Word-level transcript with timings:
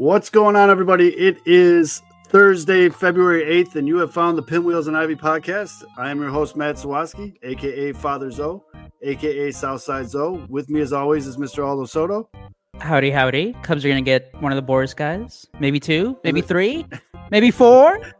What's 0.00 0.30
going 0.30 0.56
on, 0.56 0.70
everybody? 0.70 1.10
It 1.10 1.42
is 1.44 2.00
Thursday, 2.28 2.88
February 2.88 3.44
8th, 3.62 3.74
and 3.76 3.86
you 3.86 3.98
have 3.98 4.14
found 4.14 4.38
the 4.38 4.42
Pinwheels 4.42 4.86
and 4.86 4.96
Ivy 4.96 5.14
podcast. 5.14 5.84
I 5.98 6.10
am 6.10 6.18
your 6.22 6.30
host, 6.30 6.56
Matt 6.56 6.76
Sawaski, 6.76 7.36
aka 7.42 7.92
Father 7.92 8.30
Zoe, 8.30 8.62
aka 9.02 9.50
Southside 9.50 10.08
Zoe. 10.08 10.42
With 10.48 10.70
me, 10.70 10.80
as 10.80 10.94
always, 10.94 11.26
is 11.26 11.36
Mr. 11.36 11.66
Aldo 11.66 11.84
Soto. 11.84 12.30
Howdy, 12.78 13.10
howdy. 13.10 13.52
Cubs 13.62 13.84
are 13.84 13.88
going 13.88 14.02
to 14.02 14.10
get 14.10 14.34
one 14.40 14.52
of 14.52 14.56
the 14.56 14.72
Boras 14.72 14.96
guys. 14.96 15.46
Maybe 15.60 15.78
two, 15.78 16.16
maybe 16.24 16.40
three, 16.40 16.86
maybe 17.30 17.50
four, 17.50 18.00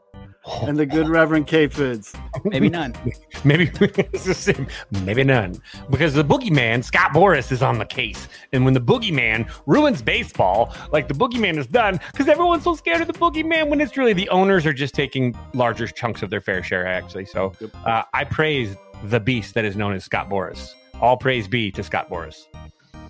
And 0.62 0.78
the 0.78 0.86
good 0.86 1.08
Reverend 1.08 1.46
K 1.46 1.68
Foods. 1.68 2.14
maybe 2.44 2.68
none. 2.68 2.94
Maybe 3.44 3.70
it's 3.80 4.24
the 4.24 4.34
same. 4.34 4.66
Maybe 5.04 5.24
none. 5.24 5.60
Because 5.90 6.12
the 6.12 6.24
boogeyman, 6.24 6.84
Scott 6.84 7.12
Boras, 7.12 7.50
is 7.52 7.62
on 7.62 7.78
the 7.78 7.84
case. 7.84 8.28
And 8.52 8.64
when 8.64 8.74
the 8.74 8.80
boogeyman 8.80 9.50
ruins 9.66 10.02
baseball, 10.02 10.74
like 10.92 11.08
the 11.08 11.14
boogeyman 11.14 11.56
is 11.56 11.66
done, 11.66 12.00
because 12.12 12.28
everyone's 12.28 12.64
so 12.64 12.74
scared 12.74 13.00
of 13.00 13.06
the 13.06 13.14
boogeyman 13.14 13.68
when 13.68 13.80
it's 13.80 13.96
really 13.96 14.12
the 14.12 14.28
owners 14.28 14.66
are 14.66 14.72
just 14.72 14.94
taking 14.94 15.34
larger 15.54 15.86
chunks 15.86 16.22
of 16.22 16.30
their 16.30 16.40
fair 16.40 16.62
share, 16.62 16.86
actually. 16.86 17.24
So 17.24 17.52
uh, 17.86 18.02
I 18.12 18.24
praise 18.24 18.76
the 19.04 19.20
beast 19.20 19.54
that 19.54 19.64
is 19.64 19.76
known 19.76 19.94
as 19.94 20.04
Scott 20.04 20.28
Boras. 20.28 20.74
All 21.00 21.16
praise 21.16 21.48
be 21.48 21.70
to 21.72 21.82
Scott 21.82 22.10
Boras. 22.10 22.46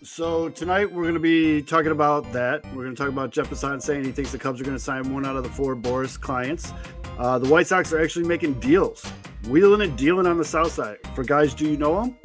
So 0.03 0.49
tonight 0.49 0.91
we're 0.91 1.03
going 1.03 1.15
to 1.15 1.21
be 1.21 1.61
talking 1.61 1.91
about 1.91 2.33
that. 2.33 2.65
We're 2.75 2.85
going 2.85 2.97
to 2.97 3.03
talk 3.03 3.11
about 3.11 3.33
Jeff 3.33 3.51
Passan 3.51 3.83
saying 3.83 4.05
he 4.05 4.13
thinks 4.13 4.33
the 4.33 4.39
Cubs 4.39 4.59
are 4.59 4.65
going 4.65 4.77
to 4.77 4.83
sign 4.83 5.13
one 5.13 5.27
out 5.27 5.37
of 5.37 5.43
the 5.43 5.51
four 5.51 5.77
Boras 5.77 6.19
clients. 6.19 6.73
Uh, 7.19 7.39
the 7.39 7.49
White 7.49 7.67
Sox 7.67 7.93
are 7.93 8.03
actually 8.03 8.27
making 8.27 8.55
deals, 8.61 9.05
wheeling 9.49 9.83
and 9.83 9.99
dealing 9.99 10.27
on 10.27 10.39
the 10.39 10.45
South 10.45 10.73
Side. 10.73 10.97
For 11.15 11.23
guys, 11.23 11.53
do 11.53 11.69
you 11.69 11.77
know 11.77 12.01
them? 12.01 12.17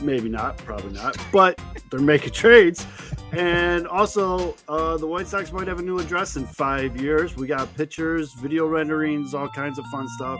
Maybe 0.00 0.28
not, 0.28 0.58
probably 0.58 0.92
not, 0.92 1.16
but 1.32 1.60
they're 1.90 1.98
making 1.98 2.30
trades. 2.32 2.86
And 3.32 3.88
also, 3.88 4.54
uh, 4.68 4.96
the 4.96 5.06
White 5.06 5.26
Sox 5.26 5.50
might 5.50 5.66
have 5.66 5.80
a 5.80 5.82
new 5.82 5.98
address 5.98 6.36
in 6.36 6.46
five 6.46 7.00
years. 7.00 7.34
We 7.34 7.48
got 7.48 7.74
pictures, 7.74 8.32
video 8.34 8.68
renderings, 8.68 9.34
all 9.34 9.48
kinds 9.48 9.80
of 9.80 9.84
fun 9.86 10.06
stuff. 10.16 10.38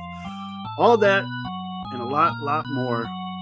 All 0.78 0.96
that 0.98 1.24
and 1.92 2.00
a 2.00 2.04
lot, 2.04 2.34
lot 2.40 2.64
more. 2.68 3.04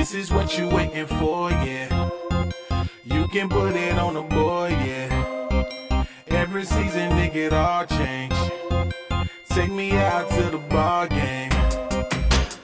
This 0.00 0.14
is 0.14 0.32
what 0.32 0.56
you 0.56 0.66
waiting 0.66 1.04
for, 1.04 1.50
yeah. 1.50 2.08
You 3.04 3.28
can 3.28 3.50
put 3.50 3.76
it 3.76 3.98
on 3.98 4.14
the 4.14 4.22
board, 4.22 4.72
yeah. 4.72 6.06
Every 6.28 6.64
season, 6.64 7.10
nigga, 7.10 7.36
it 7.36 7.52
all 7.52 7.84
change. 7.84 8.32
Take 9.50 9.70
me 9.70 9.92
out 9.92 10.30
to 10.30 10.42
the 10.44 10.58
ball 10.70 11.06
game. 11.06 11.50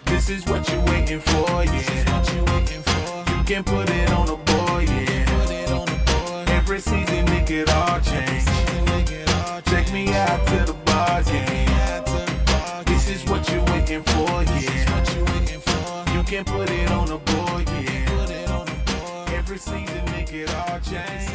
This 0.07 0.31
is 0.31 0.47
what 0.47 0.67
you 0.73 0.81
waiting 0.87 1.21
for, 1.21 1.63
yeah. 1.63 3.37
You 3.37 3.45
can 3.45 3.63
put 3.65 3.91
it 3.91 4.11
on 4.13 4.27
the 4.29 4.37
board, 4.37 4.89
yeah. 4.89 6.55
Every 6.57 6.81
season, 6.81 7.27
nigga, 7.27 7.51
it 7.51 7.71
all 7.71 8.01
change. 8.01 8.47
Take 9.67 9.93
me 9.93 10.09
out 10.15 10.41
to 10.47 10.73
the 10.73 10.77
ball 10.87 11.23
game. 11.23 12.85
This 12.87 13.11
is 13.11 13.29
what 13.29 13.47
you 13.53 13.61
waiting 13.73 14.03
for, 14.05 14.43
yeah. 14.43 14.87
You 16.17 16.23
can 16.23 16.45
put 16.45 16.71
it 16.71 16.76
it 20.43 20.55
all 20.55 20.79
change. 20.81 21.27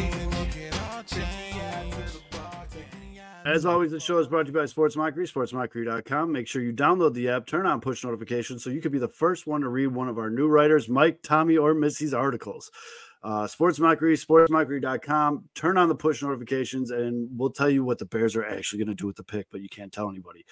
As 3.44 3.66
always, 3.66 3.89
the 3.89 4.00
show 4.00 4.19
is 4.19 4.28
brought 4.28 4.45
to 4.45 4.51
you 4.51 4.59
by 4.59 4.67
Sports 4.67 4.95
Mockery, 4.95 5.25
sportsmockery.com. 5.25 6.31
Make 6.31 6.47
sure 6.47 6.62
you 6.62 6.72
download 6.72 7.16
the 7.16 7.29
app, 7.29 7.47
turn 7.47 7.66
on 7.66 7.81
push 7.81 8.03
notifications 8.03 8.63
so 8.63 8.69
you 8.69 8.81
can 8.81 8.91
be 8.91 9.00
the 9.00 9.07
first 9.07 9.47
one 9.47 9.61
to 9.61 9.67
read 9.67 9.88
one 9.88 10.07
of 10.07 10.19
our 10.19 10.29
new 10.29 10.47
writers, 10.47 10.88
Mike, 10.88 11.23
Tommy, 11.23 11.57
or 11.57 11.73
Missy's 11.73 12.13
articles. 12.13 12.69
Uh, 13.24 13.46
Sports 13.46 13.80
Mockery, 13.80 14.18
sportsmockery.com. 14.18 15.48
Turn 15.54 15.78
on 15.78 15.90
the 15.90 15.96
push 15.96 16.24
notifications, 16.24 16.90
and 16.90 17.30
we'll 17.38 17.52
tell 17.52 17.70
you 17.70 17.84
what 17.84 18.00
the 18.00 18.06
Bears 18.06 18.36
are 18.36 18.46
actually 18.46 18.80
going 18.80 18.96
to 18.96 19.00
do 19.00 19.06
with 19.06 19.16
the 19.16 19.24
pick, 19.24 19.46
but 19.52 19.62
you 19.62 19.70
can't 19.70 19.94
tell 19.94 20.09
anybody. 20.09 20.44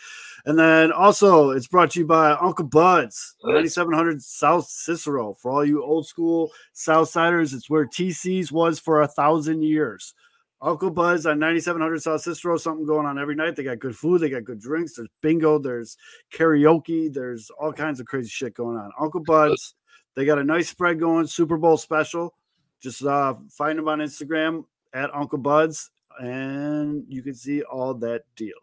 And 0.45 0.57
then 0.57 0.91
also, 0.91 1.49
it's 1.49 1.67
brought 1.67 1.91
to 1.91 1.99
you 1.99 2.05
by 2.05 2.31
Uncle 2.33 2.65
Bud's, 2.65 3.35
9700 3.43 4.21
South 4.21 4.67
Cicero. 4.67 5.33
For 5.33 5.49
all 5.49 5.65
you 5.65 5.83
old 5.83 6.05
school 6.05 6.51
Southsiders, 6.75 7.55
it's 7.55 7.71
where 7.71 7.87
TC's 7.87 8.51
was 8.51 8.79
for 8.79 9.01
a 9.01 9.07
thousand 9.07 9.63
years. 9.63 10.13
Uncle 10.61 10.91
Bud's 10.91 11.25
on 11.25 11.39
9700 11.39 12.03
South 12.03 12.21
Cicero, 12.21 12.57
something 12.57 12.85
going 12.85 13.05
on 13.05 13.17
every 13.17 13.35
night. 13.35 13.55
They 13.55 13.63
got 13.63 13.79
good 13.79 13.95
food, 13.95 14.21
they 14.21 14.29
got 14.29 14.43
good 14.43 14.59
drinks. 14.59 14.95
There's 14.95 15.07
bingo, 15.21 15.57
there's 15.57 15.97
karaoke, 16.33 17.11
there's 17.11 17.49
all 17.59 17.73
kinds 17.73 17.99
of 17.99 18.05
crazy 18.05 18.29
shit 18.29 18.53
going 18.53 18.77
on. 18.77 18.91
Uncle 18.99 19.21
Bud's, 19.21 19.73
they 20.15 20.25
got 20.25 20.37
a 20.37 20.43
nice 20.43 20.69
spread 20.69 20.99
going, 20.99 21.27
Super 21.27 21.57
Bowl 21.57 21.77
special. 21.77 22.35
Just 22.81 23.03
uh, 23.03 23.35
find 23.49 23.77
them 23.77 23.87
on 23.87 23.99
Instagram 23.99 24.63
at 24.93 25.13
Uncle 25.13 25.37
Buds, 25.37 25.91
and 26.19 27.03
you 27.07 27.21
can 27.21 27.33
see 27.33 27.61
all 27.61 27.93
that 27.95 28.23
deal. 28.35 28.55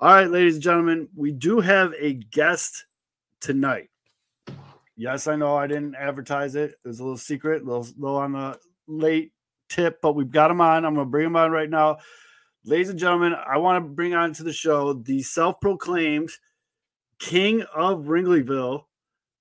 All 0.00 0.14
right, 0.14 0.30
ladies 0.30 0.54
and 0.54 0.62
gentlemen, 0.62 1.08
we 1.16 1.32
do 1.32 1.60
have 1.60 1.92
a 1.98 2.14
guest 2.14 2.86
tonight. 3.40 3.90
Yes, 4.96 5.26
I 5.26 5.36
know 5.36 5.56
I 5.56 5.66
didn't 5.66 5.94
advertise 5.94 6.54
it. 6.54 6.70
It 6.70 6.88
was 6.88 7.00
a 7.00 7.02
little 7.02 7.16
secret, 7.16 7.62
a 7.62 7.64
little, 7.64 8.16
on 8.16 8.32
the 8.32 8.58
late 8.86 9.32
tip, 9.68 10.00
but 10.00 10.14
we've 10.14 10.30
got 10.30 10.50
him 10.50 10.60
on. 10.60 10.84
I'm 10.84 10.94
going 10.94 11.06
to 11.06 11.10
bring 11.10 11.26
him 11.26 11.36
on 11.36 11.50
right 11.50 11.70
now. 11.70 11.98
Ladies 12.64 12.88
and 12.88 12.98
gentlemen, 12.98 13.34
I 13.34 13.58
want 13.58 13.84
to 13.84 13.88
bring 13.88 14.14
on 14.14 14.32
to 14.34 14.42
the 14.42 14.52
show 14.52 14.92
the 14.92 15.22
self 15.22 15.60
proclaimed 15.60 16.30
king 17.18 17.62
of 17.74 18.04
Wrigleyville, 18.04 18.84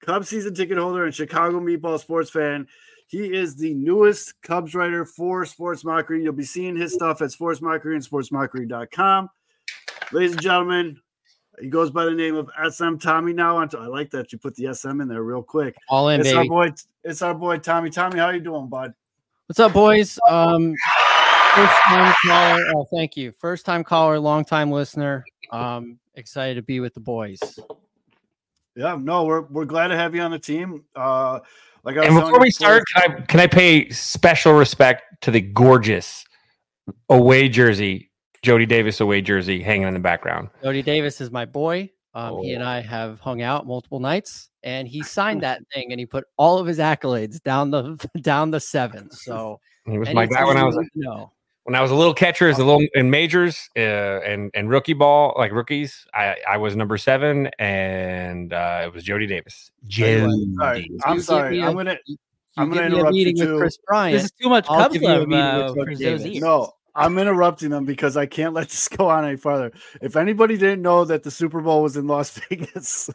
Cubs 0.04 0.30
season 0.30 0.54
ticket 0.54 0.78
holder, 0.78 1.06
and 1.06 1.14
Chicago 1.14 1.60
meatball 1.60 2.00
sports 2.00 2.30
fan. 2.30 2.68
He 3.08 3.34
is 3.34 3.56
the 3.56 3.74
newest 3.74 4.42
Cubs 4.42 4.76
writer 4.76 5.06
for 5.06 5.46
Sports 5.46 5.86
Mockery. 5.86 6.24
You'll 6.24 6.34
be 6.34 6.44
seeing 6.44 6.76
his 6.76 6.94
stuff 6.94 7.22
at 7.22 7.32
Sports 7.32 7.62
Mockery 7.62 7.96
and 7.96 8.04
sportsmockery.com. 8.04 9.30
Ladies 10.12 10.34
and 10.34 10.42
gentlemen, 10.42 11.00
he 11.62 11.70
goes 11.70 11.90
by 11.90 12.04
the 12.04 12.12
name 12.12 12.36
of 12.36 12.50
SM 12.70 12.98
Tommy 12.98 13.32
now. 13.32 13.58
I 13.60 13.66
like 13.88 14.10
that 14.12 14.34
you 14.34 14.38
put 14.38 14.56
the 14.56 14.74
SM 14.74 15.00
in 15.00 15.08
there 15.08 15.24
real 15.24 15.42
quick. 15.42 15.76
All 15.88 16.10
in, 16.10 16.20
It's 16.20 16.30
baby. 16.30 16.38
our 16.38 16.46
boy. 16.46 16.74
It's 17.06 17.22
our 17.22 17.34
boy 17.34 17.58
Tommy. 17.60 17.90
Tommy, 17.90 18.20
how 18.20 18.30
you 18.30 18.42
doing, 18.42 18.68
bud? 18.68 18.94
What's 19.48 19.60
up, 19.62 19.72
boys? 19.72 20.20
Um, 20.30 20.76
first 21.56 21.74
time 21.86 22.14
caller. 22.26 22.64
Oh, 22.76 22.88
thank 22.94 23.16
you. 23.16 23.32
First 23.32 23.66
time 23.66 23.86
caller, 23.86 24.20
long 24.20 24.44
time 24.44 24.70
listener. 24.70 25.24
Um, 25.52 25.98
excited 26.16 26.56
to 26.56 26.62
be 26.62 26.82
with 26.82 26.94
the 26.94 27.00
boys. 27.00 27.40
Yeah, 28.76 28.98
no, 29.00 29.24
we're 29.24 29.42
we're 29.44 29.66
glad 29.66 29.88
to 29.88 29.96
have 29.96 30.14
you 30.14 30.22
on 30.22 30.32
the 30.32 30.40
team. 30.40 30.84
Uh, 30.94 31.40
like 31.84 31.98
I 31.98 32.00
was 32.00 32.08
And 32.10 32.20
before 32.20 32.40
we 32.40 32.52
start, 32.52 32.84
can 32.94 33.12
I 33.12 33.22
can 33.22 33.40
I 33.40 33.48
pay 33.48 33.90
special 33.90 34.54
respect 34.54 35.04
to 35.22 35.32
the 35.32 35.42
gorgeous 35.42 36.26
away 37.10 37.50
jersey, 37.50 38.12
Jody 38.42 38.66
Davis 38.66 39.00
away 39.00 39.22
jersey 39.22 39.62
hanging 39.62 39.88
in 39.88 39.94
the 39.94 40.00
background? 40.00 40.50
Jody 40.64 40.82
Davis 40.82 41.22
is 41.22 41.32
my 41.32 41.46
boy. 41.46 41.90
Um, 42.14 42.40
He 42.42 42.54
and 42.54 42.64
Oh. 42.64 42.68
I 42.68 42.82
have 42.82 43.20
hung 43.20 43.42
out 43.42 43.68
multiple 43.68 44.00
nights, 44.00 44.50
and 44.64 44.88
he 44.88 45.04
signed 45.04 45.44
that 45.44 45.62
thing, 45.74 45.92
and 45.92 46.00
he 46.00 46.06
put 46.06 46.26
all 46.38 46.58
of 46.58 46.66
his 46.66 46.80
accolades 46.80 47.42
down 47.44 47.70
the 47.70 47.96
down 48.22 48.52
the 48.52 48.60
seven. 48.60 49.12
So 49.12 49.60
He 49.86 49.98
was 49.98 50.12
my 50.14 50.26
guy 50.26 50.44
when 50.46 50.58
I 50.58 50.64
was 50.64 50.76
need 50.76 50.90
to 50.96 51.00
know. 51.00 51.32
When 51.68 51.76
I 51.76 51.82
was 51.82 51.92
a 51.92 51.96
little 51.96 52.14
catcher, 52.14 52.48
as 52.48 52.60
a 52.60 52.64
little 52.64 52.82
in 52.94 53.10
majors 53.10 53.70
uh, 53.76 53.82
and 54.22 54.50
and 54.54 54.70
rookie 54.70 54.94
ball, 54.94 55.34
like 55.38 55.52
rookies. 55.52 56.06
I 56.14 56.38
I 56.50 56.56
was 56.56 56.78
number 56.78 56.98
seven, 56.98 57.48
and 57.60 58.54
uh, 58.54 58.84
it 58.86 58.94
was 58.94 59.04
Jody 59.04 59.28
Davis. 59.28 59.70
Jody. 59.86 60.22
all 60.22 60.66
right, 60.66 60.90
I'm 61.04 61.20
sorry. 61.20 61.62
I'm 61.62 61.76
gonna 61.76 61.98
You 62.06 62.16
I'm 62.56 62.70
gonna 62.70 62.84
give 62.90 62.94
a 62.94 62.96
interrupt 63.00 63.16
you 63.18 63.34
too. 63.36 63.52
with 63.52 63.60
Kris 63.60 63.78
Bryant. 63.86 64.14
This 64.16 64.24
is 64.24 64.32
too 64.42 64.48
much 64.48 64.66
I'll 64.70 64.78
Cubs 64.84 64.94
give 64.94 65.02
you 65.02 65.10
a 65.10 65.20
love 65.28 65.72
uh, 65.72 65.74
for 65.74 65.86
those 65.94 66.02
ears. 66.26 66.42
no. 66.42 66.72
I'm 66.96 67.18
interrupting 67.20 67.70
them 67.70 67.84
because 67.84 68.16
I 68.16 68.28
can't 68.28 68.54
let 68.54 68.70
this 68.70 68.88
go 68.98 69.10
on 69.10 69.26
any 69.26 69.36
farther. 69.36 69.74
If 70.02 70.16
anybody 70.16 70.56
didn't 70.58 70.82
know 70.82 71.04
that 71.04 71.22
the 71.24 71.32
Super 71.32 71.60
Bowl 71.60 71.84
was 71.84 71.98
in 71.98 72.08
Las 72.08 72.32
Vegas, 72.50 73.10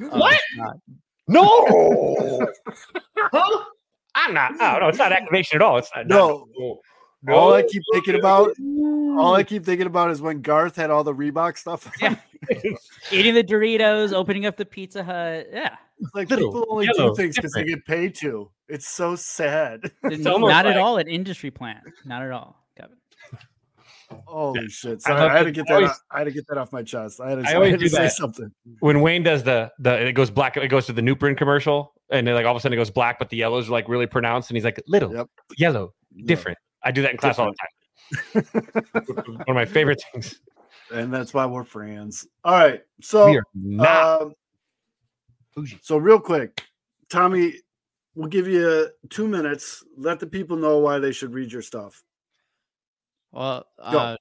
Oh, 0.00 0.18
What? 0.18 0.40
God. 0.56 0.80
No, 1.28 2.46
huh? 3.32 3.64
I'm 4.16 4.34
not. 4.34 4.54
Oh 4.60 4.78
no, 4.80 4.88
it's 4.88 4.98
not 4.98 5.12
activation 5.12 5.54
at 5.54 5.62
all. 5.62 5.78
It's 5.78 5.88
not. 5.94 6.08
No. 6.08 6.48
No. 7.22 7.34
all 7.34 7.52
I 7.52 7.62
keep 7.62 7.82
thinking 7.92 8.14
about, 8.14 8.50
all 9.18 9.34
I 9.34 9.42
keep 9.42 9.64
thinking 9.64 9.86
about 9.88 10.10
is 10.12 10.22
when 10.22 10.40
Garth 10.40 10.76
had 10.76 10.90
all 10.90 11.02
the 11.02 11.14
Reebok 11.14 11.58
stuff. 11.58 11.90
Yeah. 12.00 12.14
Eating 13.10 13.34
the 13.34 13.42
Doritos, 13.42 14.12
opening 14.12 14.46
up 14.46 14.56
the 14.56 14.64
Pizza 14.64 15.02
Hut. 15.02 15.48
Yeah. 15.52 15.74
It's 16.00 16.14
like 16.14 16.30
Little 16.30 16.52
people 16.52 16.66
only 16.70 16.86
yellow, 16.86 17.08
do 17.10 17.16
things 17.16 17.34
because 17.34 17.52
they 17.52 17.64
get 17.64 17.84
paid 17.84 18.14
to. 18.16 18.50
It's 18.68 18.86
so 18.88 19.16
sad. 19.16 19.90
It's 20.04 20.26
almost 20.26 20.50
not 20.52 20.64
at 20.66 20.76
all 20.76 20.98
an 20.98 21.08
industry 21.08 21.50
plan. 21.50 21.80
Not 22.04 22.22
at 22.22 22.30
all, 22.30 22.64
Kevin. 22.78 22.96
Holy 24.26 24.68
shit! 24.68 25.02
I 25.04 25.08
Sorry, 25.10 25.20
love 25.20 25.30
I, 25.30 25.34
had 25.34 25.38
to 25.40 25.44
to 25.46 25.52
get 25.52 25.66
that. 25.66 25.74
always- 25.74 25.90
Off, 25.90 26.00
I 26.12 26.18
had 26.18 26.24
to 26.24 26.30
get 26.30 26.46
that 26.48 26.56
off 26.58 26.72
my 26.72 26.82
chest. 26.82 27.20
I 27.20 27.30
had 27.30 27.44
to, 27.44 27.48
I 27.50 27.60
I 27.60 27.68
had 27.70 27.80
to 27.80 27.88
say 27.90 28.08
something. 28.08 28.50
when 28.78 29.00
Wayne 29.02 29.22
does 29.22 29.42
the 29.42 29.70
the 29.80 30.06
it 30.08 30.12
goes 30.12 30.30
black, 30.30 30.56
it 30.56 30.68
goes 30.68 30.86
to 30.86 30.92
the 30.92 31.02
Nuprin 31.02 31.36
commercial, 31.36 31.92
and 32.10 32.26
then 32.26 32.34
like 32.34 32.46
all 32.46 32.52
of 32.52 32.56
a 32.56 32.60
sudden 32.60 32.72
it 32.74 32.80
goes 32.80 32.90
black, 32.90 33.18
but 33.18 33.28
the 33.28 33.36
yellows 33.36 33.68
are 33.68 33.72
like 33.72 33.88
really 33.88 34.06
pronounced, 34.06 34.48
and 34.50 34.56
he's 34.56 34.64
like 34.64 34.80
little, 34.86 35.12
Yep. 35.14 35.26
yellow, 35.58 35.92
different. 36.24 36.56
I 36.82 36.90
do 36.90 37.02
that 37.02 37.12
in 37.12 37.16
class 37.16 37.38
all 37.38 37.50
the 37.50 37.56
time. 37.56 38.44
One 39.26 39.44
of 39.48 39.54
my 39.54 39.64
favorite 39.64 40.02
things. 40.12 40.40
and 40.92 41.12
that's 41.12 41.34
why 41.34 41.44
we're 41.46 41.64
friends. 41.64 42.26
All 42.44 42.54
right, 42.54 42.82
so 43.00 43.30
we 43.30 43.36
are 43.38 43.44
not 43.54 44.22
um, 44.22 44.34
so 45.80 45.96
real 45.96 46.20
quick, 46.20 46.62
Tommy, 47.08 47.54
we'll 48.14 48.28
give 48.28 48.46
you 48.46 48.88
two 49.10 49.26
minutes. 49.26 49.84
Let 49.96 50.20
the 50.20 50.26
people 50.26 50.56
know 50.56 50.78
why 50.78 50.98
they 50.98 51.12
should 51.12 51.32
read 51.32 51.52
your 51.52 51.62
stuff. 51.62 52.02
Well, 53.32 53.66
Go. 53.90 53.98
uh, 53.98 54.16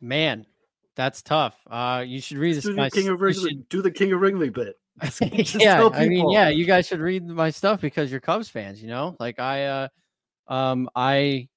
man, 0.00 0.46
that's 0.94 1.22
tough. 1.22 1.58
Uh, 1.68 2.04
you 2.06 2.20
should 2.20 2.38
read 2.38 2.56
this. 2.56 2.64
Do 2.64 2.74
my 2.74 2.84
the 2.84 2.90
King 2.90 3.08
of 3.08 3.18
you 3.18 3.24
Wrigley. 3.24 3.50
should- 3.50 3.68
Do 3.68 3.82
the 3.82 3.90
King 3.90 4.12
of 4.12 4.20
Wrigley 4.20 4.50
bit. 4.50 4.78
Just 5.02 5.56
yeah, 5.56 5.76
tell 5.76 5.94
I 5.94 6.08
mean, 6.08 6.30
yeah, 6.30 6.48
you 6.48 6.64
guys 6.64 6.86
should 6.86 7.00
read 7.00 7.26
my 7.26 7.50
stuff 7.50 7.80
because 7.80 8.10
you're 8.10 8.20
Cubs 8.20 8.48
fans. 8.48 8.82
You 8.82 8.88
know, 8.88 9.16
like 9.20 9.38
I, 9.38 9.64
uh, 9.66 9.88
um, 10.48 10.88
I 10.94 11.48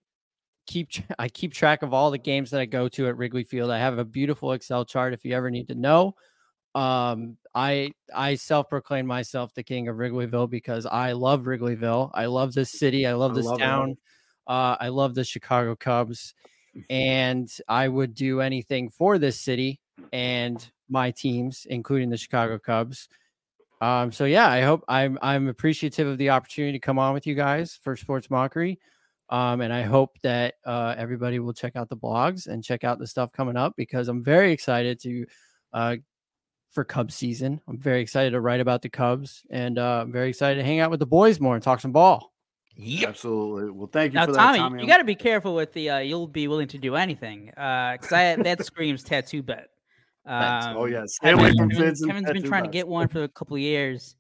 keep 0.70 0.90
I 1.20 1.28
keep 1.28 1.54
track 1.54 1.82
of 1.82 1.94
all 1.94 2.12
the 2.12 2.18
games 2.18 2.52
that 2.52 2.62
I 2.62 2.66
go 2.66 2.88
to 2.90 3.08
at 3.08 3.18
Wrigley 3.18 3.44
Field. 3.44 3.72
I 3.72 3.80
have 3.80 3.98
a 3.98 4.06
beautiful 4.06 4.54
Excel 4.54 4.86
chart 4.86 5.14
if 5.14 5.26
you 5.26 5.36
ever 5.36 5.50
need 5.50 5.68
to 5.70 5.76
know. 5.76 6.16
Um, 6.76 7.38
I 7.56 7.92
I 8.16 8.36
self-proclaim 8.36 9.06
myself 9.06 9.54
the 9.54 9.64
king 9.64 9.88
of 9.88 9.98
Wrigleyville 9.98 10.50
because 10.50 10.86
I 10.86 11.14
love 11.14 11.42
Wrigleyville. 11.44 12.12
I 12.14 12.28
love 12.28 12.54
this 12.54 12.72
city. 12.80 13.06
I 13.06 13.14
love 13.14 13.32
I 13.32 13.36
this 13.36 13.46
love 13.46 13.60
town. 13.60 13.98
Uh, 14.48 14.78
I 14.80 14.88
love 14.90 15.16
the 15.16 15.24
Chicago 15.24 15.76
Cubs, 15.76 16.34
and 16.90 17.52
I 17.68 17.88
would 17.88 18.14
do 18.14 18.42
anything 18.42 18.90
for 18.90 19.18
this 19.18 19.40
city 19.40 19.80
and 20.14 20.72
my 20.90 21.12
teams, 21.12 21.68
including 21.70 22.10
the 22.10 22.18
Chicago 22.18 22.58
Cubs. 22.58 23.10
Um, 23.82 24.12
so 24.12 24.26
yeah, 24.26 24.50
I 24.50 24.62
hope 24.62 24.84
I'm 24.88 25.18
I'm 25.22 25.48
appreciative 25.48 26.08
of 26.08 26.18
the 26.18 26.30
opportunity 26.30 26.74
to 26.74 26.80
come 26.80 27.00
on 27.00 27.14
with 27.14 27.26
you 27.26 27.36
guys 27.36 27.80
for 27.82 27.96
Sports 27.96 28.30
Mockery. 28.30 28.80
Um, 29.30 29.62
and 29.62 29.72
I 29.72 29.84
hope 29.84 30.18
that 30.24 30.56
uh, 30.66 30.96
everybody 30.98 31.40
will 31.40 31.54
check 31.54 31.76
out 31.76 31.90
the 31.90 31.98
blogs 31.98 32.48
and 32.48 32.64
check 32.64 32.84
out 32.84 32.98
the 32.98 33.08
stuff 33.08 33.32
coming 33.32 33.56
up 33.56 33.74
because 33.78 34.08
I'm 34.08 34.24
very 34.24 34.52
excited 34.52 35.00
to 35.02 35.26
uh, 35.74 35.96
for 36.72 36.84
Cubs 36.84 37.16
season. 37.16 37.62
I'm 37.68 37.78
very 37.78 38.02
excited 38.02 38.32
to 38.32 38.42
write 38.42 38.60
about 38.60 38.82
the 38.82 38.90
Cubs 38.90 39.44
and 39.52 39.78
uh, 39.78 40.02
I'm 40.02 40.12
very 40.12 40.30
excited 40.30 40.56
to 40.56 40.64
hang 40.64 40.80
out 40.80 40.90
with 40.90 41.00
the 41.00 41.06
boys 41.06 41.40
more 41.40 41.54
and 41.54 41.64
talk 41.64 41.80
some 41.80 41.92
ball. 41.92 42.34
Absolutely. 43.06 43.72
Well, 43.72 43.90
thank 43.92 44.14
you 44.14 44.20
Now, 44.20 44.26
for 44.26 44.32
that, 44.32 44.38
Tommy, 44.38 44.60
Tommy. 44.60 44.82
you 44.82 44.88
got 44.88 44.98
to 44.98 45.04
be 45.04 45.16
careful 45.16 45.54
with 45.54 45.74
the. 45.74 45.90
Uh, 45.90 45.98
you'll 46.00 46.28
be 46.28 46.48
willing 46.48 46.70
to 46.70 46.78
do 46.78 46.96
anything, 46.96 47.48
because 47.48 48.12
I 48.12 48.36
that 48.38 48.66
screams 48.66 49.04
tattoo 49.04 49.44
bet. 49.44 49.68
Um, 50.26 50.78
oh 50.78 50.86
yes, 50.86 51.16
stay 51.16 51.32
Kevin, 51.32 51.40
away 51.40 51.54
from 51.58 51.70
Kevin, 51.70 51.86
Vince 51.86 52.02
and 52.02 52.12
Kevin's 52.12 52.28
been 52.28 52.36
tattoo 52.38 52.48
trying 52.48 52.64
to 52.64 52.70
get 52.70 52.88
one 52.88 53.08
for 53.10 53.24
a 53.24 53.28
couple 53.28 53.56
of 53.56 53.62
years. 53.62 54.16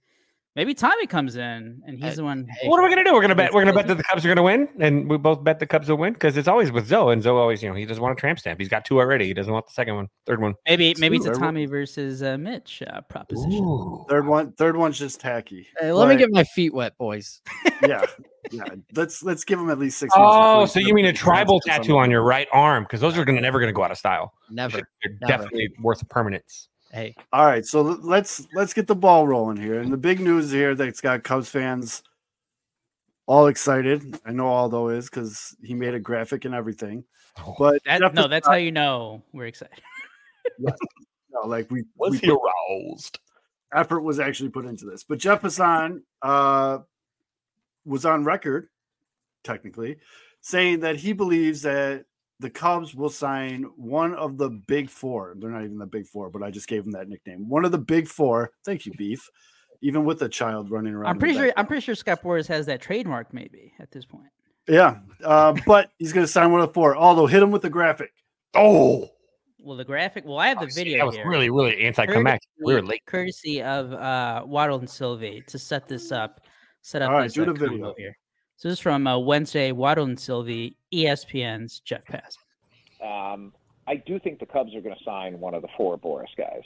Maybe 0.59 0.73
Tommy 0.73 1.07
comes 1.07 1.37
in 1.37 1.81
and 1.87 1.97
he's 2.03 2.15
Uh, 2.15 2.15
the 2.17 2.23
one. 2.25 2.45
hey, 2.59 2.67
What 2.67 2.81
are 2.81 2.83
we 2.83 2.89
gonna 2.89 3.05
do? 3.05 3.13
We're 3.13 3.21
gonna 3.21 3.33
bet. 3.33 3.53
We're 3.53 3.61
gonna 3.63 3.73
bet 3.73 3.87
that 3.87 3.95
the 3.95 4.03
Cubs 4.03 4.25
are 4.25 4.27
gonna 4.27 4.43
win, 4.43 4.67
and 4.77 5.09
we 5.09 5.17
both 5.17 5.41
bet 5.41 5.57
the 5.59 5.65
Cubs 5.65 5.87
will 5.87 5.95
win 5.95 6.11
because 6.11 6.35
it's 6.35 6.49
always 6.49 6.69
with 6.69 6.85
Zoe, 6.85 7.13
and 7.13 7.23
Zoe 7.23 7.39
always, 7.39 7.63
you 7.63 7.69
know, 7.69 7.75
he 7.75 7.85
doesn't 7.85 8.03
want 8.03 8.11
a 8.11 8.19
tramp 8.19 8.39
stamp. 8.39 8.59
He's 8.59 8.67
got 8.67 8.83
two 8.83 8.99
already. 8.99 9.25
He 9.25 9.33
doesn't 9.33 9.53
want 9.53 9.67
the 9.67 9.71
second 9.71 9.95
one, 9.95 10.09
third 10.25 10.41
one. 10.41 10.55
Maybe 10.67 10.93
maybe 10.99 11.15
it's 11.15 11.25
a 11.27 11.29
everyone- 11.29 11.47
Tommy 11.47 11.65
versus 11.65 12.21
uh, 12.21 12.37
Mitch 12.37 12.83
uh, 12.85 12.99
proposition. 13.03 13.53
Ooh. 13.63 14.05
Third 14.09 14.27
one, 14.27 14.51
third 14.51 14.75
one's 14.75 14.99
just 14.99 15.21
tacky. 15.21 15.65
Hey, 15.79 15.93
let 15.93 16.09
me 16.09 16.17
get 16.17 16.27
my 16.29 16.43
feet 16.43 16.73
wet, 16.73 16.97
boys. 16.97 17.39
yeah, 17.87 18.03
yeah. 18.51 18.65
Let's 18.93 19.23
let's 19.23 19.45
give 19.45 19.59
him 19.59 19.69
at 19.69 19.79
least 19.79 19.97
six. 19.97 20.13
Oh, 20.13 20.63
before 20.63 20.67
so 20.67 20.79
you 20.81 20.93
mean 20.93 21.05
a 21.05 21.13
tribal 21.13 21.61
tattoo 21.61 21.97
on 21.97 22.11
your 22.11 22.23
right 22.23 22.49
arm? 22.51 22.83
Because 22.83 22.99
those 22.99 23.17
are 23.17 23.23
gonna 23.23 23.39
never 23.39 23.61
gonna 23.61 23.71
go 23.71 23.83
out 23.85 23.91
of 23.91 23.97
style. 23.97 24.33
Never. 24.49 24.79
They're 24.79 25.13
Never. 25.21 25.25
definitely 25.43 25.69
worth 25.81 26.07
permanence. 26.09 26.67
Hey, 26.91 27.15
All 27.31 27.45
right, 27.45 27.65
so 27.65 27.81
let's 27.81 28.47
let's 28.55 28.73
get 28.73 28.87
the 28.87 28.95
ball 28.95 29.27
rolling 29.27 29.57
here. 29.57 29.79
And 29.79 29.91
the 29.93 29.97
big 29.97 30.19
news 30.19 30.49
here 30.51 30.73
that's 30.73 31.01
got 31.01 31.23
Cubs 31.23 31.47
fans 31.49 32.01
all 33.27 33.45
excited. 33.45 34.19
I 34.25 34.31
know 34.31 34.47
Aldo 34.47 34.87
is 34.89 35.07
because 35.07 35.55
he 35.61 35.75
made 35.75 35.93
a 35.93 35.99
graphic 35.99 36.45
and 36.45 36.55
everything. 36.55 37.03
But 37.59 37.83
That, 37.85 38.13
no, 38.15 38.27
that's 38.27 38.47
not- 38.47 38.53
how 38.53 38.57
you 38.57 38.71
know 38.71 39.23
we're 39.33 39.45
excited. 39.45 39.79
no, 40.57 40.73
like 41.45 41.69
we, 41.69 41.83
Was 41.95 42.11
we 42.13 42.17
he 42.17 42.27
put- 42.27 42.39
aroused? 42.41 43.19
effort 43.71 44.01
was 44.01 44.19
actually 44.19 44.49
put 44.49 44.65
into 44.65 44.85
this. 44.85 45.03
But 45.03 45.19
Jeff 45.19 45.41
Passan 45.43 46.01
uh, 46.23 46.79
was 47.85 48.03
on 48.03 48.23
record, 48.23 48.67
technically, 49.43 49.97
saying 50.41 50.79
that 50.79 50.95
he 50.95 51.13
believes 51.13 51.61
that 51.61 52.05
the 52.39 52.49
Cubs 52.49 52.95
will 52.95 53.09
sign 53.09 53.63
one 53.75 54.13
of 54.15 54.37
the 54.37 54.49
big 54.49 54.89
four. 54.89 55.35
They're 55.37 55.49
not 55.49 55.63
even 55.63 55.77
the 55.77 55.85
big 55.85 56.07
four, 56.07 56.29
but 56.29 56.41
I 56.43 56.51
just 56.51 56.67
gave 56.67 56.83
them 56.83 56.93
that 56.93 57.09
nickname. 57.09 57.49
One 57.49 57.65
of 57.65 57.71
the 57.71 57.77
big 57.77 58.07
four. 58.07 58.51
Thank 58.65 58.85
you, 58.85 58.93
Beef. 58.97 59.29
Even 59.81 60.03
with 60.05 60.21
a 60.21 60.29
child 60.29 60.71
running 60.71 60.93
around. 60.93 61.09
I'm 61.11 61.19
pretty 61.19 61.35
sure. 61.35 61.53
I'm 61.55 61.65
pretty 61.65 61.81
sure 61.81 61.95
Scott 61.95 62.21
Boras 62.21 62.47
has 62.47 62.65
that 62.65 62.81
trademark 62.81 63.33
maybe 63.33 63.73
at 63.79 63.91
this 63.91 64.05
point. 64.05 64.27
Yeah, 64.67 64.99
uh, 65.23 65.55
but 65.65 65.89
he's 65.97 66.11
going 66.13 66.25
to 66.25 66.31
sign 66.31 66.51
one 66.51 66.59
of 66.61 66.67
the 66.67 66.73
four. 66.73 66.95
Although 66.97 67.27
hit 67.27 67.41
him 67.41 67.49
with 67.51 67.61
the 67.61 67.69
graphic. 67.69 68.11
Oh, 68.53 69.07
Well, 69.61 69.77
the 69.77 69.85
graphic. 69.85 70.25
Well, 70.25 70.37
I 70.37 70.47
have 70.49 70.59
the 70.59 70.65
Oh, 70.65 70.69
see, 70.69 70.83
video 70.83 70.97
That 70.99 71.05
was 71.07 71.15
here. 71.15 71.27
really, 71.29 71.49
really 71.49 71.85
anticlimactic. 71.85 72.49
We 72.63 72.73
were 72.73 72.81
late. 72.81 73.05
Courtesy 73.05 73.61
of 73.63 73.93
uh, 73.93 74.43
Waddle 74.45 74.79
and 74.79 74.89
Silvy 74.89 75.41
to 75.47 75.57
set 75.57 75.87
this 75.87 76.11
up. 76.11 76.41
Set 76.81 77.01
up 77.01 77.09
All 77.11 77.15
right, 77.17 77.23
this 77.23 77.33
do 77.33 77.43
uh, 77.43 77.45
the 77.45 77.53
video. 77.53 77.93
here. 77.97 78.15
So 78.59 78.67
this 78.67 78.77
is 78.77 78.81
from 78.81 79.07
uh, 79.07 79.17
Wednesday. 79.17 79.71
Waddle 79.71 80.03
and 80.03 80.19
Silvy, 80.19 80.75
ESPN's 80.93 81.79
Jeff 81.79 82.03
Pass. 82.03 82.37
Um, 83.01 83.53
I 83.87 83.95
do 83.95 84.19
think 84.19 84.39
the 84.39 84.45
Cubs 84.45 84.75
are 84.75 84.81
going 84.81 84.97
to 84.97 85.03
sign 85.05 85.39
one 85.39 85.53
of 85.53 85.61
the 85.61 85.69
four 85.77 85.97
Boras 85.97 86.25
guys. 86.37 86.63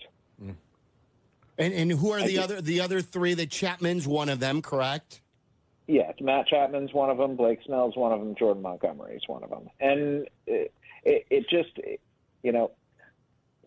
And 1.60 1.72
and 1.72 1.92
who 1.92 2.12
are 2.12 2.20
I 2.20 2.26
the 2.26 2.34
do. 2.34 2.42
other 2.42 2.62
the 2.62 2.82
other 2.82 3.00
three? 3.00 3.36
The 3.36 3.46
Chapman's 3.46 4.08
one 4.08 4.28
of 4.28 4.40
them, 4.40 4.64
correct? 4.64 5.22
Yeah, 5.86 6.12
Matt 6.20 6.48
Chapman's 6.48 6.94
one 6.94 7.12
of 7.12 7.20
them, 7.20 7.36
Blake 7.36 7.60
Snell's 7.68 7.96
one 7.96 8.12
of 8.12 8.20
them, 8.20 8.34
Jordan 8.40 8.64
Montgomery's 8.64 9.22
one 9.28 9.44
of 9.44 9.52
them, 9.52 9.70
and 9.80 10.28
it, 10.48 10.74
it, 11.04 11.26
it 11.30 11.50
just, 11.50 11.78
you 12.42 12.52
know, 12.52 12.72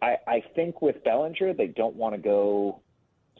I 0.02 0.16
I 0.26 0.44
think 0.56 0.82
with 0.82 1.04
Bellinger 1.04 1.54
they 1.54 1.68
don't 1.68 1.94
want 1.94 2.16
to 2.16 2.20
go 2.20 2.80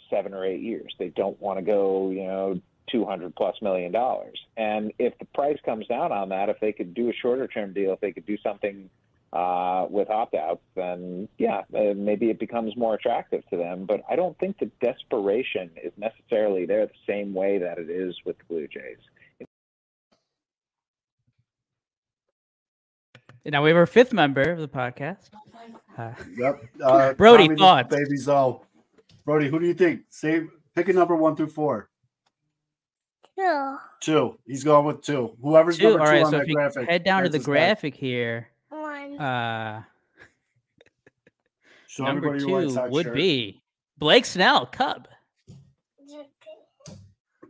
seven 0.09 0.33
or 0.33 0.44
eight 0.44 0.61
years. 0.61 0.94
They 0.97 1.09
don't 1.09 1.41
want 1.41 1.59
to 1.59 1.65
go, 1.65 2.11
you 2.11 2.23
know, 2.23 2.61
two 2.91 3.05
hundred 3.05 3.35
plus 3.35 3.56
million 3.62 3.93
dollars. 3.93 4.38
And 4.56 4.93
if 4.99 5.19
the 5.19 5.25
price 5.27 5.59
comes 5.65 5.87
down 5.87 6.12
on 6.12 6.29
that, 6.31 6.49
if 6.49 6.59
they 6.61 6.73
could 6.73 6.94
do 6.94 7.09
a 7.11 7.12
shorter 7.12 7.47
term 7.47 7.73
deal, 7.73 7.93
if 7.93 8.00
they 8.00 8.12
could 8.12 8.27
do 8.27 8.38
something 8.43 8.88
uh, 9.33 9.87
with 9.91 10.09
opt 10.09 10.35
outs, 10.35 10.62
then 10.75 11.29
yeah, 11.38 11.62
uh, 11.77 11.94
maybe 11.94 12.31
it 12.31 12.38
becomes 12.38 12.77
more 12.77 12.94
attractive 12.94 13.43
to 13.50 13.56
them. 13.56 13.85
But 13.87 14.03
I 14.09 14.17
don't 14.17 14.38
think 14.38 14.59
the 14.59 14.71
desperation 14.81 15.71
is 15.83 15.93
necessarily 15.97 16.66
there 16.66 16.87
the 16.87 16.93
same 17.07 17.35
way 17.35 17.59
that 17.59 17.78
it 17.78 17.90
is 17.90 18.14
with 18.25 18.38
the 18.38 18.45
Blue 18.45 18.69
Jays. 18.69 18.99
Now 23.45 23.62
we 23.62 23.71
have 23.71 23.76
our 23.76 23.87
fifth 23.87 24.12
member 24.12 24.43
of 24.43 24.59
the 24.59 24.69
podcast. 24.69 25.31
Uh, 25.97 26.12
Yep. 26.37 26.62
Uh, 26.83 27.14
Brody, 27.14 27.47
Tommy, 27.47 27.59
thoughts? 27.59 27.95
Baby 27.95 28.16
Zoe. 28.16 28.61
Brody, 29.25 29.49
who 29.49 29.59
do 29.59 29.66
you 29.66 29.75
think? 29.75 30.02
Say, 30.11 30.43
pick 30.75 30.88
a 30.88 30.93
number 30.93 31.16
one 31.16 31.37
through 31.37 31.49
four. 31.49 31.88
Two. 33.38 33.76
Two. 34.00 34.38
He's 34.47 34.64
going 34.64 34.87
with 34.87 35.02
two. 35.02 35.37
Whoever's 35.43 35.78
two. 35.78 35.90
number 35.90 36.00
All 36.00 36.07
two 36.07 36.12
right. 36.12 36.25
on 36.25 36.31
So 36.31 36.37
that 36.38 36.43
if 36.43 36.49
you 36.49 36.55
graphic. 36.55 36.88
head 36.88 37.05
down 37.05 37.23
to 37.25 37.28
the 37.28 37.38
his 37.38 37.47
guy. 37.47 37.52
graphic 37.52 37.95
here, 37.95 38.49
One. 38.71 39.19
uh, 39.21 39.83
Show 41.88 42.05
number 42.05 42.28
everybody 42.35 42.50
your 42.50 42.62
two 42.85 42.90
would 42.90 43.07
shirt. 43.07 43.14
be 43.14 43.61
Blake 43.99 44.25
Snell, 44.25 44.66
Cub. 44.66 45.09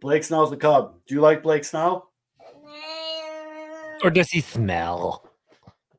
Blake 0.00 0.24
Snell's 0.24 0.50
the 0.50 0.56
Cub. 0.56 0.94
Do 1.06 1.14
you 1.14 1.20
like 1.20 1.42
Blake 1.42 1.64
Snell? 1.64 2.10
Or 4.04 4.10
does 4.10 4.28
he 4.30 4.40
smell? 4.40 5.24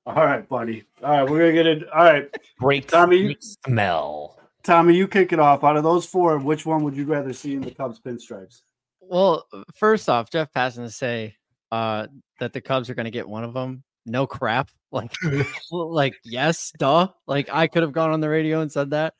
All 0.05 0.13
right, 0.15 0.47
buddy. 0.47 0.83
All 1.03 1.09
right, 1.11 1.29
we're 1.29 1.39
gonna 1.39 1.51
get 1.53 1.65
it. 1.65 1.89
All 1.91 2.03
right, 2.03 2.29
Break 2.59 2.87
Tommy, 2.87 3.35
smell. 3.39 4.37
Tommy, 4.63 4.95
you 4.95 5.07
kick 5.07 5.33
it 5.33 5.39
off. 5.39 5.63
Out 5.63 5.77
of 5.77 5.83
those 5.83 6.05
four, 6.05 6.37
which 6.37 6.65
one 6.65 6.83
would 6.83 6.95
you 6.95 7.05
rather 7.05 7.33
see 7.33 7.55
in 7.55 7.61
the 7.61 7.71
Cubs 7.71 7.99
pinstripes? 7.99 8.61
Well, 9.09 9.45
first 9.75 10.09
off, 10.09 10.29
Jeff 10.29 10.51
Passan 10.51 10.83
to 10.85 10.89
say 10.89 11.35
uh, 11.71 12.07
that 12.39 12.53
the 12.53 12.61
Cubs 12.61 12.89
are 12.89 12.95
going 12.95 13.05
to 13.05 13.11
get 13.11 13.27
one 13.27 13.43
of 13.43 13.53
them. 13.53 13.83
No 14.05 14.27
crap. 14.27 14.69
Like, 14.89 15.11
like 15.71 16.15
yes, 16.23 16.71
duh. 16.79 17.09
Like 17.27 17.49
I 17.51 17.67
could 17.67 17.83
have 17.83 17.91
gone 17.91 18.11
on 18.11 18.21
the 18.21 18.29
radio 18.29 18.61
and 18.61 18.71
said 18.71 18.91
that. 18.91 19.15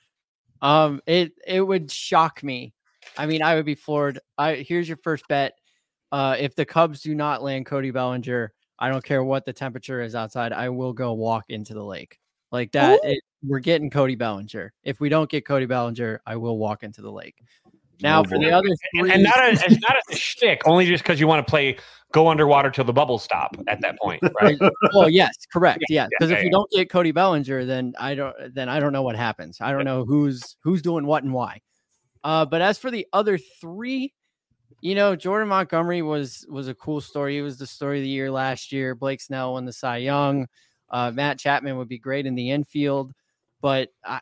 Um, 0.61 1.01
it 1.05 1.33
it 1.45 1.59
would 1.59 1.91
shock 1.91 2.41
me. 2.41 2.73
I 3.17 3.25
mean, 3.25 3.43
I 3.43 3.55
would 3.55 3.65
be 3.65 3.75
floored. 3.75 4.19
I 4.37 4.55
here's 4.55 4.87
your 4.87 4.97
first 5.03 5.27
bet. 5.27 5.57
Uh, 6.09 6.37
if 6.39 6.55
the 6.55 6.63
Cubs 6.63 7.01
do 7.01 7.13
not 7.13 7.43
land 7.43 7.65
Cody 7.65 7.91
Bellinger, 7.91 8.53
I 8.79 8.87
don't 8.89 9.03
care 9.03 9.25
what 9.25 9.45
the 9.45 9.51
temperature 9.51 10.01
is 10.01 10.15
outside. 10.15 10.53
I 10.53 10.69
will 10.69 10.93
go 10.93 11.11
walk 11.11 11.43
into 11.49 11.73
the 11.73 11.83
lake 11.83 12.17
like 12.51 12.71
that. 12.71 12.99
It, 13.03 13.21
we're 13.43 13.59
getting 13.59 13.89
Cody 13.89 14.15
Bellinger. 14.15 14.73
If 14.83 14.99
we 14.99 15.09
don't 15.09 15.29
get 15.29 15.45
Cody 15.45 15.65
Bellinger, 15.65 16.21
I 16.25 16.35
will 16.37 16.57
walk 16.57 16.83
into 16.83 17.01
the 17.01 17.11
lake. 17.11 17.35
Now 18.01 18.21
Oh, 18.21 18.23
for 18.23 18.37
boy. 18.37 18.45
the 18.45 18.51
other 18.51 18.67
And, 18.67 18.79
three, 18.99 19.11
and 19.11 19.23
not 19.23 19.39
a, 19.39 19.51
it's 19.51 19.81
not 19.81 19.95
a 20.11 20.15
shtick, 20.15 20.61
only 20.65 20.85
just 20.85 21.03
because 21.03 21.19
you 21.19 21.27
want 21.27 21.45
to 21.45 21.49
play 21.49 21.77
go 22.13 22.27
underwater 22.27 22.69
till 22.69 22.85
the 22.85 22.93
bubbles 22.93 23.23
stop 23.23 23.57
at 23.67 23.81
that 23.81 23.97
point, 23.99 24.21
right? 24.41 24.57
well, 24.93 25.09
yes, 25.09 25.35
correct, 25.51 25.83
yeah. 25.89 26.07
Because 26.09 26.31
yeah, 26.31 26.37
if 26.37 26.43
you 26.43 26.51
don't 26.51 26.69
get 26.71 26.89
Cody 26.89 27.11
Bellinger, 27.11 27.65
then 27.65 27.93
I 27.99 28.15
don't, 28.15 28.35
then 28.53 28.69
I 28.69 28.79
don't 28.79 28.93
know 28.93 29.01
what 29.01 29.15
happens. 29.15 29.57
I 29.61 29.71
don't 29.71 29.83
know 29.85 30.05
who's 30.05 30.55
who's 30.61 30.81
doing 30.81 31.05
what 31.05 31.23
and 31.23 31.33
why. 31.33 31.61
Uh, 32.23 32.45
but 32.45 32.61
as 32.61 32.77
for 32.77 32.91
the 32.91 33.07
other 33.13 33.37
three, 33.37 34.13
you 34.81 34.95
know, 34.95 35.15
Jordan 35.15 35.47
Montgomery 35.49 36.01
was 36.01 36.45
was 36.49 36.67
a 36.67 36.75
cool 36.75 37.01
story. 37.01 37.35
He 37.35 37.41
was 37.41 37.57
the 37.57 37.67
story 37.67 37.99
of 37.99 38.03
the 38.03 38.09
year 38.09 38.31
last 38.31 38.71
year. 38.71 38.95
Blake 38.95 39.21
Snell 39.21 39.53
won 39.53 39.65
the 39.65 39.73
Cy 39.73 39.97
Young. 39.97 40.47
Uh, 40.89 41.11
Matt 41.11 41.39
Chapman 41.39 41.77
would 41.77 41.89
be 41.89 41.99
great 41.99 42.25
in 42.25 42.35
the 42.35 42.51
infield, 42.51 43.11
but 43.61 43.89
I, 44.05 44.21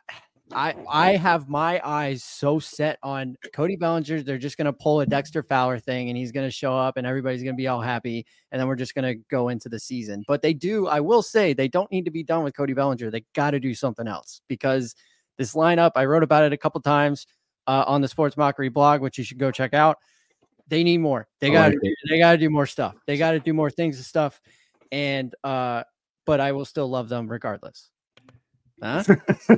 I 0.52 0.74
I 0.88 1.16
have 1.16 1.48
my 1.48 1.80
eyes 1.84 2.22
so 2.22 2.58
set 2.58 2.98
on 3.02 3.36
Cody 3.52 3.76
Bellinger. 3.76 4.22
They're 4.22 4.38
just 4.38 4.56
gonna 4.56 4.72
pull 4.72 5.00
a 5.00 5.06
Dexter 5.06 5.42
Fowler 5.42 5.78
thing, 5.78 6.08
and 6.08 6.16
he's 6.16 6.32
gonna 6.32 6.50
show 6.50 6.76
up, 6.76 6.96
and 6.96 7.06
everybody's 7.06 7.42
gonna 7.42 7.54
be 7.54 7.66
all 7.66 7.80
happy, 7.80 8.24
and 8.52 8.60
then 8.60 8.68
we're 8.68 8.76
just 8.76 8.94
gonna 8.94 9.14
go 9.30 9.48
into 9.48 9.68
the 9.68 9.78
season. 9.78 10.24
But 10.28 10.42
they 10.42 10.54
do, 10.54 10.86
I 10.86 11.00
will 11.00 11.22
say, 11.22 11.52
they 11.52 11.68
don't 11.68 11.90
need 11.90 12.04
to 12.04 12.10
be 12.10 12.22
done 12.22 12.44
with 12.44 12.56
Cody 12.56 12.74
Bellinger. 12.74 13.10
They 13.10 13.24
got 13.34 13.50
to 13.52 13.60
do 13.60 13.74
something 13.74 14.06
else 14.06 14.40
because 14.48 14.94
this 15.38 15.54
lineup. 15.54 15.92
I 15.96 16.04
wrote 16.04 16.22
about 16.22 16.44
it 16.44 16.52
a 16.52 16.56
couple 16.56 16.80
times 16.80 17.26
uh, 17.66 17.84
on 17.86 18.00
the 18.00 18.08
Sports 18.08 18.36
Mockery 18.36 18.68
blog, 18.68 19.00
which 19.00 19.18
you 19.18 19.24
should 19.24 19.38
go 19.38 19.50
check 19.50 19.74
out. 19.74 19.98
They 20.68 20.82
need 20.82 20.98
more. 20.98 21.28
They 21.40 21.50
got 21.50 21.70
to 21.70 21.94
they 22.10 22.18
got 22.18 22.32
to 22.32 22.38
do 22.38 22.50
more 22.50 22.66
stuff. 22.66 22.96
They 23.06 23.16
got 23.16 23.32
to 23.32 23.40
do 23.40 23.52
more 23.52 23.70
things 23.70 23.96
and 23.96 24.04
stuff. 24.04 24.40
And 24.90 25.34
uh, 25.44 25.84
but 26.24 26.40
I 26.40 26.52
will 26.52 26.64
still 26.64 26.88
love 26.88 27.08
them 27.08 27.28
regardless. 27.28 27.90
Huh? 28.82 29.02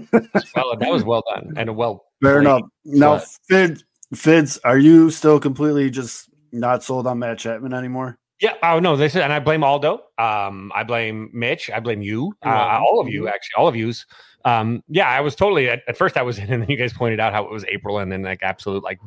well, 0.57 0.77
that 0.77 0.89
was 0.91 1.05
well 1.05 1.23
done 1.35 1.55
and 1.57 1.75
well. 1.77 2.05
Fair 2.23 2.35
played. 2.43 2.47
enough. 2.49 2.63
Now, 2.85 3.17
but- 3.17 3.29
Fid, 3.49 3.83
Fids, 4.15 4.59
are 4.65 4.79
you 4.79 5.11
still 5.11 5.39
completely 5.41 5.91
just 5.91 6.29
not 6.53 6.83
sold 6.85 7.07
on 7.07 7.19
Matt 7.19 7.39
Chapman 7.39 7.75
anymore? 7.75 8.19
Yeah. 8.41 8.55
Oh 8.63 8.79
no. 8.79 8.97
This 8.97 9.17
is, 9.17 9.21
and 9.23 9.33
I 9.33 9.41
blame 9.41 9.65
Aldo. 9.65 10.01
Um, 10.17 10.71
I 10.75 10.85
blame 10.85 11.29
Mitch. 11.33 11.69
I 11.71 11.81
blame 11.81 12.03
you. 12.03 12.33
You're 12.45 12.53
Uh, 12.55 12.57
welcome. 12.69 12.85
all 12.85 13.01
of 13.01 13.09
you, 13.09 13.27
actually, 13.29 13.55
all 13.57 13.67
of 13.69 13.75
yous. 13.77 14.07
Um, 14.45 14.85
yeah, 14.89 15.09
I 15.09 15.21
was 15.21 15.35
totally 15.35 15.69
at, 15.69 15.83
at 15.89 15.97
first. 15.97 16.17
I 16.17 16.23
was 16.23 16.39
in, 16.39 16.49
and 16.53 16.63
then 16.63 16.71
you 16.71 16.77
guys 16.77 16.93
pointed 16.93 17.19
out 17.19 17.33
how 17.33 17.45
it 17.45 17.51
was 17.51 17.65
April, 17.65 17.99
and 17.99 18.11
then 18.13 18.23
like 18.23 18.43
absolute, 18.45 18.85
like, 18.85 19.01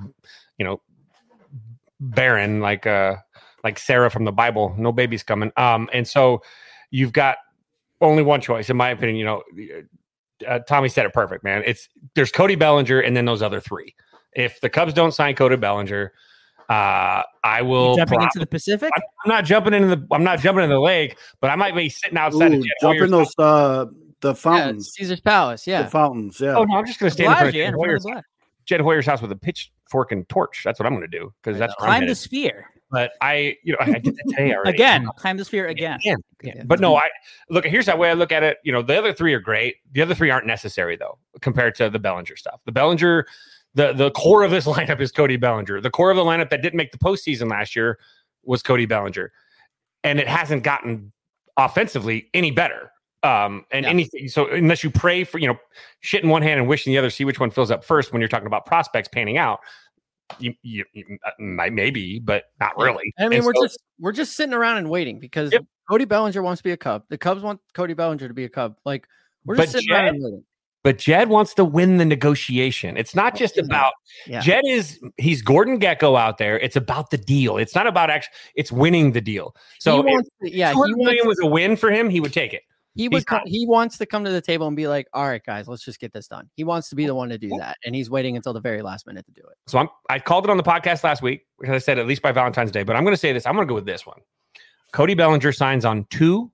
you 0.57 0.65
know, 0.65 0.81
barren, 1.99 2.59
like 2.59 2.85
uh, 2.85 3.15
like 3.63 3.79
Sarah 3.79 4.09
from 4.09 4.25
the 4.25 4.31
Bible. 4.33 4.75
No 4.77 4.91
babies 4.91 5.23
coming. 5.23 5.51
Um, 5.57 5.89
and 5.93 6.07
so 6.07 6.41
you've 6.89 7.13
got 7.13 7.37
only 8.01 8.23
one 8.23 8.41
choice, 8.41 8.69
in 8.69 8.77
my 8.77 8.89
opinion. 8.89 9.15
You 9.15 9.25
know, 9.25 9.43
uh, 10.47 10.59
Tommy 10.59 10.89
said 10.89 11.05
it 11.05 11.13
perfect, 11.13 11.43
man. 11.43 11.63
It's 11.65 11.89
there's 12.15 12.31
Cody 12.31 12.55
Bellinger, 12.55 12.99
and 12.99 13.15
then 13.15 13.25
those 13.25 13.41
other 13.41 13.59
three. 13.59 13.95
If 14.33 14.61
the 14.61 14.69
Cubs 14.69 14.93
don't 14.93 15.13
sign 15.13 15.35
Cody 15.35 15.57
Bellinger, 15.57 16.13
uh, 16.69 17.23
I 17.43 17.61
will 17.61 17.95
jumping 17.95 18.19
prob- 18.19 18.29
into 18.33 18.39
the 18.39 18.47
Pacific. 18.47 18.91
I'm, 18.95 19.01
I'm 19.25 19.29
not 19.29 19.45
jumping 19.45 19.73
into 19.73 19.95
the 19.95 20.07
I'm 20.11 20.23
not 20.23 20.39
jumping 20.39 20.63
in 20.63 20.69
the 20.69 20.79
lake, 20.79 21.17
but 21.39 21.49
I 21.49 21.55
might 21.55 21.75
be 21.75 21.89
sitting 21.89 22.17
outside 22.17 22.53
Ooh, 22.53 22.59
of 22.59 22.65
jump 22.81 22.99
in 22.99 23.11
those 23.11 23.33
uh 23.37 23.85
the 24.21 24.29
yeah, 24.29 24.33
fountains. 24.33 24.93
Caesar's 24.93 25.21
Palace. 25.21 25.67
Yeah, 25.67 25.83
the 25.83 25.89
fountains, 25.89 26.39
yeah. 26.39 26.55
Oh 26.55 26.63
no, 26.63 26.75
I'm 26.75 26.85
just 26.85 26.99
gonna 26.99 27.11
stand 27.11 27.31
in 27.31 27.37
front 27.37 27.47
of 27.49 27.53
Jed 27.53 27.73
in 27.73 27.79
front 27.79 28.03
Hoyer's. 28.03 28.23
Jed 28.65 28.81
Hoyer's 28.81 29.05
house 29.05 29.21
with 29.21 29.31
a 29.31 29.35
pitchfork 29.35 30.11
and 30.11 30.27
torch. 30.29 30.61
That's 30.63 30.79
what 30.79 30.85
I'm 30.85 30.93
gonna 30.93 31.07
do 31.07 31.33
because 31.43 31.59
that's 31.59 31.75
Climb 31.75 32.07
the 32.07 32.15
sphere 32.15 32.70
But 32.91 33.13
I, 33.21 33.55
you 33.63 33.71
know, 33.73 33.77
I, 33.79 33.95
I 33.95 33.99
did 33.99 34.15
that 34.17 34.23
today 34.29 34.53
already. 34.53 34.71
again. 34.71 35.07
Climb 35.15 35.37
the 35.37 35.45
sphere 35.45 35.67
again. 35.67 35.97
Again. 36.01 36.17
Yeah. 36.43 36.63
But 36.65 36.79
no, 36.81 36.95
I 36.97 37.07
look. 37.49 37.65
Here's 37.65 37.85
the 37.85 37.95
way 37.95 38.09
I 38.09 38.13
look 38.13 38.31
at 38.31 38.43
it. 38.43 38.57
You 38.63 38.71
know, 38.73 38.81
the 38.81 38.97
other 38.97 39.13
three 39.13 39.33
are 39.33 39.39
great. 39.39 39.77
The 39.93 40.01
other 40.01 40.13
three 40.13 40.29
aren't 40.29 40.45
necessary 40.47 40.97
though, 40.97 41.17
compared 41.41 41.75
to 41.75 41.89
the 41.89 41.99
Bellinger 41.99 42.35
stuff. 42.35 42.61
The 42.65 42.71
Bellinger, 42.73 43.25
the 43.75 43.93
the 43.93 44.11
core 44.11 44.43
of 44.43 44.51
this 44.51 44.65
lineup 44.67 44.99
is 44.99 45.11
Cody 45.11 45.37
Bellinger. 45.37 45.79
The 45.81 45.89
core 45.89 46.11
of 46.11 46.17
the 46.17 46.23
lineup 46.23 46.49
that 46.49 46.61
didn't 46.61 46.75
make 46.77 46.91
the 46.91 46.97
postseason 46.97 47.49
last 47.49 47.75
year 47.75 47.97
was 48.43 48.61
Cody 48.61 48.85
Bellinger, 48.85 49.31
and 50.03 50.19
it 50.19 50.27
hasn't 50.27 50.63
gotten 50.63 51.11
offensively 51.57 52.29
any 52.33 52.51
better. 52.51 52.91
Um, 53.23 53.65
and 53.71 53.83
Yeah. 53.85 53.91
anything. 53.91 54.27
So 54.29 54.47
unless 54.49 54.83
you 54.83 54.89
pray 54.89 55.23
for, 55.23 55.37
you 55.37 55.47
know, 55.47 55.55
shit 55.99 56.23
in 56.23 56.29
one 56.29 56.41
hand 56.41 56.59
and 56.59 56.67
wish 56.67 56.87
in 56.87 56.91
the 56.91 56.97
other, 56.97 57.11
see 57.11 57.23
which 57.23 57.39
one 57.39 57.51
fills 57.51 57.69
up 57.69 57.83
first. 57.83 58.11
When 58.11 58.19
you're 58.19 58.27
talking 58.27 58.47
about 58.47 58.65
prospects 58.65 59.07
panning 59.07 59.37
out, 59.37 59.59
you, 60.39 60.53
you, 60.63 60.85
you 60.93 61.17
uh, 61.25 61.31
maybe, 61.39 62.19
but 62.19 62.45
not 62.59 62.77
really. 62.77 63.13
I 63.19 63.23
mean, 63.23 63.33
And 63.39 63.45
we're 63.45 63.53
so- 63.55 63.63
just 63.65 63.79
we're 63.99 64.11
just 64.11 64.33
sitting 64.35 64.53
around 64.53 64.77
and 64.77 64.89
waiting 64.89 65.19
because 65.19 65.51
Yep. 65.51 65.65
Cody 65.89 66.05
Bellinger 66.05 66.41
wants 66.41 66.59
to 66.59 66.63
be 66.63 66.71
a 66.71 66.77
Cub. 66.77 67.03
The 67.09 67.17
Cubs 67.17 67.41
want 67.43 67.59
Cody 67.73 67.93
Bellinger 67.93 68.27
to 68.27 68.33
be 68.33 68.45
a 68.45 68.49
Cub. 68.49 68.75
Like 68.85 69.07
we're 69.45 69.55
just 69.57 69.73
sitting 69.73 69.91
around 69.91 70.05
Jed- 70.05 70.13
and 70.15 70.23
waiting. 70.23 70.43
But 70.83 70.97
Jed 70.97 71.29
wants 71.29 71.53
to 71.55 71.63
win 71.63 71.97
the 71.97 72.05
negotiation. 72.05 72.97
It's 72.97 73.13
not 73.13 73.35
just 73.35 73.59
about 73.59 73.93
Yeah. 74.25 74.39
Jed 74.39 74.63
is 74.65 74.99
he's 75.17 75.43
Gordon 75.43 75.79
Gekko 75.79 76.19
out 76.19 76.39
there. 76.39 76.57
It's 76.59 76.75
about 76.75 77.11
the 77.11 77.17
deal. 77.17 77.57
It's 77.57 77.75
not 77.75 77.85
about 77.85 78.09
actually 78.09 78.33
it's 78.55 78.71
winning 78.71 79.11
the 79.11 79.21
deal. 79.21 79.55
So 79.79 80.01
he 80.03 80.11
if 80.41 80.53
yeah, 80.53 80.69
he 80.71 80.75
wants, 80.75 80.95
million 80.97 81.27
was 81.27 81.39
a 81.39 81.45
win 81.45 81.75
for 81.75 81.91
him, 81.91 82.09
he 82.09 82.19
would 82.19 82.33
take 82.33 82.53
it. 82.53 82.63
He 82.95 83.03
he's 83.03 83.11
would 83.11 83.25
come, 83.25 83.41
he 83.45 83.65
wants 83.65 83.97
to 83.97 84.05
come 84.05 84.23
to 84.25 84.31
the 84.31 84.41
table 84.41 84.67
and 84.67 84.75
be 84.75 84.87
like, 84.87 85.07
all 85.13 85.27
right, 85.27 85.43
guys, 85.43 85.67
let's 85.67 85.83
just 85.83 85.99
get 85.99 86.11
this 86.11 86.27
done. 86.27 86.49
He 86.55 86.63
wants 86.63 86.89
to 86.89 86.95
be 86.95 87.05
the 87.05 87.15
one 87.15 87.29
to 87.29 87.37
do 87.37 87.49
that, 87.57 87.77
and 87.85 87.95
he's 87.95 88.09
waiting 88.09 88.35
until 88.35 88.53
the 88.53 88.59
very 88.59 88.81
last 88.81 89.07
minute 89.07 89.25
to 89.25 89.31
do 89.31 89.41
it. 89.41 89.57
So 89.67 89.79
I'm 89.79 89.89
I 90.09 90.19
called 90.19 90.45
it 90.45 90.49
on 90.49 90.57
the 90.57 90.63
podcast 90.63 91.03
last 91.03 91.21
week 91.21 91.45
because 91.59 91.75
I 91.75 91.79
said 91.79 91.99
at 91.99 92.07
least 92.07 92.21
by 92.21 92.31
Valentine's 92.31 92.71
Day, 92.71 92.83
but 92.83 92.95
I'm 92.95 93.03
going 93.03 93.13
to 93.13 93.19
say 93.19 93.31
this. 93.33 93.45
I'm 93.45 93.55
going 93.55 93.67
to 93.67 93.69
go 93.69 93.75
with 93.75 93.85
this 93.85 94.05
one. 94.05 94.19
Cody 94.91 95.13
Bellinger 95.13 95.51
signs 95.51 95.85
on 95.85 96.05
2 96.09 96.51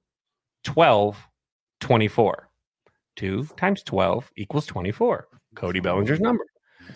12 0.63 1.27
24. 1.79 2.49
2 3.15 3.47
times 3.57 3.81
12 3.83 4.31
equals 4.37 4.65
24. 4.67 5.27
Cody 5.55 5.79
Bellinger's 5.79 6.19
number. 6.19 6.45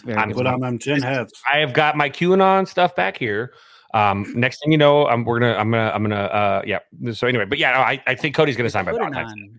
I'm 0.08 0.30
good. 0.30 0.38
Put 0.38 0.48
on 0.48 0.60
them 0.60 0.78
tin 0.78 1.02
hats. 1.02 1.34
I 1.52 1.58
have 1.58 1.74
got 1.74 1.98
my 1.98 2.10
QAnon 2.10 2.68
stuff 2.68 2.96
back 2.96 3.18
here. 3.18 3.54
Um, 3.94 4.32
next 4.36 4.62
thing 4.62 4.72
you 4.72 4.78
know, 4.78 5.06
I'm 5.08 5.26
we're 5.26 5.40
gonna 5.40 5.56
I'm 5.56 5.70
gonna 5.72 5.92
I'm 5.94 6.04
gonna 6.04 6.16
uh 6.16 6.62
yeah. 6.66 6.80
So 7.14 7.28
anyway, 7.28 7.46
but 7.46 7.58
yeah, 7.58 7.80
I, 7.80 8.02
I 8.08 8.16
think 8.16 8.36
Cody's 8.36 8.56
gonna 8.56 8.70
sign 8.70 8.86
by 8.86 8.92
Put 8.92 9.02
it 9.02 9.12
Valentine's. 9.14 9.34
Day. 9.34 9.50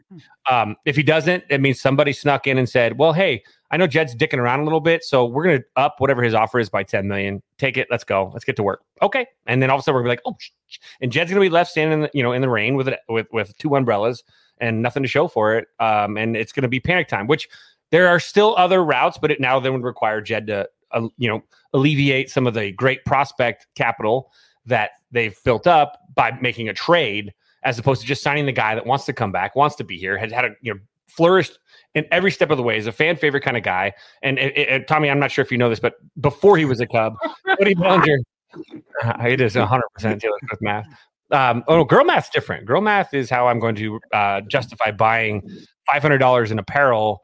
on. 0.49 0.63
Um, 0.71 0.77
if 0.85 0.97
he 0.97 1.03
doesn't, 1.03 1.45
it 1.51 1.61
means 1.61 1.81
somebody 1.81 2.13
snuck 2.13 2.47
in 2.47 2.59
and 2.59 2.69
said, 2.69 2.99
"Well, 2.99 3.13
hey, 3.13 3.43
I 3.71 3.77
know 3.77 3.87
Jed's 3.87 4.15
dicking 4.15 4.39
around 4.39 4.61
a 4.61 4.65
little 4.65 4.81
bit, 4.81 5.05
so 5.05 5.25
we're 5.27 5.45
gonna 5.45 5.61
up 5.77 5.97
whatever 5.99 6.23
his 6.23 6.35
offer 6.35 6.59
is 6.59 6.69
by 6.71 6.83
10 6.83 7.07
million. 7.09 7.43
Take 7.59 7.77
it, 7.77 7.89
let's 7.91 8.05
go, 8.05 8.31
let's 8.33 8.45
get 8.45 8.57
to 8.57 8.63
work." 8.63 8.83
Okay, 9.03 9.27
and 9.47 9.63
then 9.63 9.71
all 9.71 9.77
of 9.77 9.81
a 9.81 9.83
sudden 9.83 9.97
we're 9.97 10.03
gonna 10.03 10.17
be 10.17 10.17
like, 10.17 10.23
"Oh," 10.27 10.37
sh- 10.39 10.51
sh-" 10.69 10.79
and 11.01 11.13
Jed's 11.13 11.31
gonna 11.31 11.41
be 11.41 11.51
left 11.51 11.71
standing, 11.71 11.99
in 11.99 12.03
the, 12.03 12.11
you 12.15 12.23
know, 12.23 12.33
in 12.33 12.41
the 12.43 12.49
rain 12.49 12.75
with 12.77 12.89
it 12.89 13.01
with 13.09 13.27
with 13.33 13.57
two 13.59 13.77
umbrellas 13.77 14.25
and 14.59 14.81
nothing 14.81 15.03
to 15.03 15.09
show 15.09 15.29
for 15.29 15.57
it. 15.57 15.69
Um, 15.81 16.17
and 16.17 16.37
it's 16.37 16.53
gonna 16.53 16.69
be 16.69 16.81
panic 16.81 17.09
time, 17.09 17.27
which 17.27 17.49
there 17.91 18.09
are 18.09 18.19
still 18.19 18.55
other 18.57 18.83
routes, 18.83 19.19
but 19.19 19.31
it 19.31 19.41
now 19.41 19.61
then 19.61 19.75
would 19.75 19.83
require 19.83 20.21
Jed 20.23 20.47
to, 20.47 20.67
uh, 20.95 21.09
you 21.19 21.29
know, 21.29 21.43
alleviate 21.73 22.31
some 22.31 22.47
of 22.47 22.55
the 22.55 22.73
great 22.73 23.05
prospect 23.05 23.67
capital 23.75 24.31
that 24.67 24.91
they've 25.11 25.37
built 25.45 25.67
up 25.67 25.99
by 26.15 26.33
making 26.41 26.69
a 26.69 26.73
trade 26.75 27.33
as 27.65 27.79
opposed 27.79 28.01
to 28.01 28.07
just 28.07 28.23
signing 28.23 28.47
the 28.47 28.53
guy 28.53 28.75
that 28.75 28.85
wants 28.87 29.05
to 29.07 29.13
come 29.13 29.31
back, 29.33 29.55
wants 29.55 29.77
to 29.77 29.85
be 29.85 29.97
here, 29.97 30.17
has 30.19 30.33
had 30.33 30.45
a 30.45 30.51
you 30.63 30.75
know 30.75 30.81
flourished 31.09 31.59
in 31.95 32.07
every 32.11 32.31
step 32.31 32.51
of 32.51 32.57
the 32.57 32.63
way, 32.63 32.77
is 32.79 32.87
a 32.87 32.93
fan 32.93 33.17
favorite 33.17 33.43
kind 33.43 33.57
of 33.57 33.63
guy. 33.63 33.93
And, 34.23 34.39
and- 34.39 34.53
and 34.57 34.89
Tommy, 34.89 35.11
I'm 35.11 35.19
not 35.19 35.31
sure 35.31 35.45
if 35.45 35.53
you 35.53 35.59
know 35.59 35.69
this, 35.69 35.79
but 35.81 35.95
before 36.21 36.57
he 36.57 36.65
was 36.65 36.81
a 36.81 36.87
Cub, 36.87 37.15
Cody 37.59 37.75
Bellinger, 37.75 38.19
it 39.27 39.41
is 39.41 39.55
100 39.57 39.83
percent 39.95 40.21
Taylor 40.23 40.37
Swift 40.49 40.63
math. 40.63 40.87
Um, 41.31 41.65
oh 41.69 41.77
no, 41.79 41.85
girl 41.85 42.05
math's 42.05 42.29
different. 42.31 42.67
Girl 42.67 42.81
math 42.83 43.15
is 43.15 43.31
how 43.31 43.47
I'm 43.49 43.59
going 43.59 43.75
to 43.77 43.99
uh, 44.13 44.41
justify 44.43 44.91
buying 44.91 45.41
$500 45.89 46.51
in 46.51 46.59
apparel 46.59 47.23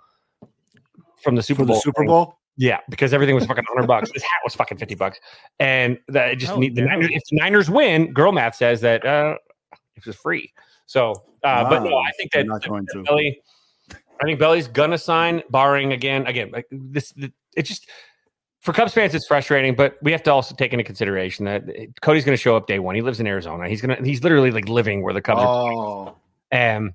from 1.22 1.34
the 1.34 1.42
Super 1.42 1.62
For 1.62 1.66
Bowl. 1.66 1.74
the 1.76 1.80
Super 1.82 2.04
Bowl? 2.04 2.37
Yeah, 2.60 2.80
because 2.90 3.14
everything 3.14 3.36
was 3.36 3.46
fucking 3.46 3.64
hundred 3.68 3.86
bucks. 3.86 4.10
This 4.12 4.22
hat 4.24 4.40
was 4.44 4.54
fucking 4.54 4.78
fifty 4.78 4.96
bucks, 4.96 5.18
and 5.60 5.96
that 6.08 6.32
it 6.32 6.36
just 6.36 6.52
Oh, 6.52 6.58
need 6.58 6.74
the. 6.74 6.82
Niners, 6.82 7.08
if 7.12 7.22
the 7.30 7.36
Niners 7.36 7.70
win, 7.70 8.12
girl 8.12 8.32
math 8.32 8.56
says 8.56 8.80
that 8.80 9.06
uh, 9.06 9.36
it 9.96 10.04
was 10.04 10.16
free. 10.16 10.52
So, 10.86 11.12
uh, 11.44 11.68
but 11.70 11.84
no, 11.84 11.96
I 11.96 12.10
think 12.18 12.32
They're 12.32 12.42
that, 12.42 12.48
not 12.48 12.68
going 12.68 12.84
to. 12.94 13.02
Belly, 13.04 13.40
I 13.92 14.24
think 14.24 14.40
Belly's 14.40 14.66
gonna 14.66 14.98
sign, 14.98 15.42
barring 15.50 15.92
again, 15.92 16.26
again, 16.26 16.50
like 16.52 16.66
this. 16.72 17.14
It 17.56 17.62
just 17.62 17.88
for 18.60 18.72
Cubs 18.72 18.92
fans, 18.92 19.14
it's 19.14 19.26
frustrating, 19.26 19.76
but 19.76 19.96
we 20.02 20.10
have 20.10 20.22
to 20.24 20.32
also 20.32 20.52
take 20.54 20.72
into 20.72 20.82
consideration 20.84 21.44
that 21.44 21.62
Cody's 22.02 22.24
going 22.24 22.36
to 22.36 22.42
show 22.42 22.56
up 22.56 22.66
day 22.66 22.80
one. 22.80 22.96
He 22.96 23.02
lives 23.02 23.20
in 23.20 23.26
Arizona. 23.28 23.68
He's 23.68 23.80
gonna, 23.80 23.96
he's 24.04 24.24
literally 24.24 24.50
like 24.50 24.68
living 24.68 25.02
where 25.02 25.14
the 25.14 25.22
Cubs 25.22 25.40
are. 25.40 25.72
Oh, 25.72 26.16
Um, 26.50 26.92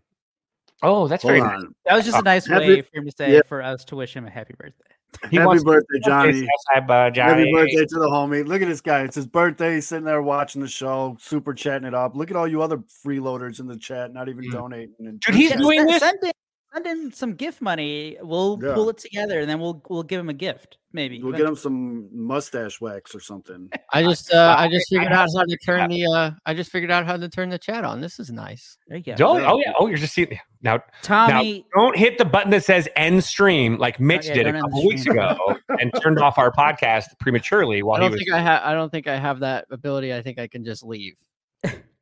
oh, 0.82 1.08
that's 1.08 1.24
hold 1.24 1.32
very 1.38 1.41
nice. 1.41 1.63
That 1.86 1.96
was 1.96 2.05
just 2.05 2.17
a 2.17 2.22
nice 2.22 2.46
Happy- 2.46 2.67
way 2.67 2.82
for 2.82 2.98
him 2.98 3.05
to 3.05 3.12
say 3.17 3.34
yeah. 3.34 3.41
for 3.48 3.62
us 3.62 3.86
to 3.86 3.96
wish 3.96 4.13
him 4.13 4.27
a 4.27 4.29
happy 4.29 4.53
birthday. 4.60 4.84
He 5.29 5.38
Happy 5.38 5.48
wants 5.48 5.63
birthday, 5.63 6.00
Johnny. 6.05 6.48
Southside, 6.67 7.15
Johnny. 7.15 7.32
Happy 7.41 7.51
birthday 7.51 7.86
to 7.86 8.00
the 8.00 8.08
homie. 8.08 8.46
Look 8.46 8.62
at 8.62 8.67
this 8.67 8.82
guy. 8.82 9.01
It's 9.03 9.15
his 9.15 9.27
birthday. 9.27 9.75
He's 9.75 9.88
sitting 9.88 10.05
there 10.05 10.22
watching 10.22 10.62
the 10.62 10.67
show, 10.67 11.17
super 11.20 11.53
chatting 11.53 11.88
it 11.88 11.93
up. 11.93 12.15
Look 12.15 12.29
at 12.32 12.38
all 12.38 12.48
you 12.48 12.62
other 12.62 12.77
freeloaders 13.05 13.60
in 13.60 13.67
the 13.67 13.77
chat, 13.77 14.13
not 14.13 14.29
even 14.29 14.43
Mm. 14.46 14.51
donating. 14.51 14.96
And 15.00 15.20
Dude, 15.20 15.36
he's 15.36 15.51
doing 15.55 15.86
this. 15.86 16.00
Send, 16.00 16.22
him, 16.24 16.32
send 16.74 16.88
in 16.88 17.12
some 17.12 17.34
gift 17.36 17.62
money. 17.62 18.18
We'll 18.22 18.60
Yeah. 18.62 18.74
pull 18.74 18.89
it 18.89 18.98
together, 18.98 19.39
and 19.42 19.50
then 19.50 19.60
we'll 19.60 19.82
we'll 19.89 20.03
give 20.03 20.20
him 20.20 20.30
a 20.30 20.34
gift. 20.34 20.77
Maybe 20.96 21.24
We'll 21.24 21.32
get 21.34 21.48
him 21.48 21.56
some 21.56 22.08
mustache 22.15 22.80
wax 22.80 23.15
or 23.15 23.20
something. 23.20 23.68
I 23.94 24.03
just 24.03 24.32
uh, 24.32 24.56
I 24.58 24.65
I- 24.65 24.68
just 24.70 24.86
I 24.92 24.96
figured 24.98 25.12
out 25.12 25.27
how 25.36 25.44
to 25.44 25.58
turn 25.58 25.89
the 25.89 26.06
uh 26.06 26.32
I 26.46 26.53
just 26.53 26.72
figured 26.72 26.92
out 26.92 27.06
how 27.08 27.18
to 27.18 27.27
turn 27.30 27.50
the 27.50 27.58
chat 27.58 27.84
on. 27.84 28.00
This 28.00 28.20
is 28.20 28.30
nice. 28.32 28.77
There 28.88 28.98
you 28.98 29.03
go. 29.03 29.15
Don't, 29.15 29.42
oh 29.44 29.60
yeah. 29.60 29.74
Oh, 29.80 29.88
you're 29.88 29.98
just 29.98 30.13
seeing 30.13 30.38
now. 30.62 30.84
Tommy, 31.01 31.65
Don't 31.75 31.98
hit 31.98 32.18
the 32.20 32.25
button 32.25 32.51
that 32.51 32.63
says 32.63 32.88
end 32.96 33.24
stream 33.24 33.77
like 33.77 34.00
Mitch 34.00 34.27
yeah, 34.27 34.34
did 34.36 34.48
a 34.48 34.51
don't 34.51 34.56
end 34.56 34.63
the 34.65 34.70
couple 34.70 34.88
weeks 34.88 35.01
stream. 35.01 35.18
ago 35.18 35.58
and 35.80 35.92
turned 36.01 36.20
off 36.20 36.38
our 36.38 36.51
podcast 36.51 37.06
prematurely 37.20 37.82
while 37.82 37.96
I 37.98 38.00
he 38.00 38.03
don't 38.06 38.12
was. 38.12 38.20
think 38.20 38.32
I 38.32 38.42
have 38.42 38.62
I 38.63 38.74
don't 38.74 38.92
think 38.92 39.08
I 39.08 39.18
have 39.18 39.39
that 39.39 39.65
ability. 39.72 40.13
I 40.13 40.22
think 40.22 40.38
I 40.39 40.48
can 40.48 40.63
just 40.63 40.84
leave. 40.84 41.15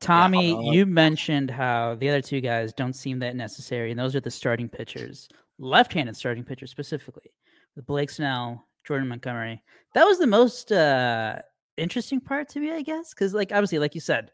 Tommy, 0.00 0.54
uh, 0.54 0.72
you 0.72 0.86
mentioned 0.86 1.50
how 1.50 1.96
the 1.96 2.08
other 2.08 2.22
two 2.22 2.40
guys 2.40 2.72
don't 2.72 2.94
seem 2.94 3.18
that 3.18 3.36
necessary, 3.36 3.90
and 3.90 3.98
those 3.98 4.14
are 4.14 4.20
the 4.20 4.30
starting 4.30 4.68
pitchers, 4.68 5.28
left-handed 5.58 6.16
starting 6.16 6.44
pitchers 6.44 6.70
specifically, 6.70 7.32
with 7.74 7.86
Blake 7.86 8.10
Snell, 8.10 8.66
Jordan 8.84 9.08
Montgomery. 9.08 9.62
That 9.94 10.04
was 10.04 10.18
the 10.18 10.26
most 10.26 10.70
uh, 10.70 11.40
interesting 11.76 12.20
part 12.20 12.48
to 12.50 12.60
me, 12.60 12.70
I 12.70 12.82
guess, 12.82 13.12
because 13.12 13.34
like 13.34 13.50
obviously, 13.52 13.80
like 13.80 13.94
you 13.94 14.00
said, 14.00 14.30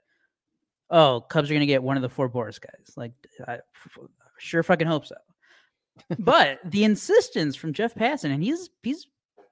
oh, 0.91 1.23
Cubs 1.29 1.51
are 1.51 1.55
gonna 1.55 1.67
get 1.67 1.83
one 1.83 1.97
of 1.97 2.03
the 2.03 2.09
four 2.09 2.29
Boras 2.29 2.61
guys. 2.61 2.95
Like, 2.97 3.13
I 3.49 3.61
sure 4.39 4.63
fucking 4.63 4.87
hope 4.87 5.07
so. 5.07 5.17
but 6.19 6.59
the 6.65 6.85
insistence 6.85 7.57
from 7.57 7.73
Jeff 7.73 7.95
Passan, 7.95 8.33
and 8.33 8.43
he's 8.43 8.69
he's 8.83 9.07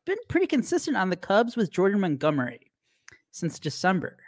been 0.04 0.19
pretty 0.28 0.47
consistent 0.47 0.97
on 0.97 1.09
the 1.09 1.16
Cubs 1.16 1.57
with 1.57 1.73
Jordan 1.73 2.00
Montgomery 2.00 2.73
since 3.31 3.59
December 3.59 4.19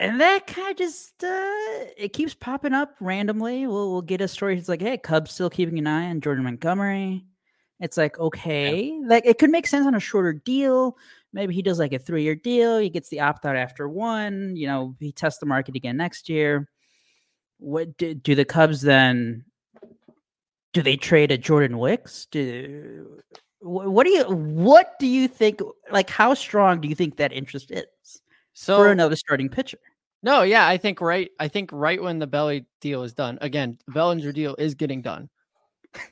and 0.00 0.20
that 0.20 0.46
kind 0.46 0.72
of 0.72 0.76
just 0.76 1.22
uh, 1.22 1.86
it 1.96 2.12
keeps 2.12 2.34
popping 2.34 2.72
up 2.72 2.94
randomly. 3.00 3.66
We'll 3.66 3.92
we'll 3.92 4.02
get 4.02 4.20
a 4.20 4.28
story. 4.28 4.58
It's 4.58 4.68
like, 4.68 4.82
hey, 4.82 4.98
Cubs 4.98 5.32
still 5.32 5.50
keeping 5.50 5.78
an 5.78 5.86
eye 5.86 6.10
on 6.10 6.20
Jordan 6.20 6.44
Montgomery. 6.44 7.24
It's 7.80 7.96
like, 7.96 8.18
okay, 8.18 8.98
like 9.06 9.26
it 9.26 9.38
could 9.38 9.50
make 9.50 9.66
sense 9.66 9.86
on 9.86 9.94
a 9.94 10.00
shorter 10.00 10.32
deal. 10.32 10.96
Maybe 11.32 11.54
he 11.54 11.62
does 11.62 11.78
like 11.78 11.92
a 11.92 11.98
three 11.98 12.22
year 12.22 12.34
deal. 12.34 12.78
He 12.78 12.90
gets 12.90 13.08
the 13.08 13.20
opt 13.20 13.44
out 13.44 13.56
after 13.56 13.88
one. 13.88 14.56
You 14.56 14.66
know, 14.66 14.96
he 15.00 15.12
tests 15.12 15.40
the 15.40 15.46
market 15.46 15.76
again 15.76 15.96
next 15.96 16.28
year. 16.28 16.68
What 17.58 17.96
do, 17.96 18.14
do 18.14 18.34
the 18.34 18.44
Cubs 18.44 18.82
then? 18.82 19.44
Do 20.72 20.82
they 20.82 20.96
trade 20.96 21.30
a 21.30 21.38
Jordan 21.38 21.78
Wicks? 21.78 22.26
Do 22.26 23.22
wh- 23.60 23.64
what 23.64 24.04
do 24.04 24.10
you 24.10 24.24
what 24.24 24.98
do 24.98 25.06
you 25.06 25.28
think? 25.28 25.60
Like, 25.90 26.10
how 26.10 26.34
strong 26.34 26.80
do 26.80 26.88
you 26.88 26.96
think 26.96 27.16
that 27.16 27.32
interest 27.32 27.70
is 27.70 28.22
So 28.54 28.76
for 28.76 28.88
another 28.88 29.16
starting 29.16 29.48
pitcher? 29.48 29.78
no, 30.22 30.42
yeah, 30.42 30.66
I 30.66 30.78
think 30.78 31.00
right. 31.00 31.30
I 31.38 31.48
think 31.48 31.70
right 31.72 32.02
when 32.02 32.18
the 32.18 32.26
Belly 32.26 32.66
deal 32.80 33.02
is 33.02 33.12
done, 33.12 33.38
again, 33.40 33.78
the 33.86 33.92
Bellinger 33.92 34.32
deal 34.32 34.54
is 34.58 34.74
getting 34.74 35.02
done. 35.02 35.28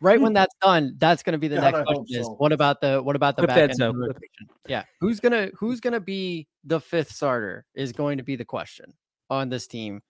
Right 0.00 0.20
when 0.20 0.32
that's 0.32 0.54
done, 0.60 0.94
that's 0.98 1.22
going 1.22 1.32
to 1.32 1.38
be 1.38 1.48
the 1.48 1.56
God, 1.60 1.62
next 1.62 1.78
I 1.78 1.82
question: 1.84 2.20
is 2.20 2.26
so. 2.26 2.34
what 2.34 2.52
about 2.52 2.80
the 2.80 3.02
what 3.02 3.16
about 3.16 3.36
the 3.36 3.46
back 3.46 3.56
end? 3.56 3.74
Zoe, 3.74 3.88
of 3.88 3.94
the 3.94 4.00
clip 4.04 4.16
rotation? 4.16 4.48
Yeah, 4.68 4.84
who's 5.00 5.20
gonna 5.20 5.50
who's 5.56 5.80
gonna 5.80 6.00
be 6.00 6.46
the 6.64 6.80
fifth 6.80 7.12
starter 7.12 7.64
is 7.74 7.92
going 7.92 8.18
to 8.18 8.24
be 8.24 8.36
the 8.36 8.44
question 8.44 8.92
on 9.30 9.48
this 9.48 9.66
team. 9.66 10.02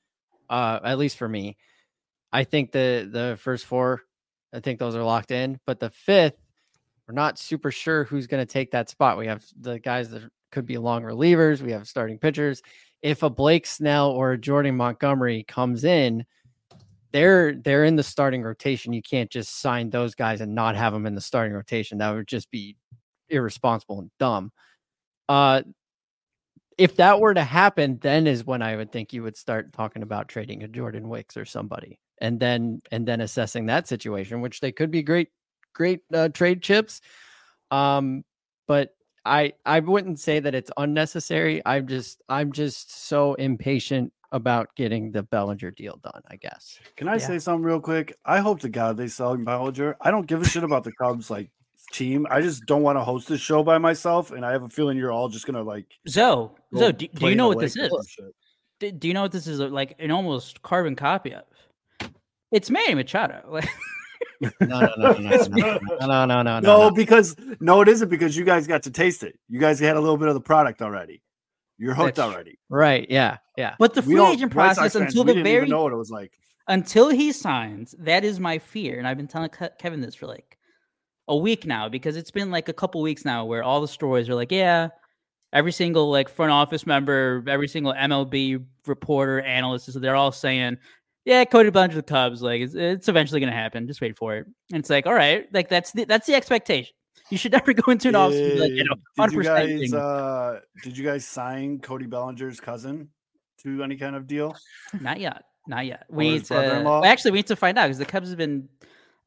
Uh, 0.51 0.81
at 0.85 0.99
least 0.99 1.17
for 1.17 1.29
me, 1.29 1.57
I 2.33 2.45
think 2.45 2.73
the 2.73 3.09
the 3.11 3.39
first 3.41 3.67
four, 3.67 4.03
I 4.53 4.61
think 4.61 4.79
those 4.79 4.97
are 4.97 5.05
locked 5.05 5.31
in, 5.31 5.61
but 5.67 5.81
the 5.81 5.91
fifth, 5.91 6.37
we're 7.07 7.15
not 7.15 7.39
super 7.39 7.71
sure 7.71 8.05
who's 8.05 8.27
going 8.27 8.45
to 8.45 8.53
take 8.53 8.73
that 8.73 8.89
spot. 8.89 9.19
We 9.19 9.27
have 9.27 9.45
the 9.59 9.79
guys 9.79 10.11
that 10.11 10.23
could 10.53 10.67
be 10.67 10.79
long 10.79 11.03
relievers. 11.03 11.61
We 11.61 11.73
have 11.73 11.89
starting 11.89 12.19
pitchers. 12.19 12.63
If 13.03 13.23
a 13.23 13.31
Blake 13.31 13.67
Snell 13.67 14.11
or 14.11 14.33
a 14.33 14.39
Jordan 14.39 14.77
Montgomery 14.77 15.45
comes 15.49 15.85
in, 15.85 16.25
they're 17.13 17.55
they're 17.55 17.85
in 17.85 17.97
the 17.97 18.03
starting 18.03 18.43
rotation. 18.43 18.93
You 18.93 19.03
can't 19.03 19.31
just 19.31 19.61
sign 19.61 19.91
those 19.91 20.15
guys 20.15 20.41
and 20.41 20.55
not 20.55 20.77
have 20.77 20.93
them 20.93 21.07
in 21.07 21.15
the 21.15 21.21
starting 21.21 21.53
rotation. 21.53 21.99
That 21.99 22.15
would 22.15 22.29
just 22.29 22.51
be 22.51 22.77
irresponsible 23.29 23.99
and 23.99 24.11
dumb. 24.19 24.53
Uh, 25.29 25.63
if 26.79 26.97
that 26.97 27.21
were 27.21 27.35
to 27.35 27.45
happen, 27.45 27.99
then 28.01 28.27
is 28.27 28.45
when 28.45 28.63
I 28.63 28.77
would 28.77 28.93
think 28.93 29.13
you 29.13 29.23
would 29.23 29.37
start 29.37 29.73
talking 29.73 30.03
about 30.03 30.29
trading 30.29 30.63
a 30.63 30.69
Jordan 30.69 31.09
Wicks 31.09 31.37
or 31.37 31.45
somebody, 31.45 31.99
and 32.19 32.41
then 32.41 32.81
and 32.91 33.07
then 33.07 33.21
assessing 33.21 33.67
that 33.67 33.89
situation, 33.89 34.41
which 34.41 34.61
they 34.61 34.73
could 34.73 34.91
be 34.91 35.03
great 35.03 35.29
great 35.75 36.01
uh, 36.15 36.29
trade 36.29 36.63
chips. 36.63 37.01
Um, 37.71 38.25
but 38.67 38.91
I 39.25 39.53
I 39.65 39.81
wouldn't 39.81 40.19
say 40.19 40.41
that 40.41 40.55
it's 40.55 40.71
unnecessary. 40.77 41.63
I'm 41.65 41.87
just 41.87 42.23
I'm 42.29 42.53
just 42.53 43.07
so 43.07 43.35
impatient 43.35 44.13
about 44.33 44.75
getting 44.77 45.13
the 45.13 45.23
Bellinger 45.23 45.71
deal 45.73 46.01
done. 46.03 46.23
I 46.29 46.37
guess. 46.37 46.79
Can 46.97 47.09
I 47.09 47.15
Yeah. 47.15 47.19
say 47.19 47.39
something 47.39 47.65
real 47.65 47.81
quick? 47.81 48.17
I 48.25 48.39
hope 48.41 48.61
to 48.61 48.69
God 48.69 48.97
they 48.97 49.09
sell 49.09 49.37
Bellinger. 49.37 49.97
I 50.01 50.11
don't 50.11 50.27
give 50.27 50.41
a 50.43 50.45
shit 50.45 50.65
about 50.65 50.85
the 50.85 50.93
Cubs 50.93 51.31
like 51.31 51.51
team. 51.93 52.27
I 52.31 52.41
just 52.41 52.65
don't 52.67 52.83
want 52.83 52.97
to 52.97 53.05
host 53.05 53.29
this 53.29 53.41
show 53.41 53.63
by 53.63 53.79
myself, 53.79 54.33
and 54.33 54.45
I 54.45 54.53
have 54.53 54.63
a 54.63 54.69
feeling 54.69 54.97
you're 54.97 55.13
all 55.13 55.29
just 55.29 55.47
gonna 55.47 55.63
like. 55.63 55.87
Zoe, 56.09 56.49
go 56.73 56.79
Zoe, 56.79 56.93
do, 56.93 57.09
do 57.09 57.29
you 57.29 57.37
know 57.37 57.49
what 57.49 57.59
this 57.59 57.77
is? 57.77 57.91
Do, 58.81 58.91
do 58.91 59.07
you 59.09 59.15
know 59.15 59.23
what 59.23 59.33
this 59.33 59.47
is? 59.47 59.61
Like 59.61 59.95
an 59.99 60.11
almost 60.11 60.63
carbon 60.63 60.97
copy 60.97 61.35
of? 61.35 61.45
It's 62.51 62.71
Manny 62.71 62.95
Machado. 62.95 63.61
Like, 64.43 64.61
No, 64.61 64.81
no, 64.81 64.95
no, 64.97 65.13
no, 65.13 65.47
no, 65.47 65.79
no, 66.01 66.07
no, 66.07 66.25
no, 66.25 66.43
no, 66.43 66.43
no, 66.43 66.61
No, 66.61 66.91
because 66.91 67.37
no, 67.61 67.81
it 67.81 67.89
isn't 67.89 68.09
because 68.09 68.37
you 68.37 68.45
guys 68.45 68.67
got 68.67 68.83
to 68.85 68.91
taste 68.91 69.23
it. 69.23 69.39
You 69.49 69.61
guys 69.61 69.79
had 69.81 69.97
a 69.97 70.01
little 70.01 70.17
bit 70.17 70.29
of 70.29 70.35
the 70.35 70.41
product 70.41 70.83
already. 70.83 71.23
You're 71.79 71.95
hooked 71.95 72.17
That's 72.17 72.29
already. 72.31 72.59
Right? 72.69 73.07
Yeah, 73.09 73.39
yeah. 73.57 73.75
but 73.79 73.95
the 73.95 74.03
free 74.03 74.21
agent 74.21 74.53
process 74.53 74.93
fans, 74.93 75.07
until 75.07 75.25
the 75.25 75.35
didn't 75.35 75.47
even 75.47 75.61
very 75.61 75.69
know 75.69 75.83
what 75.83 75.93
it 75.93 75.97
was 75.97 76.11
like. 76.11 76.33
until 76.69 77.09
he 77.09 77.33
signs, 77.33 77.95
that 77.99 78.25
is 78.25 78.39
my 78.39 78.59
fear, 78.59 78.99
and 78.99 79.09
I've 79.09 79.17
been 79.17 79.27
telling 79.27 79.51
Kevin 79.79 80.01
this 80.01 80.15
for 80.15 80.27
like 80.27 80.59
a 81.29 81.37
week 81.37 81.67
now 81.67 81.89
because 81.89 82.17
it's 82.17 82.31
been 82.31 82.51
like 82.51 82.69
a 82.69 82.73
couple 82.73 83.01
weeks 83.01 83.25
now 83.25 83.45
where 83.45 83.63
all 83.63 83.81
the 83.81 83.89
stories 83.89 84.29
are 84.29 84.35
like, 84.35 84.53
yeah, 84.53 84.89
every 85.53 85.73
single 85.73 86.11
like 86.11 86.29
front 86.29 86.53
office 86.53 86.87
member, 86.87 87.45
every 87.49 87.69
single 87.69 87.93
MLB 87.95 88.65
reporter, 88.87 89.41
analyst, 89.41 89.89
is 89.89 89.95
they're 89.95 90.17
all 90.17 90.33
saying, 90.33 90.79
yeah, 91.25 91.45
Cody 91.45 91.71
Bellinger 91.71 91.95
to 91.95 91.97
the 91.97 92.03
Cubs, 92.03 92.43
like 92.43 92.61
it's, 92.61 92.75
it's 92.75 93.09
eventually 93.09 93.41
going 93.41 93.53
to 93.53 93.57
happen. 93.57 93.87
Just 93.87 94.01
wait 94.01 94.17
for 94.17 94.37
it. 94.37 94.47
And 94.71 94.81
it's 94.81 94.91
like, 94.91 95.07
all 95.07 95.15
right, 95.15 95.47
like 95.53 95.69
that's 95.69 95.93
the 95.93 96.05
that's 96.05 96.27
the 96.27 96.35
expectation. 96.35 96.93
You 97.31 97.39
should 97.39 97.53
never 97.59 97.73
go 97.73 97.93
into 97.93 98.09
an 98.09 98.15
offseason 98.15 98.59
like 98.59 98.73
you 98.73 98.85
know, 98.85 99.27
Did 99.27 99.33
you 99.33 99.43
guys 99.43 99.95
uh 99.95 100.61
did 100.83 100.99
you 100.99 101.05
guys 101.05 101.27
sign 101.27 101.79
Cody 101.79 102.07
Bellinger's 102.07 102.61
cousin 102.61 103.09
to 103.63 103.83
any 103.83 103.97
kind 103.97 104.17
of 104.17 104.27
deal? 104.27 104.57
Not 105.01 105.21
yet. 105.21 105.45
Not 105.69 105.87
yet. 105.87 106.07
We 106.11 106.31
need 106.31 106.45
to, 106.47 107.03
actually 107.05 107.31
we 107.31 107.39
need 107.39 107.47
to 107.47 107.57
find 107.57 107.79
out 107.79 107.85
because 107.85 107.99
the 107.99 108.05
Cubs 108.05 108.31
have 108.31 108.39
been 108.39 108.69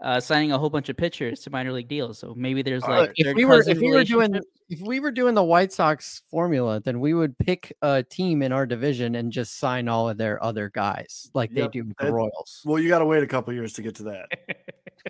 uh, 0.01 0.19
signing 0.19 0.51
a 0.51 0.57
whole 0.57 0.69
bunch 0.69 0.89
of 0.89 0.97
pitchers 0.97 1.39
to 1.41 1.49
minor 1.49 1.71
league 1.71 1.87
deals. 1.87 2.19
So 2.19 2.33
maybe 2.35 2.61
there's 2.61 2.83
Uh, 2.83 2.89
like 2.89 3.11
if 3.15 3.35
we 3.35 3.45
were 3.45 3.63
if 3.67 3.77
we 3.79 3.91
were 3.91 4.03
doing 4.03 4.39
if 4.69 4.81
we 4.81 4.99
were 4.99 5.11
doing 5.11 5.35
the 5.35 5.43
White 5.43 5.71
Sox 5.71 6.21
formula, 6.29 6.81
then 6.81 6.99
we 6.99 7.13
would 7.13 7.37
pick 7.37 7.71
a 7.81 8.03
team 8.03 8.41
in 8.41 8.51
our 8.51 8.65
division 8.65 9.15
and 9.15 9.31
just 9.31 9.57
sign 9.57 9.87
all 9.87 10.09
of 10.09 10.17
their 10.17 10.43
other 10.43 10.69
guys 10.69 11.29
like 11.33 11.51
Yep, 11.51 11.57
they 11.71 11.79
do 11.79 11.87
with 11.87 11.97
the 11.97 12.05
that- 12.05 12.11
Royals. 12.13 12.61
Well, 12.65 12.79
you 12.79 12.89
gotta 12.89 13.05
wait 13.05 13.23
a 13.23 13.27
couple 13.27 13.53
years 13.53 13.73
to 13.73 13.81
get 13.81 13.95
to 13.95 14.03
that. 14.03 14.25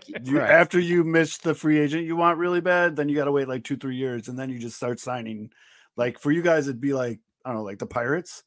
You, 0.07 0.33
Correct. 0.33 0.51
after 0.51 0.77
you 0.79 1.03
miss 1.05 1.37
the 1.37 1.55
free 1.55 1.79
agent 1.79 2.03
you 2.05 2.17
want 2.17 2.37
really 2.37 2.59
bad, 2.61 2.95
then 2.97 3.07
you 3.07 3.15
gotta 3.15 3.31
wait 3.31 3.47
like 3.47 3.63
two, 3.63 3.77
three 3.77 3.95
years, 3.95 4.27
and 4.27 4.37
then 4.37 4.49
you 4.49 4.59
just 4.59 4.75
start 4.75 4.99
signing. 4.99 5.51
Like 5.95 6.19
for 6.19 6.31
you 6.31 6.41
guys, 6.41 6.67
it'd 6.67 6.81
be 6.81 6.93
like 6.93 7.19
I 7.45 7.49
don't 7.49 7.59
know, 7.59 7.63
like 7.63 7.79
the 7.79 7.87
Pirates. 7.87 8.43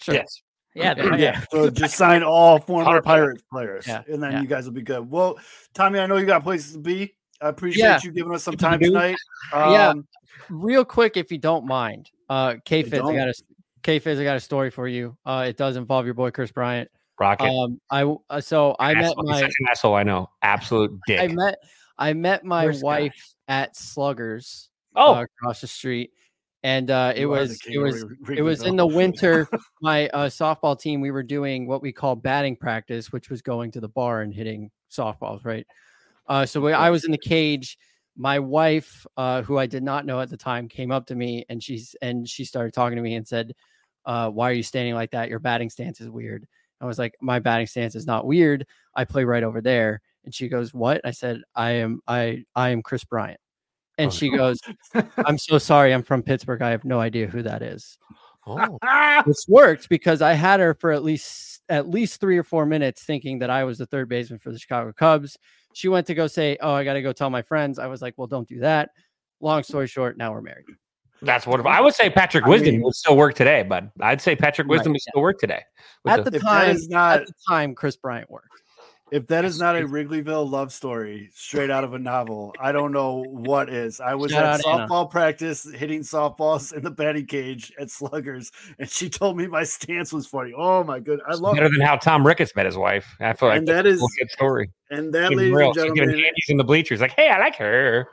Sure. 0.00 0.14
Yes. 0.14 0.40
Yeah, 0.74 0.94
they're- 0.94 1.16
Yeah. 1.18 1.44
So 1.50 1.68
just 1.70 1.96
sign 1.96 2.22
all 2.22 2.58
former 2.58 3.00
100%. 3.00 3.04
Pirates 3.04 3.42
players, 3.50 3.86
Yeah, 3.86 4.02
and 4.08 4.22
then 4.22 4.32
yeah. 4.32 4.40
you 4.42 4.46
guys 4.46 4.64
will 4.66 4.72
be 4.72 4.82
good. 4.82 5.10
Well, 5.10 5.38
Tommy, 5.74 5.98
I 5.98 6.06
know 6.06 6.16
you 6.16 6.26
got 6.26 6.42
places 6.42 6.72
to 6.74 6.78
be. 6.78 7.14
I 7.42 7.48
appreciate 7.48 7.82
Yeah. 7.82 7.98
you 8.02 8.12
giving 8.12 8.34
us 8.34 8.42
some 8.44 8.52
People 8.52 8.66
to 8.68 8.70
time 8.70 8.78
do. 8.80 8.86
tonight. 8.88 9.16
Yeah. 9.52 9.88
Um, 9.88 10.06
Real 10.48 10.84
quick, 10.84 11.16
if 11.16 11.30
you 11.32 11.38
don't 11.38 11.66
mind, 11.66 12.10
uh, 12.28 12.54
K 12.64 12.82
Fizz, 12.82 12.94
I 12.94 12.96
don't. 12.98 13.14
got 13.14 13.28
a 13.28 13.34
K 13.82 13.98
Fizz, 13.98 14.18
I 14.20 14.24
got 14.24 14.36
a 14.36 14.40
story 14.40 14.70
for 14.70 14.86
you. 14.88 15.16
Uh, 15.24 15.44
it 15.48 15.56
does 15.56 15.76
involve 15.76 16.04
your 16.06 16.14
boy 16.14 16.30
Kris 16.30 16.50
Bryant. 16.52 16.90
Rocket. 17.18 17.44
Um, 17.48 17.80
I 17.90 18.00
w- 18.00 18.20
uh, 18.30 18.40
so 18.40 18.74
I 18.78 18.94
met 18.94 19.04
Asshole. 19.04 19.22
He's 19.26 19.30
my 19.30 19.40
such 19.40 19.52
an 19.60 19.66
asshole. 19.70 19.94
I 19.94 20.02
know. 20.02 20.30
Absolute 20.42 20.98
dick. 21.06 21.20
I 21.20 21.26
met 21.28 21.58
I 21.98 22.12
met 22.14 22.44
my 22.44 22.64
Worst 22.66 22.80
guy. 22.82 22.86
wife 22.86 23.34
at 23.48 23.76
Sluggers 23.76 24.70
oh, 24.96 25.14
uh, 25.16 25.22
across 25.24 25.60
the 25.60 25.66
street, 25.66 26.12
and 26.62 26.90
uh, 26.90 27.12
it 27.14 27.20
you 27.20 27.32
are 27.32 27.46
the 27.46 27.48
was 27.48 27.60
it 27.66 27.78
was 27.78 28.04
it 28.36 28.42
was 28.42 28.62
in 28.62 28.76
the 28.76 28.86
winter. 28.86 29.48
My 29.80 30.08
uh, 30.08 30.28
softball 30.28 30.78
team, 30.78 31.00
we 31.00 31.10
were 31.10 31.22
doing 31.22 31.66
what 31.66 31.82
we 31.82 31.92
call 31.92 32.16
batting 32.16 32.56
practice, 32.56 33.12
which 33.12 33.30
was 33.30 33.42
going 33.42 33.70
to 33.72 33.80
the 33.80 33.88
bar 33.88 34.22
and 34.22 34.32
hitting 34.32 34.70
softballs. 34.90 35.44
Right. 35.44 35.66
Uh, 36.26 36.46
so 36.46 36.60
we, 36.60 36.72
I 36.72 36.90
was 36.90 37.04
in 37.04 37.12
the 37.12 37.18
cage. 37.18 37.78
My 38.16 38.38
wife, 38.38 39.06
uh, 39.16 39.42
who 39.42 39.56
I 39.58 39.66
did 39.66 39.82
not 39.82 40.04
know 40.04 40.20
at 40.20 40.28
the 40.28 40.36
time, 40.36 40.68
came 40.68 40.90
up 40.90 41.06
to 41.06 41.14
me 41.14 41.44
and 41.48 41.62
she's 41.62 41.96
and 42.02 42.28
she 42.28 42.44
started 42.44 42.74
talking 42.74 42.96
to 42.96 43.02
me 43.02 43.14
and 43.14 43.26
said, 43.26 43.54
uh, 44.04 44.28
"Why 44.28 44.50
are 44.50 44.54
you 44.54 44.62
standing 44.62 44.94
like 44.94 45.12
that? 45.12 45.28
Your 45.30 45.38
batting 45.38 45.70
stance 45.70 46.00
is 46.00 46.10
weird." 46.10 46.46
I 46.80 46.86
was 46.86 46.98
like, 46.98 47.14
"My 47.22 47.38
batting 47.38 47.66
stance 47.66 47.94
is 47.94 48.06
not 48.06 48.26
weird. 48.26 48.66
I 48.94 49.04
play 49.04 49.24
right 49.24 49.42
over 49.42 49.60
there." 49.60 50.02
And 50.24 50.34
she 50.34 50.48
goes, 50.48 50.74
"What?" 50.74 51.00
I 51.04 51.12
said, 51.12 51.40
"I 51.54 51.70
am 51.72 52.00
I 52.06 52.44
I 52.54 52.70
am 52.70 52.82
Kris 52.82 53.04
Bryant." 53.04 53.40
And 54.00 54.08
Oh, 54.08 54.10
she 54.14 54.30
goes, 54.30 54.58
"I'm 55.26 55.38
so 55.38 55.58
sorry. 55.58 55.92
I'm 55.92 56.02
from 56.02 56.22
Pittsburgh. 56.22 56.62
I 56.62 56.70
have 56.70 56.84
no 56.84 57.00
idea 57.00 57.26
who 57.26 57.42
that 57.42 57.62
is." 57.62 57.98
Oh. 58.46 58.78
This 59.26 59.44
worked 59.48 59.88
because 59.90 60.22
I 60.22 60.32
had 60.32 60.60
her 60.60 60.74
for 60.74 60.90
at 60.92 61.02
least 61.04 61.60
at 61.68 61.88
least 61.88 62.20
three 62.20 62.38
or 62.38 62.42
four 62.42 62.64
minutes, 62.66 63.02
thinking 63.04 63.38
that 63.40 63.50
I 63.50 63.64
was 63.64 63.78
the 63.78 63.86
third 63.86 64.08
baseman 64.08 64.38
for 64.40 64.50
the 64.50 64.58
Chicago 64.58 64.92
Cubs. 64.92 65.36
She 65.74 65.88
went 65.88 66.06
to 66.06 66.14
go 66.14 66.26
say, 66.26 66.56
"Oh, 66.60 66.72
I 66.72 66.82
got 66.84 66.94
to 66.94 67.02
go 67.02 67.12
tell 67.12 67.30
my 67.30 67.42
friends." 67.42 67.78
I 67.78 67.86
was 67.86 68.00
like, 68.02 68.14
"Well, 68.16 68.26
don't 68.26 68.48
do 68.48 68.60
that." 68.60 68.90
Long 69.40 69.62
story 69.62 69.86
short, 69.86 70.16
now 70.16 70.32
we're 70.32 70.40
married. 70.42 70.64
That's 71.22 71.46
what 71.46 71.64
I 71.66 71.80
would 71.82 71.94
say. 71.94 72.08
Patrick 72.08 72.44
I 72.44 72.48
Wisdom 72.48 72.76
mean- 72.76 72.82
would 72.82 72.94
still 72.94 73.16
work 73.16 73.34
today, 73.34 73.62
but 73.62 73.84
I'd 74.00 74.22
say 74.22 74.34
Patrick 74.34 74.66
Right, 74.66 74.76
Wisdom 74.78 74.92
would 74.92 75.02
yeah. 75.06 75.10
still 75.12 75.22
work 75.22 75.38
today. 75.38 75.62
At 76.08 76.24
the, 76.24 76.28
If 76.34 76.42
that 76.42 76.48
time, 76.48 76.76
not- 76.88 77.20
at 77.20 77.26
the 77.26 77.32
time, 77.46 77.74
Kris 77.74 77.96
Bryant 77.96 78.30
worked. 78.30 78.48
If 79.12 79.26
that 79.26 79.44
is 79.44 79.58
not 79.58 79.76
a 79.76 79.80
Wrigleyville 79.80 80.48
love 80.48 80.72
story 80.72 81.30
straight 81.34 81.70
out 81.70 81.82
of 81.82 81.94
a 81.94 81.98
novel, 81.98 82.54
I 82.60 82.70
don't 82.70 82.92
know 82.92 83.24
what 83.28 83.68
is. 83.68 84.00
I 84.00 84.14
was 84.14 84.30
Shout 84.30 84.44
at 84.44 84.66
out 84.66 84.66
Anna. 84.66 84.86
softball 84.88 85.10
practice 85.10 85.66
hitting 85.74 86.00
softballs 86.02 86.72
in 86.72 86.84
the 86.84 86.90
batting 86.90 87.26
cage 87.26 87.72
at 87.80 87.90
Sluggers, 87.90 88.52
and 88.78 88.88
she 88.88 89.08
told 89.10 89.36
me 89.36 89.46
my 89.48 89.64
stance 89.64 90.12
was 90.12 90.26
funny. 90.26 90.52
Oh 90.56 90.84
my 90.84 91.00
good, 91.00 91.20
I 91.26 91.34
love 91.34 91.54
better 91.54 91.66
it. 91.66 91.72
than 91.76 91.80
how 91.80 91.96
Tom 91.96 92.24
Ricketts 92.26 92.54
met 92.54 92.66
his 92.66 92.76
wife. 92.76 93.16
I 93.20 93.32
feel 93.32 93.48
like 93.48 93.58
And 93.58 93.68
that 93.68 93.86
is- 93.86 94.00
a 94.00 94.06
good 94.20 94.30
story. 94.30 94.70
And 94.92 95.12
that, 95.14 95.32
ladies 95.34 95.52
real. 95.52 95.66
and 95.68 95.74
gentlemen, 95.74 96.08
candies 96.10 96.46
in 96.48 96.56
the 96.56 96.64
bleachers, 96.64 97.00
like, 97.00 97.12
"Hey, 97.12 97.28
I 97.28 97.38
like 97.38 97.56
her." 97.56 98.06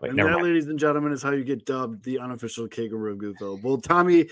Wait, 0.00 0.10
and 0.10 0.18
that, 0.18 0.30
mind. 0.30 0.42
ladies 0.42 0.66
and 0.66 0.78
gentlemen, 0.78 1.12
is 1.12 1.22
how 1.22 1.30
you 1.30 1.42
get 1.42 1.64
dubbed 1.64 2.04
the 2.04 2.18
unofficial 2.18 2.68
King 2.68 2.92
of 2.92 2.98
Wrigleyville. 3.00 3.62
Well, 3.62 3.78
Tommy, 3.78 4.28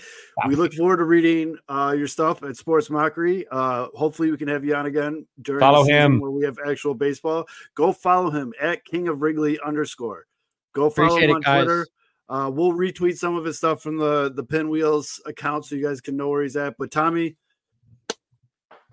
we 0.47 0.55
look 0.55 0.73
forward 0.73 0.97
to 0.97 1.05
reading 1.05 1.57
uh, 1.67 1.95
your 1.97 2.07
stuff 2.07 2.43
at 2.43 2.55
Sports 2.55 2.91
Mockery. 2.91 3.45
Uh, 3.49 3.87
hopefully, 3.95 4.29
we 4.29 4.37
can 4.37 4.47
have 4.47 4.63
you 4.63 4.75
on 4.75 4.85
again 4.85 5.25
during 5.41 5.61
Follow 5.61 5.83
him. 5.83 6.19
where 6.19 6.29
we 6.29 6.45
have 6.45 6.57
actual 6.67 6.93
baseball. 6.93 7.47
Go 7.73 7.91
follow 7.91 8.29
him 8.29 8.53
at 8.61 8.85
King 8.85 9.07
of 9.07 9.21
Wrigley 9.23 9.59
underscore. 9.65 10.27
Go 10.73 10.89
follow 10.91 11.07
Appreciate 11.07 11.29
him 11.29 11.35
on 11.37 11.41
guys. 11.41 11.63
Twitter. 11.63 11.87
Uh, 12.29 12.51
we'll 12.53 12.73
retweet 12.73 13.17
some 13.17 13.35
of 13.35 13.45
his 13.45 13.57
stuff 13.57 13.81
from 13.81 13.97
the 13.97 14.31
the 14.35 14.43
Pinwheels 14.43 15.19
account 15.25 15.65
so 15.65 15.75
you 15.75 15.83
guys 15.83 15.99
can 15.99 16.15
know 16.15 16.29
where 16.29 16.43
he's 16.43 16.55
at. 16.55 16.75
But 16.77 16.91
Tommy, 16.91 17.37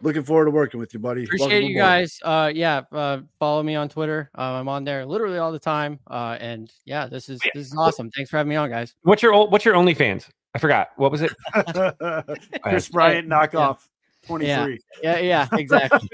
looking 0.02 0.22
forward 0.22 0.46
to 0.46 0.50
working 0.50 0.78
with 0.80 0.92
you, 0.92 1.00
buddy. 1.00 1.24
Appreciate 1.24 1.48
Welcome 1.48 1.68
you 1.68 1.76
guys. 1.76 2.18
Uh, 2.22 2.50
yeah, 2.54 2.82
uh, 2.92 3.20
follow 3.38 3.62
me 3.62 3.74
on 3.74 3.88
Twitter. 3.88 4.30
Uh, 4.36 4.42
I'm 4.52 4.68
on 4.68 4.84
there 4.84 5.06
literally 5.06 5.38
all 5.38 5.52
the 5.52 5.58
time. 5.58 5.98
Uh, 6.08 6.36
and 6.40 6.70
yeah, 6.84 7.06
this 7.06 7.28
is 7.28 7.40
this 7.54 7.68
is 7.68 7.76
awesome. 7.76 8.10
Thanks 8.10 8.30
for 8.30 8.36
having 8.36 8.50
me 8.50 8.56
on, 8.56 8.68
guys. 8.68 8.94
What's 9.02 9.22
your 9.22 9.32
ol- 9.32 9.50
What's 9.50 9.64
your 9.64 9.74
OnlyFans? 9.74 10.28
I 10.54 10.58
forgot. 10.58 10.88
What 10.96 11.10
was 11.10 11.22
it? 11.22 11.32
Kris 12.62 12.88
Bryant 12.88 13.28
knockoff. 13.28 13.78
23. 14.26 14.78
Yeah, 15.02 15.18
yeah, 15.18 15.48
exactly. 15.52 16.08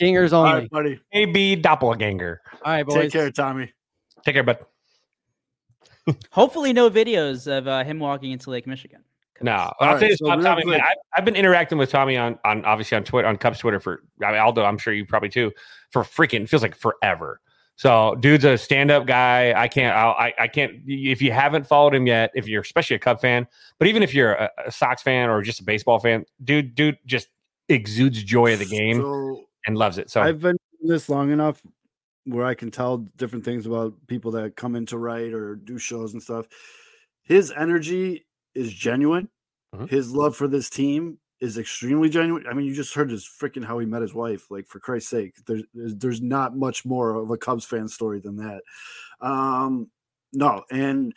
Dingers 0.00 0.32
only. 0.32 0.52
right, 0.52 0.70
buddy. 0.70 1.00
AB 1.12 1.56
Doppelganger. 1.56 2.40
All 2.64 2.72
right, 2.72 2.86
boys. 2.86 2.94
Take 2.94 3.12
care, 3.12 3.30
Tommy. 3.30 3.70
Take 4.24 4.36
care, 4.36 4.42
bud. 4.42 4.58
Hopefully, 6.30 6.72
no 6.72 6.88
videos 6.88 7.46
of 7.46 7.68
uh, 7.68 7.84
him 7.84 7.98
walking 7.98 8.30
into 8.30 8.48
Lake 8.48 8.66
Michigan. 8.66 9.02
No, 9.42 9.72
I'll 9.80 9.92
right, 9.92 10.00
say 10.00 10.08
this 10.08 10.18
so 10.18 10.26
about 10.26 10.42
Tommy. 10.42 10.64
Man, 10.64 10.80
I, 10.80 10.94
I've 11.16 11.24
been 11.24 11.36
interacting 11.36 11.78
with 11.78 11.90
Tommy 11.90 12.16
on, 12.16 12.38
on 12.44 12.64
obviously 12.64 12.96
on 12.96 13.04
Twitter 13.04 13.26
on 13.26 13.36
Cubs 13.36 13.58
Twitter 13.58 13.80
for 13.80 14.02
I 14.22 14.32
mean, 14.32 14.40
Aldo. 14.40 14.64
I'm 14.64 14.78
sure 14.78 14.92
you 14.92 15.06
probably 15.06 15.30
too 15.30 15.52
for 15.90 16.02
freaking 16.02 16.48
feels 16.48 16.62
like 16.62 16.74
forever. 16.74 17.40
So, 17.76 18.14
dude's 18.16 18.44
a 18.44 18.58
stand 18.58 18.90
up 18.90 19.06
guy. 19.06 19.54
I 19.56 19.66
can't. 19.66 19.96
I 19.96 20.34
I 20.38 20.48
can't. 20.48 20.82
If 20.86 21.22
you 21.22 21.32
haven't 21.32 21.66
followed 21.66 21.94
him 21.94 22.06
yet, 22.06 22.30
if 22.34 22.46
you're 22.46 22.60
especially 22.60 22.96
a 22.96 22.98
Cub 22.98 23.20
fan, 23.20 23.46
but 23.78 23.88
even 23.88 24.02
if 24.02 24.12
you're 24.12 24.32
a, 24.32 24.50
a 24.66 24.70
Sox 24.70 25.02
fan 25.02 25.30
or 25.30 25.40
just 25.40 25.60
a 25.60 25.64
baseball 25.64 25.98
fan, 25.98 26.26
dude, 26.44 26.74
dude 26.74 26.98
just 27.06 27.28
exudes 27.70 28.22
joy 28.22 28.52
of 28.52 28.58
the 28.58 28.66
game 28.66 29.00
So 29.00 29.44
and 29.66 29.78
loves 29.78 29.96
it. 29.96 30.10
So 30.10 30.20
I've 30.20 30.40
been 30.40 30.58
doing 30.80 30.92
this 30.92 31.08
long 31.08 31.30
enough 31.30 31.62
where 32.24 32.44
I 32.44 32.54
can 32.54 32.70
tell 32.70 32.98
different 33.16 33.44
things 33.44 33.66
about 33.66 33.94
people 34.06 34.30
that 34.32 34.56
come 34.56 34.76
in 34.76 34.84
to 34.86 34.98
write 34.98 35.32
or 35.32 35.56
do 35.56 35.78
shows 35.78 36.12
and 36.12 36.22
stuff. 36.22 36.46
His 37.22 37.50
energy 37.50 38.26
is 38.54 38.72
genuine. 38.72 39.28
Mhm. 39.74 39.88
His 39.88 40.12
love 40.12 40.36
for 40.36 40.48
this 40.48 40.68
team 40.70 41.18
is 41.40 41.56
extremely 41.56 42.08
genuine. 42.08 42.44
I 42.46 42.52
mean, 42.54 42.66
you 42.66 42.74
just 42.74 42.92
heard 42.94 43.10
his 43.10 43.24
freaking 43.26 43.64
how 43.64 43.78
he 43.78 43.86
met 43.86 44.02
his 44.02 44.12
wife. 44.12 44.50
Like 44.50 44.66
for 44.66 44.78
Christ's 44.80 45.10
sake, 45.10 45.34
there's 45.46 45.62
there's- 45.74 46.20
not 46.20 46.56
much 46.56 46.84
more 46.84 47.14
of 47.14 47.30
a 47.30 47.36
Cubs 47.38 47.64
fan 47.64 47.88
story 47.88 48.20
than 48.20 48.36
that. 48.36 48.62
Um, 49.20 49.90
no, 50.32 50.64
and 50.70 51.14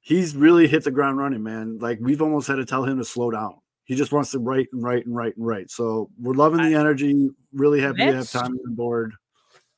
he's 0.00 0.36
really 0.36 0.66
hit 0.68 0.84
the 0.84 0.90
ground 0.90 1.18
running, 1.18 1.42
man. 1.42 1.78
Like 1.78 1.98
we've 2.00 2.20
almost 2.22 2.48
had 2.48 2.56
to 2.56 2.64
tell 2.64 2.84
him 2.84 2.98
to 2.98 3.04
slow 3.04 3.30
down. 3.30 3.54
He 3.84 3.94
just 3.94 4.12
wants 4.12 4.30
to 4.32 4.38
write 4.38 4.68
and 4.72 4.82
write 4.82 5.06
and 5.06 5.14
write 5.14 5.36
and 5.36 5.46
write. 5.46 5.70
So 5.70 6.10
we're 6.20 6.34
loving 6.34 6.62
the 6.62 6.74
energy. 6.74 7.30
Really 7.52 7.80
happy 7.80 7.98
to 7.98 8.14
have 8.14 8.30
Tommy 8.30 8.58
on 8.66 8.74
board. 8.74 9.14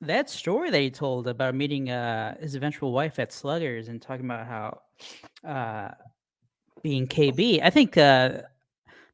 That 0.01 0.29
story 0.29 0.71
that 0.71 0.81
he 0.81 0.90
told 0.90 1.27
about 1.29 1.55
meeting 1.55 1.88
uh, 1.90 2.37
his 2.38 2.55
eventual 2.57 2.93
wife 2.93 3.19
at 3.19 3.33
Sluggers 3.33 3.88
and 3.88 4.03
talking 4.03 4.27
about 4.27 4.47
how 4.47 4.81
uh, 5.49 5.95
being 6.85 7.07
KB, 7.09 7.61
I 7.62 7.70
think 7.70 7.97
uh, 7.97 8.42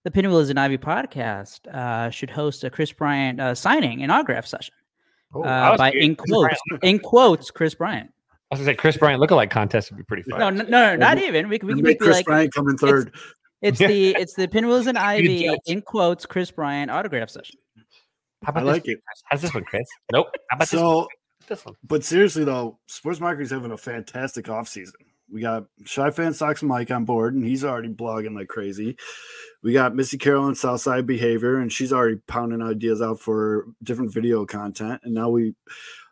the 0.04 0.11
is 0.40 0.50
an 0.50 0.59
Ivy 0.59 0.76
podcast 0.76 1.66
uh, 1.72 2.11
should 2.11 2.28
host 2.28 2.64
a 2.64 2.68
Kris 2.68 2.92
Bryant 2.92 3.40
uh, 3.40 3.54
signing 3.54 4.02
and 4.02 4.11
autograph 4.12 4.44
session 4.44 4.74
Oh, 5.33 5.44
uh, 5.44 5.76
by 5.76 5.92
in 5.92 6.16
quotes 6.16 6.61
in 6.83 6.98
quotes 6.98 7.50
Kris 7.52 7.74
Bryant. 7.76 8.12
I 8.50 8.56
was 8.56 8.61
gonna 8.61 8.72
say 8.72 8.74
Kris 8.74 8.96
Bryant 8.96 9.22
lookalike 9.22 9.48
contest 9.50 9.90
would 9.92 9.98
be 9.98 10.02
pretty 10.02 10.24
fun. 10.24 10.40
No, 10.40 10.50
no, 10.50 10.64
no, 10.64 10.68
no, 10.68 10.96
not 10.96 11.18
even. 11.18 11.48
We, 11.48 11.61
can- 11.61 11.68
we 11.68 11.74
We 11.74 11.78
can 11.78 11.85
make 11.85 11.92
make 11.92 11.98
Chris 12.00 12.16
like 12.16 12.26
Bryant 12.26 12.52
come 12.52 12.68
in 12.68 12.76
third. 12.76 13.14
it's 13.62 13.80
Yeah. 13.80 13.87
the 13.88 14.09
it's 14.16 14.35
the 14.35 14.48
Pinwheels 14.48 14.88
and 14.88 14.98
Ivy 15.12 15.48
in 15.66 15.80
quotes 15.83 16.26
Kris 16.26 16.50
Bryant 16.50 16.90
autograph 16.90 17.30
session. 17.30 17.61
How 18.42 18.48
I 18.48 18.50
about 18.50 18.66
like 18.66 18.83
this, 18.83 18.94
it. 18.94 19.02
How's 19.26 19.42
this 19.42 19.54
one, 19.54 19.62
Chris? 19.64 19.87
Nope. 20.12 20.26
How 20.48 20.56
about 20.56 20.68
this? 20.68 20.80
one? 20.80 21.06
This 21.46 21.64
one. 21.64 21.74
but 21.87 22.02
seriously 22.04 22.42
though, 22.42 22.78
Sports 22.88 23.20
Mockery 23.20 23.44
is 23.44 23.50
having 23.52 23.70
a 23.70 23.76
fantastic 23.76 24.46
offseason. 24.46 24.92
We 25.32 25.40
got 25.40 25.64
Shy 25.84 26.10
Fan 26.10 26.32
Sox 26.34 26.62
Mike 26.62 26.90
on 26.90 27.04
board, 27.04 27.34
and 27.34 27.44
he's 27.44 27.64
already 27.64 27.88
blogging 27.88 28.34
like 28.34 28.48
crazy. 28.48 28.96
We 29.62 29.72
got 29.72 29.94
Missy 29.94 30.18
Carroll 30.18 30.44
on 30.44 30.54
Southside 30.54 31.06
Behavior, 31.06 31.58
and 31.58 31.72
she's 31.72 31.92
already 31.92 32.16
pounding 32.26 32.62
ideas 32.62 33.00
out 33.02 33.20
for 33.20 33.66
different 33.82 34.12
video 34.12 34.46
content. 34.46 35.00
And 35.04 35.14
now 35.14 35.28
we 35.30 35.54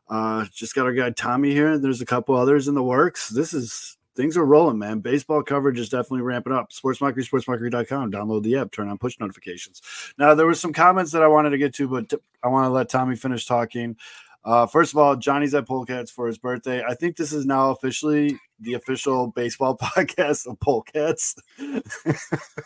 uh, 0.08 0.46
just 0.52 0.74
got 0.74 0.86
our 0.86 0.92
guy 0.92 1.10
Tommy 1.10 1.52
here, 1.52 1.72
and 1.72 1.82
there's 1.82 2.00
a 2.00 2.06
couple 2.06 2.36
others 2.36 2.68
in 2.68 2.74
the 2.74 2.82
works. 2.82 3.28
This 3.28 3.52
is 3.52 3.98
things 4.18 4.36
are 4.36 4.44
rolling, 4.44 4.78
man. 4.78 4.98
Baseball 4.98 5.44
coverage 5.44 5.78
is 5.78 5.88
definitely 5.88 6.22
ramping 6.22 6.52
up. 6.52 6.72
Sports 6.72 7.00
Mockery, 7.00 7.24
sportsmockery.com. 7.24 8.10
Download 8.10 8.42
the 8.42 8.56
app, 8.56 8.72
turn 8.72 8.88
on 8.88 8.98
push 8.98 9.16
notifications. 9.20 9.80
Now, 10.18 10.34
there 10.34 10.44
were 10.44 10.54
some 10.54 10.72
comments 10.72 11.12
that 11.12 11.22
I 11.22 11.28
wanted 11.28 11.50
to 11.50 11.58
get 11.58 11.72
to, 11.76 11.86
but 11.86 12.08
t- 12.08 12.16
I 12.42 12.48
want 12.48 12.64
to 12.66 12.70
let 12.70 12.88
Tommy 12.88 13.14
finish 13.14 13.46
talking. 13.46 13.96
Uh, 14.48 14.66
first 14.66 14.94
of 14.94 14.98
all, 14.98 15.14
Johnny's 15.14 15.54
at 15.54 15.66
Polecats 15.66 16.10
for 16.10 16.26
his 16.26 16.38
birthday. 16.38 16.82
I 16.82 16.94
think 16.94 17.18
this 17.18 17.34
is 17.34 17.44
now 17.44 17.70
officially 17.70 18.34
the 18.60 18.74
official 18.74 19.26
baseball 19.26 19.76
podcast 19.82 20.46
of 20.46 20.58
Polecats. 20.58 21.36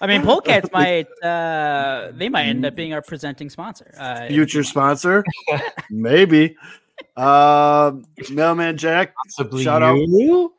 I 0.01 0.07
mean, 0.07 0.23
Polecats 0.23 0.73
might 0.73 1.09
uh, 1.27 2.13
they 2.15 2.29
might 2.29 2.45
end 2.45 2.65
up 2.65 2.77
being 2.77 2.93
our 2.93 3.03
presenting 3.03 3.51
sponsor. 3.51 3.93
Uh, 3.99 4.29
future 4.29 4.63
sponsor, 4.63 5.25
maybe. 5.91 6.57
Uh, 7.17 7.91
Mailman 8.31 8.77
Jack, 8.77 9.13
Possibly 9.25 9.65
shout 9.65 9.83
out 9.83 9.97
you? 9.97 10.55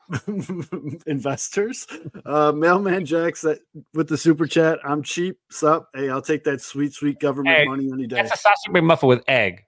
investors. 1.07 1.88
Uh, 2.25 2.51
Mailman 2.51 3.05
Jack 3.05 3.38
said 3.38 3.59
with 3.93 4.09
the 4.09 4.17
super 4.17 4.45
chat, 4.45 4.77
"I'm 4.83 5.01
cheap. 5.03 5.39
Sup? 5.49 5.88
Hey, 5.95 6.09
I'll 6.09 6.21
take 6.21 6.43
that 6.43 6.59
sweet, 6.59 6.91
sweet 6.91 7.21
government 7.21 7.55
Hey, 7.55 7.65
money 7.65 7.89
any 7.93 8.07
day." 8.07 8.17
That's 8.17 8.33
a 8.33 8.38
sausage 8.38 8.73
McMuffin 8.73 9.07
with 9.07 9.23
egg. 9.29 9.63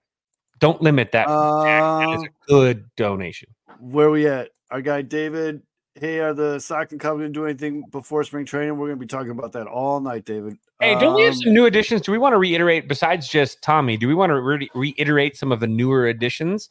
Don't 0.66 0.82
limit 0.82 1.12
that. 1.12 1.28
that 1.28 2.10
is 2.16 2.24
Um, 2.24 2.26
a 2.26 2.30
good 2.48 2.86
donation. 2.96 3.50
where 3.80 4.08
are 4.08 4.12
we 4.12 4.26
at? 4.26 4.50
Our 4.72 4.82
guy 4.82 5.04
David. 5.04 5.62
Hey, 5.94 6.20
are 6.22 6.34
the 6.34 6.58
Sock 6.60 6.92
and 6.92 7.00
Cub 7.00 7.20
going 7.20 7.32
to 7.32 7.40
do 7.40 7.46
anything 7.46 7.84
before 7.92 8.24
spring 8.24 8.46
training? 8.48 8.72
We're 8.76 8.88
going 8.88 8.98
to 8.98 9.00
be 9.00 9.06
talking 9.06 9.30
about 9.30 9.52
that 9.52 9.68
all 9.68 10.00
night, 10.00 10.26
David. 10.26 10.58
Hey, 10.82 11.00
don't 11.00 11.14
we 11.14 11.22
have 11.22 11.34
Um, 11.34 11.40
some 11.40 11.54
new 11.54 11.68
additions? 11.68 12.02
Do 12.02 12.12
we 12.12 12.18
want 12.18 12.34
to 12.34 12.38
reiterate, 12.40 12.88
besides 12.90 13.28
just 13.30 13.62
Tommy, 13.62 13.96
do 13.96 14.08
we 14.08 14.16
want 14.16 14.32
to 14.32 14.42
re- 14.42 14.70
reiterate 14.74 15.38
some 15.38 15.52
of 15.52 15.60
the 15.60 15.68
newer 15.68 16.08
additions 16.08 16.70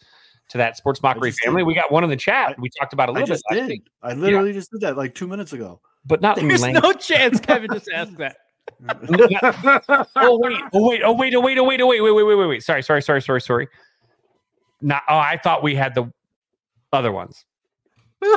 to 0.50 0.58
that 0.58 0.76
Sports 0.76 1.00
Mockery 1.00 1.30
family? 1.30 1.60
did. 1.62 1.66
We 1.68 1.74
got 1.74 1.92
one 1.92 2.02
in 2.02 2.10
the 2.10 2.16
chat. 2.16 2.58
We 2.58 2.68
talked 2.80 2.92
about 2.94 3.08
a 3.10 3.12
I 3.12 3.14
little 3.14 3.28
bit 3.28 3.32
just 3.34 3.44
last 3.50 3.68
did. 3.68 3.80
I 4.02 4.12
literally 4.14 4.52
just 4.52 4.72
did 4.72 4.80
that 4.80 4.96
like 4.96 5.14
two 5.14 5.28
minutes 5.28 5.52
ago. 5.52 5.80
but 6.04 6.20
not 6.20 6.34
There's 6.36 6.62
no 6.66 6.92
chance 6.94 7.38
Kevin 7.46 7.70
just 7.72 7.88
asked 7.94 8.16
that. 8.18 8.38
oh 10.16 10.38
wait, 10.38 10.58
oh 10.74 10.88
wait, 10.88 11.02
oh 11.04 11.12
wait, 11.14 11.34
oh 11.34 11.40
wait, 11.40 11.58
oh 11.58 11.64
wait, 11.64 11.80
oh 11.80 11.86
wait, 11.86 12.00
wait, 12.00 12.10
wait, 12.12 12.22
wait, 12.24 12.34
wait, 12.34 12.46
wait. 12.46 12.62
Sorry, 12.62 12.82
sorry, 12.82 13.00
sorry, 13.02 13.22
sorry, 13.22 13.40
sorry. 13.40 13.68
Not. 14.84 15.02
Oh, 15.08 15.16
I 15.16 15.38
thought 15.42 15.62
we 15.62 15.74
had 15.74 15.94
the 15.94 16.12
other 16.92 17.10
ones. 17.10 17.44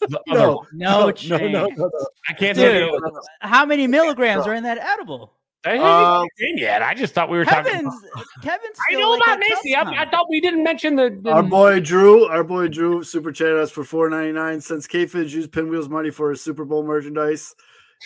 The 0.00 0.20
other 0.30 0.38
No, 0.38 0.56
one. 0.56 0.66
No, 0.74 1.10
chance. 1.12 1.50
no, 1.52 1.66
no. 1.66 1.90
I 2.28 2.34
can't 2.34 2.56
say 2.58 2.78
Dude, 2.80 2.90
the 2.92 3.06
other 3.06 3.20
how 3.40 3.64
many 3.64 3.86
milligrams 3.86 4.46
are 4.46 4.52
in 4.52 4.62
that 4.64 4.76
edible? 4.76 5.32
I 5.64 5.70
haven't 5.78 5.86
Um, 6.22 6.28
seen 6.36 6.58
yet. 6.58 6.82
I 6.82 6.92
just 6.92 7.14
thought 7.14 7.30
we 7.30 7.38
were 7.38 7.46
talking. 7.46 7.72
Kevin's 7.72 7.94
About, 8.12 8.24
Kevin's. 8.42 8.78
I 8.90 8.94
know 8.96 9.10
like 9.12 9.22
about 9.22 9.32
at 9.32 9.38
Macy. 9.40 9.74
I, 9.74 10.02
I 10.02 10.10
thought 10.10 10.26
we 10.28 10.42
didn't 10.42 10.62
mention 10.62 10.94
the. 10.96 11.18
the 11.22 11.30
Our 11.30 11.42
boy 11.42 11.80
Drew, 11.80 12.26
our 12.26 12.44
boy 12.44 12.68
Drew, 12.68 13.02
super 13.02 13.32
chat 13.32 13.52
us 13.54 13.70
for 13.70 13.82
four 13.82 14.10
ninety 14.10 14.32
nine. 14.32 14.60
Since 14.60 14.86
K-Fidge 14.86 15.34
used 15.34 15.52
Pinwheels 15.52 15.88
money 15.88 16.10
for 16.10 16.28
his 16.28 16.42
Super 16.42 16.66
Bowl 16.66 16.82
merchandise, 16.82 17.54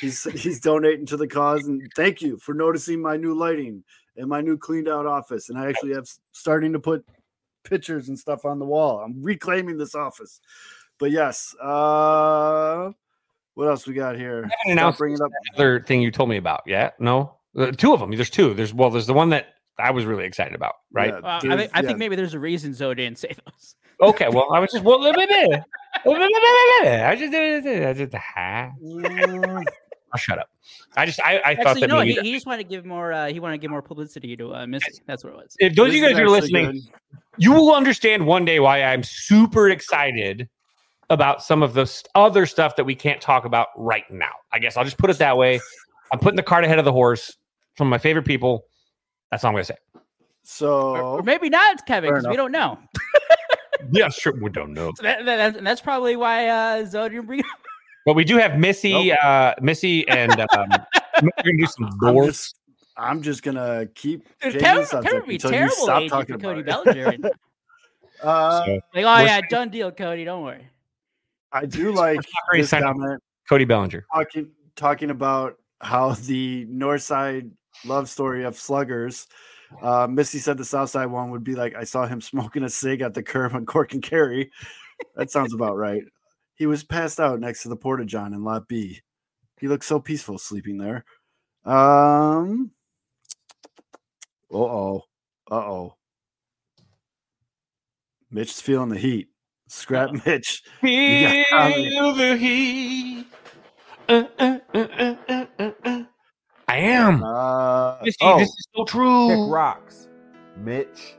he's 0.00 0.22
he's 0.40 0.60
donating 0.60 1.04
to 1.06 1.16
the 1.16 1.26
cause. 1.26 1.66
And 1.66 1.82
thank 1.96 2.22
you 2.22 2.38
for 2.38 2.54
noticing 2.54 3.02
my 3.02 3.16
new 3.16 3.34
lighting 3.34 3.82
and 4.16 4.28
my 4.28 4.40
new 4.40 4.56
cleaned 4.56 4.88
out 4.88 5.04
office. 5.06 5.48
And 5.48 5.58
I 5.58 5.68
actually 5.68 5.94
have 5.94 6.06
starting 6.30 6.72
to 6.74 6.78
put 6.78 7.04
pictures 7.68 8.08
and 8.08 8.18
stuff 8.18 8.44
on 8.44 8.58
the 8.58 8.64
wall. 8.64 9.00
I'm 9.00 9.22
reclaiming 9.22 9.76
this 9.78 9.94
office. 9.94 10.40
But 10.98 11.10
yes, 11.10 11.54
uh, 11.62 12.90
What 13.54 13.68
else 13.68 13.86
we 13.86 13.94
got 13.94 14.16
here? 14.16 14.42
haven't 14.42 14.50
Stop 14.50 14.72
announced 14.72 14.98
bringing 14.98 15.22
up. 15.22 15.30
Other 15.54 15.80
thing 15.80 16.02
you 16.02 16.10
told 16.10 16.28
me 16.28 16.36
about, 16.36 16.62
yeah? 16.66 16.90
No, 16.98 17.34
Uh, 17.56 17.70
two 17.72 17.92
of 17.92 18.00
them. 18.00 18.10
There's 18.12 18.30
two. 18.30 18.54
There's 18.54 18.74
well, 18.74 18.90
there's 18.90 19.06
the 19.06 19.14
one 19.14 19.30
that 19.30 19.46
I 19.78 19.90
was 19.92 20.04
really 20.04 20.24
excited 20.24 20.54
about, 20.54 20.74
right? 20.92 21.08
Yeah, 21.14 21.20
Well, 21.20 21.36
I, 21.36 21.40
there's- 21.40 21.58
think, 21.60 21.70
I 21.74 21.80
yeah. 21.80 21.86
think 21.86 21.98
maybe 21.98 22.16
there's 22.16 22.34
a 22.34 22.40
reason 22.40 22.74
Zoe 22.74 22.94
didn't 22.94 23.18
say 23.18 23.34
those. 23.46 23.74
Okay, 24.00 24.28
well, 24.28 24.46
I 24.52 24.60
was 24.60 24.70
just 24.70 24.84
well, 24.84 25.04
I 25.04 25.10
just 27.18 27.34
I 27.34 27.92
just 27.94 28.14
ha. 28.14 28.70
Mm, 28.82 29.64
I'll 30.12 30.18
shut 30.18 30.38
up. 30.38 30.48
I 30.96 31.06
just 31.06 31.20
I, 31.20 31.40
I 31.44 31.54
thought 31.54 31.66
Actually, 31.68 31.80
that 31.82 31.86
no, 31.88 31.98
maybe 31.98 32.14
he, 32.14 32.20
he 32.20 32.32
just 32.32 32.46
wanted 32.46 32.62
to 32.64 32.68
give 32.68 32.84
more. 32.84 33.12
Uh, 33.12 33.28
he 33.28 33.40
wanted 33.40 33.54
to 33.54 33.58
give 33.58 33.70
more 33.70 33.82
publicity 33.82 34.36
to 34.36 34.54
uh, 34.54 34.66
Missy. 34.66 35.00
That's 35.06 35.24
what 35.24 35.34
it 35.34 35.36
was. 35.36 35.56
if 35.58 35.74
those 35.74 35.88
of 35.88 35.94
you 35.94 36.02
guys 36.02 36.18
are 36.18 36.28
listening, 36.28 36.72
good. 36.72 36.82
you 37.36 37.52
will 37.52 37.74
understand 37.74 38.26
one 38.26 38.44
day 38.44 38.60
why 38.60 38.82
I'm 38.82 39.02
super 39.02 39.68
excited 39.68 40.48
about 41.10 41.42
some 41.42 41.62
of 41.62 41.74
the 41.74 41.90
other 42.14 42.46
stuff 42.46 42.76
that 42.76 42.84
we 42.84 42.94
can't 42.94 43.20
talk 43.20 43.44
about 43.44 43.68
right 43.76 44.04
now. 44.10 44.32
I 44.52 44.58
guess 44.58 44.76
I'll 44.76 44.84
just 44.84 44.98
put 44.98 45.10
it 45.10 45.18
that 45.18 45.36
way. 45.36 45.60
I'm 46.12 46.18
putting 46.18 46.36
the 46.36 46.42
cart 46.42 46.64
ahead 46.64 46.78
of 46.78 46.84
the 46.84 46.92
horse. 46.92 47.36
Some 47.76 47.86
of 47.86 47.90
my 47.90 47.98
favorite 47.98 48.24
people. 48.24 48.64
That's 49.30 49.44
all 49.44 49.48
I'm 49.48 49.54
gonna 49.54 49.64
say. 49.64 49.76
So 50.42 50.96
Or, 50.96 51.02
or 51.18 51.22
maybe 51.22 51.50
not, 51.50 51.86
Kevin, 51.86 52.10
because 52.10 52.26
we 52.26 52.36
don't 52.36 52.52
know. 52.52 52.78
Yeah, 53.92 54.08
sure. 54.08 54.34
We 54.40 54.50
don't 54.50 54.72
know, 54.72 54.92
So 54.96 55.02
that, 55.02 55.24
that, 55.24 55.56
and 55.56 55.66
that's 55.66 55.80
probably 55.80 56.16
why 56.16 56.48
uh, 56.48 56.84
Zoe 56.84 57.08
didn't 57.08 57.26
bring 57.26 57.40
it 57.40 57.46
up. 57.46 57.60
But 58.08 58.14
we 58.14 58.24
do 58.24 58.38
have 58.38 58.58
Missy, 58.58 59.12
uh, 59.12 59.52
Missy, 59.60 60.08
and 60.08 60.32
um, 60.32 60.46
we're 61.22 61.30
gonna 61.44 61.58
do 61.58 61.66
some 61.66 61.90
I'm 62.02 62.24
just, 62.24 62.56
I'm 62.96 63.20
just 63.20 63.42
gonna 63.42 63.86
keep 63.94 64.22
Dude, 64.40 64.54
changing 64.54 64.60
Kevin, 64.60 64.80
the 64.80 64.86
subject 64.86 65.04
Kevin 65.04 65.20
would 65.20 65.28
be 65.28 65.34
until 65.34 65.50
you 65.50 65.56
terrible 65.58 65.76
stop 65.76 66.08
talking 66.08 66.34
for 66.36 66.40
Cody. 66.40 66.62
Bellinger. 66.62 67.04
right. 67.04 67.20
Uh, 68.22 68.64
So, 68.64 68.72
like, 68.94 69.04
oh 69.04 69.24
yeah, 69.26 69.42
done 69.50 69.68
deal, 69.68 69.92
Cody. 69.92 70.24
Don't 70.24 70.42
worry. 70.42 70.66
I 71.52 71.66
do 71.66 71.92
like 71.94 72.18
this 72.54 72.70
comment 72.70 73.22
Cody 73.46 73.66
Bellinger. 73.66 74.06
talking 74.14 74.50
talking 74.74 75.10
about 75.10 75.58
how 75.82 76.14
the 76.14 76.64
North 76.70 77.02
Side 77.02 77.50
love 77.84 78.08
story 78.08 78.44
of 78.44 78.56
sluggers. 78.56 79.26
Uh, 79.82 80.06
Missy 80.06 80.38
said 80.38 80.56
the 80.56 80.64
South 80.64 80.88
Side 80.88 81.06
one 81.10 81.30
would 81.30 81.44
be 81.44 81.54
like 81.54 81.74
I 81.74 81.84
saw 81.84 82.06
him 82.06 82.22
smoking 82.22 82.64
a 82.64 82.70
cig 82.70 83.02
at 83.02 83.12
the 83.12 83.22
curb 83.22 83.54
on 83.54 83.66
Cork 83.66 83.92
and 83.92 84.02
Kerry. 84.02 84.50
That 85.14 85.30
sounds 85.30 85.52
about 85.52 85.76
right. 85.76 86.04
He 86.58 86.66
was 86.66 86.82
passed 86.82 87.20
out 87.20 87.38
next 87.38 87.62
to 87.62 87.68
the 87.68 87.76
Porta 87.76 88.04
John 88.04 88.34
in 88.34 88.42
Lot 88.42 88.66
B. 88.66 89.00
He 89.60 89.68
looked 89.68 89.84
so 89.84 90.00
peaceful 90.00 90.38
sleeping 90.38 90.78
there. 90.78 91.04
Um. 91.64 92.72
Uh 94.52 94.56
oh. 94.56 95.02
Uh 95.50 95.54
oh. 95.54 95.94
Mitch 98.30 98.50
is 98.50 98.60
feeling 98.60 98.88
the 98.88 98.98
heat. 98.98 99.28
Scrap 99.68 100.10
Mitch. 100.26 100.62
You 100.82 101.44
got. 101.50 101.74
Feel 101.74 102.12
the 102.14 102.36
heat. 102.36 103.26
Uh, 104.08 104.24
uh, 104.38 104.58
uh, 104.74 104.78
uh, 104.98 105.14
uh, 105.28 105.46
uh, 105.58 105.70
uh. 105.84 106.02
I 106.66 106.76
am. 106.78 107.22
Uh, 107.22 107.98
Missy, 108.02 108.16
oh, 108.20 108.38
this 108.38 108.48
is 108.48 108.66
so 108.74 108.84
Kick 108.84 108.92
true. 108.92 109.48
rocks, 109.50 110.08
Mitch. 110.56 111.14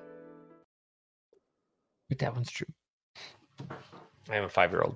But 2.10 2.20
that 2.20 2.34
one's 2.34 2.52
true. 2.52 2.68
I 4.30 4.36
am 4.36 4.44
a 4.44 4.50
five 4.50 4.72
year 4.72 4.82
old. 4.82 4.96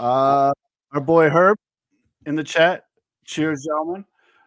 Uh, 0.00 0.52
our 0.92 1.00
boy 1.00 1.28
Herb 1.28 1.58
in 2.24 2.34
the 2.34 2.42
chat. 2.42 2.86
Cheers, 3.26 3.64
gentlemen. 3.64 4.06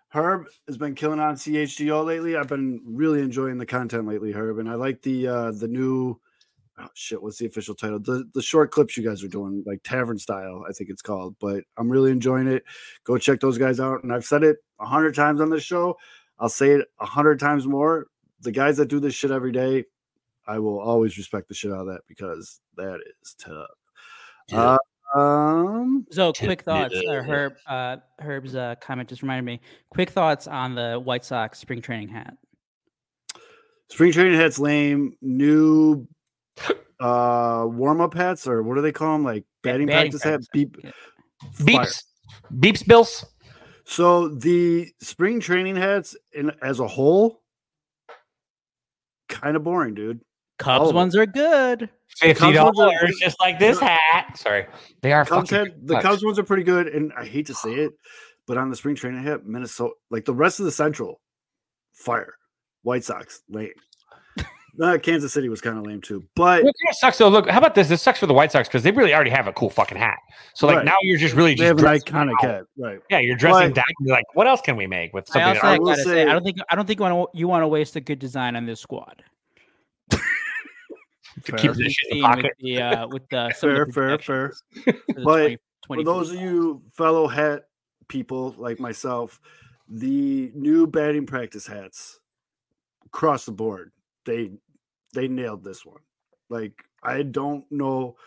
Herb 0.09 0.47
has 0.67 0.77
been 0.77 0.95
killing 0.95 1.19
on 1.19 1.35
CHGO 1.35 2.03
lately. 2.03 2.35
I've 2.35 2.47
been 2.47 2.81
really 2.83 3.21
enjoying 3.21 3.59
the 3.59 3.65
content 3.65 4.07
lately, 4.07 4.31
Herb, 4.31 4.57
and 4.57 4.67
I 4.67 4.73
like 4.73 5.03
the 5.03 5.27
uh 5.27 5.51
the 5.51 5.67
new 5.67 6.19
oh 6.79 6.87
shit, 6.95 7.21
what's 7.21 7.37
the 7.37 7.45
official 7.45 7.75
title? 7.75 7.99
The 7.99 8.27
the 8.33 8.41
short 8.41 8.71
clips 8.71 8.97
you 8.97 9.07
guys 9.07 9.23
are 9.23 9.27
doing, 9.27 9.63
like 9.65 9.81
tavern 9.83 10.17
style, 10.17 10.65
I 10.67 10.73
think 10.73 10.89
it's 10.89 11.03
called. 11.03 11.35
But 11.39 11.63
I'm 11.77 11.89
really 11.89 12.11
enjoying 12.11 12.47
it. 12.47 12.63
Go 13.03 13.19
check 13.19 13.39
those 13.39 13.59
guys 13.59 13.79
out. 13.79 14.03
And 14.03 14.11
I've 14.11 14.25
said 14.25 14.43
it 14.43 14.57
a 14.79 14.87
hundred 14.87 15.13
times 15.13 15.39
on 15.39 15.51
this 15.51 15.63
show. 15.63 15.97
I'll 16.39 16.49
say 16.49 16.71
it 16.71 16.87
a 16.99 17.05
hundred 17.05 17.39
times 17.39 17.67
more. 17.67 18.07
The 18.41 18.51
guys 18.51 18.77
that 18.77 18.87
do 18.87 18.99
this 18.99 19.13
shit 19.13 19.29
every 19.29 19.51
day, 19.51 19.85
I 20.47 20.57
will 20.57 20.79
always 20.79 21.15
respect 21.15 21.47
the 21.47 21.53
shit 21.53 21.71
out 21.71 21.81
of 21.81 21.87
that 21.87 22.01
because 22.07 22.59
that 22.75 22.99
is 23.21 23.35
tough. 23.37 23.67
Yeah. 24.49 24.61
Uh, 24.61 24.77
um, 25.15 26.06
So, 26.12 26.34
quick 26.34 26.63
thoughts. 26.63 26.93
yeah. 26.95 27.19
Uh, 27.19 27.23
Herb, 27.23 27.54
uh, 27.67 27.97
Herb's 28.19 28.56
uh, 28.56 28.76
comment 28.82 29.10
just 29.10 29.21
reminded 29.21 29.45
me. 29.45 29.60
Quick 29.89 30.10
thoughts 30.10 30.47
on 30.47 30.76
the 30.76 30.99
White 30.99 31.26
Sox 31.26 31.60
spring 31.60 31.82
training 31.82 32.10
hat. 32.10 32.36
spring 33.89 34.12
training 34.12 34.39
hats 34.39 34.60
lame. 34.60 35.15
New 35.21 36.08
uh 36.99 37.65
warm 37.67 37.99
up 37.99 38.13
hats 38.13 38.47
or 38.47 38.63
what 38.63 38.76
do 38.76 38.82
they 38.82 38.91
call 38.91 39.13
them? 39.13 39.23
Like 39.23 39.43
batting, 39.63 39.88
practice 39.88 40.23
hat. 40.23 40.41
Beep. 40.54 40.78
Yeah. 40.84 40.91
Beeps. 41.60 42.04
Beeps, 42.54 42.88
Bills. 42.88 43.26
So 43.86 44.30
the 44.30 44.89
spring 45.02 45.39
training 45.41 45.76
hats 45.76 46.15
in 46.32 46.52
as 46.62 46.80
a 46.80 46.88
whole, 46.88 47.41
kind 49.28 49.58
of 49.58 49.63
boring, 49.63 49.93
dude. 49.93 50.21
Cubs 50.59 50.81
All 50.81 50.89
of 50.89 50.95
ones 50.95 51.15
are 51.15 51.25
good. 51.25 51.89
Fifty 52.17 52.33
Cubs 52.39 52.57
ones 52.57 52.79
are- 52.79 52.91
dollars, 52.91 53.17
just 53.19 53.39
like 53.39 53.57
this 53.59 53.79
hat. 53.79 54.37
Sorry, 54.37 54.65
they 55.01 55.11
are 55.13 55.25
Cubs 55.25 55.49
fucking 55.49 55.65
had, 55.73 55.87
the 55.87 55.93
nuts. 55.95 56.05
Cubs 56.05 56.23
ones 56.25 56.37
are 56.39 56.43
pretty 56.43 56.63
good, 56.63 56.87
and 56.87 57.11
I 57.17 57.25
hate 57.25 57.47
to 57.47 57.55
say 57.55 57.73
it, 57.73 57.91
but 58.47 58.57
on 58.57 58.69
the 58.69 58.75
spring 58.75 58.95
training 58.95 59.23
hat, 59.23 59.45
Minnesota, 59.45 59.93
like 60.11 60.25
the 60.25 60.33
rest 60.33 60.59
of 60.59 60.65
the 60.65 60.71
Central, 60.71 61.19
fire. 61.93 62.33
White 62.83 63.03
Sox 63.05 63.41
lame. 63.49 63.71
uh, 64.81 64.97
Kansas 65.01 65.31
City 65.33 65.47
was 65.49 65.61
kind 65.61 65.77
of 65.77 65.85
lame 65.85 66.01
too, 66.01 66.23
but 66.35 66.61
Well, 66.63 66.69
It 66.69 66.75
kind 66.85 66.89
of 66.91 66.95
sucks 66.97 67.17
though. 67.17 67.29
Look, 67.29 67.49
how 67.49 67.57
about 67.59 67.75
this? 67.75 67.87
This 67.87 68.01
sucks 68.01 68.19
for 68.19 68.27
the 68.27 68.33
White 68.33 68.51
Sox 68.51 68.67
because 68.67 68.83
they 68.83 68.91
really 68.91 69.13
already 69.13 69.29
have 69.31 69.47
a 69.47 69.53
cool 69.53 69.69
fucking 69.69 69.97
hat. 69.97 70.17
So 70.53 70.67
like 70.67 70.77
Right. 70.77 70.85
now 70.85 70.95
you're 71.01 71.17
just 71.17 71.33
really 71.33 71.51
they 71.55 71.69
just 71.69 71.79
have 71.81 71.93
an 71.93 71.99
iconic 72.29 72.41
hat, 72.41 72.63
right? 72.77 72.99
Yeah, 73.09 73.19
you're 73.19 73.37
dressing 73.37 73.69
But- 73.69 73.75
down. 73.75 73.83
You're 74.01 74.15
like, 74.15 74.25
what 74.35 74.47
else 74.47 74.59
can 74.61 74.75
we 74.75 74.85
make 74.85 75.13
with 75.13 75.25
I 75.31 75.33
something? 75.33 75.49
also 75.49 75.61
that 75.61 75.67
I 75.67 75.73
I 75.73 75.77
gotta 75.77 75.95
say, 75.95 76.03
say- 76.03 76.21
I 76.27 76.33
don't 76.33 76.43
think 76.43 76.57
I 76.69 76.75
don't 76.75 76.85
think 76.85 76.99
you 76.99 77.03
want 77.05 77.31
to 77.33 77.37
you 77.39 77.47
want 77.47 77.63
to 77.63 77.67
waste 77.69 77.95
a 77.95 78.01
good 78.01 78.19
design 78.19 78.55
on 78.57 78.65
this 78.65 78.81
squad. 78.81 79.23
To 81.45 81.51
Fair. 81.51 81.53
keep 81.53 81.71
As 81.71 81.77
this 81.77 81.87
we've 81.87 81.97
in 82.09 82.17
seen 82.17 82.35
the 82.35 82.37
with 82.37 82.51
the 82.59 82.81
uh, 82.81 83.07
with 83.07 83.27
the 83.29 83.53
Fair, 83.61 83.85
the 83.85 83.91
fair, 83.91 84.19
fair. 84.19 84.19
projections 84.19 84.63
for 85.07 85.13
the 85.13 85.25
But 85.25 85.57
20 85.85 86.03
For 86.03 86.03
those 86.03 86.31
of 86.31 86.37
you 86.39 86.83
fellow 86.93 87.27
hat 87.27 87.63
people 88.07 88.55
like 88.57 88.79
myself, 88.79 89.39
the 89.87 90.51
new 90.55 90.87
batting 90.87 91.25
practice 91.25 91.67
hats 91.67 92.19
across 93.05 93.45
the 93.45 93.51
board, 93.51 93.91
they 94.25 94.51
they 95.13 95.27
nailed 95.27 95.63
this 95.63 95.85
one. 95.85 96.01
Like 96.49 96.83
I 97.03 97.23
don't 97.23 97.65
know 97.71 98.17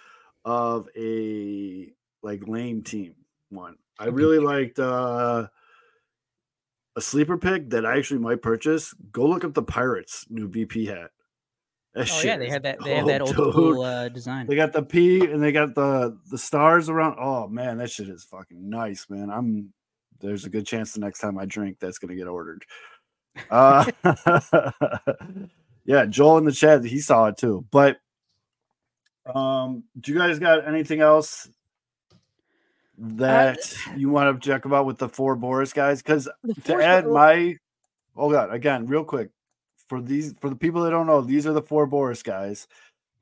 of 0.45 0.89
a 0.97 1.93
like 2.23 2.47
lame 2.49 2.83
team 2.83 3.15
one. 3.51 3.77
I 3.99 4.07
really 4.07 4.39
liked 4.39 4.79
uh 4.79 5.49
a 6.97 7.01
sleeper 7.01 7.37
pick 7.37 7.71
that 7.71 7.85
I 7.85 7.97
actually 7.99 8.21
might 8.21 8.43
purchase. 8.43 8.95
Go 9.13 9.27
look 9.27 9.45
up 9.45 9.55
the 9.55 9.63
Pirates 9.63 10.27
new 10.31 10.49
BP 10.49 10.89
hat. 10.89 11.11
That 11.97 12.03
Oh 12.03 12.05
shit 12.21 12.27
yeah, 12.27 12.37
they 12.37 12.47
is 12.47 12.53
had 12.53 12.63
that 12.65 12.85
they 12.85 12.95
have 12.95 13.07
that 13.07 13.23
old 13.23 13.35
dude. 13.35 13.53
school 13.53 13.83
uh, 13.83 14.09
design. 14.11 14.47
They 14.47 14.55
got 14.55 14.73
the 14.73 14.83
P 14.83 15.21
and 15.25 15.43
they 15.43 15.51
got 15.51 15.75
the 15.75 16.19
the 16.31 16.37
stars 16.39 16.89
around. 16.91 17.17
Oh 17.19 17.49
man, 17.49 17.79
that 17.79 17.91
shit 17.91 18.09
is 18.09 18.23
fucking 18.25 18.69
nice, 18.69 19.07
man. 19.09 19.31
I'm 19.31 19.73
there's 20.21 20.45
a 20.45 20.51
good 20.51 20.67
chance 20.67 20.93
the 20.93 21.01
next 21.01 21.21
time 21.21 21.39
I 21.39 21.47
drink 21.47 21.79
that's 21.81 21.99
gonna 21.99 22.15
get 22.15 22.27
ordered. 22.29 22.65
Uh 23.51 23.91
yeah, 25.87 26.05
Joel 26.05 26.39
in 26.39 26.45
the 26.45 26.53
chat, 26.53 26.85
he 26.85 27.01
saw 27.01 27.27
it 27.29 27.39
too. 27.39 27.65
But 27.71 27.97
um 29.25 29.85
do 29.99 30.13
you 30.13 30.19
guys 30.19 30.39
got 30.39 30.69
anything 30.69 31.01
else 31.01 31.49
that 32.99 33.59
you 33.97 34.11
want 34.11 34.41
to 34.43 34.49
check 34.49 34.67
about 34.67 34.85
with 34.85 34.99
the 34.99 35.09
four 35.09 35.35
Boras 35.35 35.73
guys? 35.75 36.03
Because 36.03 36.29
to 36.65 36.75
add 36.83 37.07
my 37.07 37.57
oh 38.15 38.31
god, 38.31 38.53
again, 38.53 38.87
real 38.87 39.05
quick. 39.05 39.31
For 39.89 40.01
these 40.01 40.35
for 40.41 40.51
the 40.51 40.57
people 40.57 40.83
that 40.83 40.91
don't 40.91 41.07
know, 41.07 41.21
these 41.21 41.47
are 41.47 41.53
the 41.53 41.63
four 41.63 41.87
Boras 41.87 42.23
guys. 42.25 42.67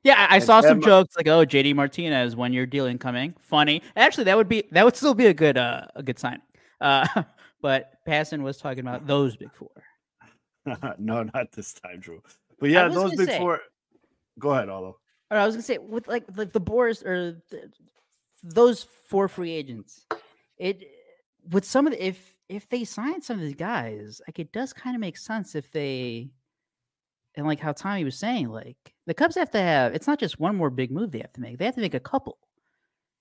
Yeah, 0.03 0.15
I, 0.19 0.33
I 0.33 0.35
And 0.35 0.43
saw 0.43 0.61
some 0.61 0.77
Emma- 0.77 0.85
jokes 0.85 1.15
like, 1.15 1.27
"Oh, 1.27 1.45
JD 1.45 1.75
Martinez, 1.75 2.35
one 2.35 2.53
year 2.53 2.65
deal 2.65 2.85
incoming." 2.85 3.33
Funny. 3.39 3.81
Actually, 3.95 4.25
that 4.25 4.37
would 4.37 4.47
be 4.49 4.63
that 4.71 4.83
would 4.85 4.95
still 4.95 5.13
be 5.13 5.27
a 5.27 5.33
good 5.33 5.57
uh, 5.57 5.85
a 5.95 6.03
good 6.03 6.19
sign. 6.19 6.41
Uh, 6.81 7.07
but 7.61 7.93
Passan 8.07 8.41
was 8.41 8.57
talking 8.57 8.79
about 8.79 9.07
those 9.07 9.35
big 9.35 9.51
four. 9.53 9.69
no, 10.99 11.23
not 11.33 11.51
this 11.51 11.73
time, 11.73 11.99
Drew. 11.99 12.21
But 12.59 12.69
yeah, 12.69 12.87
those 12.87 13.15
big 13.15 13.29
say- 13.29 13.37
four. 13.39 13.61
Go 14.39 14.51
ahead, 14.51 14.69
Aldo. 14.69 14.97
Or 15.31 15.37
I 15.37 15.45
was 15.45 15.55
gonna 15.55 15.63
say 15.63 15.77
with 15.77 16.07
like 16.07 16.23
like 16.35 16.51
the 16.51 16.61
Boras 16.61 17.03
or 17.05 17.41
the, 17.49 17.71
those 18.43 18.87
four 19.07 19.27
free 19.27 19.51
agents. 19.51 20.05
It 20.57 20.83
with 21.49 21.65
some 21.65 21.87
of 21.87 21.93
the 21.93 22.05
if 22.05 22.35
if 22.47 22.69
they 22.69 22.83
sign 22.83 23.21
some 23.21 23.37
of 23.37 23.41
these 23.43 23.55
guys, 23.55 24.21
like 24.27 24.39
it 24.39 24.51
does 24.51 24.71
kind 24.71 24.95
of 24.95 24.99
make 24.99 25.17
sense 25.17 25.55
if 25.55 25.71
they 25.71 26.29
and 27.37 27.45
like 27.45 27.59
how 27.59 27.71
Tommy 27.71 28.03
was 28.03 28.17
saying, 28.17 28.49
like 28.49 28.77
the 29.05 29.13
Cubs 29.13 29.35
have 29.35 29.51
to 29.51 29.61
have 29.61 29.93
it's 29.93 30.07
not 30.07 30.19
just 30.19 30.39
one 30.39 30.55
more 30.55 30.69
big 30.69 30.91
move 30.91 31.11
they 31.11 31.19
have 31.19 31.33
to 31.33 31.41
make; 31.41 31.57
they 31.57 31.65
have 31.65 31.75
to 31.75 31.81
make 31.81 31.93
a 31.93 31.99
couple. 31.99 32.37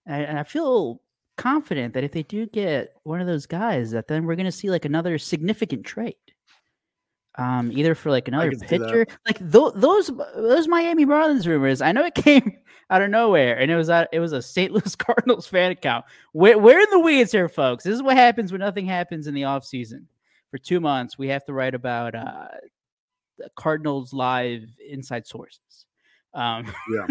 And, 0.07 0.25
and 0.25 0.39
I 0.39 0.43
feel 0.43 1.01
confident 1.37 1.95
that 1.95 2.05
if 2.05 2.13
they 2.13 2.23
do 2.23 2.47
get 2.47 2.95
one 3.03 3.21
of 3.21 3.27
those 3.27 3.47
guys, 3.47 3.91
that 3.93 4.09
then 4.09 4.25
we're 4.25 4.37
going 4.37 4.45
to 4.47 4.53
see 4.53 4.71
like 4.71 4.85
another 4.85 5.19
significant 5.19 5.85
trade. 5.85 6.15
Um, 7.37 7.73
either 7.73 7.97
for 7.97 8.11
like 8.11 8.29
another 8.29 8.53
pitcher, 8.53 9.07
like 9.27 9.39
tho- 9.41 9.73
those 9.73 10.11
those 10.37 10.69
Miami 10.69 11.05
Marlins 11.05 11.47
rumors. 11.47 11.81
I 11.83 11.93
know 11.93 12.05
it 12.05 12.15
came. 12.15 12.59
out 12.91 13.01
of 13.03 13.11
nowhere, 13.11 13.59
and 13.59 13.71
it 13.71 13.77
was 13.77 13.89
a, 13.89 14.07
it 14.13 14.21
was 14.21 14.33
a 14.33 14.43
St. 14.43 14.71
Louis 14.71 14.95
Cardinals 14.97 15.47
fan 15.47 15.71
account. 15.71 16.05
We're, 16.35 16.59
we're 16.59 16.79
in 16.79 16.91
the 16.91 16.99
weeds 16.99 17.33
here, 17.33 17.49
folks. 17.49 17.83
This 17.83 17.95
is 17.95 18.03
what 18.03 18.17
happens 18.17 18.53
when 18.53 18.61
nothing 18.61 18.85
happens 18.87 19.27
in 19.27 19.35
the 19.35 19.45
off 19.45 19.65
season. 19.65 20.07
For 20.51 20.59
two 20.59 20.81
months, 20.81 21.19
we 21.19 21.29
have 21.29 21.45
to 21.47 21.53
write 21.53 21.75
about 21.75 22.15
uh, 22.15 22.49
Cardinals 23.57 24.13
live 24.13 24.63
inside 24.89 25.27
sources. 25.27 25.87
Um, 26.35 26.73
Yeah. 26.93 27.07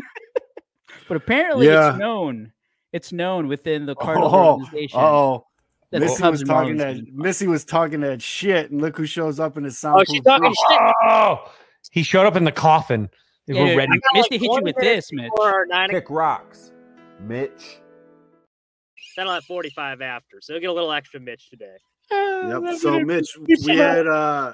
but 1.08 1.18
apparently, 1.18 1.68
Yeah. 1.68 1.90
it's 1.92 2.00
known. 2.00 2.52
It's 2.92 3.12
known 3.12 3.48
within 3.48 3.86
the 3.86 3.96
Cardinals 3.96 4.34
Oh, 4.34 4.52
organization. 4.62 5.00
oh. 5.00 5.46
Missy 5.92 6.24
was 6.24 6.42
talking 6.44 6.78
that 6.78 6.98
Missy 7.14 7.46
was 7.48 7.64
talking 7.66 8.00
that 8.00 8.20
shit, 8.22 8.72
and 8.72 8.82
look 8.82 8.98
who 8.98 9.06
shows 9.06 9.40
up 9.40 9.58
in 9.58 9.64
his 9.64 9.78
sound. 9.78 10.00
Oh, 10.02 10.04
she's 10.12 10.24
talking 10.24 10.50
shit. 10.50 10.80
Oh, 11.04 11.52
he 11.92 12.02
showed 12.02 12.26
up 12.26 12.36
in 12.36 12.46
the 12.46 12.52
coffin. 12.52 13.10
They 13.46 13.54
Yeah, 13.54 13.62
were 13.62 13.68
dude, 13.68 13.78
ready. 13.78 13.92
I 13.94 14.20
got 14.22 14.32
hit 14.32 14.42
you 14.42 14.60
with 14.64 14.76
this, 14.78 15.10
Mitch. 15.12 15.30
Or 15.38 15.68
nine 15.68 15.90
Kick 15.92 16.10
rocks. 16.10 16.72
Mitch. 17.20 17.80
Then 19.16 19.28
I'll 19.28 19.36
have 19.36 19.44
45 19.44 20.02
after. 20.02 20.38
So 20.42 20.54
you'll 20.54 20.62
get 20.62 20.70
a 20.72 20.74
little 20.74 20.92
extra 20.92 21.20
Mitch 21.20 21.50
today. 21.52 21.76
Yep. 22.12 22.78
So 22.80 23.00
Mitch, 23.00 23.38
we 23.66 23.76
had 23.78 24.08
uh 24.08 24.52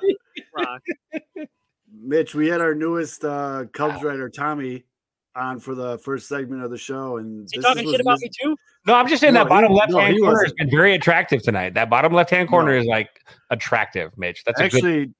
Rock. 0.53 0.81
Mitch, 2.01 2.33
we 2.35 2.47
had 2.47 2.61
our 2.61 2.73
newest 2.75 3.23
uh 3.25 3.65
Cubs 3.73 4.03
writer 4.03 4.29
Tommy 4.29 4.83
on 5.35 5.59
for 5.59 5.75
the 5.75 5.97
first 5.99 6.27
segment 6.27 6.63
of 6.63 6.71
the 6.71 6.77
show, 6.77 7.17
and 7.17 7.45
Is 7.45 7.51
he 7.53 7.57
this 7.59 7.65
talking 7.65 7.85
was 7.85 7.93
shit 7.93 8.01
about 8.01 8.13
Miss- 8.13 8.21
me 8.23 8.29
too? 8.41 8.55
No, 8.87 8.95
I'm 8.95 9.07
just 9.07 9.21
saying 9.21 9.33
No, 9.33 9.41
that 9.43 9.49
bottom 9.49 9.71
left 9.73 9.93
hand 9.93 10.13
he 10.13 10.19
corner 10.19 10.37
has 10.37 10.43
wasn't. 10.45 10.57
been 10.57 10.69
very 10.71 10.93
attractive 10.95 11.43
tonight. 11.43 11.73
That 11.75 11.89
bottom 11.89 12.13
left 12.13 12.29
hand 12.29 12.49
corner 12.49 12.73
No. 12.73 12.79
is 12.79 12.85
like 12.85 13.09
attractive, 13.49 14.11
Mitch. 14.17 14.43
That's 14.45 14.59
a 14.61 14.69
good. 14.69 15.13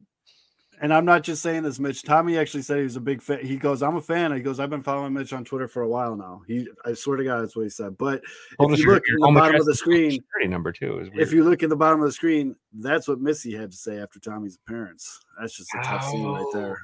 Actually, 0.79 0.85
and 0.85 0.93
I'm 0.93 1.05
not 1.05 1.23
just 1.23 1.41
saying 1.43 1.63
this, 1.63 1.79
Mitch. 1.79 2.03
Tommy 2.03 2.37
actually 2.37 2.63
said 2.63 2.77
he 2.77 2.83
was 2.83 2.95
a 2.95 3.01
big 3.01 3.21
fan. 3.21 3.45
He 3.45 3.57
goes, 3.57 3.83
"I'm 3.83 3.95
a 3.97 4.01
fan." 4.01 4.31
He 4.33 4.41
goes, 4.41 4.59
"I've 4.59 4.69
been 4.69 4.83
following 4.83 5.13
Mitch 5.13 5.33
on 5.33 5.43
Twitter 5.45 5.67
for 5.67 5.81
a 5.81 5.87
while 5.87 6.15
now." 6.15 6.41
He, 6.47 6.67
I 6.85 6.93
swear 6.93 7.17
to 7.17 7.23
God, 7.23 7.41
that's 7.41 7.55
what 7.55 7.63
he 7.63 7.69
said. 7.69 7.97
But 7.97 8.21
Told 8.57 8.73
if 8.73 8.79
you 8.79 8.85
your- 8.85 8.93
look 8.95 9.03
your 9.07 9.15
in 9.27 9.33
the 9.33 9.39
bottom 9.39 9.55
of 9.59 9.65
the 9.65 9.75
screen, 9.75 10.19
number 10.45 10.71
two 10.71 10.99
is 10.99 11.09
weird. 11.09 11.21
if 11.21 11.33
you 11.33 11.43
look 11.43 11.63
in 11.63 11.69
the 11.69 11.75
bottom 11.75 11.99
of 12.01 12.05
the 12.07 12.11
screen, 12.13 12.55
that's 12.73 13.07
what 13.07 13.19
Missy 13.19 13.55
had 13.55 13.71
to 13.71 13.77
say 13.77 13.99
after 13.99 14.19
Tommy's 14.19 14.57
appearance. 14.65 15.19
That's 15.39 15.55
just 15.57 15.69
a 15.75 15.83
tough 15.83 16.09
scene 16.09 16.25
right 16.27 16.45
there. 16.53 16.77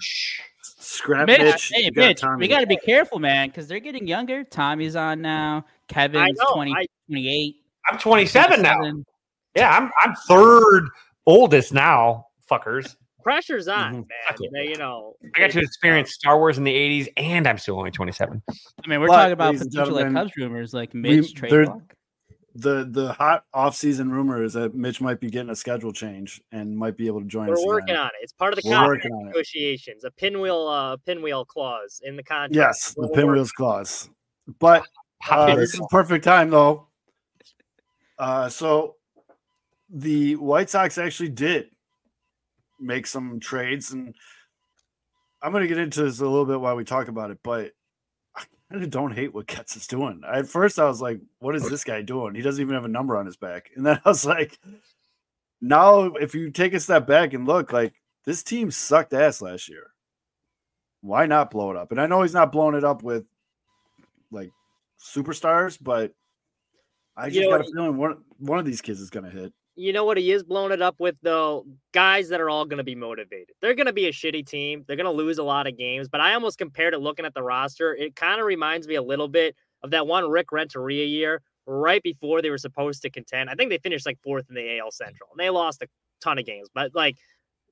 Scrap 0.62 1.27
Mitch, 1.27 1.39
Mitch. 1.39 1.71
hey 1.73 1.84
you 1.86 1.91
got 1.91 2.01
Mitch, 2.01 2.21
Tommy. 2.21 2.41
we 2.41 2.47
got 2.47 2.60
to 2.62 2.67
be 2.67 2.77
careful, 2.77 3.19
man, 3.19 3.47
because 3.49 3.67
they're 3.67 3.79
getting 3.79 4.08
younger. 4.08 4.43
Tommy's 4.43 4.95
on 4.95 5.21
now. 5.21 5.65
Kevin's 5.88 6.38
know, 6.39 6.53
20, 6.53 6.71
I- 6.73 6.86
28. 7.08 7.55
I'm 7.91 7.99
27 7.99 8.62
now. 8.62 8.79
Yeah, 9.55 9.69
I'm 9.77 9.91
I'm 10.01 10.15
third 10.27 10.89
oldest 11.25 11.71
now, 11.73 12.27
fuckers. 12.49 12.95
Pressure's 13.30 13.68
on, 13.68 13.92
Mhm. 13.92 13.94
man. 13.94 14.06
Fuck. 14.28 14.38
They, 14.54 14.68
you 14.70 14.78
know, 14.78 15.16
I 15.24 15.40
got 15.40 15.50
to 15.52 15.60
experience 15.60 16.14
Star 16.14 16.38
Wars 16.38 16.60
in 16.60 16.64
the 16.64 16.72
80s, 16.74 17.10
and 17.18 17.48
I'm 17.48 17.58
still 17.58 17.76
only 17.80 17.90
27. 17.90 18.40
I 18.48 18.88
mean, 18.88 19.00
we're 19.02 19.08
But, 19.08 19.16
talking 19.18 19.32
about 19.34 19.58
potential 19.58 19.96
like 19.96 20.14
Cubs 20.14 20.32
rumors, 20.38 20.76
like 20.76 20.94
we- 20.94 21.00
Mitch 21.02 21.34
trade 21.34 21.68
the 22.58 22.88
the 22.90 23.12
hot 23.14 23.44
off-season 23.54 24.10
rumor 24.12 24.42
is 24.44 24.54
that 24.54 24.74
Mitch 24.76 25.02
might 25.02 25.20
be 25.20 25.30
getting 25.30 25.50
a 25.50 25.56
schedule 25.56 25.92
change 25.92 26.40
and 26.54 26.78
might 26.78 26.96
be 26.96 27.08
able 27.08 27.20
to 27.20 27.26
join 27.28 27.50
us. 27.52 27.58
we're 27.60 27.66
working 27.66 27.90
again. 27.96 28.04
on 28.04 28.08
it. 28.10 28.22
It's 28.22 28.32
part 28.32 28.54
of 28.54 28.58
the 28.58 28.62
contract 28.62 29.04
working 29.04 29.20
it. 29.22 29.26
negotiations. 29.26 30.04
A 30.06 30.12
pinwheel, 30.12 30.68
uh, 30.68 30.96
pinwheel 30.98 31.44
clause 31.46 32.00
in 32.06 32.16
the 32.16 32.24
contract. 32.24 32.56
Yes, 32.56 32.94
the 32.94 33.02
We're 33.02 33.08
working- 33.08 33.22
pinwheels 33.24 33.52
clause. 33.52 34.10
But 34.60 34.86
uh, 35.30 35.56
this 35.56 35.74
is 35.74 35.80
a 35.82 35.88
perfect 35.90 36.24
time 36.24 36.50
though. 36.52 36.88
Uh, 38.18 38.48
so 38.48 38.96
the 39.90 40.36
White 40.38 40.70
Sox 40.70 40.98
actually 40.98 41.30
did 41.30 41.72
make 42.80 43.08
some 43.08 43.40
trades, 43.40 43.92
and 43.92 44.16
I'm 45.42 45.52
going 45.52 45.62
to 45.62 45.68
get 45.68 45.78
into 45.78 46.04
this 46.04 46.20
a 46.20 46.24
little 46.24 46.46
bit 46.46 46.60
while 46.60 46.76
we 46.76 46.84
talk 46.84 47.08
about 47.08 47.32
it. 47.32 47.40
But 47.44 47.72
I 48.36 48.44
kind 48.72 48.84
of 48.84 48.90
don't 48.90 49.14
hate 49.14 49.34
what 49.34 49.48
Getz 49.48 49.76
is 49.76 49.88
doing. 49.88 50.22
At 50.28 50.48
first, 50.48 50.80
I 50.80 50.86
was 50.86 51.02
like, 51.02 51.20
"What 51.40 51.56
is 51.56 51.66
oh. 51.66 51.70
this 51.70 51.84
guy 51.84 52.02
doing? 52.02 52.36
He 52.36 52.42
doesn't 52.42 52.62
even 52.62 52.76
have 52.76 52.86
a 52.86 52.90
number 52.90 53.18
on 53.18 53.26
his 53.26 53.38
back." 53.38 53.72
And 53.76 53.86
then 53.86 54.00
I 54.04 54.10
was 54.10 54.26
like, 54.26 54.58
"Now, 55.62 56.06
if 56.16 56.36
you 56.36 56.52
take 56.52 56.74
a 56.74 56.80
step 56.80 57.08
back 57.08 57.34
and 57.34 57.48
look, 57.48 57.72
like 57.72 57.94
this 58.26 58.44
team 58.44 58.72
sucked 58.72 59.14
ass 59.14 59.42
last 59.42 59.70
year. 59.70 59.92
Why 61.02 61.26
not 61.26 61.52
blow 61.52 61.72
it 61.72 61.78
up?" 61.78 61.92
And 61.92 62.02
I 62.02 62.08
know 62.08 62.22
he's 62.22 62.34
not 62.34 62.52
blowing 62.52 62.76
it 62.76 62.84
up 62.84 63.04
with 63.04 63.26
like 64.32 64.52
superstars, 65.00 65.78
but 65.80 66.14
I 67.16 67.28
You 67.28 67.32
just 67.32 67.46
know 67.46 67.58
got 67.58 67.68
a 67.68 67.72
feeling 67.72 67.98
one 67.98 68.24
one 68.38 68.60
of 68.60 68.66
these 68.66 68.82
kids 68.82 69.00
is 69.00 69.10
going 69.10 69.26
to 69.26 69.32
hit. 69.32 69.54
You 69.78 69.92
know 69.92 70.06
what 70.06 70.18
he 70.18 70.32
is 70.32 70.44
blowing 70.44 70.72
it 70.72 70.82
up 70.82 70.96
with 71.00 71.16
though? 71.22 71.66
Guys 71.92 72.30
that 72.30 72.40
are 72.40 72.50
all 72.50 72.66
going 72.66 72.78
to 72.78 72.84
be 72.84 72.96
motivated. 72.96 73.56
They're 73.62 73.76
going 73.76 73.88
to 73.88 73.94
be 73.94 74.08
a 74.08 74.12
shitty 74.12 74.48
team. 74.48 74.86
They're 74.88 74.96
going 74.96 75.06
to 75.06 75.12
lose 75.12 75.38
a 75.38 75.44
lot 75.44 75.68
of 75.68 75.78
games. 75.78 76.08
But 76.08 76.22
I 76.22 76.34
almost 76.34 76.58
compared 76.58 76.94
it 76.94 77.00
looking 77.00 77.26
at 77.26 77.34
the 77.34 77.44
roster. 77.44 77.94
It 77.94 78.16
kind 78.16 78.40
of 78.40 78.48
reminds 78.48 78.88
me 78.88 78.96
a 78.96 79.04
little 79.04 79.28
bit 79.28 79.56
of 79.84 79.92
that 79.92 80.08
one 80.08 80.30
Rick 80.30 80.52
Renteria 80.52 81.06
year 81.06 81.42
right 81.68 82.02
before 82.04 82.42
they 82.42 82.50
were 82.50 82.58
supposed 82.58 83.02
to 83.02 83.10
contend. 83.10 83.50
I 83.50 83.56
think 83.56 83.70
they 83.70 83.78
finished 83.78 84.06
like 84.06 84.20
fourth 84.24 84.46
in 84.50 84.56
the 84.56 84.80
AL 84.80 84.92
Central 84.92 85.30
and 85.32 85.40
they 85.40 85.50
lost 85.50 85.82
a 85.82 85.88
ton 86.22 86.38
of 86.40 86.46
games. 86.46 86.70
But 86.74 86.96
like 86.96 87.18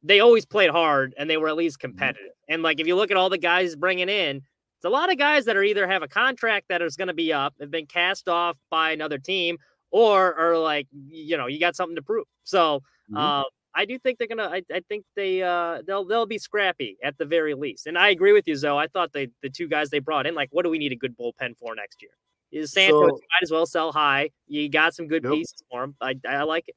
they 0.04 0.20
always 0.20 0.46
played 0.46 0.70
hard 0.70 1.14
and 1.18 1.30
they 1.30 1.38
were 1.38 1.48
at 1.48 1.56
least 1.56 1.78
mm-hmm. 1.78 1.90
competitive. 1.90 2.32
And 2.50 2.62
like 2.64 2.80
if 2.80 2.88
you 2.88 2.96
look 2.96 3.12
at 3.12 3.18
all 3.18 3.30
the 3.30 3.38
guys 3.38 3.76
bringing 3.76 4.10
in, 4.10 4.38
it's 4.38 4.86
a 4.86 4.90
lot 4.90 5.10
of 5.10 5.18
guys 5.18 5.46
that 5.46 5.56
are 5.56 5.64
either 5.64 5.88
have 5.88 6.04
a 6.04 6.10
contract 6.10 6.68
that 6.68 6.82
is 6.82 6.98
going 6.98 7.08
to 7.08 7.14
be 7.14 7.32
up, 7.32 7.54
have 7.62 7.72
been 7.72 7.86
cast 7.86 8.28
off 8.28 8.58
by 8.70 8.92
another 8.92 9.18
team, 9.18 9.58
or 9.94 10.34
are 10.36 10.58
like, 10.58 10.88
you 10.92 11.38
know, 11.38 11.46
you 11.48 11.60
got 11.60 11.76
something 11.76 11.96
to 11.96 12.02
prove. 12.02 12.26
So 12.44 12.82
Mhm. 13.12 13.18
uh, 13.18 13.44
I 13.76 13.86
do 13.86 13.98
think 14.00 14.18
they're 14.18 14.28
gonna. 14.28 14.50
I, 14.50 14.62
I 14.74 14.82
think 14.90 15.06
they 15.16 15.42
uh 15.44 15.82
they'll 15.88 16.04
they'll 16.06 16.26
be 16.26 16.38
scrappy 16.38 16.98
at 17.04 17.18
the 17.18 17.26
very 17.26 17.54
least. 17.54 17.88
And 17.88 17.98
I 17.98 18.10
agree 18.10 18.34
with 18.34 18.48
you, 18.48 18.56
Zoe. 18.56 18.78
I 18.78 18.88
thought 18.88 19.14
they 19.14 19.30
the 19.42 19.50
two 19.50 19.68
guys 19.68 19.90
they 19.90 20.00
brought 20.00 20.26
in, 20.28 20.36
like, 20.36 20.50
what 20.52 20.64
do 20.64 20.70
we 20.70 20.78
need 20.80 20.92
a 20.92 20.96
good 20.96 21.16
bullpen 21.18 21.58
for 21.58 21.74
next 21.76 22.02
year? 22.02 22.12
Is 22.52 22.72
Santos 22.72 23.00
So- 23.10 23.16
might 23.16 23.44
as 23.44 23.52
well 23.52 23.66
sell 23.66 23.92
high. 23.92 24.30
You 24.48 24.68
got 24.70 24.94
some 24.96 25.08
good 25.08 25.24
Yep. 25.24 25.34
pieces 25.34 25.64
for 25.72 25.84
him. 25.84 25.96
I 26.02 26.16
I 26.28 26.44
like 26.44 26.68
it. 26.68 26.76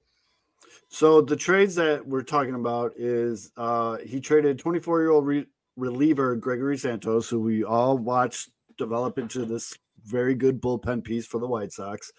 So 0.89 1.21
the 1.21 1.37
trades 1.37 1.75
that 1.77 2.07
we're 2.07 2.23
talking 2.23 2.55
about 2.55 2.93
is 2.97 3.51
uh 3.57 3.97
he 3.99 4.21
traded 4.21 4.59
24 4.59 5.01
year 5.01 5.11
old 5.11 5.27
re- 5.27 5.47
reliever 5.77 6.35
Gregory 6.37 6.79
Santos, 6.79 7.29
who 7.29 7.41
we 7.41 7.63
all 7.65 7.97
watched 7.99 8.51
develop 8.79 9.19
into 9.19 9.45
this 9.45 9.75
very 10.05 10.35
good 10.35 10.61
bullpen 10.63 11.03
piece 11.05 11.27
for 11.27 11.39
the 11.41 11.47
White 11.47 11.73
Sox. 11.73 12.13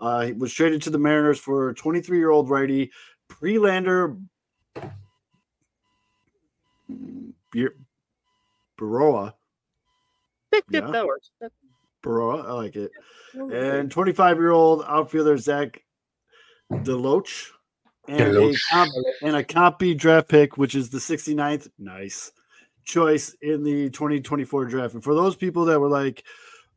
Uh, 0.00 0.26
he 0.26 0.32
was 0.32 0.52
traded 0.52 0.82
to 0.82 0.90
the 0.90 0.98
Mariners 0.98 1.38
for 1.38 1.72
23 1.74 2.18
year 2.18 2.30
old 2.30 2.50
righty 2.50 2.90
Prelander 3.28 4.20
Bir- 7.52 7.76
Berroa. 8.78 9.34
Yep, 10.52 10.64
yep, 10.70 10.84
Yeah. 10.84 10.90
that 10.90 11.06
works. 11.06 11.30
Berroa, 12.02 12.46
I 12.46 12.52
like 12.52 12.76
it. 12.76 12.90
And 13.34 13.90
25 13.90 14.36
year 14.38 14.50
old 14.50 14.84
outfielder 14.86 15.36
Zach 15.38 15.82
Deloach. 16.70 17.50
And 18.08 18.20
a, 18.20 18.40
Deloach. 18.40 18.60
comp, 18.70 18.92
and 19.22 19.36
a 19.36 19.42
comp 19.44 19.78
B 19.80 19.94
draft 19.94 20.28
pick, 20.28 20.56
which 20.56 20.74
is 20.76 20.90
the 20.90 20.98
69th, 21.00 21.68
nice 21.78 22.30
choice 22.84 23.34
in 23.42 23.64
the 23.64 23.90
2024 23.90 24.66
draft. 24.66 24.94
And 24.94 25.02
for 25.02 25.14
those 25.14 25.34
people 25.34 25.64
that 25.64 25.80
were 25.80 25.88
like, 25.88 26.22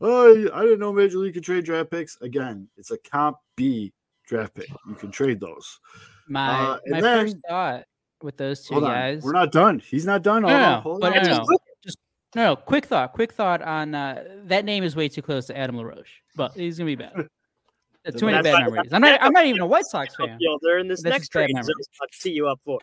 oh, 0.01 0.49
I 0.53 0.61
didn't 0.63 0.79
know 0.79 0.93
Major 0.93 1.17
League 1.17 1.33
could 1.33 1.43
trade 1.43 1.65
draft 1.65 1.91
picks, 1.91 2.19
again, 2.21 2.67
it's 2.77 2.91
a 2.91 2.97
comp 2.97 3.37
B 3.55 3.93
draft 4.25 4.53
pick. 4.53 4.69
You 4.87 4.95
can 4.95 5.11
trade 5.11 5.39
those. 5.39 5.79
My 6.27 6.49
Uh, 6.49 6.79
and 6.85 6.91
my 6.93 7.01
then- 7.01 7.25
first 7.25 7.37
thought 7.47 7.85
with 8.21 8.37
those 8.37 8.65
two 8.65 8.75
Hold 8.75 8.85
on. 8.85 8.91
guys. 8.91 9.23
We're 9.23 9.31
not 9.33 9.51
done. 9.51 9.79
He's 9.79 10.05
not 10.05 10.21
done. 10.23 10.41
No, 10.43 10.49
Hold 10.49 10.59
no, 10.59 10.65
on. 10.65 10.71
no, 10.71 10.81
Hold 10.81 11.01
but 11.01 11.07
on. 11.17 11.23
no, 11.23 11.37
no, 11.37 11.57
just 11.83 11.97
no, 12.35 12.43
no. 12.49 12.55
Quick 12.55 12.85
thought. 12.85 13.13
Quick 13.13 13.33
thought 13.33 13.61
on 13.61 13.95
uh, 13.95 14.23
that 14.45 14.65
name 14.65 14.83
is 14.83 14.95
way 14.95 15.07
too 15.09 15.21
close 15.21 15.47
to 15.47 15.57
Adam 15.57 15.77
LaRoche, 15.77 16.21
but 16.35 16.51
he's 16.53 16.77
gonna 16.77 16.85
be 16.87 16.95
bad. 16.95 17.13
Too 18.17 18.25
many 18.25 18.41
bad 18.41 18.63
memories. 18.63 18.91
I'm 18.93 19.01
not. 19.01 19.21
I'm 19.21 19.33
not 19.33 19.45
even 19.45 19.61
a 19.61 19.65
White 19.67 19.85
Sox 19.85 20.15
fan. 20.15 20.29
Outfielder 20.31 20.79
in 20.79 20.87
this 20.87 21.03
That's 21.03 21.11
next 21.13 21.21
just 21.27 21.33
bad 21.33 21.39
trade. 21.45 21.53
memories. 21.55 21.67
Zoe's 21.75 21.87
about 21.99 22.25
you 22.33 22.47
up 22.47 22.59
for. 22.65 22.79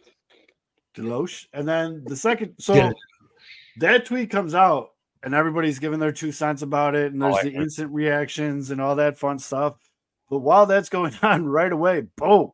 Deloach. 0.94 1.46
And 1.52 1.66
then 1.66 2.05
the 2.07 2.14
second, 2.16 2.55
so 2.59 2.74
Yeah. 2.74 2.92
that 3.79 4.05
tweet 4.07 4.31
comes 4.31 4.55
out, 4.55 4.90
and 5.22 5.35
everybody's 5.35 5.79
giving 5.79 5.98
their 6.00 6.12
two 6.12 6.33
cents 6.33 6.62
about 6.62 6.94
it, 6.94 7.12
and 7.12 7.22
Oh, 7.22 7.26
there's 7.26 7.38
I 7.38 7.42
the 7.44 7.55
heard. 7.55 7.62
instant 7.64 7.92
reactions 7.92 8.70
and 8.70 8.81
all 8.81 8.96
that 8.96 9.18
fun 9.18 9.38
stuff. 9.38 9.76
But 10.31 10.38
while 10.40 10.66
that's 10.66 10.88
going 10.90 11.14
on 11.22 11.46
right 11.46 11.72
away, 11.72 12.02
boom, 12.16 12.52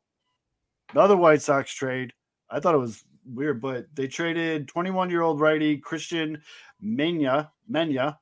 another 0.93 1.17
White 1.17 1.43
Sox 1.43 1.73
trade. 1.73 2.13
I 2.51 2.61
thought 2.61 2.75
it 2.75 2.79
was 2.79 3.03
weird, 3.25 3.61
but 3.63 3.87
they 3.95 4.07
traded 4.09 4.69
21 4.69 5.09
year 5.11 5.23
old 5.23 5.41
righty 5.41 5.79
Christian 5.79 6.43
Mena 6.81 7.51
Mena 7.69 8.19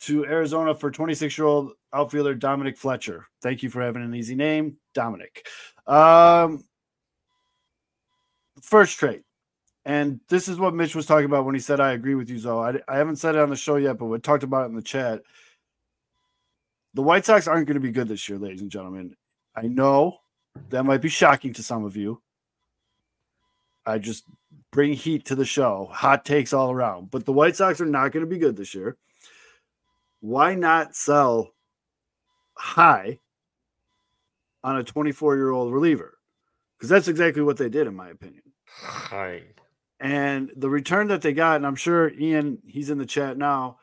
to 0.00 0.24
Arizona 0.24 0.74
for 0.74 0.90
26 0.90 1.36
year 1.36 1.46
old 1.46 1.72
outfielder 1.92 2.34
Dominic 2.34 2.76
Fletcher. 2.78 3.26
Thank 3.42 3.62
you 3.62 3.70
for 3.70 3.82
having 3.82 4.02
an 4.04 4.14
easy 4.14 4.34
name, 4.36 4.76
Dominic. 4.94 5.46
Um, 5.86 6.62
first 8.62 8.98
trade. 8.98 9.22
And 9.84 10.20
this 10.28 10.48
is 10.48 10.58
what 10.58 10.74
Mitch 10.74 10.94
was 10.94 11.06
talking 11.06 11.24
about 11.24 11.44
when 11.44 11.54
he 11.54 11.60
said, 11.60 11.80
I 11.80 11.92
agree 11.92 12.14
with 12.14 12.28
you, 12.28 12.38
Zoe. 12.38 12.80
I, 12.88 12.94
I 12.94 12.98
haven't 12.98 13.16
said 13.16 13.34
it 13.34 13.40
on 13.40 13.50
the 13.50 13.56
show 13.56 13.76
yet, 13.76 13.98
but 13.98 14.06
we 14.06 14.18
talked 14.18 14.42
about 14.42 14.64
it 14.64 14.70
in 14.70 14.76
the 14.76 14.82
chat. 14.82 15.22
The 16.94 17.02
White 17.02 17.24
Sox 17.24 17.48
aren't 17.48 17.66
going 17.66 17.74
to 17.76 17.80
be 17.80 17.92
good 17.92 18.08
this 18.08 18.28
year, 18.28 18.38
ladies 18.38 18.60
and 18.62 18.70
gentlemen. 18.70 19.16
I 19.56 19.62
know 19.62 20.18
that 20.70 20.84
might 20.84 21.00
be 21.00 21.08
shocking 21.08 21.52
to 21.54 21.62
some 21.62 21.84
of 21.84 21.96
you. 21.96 22.20
I 23.86 23.98
just 23.98 24.24
bring 24.72 24.92
heat 24.92 25.24
to 25.26 25.34
the 25.34 25.44
show, 25.44 25.88
hot 25.92 26.24
takes 26.24 26.52
all 26.52 26.70
around. 26.70 27.10
But 27.10 27.24
the 27.24 27.32
White 27.32 27.56
Sox 27.56 27.80
are 27.80 27.86
not 27.86 28.12
going 28.12 28.24
to 28.24 28.30
be 28.30 28.38
good 28.38 28.56
this 28.56 28.74
year. 28.74 28.96
why 30.20 30.54
not 30.54 30.94
sell 30.94 31.54
high 32.54 33.18
on 34.62 34.76
a 34.76 34.84
24 34.84 35.36
year 35.36 35.50
old 35.50 35.72
reliever? 35.72 36.18
Because 36.78 36.90
that's 36.90 37.08
exactly 37.08 37.42
what 37.42 37.56
they 37.56 37.68
did, 37.68 37.86
in 37.86 37.94
my 37.96 38.10
opinion. 38.10 38.42
Hi. 38.66 39.42
And 40.00 40.50
the 40.56 40.70
return 40.70 41.08
that 41.08 41.20
they 41.20 41.34
got, 41.34 41.56
and 41.56 41.66
I'm 41.66 41.76
sure 41.76 42.10
Ian, 42.10 42.58
he's 42.66 42.88
in 42.88 42.96
the 42.96 43.06
chat 43.06 43.36
now, 43.36 43.78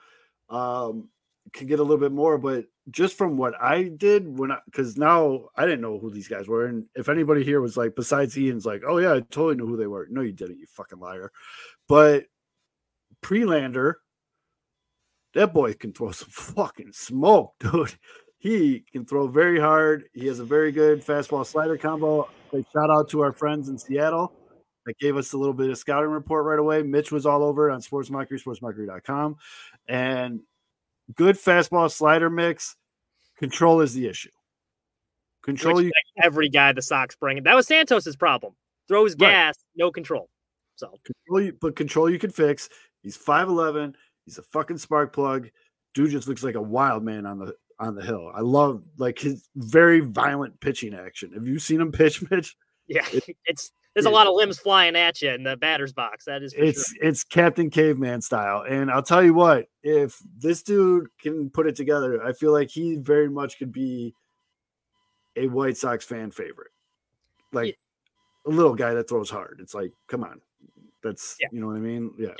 um, 0.49 1.09
can 1.53 1.67
get 1.67 1.79
a 1.79 1.83
little 1.83 1.99
bit 1.99 2.11
more. 2.11 2.39
But 2.39 2.65
just 2.89 3.15
from 3.15 3.37
what 3.37 3.53
I 3.61 3.83
did 3.83 4.39
when 4.39 4.51
I, 4.51 4.57
because 4.65 4.97
now 4.97 5.49
I 5.55 5.65
didn't 5.65 5.81
know 5.81 5.99
who 5.99 6.09
these 6.09 6.27
guys 6.27 6.47
were. 6.47 6.65
And 6.65 6.85
if 6.95 7.07
anybody 7.07 7.43
here 7.43 7.61
was 7.61 7.77
like, 7.77 7.95
besides 7.95 8.35
Ian's 8.35 8.65
like, 8.65 8.81
oh 8.87 8.97
yeah, 8.97 9.13
I 9.13 9.19
totally 9.19 9.55
knew 9.55 9.67
who 9.67 9.77
they 9.77 9.85
were. 9.85 10.07
No, 10.09 10.21
you 10.21 10.31
didn't, 10.31 10.57
you 10.57 10.65
fucking 10.67 10.99
liar. 10.99 11.31
But 11.87 12.25
Prelander, 13.21 13.95
that 15.35 15.53
boy 15.53 15.73
can 15.73 15.93
throw 15.93 16.11
some 16.11 16.29
fucking 16.31 16.93
smoke, 16.93 17.53
dude. 17.59 17.93
He 18.39 18.85
can 18.91 19.05
throw 19.05 19.27
very 19.27 19.59
hard. 19.59 20.05
He 20.13 20.27
has 20.27 20.39
a 20.39 20.45
very 20.45 20.71
good 20.71 21.05
fastball 21.05 21.45
slider 21.45 21.77
combo. 21.77 22.29
Shout 22.51 22.89
out 22.89 23.09
to 23.09 23.21
our 23.21 23.33
friends 23.33 23.69
in 23.69 23.77
Seattle 23.77 24.33
that 24.87 24.97
gave 24.97 25.15
us 25.17 25.33
a 25.33 25.37
little 25.37 25.53
bit 25.53 25.69
of 25.69 25.77
scouting 25.77 26.09
report 26.09 26.45
right 26.45 26.57
away. 26.59 26.81
Mitch 26.81 27.11
was 27.11 27.25
all 27.25 27.43
over 27.43 27.69
it 27.69 27.73
on 27.73 27.81
Sports 27.81 28.09
Mockery, 28.09 28.39
sportsmockery.com. 28.39 29.37
And 29.87 30.41
good 31.15 31.35
fastball 31.35 31.91
slider 31.91 32.29
mix. 32.29 32.75
Control 33.37 33.81
is 33.81 33.93
the 33.93 34.07
issue. 34.07 34.31
Control 35.43 35.75
Which 35.75 35.85
you 35.85 35.91
like 36.17 36.25
every 36.25 36.49
guy 36.49 36.71
the 36.73 36.81
Sox 36.81 37.15
bring. 37.15 37.43
That 37.43 37.55
was 37.55 37.67
Santos's 37.67 38.15
problem. 38.15 38.53
Throws 38.87 39.11
Right. 39.11 39.19
gas, 39.29 39.55
no 39.75 39.91
control. 39.91 40.29
So 40.75 40.93
control 41.05 41.41
you, 41.45 41.57
but 41.59 41.75
control 41.75 42.09
you 42.09 42.19
can 42.19 42.31
fix. 42.31 42.69
He's 43.03 43.17
5'11. 43.17 43.95
He's 44.25 44.37
a 44.37 44.43
fucking 44.43 44.77
spark 44.77 45.13
plug. 45.13 45.49
Dude 45.93 46.11
just 46.11 46.27
looks 46.27 46.43
like 46.43 46.55
a 46.55 46.61
wild 46.61 47.03
man 47.03 47.25
on 47.25 47.39
the 47.39 47.55
on 47.79 47.95
the 47.95 48.01
hill. 48.03 48.31
I 48.33 48.41
love 48.41 48.83
like 48.97 49.19
his 49.19 49.47
very 49.55 49.99
violent 49.99 50.59
pitching 50.59 50.93
action. 50.93 51.31
Have 51.33 51.47
you 51.47 51.59
seen 51.59 51.79
him 51.79 51.91
pitch, 51.91 52.23
Mitch? 52.29 52.55
yeah, 52.87 53.05
it's 53.45 53.71
there's 53.97 54.05
a 54.05 54.11
lot 54.11 54.27
of 54.27 54.35
limbs 54.35 54.59
flying 54.59 54.95
at 54.95 55.23
you 55.23 55.31
in 55.31 55.41
the 55.41 55.57
batter's 55.57 55.91
box. 55.91 56.25
That 56.25 56.43
is 56.43 56.53
for 56.53 56.61
It's 56.61 56.91
sure. 56.93 57.03
it's 57.03 57.23
Captain 57.23 57.71
Caveman 57.71 58.21
style. 58.21 58.61
And 58.69 58.91
I'll 58.91 59.01
tell 59.01 59.23
you 59.23 59.33
what, 59.33 59.65
if 59.81 60.15
this 60.37 60.61
dude 60.61 61.07
can 61.19 61.49
put 61.49 61.65
it 61.65 61.75
together, 61.75 62.23
I 62.23 62.33
feel 62.33 62.51
like 62.51 62.69
he 62.69 62.97
very 62.97 63.27
much 63.27 63.57
could 63.57 63.71
be 63.71 64.13
a 65.35 65.47
White 65.47 65.77
Sox 65.77 66.05
fan 66.05 66.29
favorite. 66.29 66.69
Like 67.51 67.75
a 68.45 68.51
little 68.51 68.75
guy 68.75 68.93
that 68.93 69.09
throws 69.09 69.31
hard. 69.31 69.57
It's 69.63 69.73
like, 69.73 69.91
come 70.07 70.23
on. 70.23 70.41
That's 71.03 71.35
Yeah. 71.39 71.47
you 71.51 71.59
know 71.59 71.67
what 71.67 71.77
I 71.77 71.79
mean? 71.79 72.13
Yeah. 72.19 72.35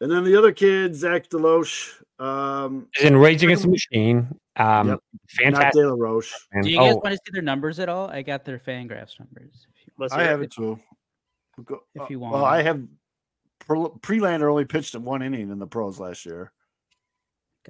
And 0.00 0.10
then 0.12 0.22
the 0.24 0.36
other 0.36 0.52
kid, 0.52 0.94
Zach 0.94 1.28
Deloach, 1.28 1.92
um, 2.20 2.88
Is 2.98 3.04
in 3.04 3.16
Rage 3.16 3.42
Against 3.42 3.62
the 3.64 3.68
Machine. 3.70 4.28
Um, 4.56 4.88
Yep. 4.88 4.98
not 4.98 5.00
fantastic. 5.30 5.82
De 5.82 5.88
La 5.88 5.94
Roche. 5.96 6.32
Do 6.62 6.68
you 6.68 6.78
guys 6.78 6.92
Oh, 6.92 6.96
want 6.96 7.06
to 7.12 7.16
see 7.16 7.32
their 7.32 7.42
numbers 7.42 7.80
at 7.80 7.88
all? 7.88 8.08
I 8.10 8.22
got 8.22 8.44
their 8.44 8.58
Fangraphs 8.58 9.18
numbers. 9.18 9.66
If 9.96 9.98
you, 9.98 10.02
Let's 10.02 10.14
I 10.14 10.22
have 10.24 10.40
it. 10.42 10.44
it 10.46 10.50
too. 10.52 10.78
Go- 11.64 11.82
If 11.94 12.10
you 12.10 12.18
uh, 12.18 12.30
Well, 12.30 12.42
want. 12.42 12.44
I 12.54 12.62
have 12.62 12.82
Pre- 13.60 13.78
Prelander 14.18 14.50
only 14.50 14.64
pitched 14.64 14.94
in 14.94 15.04
one 15.04 15.22
inning 15.22 15.50
in 15.50 15.58
the 15.58 15.66
pros 15.66 15.98
last 15.98 16.26
year. 16.26 16.52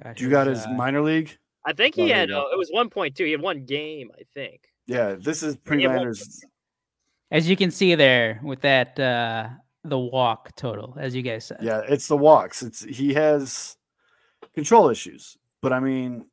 got 0.01 0.19
you 0.19 0.29
got 0.29 0.47
his, 0.47 0.59
his 0.59 0.67
uh, 0.67 0.71
minor 0.71 1.01
league? 1.01 1.37
I 1.65 1.73
think 1.73 1.95
he 1.95 2.07
there 2.07 2.15
had 2.17 2.31
uh, 2.31 2.45
it 2.51 2.57
was 2.57 2.69
1.2. 2.71 3.17
He 3.17 3.31
had 3.31 3.41
one 3.41 3.63
game, 3.65 4.11
I 4.17 4.23
think. 4.33 4.61
Yeah, 4.87 5.15
this 5.17 5.41
is 5.41 5.55
Prelander's. 5.55 6.43
As 7.31 7.49
you 7.49 7.55
can 7.55 7.71
see 7.71 7.95
there 7.95 8.39
with 8.43 8.61
that 8.61 8.99
uh 8.99 9.49
the 9.83 9.97
walk 9.97 10.55
total, 10.55 10.95
as 10.99 11.15
you 11.15 11.21
guys 11.21 11.45
said. 11.45 11.57
Yeah, 11.61 11.81
it's 11.87 12.07
the 12.07 12.17
walks. 12.17 12.61
It's 12.63 12.83
he 12.83 13.13
has 13.13 13.77
control 14.53 14.89
issues, 14.89 15.37
but 15.61 15.71
I 15.73 15.79
mean, 15.79 16.25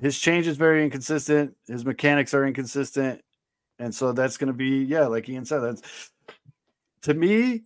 his 0.00 0.18
change 0.18 0.46
is 0.46 0.56
very 0.56 0.82
inconsistent. 0.84 1.54
His 1.66 1.84
mechanics 1.84 2.32
are 2.34 2.46
inconsistent, 2.46 3.20
and 3.78 3.94
so 3.94 4.12
that's 4.12 4.36
going 4.36 4.48
to 4.48 4.52
be 4.54 4.84
yeah, 4.84 5.06
like 5.06 5.28
Ian 5.28 5.44
said. 5.44 5.60
That's 5.60 6.10
to 7.02 7.14
me, 7.14 7.64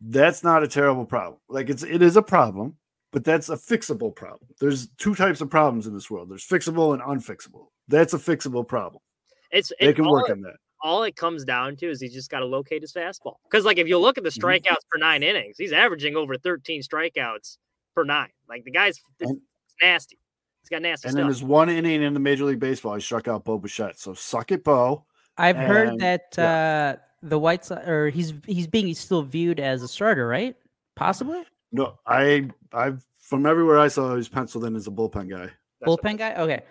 that's 0.00 0.42
not 0.44 0.62
a 0.62 0.68
terrible 0.68 1.04
problem. 1.04 1.40
Like 1.48 1.68
it's 1.70 1.82
it 1.82 2.02
is 2.02 2.16
a 2.16 2.22
problem, 2.22 2.76
but 3.12 3.24
that's 3.24 3.48
a 3.48 3.56
fixable 3.56 4.14
problem. 4.14 4.48
There's 4.60 4.88
two 4.98 5.14
types 5.14 5.40
of 5.40 5.50
problems 5.50 5.86
in 5.86 5.94
this 5.94 6.10
world. 6.10 6.28
There's 6.30 6.46
fixable 6.46 6.92
and 6.94 7.02
unfixable. 7.02 7.66
That's 7.88 8.14
a 8.14 8.18
fixable 8.18 8.66
problem. 8.66 9.02
It's 9.50 9.72
They 9.80 9.88
it, 9.88 9.96
can 9.96 10.08
work 10.08 10.28
it, 10.28 10.32
on 10.32 10.40
that. 10.42 10.56
all 10.82 11.02
it 11.04 11.16
comes 11.16 11.44
down 11.44 11.76
to 11.76 11.90
is 11.90 12.00
he 12.00 12.08
just 12.08 12.30
got 12.30 12.40
to 12.40 12.46
locate 12.46 12.82
his 12.82 12.92
fastball. 12.92 13.36
Because 13.50 13.64
like 13.64 13.78
if 13.78 13.88
you 13.88 13.98
look 13.98 14.18
at 14.18 14.24
the 14.24 14.30
Mhm. 14.30 14.38
strikeouts 14.62 14.86
per 14.90 14.98
nine 14.98 15.22
innings, 15.22 15.56
he's 15.58 15.72
averaging 15.72 16.16
over 16.16 16.36
13 16.36 16.82
strikeouts 16.82 17.56
per 17.94 18.04
nine. 18.04 18.30
Like 18.48 18.64
the 18.64 18.70
guy's 18.70 19.00
And- 19.20 19.40
nasty. 19.82 20.18
He's 20.62 20.68
got 20.68 20.82
nasty 20.82 21.08
And 21.08 21.16
then 21.16 21.24
there's 21.26 21.42
one 21.42 21.70
inning 21.70 22.02
in 22.02 22.12
the 22.12 22.20
Major 22.20 22.44
League 22.44 22.60
Baseball. 22.60 22.94
He 22.94 23.00
struck 23.00 23.26
out 23.26 23.44
Bo 23.44 23.58
Bichette. 23.58 23.98
So 23.98 24.12
suck 24.12 24.52
it, 24.52 24.62
Bo. 24.64 25.06
I've 25.38 25.56
heard 25.56 25.98
that 26.00 26.34
yeah. 26.36 26.96
uh 26.96 27.02
the 27.22 27.38
White 27.38 27.64
Sox 27.64 27.86
or 27.86 28.10
he's 28.10 28.32
he's 28.46 28.66
being 28.66 28.92
still 28.94 29.22
viewed 29.22 29.60
as 29.60 29.82
a 29.82 29.88
starter, 29.88 30.26
right? 30.26 30.56
Possibly 30.94 31.42
No, 31.72 31.98
I 32.06 32.50
I've 32.72 33.04
from 33.20 33.46
everywhere 33.46 33.78
I 33.78 33.88
saw, 33.88 34.16
he's 34.16 34.28
penciled 34.28 34.64
in 34.64 34.74
as 34.74 34.86
a 34.86 34.90
bullpen 34.90 35.28
guy. 35.30 35.50
That's 35.80 35.86
bullpen 35.86 36.18
guy. 36.18 36.34
Okay, 36.34 36.62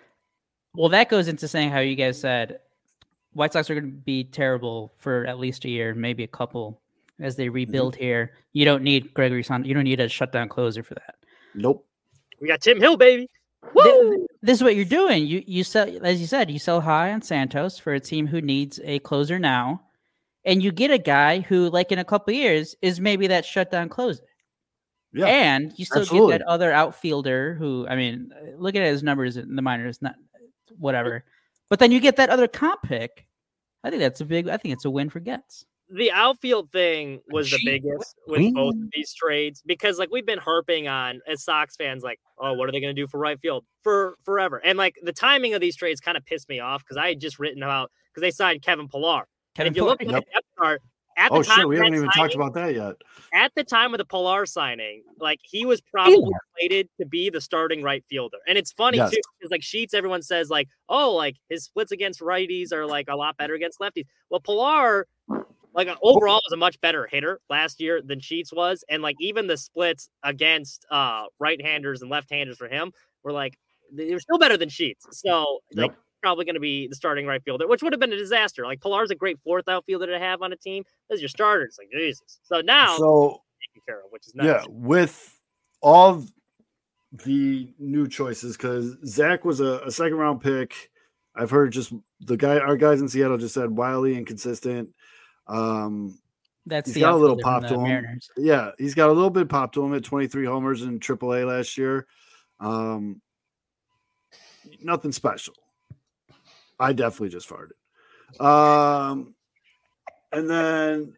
well 0.74 0.88
that 0.90 1.08
goes 1.08 1.28
into 1.28 1.48
saying 1.48 1.70
how 1.70 1.80
you 1.80 1.96
guys 1.96 2.20
said 2.20 2.60
White 3.32 3.52
Sox 3.52 3.70
are 3.70 3.74
going 3.74 3.90
to 3.90 3.96
be 3.96 4.24
terrible 4.24 4.92
for 4.98 5.24
at 5.26 5.38
least 5.38 5.64
a 5.64 5.68
year, 5.68 5.94
maybe 5.94 6.24
a 6.24 6.28
couple, 6.28 6.80
as 7.20 7.36
they 7.36 7.48
rebuild 7.48 7.94
here. 7.94 8.32
You 8.52 8.64
don't 8.64 8.82
need 8.82 9.14
Gregory 9.14 9.42
Son. 9.42 9.64
You 9.64 9.74
don't 9.74 9.84
need 9.84 10.00
a 10.00 10.08
shutdown 10.08 10.48
closer 10.48 10.82
for 10.82 10.94
that. 10.94 11.16
Nope. 11.54 11.86
We 12.40 12.48
got 12.48 12.60
Tim 12.60 12.80
Hill, 12.80 12.96
baby. 12.96 13.28
Th- 13.62 13.74
Woo! 13.74 14.26
This 14.42 14.58
is 14.58 14.62
what 14.62 14.76
you're 14.76 14.84
doing. 14.84 15.26
You 15.26 15.42
you 15.46 15.64
sell 15.64 15.88
as 16.04 16.20
you 16.20 16.26
said, 16.26 16.50
you 16.50 16.58
sell 16.58 16.80
high 16.80 17.12
on 17.12 17.22
Santos 17.22 17.78
for 17.78 17.92
a 17.92 18.00
team 18.00 18.26
who 18.26 18.40
needs 18.40 18.80
a 18.84 18.98
closer 19.00 19.38
now, 19.38 19.82
and 20.44 20.62
you 20.62 20.72
get 20.72 20.90
a 20.90 20.98
guy 20.98 21.40
who, 21.40 21.68
like 21.70 21.92
in 21.92 21.98
a 21.98 22.04
couple 22.04 22.32
years, 22.32 22.76
is 22.82 23.00
maybe 23.00 23.26
that 23.26 23.44
shutdown 23.44 23.88
closer. 23.88 24.22
Yeah. 25.12 25.26
and 25.26 25.72
you 25.76 25.86
still 25.86 26.02
absolutely. 26.02 26.34
get 26.34 26.38
that 26.40 26.48
other 26.48 26.70
outfielder 26.70 27.54
who, 27.54 27.86
I 27.88 27.96
mean, 27.96 28.30
uh, 28.30 28.56
look 28.58 28.74
at 28.74 28.82
his 28.82 29.02
numbers 29.02 29.38
in 29.38 29.56
the 29.56 29.62
minors, 29.62 30.02
not 30.02 30.16
whatever. 30.76 31.24
But 31.70 31.78
then 31.78 31.92
you 31.92 32.00
get 32.00 32.16
that 32.16 32.28
other 32.28 32.46
comp 32.46 32.82
pick. 32.82 33.26
I 33.82 33.90
think 33.90 34.00
that's 34.00 34.20
a 34.20 34.24
big. 34.24 34.48
I 34.48 34.56
think 34.56 34.74
it's 34.74 34.84
a 34.84 34.90
win 34.90 35.08
for 35.08 35.20
Getz. 35.20 35.64
The 35.90 36.10
outfield 36.12 36.70
thing 36.70 37.20
was 37.30 37.50
the 37.50 37.58
biggest 37.64 38.14
with 38.26 38.52
both 38.54 38.74
of 38.74 38.88
these 38.92 39.14
trades 39.14 39.62
because 39.64 39.98
like 39.98 40.10
we've 40.10 40.26
been 40.26 40.38
harping 40.38 40.86
on 40.86 41.20
as 41.26 41.42
Sox 41.42 41.76
fans 41.76 42.02
like 42.02 42.20
oh 42.38 42.52
what 42.52 42.68
are 42.68 42.72
they 42.72 42.80
going 42.80 42.94
to 42.94 43.00
do 43.02 43.06
for 43.06 43.18
right 43.18 43.40
field? 43.40 43.64
For 43.82 44.16
forever. 44.24 44.58
And 44.62 44.76
like 44.76 44.96
the 45.02 45.14
timing 45.14 45.54
of 45.54 45.60
these 45.62 45.76
trades 45.76 46.00
kind 46.00 46.16
of 46.18 46.26
pissed 46.26 46.48
me 46.50 46.60
off 46.60 46.82
because 46.84 46.98
I 46.98 47.08
had 47.08 47.20
just 47.20 47.38
written 47.38 47.62
about 47.62 47.90
because 48.12 48.20
they 48.20 48.30
signed 48.30 48.60
Kevin 48.62 48.86
Pillar. 48.88 49.24
Kevin 49.54 49.68
and 49.68 49.76
if 49.76 49.80
you 49.80 49.84
look 49.86 50.02
at 50.02 50.08
Pillar, 50.08 50.20
the 50.20 50.42
chart 50.58 50.82
at 51.16 51.32
Oh 51.32 51.38
the 51.38 51.44
time 51.48 51.56
shit, 51.60 51.68
we 51.68 51.76
haven't 51.76 51.94
even 51.94 52.10
talked 52.10 52.34
about 52.34 52.52
that 52.54 52.74
yet. 52.74 52.94
at 53.32 53.50
the 53.56 53.64
time 53.64 53.94
of 53.94 53.98
the 53.98 54.04
Pillar 54.04 54.44
signing 54.44 55.02
like 55.18 55.40
he 55.42 55.64
was 55.64 55.80
probably 55.80 56.30
slated 56.58 56.88
to 57.00 57.06
be 57.06 57.30
the 57.30 57.40
starting 57.40 57.82
right 57.82 58.04
fielder. 58.10 58.36
And 58.46 58.58
it's 58.58 58.72
funny 58.72 58.98
Yes. 58.98 59.10
too 59.10 59.20
because 59.38 59.50
like 59.50 59.62
Sheets 59.62 59.94
everyone 59.94 60.20
says 60.20 60.50
like 60.50 60.68
oh 60.90 61.14
like 61.14 61.36
his 61.48 61.64
splits 61.64 61.92
against 61.92 62.20
righties 62.20 62.72
are 62.72 62.84
like 62.86 63.06
a 63.08 63.16
lot 63.16 63.38
better 63.38 63.54
against 63.54 63.80
lefties. 63.80 64.04
Well 64.28 64.40
Pillar 64.40 65.06
like 65.78 65.88
uh, 65.88 65.96
overall 66.02 66.40
was 66.44 66.52
a 66.52 66.56
much 66.56 66.80
better 66.80 67.06
hitter 67.06 67.40
last 67.48 67.80
year 67.80 68.02
than 68.02 68.20
Sheets 68.20 68.52
was, 68.52 68.84
and 68.90 69.02
like 69.02 69.16
even 69.20 69.46
the 69.46 69.56
splits 69.56 70.10
against 70.22 70.84
uh 70.90 71.24
right-handers 71.38 72.02
and 72.02 72.10
left-handers 72.10 72.58
for 72.58 72.68
him 72.68 72.92
were 73.22 73.32
like 73.32 73.54
they 73.92 74.12
were 74.12 74.20
still 74.20 74.38
better 74.38 74.58
than 74.58 74.68
Sheets. 74.68 75.06
So 75.12 75.60
like 75.74 75.94
probably 76.20 76.44
going 76.44 76.56
to 76.56 76.60
be 76.60 76.88
the 76.88 76.96
starting 76.96 77.26
right 77.26 77.42
fielder, 77.44 77.68
which 77.68 77.82
would 77.82 77.92
have 77.92 78.00
been 78.00 78.12
a 78.12 78.16
disaster. 78.18 78.64
Like 78.64 78.82
Pillar's 78.82 79.12
a 79.12 79.14
great 79.14 79.38
fourth 79.44 79.68
outfielder 79.68 80.06
to 80.06 80.18
have 80.18 80.42
on 80.42 80.52
a 80.52 80.56
team 80.56 80.82
as 81.12 81.20
your 81.20 81.28
starter. 81.28 81.64
It's 81.64 81.78
like 81.78 81.88
Jesus. 81.92 82.40
So 82.42 82.60
now 82.60 82.96
So 82.96 83.42
taken 83.68 83.82
care 83.86 84.00
of, 84.00 84.10
which 84.10 84.26
is 84.26 84.34
nice. 84.34 84.46
yeah, 84.46 84.64
with 84.68 85.38
all 85.80 86.24
the 87.24 87.72
new 87.78 88.08
choices, 88.08 88.56
because 88.56 88.96
Zach 89.06 89.44
was 89.44 89.60
a, 89.60 89.80
a 89.86 89.90
second 89.90 90.18
round 90.18 90.40
pick. 90.40 90.90
I've 91.36 91.50
heard 91.50 91.72
just 91.72 91.92
the 92.20 92.36
guy, 92.36 92.58
our 92.58 92.76
guys 92.76 93.00
in 93.00 93.08
Seattle 93.08 93.38
just 93.38 93.54
said 93.54 93.70
wildly 93.70 94.16
inconsistent. 94.16 94.90
Um, 95.48 96.18
that's 96.66 96.88
he's 96.88 96.94
the 96.94 97.00
got 97.00 97.14
a 97.14 97.16
little 97.16 97.38
pop 97.38 97.62
to 97.68 97.74
him. 97.74 97.82
Mariners. 97.82 98.30
Yeah, 98.36 98.72
he's 98.78 98.94
got 98.94 99.08
a 99.08 99.12
little 99.12 99.30
bit 99.30 99.48
pop 99.48 99.72
to 99.72 99.84
him 99.84 99.94
at 99.94 100.04
23 100.04 100.44
homers 100.44 100.82
in 100.82 101.00
AAA 101.00 101.46
last 101.46 101.78
year. 101.78 102.06
Um, 102.60 103.22
nothing 104.82 105.12
special. 105.12 105.54
I 106.78 106.92
definitely 106.92 107.30
just 107.30 107.48
farted. 107.48 107.72
Um, 108.44 109.34
and 110.30 110.48
then 110.50 111.14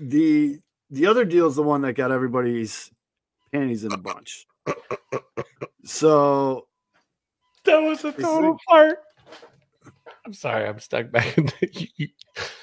the 0.00 0.58
the 0.90 1.06
other 1.06 1.24
deal 1.24 1.46
is 1.46 1.54
the 1.54 1.62
one 1.62 1.82
that 1.82 1.92
got 1.92 2.10
everybody's 2.10 2.90
panties 3.52 3.84
in 3.84 3.92
a 3.92 3.96
bunch. 3.96 4.46
So 5.84 6.66
That 7.64 7.78
was 7.78 8.04
a 8.04 8.12
total 8.12 8.52
like- 8.52 8.60
fart. 8.68 8.98
I'm 10.26 10.32
sorry, 10.34 10.66
I'm 10.68 10.78
stuck 10.80 11.10
back 11.10 11.38
in 11.38 11.46
the 11.46 12.10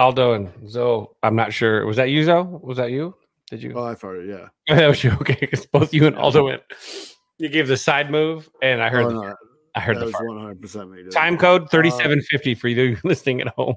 Aldo 0.00 0.32
and 0.32 0.68
Zoe. 0.68 1.06
I'm 1.22 1.36
not 1.36 1.52
sure. 1.52 1.84
Was 1.84 1.98
that 1.98 2.08
you, 2.08 2.24
Zoe? 2.24 2.58
Was 2.62 2.78
that 2.78 2.90
you? 2.90 3.14
Did 3.50 3.62
you? 3.62 3.74
oh, 3.76 3.84
I 3.84 3.94
farted. 3.94 4.28
Yeah. 4.28 4.48
that 4.74 4.86
was 4.88 5.04
you. 5.04 5.10
Okay, 5.12 5.36
because 5.40 5.66
both 5.66 5.92
you 5.92 6.06
and 6.06 6.16
Aldo 6.16 6.44
went. 6.44 6.62
You 7.38 7.48
gave 7.48 7.68
the 7.68 7.76
side 7.76 8.10
move, 8.10 8.48
and 8.62 8.82
I 8.82 8.88
heard. 8.88 9.06
Oh, 9.06 9.10
the, 9.10 9.36
I 9.74 9.80
heard 9.80 9.98
that 9.98 10.06
the 10.06 10.12
fart. 10.12 10.26
one 10.26 10.40
hundred 10.40 10.60
percent 10.60 10.90
me. 10.90 11.02
dude. 11.02 11.12
time 11.12 11.36
code 11.36 11.70
thirty 11.70 11.90
seven 11.90 12.20
fifty 12.22 12.54
for 12.54 12.68
you 12.68 12.96
listening 13.04 13.40
at 13.40 13.48
home. 13.48 13.76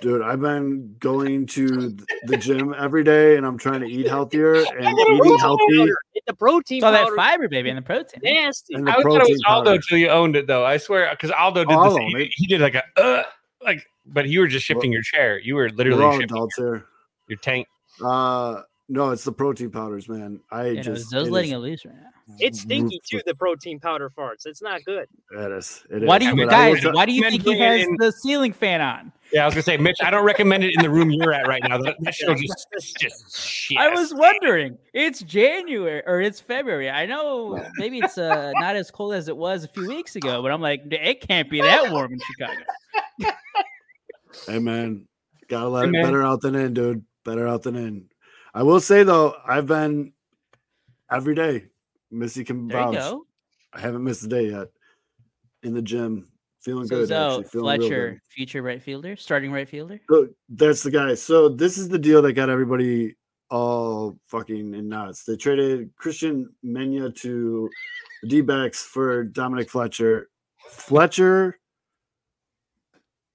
Dude, 0.00 0.22
I've 0.22 0.40
been 0.40 0.94
going 1.00 1.46
to 1.46 1.96
the 2.24 2.36
gym 2.36 2.74
every 2.78 3.02
day, 3.02 3.36
and 3.36 3.44
I'm 3.44 3.58
trying 3.58 3.80
to 3.80 3.86
eat 3.86 4.06
healthier 4.06 4.54
and 4.78 4.98
eating 4.98 5.38
healthy. 5.38 5.92
The 6.26 6.34
protein 6.34 6.78
It's 6.78 6.84
all 6.84 6.92
that 6.92 7.10
fiber, 7.16 7.48
baby, 7.48 7.68
and 7.68 7.78
the 7.78 7.82
protein. 7.82 8.20
Nasty. 8.22 8.74
And 8.74 8.86
the 8.86 8.92
I 8.92 8.94
thought 8.94 9.00
it 9.00 9.06
was 9.06 9.18
protein 9.18 9.38
Aldo 9.46 9.70
powder. 9.72 9.82
till 9.88 9.98
you 9.98 10.08
owned 10.08 10.36
it, 10.36 10.46
though. 10.46 10.64
I 10.64 10.76
swear, 10.76 11.08
because 11.10 11.30
Aldo 11.30 11.64
did 11.64 11.76
the 11.76 11.90
same. 11.90 12.14
own 12.14 12.20
He, 12.20 12.30
he 12.34 12.46
did 12.46 12.60
like 12.60 12.74
a 12.74 12.84
uh, 12.96 13.22
like, 13.62 13.84
but 14.12 14.28
you 14.28 14.40
were 14.40 14.48
just 14.48 14.64
shifting 14.66 14.92
your 14.92 15.02
chair. 15.02 15.38
You 15.38 15.54
were 15.56 15.70
literally 15.70 15.98
We're 16.00 16.06
all 16.06 16.12
shifting 16.18 16.36
adults 16.36 16.56
here. 16.56 16.84
your 17.28 17.38
tank. 17.38 17.66
Uh, 18.04 18.62
no, 18.88 19.10
it's 19.10 19.24
the 19.24 19.32
protein 19.32 19.70
powders, 19.70 20.08
man. 20.08 20.40
I 20.50 20.68
You 20.68 20.74
know, 20.76 20.82
just 20.82 21.10
Zoe's 21.10 21.28
it 21.28 21.30
letting 21.32 21.50
is- 21.50 21.54
it 21.56 21.58
loose 21.58 21.84
right 21.84 21.94
now. 21.94 22.04
It's 22.38 22.60
stinky 22.60 23.00
too. 23.10 23.22
The 23.24 23.34
protein 23.34 23.80
powder 23.80 24.10
farts. 24.10 24.44
It's 24.44 24.60
not 24.60 24.84
good. 24.84 25.08
It 25.30 25.50
is. 25.50 25.82
It 25.90 26.02
Why 26.02 26.16
is. 26.16 26.20
do 26.20 26.26
you 26.26 26.36
But 26.36 26.52
I 26.52 26.72
guys? 26.74 26.84
Why 26.84 27.06
do 27.06 27.12
you 27.12 27.22
think 27.22 27.42
he 27.42 27.58
has 27.58 27.80
in- 27.80 27.96
the 27.98 28.12
ceiling 28.12 28.52
fan 28.52 28.82
on? 28.82 29.12
Yeah, 29.32 29.42
I 29.42 29.46
was 29.46 29.54
gonna 29.54 29.62
say, 29.62 29.78
Mitch. 29.78 29.96
I 30.02 30.10
don't 30.10 30.26
recommend 30.26 30.62
it 30.62 30.74
in 30.76 30.82
the 30.82 30.90
room 30.90 31.10
you're 31.10 31.32
at 31.32 31.46
right 31.48 31.62
now. 31.66 31.78
That, 31.78 31.96
that 32.00 32.14
shit'll 32.14 32.34
just 32.34 32.66
just 33.00 33.34
shit. 33.34 33.78
I 33.78 33.88
was 33.88 34.12
wondering. 34.12 34.76
It's 34.92 35.20
January 35.20 36.02
or 36.06 36.20
it's 36.20 36.38
February. 36.38 36.90
I 36.90 37.06
know 37.06 37.62
maybe 37.78 37.98
it's 37.98 38.18
uh, 38.18 38.52
not 38.60 38.76
as 38.76 38.90
cold 38.90 39.14
as 39.14 39.28
it 39.28 39.36
was 39.36 39.64
a 39.64 39.68
few 39.68 39.88
weeks 39.88 40.14
ago, 40.14 40.42
but 40.42 40.50
I'm 40.52 40.60
like, 40.60 40.82
it 40.90 41.26
can't 41.26 41.48
be 41.48 41.62
that 41.62 41.90
warm 41.90 42.12
in 42.12 42.18
Chicago. 42.20 42.60
Hey 44.46 44.58
man, 44.58 45.06
gotta 45.48 45.68
let 45.68 45.84
Hey, 45.84 45.88
it 45.88 45.92
man. 45.92 46.04
better 46.04 46.22
out 46.22 46.40
than 46.40 46.54
in, 46.54 46.74
dude. 46.74 47.04
Better 47.24 47.46
out 47.46 47.62
than 47.62 47.76
in. 47.76 48.08
I 48.54 48.62
will 48.62 48.80
say 48.80 49.02
though, 49.02 49.34
I've 49.46 49.66
been 49.66 50.12
every 51.10 51.34
day. 51.34 51.66
Missy 52.10 52.44
can 52.44 52.68
There 52.68 52.78
you 52.80 52.86
vouch. 52.86 52.94
go. 52.94 53.26
I 53.72 53.80
haven't 53.80 54.04
missed 54.04 54.24
a 54.24 54.28
day 54.28 54.50
yet 54.50 54.68
in 55.62 55.74
the 55.74 55.82
gym. 55.82 56.28
Feeling 56.60 56.86
So 56.86 57.06
good. 57.06 57.12
Actually. 57.12 57.44
Feeling 57.44 57.80
Fletcher, 57.80 58.22
future 58.28 58.62
right 58.62 58.82
fielder, 58.82 59.16
starting 59.16 59.52
right 59.52 59.68
fielder. 59.68 60.00
So 60.10 60.28
that's 60.48 60.82
the 60.82 60.90
guy. 60.90 61.14
So 61.14 61.48
this 61.48 61.78
is 61.78 61.88
the 61.88 61.98
deal 61.98 62.20
that 62.22 62.32
got 62.32 62.48
everybody 62.50 63.16
all 63.50 64.18
fucking 64.26 64.74
in 64.74 64.88
knots. 64.88 65.24
They 65.24 65.36
traded 65.36 65.94
Christian 65.96 66.50
Mena 66.62 67.10
to 67.10 67.70
the 68.22 68.28
D-backs 68.28 68.82
for 68.82 69.24
Dominic 69.24 69.70
Fletcher. 69.70 70.28
Fletcher, 70.68 71.58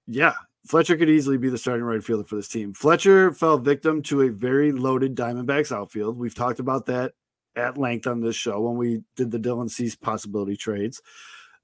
yeah, 0.05 0.33
Fletcher 0.65 0.95
could 0.95 1.09
easily 1.09 1.37
be 1.37 1.49
the 1.49 1.57
starting 1.57 1.83
right 1.83 2.03
fielder 2.03 2.23
for 2.23 2.35
this 2.35 2.47
team. 2.47 2.73
Fletcher 2.73 3.33
fell 3.33 3.57
victim 3.57 4.01
to 4.03 4.21
a 4.21 4.29
very 4.29 4.71
loaded 4.71 5.15
Diamondbacks 5.15 5.75
outfield. 5.75 6.17
We've 6.17 6.35
talked 6.35 6.59
about 6.59 6.85
that 6.85 7.13
at 7.55 7.77
length 7.77 8.07
on 8.07 8.21
this 8.21 8.35
show 8.35 8.61
when 8.61 8.77
we 8.77 9.03
did 9.15 9.29
the 9.29 9.39
Dylan 9.39 9.69
Cease 9.69 9.95
possibility 9.95 10.55
trades. 10.55 11.01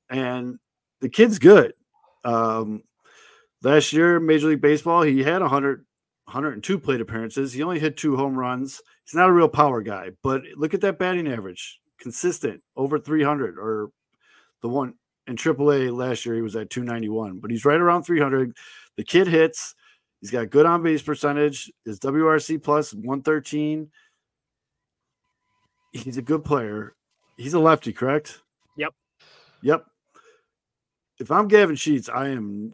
And 0.09 0.59
the 0.99 1.09
kid's 1.09 1.39
good. 1.39 1.73
Um, 2.25 2.83
last 3.63 3.93
year, 3.93 4.19
Major 4.19 4.49
League 4.49 4.61
Baseball, 4.61 5.03
he 5.03 5.23
had 5.23 5.41
100, 5.41 5.85
102 6.25 6.79
plate 6.79 7.01
appearances. 7.01 7.53
He 7.53 7.63
only 7.63 7.79
hit 7.79 7.95
two 7.95 8.17
home 8.17 8.35
runs. 8.35 8.81
He's 9.05 9.15
not 9.15 9.29
a 9.29 9.33
real 9.33 9.47
power 9.47 9.81
guy, 9.81 10.11
but 10.21 10.41
look 10.55 10.73
at 10.73 10.81
that 10.81 10.99
batting 10.99 11.27
average 11.31 11.79
consistent 11.99 12.61
over 12.75 12.99
300 12.99 13.57
or 13.57 13.91
the 14.61 14.69
one 14.69 14.95
in 15.29 15.35
AAA 15.35 15.95
last 15.95 16.25
year, 16.25 16.35
he 16.35 16.41
was 16.41 16.55
at 16.55 16.69
291, 16.69 17.39
but 17.39 17.51
he's 17.51 17.63
right 17.63 17.79
around 17.79 18.03
300. 18.03 18.57
The 18.99 19.05
kid 19.05 19.27
hits. 19.27 19.75
He's 20.19 20.29
got 20.29 20.49
good 20.49 20.65
on 20.65 20.83
base 20.83 21.01
percentage. 21.01 21.71
His 21.85 22.01
WRC 22.01 22.61
plus 22.61 22.93
113. 22.93 23.89
He's 25.93 26.17
a 26.17 26.21
good 26.21 26.43
player. 26.43 26.95
He's 27.37 27.53
a 27.53 27.59
lefty, 27.59 27.93
correct? 27.93 28.41
Yep. 28.75 28.93
Yep. 29.61 29.85
If 31.17 31.31
I'm 31.31 31.47
Gavin 31.47 31.77
Sheets, 31.77 32.09
I 32.09 32.27
am 32.27 32.73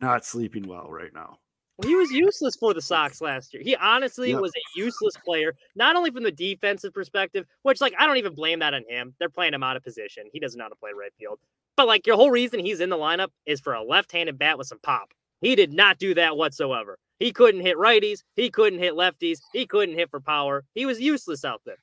not 0.00 0.24
sleeping 0.24 0.68
well 0.68 0.88
right 0.88 1.12
now. 1.12 1.40
He 1.84 1.96
was 1.96 2.12
useless 2.12 2.54
for 2.54 2.72
the 2.72 2.80
Sox 2.80 3.20
last 3.20 3.52
year. 3.52 3.64
He 3.64 3.74
honestly 3.74 4.30
Yep. 4.30 4.40
was 4.40 4.52
a 4.54 4.78
useless 4.78 5.14
player, 5.24 5.56
not 5.74 5.96
only 5.96 6.12
from 6.12 6.22
the 6.22 6.30
defensive 6.30 6.94
perspective, 6.94 7.46
which 7.62 7.80
like 7.80 7.94
I 7.98 8.06
don't 8.06 8.18
even 8.18 8.32
blame 8.36 8.60
that 8.60 8.74
on 8.74 8.84
him. 8.88 9.12
They're 9.18 9.28
playing 9.28 9.54
him 9.54 9.64
out 9.64 9.76
of 9.76 9.82
position. 9.82 10.28
He 10.32 10.38
doesn't 10.38 10.56
know 10.56 10.66
how 10.66 10.68
to 10.68 10.76
play 10.76 10.92
right 10.96 11.12
field. 11.18 11.40
But 11.76 11.88
like 11.88 12.06
your 12.06 12.14
whole 12.14 12.30
reason 12.30 12.60
he's 12.60 12.78
in 12.78 12.90
the 12.90 12.96
lineup 12.96 13.30
is 13.44 13.60
for 13.60 13.74
a 13.74 13.82
left-handed 13.82 14.38
bat 14.38 14.56
with 14.56 14.68
some 14.68 14.78
pop. 14.84 15.12
He 15.40 15.54
did 15.54 15.72
not 15.72 15.98
do 15.98 16.14
that 16.14 16.36
whatsoever. 16.36 16.98
He 17.18 17.32
couldn't 17.32 17.60
hit 17.62 17.76
righties. 17.76 18.22
He 18.36 18.50
couldn't 18.50 18.78
hit 18.78 18.94
lefties. 18.94 19.38
He 19.52 19.66
couldn't 19.66 19.96
hit 19.96 20.10
for 20.10 20.20
power. 20.20 20.64
He 20.74 20.86
was 20.86 21.00
useless 21.00 21.44
out 21.44 21.62
there. 21.64 21.78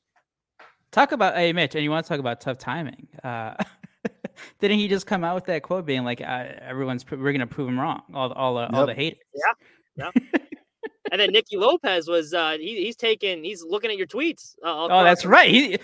Talk 0.91 1.11
about 1.11 1.35
hey 1.35 1.51
Mitch, 1.51 1.75
and 1.75 1.83
you 1.83 1.91
want 1.91 2.05
to 2.05 2.09
talk 2.09 2.19
about 2.19 2.39
tough 2.39 2.57
timing? 2.57 3.07
Uh, 3.23 3.55
didn't 4.61 4.77
he 4.79 4.87
just 4.87 5.05
come 5.05 5.23
out 5.25 5.35
with 5.35 5.45
that 5.45 5.61
quote 5.63 5.85
being 5.85 6.05
like, 6.05 6.21
uh, 6.21 6.45
"Everyone's 6.61 7.05
we're 7.09 7.33
gonna 7.33 7.47
prove 7.47 7.67
him 7.67 7.77
wrong." 7.79 8.01
All 8.13 8.29
the 8.29 8.35
all 8.35 8.55
the, 8.55 8.73
all 8.73 8.85
the 8.85 8.93
haters. 8.93 9.19
Yeah. 9.97 10.11
Yeah. 10.15 10.39
and 11.11 11.19
then 11.19 11.31
Nicky 11.31 11.57
Lopez 11.57 12.07
was 12.07 12.33
uh 12.33 12.55
he, 12.59 12.83
he's 12.85 12.95
taking 12.95 13.43
he's 13.43 13.61
looking 13.63 13.91
at 13.91 13.97
your 13.97 14.07
tweets. 14.07 14.55
Uh, 14.63 14.87
Oh, 14.89 15.03
that's 15.03 15.25
right. 15.25 15.49
He, 15.49 15.77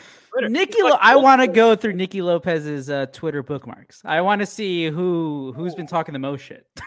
Nicky, 0.48 0.82
Lo- 0.82 0.98
I 1.02 1.16
"Oh, 1.16 1.20
want 1.20 1.42
to 1.42 1.48
go 1.48 1.76
through 1.76 1.94
Nicky 1.94 2.22
Lopez's 2.22 2.90
uh, 2.90 3.08
Twitter 3.08 3.44
bookmarks. 3.44 4.02
I 4.06 4.22
want 4.22 4.40
to 4.40 4.46
see 4.46 4.88
who 4.90 5.52
who's 5.58 5.76
been 5.76 5.88
talking 5.88 6.14
the 6.14 6.20
most 6.20 6.42
shit. 6.42 6.66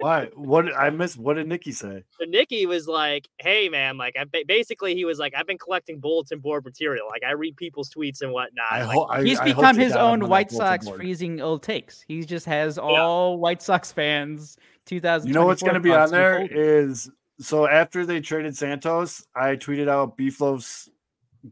Why? 0.00 0.26
What 0.34 0.72
I 0.76 0.90
missed? 0.90 1.16
What 1.18 1.34
did 1.34 1.48
Nicky 1.48 1.72
say? 1.72 2.04
So 2.18 2.24
Nicky 2.26 2.66
was 2.66 2.86
like, 2.86 3.28
"Hey 3.38 3.68
man, 3.68 3.96
like 3.98 4.14
I 4.18 4.24
basically 4.46 4.94
he 4.94 5.04
was 5.04 5.18
like, 5.18 5.34
I've 5.36 5.46
been 5.46 5.58
collecting 5.58 5.98
bulletin 5.98 6.38
board 6.38 6.64
material. 6.64 7.06
Like 7.08 7.22
I 7.24 7.32
read 7.32 7.56
people's 7.56 7.90
tweets 7.90 8.22
and 8.22 8.32
whatnot. 8.32 8.66
I, 8.70 8.84
Like, 8.84 8.94
ho- 8.94 9.08
I 9.10 9.22
He's 9.24 9.40
I 9.40 9.44
become 9.44 9.76
you 9.76 9.82
his 9.84 9.96
own 9.96 10.28
White 10.28 10.50
Sox 10.50 10.84
board. 10.86 10.96
freezing 10.98 11.40
old 11.40 11.62
takes. 11.62 12.04
He 12.06 12.24
just 12.24 12.46
has 12.46 12.78
all 12.78 13.38
White 13.38 13.62
Sox 13.62 13.90
fans. 13.92 14.56
2000. 14.86 15.28
You 15.28 15.34
know 15.34 15.46
what's 15.46 15.62
going 15.62 15.74
to 15.74 15.80
be 15.80 15.92
on 15.92 16.10
there 16.10 16.46
is 16.50 17.10
so 17.40 17.68
after 17.68 18.06
they 18.06 18.20
traded 18.20 18.56
Santos, 18.56 19.26
I 19.34 19.56
tweeted 19.56 19.88
out 19.88 20.16
Beefloaf's 20.16 20.88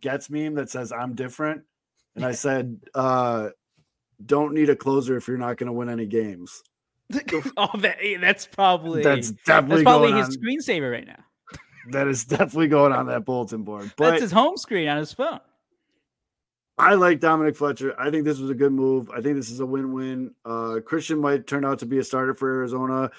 Getz 0.01 0.30
meme 0.30 0.55
that 0.55 0.70
says 0.70 0.90
I'm 0.92 1.14
different, 1.14 1.62
and 2.14 2.24
I 2.24 2.32
said, 2.32 2.80
uh, 2.94 3.51
"Don't 4.24 4.55
need 4.55 4.70
a 4.70 4.76
closer 4.76 5.16
if 5.16 5.28
you're 5.28 5.36
not 5.38 5.57
going 5.59 5.68
to 5.68 5.72
win 5.72 5.88
any 5.88 6.07
games." 6.07 6.62
oh, 7.57 7.70
that, 7.78 7.98
that's 8.20 8.46
probably 8.46 9.02
That's 9.02 9.30
that's 9.30 9.44
definitely 9.44 9.84
probably 9.84 10.11
going 10.11 10.24
his 10.24 10.36
on. 10.36 10.42
screensaver 10.42 10.90
right 10.90 11.07
now. 11.07 11.22
That 11.90 12.09
is 12.09 12.24
definitely 12.24 12.68
going 12.68 12.92
on 12.92 13.07
that 13.07 13.24
bulletin 13.24 13.62
board. 13.62 13.92
But 13.96 14.11
that's 14.11 14.22
his 14.22 14.32
home 14.32 14.57
screen 14.57 14.88
on 14.88 14.98
his 14.98 15.12
phone. 15.12 15.40
I 16.78 16.94
like 16.94 17.20
Dominic 17.20 17.57
Fletcher. 17.57 17.98
I 17.98 18.11
think 18.11 18.24
this 18.24 18.38
was 18.38 18.50
a 18.50 18.54
good 18.54 18.72
move. 18.72 19.09
I 19.11 19.20
think 19.20 19.36
this 19.36 19.50
is 19.50 19.61
a 19.61 19.66
win-win. 19.66 20.34
Uh, 20.44 20.80
Christian 20.84 21.18
might 21.18 21.46
turn 21.46 21.64
out 21.64 21.78
to 21.78 21.86
be 21.86 21.98
a 21.98 22.04
starter 22.04 22.34
for 22.34 22.52
Arizona. 22.52 23.11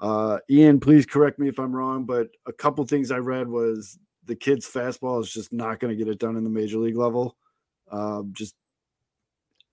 Uh, 0.00 0.38
Ian, 0.50 0.80
please 0.80 1.06
correct 1.06 1.38
me 1.38 1.48
if 1.48 1.60
I'm 1.60 1.74
wrong, 1.74 2.04
but 2.04 2.28
a 2.46 2.52
couple 2.52 2.84
things 2.84 3.12
I 3.12 3.18
read 3.18 3.46
was 3.46 3.98
the 4.24 4.34
kid's 4.34 4.66
fastball 4.68 5.20
is 5.22 5.32
just 5.32 5.52
not 5.52 5.78
going 5.78 5.96
to 5.96 5.96
get 5.96 6.10
it 6.10 6.18
done 6.18 6.36
in 6.36 6.44
the 6.44 6.50
major 6.50 6.78
league 6.78 6.96
level. 6.96 7.36
Um, 7.90 8.32
just 8.32 8.54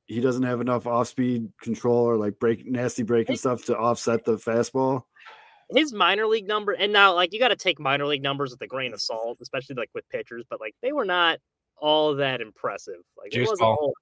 he 0.07 0.19
doesn't 0.19 0.43
have 0.43 0.61
enough 0.61 0.87
off-speed 0.87 1.51
control 1.61 2.03
or 2.05 2.17
like 2.17 2.37
break 2.39 2.65
nasty 2.65 3.03
breaking 3.03 3.35
stuff 3.37 3.63
to 3.65 3.77
offset 3.77 4.25
the 4.25 4.37
fastball. 4.37 5.03
his 5.73 5.93
minor 5.93 6.25
league 6.27 6.47
number, 6.47 6.73
and 6.73 6.91
now 6.91 7.13
like 7.15 7.31
you 7.33 7.39
got 7.39 7.47
to 7.49 7.55
take 7.55 7.79
minor 7.79 8.05
league 8.05 8.21
numbers 8.23 8.51
with 8.51 8.61
a 8.61 8.67
grain 8.67 8.93
of 8.93 9.01
salt, 9.01 9.37
especially 9.41 9.75
like 9.75 9.89
with 9.93 10.07
pitchers. 10.09 10.43
But 10.49 10.59
like 10.59 10.75
they 10.81 10.91
were 10.91 11.05
not 11.05 11.39
all 11.77 12.15
that 12.15 12.41
impressive. 12.41 13.01
Like 13.17 13.33
it 13.33 13.41
wasn't 13.41 13.59
ball. 13.61 13.77
all- 13.79 13.93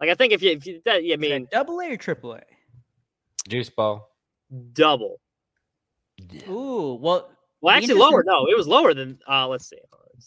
Like 0.00 0.10
I 0.10 0.14
think 0.14 0.32
if 0.32 0.42
you 0.42 0.50
if 0.52 0.66
you 0.66 0.80
that 0.84 1.04
yeah, 1.04 1.14
I 1.14 1.16
mean 1.18 1.46
double 1.52 1.80
A 1.80 1.92
or 1.92 1.96
triple 1.96 2.32
A? 2.34 2.42
Juice 3.48 3.70
ball. 3.70 4.10
double. 4.72 5.20
Ooh, 6.48 6.98
well, 7.00 7.30
Well, 7.60 7.74
actually 7.76 7.94
lower. 7.94 8.24
No, 8.26 8.46
it 8.48 8.56
was 8.56 8.66
lower 8.66 8.92
than. 8.92 9.18
uh 9.28 9.46
Let's 9.46 9.68
see. 9.68 9.78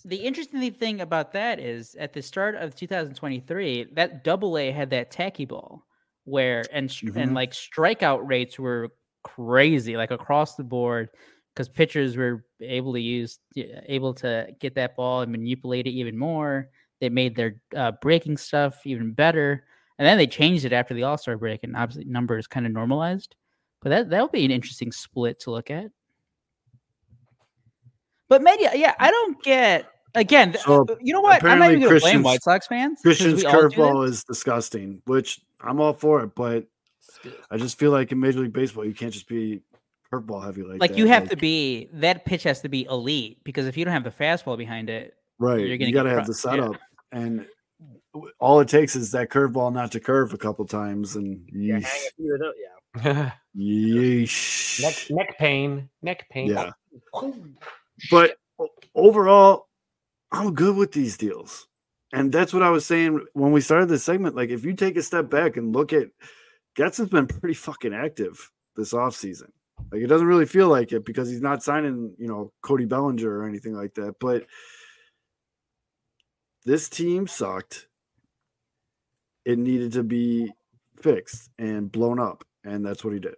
The 0.06 0.18
interesting 0.18 0.72
thing 0.74 1.02
about 1.02 1.34
that 1.34 1.60
is 1.60 1.96
at 1.96 2.14
the 2.14 2.22
start 2.22 2.56
of 2.56 2.76
2023, 2.76 3.88
that 3.94 4.24
double 4.24 4.58
A 4.58 4.72
had 4.72 4.90
that 4.92 5.12
tacky 5.12 5.46
ball 5.46 5.86
where 6.26 6.64
and 6.72 6.90
str- 6.90 7.18
and 7.18 7.34
like 7.34 7.52
strikeout 7.52 8.28
rates 8.28 8.58
were 8.60 8.90
crazy, 9.24 9.98
like 9.98 10.12
across 10.12 10.56
the 10.56 10.64
board, 10.64 11.10
because 11.54 11.68
pitchers 11.68 12.16
were 12.16 12.46
able 12.62 12.94
to 12.94 13.02
use 13.02 13.40
able 13.56 14.14
to 14.16 14.48
get 14.60 14.76
that 14.76 14.96
ball 14.96 15.22
and 15.22 15.32
manipulate 15.32 15.88
it 15.88 15.92
even 15.92 16.18
more. 16.18 16.70
They 17.00 17.10
made 17.10 17.36
their 17.36 17.62
uh, 17.76 17.94
breaking 18.02 18.38
stuff 18.38 18.86
even 18.86 19.14
better, 19.14 19.66
and 19.98 20.08
then 20.08 20.18
they 20.18 20.28
changed 20.28 20.66
it 20.66 20.74
after 20.74 20.94
the 20.94 21.04
All 21.04 21.18
Star 21.18 21.38
break, 21.38 21.64
and 21.64 21.76
obviously 21.76 22.06
numbers 22.06 22.48
kind 22.48 22.66
of 22.66 22.72
normalized. 22.72 23.36
But 23.82 23.90
that 23.90 24.10
that'll 24.10 24.28
be 24.28 24.46
an 24.46 24.52
interesting 24.52 24.92
split 24.92 25.40
to 25.42 25.52
look 25.52 25.72
at. 25.72 25.88
But 28.32 28.42
maybe, 28.42 28.64
yeah, 28.76 28.94
I 28.98 29.12
don't 29.12 29.44
get 29.44 29.92
again. 30.16 30.56
So, 30.58 30.86
uh, 30.90 30.96
you 31.02 31.12
know 31.12 31.20
what? 31.20 31.44
I'm 31.44 31.60
not 31.60 31.68
apparently 31.68 31.68
even 31.80 31.90
going 31.90 32.00
to 32.00 32.00
blame 32.00 32.24
White 32.24 32.42
Sox 32.42 32.66
fans. 32.66 33.02
Christian's 33.02 33.44
we 33.44 33.46
all 33.46 33.68
do 33.68 33.76
curveball 33.76 34.08
is 34.08 34.24
disgusting, 34.24 35.02
which 35.04 35.42
I'm 35.60 35.82
all 35.82 35.92
for 35.92 36.24
it, 36.24 36.34
but 36.34 36.66
I 37.52 37.58
just 37.58 37.78
feel 37.78 37.92
like 37.92 38.14
in 38.14 38.22
Major 38.22 38.40
League 38.40 38.54
Baseball, 38.54 38.86
you 38.86 38.94
can't 38.94 39.12
just 39.12 39.28
be 39.28 39.64
curveball 40.14 40.46
heavy 40.46 40.64
like 40.64 40.80
like 40.80 40.92
that. 40.92 40.98
you 40.98 41.08
have 41.08 41.28
to 41.28 41.36
be 41.36 41.90
that 41.92 42.24
pitch 42.24 42.44
has 42.44 42.62
to 42.62 42.70
be 42.70 42.86
elite 42.86 43.40
because 43.44 43.68
if 43.68 43.76
you 43.76 43.84
don't 43.84 43.94
have 43.94 44.06
the 44.06 44.12
fastball 44.12 44.58
behind 44.58 44.90
it, 44.90 45.14
right. 45.38 45.60
you're 45.60 45.78
gonna 45.78 45.90
You 45.90 45.94
got 45.94 46.04
to 46.04 46.12
have 46.12 46.24
pro- 46.24 46.34
the 46.34 46.40
yeah. 46.46 46.52
setup, 46.52 46.82
and 47.12 47.46
all 48.40 48.62
it 48.62 48.70
takes 48.70 48.96
is 48.96 49.12
that 49.12 49.28
curveball 49.28 49.74
not 49.74 49.92
to 49.92 50.00
curve 50.00 50.34
a 50.34 50.38
couple 50.38 50.64
times, 50.64 51.18
and 51.18 51.50
Yeah, 51.52 51.80
yeesh, 51.80 51.84
hang 51.84 52.02
a 52.08 52.12
few 52.16 52.34
of 52.34 52.40
those. 52.40 52.54
Yeah. 53.04 53.32
yeesh. 53.58 54.82
neck, 54.82 55.18
neck 55.18 55.38
pain, 55.38 55.90
neck 56.02 56.30
pain. 56.30 56.48
Yeah. 56.48 56.72
But 58.10 58.38
overall, 58.96 59.68
I'm 60.32 60.54
good 60.54 60.76
with 60.76 60.92
these 60.92 61.18
deals. 61.18 61.68
And 62.14 62.32
that's 62.32 62.54
what 62.54 62.64
I 62.64 62.70
was 62.70 62.86
saying 62.86 63.26
when 63.34 63.52
we 63.52 63.62
started 63.62 63.88
this 63.88 64.04
segment. 64.04 64.36
Like, 64.36 64.50
if 64.50 64.66
you 64.66 64.74
take 64.74 64.98
a 64.98 65.02
step 65.02 65.30
back 65.30 65.56
and 65.58 65.74
look 65.74 65.94
at 65.94 66.08
Getz 66.76 66.98
has 66.98 67.10
been 67.10 67.28
pretty 67.28 67.54
fucking 67.54 67.94
active 67.94 68.52
this 68.76 68.94
offseason. 68.94 69.50
Like, 69.92 70.02
it 70.02 70.08
doesn't 70.08 70.28
really 70.28 70.46
feel 70.46 70.68
like 70.68 70.92
it 70.92 71.06
because 71.06 71.30
he's 71.30 71.42
not 71.42 71.64
signing, 71.64 72.14
you 72.18 72.28
know, 72.28 72.52
Cody 72.62 72.86
Bellinger 72.86 73.30
or 73.30 73.48
anything 73.48 73.74
like 73.74 73.94
that. 73.96 74.16
But 74.20 74.46
this 76.66 76.90
team 76.90 77.28
sucked. 77.28 77.88
It 79.44 79.58
needed 79.58 79.94
to 79.94 80.04
be 80.04 80.54
fixed 81.02 81.50
and 81.58 81.92
blown 81.92 82.20
up. 82.20 82.44
And 82.64 82.86
that's 82.86 83.04
what 83.04 83.14
he 83.14 83.20
did. 83.20 83.36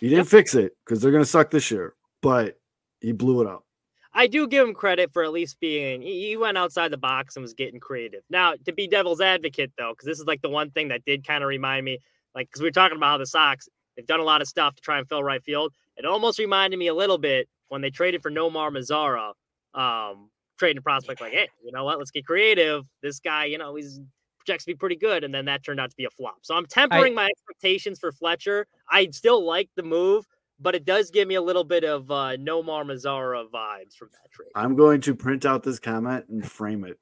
He 0.00 0.08
didn't 0.08 0.26
fix 0.26 0.54
it 0.54 0.76
because 0.84 1.00
they're 1.00 1.10
going 1.10 1.24
to 1.24 1.28
suck 1.28 1.50
this 1.50 1.70
year, 1.70 1.94
but 2.22 2.58
he 3.00 3.12
blew 3.12 3.40
it 3.40 3.46
up. 3.46 3.64
I 4.12 4.26
do 4.26 4.48
give 4.48 4.66
him 4.66 4.74
credit 4.74 5.12
for 5.12 5.22
at 5.22 5.32
least 5.32 5.60
being 5.60 6.02
he 6.02 6.28
he 6.28 6.36
went 6.36 6.58
outside 6.58 6.90
the 6.90 6.96
box 6.96 7.36
and 7.36 7.42
was 7.42 7.54
getting 7.54 7.78
creative. 7.78 8.22
Now, 8.30 8.54
to 8.64 8.72
be 8.72 8.88
devil's 8.88 9.20
advocate 9.20 9.72
though, 9.78 9.92
because 9.92 10.06
this 10.06 10.18
is 10.18 10.26
like 10.26 10.42
the 10.42 10.48
one 10.48 10.70
thing 10.70 10.88
that 10.88 11.04
did 11.04 11.26
kind 11.26 11.44
of 11.44 11.48
remind 11.48 11.84
me, 11.84 11.98
like 12.34 12.48
because 12.48 12.60
we 12.60 12.66
were 12.66 12.72
talking 12.72 12.96
about 12.96 13.10
how 13.10 13.18
the 13.18 13.26
Sox 13.26 13.68
they've 13.96 14.06
done 14.06 14.20
a 14.20 14.24
lot 14.24 14.40
of 14.40 14.48
stuff 14.48 14.74
to 14.76 14.80
try 14.80 14.98
and 14.98 15.08
fill 15.08 15.22
right 15.22 15.42
field. 15.42 15.72
It 15.96 16.04
almost 16.04 16.38
reminded 16.38 16.78
me 16.78 16.86
a 16.86 16.94
little 16.94 17.18
bit 17.18 17.48
when 17.68 17.80
they 17.80 17.90
traded 17.90 18.22
for 18.22 18.30
Nomar 18.30 18.70
Mazara, 18.70 19.32
um, 19.78 20.30
trading 20.58 20.78
a 20.78 20.82
prospect 20.82 21.20
like, 21.20 21.32
hey, 21.32 21.48
you 21.64 21.72
know 21.72 21.84
what? 21.84 21.98
Let's 21.98 22.10
get 22.10 22.24
creative. 22.24 22.86
This 23.02 23.20
guy, 23.20 23.46
you 23.46 23.58
know, 23.58 23.74
he's 23.74 24.00
projects 24.48 24.64
to 24.64 24.72
be 24.72 24.76
pretty 24.76 24.96
good, 24.96 25.24
and 25.24 25.34
then 25.34 25.44
that 25.44 25.62
turned 25.62 25.80
out 25.80 25.90
to 25.90 25.96
be 25.96 26.04
a 26.04 26.10
flop. 26.10 26.38
So 26.42 26.54
I'm 26.54 26.66
tempering 26.66 27.14
my 27.14 27.26
expectations 27.26 27.98
for 27.98 28.12
Fletcher. 28.12 28.66
I 28.90 29.08
still 29.10 29.44
like 29.44 29.68
the 29.76 29.82
move, 29.82 30.24
but 30.60 30.74
it 30.74 30.84
does 30.84 31.10
give 31.10 31.28
me 31.28 31.36
a 31.36 31.42
little 31.42 31.64
bit 31.64 31.84
of 31.84 32.10
uh, 32.10 32.36
Nomar 32.36 32.84
Mazara 32.84 33.48
vibes 33.50 33.94
from 33.94 34.08
that 34.12 34.30
trade. 34.32 34.50
I'm 34.54 34.76
going 34.76 35.00
to 35.02 35.14
print 35.14 35.44
out 35.46 35.62
this 35.62 35.78
comment 35.78 36.24
and 36.28 36.48
frame 36.48 36.84
it. 36.84 36.98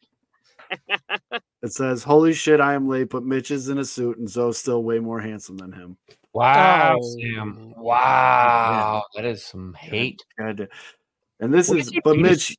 It 1.62 1.72
says, 1.72 2.02
Holy 2.02 2.32
shit, 2.32 2.60
I 2.60 2.74
am 2.74 2.88
late, 2.88 3.10
but 3.10 3.22
Mitch 3.24 3.50
is 3.50 3.68
in 3.68 3.78
a 3.78 3.84
suit 3.84 4.18
and 4.18 4.28
Zoe's 4.28 4.58
still 4.58 4.82
way 4.82 4.98
more 4.98 5.20
handsome 5.20 5.56
than 5.56 5.72
him. 5.72 5.96
Wow, 6.32 6.98
Oh. 7.00 7.16
Sam. 7.18 7.72
Wow, 7.76 9.04
that 9.14 9.24
is 9.24 9.44
some 9.44 9.74
hate. 9.74 10.22
God. 10.38 10.68
And 11.40 11.52
this 11.54 11.68
What 11.68 11.78
is, 11.78 11.86
is 11.88 12.00
but 12.04 12.16
penis? 12.16 12.30
Mitch, 12.50 12.56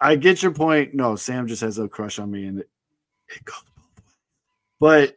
I 0.00 0.16
get 0.16 0.42
your 0.42 0.52
point. 0.52 0.94
No, 0.94 1.16
Sam 1.16 1.46
just 1.46 1.62
has 1.62 1.78
a 1.78 1.88
crush 1.88 2.18
on 2.18 2.30
me 2.30 2.46
and 2.46 2.60
it, 2.60 2.68
it 3.28 3.44
goes 3.44 3.56
both 3.76 3.94
ways. 3.96 5.08
But 5.10 5.14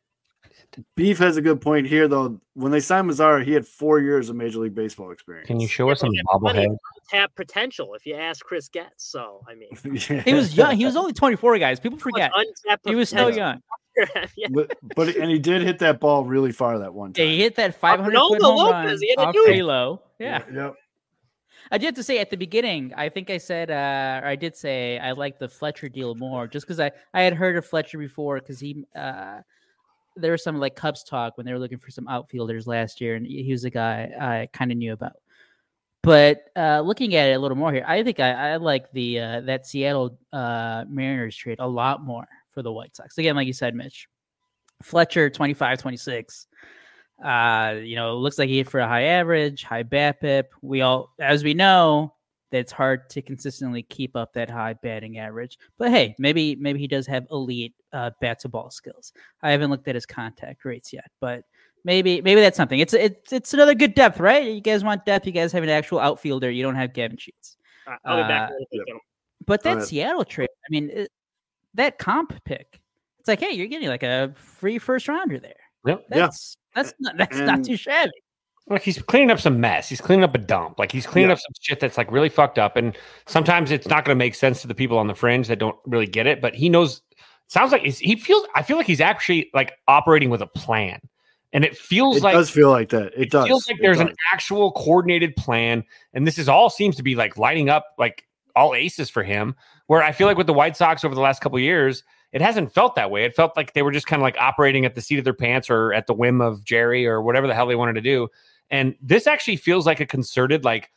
Beef 0.96 1.18
has 1.20 1.38
a 1.38 1.42
good 1.42 1.60
point 1.62 1.88
here, 1.88 2.08
though. 2.08 2.40
When 2.54 2.72
they 2.72 2.80
signed 2.80 3.10
Mazara, 3.10 3.44
he 3.44 3.52
had 3.52 3.68
four 3.68 4.00
years 4.00 4.30
of 4.30 4.36
Major 4.36 4.60
League 4.60 4.76
Baseball 4.76 5.12
experience. 5.12 5.48
Can 5.48 5.60
you 5.60 5.68
show 5.68 5.90
us 5.90 6.00
some 6.00 6.12
He 6.12 6.18
had 6.18 6.26
bobblehead? 6.28 6.78
Tap 7.10 7.36
potential 7.36 7.94
if 7.96 8.06
you 8.06 8.16
ask 8.16 8.46
Chris 8.46 8.70
Getz. 8.70 9.04
So 9.06 9.42
I 9.48 9.56
mean, 9.56 9.70
Yeah. 10.10 10.22
He 10.22 10.34
was 10.34 10.56
young. 10.56 10.78
He 10.78 10.86
was 10.86 10.96
only 10.96 11.14
24, 11.14 11.58
guys. 11.58 11.80
People 11.80 11.98
forget. 12.00 12.32
untapped 12.34 12.88
He 12.88 12.96
was 12.96 13.10
still 13.10 13.30
young. 13.36 13.62
yeah. 14.38 14.48
but, 14.52 14.72
but 14.96 15.16
and 15.18 15.30
he 15.30 15.38
did 15.38 15.62
hit 15.62 15.80
that 15.80 16.00
ball 16.00 16.24
really 16.24 16.54
far 16.54 16.80
that 16.80 16.94
one 16.94 17.12
Yeah, 17.16 17.26
time. 17.26 17.32
he 17.34 17.40
hit 17.42 17.56
that 17.56 17.76
500 17.76 18.14
Ronaldo 18.14 18.28
foot 18.30 18.42
home 18.42 18.58
Lopez, 18.58 18.86
run 18.86 18.98
he 19.02 19.10
had 19.10 19.16
to 19.16 19.28
off 19.28 19.34
do 19.34 19.46
it. 19.48 19.56
Halo. 19.56 20.02
Yeah. 20.20 20.44
Yep. 20.54 20.76
I 21.74 21.78
did 21.78 21.86
have 21.88 21.96
to 21.96 22.04
say 22.04 22.20
at 22.20 22.30
the 22.30 22.38
beginning, 22.38 22.94
I 22.96 23.10
think 23.10 23.30
I 23.30 23.38
said, 23.38 23.70
uh, 23.70 24.22
or 24.24 24.28
I 24.30 24.36
did 24.36 24.56
say 24.56 24.98
I 25.00 25.12
like 25.12 25.40
the 25.40 25.48
Fletcher 25.48 25.90
deal 25.90 26.16
more 26.16 26.48
just 26.48 26.66
because 26.66 26.80
I, 26.80 26.92
I 27.14 27.22
had 27.22 27.34
heard 27.34 27.56
of 27.58 27.66
Fletcher 27.66 27.98
before 27.98 28.40
because 28.40 28.60
he, 28.60 28.86
uh, 28.96 29.40
there 30.16 30.32
was 30.32 30.44
some 30.44 30.60
like 30.60 30.76
Cubs 30.76 31.04
talk 31.04 31.38
when 31.38 31.46
they 31.46 31.54
were 31.54 31.60
looking 31.60 31.78
for 31.78 31.92
some 31.92 32.08
outfielders 32.08 32.68
last 32.68 33.02
year, 33.02 33.16
and 33.16 33.26
he 33.26 33.52
was 33.52 33.64
a 33.64 33.70
guy 33.70 34.12
I 34.20 34.50
kind 34.54 34.72
of 34.72 34.78
knew 34.78 34.94
about. 34.94 35.14
But 36.04 36.46
uh, 36.56 36.82
looking 36.82 37.16
at 37.16 37.30
it 37.30 37.34
a 37.34 37.40
little 37.40 37.58
more 37.58 37.72
here, 37.72 37.86
I 37.88 38.04
think 38.04 38.20
I, 38.20 38.54
I 38.54 38.56
like 38.58 38.92
the 38.92 39.20
uh, 39.20 39.42
that 39.42 39.68
Seattle 39.68 40.18
uh, 40.34 40.86
Mariners 40.88 41.36
trade 41.36 41.60
a 41.60 41.68
lot 41.68 42.04
more 42.04 42.28
for 42.50 42.64
the 42.64 42.72
White 42.72 42.96
Sox. 42.96 43.18
Again, 43.18 43.36
like 43.36 43.48
you 43.48 43.54
said, 43.54 43.76
Mitch, 43.76 44.08
Fletcher 44.82 45.30
25, 45.30 45.80
26. 45.80 46.48
Uh, 47.24 47.76
you 47.84 47.96
know, 47.96 48.18
looks 48.18 48.40
like 48.40 48.50
he 48.50 48.58
hit 48.58 48.70
for 48.70 48.80
a 48.80 48.88
high 48.88 49.04
average, 49.04 49.64
high 49.64 49.84
bat 49.84 50.20
BABIP. 50.22 50.46
We 50.64 50.82
all, 50.82 51.14
as 51.20 51.44
we 51.44 51.54
know, 51.54 52.16
that 52.52 52.60
it's 52.60 52.72
hard 52.72 53.10
to 53.10 53.22
consistently 53.22 53.84
keep 53.84 54.16
up 54.16 54.34
that 54.34 54.50
high 54.50 54.74
batting 54.74 55.18
average. 55.18 55.58
But 55.78 55.90
hey, 55.90 56.16
maybe 56.20 56.56
maybe 56.58 56.80
he 56.80 56.88
does 56.88 57.08
have 57.08 57.26
elite 57.32 57.74
uh, 57.94 58.12
bat 58.22 58.40
to 58.40 58.50
ball 58.50 58.70
skills. 58.70 59.14
I 59.42 59.52
haven't 59.52 59.72
looked 59.72 59.88
at 59.88 59.96
his 59.96 60.06
contact 60.06 60.66
rates 60.66 60.94
yet, 60.94 61.10
but 61.20 61.44
maybe 61.84 62.22
maybe 62.22 62.42
that's 62.42 62.58
something. 62.58 62.80
It's 62.80 62.94
it's 62.94 63.34
it's 63.34 63.54
another 63.54 63.74
good 63.74 63.96
depth, 63.96 64.20
right? 64.20 64.46
You 64.46 64.62
guys 64.62 64.84
want 64.84 65.06
depth. 65.06 65.26
You 65.26 65.32
guys 65.32 65.52
have 65.52 65.64
an 65.64 65.70
actual 65.70 66.00
outfielder. 66.00 66.52
You 66.52 66.64
don't 66.64 66.76
have 66.76 66.94
Gavin 66.94 67.18
Sheets. 67.18 67.58
Uh, 67.88 67.96
I'll 68.06 68.24
be 68.24 68.28
back. 68.28 68.52
Uh, 68.52 68.54
in 68.54 68.60
a 68.60 68.66
little 68.72 68.86
bit. 68.86 69.02
But 69.46 69.64
that 69.64 69.84
Seattle 69.84 70.24
trade, 70.24 70.50
I 70.50 70.68
mean, 70.70 70.90
it, 70.92 71.12
that 71.74 71.98
comp 71.98 72.44
pick, 72.44 72.80
it's 73.20 73.28
like, 73.28 73.40
hey, 73.40 73.52
you're 73.54 73.68
getting 73.68 73.90
like 73.90 74.04
a 74.04 74.34
free 74.36 74.78
first 74.78 75.08
rounder 75.08 75.40
there. 75.40 75.56
Yep. 75.86 76.06
Yeah. 76.12 76.18
That's 76.20 76.58
that's 76.76 76.94
not 77.00 77.18
that's 77.18 77.40
not 77.40 77.64
too 77.64 77.76
shabby. 77.76 78.12
Like 78.68 78.84
he's 78.84 79.02
cleaning 79.02 79.32
up 79.32 79.40
some 79.40 79.60
mess. 79.60 79.90
He's 79.90 80.00
cleaning 80.02 80.24
up 80.24 80.34
a 80.36 80.38
dump. 80.38 80.80
Like 80.80 80.92
he's 80.92 81.06
cleaning 81.06 81.30
Yeah. 81.30 81.34
up 81.34 81.40
some 81.40 81.52
shit 81.60 81.80
that's 81.80 81.98
like 81.98 82.12
really 82.12 82.30
fucked 82.30 82.58
up. 82.60 82.78
And 82.78 82.98
sometimes 83.28 83.72
it's 83.72 83.88
not 83.88 84.06
going 84.06 84.16
to 84.16 84.20
make 84.20 84.36
sense 84.36 84.62
to 84.62 84.68
the 84.68 84.76
people 84.76 84.98
on 84.98 85.08
the 85.08 85.16
fringe 85.16 85.48
that 85.48 85.60
don't 85.60 85.76
really 85.86 86.06
get 86.08 86.28
it. 86.28 86.42
But 86.42 86.56
he 86.56 86.70
knows. 86.70 87.02
Sounds 87.48 87.74
like 87.74 87.82
he 87.82 88.16
feels. 88.16 88.48
I 88.56 88.64
feel 88.64 88.78
like 88.78 88.88
he's 88.88 89.02
actually 89.02 89.50
like 89.54 89.74
operating 89.90 90.30
with 90.30 90.42
a 90.42 90.48
plan, 90.48 91.02
and 91.52 91.66
it 91.66 91.76
feels 91.76 92.16
It 92.18 92.24
like 92.24 92.34
it 92.34 92.38
does 92.38 92.50
feel 92.50 92.70
like 92.70 92.88
that. 92.90 93.12
It, 93.18 93.30
does. 93.30 93.46
feels 93.46 93.68
like 93.68 93.78
It 93.78 93.82
there's 93.82 94.00
an 94.00 94.16
actual 94.34 94.72
coordinated 94.72 95.36
plan, 95.36 95.84
and 96.14 96.26
this 96.26 96.38
is 96.38 96.48
all 96.48 96.70
seems 96.70 96.96
to 96.96 97.04
be 97.04 97.14
like 97.16 97.36
lighting 97.38 97.68
up 97.70 97.88
like 97.98 98.24
all 98.56 98.74
aces 98.74 99.10
for 99.10 99.22
him. 99.22 99.54
Where 99.88 100.02
I 100.02 100.14
feel 100.14 100.28
like 100.28 100.38
with 100.38 100.48
the 100.48 100.54
White 100.54 100.78
Sox 100.78 101.04
over 101.04 101.14
the 101.14 101.20
last 101.20 101.42
couple 101.42 101.58
of 101.58 101.62
years, 101.62 102.04
it 102.32 102.42
hasn't 102.42 102.74
felt 102.74 102.96
that 102.96 103.12
way. 103.12 103.26
It 103.26 103.36
felt 103.36 103.58
like 103.58 103.74
they 103.74 103.82
were 103.82 103.92
just 103.92 104.08
kind 104.08 104.22
of 104.22 104.24
like 104.24 104.38
operating 104.38 104.86
at 104.86 104.96
the 104.96 105.02
seat 105.02 105.20
of 105.20 105.26
their 105.26 105.34
pants 105.34 105.70
or 105.70 105.94
at 105.94 106.08
the 106.08 106.14
whim 106.14 106.42
of 106.42 106.64
Jerry 106.64 107.06
or 107.06 107.22
whatever 107.22 107.48
the 107.48 107.54
hell 107.54 107.68
they 107.68 107.76
wanted 107.76 107.94
to 107.94 108.02
do. 108.02 108.30
And 108.70 108.96
this 109.02 109.28
actually 109.28 109.58
feels 109.58 109.86
like 109.86 110.00
a 110.00 110.06
concerted, 110.06 110.64
like 110.64 110.90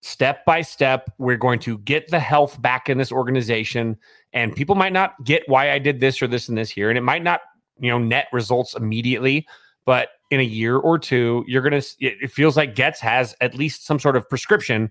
step 0.00 0.44
by 0.46 0.62
step, 0.62 1.10
we're 1.18 1.36
going 1.36 1.58
to 1.60 1.78
get 1.78 2.08
the 2.08 2.20
health 2.20 2.60
back 2.62 2.88
in 2.88 2.96
this 2.96 3.12
organization. 3.12 3.98
And 4.32 4.56
people 4.56 4.74
might 4.74 4.94
not 4.94 5.22
get 5.24 5.42
why 5.46 5.70
I 5.70 5.78
did 5.78 6.00
this 6.00 6.22
or 6.22 6.26
this 6.26 6.48
and 6.48 6.56
this 6.56 6.70
here. 6.70 6.88
And 6.88 6.96
it 6.96 7.02
might 7.02 7.22
not, 7.22 7.40
you 7.78 7.90
know, 7.90 7.98
net 7.98 8.28
results 8.32 8.74
immediately, 8.74 9.46
but 9.84 10.08
in 10.30 10.40
a 10.40 10.44
year 10.44 10.78
or 10.78 10.98
two, 10.98 11.44
you're 11.46 11.62
going 11.62 11.78
to, 11.78 11.86
it 11.98 12.30
feels 12.30 12.56
like 12.56 12.74
Getz 12.74 13.00
has 13.00 13.34
at 13.40 13.54
least 13.54 13.84
some 13.84 13.98
sort 13.98 14.16
of 14.16 14.28
prescription 14.28 14.90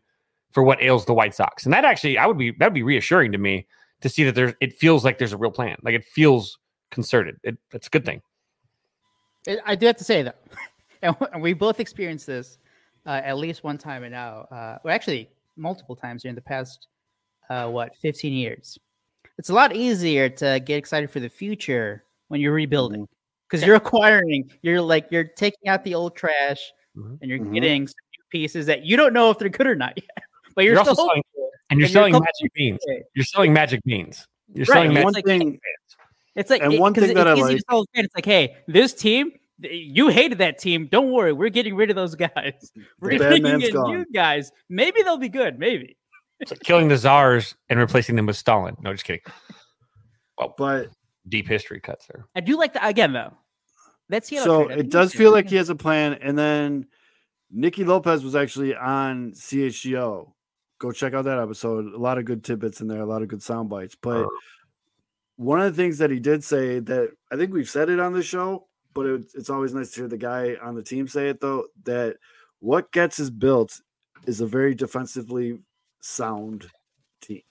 for 0.51 0.63
what 0.63 0.81
ails 0.81 1.05
the 1.05 1.13
White 1.13 1.33
Sox. 1.33 1.63
And 1.63 1.73
that 1.73 1.85
actually, 1.85 2.17
I 2.17 2.27
would 2.27 2.37
be, 2.37 2.51
that'd 2.51 2.73
be 2.73 2.83
reassuring 2.83 3.31
to 3.31 3.37
me 3.37 3.65
to 4.01 4.09
see 4.09 4.23
that 4.23 4.35
there's, 4.35 4.53
it 4.61 4.73
feels 4.73 5.03
like 5.03 5.17
there's 5.17 5.33
a 5.33 5.37
real 5.37 5.51
plan. 5.51 5.77
Like 5.83 5.95
it 5.95 6.05
feels 6.05 6.57
concerted. 6.91 7.37
It, 7.43 7.57
it's 7.73 7.87
a 7.87 7.89
good 7.89 8.05
thing. 8.05 8.21
I- 9.47 9.59
I 9.65 9.75
do 9.75 9.85
have 9.85 9.97
to 9.97 10.03
say 10.03 10.21
though, 10.23 10.33
and 11.33 11.41
we 11.41 11.53
both 11.53 11.79
experienced 11.79 12.27
this 12.27 12.57
uh, 13.05 13.21
at 13.23 13.37
least 13.37 13.63
one 13.63 13.77
time 13.77 14.03
and 14.03 14.11
now, 14.11 14.41
uh, 14.51 14.77
well, 14.83 14.93
actually 14.93 15.29
multiple 15.55 15.95
times 15.95 16.23
during 16.23 16.35
the 16.35 16.41
past, 16.41 16.87
uh, 17.49 17.67
what, 17.67 17.95
15 17.97 18.33
years. 18.33 18.77
It's 19.37 19.49
a 19.49 19.53
lot 19.53 19.75
easier 19.75 20.29
to 20.29 20.59
get 20.59 20.77
excited 20.77 21.09
for 21.09 21.19
the 21.19 21.29
future 21.29 22.03
when 22.27 22.41
you're 22.41 22.53
rebuilding 22.53 23.07
because 23.49 23.65
you're 23.65 23.75
acquiring, 23.77 24.51
you're 24.61 24.81
like, 24.81 25.07
you're 25.09 25.23
taking 25.23 25.69
out 25.69 25.83
the 25.83 25.95
old 25.95 26.15
trash 26.15 26.59
Mhm. 26.95 27.17
and 27.21 27.29
you're 27.29 27.39
Mhm. 27.39 27.53
getting 27.53 27.87
some 27.87 27.95
new 28.17 28.23
pieces 28.29 28.65
that 28.67 28.83
you 28.85 28.97
don't 28.97 29.13
know 29.13 29.29
if 29.31 29.39
they're 29.39 29.49
good 29.49 29.65
or 29.67 29.75
not 29.75 29.93
yet, 29.97 30.23
but 30.55 30.63
you're, 30.65 30.73
You're 30.75 30.83
still 30.83 30.95
selling- 30.95 31.21
And 31.21 31.23
you're 31.35 31.49
And 31.71 31.79
you're 31.79 31.89
selling 31.89 32.13
magic 32.13 32.53
beans. 32.53 32.79
Okay. 32.89 33.03
You're 33.15 33.25
selling 33.25 33.53
magic 33.53 33.81
beans. 33.85 34.25
You're 34.53 34.65
Right, 34.65 34.73
selling 34.73 34.85
and 34.87 34.93
magic 34.95 35.25
one 35.27 35.39
thing, 35.39 35.59
It's 36.35 36.49
like 36.49 36.61
And 36.63 36.73
it- 36.73 36.79
one 36.79 36.93
'cause 36.93 37.01
thing 37.03 37.11
it's 37.11 37.17
that 37.17 37.27
I 37.27 37.33
easy 37.35 37.59
to 37.69 37.77
like- 37.77 37.87
fan, 37.95 38.05
It's 38.05 38.15
like, 38.15 38.25
hey, 38.25 38.55
this 38.67 38.93
team, 38.93 39.31
you 39.61 40.07
hated 40.09 40.37
that 40.39 40.57
team. 40.57 40.87
Don't 40.91 41.11
worry, 41.11 41.33
we're 41.33 41.49
getting 41.49 41.75
rid 41.75 41.89
of 41.89 41.95
those 41.95 42.15
guys. 42.15 42.71
We're 42.99 43.11
the 43.11 43.17
bad 43.19 43.29
bringing 43.29 43.43
man's 43.43 43.67
in 43.67 43.73
gone. 43.73 43.91
new 43.93 44.05
guys. 44.13 44.51
Maybe 44.69 45.03
they'll 45.03 45.17
be 45.17 45.29
good. 45.29 45.59
Maybe. 45.59 45.97
It's 46.39 46.51
like 46.51 46.61
killing 46.61 46.87
the 46.87 46.95
czars 46.97 47.55
and 47.69 47.77
replacing 47.79 48.15
them 48.15 48.25
with 48.25 48.37
Stalin. 48.37 48.77
No, 48.81 48.93
just 48.93 49.03
kidding. 49.03 49.21
Well, 50.37 50.55
but 50.57 50.87
Deep 51.27 51.47
history 51.47 51.81
cuts 51.81 52.07
there. 52.07 52.25
I 52.35 52.39
do 52.39 52.57
like 52.57 52.73
that 52.73 52.87
again, 52.87 53.11
though. 53.11 53.33
That's 54.07 54.29
Seattle 54.29 54.45
so 54.61 54.65
trade. 54.67 54.79
It 54.79 54.89
does 54.89 55.09
it's 55.09 55.17
feel 55.17 55.31
like 55.31 55.49
he 55.49 55.57
has 55.57 55.69
a 55.69 55.75
plan. 55.75 56.13
And 56.13 56.37
then 56.37 56.87
Nicky 57.51 57.83
Lopez 57.83 58.23
was 58.23 58.35
actually 58.35 58.73
on 58.75 59.33
CHGO. 59.33 60.31
Go 60.79 60.91
check 60.91 61.13
out 61.13 61.25
that 61.25 61.39
episode. 61.39 61.93
A 61.93 61.97
lot 61.97 62.17
of 62.17 62.25
good 62.25 62.43
tidbits 62.43 62.81
in 62.81 62.87
there, 62.87 63.01
a 63.01 63.05
lot 63.05 63.21
of 63.21 63.27
good 63.27 63.43
sound 63.43 63.69
bites. 63.69 63.95
But 64.01 64.21
uh-huh. 64.21 64.29
one 65.35 65.61
of 65.61 65.75
the 65.75 65.81
things 65.81 65.97
that 65.97 66.09
he 66.09 66.19
did 66.19 66.43
say 66.43 66.79
that 66.79 67.11
I 67.31 67.35
think 67.35 67.53
we've 67.53 67.69
said 67.69 67.89
it 67.89 67.99
on 67.99 68.13
the 68.13 68.23
show, 68.23 68.67
but 68.93 69.05
it, 69.05 69.25
it's 69.35 69.49
always 69.49 69.73
nice 69.73 69.91
to 69.91 70.01
hear 70.01 70.07
the 70.07 70.17
guy 70.17 70.55
on 70.61 70.75
the 70.75 70.83
team 70.83 71.07
say 71.07 71.29
it 71.29 71.41
though 71.41 71.65
that 71.83 72.17
what 72.59 72.91
Getz 72.91 73.19
is 73.19 73.29
built 73.29 73.81
is 74.25 74.41
a 74.41 74.47
very 74.47 74.73
defensively 74.73 75.59
sound 76.01 76.69
team. 77.21 77.41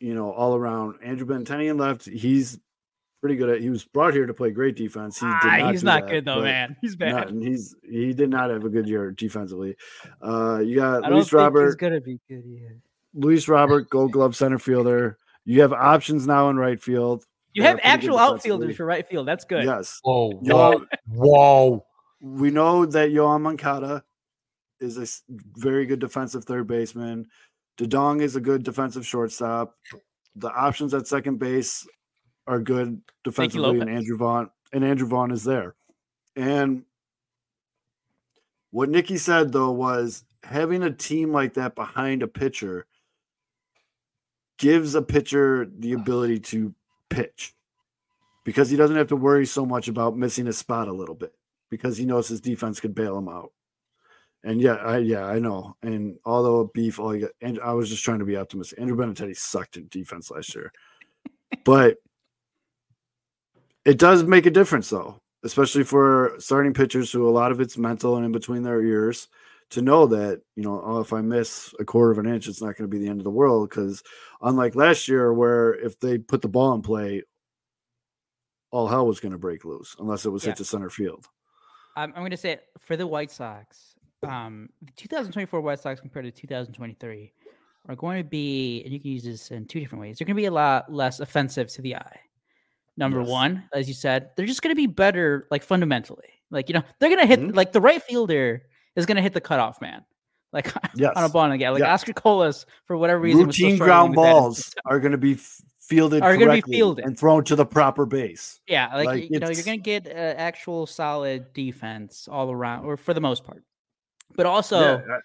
You 0.00 0.14
know, 0.14 0.32
all 0.32 0.56
around. 0.56 0.96
Andrew 1.02 1.26
Benintendi 1.26 1.78
left. 1.78 2.06
He's 2.06 2.58
pretty 3.22 3.36
good 3.36 3.48
at. 3.48 3.60
He 3.62 3.70
was 3.70 3.84
brought 3.84 4.12
here 4.12 4.26
to 4.26 4.34
play 4.34 4.50
great 4.50 4.76
defense. 4.76 5.18
He 5.18 5.24
did 5.26 5.32
Ah, 5.42 5.56
not 5.60 5.70
he's 5.72 5.82
not 5.84 6.02
that, 6.02 6.10
good 6.10 6.24
though, 6.26 6.42
man. 6.42 6.76
He's 6.82 6.96
bad. 6.96 7.28
and 7.30 7.42
he's 7.42 7.74
he 7.88 8.12
did 8.12 8.28
not 8.28 8.50
have 8.50 8.64
a 8.64 8.68
good 8.68 8.86
year 8.88 9.10
defensively. 9.12 9.76
Uh, 10.20 10.58
you 10.58 10.76
got 10.76 11.04
I 11.04 11.08
Luis 11.08 11.10
think 11.10 11.24
he's 11.24 11.32
Robert, 11.32 11.78
gonna 11.78 12.00
be 12.00 12.18
good 12.28 12.42
yet. 12.44 12.72
Luis 13.14 13.48
Robert, 13.48 13.88
Gold 13.88 14.12
Glove 14.12 14.36
center 14.36 14.58
fielder. 14.58 15.16
You 15.44 15.62
have 15.62 15.72
options 15.72 16.26
now 16.26 16.50
in 16.50 16.56
right 16.56 16.80
field. 16.82 17.24
You 17.54 17.62
that 17.62 17.68
have 17.68 17.76
are 17.76 17.80
pretty 17.80 17.88
good 17.88 17.94
actual 18.06 18.18
outfielders 18.18 18.76
for 18.76 18.84
right 18.86 19.08
field. 19.08 19.26
That's 19.28 19.44
good. 19.44 19.64
Yes. 19.64 20.00
Whoa, 20.02 20.38
Yo- 20.42 20.84
whoa. 21.08 21.84
we 22.20 22.50
know 22.50 22.86
that 22.86 23.10
Yoán 23.10 23.42
Moncada 23.42 24.02
is 24.80 24.98
a 24.98 25.06
very 25.60 25.86
good 25.86 26.00
defensive 26.00 26.44
third 26.44 26.66
baseman. 26.66 27.26
DeJong 27.78 28.20
is 28.22 28.36
a 28.36 28.40
good 28.40 28.62
defensive 28.62 29.06
shortstop. 29.06 29.74
The 30.36 30.50
options 30.50 30.94
at 30.94 31.06
second 31.06 31.38
base 31.38 31.86
are 32.46 32.60
good 32.60 33.00
defensively, 33.24 33.80
and 33.80 33.90
Andrew 33.90 34.16
Vaughn 34.16 34.50
and 34.72 34.84
Andrew 34.84 35.06
Vaughn 35.06 35.30
is 35.30 35.44
there. 35.44 35.74
And 36.36 36.84
what 38.70 38.88
Nicky 38.88 39.16
said 39.16 39.52
though 39.52 39.70
was 39.70 40.24
having 40.42 40.82
a 40.82 40.90
team 40.90 41.32
like 41.32 41.54
that 41.54 41.74
behind 41.74 42.22
a 42.22 42.28
pitcher 42.28 42.86
gives 44.58 44.94
a 44.94 45.02
pitcher 45.02 45.68
the 45.78 45.92
ability 45.92 46.40
to 46.40 46.74
pitch 47.10 47.54
because 48.44 48.70
he 48.70 48.76
doesn't 48.76 48.96
have 48.96 49.08
to 49.08 49.16
worry 49.16 49.46
so 49.46 49.64
much 49.64 49.88
about 49.88 50.16
missing 50.16 50.48
a 50.48 50.52
spot 50.52 50.88
a 50.88 50.92
little 50.92 51.14
bit 51.14 51.32
because 51.70 51.96
he 51.96 52.04
knows 52.04 52.28
his 52.28 52.40
defense 52.40 52.80
could 52.80 52.94
bail 52.94 53.16
him 53.18 53.28
out. 53.28 53.52
And 54.44 54.60
yeah, 54.60 54.74
I 54.74 54.98
yeah, 54.98 55.24
I 55.24 55.38
know. 55.38 55.76
And 55.82 56.18
although 56.24 56.60
a 56.60 56.68
beef, 56.68 56.98
all 56.98 57.14
you 57.14 57.22
got, 57.22 57.30
and 57.40 57.60
I 57.60 57.72
was 57.74 57.88
just 57.88 58.02
trying 58.02 58.18
to 58.18 58.24
be 58.24 58.36
optimistic. 58.36 58.80
Andrew 58.80 58.96
Benintendi 58.96 59.36
sucked 59.36 59.76
in 59.76 59.86
defense 59.88 60.30
last 60.30 60.54
year, 60.54 60.72
but 61.64 61.98
it 63.84 63.98
does 63.98 64.24
make 64.24 64.46
a 64.46 64.50
difference 64.50 64.90
though, 64.90 65.18
especially 65.44 65.84
for 65.84 66.34
starting 66.38 66.74
pitchers 66.74 67.10
who 67.10 67.28
a 67.28 67.30
lot 67.30 67.52
of 67.52 67.60
it's 67.60 67.76
mental 67.78 68.16
and 68.16 68.24
in 68.24 68.32
between 68.32 68.62
their 68.62 68.80
ears 68.82 69.28
to 69.70 69.82
know 69.82 70.06
that 70.06 70.42
you 70.54 70.62
know 70.62 70.82
oh, 70.84 71.00
if 71.00 71.12
I 71.12 71.20
miss 71.20 71.74
a 71.80 71.84
quarter 71.84 72.10
of 72.12 72.18
an 72.18 72.26
inch, 72.26 72.46
it's 72.48 72.60
not 72.60 72.76
going 72.76 72.88
to 72.90 72.94
be 72.94 72.98
the 73.02 73.08
end 73.08 73.20
of 73.20 73.24
the 73.24 73.30
world. 73.30 73.68
Because 73.68 74.02
unlike 74.42 74.74
last 74.74 75.08
year, 75.08 75.32
where 75.32 75.74
if 75.74 75.98
they 75.98 76.18
put 76.18 76.42
the 76.42 76.48
ball 76.48 76.74
in 76.74 76.82
play, 76.82 77.22
all 78.70 78.86
hell 78.86 79.06
was 79.06 79.20
going 79.20 79.32
to 79.32 79.38
break 79.38 79.64
loose 79.64 79.96
unless 79.98 80.24
it 80.26 80.30
was 80.30 80.44
Yeah. 80.44 80.50
hit 80.50 80.56
to 80.58 80.64
center 80.64 80.90
field. 80.90 81.26
I'm, 81.96 82.10
I'm 82.10 82.22
going 82.22 82.30
to 82.30 82.36
say 82.36 82.52
it 82.52 82.64
for 82.78 82.96
the 82.96 83.06
White 83.06 83.30
Sox. 83.30 83.94
Um, 84.22 84.68
the 84.80 84.92
2024 84.96 85.60
White 85.60 85.80
Sox 85.80 86.00
compared 86.00 86.24
to 86.24 86.30
2023 86.30 87.32
are 87.88 87.96
going 87.96 88.22
to 88.22 88.28
be, 88.28 88.82
and 88.84 88.92
you 88.92 89.00
can 89.00 89.10
use 89.10 89.24
this 89.24 89.50
in 89.50 89.66
two 89.66 89.80
different 89.80 90.00
ways. 90.00 90.16
They're 90.18 90.26
going 90.26 90.36
to 90.36 90.40
be 90.40 90.46
a 90.46 90.50
lot 90.50 90.90
less 90.92 91.20
offensive 91.20 91.68
to 91.72 91.82
the 91.82 91.96
eye. 91.96 92.20
Number 93.02 93.20
Yes. 93.20 93.28
one, 93.28 93.64
as 93.74 93.88
you 93.88 93.94
said, 93.94 94.30
they're 94.36 94.46
just 94.46 94.62
going 94.62 94.70
to 94.70 94.76
be 94.76 94.86
better, 94.86 95.48
like 95.50 95.64
fundamentally. 95.64 96.28
Like 96.52 96.68
you 96.68 96.74
know, 96.74 96.82
they're 97.00 97.08
going 97.08 97.20
to 97.20 97.26
hit 97.26 97.40
Mhm. 97.40 97.56
like 97.56 97.72
the 97.72 97.80
right 97.80 98.00
fielder 98.00 98.62
is 98.94 99.06
going 99.06 99.16
to 99.16 99.22
hit 99.22 99.32
the 99.32 99.40
cutoff 99.40 99.80
man, 99.80 100.04
like 100.52 100.72
Yes. 100.94 101.12
on 101.16 101.24
a 101.24 101.28
ball 101.28 101.50
again. 101.50 101.72
Like 101.72 101.80
Yeah. 101.80 101.92
Oscar 101.94 102.12
Colas, 102.12 102.64
for 102.86 102.96
whatever 102.96 103.20
reason, 103.20 103.46
routine 103.46 103.76
ground 103.76 104.10
with 104.10 104.24
that 104.24 104.28
in 104.28 104.32
balls 104.34 104.72
are 104.86 105.00
going 105.00 105.12
to 105.12 105.18
be 105.18 105.36
fielded 105.80 106.22
Are 106.22 106.36
gonna 106.36 106.52
be 106.54 106.60
fielded. 106.62 107.04
and 107.04 107.18
thrown 107.18 107.42
to 107.44 107.56
the 107.56 107.66
proper 107.66 108.06
base. 108.06 108.60
Yeah, 108.68 108.94
like, 108.94 109.06
Like, 109.06 109.30
you 109.30 109.40
know, 109.40 109.50
you're 109.50 109.64
gonna 109.64 109.76
get 109.78 110.06
uh, 110.06 110.10
actual 110.38 110.86
solid 110.86 111.52
defense 111.54 112.28
all 112.30 112.52
around, 112.52 112.84
or 112.84 112.96
for 112.96 113.12
the 113.14 113.20
most 113.20 113.42
part. 113.44 113.64
But 114.36 114.46
also, 114.46 114.78
Yeah, 114.80 115.16
I- 115.16 115.18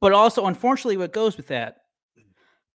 but 0.00 0.12
also, 0.12 0.46
unfortunately, 0.46 0.96
what 0.98 1.12
goes 1.12 1.36
with 1.36 1.48
that, 1.48 1.78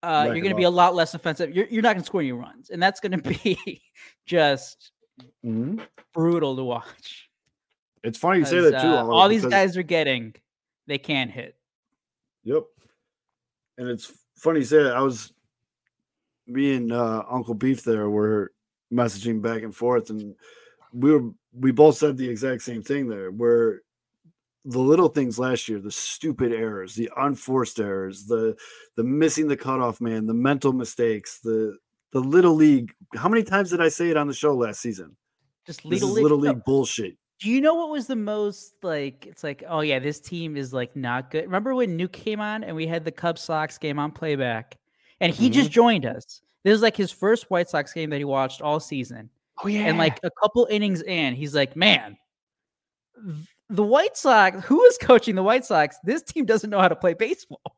uh, 0.07 0.25
you're 0.27 0.35
going 0.43 0.51
to 0.51 0.55
be 0.57 0.63
a 0.65 0.71
lot 0.71 0.95
less 0.95 1.15
offensive. 1.15 1.55
You're, 1.55 1.67
you're 1.67 1.83
not 1.83 1.95
going 1.95 2.03
to 2.03 2.07
score 2.07 2.21
any 2.21 2.33
runs, 2.33 2.71
and 2.71 2.83
that's 2.83 3.01
going 3.01 3.13
to 3.21 3.29
be 3.29 3.83
just 4.27 4.93
Mhm. 5.45 5.81
brutal 6.15 6.57
to 6.57 6.65
watch. 6.65 7.29
It's 8.03 8.19
funny 8.19 8.41
you 8.41 8.45
say 8.45 8.61
that 8.61 8.81
too. 8.83 8.89
uh, 8.89 9.07
all 9.07 9.29
these 9.29 9.45
guys 9.45 9.77
are 9.77 9.83
getting, 9.83 10.35
they 10.87 10.99
can't 10.99 11.31
hit. 11.31 11.57
Yep. 12.45 12.63
And 13.79 13.89
it's 13.89 14.13
funny 14.37 14.61
you 14.61 14.65
say 14.65 14.83
that. 14.85 14.95
I 14.97 15.01
was 15.01 15.33
me 16.47 16.75
and 16.75 16.93
uh, 16.93 17.25
Uncle 17.29 17.55
Beef 17.55 17.83
there 17.83 18.09
were 18.09 18.53
messaging 18.93 19.43
back 19.43 19.63
and 19.63 19.75
forth, 19.75 20.11
and 20.11 20.35
we 20.93 21.13
were 21.13 21.31
we 21.53 21.73
both 21.73 21.97
said 21.97 22.17
the 22.17 22.29
exact 22.29 22.63
same 22.63 22.83
thing 22.83 23.09
there. 23.09 23.31
Where 23.31 23.83
the 24.67 24.81
little 24.81 25.09
things 25.09 25.39
last 25.39 25.69
year, 25.69 25.79
the 25.79 25.91
stupid 25.91 26.53
errors, 26.53 26.95
the 26.95 27.11
unforced 27.17 27.79
errors, 27.79 28.27
the 28.27 28.57
the 28.97 29.05
missing 29.05 29.47
the 29.49 29.57
cutoff 29.57 30.01
man, 30.01 30.27
the 30.27 30.35
mental 30.35 30.73
mistakes, 30.73 31.39
the 31.41 31.77
the 32.13 32.21
little 32.21 32.55
league. 32.55 32.93
How 33.15 33.29
many 33.29 33.45
times 33.45 33.71
did 33.71 33.81
I 33.81 33.89
say 33.89 34.11
it 34.11 34.17
on 34.17 34.27
the 34.27 34.35
show 34.35 34.55
last 34.55 34.81
season? 34.81 35.17
Just 35.67 35.85
little, 35.85 36.11
league- 36.11 36.23
little 36.23 36.39
no, 36.39 36.51
league 36.51 36.65
bullshit. 36.65 37.17
Do 37.39 37.51
you 37.51 37.61
know 37.61 37.75
what 37.75 37.91
was 37.91 38.07
the 38.07 38.17
most 38.17 38.75
like? 38.83 39.27
It's 39.27 39.45
like, 39.45 39.63
oh 39.69 39.81
yeah, 39.81 39.99
this 39.99 40.21
team 40.21 40.57
is 40.57 40.73
like 40.73 40.97
not 40.97 41.31
good. 41.31 41.45
Remember 41.45 41.75
when 41.75 41.99
Nuke 41.99 42.13
came 42.13 42.41
on 42.41 42.65
and 42.65 42.75
we 42.75 42.87
had 42.87 43.05
the 43.05 43.13
Cubs 43.13 43.43
Sox 43.43 43.79
game 43.79 43.99
on 43.99 44.11
playback, 44.11 44.79
and 45.21 45.33
he 45.33 45.51
just 45.51 45.67
mm-hmm. 45.67 45.75
joined 45.75 46.07
us. 46.07 46.41
This 46.65 46.75
is 46.75 46.83
like 46.83 46.97
his 46.97 47.13
first 47.13 47.51
White 47.51 47.69
Sox 47.69 47.93
game 47.93 48.11
that 48.11 48.17
he 48.17 48.25
watched 48.25 48.63
all 48.63 48.81
season. 48.81 49.31
Oh 49.63 49.69
yeah. 49.69 49.87
And 49.87 49.99
like 49.99 50.19
a 50.25 50.31
couple 50.43 50.67
innings 50.71 51.03
in, 51.03 51.35
he's 51.35 51.55
like, 51.55 51.77
man, 51.77 52.17
the 53.69 53.83
White 53.83 54.17
Sox, 54.17 54.65
who 54.65 54.83
is 54.85 54.99
coaching 54.99 55.35
the 55.35 55.43
White 55.43 55.65
Sox? 55.65 55.97
This 56.05 56.23
team 56.23 56.45
doesn't 56.45 56.71
know 56.71 56.81
how 56.81 56.89
to 56.89 56.97
play 56.97 57.15
baseball. 57.15 57.61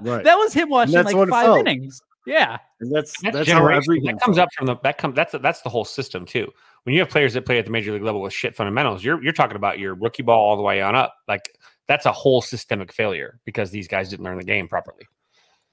Right. 0.00 0.22
That 0.22 0.34
was 0.34 0.52
him 0.52 0.68
watching 0.68 0.94
that's 0.94 1.14
like 1.14 1.28
five 1.30 1.60
innings. 1.60 2.02
Yeah. 2.26 2.58
and 2.80 2.94
that's 2.94 3.14
that's, 3.22 3.34
that's 3.34 3.50
how 3.50 3.62
generational. 3.62 3.76
every 3.76 4.00
that 4.00 4.20
comes 4.20 4.36
felt. 4.36 4.48
up 4.48 4.48
from 4.52 4.66
the 4.66 4.76
that 4.82 4.98
comes 4.98 5.14
that's 5.14 5.32
that's 5.40 5.62
the 5.62 5.70
whole 5.70 5.86
system 5.86 6.26
too. 6.26 6.52
When 6.82 6.94
you 6.94 7.00
have 7.00 7.08
players 7.08 7.32
that 7.32 7.46
play 7.46 7.58
at 7.58 7.64
the 7.64 7.70
major 7.70 7.92
league 7.92 8.02
level 8.02 8.20
with 8.20 8.34
shit 8.34 8.54
fundamentals, 8.54 9.02
you're 9.02 9.22
you're 9.22 9.32
talking 9.32 9.56
about 9.56 9.78
your 9.78 9.94
rookie 9.94 10.22
ball 10.22 10.46
all 10.46 10.56
the 10.56 10.62
way 10.62 10.82
on 10.82 10.94
up. 10.94 11.14
Like 11.26 11.58
that's 11.86 12.04
a 12.04 12.12
whole 12.12 12.42
systemic 12.42 12.92
failure 12.92 13.40
because 13.46 13.70
these 13.70 13.88
guys 13.88 14.10
didn't 14.10 14.26
learn 14.26 14.36
the 14.36 14.44
game 14.44 14.68
properly. 14.68 15.06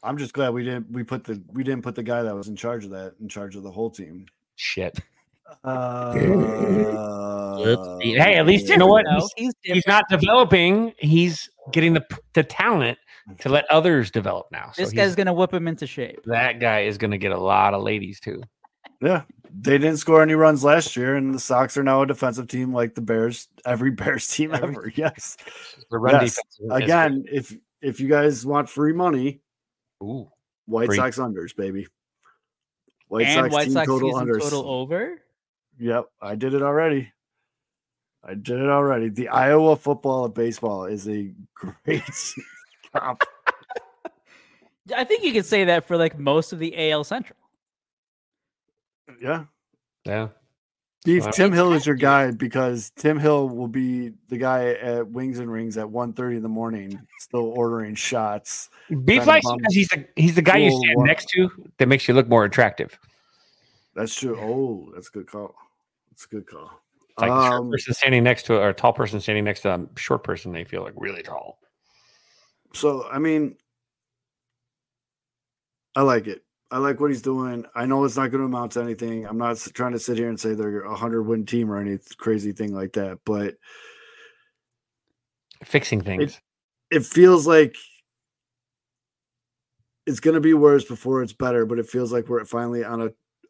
I'm 0.01 0.17
just 0.17 0.31
glad 0.33 0.53
we 0.53 0.63
didn't 0.63 0.89
we 0.89 1.03
put 1.03 1.25
the 1.25 1.41
we 1.51 1.63
didn't 1.63 1.83
put 1.83 1.95
the 1.95 2.03
guy 2.03 2.23
that 2.23 2.33
was 2.33 2.47
in 2.47 2.55
charge 2.55 2.85
of 2.85 2.91
that 2.91 3.15
in 3.19 3.27
charge 3.27 3.57
of 3.57 3.63
the 3.63 3.71
whole 3.71 3.89
team. 3.89 4.25
Shit. 4.55 4.97
Uh, 5.63 6.13
hey, 8.01 8.35
at 8.35 8.45
least 8.45 8.67
you 8.69 8.77
know 8.77 8.87
what? 8.87 9.05
He's, 9.15 9.29
he's 9.37 9.53
he's 9.63 9.87
not 9.87 10.03
developing. 10.09 10.93
He's 10.97 11.49
getting 11.71 11.93
the 11.93 12.05
the 12.33 12.43
talent 12.43 12.97
to 13.39 13.49
let 13.49 13.65
others 13.71 14.11
develop 14.11 14.47
now. 14.51 14.71
So 14.73 14.81
This 14.83 14.93
guy's 14.93 15.15
gonna 15.15 15.33
whip 15.33 15.53
him 15.53 15.67
into 15.67 15.87
shape. 15.87 16.19
that 16.25 16.59
guy 16.59 16.81
is 16.81 16.97
going 16.97 17.11
to 17.11 17.17
get 17.17 17.31
a 17.31 17.37
lot 17.39 17.73
of 17.73 17.81
ladies 17.83 18.19
too. 18.19 18.41
Yeah, 19.01 19.23
they 19.53 19.77
didn't 19.77 19.97
score 19.97 20.21
any 20.21 20.33
runs 20.35 20.63
last 20.63 20.95
year, 20.95 21.15
and 21.15 21.33
the 21.33 21.39
Sox 21.39 21.77
are 21.77 21.83
now 21.83 22.01
a 22.01 22.07
defensive 22.07 22.47
team 22.47 22.73
like 22.73 22.95
the 22.95 23.01
Bears. 23.01 23.47
Every 23.65 23.91
Bears 23.91 24.27
team 24.27 24.53
Every- 24.53 24.69
ever. 24.69 24.91
Yes. 24.95 25.37
The 25.91 25.97
run 25.99 26.13
Yes. 26.21 26.21
defense 26.35 26.59
is- 26.59 26.65
is 26.65 26.71
Again, 26.83 27.25
if 27.31 27.57
if 27.81 27.99
you 27.99 28.07
guys 28.07 28.45
want 28.45 28.69
free 28.69 28.93
money. 28.93 29.41
Ooh, 30.03 30.27
White 30.65 30.87
Free. 30.87 30.97
Sox 30.97 31.17
unders, 31.19 31.55
baby. 31.55 31.87
White 33.07 33.27
and 33.27 33.43
Sox 33.45 33.53
White 33.53 33.63
team 33.65 33.73
Sox 33.73 33.87
total 33.87 34.13
unders. 34.13 34.41
total 34.41 34.67
over. 34.69 35.21
Yep, 35.79 36.05
I 36.21 36.35
did 36.35 36.53
it 36.53 36.61
already. 36.61 37.11
I 38.23 38.33
did 38.33 38.59
it 38.59 38.69
already. 38.69 39.09
The 39.09 39.27
Iowa 39.29 39.75
football 39.75 40.25
and 40.25 40.33
baseball 40.33 40.85
is 40.85 41.07
a 41.07 41.31
great 41.53 42.03
comp. 42.95 43.21
I 44.95 45.03
think 45.03 45.23
you 45.23 45.31
could 45.31 45.45
say 45.45 45.65
that 45.65 45.87
for 45.87 45.97
like 45.97 46.17
most 46.17 46.53
of 46.53 46.59
the 46.59 46.91
AL 46.91 47.03
Central. 47.03 47.37
Yeah. 49.21 49.45
yeah. 50.05 50.29
Steve, 51.01 51.25
Wow. 51.25 51.31
Tim 51.31 51.51
Hill 51.53 51.73
is 51.73 51.85
your 51.85 51.95
guy 51.95 52.31
because 52.31 52.91
Tim 52.95 53.19
Hill 53.19 53.47
will 53.49 53.67
be 53.67 54.13
the 54.29 54.37
guy 54.37 54.69
at 54.73 55.07
Wings 55.07 55.37
and 55.37 55.51
Rings 55.51 55.77
at 55.77 55.85
1.30 55.85 56.37
in 56.37 56.41
the 56.41 56.49
morning, 56.49 56.99
still 57.19 57.53
ordering 57.55 57.93
shots. 57.93 58.71
Beef 58.89 59.23
Trying 59.23 59.41
to 59.41 59.47
likes 59.47 59.51
because 59.57 59.75
he's 59.75 59.87
the 59.89 60.07
he's 60.15 60.33
the 60.33 60.41
guy 60.41 60.57
you 60.57 60.71
stand 60.71 60.97
one. 60.97 61.05
next 61.05 61.29
to 61.29 61.47
that 61.77 61.87
makes 61.87 62.07
you 62.07 62.15
look 62.15 62.27
more 62.27 62.43
attractive. 62.43 62.97
That's 63.95 64.15
true. 64.15 64.35
Oh, 64.39 64.91
that's 64.95 65.09
a 65.09 65.11
good 65.11 65.27
call. 65.27 65.53
That's 66.15 66.23
a 66.23 66.29
good 66.29 66.47
call. 66.47 66.71
It's 67.09 67.21
like 67.21 67.29
a 67.29 67.45
short 67.47 67.61
Um, 67.63 67.71
person 67.71 67.93
standing 67.93 68.23
next 68.23 68.43
to 68.43 68.55
or 68.55 68.69
a 68.69 68.73
tall 68.73 68.93
person 68.93 69.19
standing 69.19 69.43
next 69.43 69.61
to 69.61 69.73
a 69.73 69.99
short 69.99 70.23
person, 70.23 70.53
they 70.53 70.63
feel 70.63 70.81
like 70.81 70.93
really 70.95 71.23
tall. 71.23 71.59
So, 72.73 73.05
I 73.11 73.19
mean, 73.19 73.57
I 75.93 76.03
like 76.03 76.27
it. 76.27 76.41
I 76.71 76.77
like 76.77 77.01
what 77.01 77.09
he's 77.09 77.21
doing. 77.21 77.65
I 77.75 77.85
know 77.85 78.05
it's 78.05 78.15
not 78.15 78.31
going 78.31 78.39
to 78.39 78.45
amount 78.45 78.71
to 78.73 78.81
anything. 78.81 79.25
I'm 79.25 79.37
not 79.37 79.57
trying 79.73 79.91
to 79.91 79.99
sit 79.99 80.17
here 80.17 80.29
and 80.29 80.39
say 80.39 80.53
they're 80.53 80.83
a 80.83 80.89
100 80.91 81.23
win 81.23 81.45
team 81.45 81.69
or 81.69 81.77
any 81.81 81.99
crazy 82.17 82.53
thing 82.53 82.73
like 82.73 82.93
that, 82.93 83.19
but 83.25 83.55
Fixing 85.65 86.01
things. 86.01 86.39
it 86.91 87.05
feels 87.05 87.45
like 87.45 87.75
it's 90.05 90.21
going 90.21 90.35
to 90.35 90.41
be 90.41 90.53
worse 90.53 90.85
before 90.85 91.23
it's 91.23 91.33
better, 91.33 91.65
but 91.65 91.77
it 91.77 91.89
feels 91.89 92.13
like 92.13 92.29
we're 92.29 92.45
finally 92.45 92.85
on 92.85 93.01
a, 93.01 93.09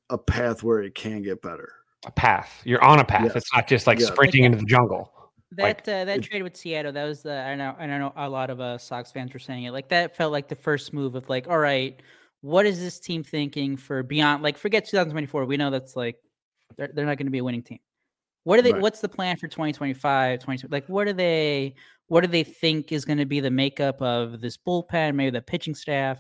a 0.09 0.18
path 0.18 0.63
where 0.63 0.82
it 0.82 0.95
can 0.95 1.22
get 1.22 1.43
better. 1.43 1.72
A 2.05 2.11
path. 2.11 2.61
You're 2.63 2.83
on 2.83 2.99
a 2.99 3.05
path. 3.05 3.23
Yes. 3.25 3.35
It's 3.35 3.53
not 3.53 3.67
just 3.67 3.87
like 3.87 3.99
Yes. 3.99 4.09
sprinting 4.09 4.43
into 4.43 4.57
the 4.57 4.65
jungle. 4.65 5.11
That 5.51 5.63
Like, 5.63 5.87
uh, 5.87 6.05
that 6.05 6.23
trade 6.23 6.43
with 6.43 6.57
Seattle, 6.57 6.91
that 6.91 7.05
was 7.05 7.21
the 7.21 7.33
I 7.33 7.55
know 7.55 7.75
I 7.79 7.85
know 7.85 8.11
a 8.15 8.29
lot 8.29 8.49
of 8.49 8.59
uh, 8.59 8.77
Sox 8.77 9.11
fans 9.11 9.33
were 9.33 9.39
saying 9.39 9.63
it. 9.63 9.71
Like 9.71 9.89
that 9.89 10.15
felt 10.15 10.31
like 10.31 10.47
the 10.49 10.55
first 10.55 10.93
move 10.93 11.15
of 11.15 11.29
like, 11.29 11.47
all 11.47 11.59
right, 11.59 12.01
what 12.41 12.65
is 12.65 12.79
this 12.79 12.99
team 12.99 13.23
thinking 13.23 13.77
for 13.77 14.03
beyond? 14.03 14.43
Like, 14.43 14.57
forget 14.57 14.85
2024. 14.85 15.45
We 15.45 15.57
know 15.57 15.69
that's 15.71 15.95
like 15.95 16.17
They're, 16.77 16.89
they're 16.93 17.05
not 17.05 17.17
going 17.17 17.27
to 17.27 17.31
be 17.31 17.39
a 17.39 17.43
winning 17.43 17.63
team. 17.63 17.79
What 18.43 18.59
are 18.59 18.61
they? 18.61 18.73
Right. 18.73 18.81
What's 18.81 19.01
the 19.01 19.09
plan 19.09 19.37
for 19.37 19.47
2025? 19.47 20.39
20, 20.39 20.67
like, 20.69 20.87
what 20.87 21.07
are 21.07 21.13
they? 21.13 21.75
What 22.07 22.21
do 22.21 22.27
they 22.27 22.43
think 22.43 22.91
is 22.91 23.05
going 23.05 23.17
to 23.17 23.25
be 23.25 23.39
the 23.39 23.49
makeup 23.49 23.99
of 24.01 24.41
this 24.41 24.57
bullpen? 24.57 25.15
Maybe 25.15 25.31
the 25.31 25.41
pitching 25.41 25.73
staff. 25.73 26.19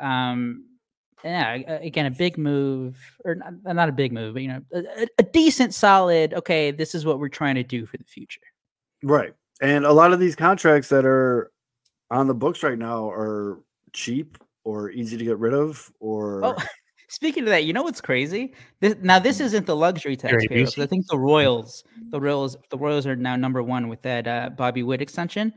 Um, 0.00 0.64
yeah, 1.24 1.52
again, 1.54 2.06
a 2.06 2.10
big 2.10 2.36
move, 2.38 2.98
or 3.24 3.34
not, 3.36 3.52
not 3.74 3.88
a 3.88 3.92
big 3.92 4.12
move, 4.12 4.34
but 4.34 4.42
you 4.42 4.48
know, 4.48 4.62
a, 4.72 4.78
a- 5.02 5.06
a 5.18 5.22
decent, 5.22 5.74
solid. 5.74 6.34
Okay, 6.34 6.70
this 6.70 6.94
is 6.94 7.04
what 7.04 7.18
we're 7.18 7.28
trying 7.28 7.54
to 7.56 7.62
do 7.62 7.86
for 7.86 7.96
the 7.96 8.04
future. 8.04 8.40
Right. 9.02 9.34
And 9.60 9.84
a 9.84 9.92
lot 9.92 10.12
of 10.12 10.20
these 10.20 10.34
contracts 10.36 10.88
that 10.88 11.04
are 11.04 11.50
on 12.10 12.26
the 12.26 12.34
books 12.34 12.62
right 12.62 12.78
now 12.78 13.08
are 13.10 13.60
cheap 13.92 14.38
or 14.64 14.90
easy 14.90 15.16
to 15.16 15.24
get 15.24 15.38
rid 15.38 15.54
of 15.54 15.92
or 16.00 16.44
Oh, 16.44 16.56
speaking 17.08 17.42
of 17.44 17.48
that, 17.50 17.64
you 17.64 17.72
know 17.72 17.82
what's 17.82 18.00
crazy? 18.00 18.54
This, 18.80 18.96
now 19.02 19.18
this 19.18 19.40
isn't 19.40 19.66
the 19.66 19.76
luxury 19.76 20.16
tax 20.16 20.32
Gary 20.32 20.48
payroll. 20.48 20.66
'cause 20.66 20.78
I 20.78 20.86
think 20.86 21.06
the 21.08 21.18
Royals, 21.18 21.84
the 22.10 22.20
Royals, 22.20 22.56
the 22.70 22.78
Royals 22.78 23.06
are 23.06 23.16
now 23.16 23.36
number 23.36 23.62
one 23.62 23.88
with 23.88 24.02
that 24.02 24.26
uh, 24.26 24.50
Bobby 24.56 24.82
Witt 24.82 25.00
extension. 25.02 25.52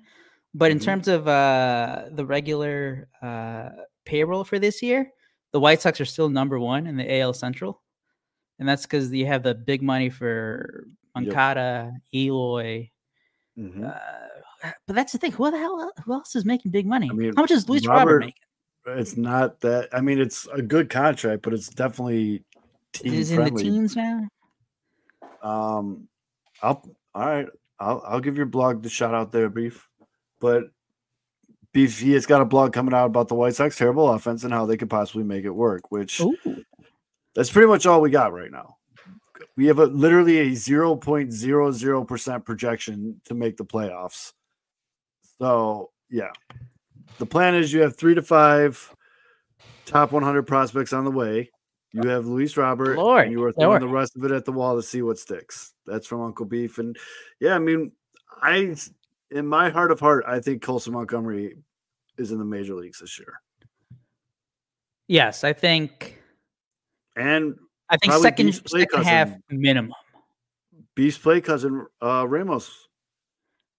But 0.54 0.72
in 0.72 0.80
Mhm. 0.80 0.84
terms 0.86 1.08
of 1.08 1.28
uh, 1.28 2.06
the 2.12 2.26
regular 2.26 3.08
uh, 3.22 3.70
payroll 4.06 4.44
for 4.44 4.58
this 4.60 4.82
year, 4.82 5.12
the 5.56 5.60
White 5.62 5.82
Sox 5.82 6.02
are 6.02 6.06
still 6.06 6.28
number 6.28 6.60
one 6.60 6.86
in 6.86 6.98
the 6.98 7.10
AL 7.22 7.32
Central, 7.34 7.82
and 8.60 8.68
that's 8.68 8.82
because 8.82 9.10
you 9.14 9.26
have 9.26 9.42
the 9.42 9.56
big 9.56 9.82
money 9.82 10.10
for 10.10 10.84
Yep. 11.16 11.28
Moncada, 11.28 11.94
Eloy. 12.14 12.90
Mhm. 13.58 13.86
Uh, 13.90 14.72
but 14.86 14.98
that's 14.98 15.14
the 15.14 15.18
thing. 15.18 15.32
Who 15.32 15.50
the 15.50 15.58
hell? 15.58 15.94
Who 16.04 16.12
else 16.12 16.36
is 16.36 16.44
making 16.44 16.72
big 16.72 16.86
money? 16.86 17.10
I 17.10 17.14
mean, 17.14 17.34
How 17.38 17.44
much 17.44 17.52
is 17.52 17.70
Luis 17.70 17.88
Robert, 17.88 18.00
Robert- 18.06 18.20
making? 18.20 19.00
it's 19.00 19.16
not 19.16 19.62
that 19.62 19.88
I 19.94 20.02
mean 20.02 20.20
it's 20.20 20.46
a 20.48 20.62
good 20.62 20.90
contract, 20.90 21.42
but 21.44 21.54
it's 21.54 21.70
definitely 21.70 22.44
team 22.92 23.14
Is 23.14 23.32
in 23.32 23.42
the 23.46 23.52
teens 23.52 23.96
now. 23.96 24.28
Um 25.42 26.10
I'll 26.62 26.84
all 27.14 27.26
right. 27.26 27.48
I'll 27.80 28.04
I'll 28.06 28.20
give 28.20 28.36
your 28.36 28.46
blog 28.46 28.84
the 28.84 28.90
shout 28.90 29.14
out 29.14 29.32
there, 29.32 29.50
Beef. 29.50 29.88
But 30.42 30.66
he 31.76 32.14
has 32.14 32.26
got 32.26 32.42
a 32.42 32.46
blog 32.46 32.74
coming 32.74 32.94
out 32.94 33.08
about 33.08 33.28
the 33.28 33.36
White 33.36 33.56
Sox 33.56 33.78
terrible 33.78 34.10
offense 34.10 34.44
and 34.44 34.54
how 34.54 34.66
they 34.66 34.78
could 34.78 34.90
possibly 34.90 35.24
make 35.24 35.44
it 35.44 35.52
work, 35.52 35.92
which 35.92 36.22
Ooh. 36.22 36.36
that's 37.36 37.52
pretty 37.52 37.68
much 37.68 37.86
all 37.86 38.02
we 38.02 38.10
got 38.10 38.34
right 38.34 38.52
now. 38.52 38.78
We 39.58 39.68
have 39.68 39.80
a 39.80 39.86
literally 39.86 40.40
a 40.40 40.52
0.00% 40.52 42.46
projection 42.46 43.22
to 43.26 43.34
make 43.34 43.58
the 43.58 43.66
playoffs. 43.66 44.34
So, 45.40 45.92
yeah. 46.10 46.32
The 47.20 47.26
plan 47.26 47.56
is 47.56 47.72
you 47.72 47.82
have 47.82 47.98
three 47.98 48.16
to 48.16 48.22
five 48.22 48.94
top 49.86 50.12
100 50.12 50.44
prospects 50.44 50.94
on 50.94 51.06
the 51.06 51.12
way. 51.12 51.50
You 51.92 52.10
have 52.10 52.26
Luis 52.26 52.58
Robert, 52.58 52.98
Lord, 52.98 53.24
and 53.24 53.32
you 53.32 53.42
are 53.44 53.54
throwing 53.54 53.70
Lord. 53.70 53.82
the 53.84 53.88
rest 53.88 54.18
of 54.18 54.26
it 54.26 54.32
at 54.32 54.44
the 54.44 54.52
wall 54.52 54.76
to 54.76 54.84
see 54.84 55.02
what 55.02 55.18
sticks. 55.18 55.74
That's 55.86 56.06
from 56.06 56.22
Uncle 56.22 56.46
Beef. 56.46 56.78
And 56.78 56.98
yeah, 57.40 57.56
I 57.56 57.60
mean, 57.60 57.94
I, 58.42 58.76
in 59.32 59.48
my 59.48 59.70
heart 59.70 59.92
of 59.92 60.02
heart, 60.02 60.26
I 60.28 60.42
think 60.42 60.62
Colson 60.62 60.92
Montgomery 60.92 61.56
is 62.18 62.32
in 62.32 62.40
the 62.40 62.46
major 62.46 62.74
leagues 62.76 63.00
this 63.00 63.20
year. 63.20 63.42
Yes, 65.08 65.44
I 65.44 65.54
think. 65.54 66.22
And 67.16 67.56
I 67.90 67.98
think 67.98 68.14
second 68.14 68.54
second 68.68 69.04
half 69.04 69.32
minimum. 69.50 69.94
Beast 70.96 71.22
play 71.22 71.42
cousin, 71.42 71.86
uh, 72.02 72.26
Ramos. 72.28 72.72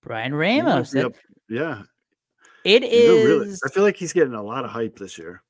Bryan 0.02 0.34
Ramos. 0.34 0.92
that- 0.92 1.06
up- 1.06 1.14
yeah. 1.48 1.82
it 2.64 2.82
He's 2.82 3.08
really- 3.24 3.54
I 3.64 3.68
feel 3.70 3.82
like 3.82 3.96
he's 3.96 4.12
getting 4.12 4.34
a 4.34 4.42
lot 4.42 4.64
of 4.64 4.70
hype 4.70 4.98
this 4.98 5.18
year. 5.18 5.42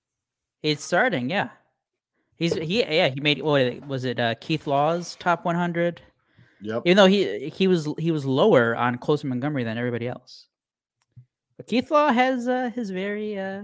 It's 0.63 0.83
starting. 0.85 1.29
Yeah, 1.31 1.51
he's 2.37 2.55
he. 2.55 2.81
Yeah, 2.83 3.09
he 3.09 3.21
made. 3.21 3.43
What 3.43 3.87
was 3.87 4.05
it? 4.05 4.19
Uh, 4.19 4.35
Keith 4.41 4.67
Law's 4.67 5.17
top 5.17 5.45
100. 5.45 6.01
Yep. 6.63 6.83
Even 6.87 6.97
though 6.97 7.07
he 7.07 7.49
he 7.51 7.69
was 7.69 7.89
he 7.99 8.11
was 8.11 8.25
lower 8.25 8.75
on 8.75 8.97
Colson 8.99 9.29
Montgomery 9.29 9.65
than 9.65 9.77
everybody 9.77 10.09
else. 10.09 10.49
But 11.57 11.69
Keith 11.69 11.91
Law 11.91 12.13
has 12.13 12.49
uh, 12.49 12.71
his 12.75 12.91
very 12.91 13.39
uh, 13.39 13.63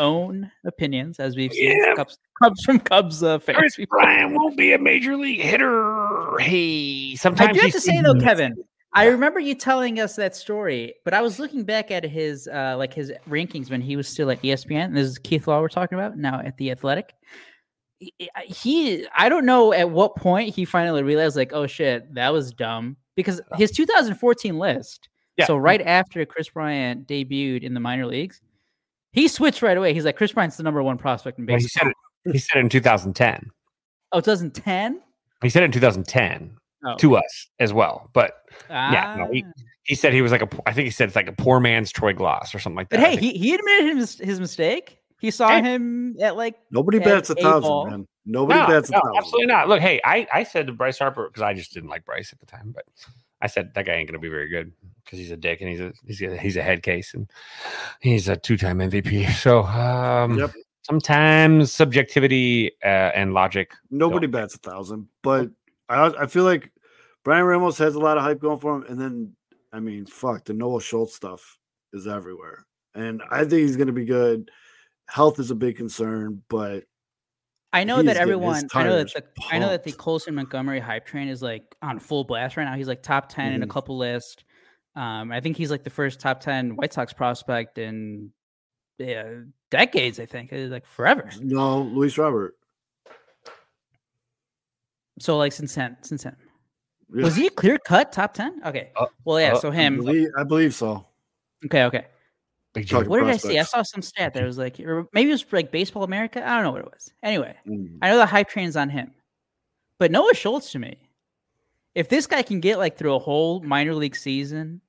own 0.00 0.50
opinions, 0.64 1.20
as 1.20 1.36
we've 1.36 1.52
seen 1.52 1.78
Yeah. 1.78 1.94
Cubs, 1.94 2.18
Cubs 2.42 2.64
from 2.64 2.80
Cubs 2.80 3.22
uh, 3.22 3.38
fans. 3.38 3.58
Chris 3.58 3.76
before. 3.76 4.00
Bryant 4.00 4.34
won't 4.34 4.56
be 4.56 4.72
a 4.72 4.78
major 4.78 5.16
league 5.16 5.40
hitter. 5.40 6.36
Hey, 6.40 7.12
I 7.12 7.16
sometimes 7.16 7.56
do 7.56 7.60
have 7.62 7.72
to 7.72 7.80
say 7.80 8.00
though, 8.02 8.14
Kevin, 8.14 8.56
I 8.94 9.06
remember 9.06 9.38
you 9.38 9.54
telling 9.54 10.00
us 10.00 10.16
that 10.16 10.34
story, 10.34 10.94
but 11.04 11.14
I 11.14 11.20
was 11.20 11.38
looking 11.38 11.62
back 11.62 11.90
at 11.90 12.02
his 12.02 12.48
uh 12.48 12.74
like 12.76 12.92
his 12.92 13.12
rankings 13.28 13.70
when 13.70 13.80
he 13.80 13.96
was 13.96 14.08
still 14.08 14.30
at 14.30 14.42
ESPN. 14.42 14.86
And 14.86 14.96
this 14.96 15.06
is 15.06 15.18
Keith 15.18 15.46
Law 15.46 15.60
we're 15.60 15.68
talking 15.68 15.96
about 15.98 16.16
now 16.18 16.40
at 16.40 16.56
the 16.56 16.70
Athletic. 16.72 17.14
He, 18.44 19.06
I 19.16 19.28
don't 19.28 19.44
know 19.44 19.72
at 19.72 19.90
what 19.90 20.14
point 20.14 20.54
he 20.54 20.64
finally 20.64 21.02
realized 21.02 21.36
like, 21.36 21.52
oh 21.52 21.66
shit, 21.66 22.14
that 22.14 22.32
was 22.32 22.52
dumb 22.52 22.96
because 23.16 23.40
his 23.56 23.72
2014 23.72 24.56
list. 24.56 25.08
Yeah. 25.38 25.46
So 25.46 25.56
right 25.56 25.80
after 25.80 26.24
Kris 26.26 26.48
Bryant 26.50 27.06
debuted 27.06 27.62
in 27.62 27.72
the 27.74 27.80
minor 27.80 28.06
leagues, 28.06 28.40
he 29.12 29.28
switched 29.28 29.62
right 29.62 29.76
away. 29.76 29.94
He's 29.94 30.04
like, 30.04 30.16
Kris 30.16 30.32
Bryant's 30.32 30.56
the 30.56 30.62
number 30.64 30.82
one 30.82 30.98
prospect 30.98 31.38
in 31.38 31.46
Well, 31.46 31.56
baseball. 31.56 31.86
he 31.86 31.92
said 31.92 31.94
it. 32.26 32.32
He 32.32 32.38
said 32.38 32.56
it 32.58 32.60
in 32.60 32.68
2010. 32.68 33.50
Oh, 34.12 34.20
2010. 34.20 35.00
He 35.42 35.48
said 35.48 35.62
it 35.62 35.66
in 35.66 35.72
2010 35.72 36.56
Oh. 36.84 36.94
to 36.96 37.16
us 37.16 37.48
as 37.58 37.72
well. 37.72 38.08
But 38.12 38.34
yeah, 38.70 39.16
no, 39.18 39.28
he, 39.32 39.44
Ah. 39.46 39.50
he 39.84 39.94
said 39.96 40.12
he 40.12 40.22
was 40.22 40.30
like 40.30 40.42
a. 40.42 40.48
I 40.64 40.72
think 40.72 40.84
he 40.84 40.90
said 40.92 41.08
it's 41.08 41.16
like 41.16 41.28
a 41.28 41.32
poor 41.32 41.58
man's 41.58 41.90
Troy 41.90 42.12
Glaus 42.12 42.54
or 42.54 42.60
something 42.60 42.76
like 42.76 42.88
that. 42.90 43.00
But 43.00 43.08
hey, 43.10 43.16
he, 43.16 43.32
he 43.36 43.52
admitted 43.54 43.96
his 43.96 44.16
his 44.18 44.38
mistake. 44.38 44.98
He 45.20 45.32
saw 45.32 45.48
Hey. 45.48 45.62
him 45.62 46.14
at 46.20 46.36
like 46.36 46.54
Nobody 46.70 46.98
at 46.98 47.04
bats 47.04 47.30
a 47.30 47.34
thousand, 47.34 47.64
A-ball. 47.64 47.90
man. 47.90 48.06
Nobody 48.26 48.60
no, 48.60 48.66
bats 48.68 48.90
a 48.90 48.92
no, 48.92 48.98
thousand. 49.00 49.16
absolutely 49.16 49.46
not. 49.46 49.68
Look, 49.68 49.80
hey, 49.80 50.00
I, 50.04 50.28
I 50.32 50.42
said 50.44 50.68
to 50.68 50.72
Bryce 50.72 50.98
Harper 51.00 51.26
because 51.28 51.42
I 51.42 51.52
just 51.54 51.72
didn't 51.74 51.88
like 51.90 52.04
Bryce 52.04 52.32
at 52.32 52.38
the 52.38 52.46
time, 52.46 52.70
but 52.72 52.84
I 53.42 53.48
said 53.48 53.74
that 53.74 53.84
guy 53.86 53.94
ain't 53.94 54.08
gonna 54.08 54.20
be 54.20 54.28
very 54.28 54.48
good 54.48 54.70
because 55.08 55.18
he's 55.18 55.30
a 55.30 55.36
dick 55.36 55.62
and 55.62 55.70
he's 55.70 55.80
a 55.80 55.92
he's 56.06 56.20
a 56.22 56.36
he's 56.36 56.56
a 56.58 56.62
head 56.62 56.82
case 56.82 57.14
and 57.14 57.30
he's 58.00 58.28
a 58.28 58.36
two 58.36 58.56
time 58.58 58.78
MVP. 58.78 59.30
So 59.32 59.62
um, 59.64 60.38
Yep. 60.38 60.52
sometimes 60.82 61.72
subjectivity 61.72 62.72
uh, 62.84 62.86
and 63.14 63.32
logic. 63.32 63.72
Nobody 63.90 64.26
don't- 64.26 64.42
bats 64.42 64.54
a 64.54 64.58
thousand, 64.58 65.08
but 65.22 65.48
I 65.88 66.06
I 66.20 66.26
feel 66.26 66.44
like 66.44 66.70
Bryan 67.24 67.44
Ramos 67.44 67.78
has 67.78 67.94
a 67.94 67.98
lot 68.00 68.16
of 68.18 68.22
hype 68.22 68.40
going 68.40 68.58
for 68.60 68.76
him, 68.76 68.84
and 68.88 69.00
then 69.00 69.32
I 69.72 69.80
mean, 69.80 70.06
fuck, 70.06 70.44
the 70.44 70.52
Noah 70.54 70.80
Schultz 70.80 71.14
stuff 71.14 71.58
is 71.92 72.06
everywhere, 72.06 72.66
and 72.94 73.22
I 73.30 73.40
think 73.40 73.52
he's 73.62 73.76
going 73.76 73.86
to 73.88 73.92
be 73.92 74.04
good. 74.04 74.50
Health 75.08 75.38
is 75.40 75.50
a 75.50 75.54
big 75.54 75.76
concern, 75.76 76.42
but 76.50 76.84
I 77.72 77.84
know 77.84 77.98
He 77.98 78.04
that 78.04 78.12
is 78.16 78.18
everyone 78.18 78.64
I 78.74 78.84
know 78.84 78.96
that 78.96 79.12
tires 79.12 79.12
the 79.14 79.24
I 79.54 79.58
know 79.58 79.68
that 79.68 79.84
the. 79.84 79.92
Colson 79.92 80.34
Montgomery 80.34 80.80
hype 80.80 81.04
train 81.06 81.28
is 81.28 81.42
like 81.42 81.64
on 81.82 81.98
full 81.98 82.24
blast 82.24 82.56
right 82.56 82.64
now. 82.64 82.74
He's 82.74 82.88
like 82.88 83.02
top 83.02 83.28
10 83.28 83.52
in 83.52 83.62
a 83.62 83.66
Mhm. 83.66 83.70
couple 83.70 83.98
lists. 83.98 84.42
Um, 84.98 85.30
I 85.30 85.40
think 85.40 85.56
he's 85.56 85.70
like 85.70 85.84
the 85.84 85.90
first 85.90 86.18
top 86.18 86.40
10 86.40 86.74
White 86.76 86.92
Sox 86.92 87.12
prospect 87.12 87.78
in 87.78 88.32
yeah, 88.98 89.42
decades, 89.70 90.18
I 90.18 90.26
think. 90.26 90.52
uh, 90.52 90.56
Like 90.56 90.84
forever. 90.86 91.30
no, 91.40 91.82
Luis 91.82 92.18
Robert. 92.18 92.56
So 95.20 95.36
like 95.36 95.52
since 95.52 95.74
then, 95.74 95.96
since 96.02 96.24
then. 96.24 96.36
Yeah, 97.14 97.22
Was 97.24 97.36
he 97.36 97.46
a 97.46 97.50
clear 97.50 97.78
cut 97.78 98.12
top 98.12 98.34
10? 98.34 98.62
Okay. 98.66 98.90
Uh, 98.96 99.06
well, 99.24 99.40
yeah, 99.40 99.54
uh, 99.54 99.58
so 99.60 99.70
I 99.70 99.74
him. 99.74 99.96
believe, 99.98 100.28
I 100.36 100.42
believe 100.44 100.74
so. 100.74 101.06
Okay, 101.64 101.84
okay. 101.84 102.06
Big 102.74 102.88
Talking 102.88 103.08
What 103.08 103.20
did 103.20 103.28
I 103.30 103.36
see? 103.36 103.58
I 103.58 103.62
saw 103.62 103.82
some 103.82 104.02
stat 104.02 104.34
that 104.34 104.44
was 104.44 104.58
like, 104.58 104.78
maybe 105.12 105.30
it 105.30 105.32
was 105.32 105.46
like 105.52 105.72
Baseball 105.72 106.02
America. 106.04 106.46
I 106.46 106.54
don't 106.56 106.64
know 106.64 106.70
what 106.72 106.80
it 106.82 106.90
was. 106.92 107.10
Anyway, 107.22 107.54
Mm. 107.66 107.98
I 108.02 108.10
know 108.10 108.18
the 108.18 108.26
hype 108.26 108.48
train's 108.48 108.76
on 108.76 108.90
him, 108.90 109.12
but 109.98 110.10
Noah 110.10 110.34
Schultz 110.34 110.70
to 110.72 110.78
me, 110.78 110.98
if 111.94 112.08
this 112.08 112.26
guy 112.26 112.42
can 112.42 112.60
get 112.60 112.78
like 112.78 112.96
through 112.98 113.14
a 113.14 113.18
whole 113.18 113.60
minor 113.62 113.94
league 113.94 114.14
season, 114.16 114.80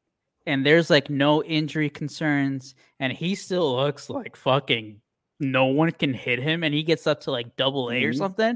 and 0.49 0.65
there's 0.65 0.89
like 0.89 1.09
no 1.09 1.43
injury 1.43 1.89
concerns, 1.89 2.75
and 2.99 3.13
he 3.13 3.35
still 3.35 3.75
looks 3.77 4.09
like 4.09 4.35
fucking 4.35 4.99
no 5.39 5.65
one 5.65 5.91
can 5.91 6.13
hit 6.13 6.39
him, 6.39 6.63
and 6.63 6.73
he 6.73 6.83
gets 6.83 7.07
up 7.07 7.21
to 7.21 7.31
like 7.31 7.55
double 7.55 7.89
A 7.91 8.03
or 8.03 8.11
Mhm. 8.11 8.17
something. 8.17 8.55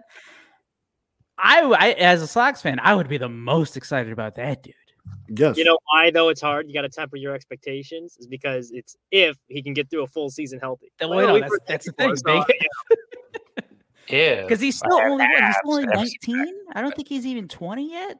I, 1.37 1.61
I, 1.61 1.89
as 1.93 2.21
a 2.21 2.27
Sox 2.27 2.61
fan, 2.61 2.79
I 2.81 2.93
would 2.95 3.07
be 3.07 3.17
the 3.17 3.29
most 3.29 3.75
excited 3.77 4.11
about 4.11 4.35
that 4.35 4.63
dude. 4.63 4.73
Yes, 5.29 5.57
You 5.57 5.65
know 5.65 5.77
why 5.91 6.11
though 6.11 6.29
it's 6.29 6.41
hard? 6.41 6.67
You 6.67 6.73
got 6.73 6.81
to 6.83 6.89
temper 6.89 7.17
your 7.17 7.33
expectations, 7.35 8.15
is 8.19 8.27
because 8.27 8.71
it's 8.71 8.95
if 9.11 9.35
he 9.47 9.61
can 9.61 9.73
get 9.73 9.89
through 9.89 10.03
a 10.03 10.07
full 10.07 10.29
season 10.29 10.59
healthy. 10.59 10.91
Well, 11.01 11.09
Well, 11.09 11.27
no, 11.27 11.33
that's- 11.39 11.59
that's 11.67 11.85
the 11.85 11.91
thing, 11.93 12.15
so, 12.15 12.43
big- 12.45 12.67
Yeah, 14.09 14.41
Because 14.41 14.59
he's 14.59 14.77
still 14.77 14.93
only 14.93 15.25
what, 15.25 15.43
he's 15.43 15.55
still 15.57 15.71
only 15.73 15.83
ever 15.83 15.95
since 16.05 16.17
back 16.27 16.35
19. 16.35 16.55
I 16.73 16.81
don't 16.81 16.95
think 16.95 17.07
he's 17.07 17.25
even 17.25 17.47
20 17.47 17.91
yet. 17.91 18.19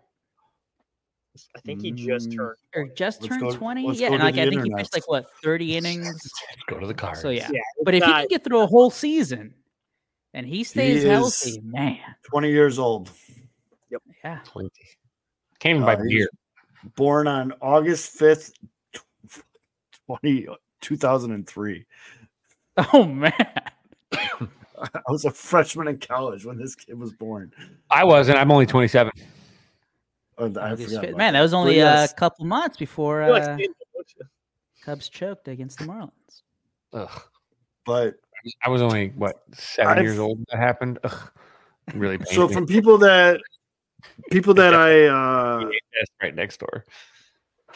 I 1.55 1.59
think 1.61 1.81
he 1.81 1.91
just 1.91 2.29
Mm. 2.29 2.35
turned. 2.37 2.57
or 2.75 2.85
just 2.95 3.21
Let's 3.21 3.29
turned 3.29 3.41
go- 3.41 3.55
20. 3.55 3.95
Yeah, 3.95 4.13
and 4.13 4.19
like 4.21 4.37
I 4.37 4.47
think 4.49 4.63
he 4.63 4.73
pitched 4.75 4.93
like 4.93 5.07
what 5.09 5.25
30 5.43 5.77
innings. 5.77 6.31
Go 6.67 6.79
to 6.79 6.85
the 6.87 6.93
cards. 6.93 7.21
So 7.21 7.29
yeah, 7.29 7.49
Yeah, 7.51 7.59
but 7.83 7.95
if 7.95 8.03
he 8.03 8.11
can 8.11 8.27
get 8.27 8.43
through 8.43 8.61
a 8.61 8.67
whole 8.67 8.89
season 8.91 9.53
and 10.33 10.45
he 10.45 10.63
stays 10.63 11.03
is- 11.03 11.09
healthy, 11.09 11.59
man, 11.61 11.99
20 12.29 12.51
years 12.51 12.77
old, 12.77 13.09
Yep. 13.89 14.01
yeah. 14.23 14.39
20. 14.45 14.69
Can't 15.59 15.83
by 15.83 15.95
Uh, 15.95 16.03
year. 16.03 16.29
born 16.95 17.27
on 17.27 17.53
August 17.61 18.19
5th, 18.19 18.51
20, 20.07 20.47
2003. 20.81 21.85
Oh 22.93 23.05
man, 23.05 23.33
I 24.11 25.01
was 25.09 25.25
a 25.25 25.31
freshman 25.31 25.87
in 25.87 25.97
college 25.99 26.45
when 26.45 26.57
this 26.57 26.75
kid 26.75 26.99
was 26.99 27.13
born. 27.13 27.51
I 27.89 28.03
wasn't. 28.03 28.37
I'm 28.37 28.51
only 28.51 28.65
27. 28.65 29.11
Oh, 30.37 30.45
I 30.59 30.75
forgot 30.75 31.15
Man, 31.15 31.33
that 31.33 31.41
was 31.41 31.53
only 31.53 31.75
yes, 31.75 32.11
a 32.11 32.15
couple 32.15 32.45
months 32.45 32.77
before 32.77 33.23
You 33.23 33.31
like 33.31 33.43
uh, 33.43 33.57
seeing 33.57 33.69
it, 33.69 33.87
don't 33.93 34.13
you? 34.19 34.25
Cubs 34.83 35.09
choked 35.09 35.47
against 35.47 35.79
the 35.79 35.85
Marlins. 35.85 36.41
Ugh. 36.93 37.21
but 37.85 38.15
I 38.63 38.69
was 38.69 38.81
only 38.81 39.09
what 39.15 39.43
7 39.53 39.91
I've- 39.91 40.01
years 40.01 40.19
old 40.19 40.37
when 40.39 40.45
that 40.51 40.59
happened. 40.59 40.99
Ugh. 41.03 41.31
Really 41.93 42.17
so 42.25 42.47
from 42.47 42.65
people 42.65 42.97
that 42.99 43.41
people 44.31 44.53
that 44.53 44.73
I 44.73 45.05
uh 45.07 45.69
right 46.21 46.33
next 46.33 46.59
door. 46.59 46.85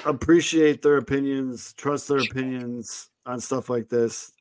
appreciate 0.05 0.81
their 0.81 0.97
opinions, 0.97 1.73
trust 1.73 2.07
their 2.07 2.19
opinions 2.19 3.09
on 3.25 3.39
stuff 3.41 3.69
like 3.69 3.89
this. 3.89 4.31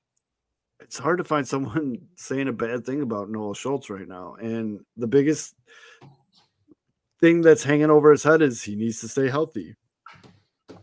It's 0.81 0.99
hard 0.99 1.19
to 1.19 1.25
find 1.25 1.47
someone 1.47 1.99
saying 2.17 2.49
a 2.49 2.53
bad 2.53 2.85
thing 2.87 3.03
about 3.03 3.29
Noah 3.31 3.57
Schultz 3.57 3.91
right 3.91 4.07
now. 4.07 4.35
And 4.41 4.81
the 4.97 5.07
biggest 5.07 5.55
thing 7.27 7.43
that's 7.43 7.65
hanging 7.65 7.91
over 7.91 8.11
his 8.11 8.23
head 8.23 8.43
is 8.43 8.63
he 8.63 8.77
needs 8.77 9.01
to 9.01 9.09
stay 9.09 9.29
healthy. 9.29 9.75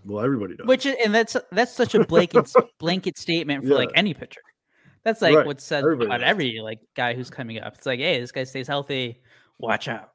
Well, 0.05 0.23
everybody 0.23 0.55
does. 0.57 0.67
Which 0.67 0.85
and 0.85 1.15
that's 1.15 1.37
that's 1.51 1.71
such 1.73 1.95
a 1.95 2.05
blanket 2.05 2.51
blanket 2.79 3.17
statement 3.17 3.65
for 3.65 3.75
like 3.75 3.89
any 3.95 4.13
pitcher. 4.13 4.41
That's 5.03 5.21
like 5.21 5.35
Right. 5.35 5.45
what's 5.45 5.63
said 5.63 5.83
Everybody 5.83 6.07
about 6.07 6.19
does. 6.21 6.29
every 6.29 6.59
like 6.61 6.79
guy 6.95 7.13
who's 7.13 7.29
coming 7.29 7.59
up. 7.59 7.75
It's 7.75 7.85
like, 7.85 7.99
hey, 7.99 8.19
this 8.19 8.31
guy 8.31 8.43
stays 8.43 8.67
healthy. 8.67 9.21
Watch 9.59 9.87
out. 9.87 10.09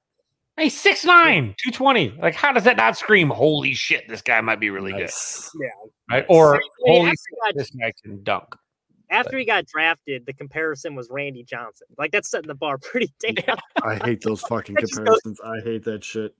Hey, 0.56 0.66
6'9, 0.66 1.04
220. 1.06 2.16
Like, 2.20 2.34
how 2.34 2.52
does 2.52 2.64
that 2.64 2.76
not 2.76 2.96
scream, 2.98 3.30
holy 3.30 3.74
shit, 3.74 4.08
this 4.08 4.22
guy 4.22 4.40
might 4.40 4.58
be 4.58 4.70
really 4.70 4.90
Nice. 4.92 5.48
Yeah. 5.62 5.68
good? 5.84 5.90
Right? 6.10 6.26
Or, 6.28 6.56
I 6.56 6.60
holy 6.84 7.00
after 7.10 7.10
shit, 7.12 7.54
he 7.54 7.58
this 7.58 7.70
guy 7.70 7.92
can 8.02 8.22
dunk. 8.24 8.56
After 9.10 9.38
he 9.38 9.44
got 9.44 9.66
drafted, 9.66 10.26
the 10.26 10.32
comparison 10.32 10.94
was 10.94 11.08
Randy 11.10 11.42
Johnson. 11.44 11.86
Like 11.96 12.12
that's 12.12 12.30
setting 12.30 12.48
the 12.48 12.54
bar 12.54 12.78
pretty 12.82 13.12
damn. 13.20 13.56
I 13.82 13.96
hate 13.96 14.20
those 14.22 14.40
fucking 14.42 14.76
I 14.78 14.80
just 14.80 14.94
don't- 14.94 15.04
comparisons. 15.06 15.40
I 15.44 15.60
hate 15.64 15.84
that 15.84 16.04
shit. 16.04 16.34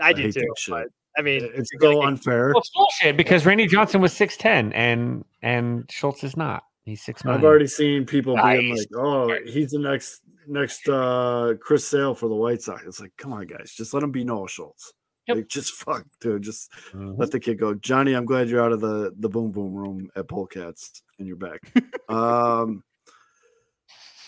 I 0.00 0.12
do 0.12 0.22
hate 0.22 0.34
too. 0.34 0.46
shit. 0.56 0.72
But 0.72 0.88
I 1.18 1.22
mean, 1.22 1.48
It's 1.54 1.70
you're 1.72 1.80
gonna 1.80 1.94
so 1.94 2.02
unfair. 2.04 2.48
Well, 2.48 2.58
it's 2.60 2.70
bullshit 2.74 3.16
because 3.16 3.44
Randy 3.44 3.66
Johnson 3.66 4.00
was 4.00 4.12
6'10 4.14 4.72
and 4.74 5.24
and 5.42 5.90
Schultz 5.90 6.24
is 6.24 6.36
not. 6.36 6.62
He's 6.84 7.04
6'9. 7.04 7.30
I've 7.30 7.44
already 7.44 7.66
seen 7.68 8.04
people 8.06 8.34
being 8.34 8.74
like, 8.76 8.88
"Oh, 8.96 9.32
he's 9.44 9.70
the 9.70 9.78
next 9.78 10.22
next 10.48 10.88
uh 10.88 11.54
Chris 11.60 11.86
Sale 11.86 12.14
for 12.16 12.28
the 12.28 12.34
White 12.34 12.62
Sox." 12.62 12.82
It's 12.86 12.98
like, 13.00 13.12
come 13.16 13.32
on, 13.32 13.46
guys, 13.46 13.72
just 13.76 13.94
let 13.94 14.02
him 14.02 14.10
be 14.10 14.24
Noah 14.24 14.48
Schultz. 14.48 14.92
Yep. 15.28 15.36
Like, 15.36 15.48
just 15.48 15.72
fuck, 15.84 16.04
dude. 16.20 16.42
Just 16.42 16.70
Mhm. 16.92 17.18
let 17.18 17.30
the 17.30 17.40
kid 17.40 17.58
go. 17.58 17.74
Johnny, 17.74 18.14
I'm 18.14 18.24
glad 18.24 18.48
you're 18.48 18.62
out 18.62 18.72
of 18.72 18.80
the 18.80 19.14
the 19.18 19.28
boom 19.28 19.50
boom 19.52 19.74
room 19.74 20.10
at 20.16 20.26
Polecats 20.28 21.02
and 21.18 21.26
you're 21.28 21.36
back. 21.36 21.60
um, 22.08 22.82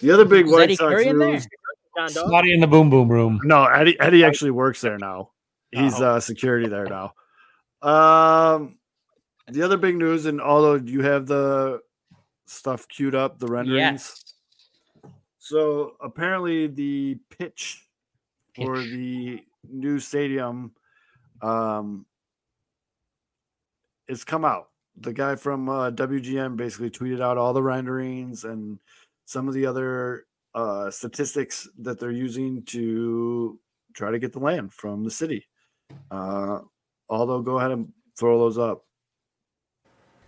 the 0.01 0.11
other 0.11 0.25
big 0.25 0.47
Is 0.47 0.53
White 0.53 0.63
Eddie 0.65 0.77
Sox 0.77 0.93
Curry 0.93 1.07
in 1.09 1.19
there? 1.19 1.33
news. 1.33 1.49
John 1.97 2.13
Dog. 2.31 2.47
In 2.47 2.61
the 2.61 2.67
boom 2.67 2.91
boom 2.91 3.09
room. 3.09 3.41
No, 3.45 3.65
Eddie 3.65 3.99
Eddie 4.01 4.25
actually 4.25 4.51
works 4.51 4.81
there 4.81 4.99
now. 4.99 5.31
He's 5.71 6.01
Oh. 6.01 6.13
uh 6.17 6.21
security 6.21 6.69
there 6.69 6.87
now. 6.87 7.15
Um 7.83 8.79
the 9.49 9.63
other 9.63 9.77
big 9.77 9.97
news, 9.97 10.27
and 10.27 10.41
although 10.41 10.75
you 10.77 11.03
have 11.03 11.27
the 11.27 11.81
stuff 12.47 12.89
queued 12.89 13.15
up, 13.15 13.39
the 13.39 13.47
renderings. 13.47 13.81
Yes. 13.81 14.35
So 15.39 15.97
apparently 16.01 16.67
the 16.69 17.19
pitch 17.31 17.87
for 18.57 18.79
the 18.79 19.41
new 19.69 19.99
stadium 19.99 20.73
um 21.45 22.07
it's 24.09 24.25
come 24.25 24.45
out. 24.45 24.69
The 24.97 25.13
guy 25.13 25.35
from 25.37 25.69
uh, 25.69 25.91
WGN 25.91 26.57
basically 26.57 26.91
tweeted 26.91 27.21
out 27.21 27.39
all 27.39 27.53
the 27.53 27.63
renderings 27.63 28.45
and 28.45 28.79
some 29.25 29.49
of 29.49 29.55
the 29.55 29.67
other 29.67 30.27
uh, 30.55 30.91
statistics 30.91 31.69
that 31.79 31.99
they're 31.99 32.13
using 32.13 32.63
to 32.65 33.59
try 33.95 34.11
to 34.11 34.19
get 34.19 34.33
the 34.33 34.39
land 34.39 34.73
from 34.73 35.03
the 35.03 35.11
city. 35.11 35.47
Uh, 36.11 36.61
although, 37.09 37.41
go 37.41 37.59
ahead 37.59 37.73
and 37.73 37.93
throw 38.17 38.39
those 38.39 38.59
up. 38.59 38.85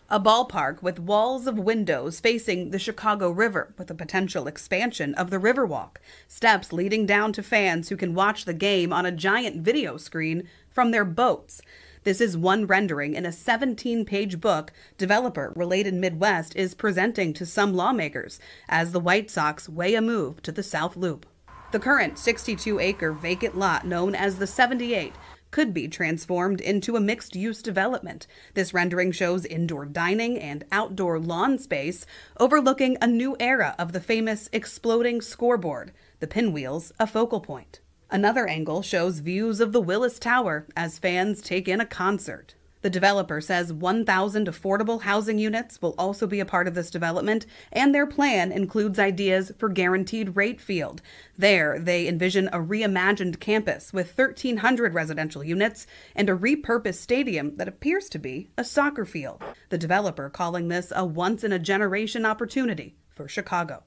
A 0.09 0.21
ballpark 0.21 0.85
with 0.85 1.01
walls 1.01 1.49
of 1.49 1.59
windows 1.59 2.21
facing 2.21 2.71
the 2.71 2.79
Chicago 2.79 3.29
River 3.29 3.75
with 3.77 3.91
a 3.91 3.95
potential 3.95 4.47
expansion 4.47 5.13
of 5.15 5.31
the 5.31 5.39
Riverwalk. 5.39 5.97
Steps 6.29 6.73
leading 6.73 7.07
down 7.07 7.33
to 7.33 7.43
fans 7.43 7.89
who 7.89 7.97
can 7.97 8.15
watch 8.15 8.45
the 8.45 8.55
game 8.55 8.93
on 8.93 9.05
a 9.05 9.11
giant 9.11 9.63
video 9.63 9.97
screen 9.97 10.49
from 10.71 10.93
their 10.93 11.05
boats. 11.05 11.61
This 12.05 12.21
is 12.21 12.37
one 12.37 12.69
rendering 12.69 13.15
in 13.15 13.27
a 13.27 13.33
17 13.33 14.05
page 14.05 14.41
book 14.41 14.73
developer 14.97 15.53
Related 15.57 15.95
Midwest 15.95 16.55
is 16.55 16.73
presenting 16.73 17.33
to 17.33 17.45
some 17.45 17.75
lawmakers 17.75 18.39
as 18.69 18.93
the 18.93 19.01
White 19.01 19.29
Sox 19.29 19.69
weigh 19.69 19.97
a 19.97 20.01
move 20.01 20.41
to 20.43 20.53
the 20.53 20.63
South 20.63 20.97
Loop. 20.97 21.27
The 21.73 21.81
current 21.81 22.17
62 22.17 22.79
acre 22.79 23.11
vacant 23.11 23.59
lot 23.59 23.85
known 23.85 24.15
as 24.15 24.39
the 24.39 24.47
78 24.47 25.15
could 25.51 25.73
be 25.73 25.89
transformed 25.89 26.61
into 26.61 26.97
a 26.97 27.01
mixed 27.01 27.37
use 27.37 27.63
development. 27.63 28.27
This 28.55 28.75
rendering 28.75 29.13
shows 29.13 29.45
indoor 29.45 29.87
dining 29.87 30.39
and 30.39 30.65
outdoor 30.71 31.19
lawn 31.19 31.59
space 31.59 32.07
overlooking 32.39 32.97
a 33.01 33.07
new 33.07 33.37
era 33.41 33.75
of 33.79 33.93
the 33.93 34.01
famous 34.01 34.49
exploding 34.53 35.21
scoreboard, 35.21 35.93
the 36.21 36.27
pinwheels 36.27 36.93
a 36.99 37.07
focal 37.07 37.41
point. 37.41 37.81
Another 38.11 38.47
angle 38.47 38.83
shows 38.83 39.19
views 39.19 39.61
of 39.61 39.73
the 39.73 39.81
Willis 39.81 40.19
Tower 40.19 40.67
as 40.77 40.99
fans 40.99 41.41
take 41.41 41.67
in 41.67 41.81
a 41.81 41.87
concert. 41.87 42.55
The 42.83 42.91
developer 42.91 43.41
says 43.41 43.73
1,000 43.73 44.47
affordable 44.47 45.03
housing 45.03 45.39
units 45.39 45.81
will 45.83 45.95
also 45.99 46.27
be 46.27 46.41
a 46.41 46.45
part 46.45 46.69
of 46.69 46.75
this 46.75 46.91
development, 46.91 47.47
and 47.73 47.95
their 47.95 48.07
plan 48.07 48.53
includes 48.53 48.99
ideas 48.99 49.51
for 49.59 49.69
guaranteed 49.69 50.37
rate 50.37 50.61
field. 50.61 51.03
There, 51.37 51.79
they 51.79 52.07
envision 52.07 52.49
a 52.49 52.59
reimagined 52.59 53.41
campus 53.41 53.93
with 53.93 54.17
1,300 54.17 54.95
residential 54.95 55.43
units 55.43 55.87
and 56.15 56.31
a 56.31 56.37
repurposed 56.37 56.97
stadium 56.97 57.57
that 57.57 57.69
appears 57.69 58.09
to 58.11 58.19
be 58.19 58.51
a 58.57 58.65
soccer 58.65 59.05
field. 59.05 59.43
The 59.71 59.79
developer 59.79 60.31
calling 60.31 60.69
this 60.69 60.93
a 60.95 61.05
once 61.05 61.43
in 61.43 61.53
a 61.53 61.59
generation 61.59 62.25
opportunity 62.25 62.97
for 63.09 63.27
Chicago. 63.29 63.83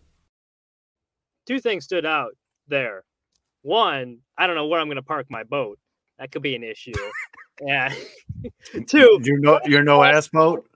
two 1.45 1.59
things 1.59 1.85
stood 1.85 2.05
out 2.05 2.31
there. 2.67 3.03
One, 3.61 4.19
I 4.37 4.47
don't 4.47 4.55
know 4.55 4.67
where 4.67 4.79
I'm 4.79 4.87
going 4.87 4.95
to 4.95 5.01
park 5.01 5.27
my 5.29 5.43
boat. 5.43 5.79
That 6.19 6.31
could 6.31 6.41
be 6.41 6.55
an 6.55 6.63
issue. 6.63 6.93
yeah. 7.61 7.93
Two, 8.87 9.19
You 9.23 9.39
know, 9.39 9.59
you're 9.65 9.83
no 9.83 10.03
ass 10.03 10.27
boat. 10.27 10.65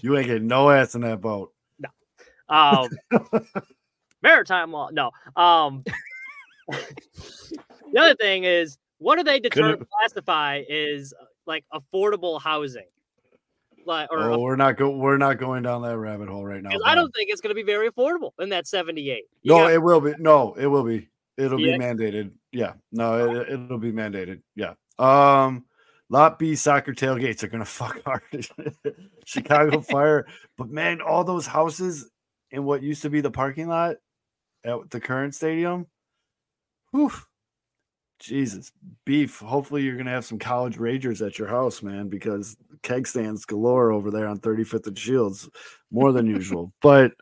You 0.00 0.16
ain't 0.16 0.26
getting 0.26 0.48
no 0.48 0.68
ass 0.68 0.96
in 0.96 1.02
that 1.02 1.20
boat. 1.20 1.52
um, 2.48 2.88
maritime 4.22 4.72
law. 4.72 4.88
No. 4.90 5.12
Um, 5.36 5.84
the 7.92 8.00
other 8.00 8.14
thing 8.16 8.42
is, 8.42 8.78
what 8.98 9.14
do 9.14 9.22
they 9.22 9.38
determine 9.38 9.86
classify 10.00 10.62
is 10.68 11.14
uh, 11.20 11.24
like 11.46 11.64
affordable 11.72 12.40
housing? 12.42 12.86
Like, 13.86 14.10
or 14.10 14.32
Oh, 14.32 14.40
we're 14.40 14.56
not 14.56 14.76
go. 14.76 14.90
We're 14.90 15.18
not 15.18 15.38
going 15.38 15.62
down 15.62 15.82
that 15.82 15.96
rabbit 15.98 16.28
hole 16.28 16.44
right 16.44 16.60
now. 16.60 16.70
because 16.70 16.82
I 16.84 16.96
don't 16.96 17.14
think 17.14 17.30
it's 17.30 17.40
going 17.40 17.50
to 17.50 17.54
be 17.54 17.62
very 17.62 17.88
affordable 17.88 18.32
in 18.40 18.48
that 18.48 18.66
78. 18.66 19.22
You 19.42 19.52
No, 19.52 19.58
got- 19.58 19.70
it 19.72 19.78
will 19.80 20.00
be. 20.00 20.14
No, 20.18 20.54
it 20.54 20.66
will 20.66 20.82
be. 20.82 21.08
It'll 21.36 21.60
Yeah. 21.60 21.76
be 21.78 21.84
mandated. 21.84 22.30
Yeah. 22.52 22.74
No, 22.92 23.40
it, 23.40 23.50
it'll 23.52 23.78
be 23.78 23.92
mandated. 23.92 24.40
Yeah. 24.54 24.74
Um, 24.98 25.64
lot 26.08 26.38
B 26.38 26.54
soccer 26.54 26.92
tailgates 26.94 27.42
are 27.42 27.48
gonna 27.48 27.64
fuck 27.66 28.02
hard. 28.04 28.22
Chicago 29.24 29.80
Fire, 29.82 30.26
but 30.56 30.68
man, 30.70 31.00
all 31.00 31.24
those 31.24 31.46
houses 31.46 32.10
in 32.50 32.64
what 32.64 32.82
used 32.82 33.02
to 33.02 33.10
be 33.10 33.20
the 33.20 33.30
parking 33.30 33.68
lot 33.68 33.96
at 34.64 34.90
the 34.90 35.00
current 35.00 35.34
stadium. 35.34 35.86
Whew. 36.92 37.12
Jesus, 38.18 38.72
beef. 39.04 39.40
Hopefully, 39.40 39.82
you're 39.82 39.98
gonna 39.98 40.08
have 40.10 40.24
some 40.24 40.38
college 40.38 40.78
ragers 40.78 41.24
at 41.26 41.38
your 41.38 41.48
house, 41.48 41.82
man, 41.82 42.08
because 42.08 42.56
keg 42.82 43.06
stands 43.06 43.44
galore 43.44 43.92
over 43.92 44.10
there 44.10 44.26
on 44.26 44.38
35th 44.38 44.86
and 44.86 44.98
Shields, 44.98 45.50
more 45.90 46.12
than 46.12 46.24
usual. 46.26 46.72
But 46.80 47.12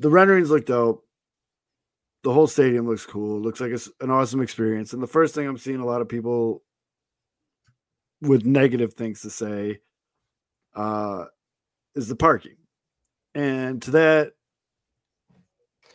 the 0.00 0.10
renderings 0.10 0.50
look 0.50 0.66
dope. 0.66 1.03
The 2.24 2.32
whole 2.32 2.46
stadium 2.46 2.88
looks 2.88 3.06
cool. 3.06 3.36
It 3.36 3.42
looks 3.42 3.60
like 3.60 3.70
it's 3.70 3.90
an 4.00 4.10
awesome 4.10 4.40
experience. 4.40 4.92
And 4.92 5.02
the 5.02 5.06
first 5.06 5.34
thing 5.34 5.46
I'm 5.46 5.58
seeing 5.58 5.80
a 5.80 5.86
lot 5.86 6.00
of 6.00 6.08
people 6.08 6.62
with 8.22 8.46
negative 8.46 8.94
things 8.94 9.20
to 9.22 9.30
say 9.30 9.80
uh, 10.74 11.26
is 11.94 12.08
the 12.08 12.16
parking. 12.16 12.56
And 13.34 13.82
to 13.82 13.90
that, 13.92 14.32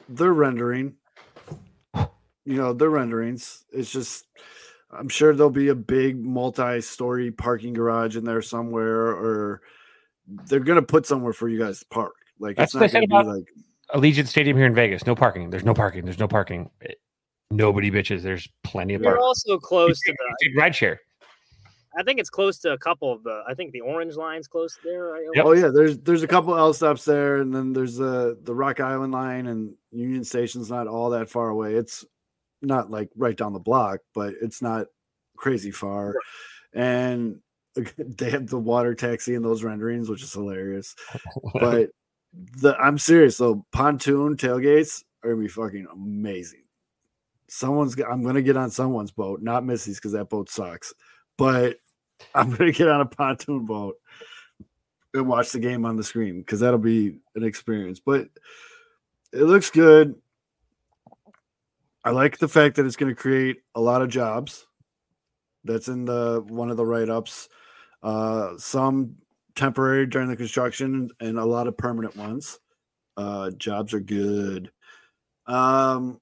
their 0.07 0.31
rendering, 0.31 0.95
you 1.95 2.55
know, 2.55 2.73
their 2.73 2.89
renderings, 2.89 3.65
it's 3.71 3.91
just, 3.91 4.25
I'm 4.91 5.09
sure 5.09 5.35
there'll 5.35 5.49
be 5.49 5.69
a 5.69 5.75
big 5.75 6.23
multi 6.23 6.81
story 6.81 7.31
parking 7.31 7.73
garage 7.73 8.15
in 8.15 8.23
there 8.23 8.41
somewhere, 8.41 9.07
or 9.07 9.61
they're 10.27 10.59
going 10.59 10.79
to 10.79 10.85
put 10.85 11.05
somewhere 11.05 11.33
for 11.33 11.49
you 11.49 11.59
guys 11.59 11.79
to 11.79 11.85
park. 11.87 12.13
Like, 12.39 12.55
That's 12.55 12.75
it's 12.75 12.81
not 12.81 12.91
going 12.91 13.07
to 13.09 13.23
be 13.23 13.29
like, 13.29 13.45
Allegiant 13.93 14.27
Stadium 14.27 14.57
here 14.57 14.65
in 14.65 14.75
Vegas. 14.75 15.05
No 15.05 15.15
parking. 15.15 15.49
There's 15.49 15.63
no 15.63 15.73
parking. 15.73 16.05
There's 16.05 16.19
no 16.19 16.27
parking. 16.27 16.69
Nobody 17.51 17.89
bitches. 17.89 18.21
There's 18.21 18.47
plenty 18.63 18.93
of 18.93 19.01
You're 19.01 19.11
parking. 19.11 19.23
also 19.23 19.57
close 19.57 19.99
to 20.01 20.11
the 20.11 20.35
take 20.43 20.57
ride 20.57 20.75
share. 20.75 20.99
I 21.97 22.03
think 22.03 22.19
it's 22.19 22.29
close 22.29 22.59
to 22.59 22.71
a 22.71 22.77
couple 22.77 23.11
of 23.11 23.23
the. 23.23 23.41
I 23.47 23.55
think 23.55 23.71
the 23.71 23.81
orange 23.81 24.15
line's 24.15 24.47
close 24.47 24.77
there. 24.83 25.05
Right? 25.05 25.25
Oh 25.37 25.53
yeah, 25.53 25.69
there's 25.73 25.97
there's 25.99 26.21
a 26.21 26.27
couple 26.27 26.55
L 26.55 26.73
stops 26.73 27.03
there, 27.03 27.37
and 27.37 27.53
then 27.53 27.73
there's 27.73 27.95
the 27.95 28.37
the 28.43 28.53
Rock 28.53 28.79
Island 28.79 29.11
line 29.11 29.47
and 29.47 29.73
Union 29.91 30.23
Station's 30.23 30.69
not 30.69 30.87
all 30.87 31.09
that 31.09 31.29
far 31.29 31.49
away. 31.49 31.73
It's 31.73 32.05
not 32.61 32.91
like 32.91 33.09
right 33.15 33.35
down 33.35 33.53
the 33.53 33.59
block, 33.59 34.01
but 34.13 34.35
it's 34.41 34.61
not 34.61 34.87
crazy 35.35 35.71
far. 35.71 36.13
And 36.73 37.39
they 37.97 38.29
have 38.29 38.47
the 38.47 38.59
water 38.59 38.93
taxi 38.93 39.33
in 39.33 39.41
those 39.41 39.63
renderings, 39.63 40.09
which 40.09 40.21
is 40.23 40.33
hilarious. 40.33 40.95
But 41.53 41.89
the 42.33 42.75
I'm 42.77 42.97
serious 42.97 43.37
though, 43.37 43.65
pontoon 43.71 44.37
tailgates 44.37 45.03
are 45.23 45.31
gonna 45.31 45.41
be 45.41 45.47
fucking 45.47 45.87
amazing. 45.91 46.63
Someone's 47.47 47.99
I'm 47.99 48.23
gonna 48.23 48.41
get 48.41 48.57
on 48.57 48.69
someone's 48.69 49.11
boat, 49.11 49.41
not 49.41 49.65
Missy's 49.65 49.97
because 49.97 50.13
that 50.13 50.29
boat 50.29 50.49
sucks. 50.49 50.93
But 51.37 51.77
I'm 52.35 52.51
gonna 52.51 52.71
get 52.71 52.89
on 52.89 53.01
a 53.01 53.05
pontoon 53.05 53.65
boat 53.65 53.95
and 55.13 55.27
watch 55.27 55.51
the 55.51 55.59
game 55.59 55.85
on 55.85 55.95
the 55.95 56.03
screen 56.03 56.39
because 56.39 56.59
that'll 56.59 56.79
be 56.79 57.17
an 57.35 57.43
experience. 57.43 57.99
But 57.99 58.27
it 59.31 59.43
looks 59.43 59.69
good. 59.69 60.15
I 62.03 62.11
like 62.11 62.37
the 62.37 62.47
fact 62.47 62.75
that 62.75 62.85
it's 62.85 62.95
going 62.95 63.13
to 63.13 63.21
create 63.21 63.57
a 63.75 63.81
lot 63.81 64.01
of 64.01 64.09
jobs. 64.09 64.65
That's 65.63 65.87
in 65.89 66.05
the 66.05 66.43
one 66.47 66.69
of 66.69 66.77
the 66.77 66.85
write 66.85 67.09
ups. 67.09 67.49
Uh, 68.01 68.57
some 68.57 69.17
temporary 69.59 70.05
during 70.07 70.29
the 70.29 70.35
construction 70.35 71.09
and 71.19 71.37
a 71.37 71.45
lot 71.45 71.67
of 71.67 71.77
permanent 71.77 72.15
ones. 72.15 72.59
Uh, 73.17 73.51
jobs 73.51 73.93
are 73.93 73.99
good. 73.99 74.71
Um, 75.45 76.19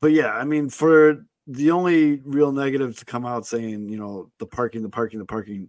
but 0.00 0.12
yeah, 0.12 0.32
I 0.32 0.44
mean, 0.44 0.68
for 0.70 1.26
the 1.46 1.72
only 1.72 2.20
real 2.24 2.52
negative 2.52 2.96
to 2.98 3.04
come 3.04 3.26
out 3.26 3.44
saying, 3.46 3.88
you 3.88 3.96
know, 3.98 4.30
the 4.38 4.46
parking, 4.46 4.82
the 4.82 4.88
parking, 4.88 5.18
the 5.18 5.24
parking, 5.24 5.68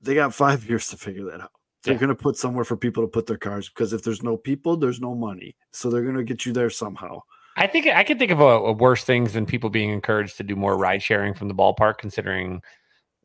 they 0.00 0.14
got 0.14 0.34
five 0.34 0.64
years 0.68 0.88
to 0.88 0.96
figure 0.96 1.24
that 1.26 1.40
out. 1.40 1.52
They're 1.82 1.94
Yeah. 1.94 2.00
going 2.00 2.08
to 2.08 2.14
put 2.14 2.36
somewhere 2.36 2.64
for 2.64 2.76
people 2.76 3.02
to 3.02 3.08
put 3.08 3.26
their 3.26 3.38
cars 3.38 3.68
because 3.68 3.92
if 3.92 4.02
there's 4.02 4.22
no 4.22 4.36
people, 4.36 4.76
there's 4.76 5.00
no 5.00 5.14
money. 5.14 5.56
So 5.72 5.88
they're 5.88 6.02
going 6.02 6.16
to 6.16 6.24
get 6.24 6.44
you 6.44 6.52
there 6.52 6.70
somehow. 6.70 7.20
I 7.56 7.66
think 7.66 7.86
I 7.86 8.04
could 8.04 8.18
think 8.18 8.30
of 8.30 8.40
a, 8.40 8.44
a 8.44 8.72
worse 8.72 9.04
things 9.04 9.32
than 9.32 9.44
people 9.46 9.70
being 9.70 9.90
encouraged 9.90 10.36
to 10.38 10.42
do 10.42 10.56
more 10.56 10.76
ride 10.76 11.02
sharing 11.02 11.34
from 11.34 11.48
the 11.48 11.54
ballpark, 11.54 11.98
considering 11.98 12.62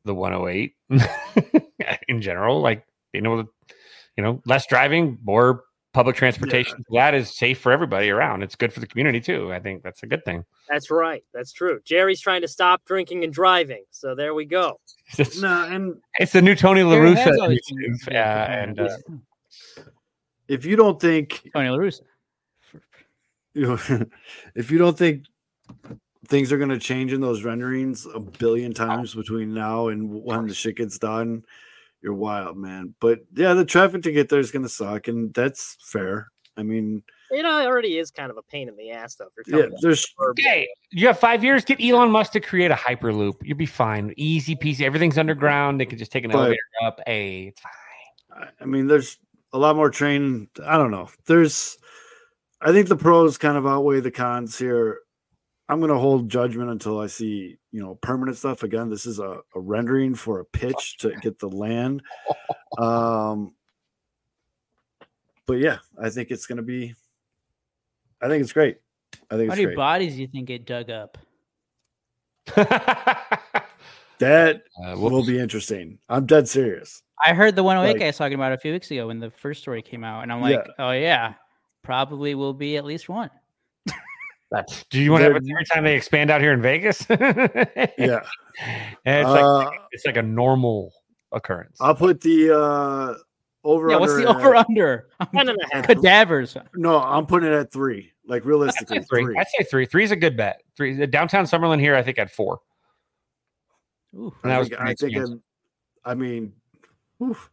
the 0.04 0.14
108 0.14 0.74
in 2.08 2.22
general. 2.22 2.62
Like 2.62 2.86
being 3.12 3.26
able 3.26 3.44
to, 3.44 3.50
you 4.18 4.24
know, 4.24 4.42
less 4.46 4.66
driving, 4.68 5.18
more 5.24 5.64
public 5.96 6.18
transportation. 6.18 6.84
That 6.92 7.14
is 7.14 7.36
safe 7.36 7.58
for 7.58 7.72
everybody 7.72 8.10
around. 8.10 8.44
It's 8.44 8.56
good 8.56 8.74
for 8.74 8.82
the 8.82 8.88
community 8.88 9.22
too. 9.22 9.54
I 9.54 9.60
think 9.60 9.82
that's 9.82 10.04
a 10.04 10.08
good 10.08 10.26
thing. 10.26 10.44
That's 10.70 10.92
right. 10.92 11.24
That's 11.34 11.54
true. 11.54 11.80
Jerry's 11.86 12.20
trying 12.20 12.42
to 12.42 12.50
stop 12.50 12.84
drinking 12.86 13.24
and 13.24 13.34
driving. 13.34 13.86
So 13.92 14.14
there 14.14 14.34
we 14.34 14.46
go. 14.46 14.80
It's, 15.20 15.40
No, 15.40 15.68
and 15.70 15.96
it's 16.16 16.32
the 16.32 16.42
new 16.42 16.56
Tony 16.56 16.82
Jerry 16.82 17.12
LaRussa 17.12 17.18
has 17.18 17.38
always 17.40 17.62
been 17.70 17.84
initiative. 17.86 18.06
good 18.08 18.14
Yeah, 18.14 18.64
and 18.64 18.80
uh, 18.80 18.98
if 20.48 20.66
you 20.66 20.76
don't 20.76 21.00
think 21.00 21.48
Tony 21.54 21.70
LaRussa. 21.70 22.02
you 23.54 23.68
know, 23.90 24.06
if 24.56 24.72
you 24.72 24.80
don't 24.80 24.98
think 24.98 25.26
things 26.28 26.52
are 26.52 26.58
going 26.58 26.72
to 26.72 26.80
change 26.80 27.14
in 27.14 27.22
those 27.22 27.44
renderings 27.44 28.08
a 28.16 28.20
billion 28.20 28.74
times 28.74 29.14
between 29.14 29.54
now 29.54 29.90
and 29.90 30.24
when 30.24 30.48
the 30.48 30.56
shit 30.56 30.78
gets 30.78 30.98
done, 30.98 31.44
you're 32.02 32.14
wild, 32.14 32.58
man. 32.58 32.96
But 33.00 33.20
yeah, 33.36 33.54
the 33.54 33.66
traffic 33.66 34.04
to 34.04 34.12
get 34.12 34.30
there 34.30 34.40
is 34.40 34.52
going 34.52 34.64
to 34.64 34.70
suck, 34.70 35.08
and 35.08 35.34
that's 35.34 35.78
fair. 35.82 36.28
I 36.58 36.64
mean, 36.64 37.04
You 37.32 37.44
know, 37.44 37.60
it 37.60 37.66
already 37.66 37.98
is 37.98 38.12
kind 38.12 38.32
of 38.32 38.38
a 38.38 38.42
pain 38.44 38.70
in 38.70 38.78
the 38.78 38.92
ass, 38.92 39.16
though. 39.16 39.28
If 39.38 39.48
yeah, 39.48 39.76
there's 39.82 40.06
Okay, 40.32 40.68
you 40.92 41.08
have 41.08 41.20
five 41.20 41.44
years. 41.44 41.66
Get 41.66 41.84
Elon 41.84 42.12
Musk 42.12 42.32
to 42.34 42.40
create 42.40 42.72
a 42.72 42.76
hyperloop. 42.76 43.34
You'll 43.42 43.58
be 43.58 43.66
fine. 43.66 44.14
Easy 44.16 44.56
peasy. 44.56 44.82
Everything's 44.82 45.18
underground. 45.18 45.82
They 45.82 45.86
could 45.86 46.00
just 46.00 46.12
take 46.14 46.24
an 46.24 46.32
But- 46.32 46.38
elevator 46.38 46.60
up. 46.86 47.02
Hey, 47.06 47.48
it's 47.48 47.60
fine. 47.62 48.44
I- 48.44 48.64
I 48.64 48.66
mean, 48.66 48.88
there's 48.88 49.18
a 49.52 49.58
lot 49.58 49.76
more 49.76 49.90
train. 49.90 50.48
I 50.66 50.78
don't 50.78 50.92
know. 50.92 51.10
There's, 51.26 51.78
I 52.62 52.72
think 52.72 52.88
the 52.88 52.96
pros 52.96 53.38
kind 53.38 53.58
of 53.58 53.66
outweigh 53.68 54.00
the 54.00 54.12
cons 54.12 54.58
here. 54.58 55.00
I'm 55.68 55.80
going 55.80 55.92
to 55.92 55.98
hold 55.98 56.30
judgment 56.30 56.70
until 56.70 57.00
I 57.00 57.08
see, 57.08 57.58
you 57.76 57.82
know, 57.82 57.96
permanent 57.96 58.38
stuff. 58.38 58.64
Again, 58.64 58.90
this 58.90 59.06
is 59.06 59.20
a, 59.20 59.40
a 59.54 59.60
rendering 59.60 60.16
for 60.16 60.40
a 60.40 60.46
pitch 60.46 60.96
to 61.00 61.12
get 61.22 61.40
the 61.40 61.50
land. 61.50 62.02
Um, 62.78 63.54
but 65.46 65.60
yeah, 65.60 65.78
I 66.02 66.10
think 66.10 66.30
it's 66.30 66.46
going 66.46 66.58
to 66.58 66.62
be, 66.64 66.94
I 68.22 68.28
think 68.28 68.42
it's 68.44 68.52
great. 68.52 68.78
I 69.32 69.36
think 69.38 69.48
How 69.50 69.54
it's 69.54 69.60
many 69.62 69.64
great. 69.66 69.78
bodies 69.78 70.16
do 70.16 70.22
you 70.22 70.28
think 70.28 70.48
get 70.48 70.66
dug 70.66 70.90
up? 70.90 71.18
that 74.20 74.64
Uh, 74.84 74.96
will 74.98 75.26
be 75.26 75.40
interesting. 75.40 76.00
I'm 76.10 76.26
dead 76.26 76.50
serious. 76.50 77.02
I 77.24 77.34
heard 77.34 77.56
the 77.56 77.64
108 77.64 77.94
Like- 77.94 78.00
guy 78.02 78.08
was 78.08 78.18
talking 78.18 78.36
about 78.36 78.52
a 78.52 78.58
few 78.58 78.74
weeks 78.74 78.92
ago 78.92 79.08
when 79.08 79.20
the 79.20 79.32
first 79.32 79.62
story 79.62 79.82
came 79.82 80.04
out, 80.04 80.24
and 80.24 80.32
I'm 80.34 80.42
like, 80.42 80.56
Yeah. 80.66 80.86
oh 80.86 80.92
yeah, 80.92 81.34
probably 81.82 82.36
will 82.36 82.54
be 82.54 82.76
at 82.76 82.84
least 82.84 83.08
one. 83.08 83.30
That's, 84.56 84.86
do 84.90 85.02
you 85.02 85.12
want 85.12 85.22
to 85.22 85.26
have 85.34 85.36
it 85.36 85.44
every 85.50 85.66
time 85.66 85.84
they 85.84 85.96
expand 85.96 86.32
out 86.32 86.40
here 86.42 86.54
in 86.54 86.62
Vegas? 86.62 87.06
Yeah. 87.98 88.22
And 89.06 89.20
it's 89.20 89.30
like 89.30 89.44
Uh, 89.44 89.70
it's 89.92 90.06
like 90.06 90.16
a 90.16 90.22
normal 90.22 90.94
occurrence. 91.34 91.78
I'll 91.82 91.94
put 91.96 92.22
the 92.22 92.58
uh 92.58 93.16
over. 93.66 93.90
yeah, 93.90 93.98
what's 93.98 94.16
the 94.16 94.30
under 94.30 94.40
over 94.40 94.56
at- 94.56 94.66
under? 94.70 95.08
Ten 95.34 95.50
and 95.50 95.58
a 95.62 95.76
half. 95.76 95.88
Cadavers. 95.88 96.56
No, 96.76 97.02
I'm 97.02 97.26
putting 97.26 97.52
it 97.52 97.54
at 97.56 97.74
three. 97.74 98.14
Like 98.26 98.44
I'd 98.44 98.46
realistically, 98.48 99.00
three. 99.10 99.24
three. 99.26 99.38
I'd 99.38 99.48
say 99.58 99.66
three. 99.66 99.86
Three's 99.86 100.12
a 100.12 100.16
good 100.16 100.38
bet. 100.38 100.62
Three. 100.78 100.94
The 100.96 101.06
downtown 101.06 101.44
Summerlin 101.46 101.80
here, 101.82 101.96
I 101.96 102.02
think 102.02 102.18
had 102.18 102.32
four. 102.32 102.60
Ooh. 104.16 104.34
That 104.44 104.54
I 104.54 104.60
was 104.60 104.70
think, 104.70 104.80
I 104.80 104.86
think 104.86 105.02
expansive. 105.12 105.30
I'm- 105.32 105.44
I 106.06 106.14
mean, 106.14 106.54
oof. 107.22 107.50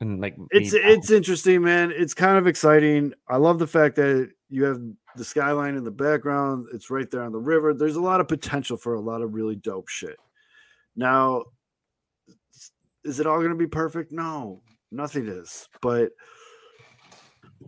And 0.00 0.20
like 0.20 0.36
it's 0.50 0.72
the- 0.72 0.86
it's 0.86 1.10
interesting, 1.10 1.62
man. 1.62 1.90
It's 1.90 2.12
kind 2.14 2.36
of 2.36 2.46
exciting. 2.46 3.14
I 3.28 3.36
love 3.38 3.58
the 3.58 3.66
fact 3.66 3.96
that 3.96 4.30
you 4.50 4.64
have 4.64 4.80
the 5.18 5.24
skyline 5.24 5.74
in 5.74 5.84
the 5.84 5.90
background. 5.90 6.68
It's 6.72 6.90
right 6.90 7.10
there 7.10 7.22
on 7.22 7.32
the 7.32 7.38
river. 7.38 7.74
There's 7.74 7.96
a 7.96 8.00
lot 8.00 8.20
of 8.20 8.28
potential 8.28 8.76
for 8.76 8.94
a 8.94 9.00
lot 9.00 9.20
of 9.20 9.34
really 9.34 9.56
dope 9.56 9.88
shit. 9.88 10.16
Now, 10.96 11.44
is 13.04 13.20
it 13.20 13.26
all 13.26 13.38
going 13.38 13.50
to 13.50 13.56
be 13.56 13.66
perfect? 13.66 14.12
No, 14.12 14.62
nothing 14.90 15.28
is. 15.28 15.68
But 15.82 16.12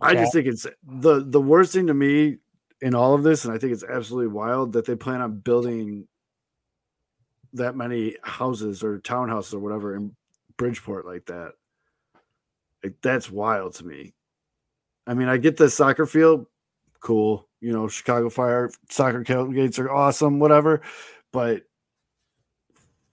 I 0.01 0.15
just 0.15 0.33
think 0.33 0.47
it's 0.47 0.65
the 0.83 1.23
the 1.25 1.41
worst 1.41 1.73
thing 1.73 1.87
to 1.87 1.93
me 1.93 2.37
in 2.81 2.95
all 2.95 3.13
of 3.13 3.23
this, 3.23 3.45
and 3.45 3.53
I 3.53 3.57
think 3.57 3.73
it's 3.73 3.83
absolutely 3.83 4.33
wild 4.33 4.73
that 4.73 4.85
they 4.85 4.95
plan 4.95 5.21
on 5.21 5.39
building 5.39 6.07
that 7.53 7.75
many 7.75 8.15
houses 8.23 8.83
or 8.83 8.99
townhouses 8.99 9.53
or 9.53 9.59
whatever 9.59 9.95
in 9.95 10.15
Bridgeport 10.57 11.05
like 11.05 11.25
that. 11.25 11.53
Like 12.83 12.95
that's 13.01 13.29
wild 13.29 13.75
to 13.75 13.85
me. 13.85 14.13
I 15.05 15.13
mean, 15.13 15.27
I 15.27 15.37
get 15.37 15.57
the 15.57 15.69
soccer 15.69 16.05
field, 16.05 16.45
cool. 17.01 17.47
You 17.59 17.73
know, 17.73 17.87
Chicago 17.87 18.29
Fire 18.29 18.71
soccer 18.89 19.23
tailgates 19.23 19.77
are 19.79 19.91
awesome, 19.91 20.39
whatever. 20.39 20.81
But 21.31 21.63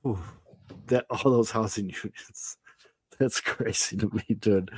ooh, 0.07 0.18
that 0.86 1.07
all 1.11 1.30
those 1.32 1.51
housing 1.51 1.86
units, 2.05 2.57
that's 3.18 3.41
crazy 3.41 3.97
to 3.97 4.09
me, 4.14 4.36
dude. 4.39 4.70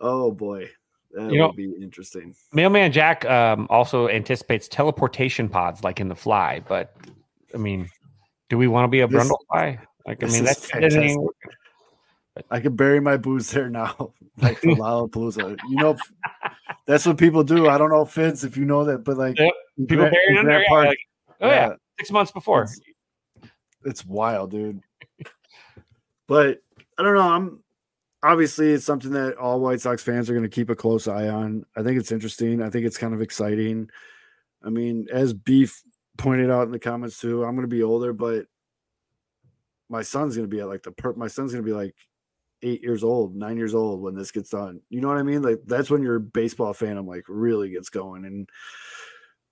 Oh 0.00 0.30
boy, 0.30 0.68
that 1.12 1.30
You 1.32 1.38
know- 1.38 1.46
would 1.48 1.56
be 1.56 1.72
interesting. 1.80 2.34
Mailman 2.52 2.92
Jack 2.92 3.24
um, 3.24 3.66
also 3.70 4.08
anticipates 4.08 4.68
teleportation 4.68 5.48
pods 5.48 5.82
like 5.82 6.00
in 6.00 6.08
the 6.08 6.14
Fly, 6.16 6.60
but 6.68 6.94
I 7.54 7.58
mean, 7.58 7.88
do 8.50 8.58
we 8.58 8.68
want 8.68 8.84
to 8.84 8.88
be 8.88 9.00
a 9.00 9.08
This- 9.08 9.24
Brundle 9.26 9.38
Fly? 9.48 9.78
Like, 10.06 10.22
I 10.24 10.26
mean, 10.26 10.44
that's 10.44 10.68
that 10.72 10.80
doesn't 10.80 11.00
even 11.02 11.16
fantastic. 11.16 11.58
I 12.50 12.60
could 12.60 12.76
bury 12.76 13.00
my 13.00 13.16
booze 13.16 13.50
there 13.50 13.68
now, 13.68 14.12
like 14.38 14.58
for 14.58 14.68
Lollapalooza. 14.68 15.58
You 15.68 15.76
know, 15.76 15.96
that's 16.86 17.04
what 17.06 17.18
people 17.18 17.44
do. 17.44 17.68
I 17.68 17.76
don't 17.78 17.90
know, 17.90 18.04
Fitz, 18.04 18.44
if 18.44 18.56
you 18.56 18.64
know 18.64 18.84
that, 18.84 19.04
but 19.04 19.16
like 19.18 19.38
Yep. 19.38 19.52
people 19.78 19.96
Grant- 19.96 20.14
buried 20.14 20.38
in 20.40 20.46
there. 20.46 20.64
Park, 20.68 20.86
like, 20.86 20.98
oh 21.40 21.48
yeah, 21.48 21.68
yeah, 21.68 21.74
six 21.98 22.10
months 22.10 22.32
before. 22.32 22.62
It's, 22.62 22.80
it's 23.84 24.06
wild, 24.06 24.50
dude. 24.50 24.80
But 26.26 26.60
I 26.98 27.02
don't 27.02 27.14
know. 27.14 27.20
I'm 27.20 27.62
obviously 28.22 28.72
it's 28.72 28.84
something 28.86 29.10
that 29.12 29.36
all 29.36 29.60
White 29.60 29.80
Sox 29.80 30.02
fans 30.02 30.30
are 30.30 30.34
going 30.34 30.48
to 30.48 30.54
keep 30.54 30.70
a 30.70 30.76
close 30.76 31.08
eye 31.08 31.28
on. 31.28 31.64
I 31.76 31.82
think 31.82 31.98
it's 31.98 32.12
interesting. 32.12 32.62
I 32.62 32.70
think 32.70 32.86
it's 32.86 32.96
kind 32.98 33.12
of 33.12 33.20
exciting. 33.20 33.90
I 34.64 34.70
mean, 34.70 35.08
as 35.12 35.34
Beef 35.34 35.82
pointed 36.16 36.50
out 36.50 36.62
in 36.62 36.70
the 36.70 36.78
comments 36.78 37.18
too, 37.20 37.44
I'm 37.44 37.54
going 37.56 37.68
to 37.68 37.74
be 37.76 37.82
older, 37.82 38.12
but 38.12 38.46
my 39.88 40.02
son's 40.02 40.36
going 40.36 40.48
to 40.48 40.54
be 40.56 40.60
at 40.60 40.68
like 40.68 40.82
the 40.84 40.92
per- 40.92 41.14
my 41.14 41.26
son's 41.26 41.52
going 41.52 41.64
to 41.64 41.68
be 41.68 41.76
like 41.76 41.94
eight 42.62 42.82
years 42.82 43.04
old, 43.04 43.34
nine 43.34 43.56
years 43.56 43.74
old 43.74 44.00
when 44.00 44.14
this 44.14 44.30
gets 44.30 44.50
done. 44.50 44.80
You 44.88 45.00
know 45.00 45.08
what 45.08 45.18
I 45.18 45.22
mean? 45.22 45.42
Like 45.42 45.60
that's 45.66 45.90
when 45.90 46.02
your 46.02 46.18
baseball 46.18 46.74
fandom 46.74 47.06
like 47.06 47.24
really 47.28 47.70
gets 47.70 47.88
going, 47.88 48.24
and 48.24 48.48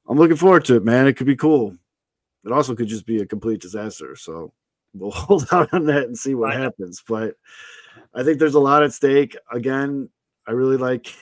I'm 0.09 0.19
looking 0.19 0.37
forward 0.37 0.65
to 0.67 0.77
it, 0.77 0.85
man. 0.85 1.07
It 1.07 1.15
could 1.15 1.27
be 1.27 1.37
cool. 1.37 1.77
It 2.45 2.53
also 2.53 2.75
could 2.75 2.89
just 2.89 3.07
be 3.07 3.21
a 3.21 3.27
complete 3.27 3.61
disaster. 3.61 4.17
So 4.17 4.53
we'll 4.95 5.11
hold 5.13 5.47
out 5.53 5.73
on 5.73 5.87
that 5.87 6.05
and 6.05 6.19
see 6.19 6.35
what 6.35 6.55
happens. 6.55 7.03
But 7.07 7.35
I 8.15 8.23
think 8.23 8.39
there's 8.39 8.55
a 8.55 8.61
lot 8.61 8.83
at 8.83 8.93
stake. 8.93 9.37
Again, 9.53 10.09
I 10.47 10.53
really 10.53 10.77
like 10.77 11.15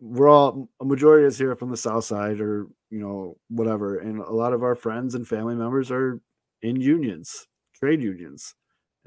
we're 0.00 0.28
all 0.28 0.68
a 0.80 0.84
majority 0.84 1.26
is 1.26 1.38
here 1.38 1.56
from 1.56 1.70
the 1.70 1.76
south 1.76 2.04
side 2.04 2.40
or 2.40 2.66
you 2.90 3.00
know 3.00 3.36
whatever 3.48 3.98
and 3.98 4.20
a 4.20 4.30
lot 4.30 4.52
of 4.52 4.62
our 4.62 4.76
friends 4.76 5.16
and 5.16 5.26
family 5.26 5.56
members 5.56 5.90
are 5.90 6.20
in 6.62 6.80
unions 6.80 7.48
trade 7.78 8.02
unions, 8.02 8.54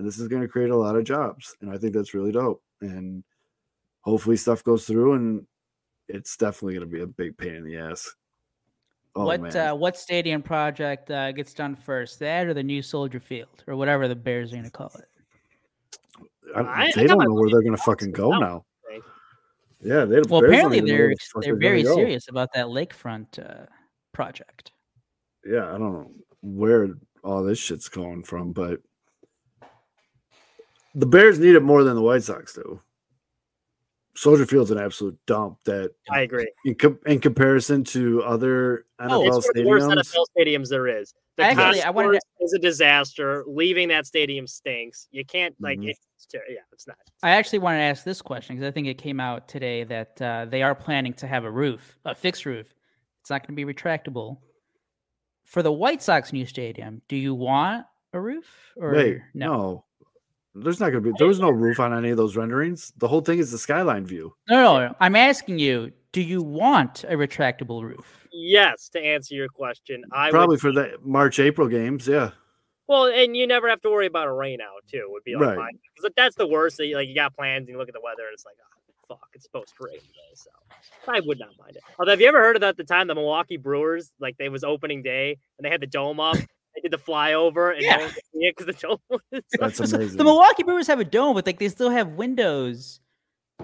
and 0.01 0.07
this 0.07 0.17
is 0.17 0.27
going 0.27 0.41
to 0.41 0.47
create 0.47 0.71
a 0.71 0.75
lot 0.75 0.95
of 0.95 1.03
jobs, 1.03 1.55
and 1.61 1.69
I 1.69 1.77
think 1.77 1.93
that's 1.93 2.15
really 2.15 2.31
dope. 2.31 2.63
And 2.81 3.23
hopefully, 4.01 4.35
stuff 4.35 4.63
goes 4.63 4.87
through, 4.87 5.13
and 5.13 5.45
it's 6.07 6.35
definitely 6.35 6.73
going 6.73 6.89
to 6.89 6.91
be 6.91 7.03
a 7.03 7.05
big 7.07 7.37
pain 7.37 7.53
in 7.53 7.63
the 7.63 7.77
ass. 7.77 8.11
Oh, 9.15 9.25
what 9.25 9.41
man. 9.41 9.55
uh, 9.55 9.75
what 9.75 9.95
stadium 9.95 10.41
project 10.41 11.11
uh, 11.11 11.31
gets 11.33 11.53
done 11.53 11.75
first? 11.75 12.17
That 12.17 12.47
or 12.47 12.55
the 12.55 12.63
new 12.63 12.81
Soldier 12.81 13.19
Field 13.19 13.63
or 13.67 13.75
whatever 13.75 14.07
the 14.07 14.15
Bears 14.15 14.51
are 14.51 14.55
going 14.55 14.63
to 14.65 14.71
call 14.71 14.91
it? 14.97 15.05
I- 16.55 16.61
I- 16.61 16.81
I 16.85 16.91
they 16.95 17.05
got 17.05 17.19
don't 17.19 17.25
know 17.27 17.33
where 17.35 17.51
they're 17.51 17.61
going 17.61 17.77
to 17.77 17.83
fucking 17.83 18.11
go 18.11 18.31
Now, 18.31 18.39
now. 18.39 18.65
Yeah, 19.83 20.05
they. 20.05 20.21
Well, 20.27 20.41
Bears 20.41 20.41
don't 20.41 20.45
apparently 20.45 20.77
even 20.77 20.89
know 20.89 20.93
where 20.95 21.07
they're 21.09 21.15
the 21.15 21.41
they're 21.41 21.53
gonna 21.53 21.59
very 21.59 21.83
go. 21.83 21.95
serious 21.95 22.27
about 22.27 22.49
that 22.55 22.65
lakefront 22.65 23.37
uh, 23.37 23.67
project. 24.13 24.71
Yeah, 25.45 25.67
I 25.67 25.77
don't 25.77 25.93
know 25.93 26.11
where 26.41 26.89
all 27.23 27.43
this 27.43 27.59
shit's 27.59 27.87
going 27.89 28.23
from, 28.23 28.51
but 28.51 28.79
the 30.95 31.05
Bears 31.05 31.39
need 31.39 31.55
it 31.55 31.63
more 31.63 31.83
than 31.83 31.95
the 31.95 32.01
White 32.01 32.23
Sox 32.23 32.53
do. 32.53 32.81
Soldier 34.15 34.45
Field's 34.45 34.71
an 34.71 34.77
absolute 34.77 35.17
dump. 35.25 35.57
That 35.63 35.91
I 36.09 36.21
agree. 36.21 36.51
in, 36.65 36.75
com- 36.75 36.99
in 37.05 37.19
comparison 37.19 37.83
to 37.85 38.21
other 38.23 38.85
NFL 38.99 39.09
Oh, 39.11 39.21
it's 39.25 39.31
one 39.37 39.37
of 39.37 39.53
the 39.55 39.63
worst 39.65 39.87
NFL 39.87 40.25
stadiums 40.37 40.67
there 40.69 40.87
is. 40.87 41.13
The 41.37 41.43
Actually, 41.43 41.81
I 41.81 41.89
wanted 41.91 42.19
to- 42.19 42.43
is 42.43 42.53
a 42.53 42.59
disaster. 42.59 43.43
Leaving 43.47 43.87
that 43.87 44.05
stadium 44.05 44.47
stinks. 44.47 45.07
You 45.11 45.23
can't 45.23 45.55
like 45.61 45.79
Mhm. 45.79 45.91
it's 45.91 46.25
ter- 46.25 46.43
yeah, 46.49 46.59
it's 46.73 46.87
not. 46.87 46.97
I 47.23 47.31
actually 47.31 47.59
want 47.59 47.75
to 47.77 47.81
ask 47.81 48.03
this 48.03 48.21
question 48.21 48.55
because 48.57 48.67
I 48.67 48.71
think 48.71 48.87
it 48.87 48.97
came 48.97 49.21
out 49.21 49.47
today 49.47 49.85
that 49.85 50.21
uh, 50.21 50.45
they 50.45 50.61
are 50.61 50.75
planning 50.75 51.13
to 51.13 51.27
have 51.27 51.45
a 51.45 51.51
roof, 51.51 51.97
a 52.03 52.13
fixed 52.13 52.45
roof. 52.45 52.73
It's 53.21 53.29
not 53.29 53.47
going 53.47 53.55
to 53.55 53.65
be 53.65 53.73
retractable. 53.73 54.39
For 55.45 55.63
the 55.63 55.71
White 55.71 56.01
Sox 56.03 56.33
new 56.33 56.45
stadium, 56.45 57.01
do 57.07 57.15
you 57.15 57.33
want 57.33 57.85
a 58.13 58.19
roof 58.19 58.45
or 58.75 58.93
wait, 58.93 59.19
no? 59.33 59.45
no. 59.47 59.85
There's 60.53 60.79
not 60.79 60.91
going 60.91 61.03
to 61.03 61.11
be. 61.11 61.15
There 61.17 61.27
was 61.27 61.39
no 61.39 61.49
roof 61.49 61.79
on 61.79 61.93
any 61.93 62.09
of 62.09 62.17
those 62.17 62.35
renderings. 62.35 62.91
The 62.97 63.07
whole 63.07 63.21
thing 63.21 63.39
is 63.39 63.51
the 63.51 63.57
skyline 63.57 64.05
view. 64.05 64.33
No, 64.49 64.79
no, 64.79 64.87
no. 64.87 64.95
I'm 64.99 65.15
asking 65.15 65.59
you, 65.59 65.91
do 66.11 66.21
you 66.21 66.41
want 66.43 67.05
a 67.05 67.13
retractable 67.13 67.83
roof? 67.83 68.27
Yes, 68.33 68.89
to 68.89 68.99
answer 68.99 69.33
your 69.35 69.47
question, 69.47 70.03
I 70.11 70.29
Probably 70.29 70.55
would, 70.55 70.61
for 70.61 70.71
the 70.73 70.97
March 71.03 71.39
April 71.39 71.67
games. 71.67 72.07
Yeah, 72.07 72.31
well, 72.87 73.05
and 73.05 73.37
you 73.37 73.47
never 73.47 73.69
have 73.69 73.79
to 73.81 73.89
worry 73.89 74.07
about 74.07 74.27
a 74.27 74.33
rain 74.33 74.59
out 74.59 74.83
too. 74.91 75.05
Would 75.09 75.23
be 75.23 75.35
like 75.35 75.57
Right. 75.57 75.73
because 75.95 76.11
that's 76.17 76.35
the 76.35 76.47
worst. 76.47 76.75
That 76.77 76.87
you, 76.87 76.95
like 76.97 77.07
you 77.07 77.15
got 77.15 77.33
plans 77.35 77.61
and 77.61 77.69
you 77.69 77.77
look 77.77 77.87
at 77.87 77.93
the 77.93 78.01
weather 78.03 78.23
and 78.23 78.33
it's 78.33 78.43
like, 78.43 78.55
oh, 78.61 79.15
fuck, 79.15 79.29
it's 79.33 79.45
supposed 79.45 79.69
to 79.77 79.85
rain 79.85 79.99
today. 79.99 80.33
So 80.33 80.49
I 81.07 81.21
would 81.21 81.39
not 81.39 81.51
mind 81.57 81.77
it. 81.77 81.83
Although, 81.97 82.11
have 82.11 82.19
you 82.19 82.27
ever 82.27 82.39
heard 82.39 82.57
of 82.57 82.61
that? 82.61 82.75
The 82.75 82.83
time 82.83 83.07
the 83.07 83.15
Milwaukee 83.15 83.55
Brewers 83.55 84.11
like 84.19 84.37
they 84.37 84.49
was 84.49 84.65
opening 84.65 85.01
day 85.01 85.37
and 85.57 85.63
they 85.65 85.69
had 85.69 85.79
the 85.81 85.87
dome 85.87 86.19
up. 86.19 86.35
They 86.75 86.81
did 86.81 86.91
the 86.91 86.97
flyover 86.97 87.73
and 87.73 87.81
Yeah. 87.81 87.97
no 87.97 88.03
one 88.03 88.13
could 88.13 88.23
see 88.33 88.39
it 88.39 88.55
because 88.57 88.73
the 88.75 88.87
dome 88.87 88.97
was 89.09 89.43
that's 89.59 89.79
amazing. 89.93 90.17
The 90.17 90.23
Milwaukee 90.23 90.63
Brewers 90.63 90.87
have 90.87 90.99
a 90.99 91.05
dome, 91.05 91.35
but 91.35 91.45
like 91.45 91.59
they 91.59 91.69
still 91.69 91.89
have 91.89 92.13
windows, 92.13 92.99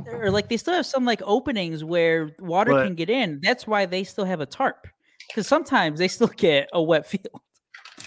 or 0.07 0.29
like 0.29 0.49
they 0.49 0.57
still 0.57 0.73
have 0.73 0.85
some 0.85 1.05
like 1.05 1.21
openings 1.25 1.84
where 1.84 2.35
water 2.39 2.71
But- 2.71 2.85
can 2.85 2.95
get 2.95 3.09
in. 3.09 3.39
That's 3.41 3.65
why 3.65 3.85
they 3.85 4.03
still 4.03 4.25
have 4.25 4.41
a 4.41 4.45
tarp, 4.45 4.88
because 5.29 5.47
sometimes 5.47 5.99
they 5.99 6.07
still 6.07 6.27
get 6.38 6.69
a 6.73 6.81
wet 6.81 7.05
field. 7.05 7.41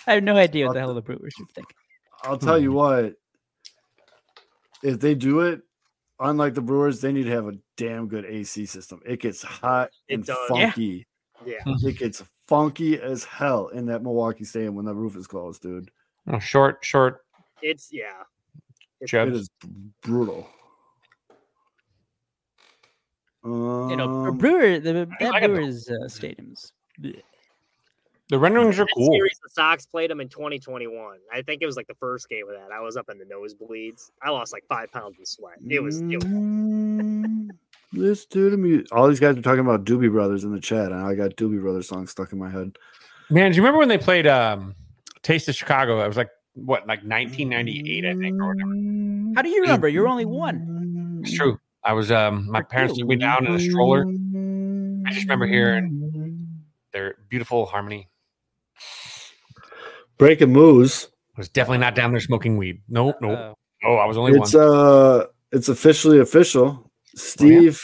I 0.07 0.15
have 0.15 0.23
no 0.23 0.37
idea 0.37 0.67
what 0.67 0.75
the 0.75 0.81
hell 0.81 0.95
the 0.95 1.03
Brewers 1.03 1.33
should 1.37 1.51
think. 1.55 1.67
I'll 2.23 2.39
tell 2.39 2.59
you 2.59 2.71
hmm. 2.71 2.77
what. 2.77 3.15
If 4.83 4.99
they 4.99 5.15
do 5.15 5.41
it, 5.41 5.61
unlike 6.21 6.55
the 6.55 6.63
Brewers, 6.63 7.01
they 7.01 7.13
need 7.13 7.25
to 7.25 7.31
have 7.31 7.47
a 7.49 7.53
damn 7.77 8.09
good 8.09 8.25
AC 8.25 8.65
system. 8.67 9.01
It 9.05 9.21
gets 9.21 9.43
hot 9.43 9.91
It 10.09 10.15
and 10.15 10.25
does. 10.25 10.39
Yeah. 10.55 10.71
funky. 10.71 11.07
yeah. 11.45 11.59
It 11.67 11.99
gets 11.99 12.23
funky 12.51 13.01
as 13.01 13.23
hell 13.25 13.69
in 13.69 13.87
that 13.87 14.03
Milwaukee 14.03 14.43
stadium 14.45 14.75
when 14.75 14.85
the 14.85 14.95
roof 14.95 15.17
is 15.17 15.27
closed, 15.29 15.63
dude. 15.63 15.91
Oh, 16.27 16.41
short, 16.41 16.79
short. 16.85 17.25
It's 17.63 17.91
yeah. 17.93 18.25
It's, 19.01 19.11
Jebs. 19.13 19.33
is 19.35 19.51
brutal. 20.03 20.47
You 23.45 23.97
know, 23.97 24.27
Um, 24.27 24.37
Brewer 24.37 24.79
the 24.81 25.09
that 25.21 25.31
like. 25.33 25.45
Brewers 25.45 25.89
uh, 25.89 26.05
stadiums. 26.09 26.73
bleh. 27.01 27.23
The 28.29 28.39
renderings 28.39 28.79
are 28.79 28.85
That 28.85 28.93
cool. 28.95 29.13
Series 29.13 29.41
the 29.43 29.49
Sox 29.51 29.87
played 29.87 30.11
them 30.11 30.21
in 30.21 30.29
2021. 30.29 31.17
I 31.33 31.43
think 31.43 31.63
it 31.63 31.67
was 31.67 31.77
like 31.77 31.89
the 31.89 31.95
first 31.95 32.29
game 32.29 32.49
of 32.49 32.55
that. 32.55 32.71
I 32.71 32.81
was 32.81 32.97
up 32.97 33.09
in 33.11 33.19
the 33.19 33.25
nosebleeds. 33.25 34.11
I 34.23 34.31
lost 34.31 34.53
like 34.53 34.65
five 34.69 34.93
pounds 34.93 35.19
of 35.19 35.27
sweat. 35.27 35.57
It 35.69 35.81
was, 35.83 36.01
it 36.03 36.17
was 36.23 36.25
Listen 38.01 38.31
to 38.31 38.51
the 38.51 38.57
music. 38.57 38.87
All 38.93 39.09
these 39.09 39.21
guys 39.21 39.37
are 39.37 39.43
talking 39.43 39.61
about 39.61 39.85
Doobie 39.85 40.11
Brothers 40.11 40.45
in 40.45 40.53
the 40.53 40.61
chat, 40.61 40.87
and 40.93 40.95
I 41.03 41.15
got 41.15 41.37
Doobie 41.37 41.61
Brothers 41.61 41.87
songs 41.89 42.11
stuck 42.11 42.33
in 42.33 42.39
my 42.39 42.49
head. 42.51 42.77
Man, 43.29 43.51
do 43.51 43.57
you 43.57 43.63
remember 43.63 43.79
when 43.79 43.89
they 43.89 43.99
played 43.99 44.27
um, 44.27 44.75
Taste 45.23 45.49
of 45.49 45.55
Chicago? 45.55 46.03
It 46.03 46.09
was 46.09 46.17
like 46.17 46.31
what, 46.55 46.81
like 46.87 47.01
1998, 47.05 48.05
I 48.07 48.15
think, 48.15 48.41
or 48.43 48.49
whatever. 48.55 48.71
How 49.37 49.43
do 49.43 49.49
you 49.51 49.61
remember? 49.63 49.87
You're 49.89 50.09
only 50.09 50.25
one. 50.25 51.21
It's 51.23 51.35
true. 51.37 51.59
I 51.85 51.93
was 51.93 52.11
um, 52.11 52.51
my 52.51 52.61
Or 52.61 52.65
parents 52.65 52.95
two. 52.95 53.01
took 53.01 53.09
me 53.09 53.17
down 53.17 53.47
in 53.47 53.55
a 53.55 53.61
stroller. 53.61 54.05
I 55.07 55.13
just 55.13 55.25
remember 55.25 55.47
hearing 55.47 56.63
their 56.93 57.17
beautiful 57.29 57.67
harmony. 57.67 58.09
Breaking 60.19 60.53
Moose. 60.53 61.07
I 61.37 61.41
was 61.41 61.49
definitely 61.49 61.79
not 61.79 61.95
down 61.95 62.11
there 62.11 62.21
smoking 62.21 62.57
weed. 62.57 62.83
Nope, 62.89 63.17
nope. 63.23 63.39
Uh, 63.39 63.55
oh, 63.87 63.95
I 63.97 64.05
was 64.07 64.17
only 64.19 64.33
It's 64.39 64.55
one. 64.55 64.63
uh 64.65 65.27
it's 65.53 65.69
officially 65.69 66.19
official. 66.19 66.90
Steve 67.15 67.81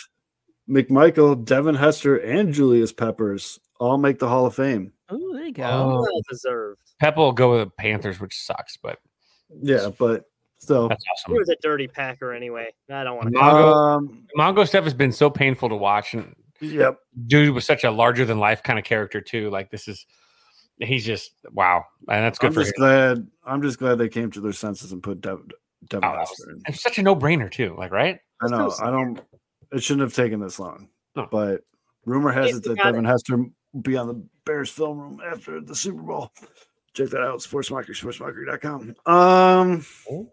McMichael, 0.69 1.45
Devin 1.45 1.75
Hester, 1.75 2.17
and 2.17 2.53
Julius 2.53 2.93
Peppers 2.93 3.59
all 3.79 3.99
make 3.99 4.19
the 4.19 4.29
Hall 4.29 4.47
of 4.47 4.55
Fame. 4.55 4.93
oh, 5.09 5.33
there 5.35 5.45
you 5.47 5.53
go. 5.53 5.65
Oh. 5.65 6.01
well 6.01 6.23
deserved. 6.31 6.81
Pep 6.99 7.17
will 7.17 7.33
go 7.33 7.53
with 7.53 7.69
the 7.69 7.71
Panthers, 7.79 8.21
which 8.21 8.35
sucks, 8.37 8.77
but 8.77 8.99
Yeah, 9.63 9.91
but 9.99 10.25
so 10.59 10.89
that's 10.89 11.05
He 11.27 11.33
was 11.35 11.49
a 11.51 11.57
dirty 11.63 11.87
Packer 11.87 12.33
anyway. 12.33 12.73
I 12.91 13.05
don't 13.05 13.17
want 13.17 13.33
to. 13.33 13.39
Mongo, 13.39 13.75
Um, 13.75 14.27
Mongo 14.39 14.67
stuff 14.67 14.85
has 14.85 14.95
been 14.95 15.13
so 15.13 15.29
painful 15.29 15.69
to 15.69 15.77
watch, 15.77 16.15
and 16.15 16.35
yep. 16.61 16.99
dude 17.27 17.55
was 17.55 17.67
such 17.67 17.85
a 17.85 17.91
larger 17.91 18.25
than 18.25 18.39
life 18.39 18.63
kind 18.63 18.79
of 18.79 18.85
character 18.85 19.21
too. 19.21 19.51
Like 19.51 19.71
this 19.71 19.87
is, 19.89 20.07
he's 20.79 21.05
just 21.05 21.33
wow, 21.53 21.85
and 22.09 22.25
that's 22.25 22.39
good 22.39 22.49
I'm 22.49 22.55
for 22.55 22.61
just 22.63 22.77
him. 22.77 22.81
glad. 22.81 23.27
I'm 23.45 23.61
just 23.63 23.79
glad 23.79 23.97
they 23.99 24.09
came 24.09 24.31
to 24.31 24.41
their 24.41 24.55
senses 24.55 24.93
and 24.93 25.03
put 25.03 25.21
Dev, 25.21 25.41
Devin 25.89 26.09
Oh, 26.09 26.17
Hester. 26.19 26.59
It's 26.67 26.83
such 26.83 26.99
a 26.99 27.03
no 27.03 27.15
brainer 27.17 27.51
too. 27.51 27.75
Like 27.79 27.93
right? 27.93 28.19
I 28.43 28.49
know. 28.49 28.73
I 28.83 28.91
don't. 28.91 29.21
It 29.73 29.83
shouldn't 29.83 30.03
have 30.03 30.15
taken 30.15 30.41
this 30.41 30.59
long. 30.59 30.89
No. 31.15 31.27
But 31.31 31.63
rumor 32.05 32.31
has 32.33 32.51
If 32.51 32.57
it 32.59 32.63
that 32.65 32.77
got 32.77 32.85
Devin 32.93 33.05
Hester 33.05 33.37
will 33.37 33.51
be 33.83 33.97
on 33.97 34.07
the 34.09 34.23
Bears 34.45 34.71
film 34.71 34.99
room 34.99 35.21
after 35.25 35.61
the 35.61 35.75
Super 35.75 36.03
Bowl. 36.03 36.33
Check 36.95 37.09
that 37.11 37.21
out. 37.23 37.41
Sportsmockery, 37.41 37.91
sportsmockery.com. 37.91 38.95
Um, 39.13 39.85
Oh. 40.11 40.33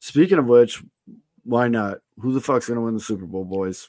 speaking 0.00 0.38
of 0.38 0.46
which, 0.46 0.82
why 1.44 1.68
not? 1.68 1.98
Who 2.20 2.32
the 2.32 2.40
fuck's 2.40 2.68
gonna 2.68 2.80
win 2.82 2.94
the 2.94 3.00
Super 3.00 3.26
Bowl, 3.26 3.44
boys? 3.44 3.88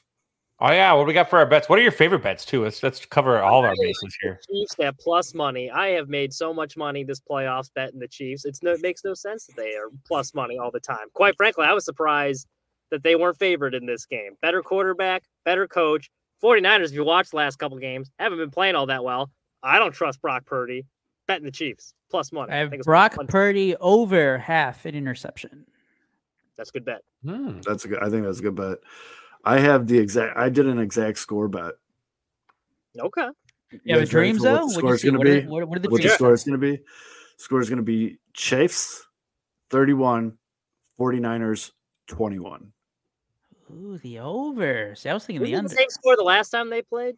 Oh 0.58 0.72
yeah, 0.72 0.92
what 0.94 1.02
do 1.02 1.08
we 1.08 1.12
got 1.12 1.28
for 1.28 1.38
our 1.38 1.44
bets? 1.44 1.68
What 1.68 1.78
are 1.78 1.82
your 1.82 1.92
favorite 1.92 2.22
bets 2.22 2.44
too? 2.44 2.64
Let's 2.64 2.82
let's 2.82 3.04
cover 3.04 3.40
all 3.42 3.58
of 3.58 3.66
our 3.66 3.74
bases 3.78 4.16
here. 4.22 4.40
Chiefs 4.48 4.74
at 4.80 4.98
plus 4.98 5.34
money. 5.34 5.70
I 5.70 5.88
have 5.88 6.08
made 6.08 6.32
so 6.32 6.54
much 6.54 6.78
money 6.78 7.04
this 7.04 7.20
playoffs 7.20 7.70
betting 7.74 8.00
the 8.00 8.08
Chiefs. 8.08 8.46
It's 8.46 8.62
no, 8.62 8.72
it 8.72 8.80
makes 8.80 9.04
no 9.04 9.12
sense 9.12 9.44
that 9.46 9.56
they 9.56 9.74
are 9.74 9.90
plus 10.06 10.32
money 10.32 10.56
all 10.56 10.70
the 10.70 10.80
time. 10.80 11.08
Quite 11.12 11.36
frankly, 11.36 11.66
I 11.66 11.74
was 11.74 11.84
surprised 11.84 12.46
that 12.90 13.02
they 13.02 13.16
weren't 13.16 13.38
favored 13.38 13.74
in 13.74 13.84
this 13.84 14.06
game. 14.06 14.32
Better 14.40 14.62
quarterback, 14.62 15.24
better 15.44 15.68
coach. 15.68 16.10
49ers, 16.42 16.86
if 16.86 16.92
you 16.92 17.04
watch 17.04 17.30
the 17.30 17.36
last 17.36 17.58
couple 17.58 17.78
games, 17.78 18.10
haven't 18.18 18.38
been 18.38 18.50
playing 18.50 18.76
all 18.76 18.86
that 18.86 19.04
well. 19.04 19.30
I 19.62 19.78
don't 19.78 19.92
trust 19.92 20.22
Brock 20.22 20.46
Purdy. 20.46 20.86
Betting 21.26 21.44
the 21.44 21.50
Chiefs 21.50 21.92
plus 22.08 22.30
money. 22.30 22.52
I 22.52 22.58
have 22.58 22.70
think 22.70 22.80
it's 22.80 22.86
Brock 22.86 23.12
plus 23.12 23.18
one. 23.18 23.26
Purdy 23.26 23.74
over 23.76 24.38
half 24.38 24.86
an 24.86 24.94
interception. 24.94 25.66
That's 26.56 26.70
a 26.70 26.72
good 26.72 26.84
bet. 26.84 27.02
Hmm. 27.24 27.60
That's 27.62 27.84
a 27.84 27.88
good. 27.88 28.02
I 28.02 28.08
think 28.08 28.24
that's 28.24 28.38
a 28.38 28.42
good 28.42 28.54
bet. 28.54 28.78
I 29.46 29.58
have 29.60 29.86
the 29.86 29.98
exact. 29.98 30.36
I 30.36 30.48
did 30.48 30.66
an 30.66 30.78
exact 30.78 31.18
score 31.18 31.48
bet. 31.48 31.74
Okay. 32.98 33.28
You 33.84 33.94
have 33.94 34.02
a 34.02 34.04
guys 34.04 34.14
ready 34.14 34.32
dream 34.32 34.38
for 34.38 34.42
what 34.52 34.58
zone? 34.60 34.72
the 34.80 34.84
What'd 34.86 35.04
you 35.04 35.10
gonna 35.12 35.18
What 35.18 35.26
are- 35.28 35.40
be? 35.40 35.46
what- 35.46 35.68
what 35.68 35.78
are 35.78 35.80
the 35.80 35.88
what 35.88 35.96
the 35.98 36.02
dreams? 36.08 36.14
score 36.14 36.32
is 36.32 36.44
going 36.44 36.60
to 36.60 36.66
be? 36.76 36.82
Score 37.38 37.60
is 37.60 37.68
going 37.68 37.76
to 37.78 37.82
be 37.82 38.18
Chiefs 38.32 39.06
31, 39.70 40.36
49ers 40.98 41.72
21. 42.06 42.72
Ooh, 43.72 43.98
the 43.98 44.18
over. 44.20 44.94
See, 44.94 45.08
I 45.08 45.14
was 45.14 45.26
thinking 45.26 45.40
Was 45.42 45.50
the 45.50 45.56
under. 45.56 45.68
the 45.68 45.74
same 45.74 45.90
score 45.90 46.16
the 46.16 46.22
last 46.22 46.50
time 46.50 46.70
they 46.70 46.82
played? 46.82 47.16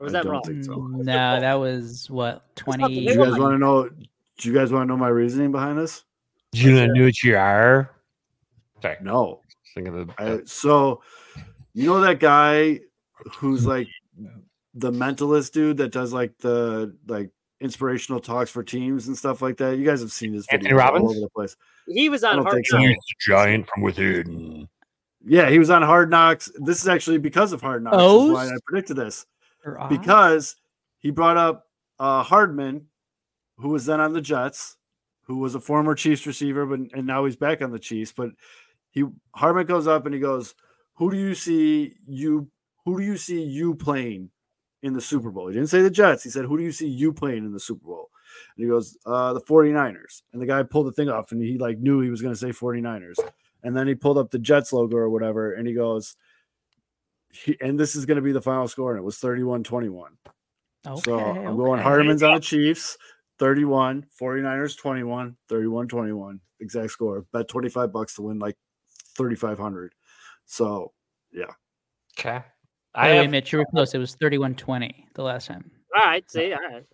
Or 0.00 0.04
was 0.04 0.14
I 0.14 0.18
that 0.18 0.24
don't 0.24 0.32
wrong? 0.32 0.42
think 0.44 0.64
so. 0.64 0.72
Mm, 0.76 1.04
No, 1.04 1.40
that 1.40 1.54
was 1.54 2.08
what 2.08 2.44
twenty. 2.56 2.86
Do 2.86 3.00
you 3.12 3.16
guys 3.16 3.38
want 3.38 3.52
to 3.54 3.58
know? 3.58 3.88
Do 3.88 4.48
you 4.48 4.54
guys 4.54 4.72
want 4.72 4.84
to 4.84 4.86
know 4.86 4.96
my 4.96 5.08
reasoning 5.08 5.50
behind 5.52 5.78
this? 5.78 6.04
Do 6.52 6.60
you 6.60 6.86
know 6.86 7.04
what 7.04 7.22
you 7.22 7.36
are. 7.36 7.90
Sorry, 8.80 8.96
No. 9.02 9.40
Think 9.82 9.88
of 9.94 10.06
the. 10.06 10.14
I, 10.18 10.40
so, 10.44 11.02
you 11.74 11.86
know 11.86 12.00
that 12.00 12.20
guy 12.20 12.80
who's 13.36 13.66
like 13.66 13.88
the 14.74 14.90
mentalist 14.90 15.52
dude 15.52 15.78
that 15.78 15.92
does 15.92 16.12
like 16.12 16.36
the 16.38 16.96
like 17.06 17.30
inspirational 17.60 18.20
talks 18.20 18.50
for 18.50 18.62
teams 18.62 19.08
and 19.08 19.16
stuff 19.16 19.42
like 19.42 19.56
that. 19.58 19.78
You 19.78 19.84
guys 19.84 20.00
have 20.00 20.12
seen 20.12 20.32
his 20.32 20.46
Anthony 20.50 20.70
videos 20.70 20.72
all 20.72 20.78
Robbins? 20.78 21.10
over 21.10 21.20
the 21.20 21.28
place. 21.30 21.56
He 21.86 22.08
was 22.08 22.24
on 22.24 22.42
Hard 22.42 22.54
think 22.54 22.66
so. 22.66 22.78
Knocks. 22.78 22.88
He's 22.88 22.96
the 22.96 23.32
giant 23.32 23.68
from 23.68 23.82
within. 23.82 24.68
Yeah, 25.24 25.50
he 25.50 25.58
was 25.58 25.70
on 25.70 25.82
Hard 25.82 26.10
Knocks. 26.10 26.50
This 26.56 26.80
is 26.80 26.88
actually 26.88 27.18
because 27.18 27.52
of 27.52 27.60
Hard 27.60 27.82
Knocks. 27.82 27.96
is 27.96 28.32
why 28.32 28.46
I 28.46 28.58
predicted 28.66 28.96
this. 28.96 29.26
because 29.88 30.56
he 31.00 31.10
brought 31.10 31.36
up 31.36 31.66
uh, 31.98 32.22
Hardman, 32.22 32.86
who 33.58 33.70
was 33.70 33.86
then 33.86 34.00
on 34.00 34.12
the 34.12 34.20
Jets, 34.20 34.76
who 35.24 35.38
was 35.38 35.54
a 35.54 35.60
former 35.60 35.94
Chiefs 35.94 36.26
receiver, 36.26 36.64
but 36.64 36.80
and 36.92 37.06
now 37.06 37.24
he's 37.24 37.36
back 37.36 37.62
on 37.62 37.72
the 37.72 37.78
Chiefs. 37.78 38.12
But 38.12 38.30
he 38.90 39.04
Hardman 39.34 39.66
goes 39.66 39.86
up 39.86 40.06
and 40.06 40.14
he 40.14 40.20
goes, 40.20 40.54
"Who 40.94 41.10
do 41.10 41.16
you 41.16 41.34
see 41.34 41.94
you? 42.06 42.50
Who 42.84 42.98
do 42.98 43.04
you 43.04 43.16
see 43.16 43.42
you 43.42 43.74
playing 43.74 44.30
in 44.82 44.94
the 44.94 45.00
Super 45.00 45.30
Bowl?" 45.30 45.48
He 45.48 45.54
didn't 45.54 45.68
say 45.70 45.82
the 45.82 45.90
Jets. 45.90 46.24
He 46.24 46.30
said, 46.30 46.44
"Who 46.46 46.56
do 46.56 46.64
you 46.64 46.72
see 46.72 46.88
you 46.88 47.12
playing 47.12 47.44
in 47.44 47.52
the 47.52 47.60
Super 47.60 47.86
Bowl?" 47.86 48.10
And 48.56 48.64
he 48.64 48.70
goes, 48.70 48.96
uh, 49.06 49.32
"The 49.32 49.40
49ers." 49.40 50.22
And 50.32 50.40
the 50.40 50.46
guy 50.46 50.62
pulled 50.62 50.86
the 50.86 50.92
thing 50.92 51.08
off, 51.08 51.32
and 51.32 51.42
he 51.42 51.58
like 51.58 51.78
knew 51.78 52.00
he 52.00 52.10
was 52.10 52.22
going 52.22 52.34
to 52.34 52.38
say 52.38 52.48
49ers. 52.48 53.16
And 53.62 53.76
then 53.76 53.88
he 53.88 53.94
pulled 53.94 54.18
up 54.18 54.30
the 54.30 54.38
Jets 54.38 54.72
logo 54.72 54.96
or 54.96 55.10
whatever, 55.10 55.52
and 55.52 55.66
he 55.66 55.74
goes, 55.74 56.16
he, 57.30 57.56
"And 57.60 57.78
this 57.78 57.96
is 57.96 58.06
going 58.06 58.16
to 58.16 58.22
be 58.22 58.32
the 58.32 58.42
final 58.42 58.68
score." 58.68 58.92
And 58.92 58.98
it 59.00 59.04
was 59.04 59.18
31-21. 59.18 60.16
Okay, 60.86 61.00
So 61.04 61.18
I'm 61.18 61.38
okay. 61.38 61.56
going 61.56 61.80
Hardman's 61.80 62.22
on 62.22 62.34
the 62.34 62.40
Chiefs, 62.40 62.96
31, 63.38 64.06
49ers 64.20 64.76
21, 64.76 65.36
31 65.48 65.88
21. 65.88 66.40
Exact 66.60 66.90
score. 66.90 67.24
Bet 67.32 67.48
25 67.48 67.92
bucks 67.92 68.14
to 68.14 68.22
win 68.22 68.38
like 68.38 68.56
3,500. 69.18 69.92
So, 70.46 70.92
yeah. 71.32 71.44
Okay. 72.18 72.42
I 72.94 73.08
the 73.08 73.14
way, 73.14 73.22
have, 73.22 73.30
Mitch, 73.30 73.52
you 73.52 73.58
were 73.58 73.66
close. 73.66 73.94
It 73.94 73.98
was 73.98 74.16
31-20 74.16 74.94
the 75.14 75.22
last 75.22 75.46
time. 75.46 75.70
All 75.94 76.04
right, 76.04 76.30
see, 76.30 76.52
all 76.52 76.58
right. 76.58 76.84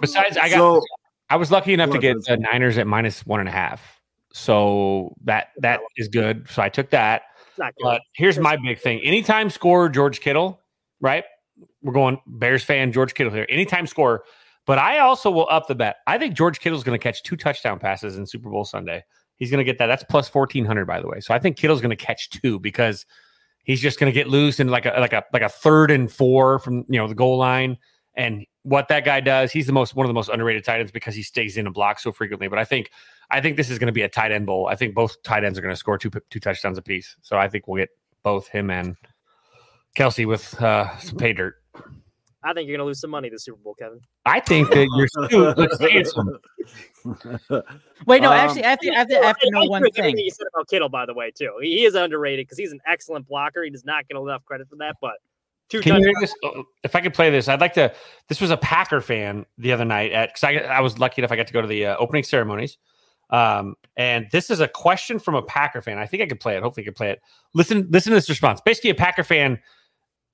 besides, 0.00 0.36
I 0.36 0.48
got. 0.48 0.56
So, 0.56 0.82
I 1.30 1.36
was 1.36 1.50
lucky 1.50 1.74
enough 1.74 1.90
to 1.90 1.98
get 1.98 2.16
the 2.24 2.36
Niners 2.36 2.78
at 2.78 2.86
minus 2.86 3.24
one 3.26 3.40
and 3.40 3.48
a 3.48 3.52
half. 3.52 4.00
So 4.32 5.14
that 5.24 5.48
that 5.58 5.80
is 5.96 6.08
good. 6.08 6.48
So 6.48 6.62
I 6.62 6.68
took 6.68 6.90
that. 6.90 7.22
It's 7.50 7.58
not 7.58 7.74
good. 7.76 7.84
But 7.84 8.02
here's 8.14 8.38
my 8.38 8.56
big 8.56 8.78
thing. 8.78 9.00
Anytime 9.00 9.50
score 9.50 9.88
George 9.88 10.20
Kittle, 10.20 10.60
right? 11.00 11.24
We're 11.82 11.92
going 11.92 12.18
Bears 12.26 12.62
fan 12.62 12.92
George 12.92 13.14
Kittle 13.14 13.32
here. 13.32 13.46
Anytime 13.48 13.86
score. 13.86 14.24
But 14.66 14.78
I 14.78 14.98
also 14.98 15.30
will 15.30 15.48
up 15.50 15.66
the 15.66 15.74
bet. 15.74 15.96
I 16.06 16.18
think 16.18 16.34
George 16.34 16.60
Kittle's 16.60 16.84
going 16.84 16.98
to 16.98 17.02
catch 17.02 17.22
two 17.22 17.36
touchdown 17.36 17.78
passes 17.78 18.18
in 18.18 18.26
Super 18.26 18.50
Bowl 18.50 18.64
Sunday. 18.64 19.02
He's 19.38 19.50
going 19.50 19.58
to 19.58 19.64
get 19.64 19.78
that. 19.78 19.86
That's 19.86 20.04
plus 20.04 20.32
1400 20.32 20.84
by 20.84 21.00
the 21.00 21.08
way. 21.08 21.20
So 21.20 21.32
I 21.32 21.38
think 21.38 21.56
Kittle's 21.56 21.80
going 21.80 21.96
to 21.96 21.96
catch 21.96 22.30
two 22.30 22.58
because 22.58 23.06
he's 23.64 23.80
just 23.80 23.98
going 23.98 24.12
to 24.12 24.14
get 24.14 24.28
loose 24.28 24.60
in 24.60 24.68
like 24.68 24.86
a 24.86 24.94
like 24.98 25.12
a 25.12 25.24
like 25.32 25.42
a 25.42 25.48
third 25.48 25.90
and 25.90 26.10
4 26.10 26.58
from, 26.58 26.84
you 26.88 26.98
know, 26.98 27.08
the 27.08 27.14
goal 27.14 27.38
line 27.38 27.78
and 28.14 28.44
what 28.64 28.88
that 28.88 29.04
guy 29.04 29.20
does, 29.20 29.52
he's 29.52 29.66
the 29.66 29.72
most 29.72 29.94
one 29.94 30.04
of 30.04 30.08
the 30.08 30.14
most 30.14 30.28
underrated 30.28 30.64
tight 30.64 30.80
ends 30.80 30.92
because 30.92 31.14
he 31.14 31.22
stays 31.22 31.56
in 31.56 31.66
a 31.66 31.70
block 31.70 32.00
so 32.00 32.12
frequently. 32.12 32.48
But 32.48 32.58
I 32.58 32.64
think 32.64 32.90
I 33.30 33.40
think 33.40 33.56
this 33.56 33.70
is 33.70 33.78
going 33.78 33.86
to 33.86 33.92
be 33.92 34.02
a 34.02 34.08
tight 34.08 34.32
end 34.32 34.44
bowl. 34.44 34.66
I 34.66 34.74
think 34.74 34.94
both 34.94 35.22
tight 35.22 35.44
ends 35.44 35.58
are 35.58 35.62
going 35.62 35.72
to 35.72 35.76
score 35.76 35.96
two 35.96 36.10
two 36.28 36.40
touchdowns 36.40 36.76
apiece. 36.76 37.16
So 37.22 37.38
I 37.38 37.48
think 37.48 37.66
we'll 37.66 37.80
get 37.80 37.90
both 38.22 38.48
him 38.48 38.70
and 38.70 38.96
Kelce 39.96 40.26
with 40.26 40.60
uh, 40.60 40.98
some 40.98 41.16
pay 41.16 41.32
dirt. 41.32 41.54
I 42.42 42.52
think 42.52 42.68
you're 42.68 42.76
going 42.76 42.84
to 42.84 42.88
lose 42.88 43.00
some 43.00 43.10
money 43.10 43.28
this 43.28 43.44
Super 43.44 43.58
Bowl, 43.58 43.74
Kevin. 43.74 44.00
I 44.24 44.38
think 44.40 44.70
that 44.70 44.86
you're 44.96 45.08
still 45.08 45.54
looks 45.56 45.78
handsome. 45.80 46.38
Wait, 48.06 48.22
no, 48.22 48.30
Um, 48.30 48.34
actually, 48.34 48.64
I 48.64 48.70
have 48.70 48.78
to, 48.80 48.90
I 48.90 48.98
have 48.98 49.08
to, 49.08 49.20
I 49.20 49.26
have 49.26 49.38
to 49.38 49.50
know 49.50 49.64
one 49.64 49.90
thing. 49.90 50.16
you 50.18 50.30
said 50.30 50.46
about 50.54 50.68
Kittle, 50.68 50.88
by 50.88 51.04
the 51.06 51.14
way, 51.14 51.30
too. 51.30 51.52
He 51.60 51.84
is 51.84 51.94
underrated 51.94 52.46
because 52.46 52.58
he's 52.58 52.72
an 52.72 52.80
excellent 52.86 53.26
blocker. 53.26 53.62
He 53.64 53.70
does 53.70 53.84
not 53.84 54.06
get 54.08 54.16
enough 54.16 54.44
credit 54.44 54.68
for 54.68 54.76
that, 54.76 54.96
but 55.00 55.14
two 55.68 55.80
Can 55.80 55.96
you 55.96 56.02
hear 56.02 56.14
this? 56.20 56.34
Oh, 56.44 56.64
If 56.84 56.94
I 56.94 57.00
could 57.00 57.14
play 57.14 57.30
this, 57.30 57.48
I'd 57.48 57.60
like 57.60 57.74
to. 57.74 57.92
This 58.28 58.40
was 58.40 58.50
a 58.50 58.56
Packer 58.56 59.00
fan 59.00 59.44
the 59.58 59.72
other 59.72 59.84
night 59.84 60.12
at 60.12 60.30
because 60.30 60.44
I, 60.44 60.54
I 60.64 60.80
was 60.80 60.98
lucky 60.98 61.20
enough 61.20 61.32
I 61.32 61.36
got 61.36 61.48
to 61.48 61.52
go 61.52 61.60
to 61.60 61.68
the 61.68 61.86
uh, 61.86 61.96
opening 61.98 62.22
ceremonies. 62.22 62.78
Um, 63.30 63.74
and 63.96 64.26
this 64.32 64.48
is 64.48 64.60
a 64.60 64.68
question 64.68 65.18
from 65.18 65.34
a 65.34 65.42
Packer 65.42 65.82
fan. 65.82 65.98
I 65.98 66.06
think 66.06 66.22
I 66.22 66.26
could 66.26 66.40
play 66.40 66.56
it. 66.56 66.62
Hopefully, 66.62 66.84
I 66.84 66.86
could 66.86 66.96
play 66.96 67.10
it. 67.10 67.20
Listen, 67.52 67.88
listen 67.90 68.10
to 68.10 68.16
this 68.16 68.28
response. 68.28 68.60
Basically, 68.60 68.90
a 68.90 68.94
Packer 68.94 69.24
fan 69.24 69.58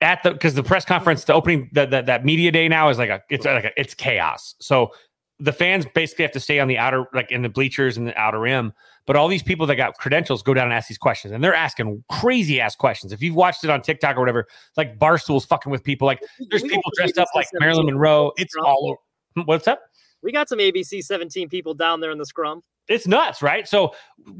at 0.01 0.21
the 0.23 0.31
because 0.31 0.53
the 0.53 0.63
press 0.63 0.85
conference, 0.85 1.23
the 1.23 1.33
opening, 1.33 1.69
the, 1.73 1.85
that 1.85 2.25
media 2.25 2.51
day 2.51 2.67
now 2.67 2.89
is 2.89 2.97
like 2.97 3.09
a 3.09 3.21
it's 3.29 3.45
like 3.45 3.65
a, 3.65 3.71
it's 3.79 3.93
chaos. 3.93 4.55
So 4.59 4.91
the 5.39 5.51
fans 5.51 5.85
basically 5.93 6.23
have 6.23 6.31
to 6.31 6.39
stay 6.39 6.59
on 6.59 6.67
the 6.67 6.77
outer, 6.77 7.07
like 7.13 7.31
in 7.31 7.41
the 7.41 7.49
bleachers 7.49 7.97
and 7.97 8.07
the 8.07 8.17
outer 8.17 8.39
rim. 8.39 8.73
But 9.05 9.15
all 9.15 9.27
these 9.27 9.43
people 9.43 9.67
that 9.67 9.75
got 9.75 9.95
credentials 9.97 10.41
go 10.41 10.53
down 10.53 10.65
and 10.65 10.73
ask 10.73 10.87
these 10.87 10.97
questions, 10.97 11.33
and 11.33 11.43
they're 11.43 11.53
asking 11.53 12.03
crazy 12.09 12.59
ass 12.59 12.75
questions. 12.75 13.11
If 13.11 13.21
you've 13.21 13.35
watched 13.35 13.63
it 13.63 13.69
on 13.69 13.81
TikTok 13.81 14.17
or 14.17 14.19
whatever, 14.19 14.47
like 14.77 14.97
Barstool's 14.97 15.45
fucking 15.45 15.71
with 15.71 15.83
people. 15.83 16.05
Like 16.05 16.21
there's 16.49 16.63
We 16.63 16.69
people 16.69 16.91
dressed 16.95 17.17
up 17.17 17.27
like 17.35 17.47
Marilyn 17.53 17.85
Monroe. 17.85 18.31
It's 18.37 18.53
scrum. 18.53 18.65
all 18.65 18.87
over. 18.89 18.97
Hmm, 19.35 19.41
What's 19.47 19.67
up? 19.67 19.81
We 20.23 20.31
got 20.31 20.49
some 20.49 20.59
ABC 20.59 21.03
17 21.03 21.49
people 21.49 21.73
down 21.75 21.99
there 21.99 22.11
in 22.11 22.17
the 22.17 22.25
scrum. 22.25 22.63
It's 22.87 23.05
nuts, 23.05 23.41
right? 23.41 23.67
So 23.67 23.93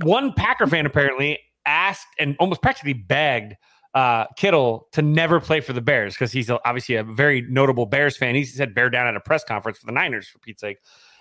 one 0.03 0.33
Packer 0.33 0.67
fan 0.67 0.85
apparently 0.85 1.39
asked 1.65 2.07
and 2.19 2.35
almost 2.39 2.61
practically 2.61 2.93
begged 2.93 3.55
uh, 3.95 4.25
Kittle 4.35 4.87
to 4.91 5.01
never 5.01 5.39
play 5.39 5.61
for 5.61 5.71
the 5.73 5.81
Bears 5.81 6.13
because 6.13 6.31
he's 6.31 6.49
obviously 6.49 6.95
a 6.95 7.03
very 7.03 7.41
notable 7.49 7.85
Bears 7.85 8.17
fan. 8.17 8.35
He 8.35 8.43
said 8.43 8.75
bear 8.75 8.89
down 8.89 9.07
at 9.07 9.15
a 9.15 9.21
press 9.21 9.43
conference 9.43 9.79
for 9.79 9.85
the 9.85 9.93
Niners 9.93 10.27
for 10.27 10.37
Pete's 10.39 10.61
sake. 10.61 10.77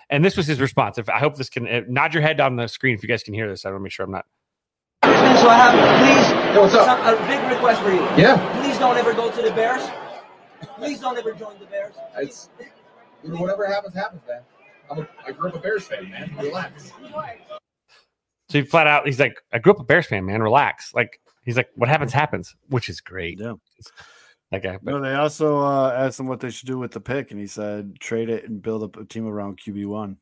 And 0.09 0.23
this 0.23 0.37
was 0.37 0.45
his 0.45 0.59
response. 0.59 0.97
If 0.97 1.09
I 1.09 1.17
hope 1.17 1.37
this 1.37 1.49
can 1.49 1.67
uh, 1.67 1.81
nod 1.87 2.13
your 2.13 2.21
head 2.21 2.39
on 2.39 2.57
the 2.57 2.67
screen 2.67 2.93
if 2.93 3.01
you 3.01 3.09
guys 3.09 3.23
can 3.23 3.33
hear 3.33 3.49
this. 3.49 3.65
I 3.65 3.69
want 3.69 3.79
to 3.79 3.83
make 3.83 3.91
sure 3.93 4.05
I'm 4.05 4.11
not. 4.11 4.25
So 5.03 5.09
I 5.49 5.55
have, 5.55 6.53
please, 6.53 6.57
what's 6.59 6.75
up? 6.75 6.99
a 6.99 7.27
big 7.27 7.39
request 7.49 7.81
for 7.81 7.91
you. 7.91 8.01
Yeah. 8.21 8.61
Please 8.61 8.77
don't 8.77 8.97
ever 8.97 9.13
go 9.13 9.31
to 9.31 9.41
the 9.41 9.51
Bears. 9.51 9.87
Please 10.77 10.99
don't 10.99 11.17
ever 11.17 11.33
join 11.33 11.57
the 11.59 11.65
Bears. 11.65 11.93
It's 12.17 12.49
you 13.23 13.31
know, 13.31 13.41
whatever 13.41 13.65
happens, 13.67 13.95
happens, 13.95 14.21
man. 14.27 14.41
I'm 14.91 14.99
a, 14.99 15.07
I 15.25 15.31
grew 15.31 15.49
up 15.49 15.55
a 15.55 15.59
Bears 15.59 15.87
fan, 15.87 16.09
man. 16.09 16.35
Relax. 16.37 16.91
So 18.49 18.59
he 18.59 18.61
flat 18.61 18.85
out, 18.85 19.05
he's 19.07 19.19
like, 19.19 19.41
I 19.51 19.59
grew 19.59 19.73
up 19.73 19.79
a 19.79 19.83
Bears 19.83 20.07
fan, 20.07 20.25
man. 20.25 20.43
Relax. 20.43 20.93
Like 20.93 21.19
he's 21.45 21.55
like, 21.57 21.69
what 21.75 21.87
happens 21.89 22.11
happens, 22.11 22.55
which 22.69 22.89
is 22.89 22.99
great. 23.01 23.39
Yeah. 23.39 23.53
That 24.51 24.61
guy. 24.63 24.77
No, 24.83 25.01
they 25.01 25.13
also 25.15 25.59
uh, 25.59 25.91
asked 25.95 26.19
him 26.19 26.27
what 26.27 26.39
they 26.39 26.49
should 26.51 26.67
do 26.67 26.77
with 26.77 26.91
the 26.91 26.99
pick, 27.01 27.31
and 27.31 27.39
he 27.39 27.47
said 27.47 27.99
trade 27.99 28.29
it 28.29 28.47
and 28.47 28.61
build 28.61 28.83
up 28.83 28.97
a 28.97 29.05
team 29.05 29.27
around 29.27 29.59
QB 29.59 29.85
one. 29.87 30.17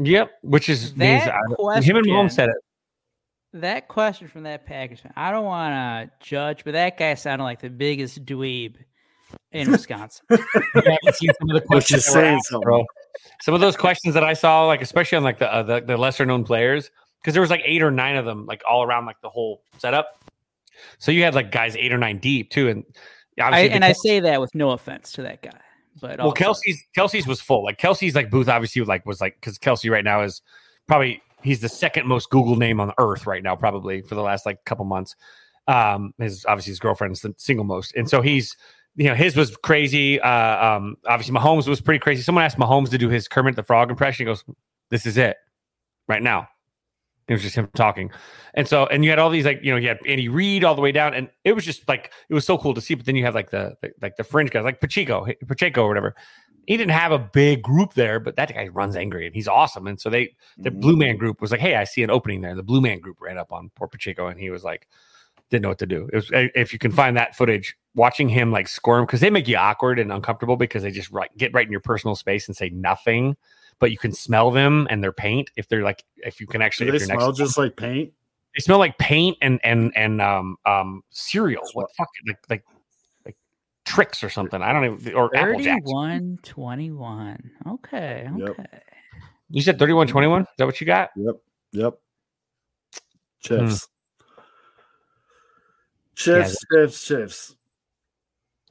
Yep. 0.00 0.30
Which 0.42 0.68
is 0.68 0.94
means 0.96 1.24
That 1.24 1.34
I- 1.34 1.80
him 1.80 1.96
and 1.96 2.06
Mahomes 2.06 2.12
question- 2.12 2.30
said 2.30 2.48
it. 2.50 2.56
That 3.54 3.88
question 3.88 4.28
from 4.28 4.42
that 4.42 4.66
package, 4.66 5.02
I 5.16 5.30
don't 5.30 5.46
want 5.46 5.72
to 5.72 6.10
judge, 6.26 6.64
but 6.64 6.72
that 6.74 6.98
guy 6.98 7.14
sounded 7.14 7.44
like 7.44 7.60
the 7.60 7.70
biggest 7.70 8.22
dweeb 8.26 8.76
in 9.52 9.70
Wisconsin. 9.72 10.26
You 10.30 10.38
haven't 10.74 11.14
seen 11.14 11.30
some 11.40 11.50
of 11.50 11.54
the 11.54 11.60
questions 11.66 12.06
is 12.06 12.12
that 12.12 12.18
were 12.18 12.22
saying 12.24 12.36
asked, 12.36 12.62
bro. 12.62 12.84
Some 13.40 13.54
of 13.54 13.60
those 13.60 13.74
questions 13.74 14.12
that 14.14 14.22
I 14.22 14.34
saw, 14.34 14.66
like 14.66 14.82
especially 14.82 15.16
on 15.16 15.24
like 15.24 15.38
the 15.38 15.52
uh, 15.52 15.62
the, 15.62 15.80
the 15.80 15.96
lesser 15.96 16.26
known 16.26 16.44
players, 16.44 16.90
because 17.22 17.32
there 17.32 17.40
was 17.40 17.48
like 17.50 17.62
eight 17.64 17.82
or 17.82 17.90
nine 17.90 18.16
of 18.16 18.26
them, 18.26 18.44
like 18.44 18.62
all 18.68 18.82
around 18.84 19.06
like 19.06 19.20
the 19.22 19.30
whole 19.30 19.62
setup. 19.78 20.22
So 20.98 21.12
you 21.12 21.22
had 21.22 21.34
like 21.34 21.52
guys 21.52 21.76
eight 21.76 21.92
or 21.92 21.98
nine 21.98 22.18
deep 22.18 22.50
too, 22.50 22.68
and 22.68 22.84
I, 23.40 23.62
and 23.62 23.84
I 23.84 23.92
say 23.92 24.20
that 24.20 24.40
with 24.40 24.54
no 24.54 24.70
offense 24.70 25.12
to 25.12 25.22
that 25.22 25.42
guy, 25.42 25.60
but 26.00 26.18
well, 26.18 26.34
Kelce's 26.34 26.82
Kelce's 26.96 27.26
was 27.26 27.40
full. 27.40 27.64
Like 27.64 27.78
Kelce's 27.78 28.14
like 28.14 28.30
booth 28.30 28.48
obviously 28.48 28.82
like 28.82 29.06
was 29.06 29.20
like 29.20 29.36
because 29.40 29.58
Kelce 29.58 29.90
right 29.90 30.04
now 30.04 30.22
is 30.22 30.42
probably 30.86 31.22
he's 31.42 31.60
the 31.60 31.68
second 31.68 32.06
most 32.06 32.30
Google 32.30 32.56
name 32.56 32.80
on 32.80 32.92
earth 32.98 33.26
right 33.26 33.42
now, 33.42 33.56
probably 33.56 34.02
for 34.02 34.14
the 34.14 34.22
last 34.22 34.46
like 34.46 34.64
couple 34.64 34.84
months. 34.84 35.14
Um, 35.66 36.14
his 36.18 36.44
obviously 36.46 36.72
his 36.72 36.80
girlfriend's 36.80 37.20
the 37.20 37.34
single 37.36 37.64
most, 37.64 37.94
and 37.94 38.08
so 38.08 38.22
he's 38.22 38.56
you 38.96 39.04
know 39.04 39.14
his 39.14 39.36
was 39.36 39.56
crazy. 39.56 40.20
Uh, 40.20 40.76
um, 40.76 40.96
obviously 41.06 41.34
Mahomes 41.34 41.68
was 41.68 41.80
pretty 41.80 42.00
crazy. 42.00 42.22
Someone 42.22 42.44
asked 42.44 42.58
Mahomes 42.58 42.90
to 42.90 42.98
do 42.98 43.08
his 43.08 43.28
Kermit 43.28 43.56
the 43.56 43.62
Frog 43.62 43.90
impression. 43.90 44.26
He 44.26 44.30
goes, 44.30 44.44
"This 44.90 45.06
is 45.06 45.16
it, 45.16 45.36
right 46.08 46.22
now." 46.22 46.48
It 47.28 47.32
was 47.34 47.42
just 47.42 47.56
him 47.56 47.68
talking, 47.74 48.10
and 48.54 48.66
so 48.66 48.86
and 48.86 49.04
you 49.04 49.10
had 49.10 49.18
all 49.18 49.30
these 49.30 49.44
like 49.44 49.60
you 49.62 49.70
know 49.70 49.76
you 49.76 49.88
had 49.88 49.98
Andy 50.06 50.28
Reid 50.28 50.64
all 50.64 50.74
the 50.74 50.80
way 50.80 50.92
down, 50.92 51.14
and 51.14 51.28
it 51.44 51.52
was 51.52 51.64
just 51.64 51.86
like 51.86 52.12
it 52.28 52.34
was 52.34 52.46
so 52.46 52.56
cool 52.56 52.74
to 52.74 52.80
see. 52.80 52.94
But 52.94 53.06
then 53.06 53.16
you 53.16 53.24
have 53.24 53.34
like 53.34 53.50
the, 53.50 53.76
the 53.82 53.92
like 54.00 54.16
the 54.16 54.24
fringe 54.24 54.50
guys 54.50 54.64
like 54.64 54.80
Pacheco, 54.80 55.26
Pacheco 55.46 55.82
or 55.82 55.88
whatever. 55.88 56.14
He 56.66 56.76
didn't 56.76 56.92
have 56.92 57.12
a 57.12 57.18
big 57.18 57.62
group 57.62 57.94
there, 57.94 58.20
but 58.20 58.36
that 58.36 58.52
guy 58.52 58.68
runs 58.68 58.94
angry 58.94 59.26
and 59.26 59.34
he's 59.34 59.48
awesome. 59.48 59.86
And 59.86 59.98
so 59.98 60.10
they 60.10 60.34
the 60.56 60.70
mm-hmm. 60.70 60.80
Blue 60.80 60.96
Man 60.96 61.16
Group 61.16 61.40
was 61.40 61.50
like, 61.50 61.60
"Hey, 61.60 61.76
I 61.76 61.84
see 61.84 62.02
an 62.02 62.10
opening 62.10 62.40
there." 62.40 62.54
The 62.54 62.62
Blue 62.62 62.80
Man 62.80 63.00
Group 63.00 63.18
ran 63.20 63.38
up 63.38 63.52
on 63.52 63.70
poor 63.74 63.88
Pacheco, 63.88 64.28
and 64.28 64.40
he 64.40 64.50
was 64.50 64.64
like, 64.64 64.86
didn't 65.50 65.62
know 65.62 65.68
what 65.68 65.78
to 65.78 65.86
do. 65.86 66.08
It 66.12 66.16
was 66.16 66.30
if 66.32 66.72
you 66.72 66.78
can 66.78 66.92
find 66.92 67.16
that 67.16 67.36
footage, 67.36 67.76
watching 67.94 68.28
him 68.28 68.52
like 68.52 68.68
squirm 68.68 69.06
because 69.06 69.20
they 69.20 69.30
make 69.30 69.48
you 69.48 69.56
awkward 69.56 69.98
and 69.98 70.12
uncomfortable 70.12 70.56
because 70.56 70.82
they 70.82 70.90
just 70.90 71.10
right, 71.10 71.30
get 71.36 71.52
right 71.54 71.66
in 71.66 71.72
your 71.72 71.80
personal 71.80 72.14
space 72.14 72.48
and 72.48 72.56
say 72.56 72.68
nothing, 72.70 73.36
but 73.78 73.90
you 73.90 73.98
can 73.98 74.12
smell 74.12 74.50
them 74.50 74.86
and 74.90 75.02
their 75.02 75.12
paint 75.12 75.50
if 75.56 75.68
they're 75.68 75.82
like 75.82 76.04
if 76.18 76.40
you 76.40 76.46
can 76.46 76.62
actually 76.62 76.86
Do 76.86 76.92
they 76.92 76.98
you're 76.98 77.06
smell 77.06 77.18
to 77.20 77.26
them. 77.26 77.46
just 77.46 77.58
like 77.58 77.76
paint? 77.76 78.12
they 78.56 78.60
smell 78.60 78.78
like 78.78 78.98
paint 78.98 79.36
and 79.42 79.60
and 79.62 79.92
and 79.96 80.20
um 80.20 80.56
um 80.66 81.02
cereal 81.10 81.62
like 81.74 81.86
fuck 81.96 82.08
like 82.26 82.38
like 82.50 82.64
like 83.24 83.36
tricks 83.84 84.24
or 84.24 84.30
something. 84.30 84.62
I 84.62 84.72
don't 84.72 84.84
even 85.00 85.14
or 85.14 85.34
Apple 85.36 85.60
Jacks. 85.60 85.84
31 85.84 86.38
21. 86.42 87.50
Okay. 87.68 88.28
Yep. 88.36 88.48
Okay. 88.50 88.64
You 89.50 89.62
said 89.62 89.78
31 89.78 90.08
21? 90.08 90.42
Is 90.42 90.48
that 90.58 90.66
what 90.66 90.80
you 90.80 90.86
got? 90.86 91.10
Yep. 91.16 91.36
Yep. 91.72 91.94
Hmm. 93.46 93.66
Chips. 93.68 93.88
Chips, 96.16 96.56
chips, 96.72 97.06
chips. 97.06 97.56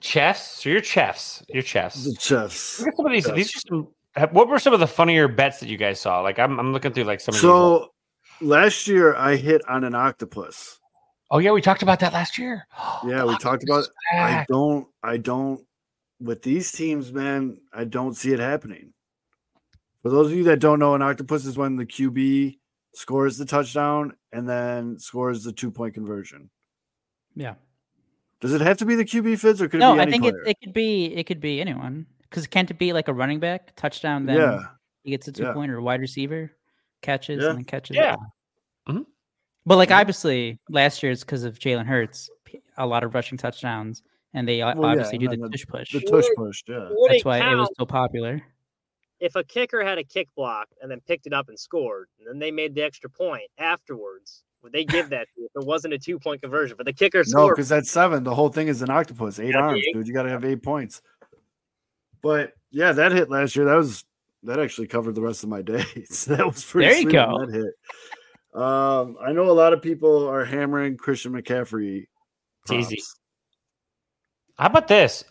Chefs? 0.02 0.62
So 0.62 0.70
you're 0.70 0.84
chefs. 0.84 1.44
You're 1.50 1.64
chefs. 1.64 2.04
The 2.04 2.16
chefs. 2.20 2.80
Look 2.82 2.90
at 2.90 2.98
some 2.98 3.06
of 3.06 3.12
these. 3.14 3.24
Chefs. 3.24 3.36
These 3.36 3.56
are 3.56 3.60
some. 3.70 3.88
What 4.32 4.48
were 4.48 4.60
some 4.60 4.74
of 4.74 4.80
the 4.80 4.88
funnier 4.88 5.28
bets 5.28 5.60
that 5.60 5.70
you 5.70 5.78
guys 5.78 6.00
saw? 6.00 6.22
Like 6.22 6.40
I'm, 6.40 6.60
I'm 6.60 6.74
looking 6.74 6.94
through 6.94 7.04
like 7.06 7.20
some 7.20 7.34
of 7.34 7.36
these. 7.36 7.42
So 7.42 7.94
last 8.42 8.88
year 8.88 9.16
I 9.16 9.36
hit 9.36 9.68
on 9.70 9.84
an 9.84 9.96
octopus. 9.96 10.80
Oh 11.30 11.40
yeah, 11.40 11.52
we 11.52 11.62
talked 11.62 11.84
about 11.84 12.00
that 12.00 12.14
last 12.14 12.38
year. 12.38 12.68
Yeah, 13.06 13.26
we 13.26 13.38
talked 13.38 13.64
about. 13.64 13.86
I 14.12 14.46
don't 14.50 14.88
I 15.04 15.18
don't 15.18 15.64
with 16.20 16.42
these 16.42 16.72
teams, 16.72 17.12
man, 17.14 17.60
I 17.74 17.84
don't 17.84 18.16
see 18.16 18.34
it 18.34 18.40
happening. 18.40 18.94
For 20.02 20.10
those 20.10 20.32
of 20.32 20.38
you 20.38 20.44
that 20.46 20.60
don't 20.60 20.80
know, 20.80 20.96
an 20.96 21.02
octopus 21.02 21.46
is 21.46 21.58
when 21.58 21.76
the 21.76 21.86
QB 21.86 22.58
scores 22.94 23.38
the 23.38 23.46
touchdown 23.46 24.16
and 24.32 24.48
then 24.48 24.98
scores 24.98 25.44
the 25.44 25.52
two 25.52 25.70
point 25.70 25.94
conversion. 25.94 26.50
Yeah. 27.36 27.56
Does 28.40 28.54
it 28.54 28.62
have 28.62 28.78
to 28.78 28.86
be 28.86 28.96
the 28.96 29.06
QB 29.06 29.40
fits 29.40 29.62
or 29.62 29.68
could 29.68 29.80
it 29.80 29.82
No, 29.82 29.94
be 29.94 30.00
I 30.00 30.04
any 30.04 30.12
think 30.12 30.26
it, 30.26 30.36
it 30.46 30.58
could 30.64 30.74
be 30.74 31.06
it 31.06 31.26
could 31.26 31.40
be 31.40 31.62
anyone. 31.62 32.06
Because 32.30 32.48
can't 32.48 32.70
it 32.70 32.78
be 32.78 32.94
like 32.94 33.08
a 33.08 33.14
running 33.14 33.40
back 33.40 33.76
touchdown? 33.76 34.26
Then 34.26 34.38
Yeah. 34.38 34.60
he 35.04 35.12
gets 35.12 35.28
a 35.28 35.32
two 35.32 35.44
Yeah. 35.44 35.54
point 35.54 35.72
or 35.72 35.82
wide 35.82 36.02
receiver 36.02 36.52
catches 37.02 37.42
Yeah. 37.44 37.50
and 37.50 37.58
then 37.60 37.66
catches. 37.66 37.96
Yeah. 37.96 38.14
it. 38.88 38.92
Mhm. 38.92 39.06
But 39.66 39.78
like 39.78 39.92
obviously 39.92 40.60
last 40.70 41.04
year 41.04 41.12
it's 41.12 41.24
because 41.24 41.44
of 41.44 41.60
Jalen 41.60 41.86
Hurts, 41.86 42.30
a 42.78 42.86
lot 42.88 43.04
of 43.04 43.14
rushing 43.14 43.38
touchdowns, 43.38 44.02
and 44.34 44.48
they 44.48 44.62
o- 44.62 44.68
Well, 44.76 44.82
yeah, 44.84 44.88
obviously 44.92 45.16
and 45.18 45.22
do 45.22 45.28
the 45.30 45.38
then 45.38 45.52
tush 45.52 45.66
push. 45.68 45.92
The 45.94 46.02
tush 46.02 46.26
push, 46.36 46.64
yeah. 46.68 46.88
Would 46.90 47.12
That's 47.12 47.22
it 47.22 47.26
why 47.26 47.52
it 47.52 47.56
was 47.56 47.70
so 47.78 47.86
popular. 47.86 48.42
if 49.20 49.36
a 49.36 49.44
kicker 49.44 49.84
had 49.84 49.98
a 49.98 50.04
kick 50.04 50.28
block 50.36 50.68
and 50.82 50.90
then 50.92 51.02
picked 51.02 51.28
it 51.28 51.34
up 51.34 51.50
and 51.50 51.60
scored, 51.60 52.08
and 52.20 52.28
then 52.28 52.40
they 52.40 52.52
made 52.52 52.76
the 52.76 52.84
extra 52.84 53.10
point 53.10 53.50
afterwards? 53.58 54.44
Would 54.64 54.74
they 54.74 54.86
give 54.86 55.10
that 55.10 55.28
to 55.36 55.42
you 55.42 55.46
if 55.54 55.62
it 55.62 55.66
wasn't 55.68 55.94
a 55.94 55.98
two 56.00 56.20
point 56.20 56.42
conversion? 56.42 56.76
But 56.78 56.86
the 56.88 56.94
kicker 56.94 57.24
No, 57.28 57.50
because 57.50 57.70
that's 57.70 57.90
seven. 57.92 58.24
The 58.24 58.34
whole 58.36 58.50
thing 58.50 58.68
is 58.68 58.82
an 58.82 58.90
octopus, 58.90 59.40
eight 59.40 59.56
arms, 59.56 59.82
eight. 59.86 59.94
dude. 59.94 60.08
You 60.08 60.14
got 60.14 60.24
to 60.24 60.30
have 60.30 60.44
eight 60.46 60.62
points. 60.64 61.02
But 62.28 62.52
yeah, 62.72 62.92
that 62.92 63.14
hit 63.14 63.30
last 63.30 63.56
year. 63.56 63.64
That 63.64 63.78
was 63.78 64.04
that 64.44 64.60
actually 64.60 64.88
covered 64.88 65.16
the 65.16 65.22
rest 65.22 65.44
of 65.44 65.50
my 65.50 65.62
days. 65.74 66.26
that 66.26 66.46
was 66.46 66.62
pretty. 66.66 66.90
There 66.90 67.02
you 67.02 67.10
go. 67.10 67.46
That 67.46 67.54
hit. 67.54 68.62
Um, 68.62 69.16
I 69.22 69.32
know 69.32 69.50
a 69.50 69.54
lot 69.54 69.72
of 69.72 69.82
people 69.82 70.28
are 70.28 70.44
hammering 70.44 70.98
Christian 70.98 71.32
McCaffrey. 71.32 72.08
It's 72.64 72.72
easy. 72.74 73.02
How 74.58 74.66
about 74.66 74.90
this? 74.90 75.24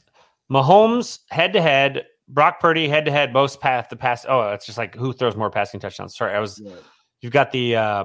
Mahomes 0.51 1.18
head 1.28 1.52
to 1.52 1.60
head, 1.60 2.06
Brock 2.28 2.60
Purdy 2.60 2.89
head 2.89 3.05
to 3.05 3.10
head, 3.10 3.31
most 3.31 3.60
path 3.60 3.89
the 3.90 3.97
pass. 3.97 4.24
Oh, 4.27 4.52
it's 4.55 4.64
just 4.64 4.78
like 4.78 4.94
who 4.94 5.12
throws 5.12 5.36
more 5.36 5.51
passing 5.51 5.81
touchdowns. 5.81 6.16
Sorry, 6.16 6.35
I 6.35 6.40
was. 6.40 6.59
Yeah. 6.64 6.77
You've 7.20 7.32
got 7.32 7.52
the 7.52 7.77
uh, 7.77 8.05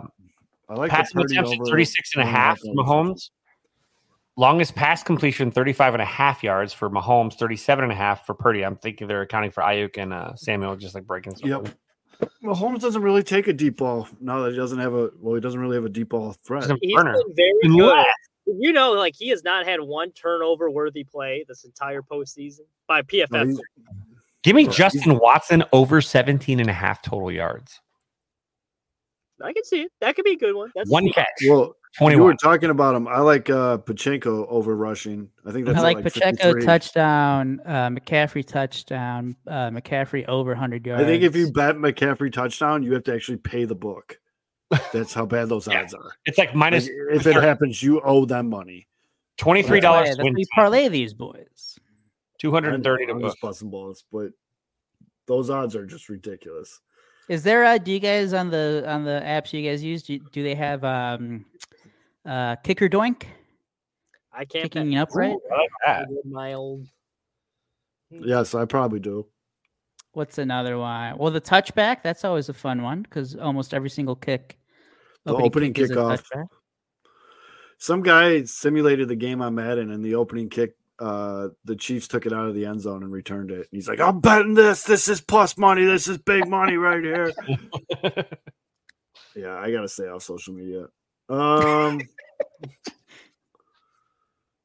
I 0.69 0.73
like 0.73 0.91
passing 0.91 1.21
attempts 1.21 1.53
at 1.53 1.59
over 1.59 1.65
36 1.65 2.15
and 2.15 2.23
a 2.23 2.27
half 2.27 2.59
Mahomes. 2.75 3.29
Mahomes. 4.37 4.41
Longest 4.41 4.75
pass 4.75 5.03
completion 5.03 5.51
35 5.51 5.93
and 5.95 6.01
a 6.01 6.05
half 6.05 6.43
yards 6.43 6.73
for 6.73 6.89
Mahomes, 6.89 7.35
37 7.35 7.83
and 7.83 7.91
a 7.91 7.95
half 7.95 8.25
for 8.25 8.33
Purdy. 8.33 8.63
I'm 8.63 8.75
thinking 8.77 9.07
they're 9.07 9.21
accounting 9.21 9.51
for 9.51 9.61
Aiyuk 9.63 9.97
and 9.97 10.13
uh, 10.13 10.35
Samuel 10.35 10.75
just 10.75 10.95
like 10.95 11.05
breaking 11.05 11.35
stuff. 11.35 11.49
Yep. 11.49 12.29
Mahomes 12.43 12.79
doesn't 12.81 13.01
really 13.01 13.23
take 13.23 13.47
a 13.47 13.53
deep 13.53 13.77
ball 13.77 14.07
now 14.19 14.41
that 14.43 14.51
he 14.51 14.57
doesn't 14.57 14.77
have 14.77 14.93
a 14.93 15.09
well, 15.19 15.33
he 15.35 15.41
doesn't 15.41 15.59
really 15.59 15.75
have 15.75 15.85
a 15.85 15.89
deep 15.89 16.09
ball 16.09 16.33
threat. 16.45 16.63
He's 16.63 16.71
a 16.71 16.77
He's 16.81 16.95
burner. 16.95 17.13
been 17.13 17.35
very 17.35 17.51
And 17.63 17.75
good. 17.77 18.05
You 18.45 18.73
know, 18.73 18.91
like 18.93 19.15
he 19.17 19.29
has 19.29 19.43
not 19.43 19.65
had 19.65 19.79
one 19.81 20.11
turnover 20.11 20.69
worthy 20.69 21.03
play 21.03 21.45
this 21.47 21.63
entire 21.63 22.01
postseason 22.01 22.61
by 22.87 23.01
PFF. 23.01 23.47
No, 23.47 23.59
Give 24.43 24.55
me 24.55 24.67
Justin 24.67 25.17
Watson 25.19 25.63
over 25.71 26.01
17 26.01 26.59
and 26.59 26.69
a 26.69 26.73
half 26.73 27.01
total 27.01 27.31
yards. 27.31 27.79
I 29.43 29.53
can 29.53 29.63
see 29.63 29.81
it. 29.83 29.91
That 30.01 30.15
could 30.15 30.25
be 30.25 30.33
a 30.33 30.37
good 30.37 30.55
one. 30.55 30.71
That's 30.75 30.89
One 30.89 31.09
catch. 31.11 31.27
well, 31.47 31.75
21. 31.97 32.17
you 32.17 32.23
were 32.23 32.35
talking 32.35 32.69
about 32.69 32.95
him. 32.95 33.07
I 33.07 33.19
like 33.19 33.49
uh 33.49 33.77
Pacheco 33.77 34.45
over 34.47 34.75
rushing. 34.75 35.29
I 35.45 35.51
think 35.51 35.65
that's 35.65 35.77
I 35.79 35.89
at, 35.91 35.95
like, 35.95 36.03
Pacheco 36.03 36.37
53. 36.53 36.65
touchdown, 36.65 37.59
uh, 37.65 37.89
McCaffrey 37.89 38.45
touchdown, 38.45 39.35
uh, 39.47 39.69
McCaffrey 39.71 40.25
over 40.27 40.51
100 40.51 40.85
yards. 40.87 41.03
I 41.03 41.05
think 41.05 41.23
if 41.23 41.35
you 41.35 41.51
bet 41.51 41.75
McCaffrey 41.75 42.31
touchdown, 42.31 42.81
you 42.83 42.93
have 42.93 43.03
to 43.05 43.13
actually 43.13 43.37
pay 43.37 43.65
the 43.65 43.75
book. 43.75 44.17
That's 44.93 45.13
how 45.13 45.25
bad 45.25 45.49
those 45.49 45.67
odds 45.67 45.93
are. 45.93 46.11
It's 46.25 46.37
like 46.37 46.55
minus 46.55 46.85
Like, 46.85 47.19
if 47.19 47.27
it 47.27 47.35
happens, 47.35 47.83
you 47.83 47.99
owe 48.01 48.23
them 48.25 48.49
money. 48.49 48.87
$23 49.37 49.81
That's 49.81 49.83
why- 49.83 50.01
to 50.03 50.05
that's 50.07 50.17
win. 50.19 50.33
why 50.33 50.39
you 50.39 50.45
parlay 50.55 50.87
these 50.87 51.13
boys. 51.13 51.77
230 52.39 53.05
to 53.07 53.11
I'm 53.11 53.19
book. 53.19 53.31
just 53.31 53.41
busting 53.41 53.69
balls, 53.69 54.03
but 54.11 54.31
those 55.27 55.49
odds 55.49 55.75
are 55.75 55.85
just 55.85 56.07
ridiculous. 56.09 56.79
Is 57.29 57.43
there 57.43 57.63
uh 57.63 57.77
do 57.77 57.91
you 57.91 57.99
guys 57.99 58.33
on 58.33 58.49
the 58.49 58.83
on 58.87 59.03
the 59.05 59.21
apps 59.23 59.53
you 59.53 59.67
guys 59.69 59.83
use 59.83 60.03
do, 60.03 60.19
do 60.31 60.41
they 60.43 60.55
have 60.55 60.83
um 60.83 61.45
uh 62.25 62.55
kicker 62.57 62.87
doink 62.87 63.23
I 64.33 64.45
can't 64.45 64.71
kicking 64.71 64.97
upright? 64.97 65.35
I 65.51 65.55
like 65.55 65.69
that. 65.85 66.07
my 66.25 66.53
old 66.53 66.87
Yes, 68.11 68.53
I 68.53 68.65
probably 68.65 68.99
do. 68.99 69.25
What's 70.13 70.37
another 70.37 70.77
one? 70.77 71.17
Well, 71.17 71.31
the 71.31 71.39
touchback, 71.39 72.03
that's 72.03 72.25
always 72.25 72.49
a 72.49 72.53
fun 72.53 72.81
one 72.81 73.03
because 73.03 73.35
almost 73.35 73.73
every 73.73 73.89
single 73.89 74.15
kick 74.15 74.59
The 75.23 75.33
opening 75.33 75.73
kick 75.73 75.89
kickoff. 75.89 76.21
Some 77.77 78.03
guy 78.03 78.43
simulated 78.43 79.07
the 79.07 79.15
game 79.15 79.41
on 79.41 79.55
Madden, 79.55 79.89
and 79.89 80.03
the 80.03 80.15
opening 80.15 80.49
kick, 80.49 80.75
uh, 80.99 81.47
the 81.63 81.75
Chiefs 81.75 82.07
took 82.07 82.25
it 82.25 82.33
out 82.33 82.47
of 82.47 82.53
the 82.53 82.65
end 82.65 82.81
zone 82.81 83.01
and 83.01 83.11
returned 83.11 83.49
it. 83.49 83.55
And 83.55 83.67
he's 83.71 83.87
like, 83.87 83.99
"I'm 83.99 84.19
betting 84.19 84.53
this. 84.53 84.83
This 84.83 85.07
is 85.07 85.19
plus 85.19 85.57
money. 85.57 85.85
This 85.85 86.07
is 86.07 86.19
big 86.19 86.47
money 86.47 86.75
right 86.75 87.03
here." 87.03 87.31
yeah, 89.35 89.57
I 89.57 89.71
gotta 89.71 89.87
stay 89.87 90.07
off 90.09 90.21
social 90.21 90.53
media. 90.53 90.87
Um, 91.31 92.01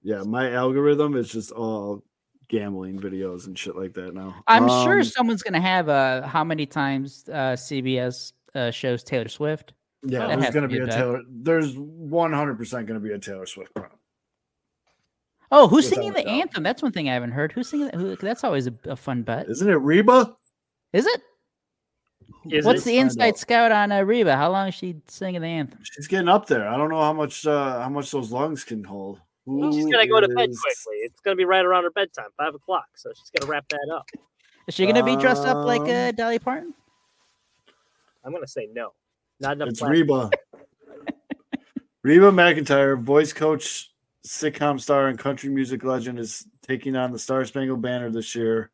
yeah, 0.02 0.22
my 0.24 0.52
algorithm 0.52 1.16
is 1.16 1.28
just 1.30 1.52
all 1.52 2.02
gambling 2.48 2.98
videos 2.98 3.46
and 3.46 3.58
shit 3.58 3.76
like 3.76 3.94
that 3.94 4.14
now. 4.14 4.34
I'm 4.46 4.68
sure 4.68 4.98
Um, 4.98 5.04
someone's 5.04 5.42
gonna 5.42 5.60
have 5.60 5.88
uh 5.88 6.26
how 6.26 6.44
many 6.44 6.66
times 6.66 7.24
uh 7.28 7.54
CBS 7.56 8.32
uh, 8.54 8.70
shows 8.70 9.04
Taylor 9.04 9.28
Swift. 9.28 9.74
Yeah, 10.02 10.26
That 10.26 10.40
there's 10.40 10.54
gonna 10.54 10.68
to 10.68 10.72
be 10.72 10.80
be 10.80 10.90
a. 10.90 10.92
Taylor. 10.92 11.20
There's 11.28 11.74
100 11.76 12.56
percent 12.56 12.86
gonna 12.86 13.00
be 13.00 13.12
a 13.12 13.18
Taylor 13.18 13.46
Swift 13.46 13.74
prop. 13.74 13.92
Oh, 15.52 15.68
who's 15.68 15.84
Without 15.84 15.94
singing 15.94 16.12
the 16.12 16.26
anthem? 16.26 16.64
That's 16.64 16.82
one 16.82 16.90
thing 16.90 17.08
I 17.08 17.14
haven't 17.14 17.30
heard. 17.32 17.52
Who's 17.52 17.68
singing 17.68 17.86
that? 17.86 17.94
Who, 17.94 18.16
that's 18.16 18.42
always 18.42 18.66
a, 18.66 18.74
a 18.84 18.96
fun 18.96 19.22
bet. 19.22 19.48
Isn't 19.48 19.68
it 19.68 19.74
Reba? 19.76 20.34
Is 20.92 21.06
it? 21.06 21.22
Is 22.50 22.64
What's 22.64 22.84
the 22.84 22.98
inside 22.98 23.28
out. 23.30 23.38
scout 23.38 23.72
on 23.72 23.92
uh, 23.92 24.02
Reba? 24.02 24.36
How 24.36 24.50
long 24.50 24.68
is 24.68 24.74
she 24.74 24.96
singing 25.08 25.40
the 25.40 25.48
anthem? 25.48 25.80
She's 25.82 26.06
getting 26.06 26.28
up 26.28 26.46
there. 26.46 26.68
I 26.68 26.76
don't 26.76 26.90
know 26.90 27.00
how 27.00 27.12
much 27.12 27.46
uh 27.46 27.80
how 27.82 27.88
much 27.88 28.10
those 28.10 28.30
lungs 28.30 28.64
can 28.64 28.84
hold. 28.84 29.20
She's 29.46 29.86
gonna 29.86 30.06
go 30.06 30.20
to 30.20 30.28
bed 30.28 30.50
quickly. 30.50 30.96
It's 31.02 31.20
gonna 31.20 31.36
be 31.36 31.44
right 31.44 31.64
around 31.64 31.84
her 31.84 31.90
bedtime, 31.90 32.30
five 32.36 32.54
o'clock. 32.54 32.86
So 32.94 33.10
she's 33.16 33.30
gonna 33.30 33.50
wrap 33.50 33.68
that 33.68 33.88
up. 33.94 34.06
Is 34.66 34.74
she 34.74 34.86
gonna 34.86 35.04
be 35.04 35.16
dressed 35.16 35.44
up 35.44 35.64
like 35.64 35.82
uh, 35.82 36.08
Um, 36.08 36.14
Dolly 36.16 36.38
Parton? 36.38 36.74
I'm 38.24 38.32
gonna 38.32 38.46
say 38.46 38.68
no. 38.72 38.92
Not 39.40 39.52
enough. 39.52 39.68
It's 39.68 39.80
plastic. 39.80 40.08
Reba. 40.08 40.30
Reba 42.02 42.30
McEntire, 42.30 43.00
voice 43.00 43.32
coach, 43.32 43.92
sitcom 44.24 44.80
star, 44.80 45.08
and 45.08 45.18
country 45.18 45.50
music 45.50 45.84
legend, 45.84 46.18
is 46.18 46.46
taking 46.62 46.94
on 46.96 47.12
the 47.12 47.18
Star 47.18 47.44
Spangled 47.44 47.82
Banner 47.82 48.10
this 48.10 48.34
year 48.34 48.70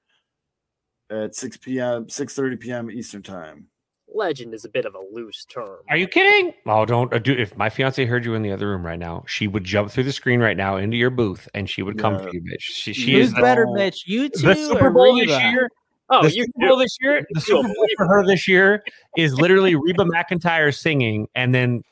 at 1.12 1.34
6 1.34 1.56
p.m. 1.58 2.06
6:30 2.06 2.60
p.m. 2.60 2.90
Eastern 2.90 3.22
time. 3.22 3.66
Legend 4.14 4.52
is 4.52 4.64
a 4.66 4.68
bit 4.68 4.84
of 4.84 4.94
a 4.94 5.00
loose 5.12 5.44
term. 5.46 5.78
Are 5.88 5.96
you 5.96 6.06
kidding? 6.06 6.52
Oh, 6.66 6.84
don't 6.84 7.12
uh, 7.14 7.18
do. 7.18 7.32
If 7.32 7.56
my 7.56 7.70
fiance 7.70 8.04
heard 8.04 8.24
you 8.26 8.34
in 8.34 8.42
the 8.42 8.52
other 8.52 8.68
room 8.68 8.84
right 8.84 8.98
now, 8.98 9.24
she 9.26 9.48
would 9.48 9.64
jump 9.64 9.90
through 9.90 10.04
the 10.04 10.12
screen 10.12 10.40
right 10.40 10.56
now 10.56 10.76
into 10.76 10.96
your 10.98 11.08
booth, 11.10 11.48
and 11.54 11.68
she 11.68 11.82
would 11.82 11.98
come 11.98 12.14
Yeah. 12.14 12.22
for 12.22 12.30
you, 12.34 12.42
bitch. 12.42 12.60
She, 12.60 12.92
she 12.92 13.12
Who's 13.14 13.28
is 13.28 13.34
better, 13.34 13.64
the- 13.64 13.72
Mitch? 13.72 14.04
You 14.06 14.28
two 14.28 14.46
the 14.48 14.54
Super 14.54 14.90
Bowl 14.90 15.16
this 15.16 15.28
year. 15.30 15.70
Oh, 16.10 16.22
the 16.22 16.34
you 16.34 16.44
Super 16.44 16.68
Bowl 16.68 16.76
this 16.76 16.96
year. 17.00 17.24
The 17.30 17.40
Super 17.40 17.68
do. 17.68 17.74
Bowl 17.74 17.86
for 17.96 18.06
her 18.06 18.26
this 18.26 18.46
year 18.46 18.84
is 19.16 19.34
literally 19.34 19.74
Reba 19.76 20.04
McEntire 20.04 20.76
singing, 20.76 21.26
and 21.34 21.54
then 21.54 21.82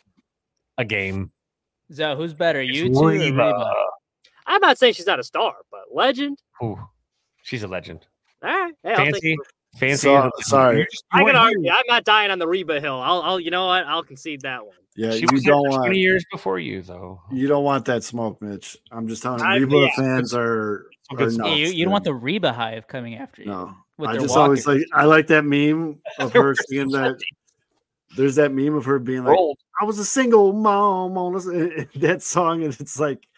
a 0.76 0.84
game. 0.84 1.30
So 1.90 2.16
who's 2.16 2.34
better, 2.34 2.60
It's 2.60 2.76
you 2.76 2.92
two 2.92 2.98
or 2.98 3.08
Reba. 3.12 3.34
Reba? 3.34 3.74
I'm 4.46 4.60
not 4.60 4.76
saying 4.76 4.92
she's 4.94 5.06
not 5.06 5.20
a 5.20 5.24
star, 5.24 5.54
but 5.70 5.84
legend. 5.90 6.38
Ooh, 6.62 6.78
she's 7.42 7.62
a 7.62 7.68
legend. 7.68 8.06
All 8.42 8.50
right. 8.50 8.74
Hey, 8.82 8.90
I'll 8.92 9.04
Fancy, 9.04 9.36
fancy. 9.78 9.96
So- 10.02 10.30
sorry. 10.40 10.76
you're 10.78 10.86
just- 10.86 11.04
you 11.12 11.16
I 11.16 11.18
can 11.18 11.24
weren't 11.26 11.36
argue. 11.36 11.62
here. 11.62 11.72
I'm 11.74 11.84
not 11.88 12.04
dying 12.04 12.30
on 12.30 12.38
the 12.38 12.48
Reba 12.48 12.80
hill. 12.80 13.00
I'll, 13.00 13.22
I'll, 13.22 13.40
you 13.40 13.50
know 13.50 13.66
what? 13.66 13.84
I'll 13.86 14.02
concede 14.02 14.42
that 14.42 14.64
one. 14.66 14.74
Yeah, 14.96 15.12
She 15.12 15.20
you 15.20 15.26
was 15.32 15.42
don't 15.44 15.68
want 15.68 15.82
20 15.84 15.98
years 15.98 16.24
before 16.32 16.58
you, 16.58 16.82
though. 16.82 17.20
you 17.30 17.46
don't 17.46 17.64
want 17.64 17.84
that 17.86 18.02
smoke, 18.02 18.42
Mitch. 18.42 18.76
I'm 18.90 19.06
just 19.08 19.22
telling 19.22 19.40
you, 19.40 19.46
I- 19.46 19.56
Reba 19.56 19.76
yeah. 19.76 19.88
fans 19.96 20.34
are, 20.34 20.86
are 21.10 21.16
good 21.16 21.36
nuts. 21.36 21.50
Yeah, 21.50 21.54
you, 21.56 21.66
you 21.68 21.84
don't 21.84 21.92
want 21.92 22.04
the 22.04 22.14
Reba 22.14 22.52
hive 22.52 22.88
coming 22.88 23.14
after 23.16 23.42
you. 23.42 23.48
no. 23.48 23.74
I 24.02 24.12
their 24.12 24.22
just 24.22 24.34
always 24.34 24.66
like 24.66 24.80
I 24.94 25.04
like 25.04 25.26
that 25.26 25.44
meme 25.44 25.98
of 26.18 26.32
her 26.32 26.42
were 26.42 26.54
singing 26.54 26.88
that. 26.92 27.18
There's 28.16 28.36
that 28.36 28.50
meme 28.50 28.74
of 28.74 28.86
her 28.86 28.98
being 28.98 29.24
like, 29.24 29.36
Rolled. 29.36 29.58
I 29.78 29.84
was 29.84 29.98
a 29.98 30.04
single 30.06 30.54
mom 30.54 31.18
on 31.18 31.32
that 31.96 32.22
song, 32.22 32.64
and 32.64 32.74
it's 32.80 32.98
like 32.98 33.28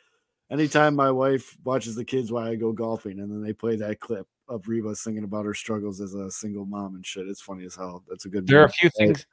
anytime 0.52 0.94
my 0.94 1.10
wife 1.10 1.56
watches 1.64 1.96
the 1.96 2.04
kids 2.04 2.30
while 2.30 2.46
I 2.46 2.54
go 2.54 2.70
golfing, 2.72 3.18
and 3.18 3.28
then 3.30 3.42
they 3.42 3.52
play 3.52 3.74
that 3.76 3.98
clip 3.98 4.26
of 4.48 4.66
Reba 4.68 4.94
singing 4.94 5.24
about 5.24 5.44
her 5.44 5.54
struggles 5.54 6.00
as 6.00 6.14
a 6.14 6.30
single 6.30 6.64
mom 6.66 6.94
and 6.94 7.04
shit. 7.06 7.26
It's 7.28 7.40
funny 7.40 7.64
as 7.64 7.74
hell. 7.76 8.02
That's 8.08 8.24
a 8.24 8.28
good. 8.28 8.46
There 8.46 8.60
are 8.60 8.64
a 8.64 8.66
meme. 8.66 8.72
few 8.80 8.90
things, 8.90 9.26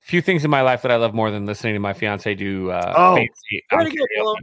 few 0.00 0.20
things 0.20 0.44
in 0.44 0.50
my 0.50 0.62
life 0.62 0.82
that 0.82 0.90
I 0.90 0.96
love 0.96 1.14
more 1.14 1.30
than 1.30 1.46
listening 1.46 1.74
to 1.74 1.80
my 1.80 1.92
fiance 1.92 2.34
do. 2.34 2.70
Uh, 2.70 2.94
Oh. 2.96 3.14
fancy 3.16 3.62
Way 3.72 3.78
on 3.78 3.84
to 3.84 3.96
go, 3.96 4.04
karaoke. 4.04 4.08
Dylan. 4.18 4.36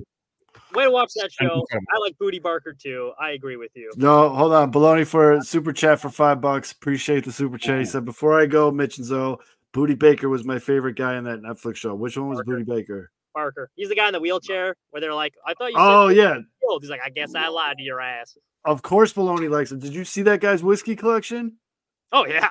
Way 0.76 0.84
to 0.84 0.92
watch 0.92 1.12
that 1.16 1.32
show. 1.32 1.66
I 1.74 2.00
like 2.00 2.16
Booty 2.20 2.40
Barker 2.40 2.74
too. 2.74 3.12
I 3.20 3.32
agree 3.32 3.56
with 3.56 3.72
you. 3.76 3.92
No, 3.96 4.30
hold 4.30 4.54
on. 4.54 4.72
Baloney 4.72 5.06
for 5.06 5.42
super 5.42 5.74
chat 5.74 6.00
for 6.00 6.10
five 6.10 6.42
bucks. 6.42 6.72
Appreciate 6.72 7.26
the 7.26 7.32
super 7.32 7.58
chat. 7.58 7.80
He 7.80 7.86
said, 7.86 8.06
Before 8.06 8.40
I 8.40 8.46
go, 8.46 8.70
Mitch 8.70 8.98
and 8.98 9.06
Zoe, 9.08 9.38
Booty 9.74 9.96
Baker 9.96 10.30
was 10.30 10.46
my 10.46 10.60
favorite 10.60 10.96
guy 10.96 11.18
in 11.18 11.24
that 11.24 11.42
Netflix 11.42 11.78
show. 11.78 11.96
Which 11.96 12.18
one 12.18 12.30
was 12.30 12.42
Booty 12.46 12.64
Baker? 12.64 13.12
Barker. 13.34 13.70
He's 13.76 13.90
the 13.90 13.96
guy 13.96 14.08
in 14.08 14.14
the 14.14 14.20
wheelchair 14.20 14.76
where 14.92 15.02
they're 15.02 15.14
like, 15.14 15.34
I 15.46 15.54
thought 15.56 15.72
you 15.72 15.78
said 15.78 15.82
Oh, 15.84 16.08
yeah. 16.10 16.38
He's 16.82 16.90
like, 16.90 17.02
I 17.04 17.10
guess 17.10 17.34
I 17.34 17.48
lied 17.48 17.78
to 17.78 17.84
your 17.84 18.00
ass. 18.00 18.38
Of 18.66 18.82
course, 18.82 19.14
Baloney 19.14 19.50
likes 19.50 19.72
him. 19.72 19.80
Did 19.80 19.94
you 19.94 20.04
see 20.06 20.22
that 20.24 20.42
guy's 20.42 20.64
whiskey 20.64 20.96
collection? 20.96 21.58
Oh 22.12 22.26
yeah. 22.26 22.50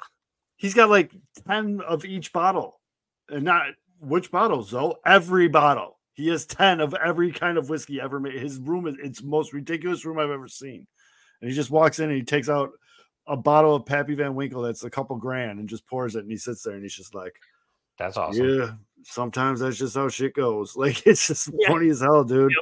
he's 0.56 0.74
got 0.74 0.88
like 0.90 1.12
10 1.46 1.80
of 1.86 2.04
each 2.04 2.32
bottle. 2.32 2.80
And 3.28 3.44
not 3.44 3.66
which 4.00 4.30
bottles 4.30 4.70
though? 4.70 4.96
Every 5.04 5.48
bottle. 5.48 5.98
He 6.14 6.28
has 6.28 6.46
10 6.46 6.80
of 6.80 6.94
every 6.94 7.30
kind 7.30 7.58
of 7.58 7.68
whiskey 7.68 8.00
ever 8.00 8.18
made. 8.18 8.34
His 8.40 8.58
room 8.58 8.86
is 8.86 8.96
it's 9.02 9.22
most 9.22 9.52
ridiculous 9.52 10.04
room 10.04 10.18
I've 10.18 10.30
ever 10.30 10.48
seen. 10.48 10.86
And 11.40 11.50
he 11.50 11.54
just 11.54 11.70
walks 11.70 11.98
in 12.00 12.08
and 12.08 12.16
he 12.18 12.22
takes 12.24 12.48
out 12.48 12.70
a 13.26 13.36
bottle 13.36 13.74
of 13.76 13.84
Pappy 13.86 14.14
Van 14.14 14.34
Winkle 14.34 14.62
that's 14.62 14.84
a 14.84 14.90
couple 14.90 15.16
grand 15.16 15.60
and 15.60 15.68
just 15.68 15.86
pours 15.86 16.16
it 16.16 16.20
and 16.20 16.30
he 16.30 16.36
sits 16.38 16.62
there 16.62 16.74
and 16.74 16.82
he's 16.82 16.94
just 16.96 17.14
like, 17.14 17.36
That's 17.98 18.16
awesome. 18.16 18.48
Yeah, 18.48 18.70
sometimes 19.04 19.60
that's 19.60 19.76
just 19.76 19.94
how 19.94 20.08
shit 20.08 20.34
goes. 20.34 20.74
Like 20.76 21.06
it's 21.06 21.26
just 21.28 21.50
Yeah. 21.56 21.68
funny 21.68 21.90
as 21.90 22.00
hell, 22.00 22.24
dude. 22.24 22.52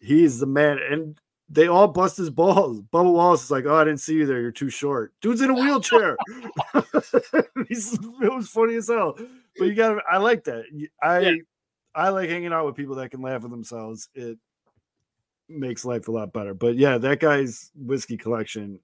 He's 0.00 0.38
the 0.38 0.46
man, 0.46 0.78
and 0.90 1.20
they 1.50 1.66
all 1.66 1.88
bust 1.88 2.16
his 2.16 2.30
balls. 2.30 2.80
Bubba 2.92 3.12
Wallace 3.12 3.42
is 3.44 3.50
like, 3.50 3.64
"Oh, 3.66 3.74
I 3.74 3.84
didn't 3.84 4.00
see 4.00 4.14
you 4.14 4.26
there. 4.26 4.40
You're 4.40 4.52
too 4.52 4.70
short." 4.70 5.12
Dude's 5.20 5.40
in 5.40 5.50
a 5.50 5.54
wheelchair. 5.54 6.16
He's, 7.68 7.92
it 7.94 8.32
was 8.32 8.48
funny 8.48 8.76
as 8.76 8.88
hell. 8.88 9.16
But 9.58 9.64
you 9.66 9.74
got, 9.74 10.02
I 10.10 10.18
like 10.18 10.44
that. 10.44 10.64
I, 11.02 11.40
I 11.94 12.08
like 12.10 12.30
hanging 12.30 12.52
out 12.52 12.66
with 12.66 12.76
people 12.76 12.94
that 12.96 13.10
can 13.10 13.20
laugh 13.20 13.44
at 13.44 13.50
themselves. 13.50 14.08
It 14.14 14.38
makes 15.48 15.84
life 15.84 16.08
a 16.08 16.12
lot 16.12 16.32
better. 16.32 16.54
But 16.54 16.76
yeah, 16.76 16.98
that 16.98 17.20
guy's 17.20 17.70
whiskey 17.74 18.16
collection 18.16 18.78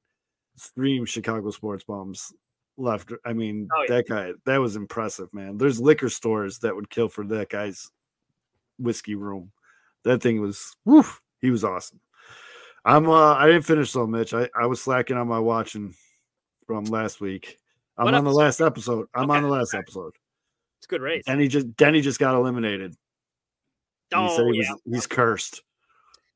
screams 0.56 1.09
Chicago 1.09 1.51
sports 1.51 1.84
bombs 1.84 2.32
left. 2.76 3.12
I 3.24 3.32
mean, 3.32 3.68
Oh, 3.74 3.84
yeah. 3.88 3.94
that 3.97 4.09
guy, 4.09 4.32
that 4.44 4.59
was 4.59 4.74
impressive, 4.76 5.32
man. 5.32 5.56
There's 5.59 5.80
liquor 5.80 6.09
stores 6.09 6.59
that 6.60 6.74
would 6.74 6.90
kill 6.90 7.09
for 7.09 7.24
that 7.28 7.48
guy's 7.48 7.90
whiskey 8.78 9.14
room. 9.14 9.52
That 10.05 10.22
thing 10.22 10.40
was 10.40 10.74
woof. 10.84 11.20
He 11.40 11.51
was 11.51 11.62
awesome. 11.64 12.01
I'm 12.87 13.09
uh 13.11 13.35
I 13.35 13.47
didn't 13.49 13.65
finish 13.65 13.93
though, 13.93 14.07
Mitch. 14.07 14.33
I, 14.33 14.49
I 14.59 14.67
was 14.67 14.81
slacking 14.81 15.17
on 15.17 15.27
my 15.29 15.41
watching 15.41 15.95
from 16.67 16.85
last 16.85 17.21
week. 17.21 17.59
I'm 17.99 18.05
What 18.05 18.15
on 18.15 18.25
the 18.25 18.33
last 18.33 18.61
episode. 18.61 19.09
I'm 19.15 19.31
on 19.31 19.43
the 19.43 19.49
last 19.49 19.75
episode. 19.75 20.13
It's 20.79 20.87
a 20.87 20.89
good 20.89 21.01
race. 21.03 21.25
And 21.27 21.41
he 21.41 21.49
just 21.49 21.75
Denny 21.77 22.01
just 22.01 22.21
got 22.21 22.35
eliminated. 22.37 22.95
And 24.13 24.23
he 24.23 24.37
said 24.37 24.41
Oh, 24.47 24.53
he 24.53 24.59
was, 24.59 24.69
yeah. 24.69 24.95
he's 24.95 25.07
cursed. 25.07 25.63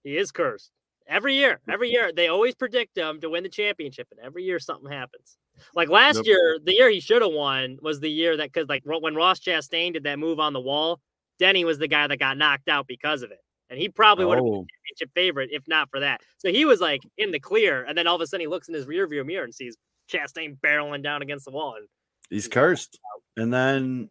He 0.03 0.17
is 0.17 0.33
cursed. 0.33 0.73
Every 1.07 1.35
year, 1.35 1.61
every 1.69 1.91
year, 1.91 2.13
they 2.15 2.29
always 2.29 2.55
predict 2.55 2.97
him 2.97 3.21
to 3.21 3.31
win 3.31 3.43
the 3.43 3.49
championship, 3.49 4.09
and 4.13 4.21
every 4.21 4.45
year 4.45 4.59
something 4.61 4.91
happens. 4.91 5.37
Like 5.75 5.89
last 5.89 6.17
Yep. 6.17 6.27
year, 6.27 6.59
the 6.63 6.73
year 6.73 6.89
he 6.91 7.01
should 7.01 7.21
have 7.23 7.33
won 7.33 7.79
was 7.83 8.01
the 8.01 8.11
year 8.11 8.37
that 8.37 8.53
because 8.53 8.69
like 8.69 8.83
when 8.85 9.15
Ross 9.15 9.41
Chastain 9.41 9.93
did 9.93 10.05
that 10.05 10.19
move 10.19 10.41
on 10.41 10.53
the 10.53 10.61
wall, 10.61 11.01
Denny 11.39 11.65
was 11.65 11.79
the 11.79 11.89
guy 11.89 12.07
that 12.07 12.17
got 12.19 12.39
knocked 12.39 12.69
out 12.69 12.87
because 12.87 13.23
of 13.23 13.31
it, 13.31 13.41
and 13.71 13.79
he 13.79 13.89
probably 13.89 14.25
would 14.27 14.37
have 14.37 14.45
been 14.45 14.53
Oh. 14.55 14.61
the 14.63 14.67
championship 14.89 15.11
favorite 15.15 15.51
if 15.53 15.63
not 15.69 15.89
for 15.91 16.01
that. 16.01 16.21
So 16.39 16.51
he 16.51 16.65
was 16.65 16.81
like 16.81 17.01
in 17.17 17.31
the 17.31 17.41
clear, 17.41 17.85
and 17.85 17.97
then 17.97 18.07
all 18.07 18.17
of 18.17 18.21
a 18.21 18.27
sudden 18.27 18.43
he 18.43 18.47
looks 18.49 18.69
in 18.69 18.75
his 18.75 18.87
rearview 18.87 19.25
mirror 19.25 19.45
and 19.45 19.55
sees 19.55 19.77
Chastain 20.13 20.59
barreling 20.61 21.03
down 21.03 21.23
against 21.23 21.45
the 21.47 21.53
wall, 21.53 21.77
and 21.77 21.87
He's 22.29 22.47
cursed. 22.49 22.99
And 23.37 23.53
then 23.53 24.09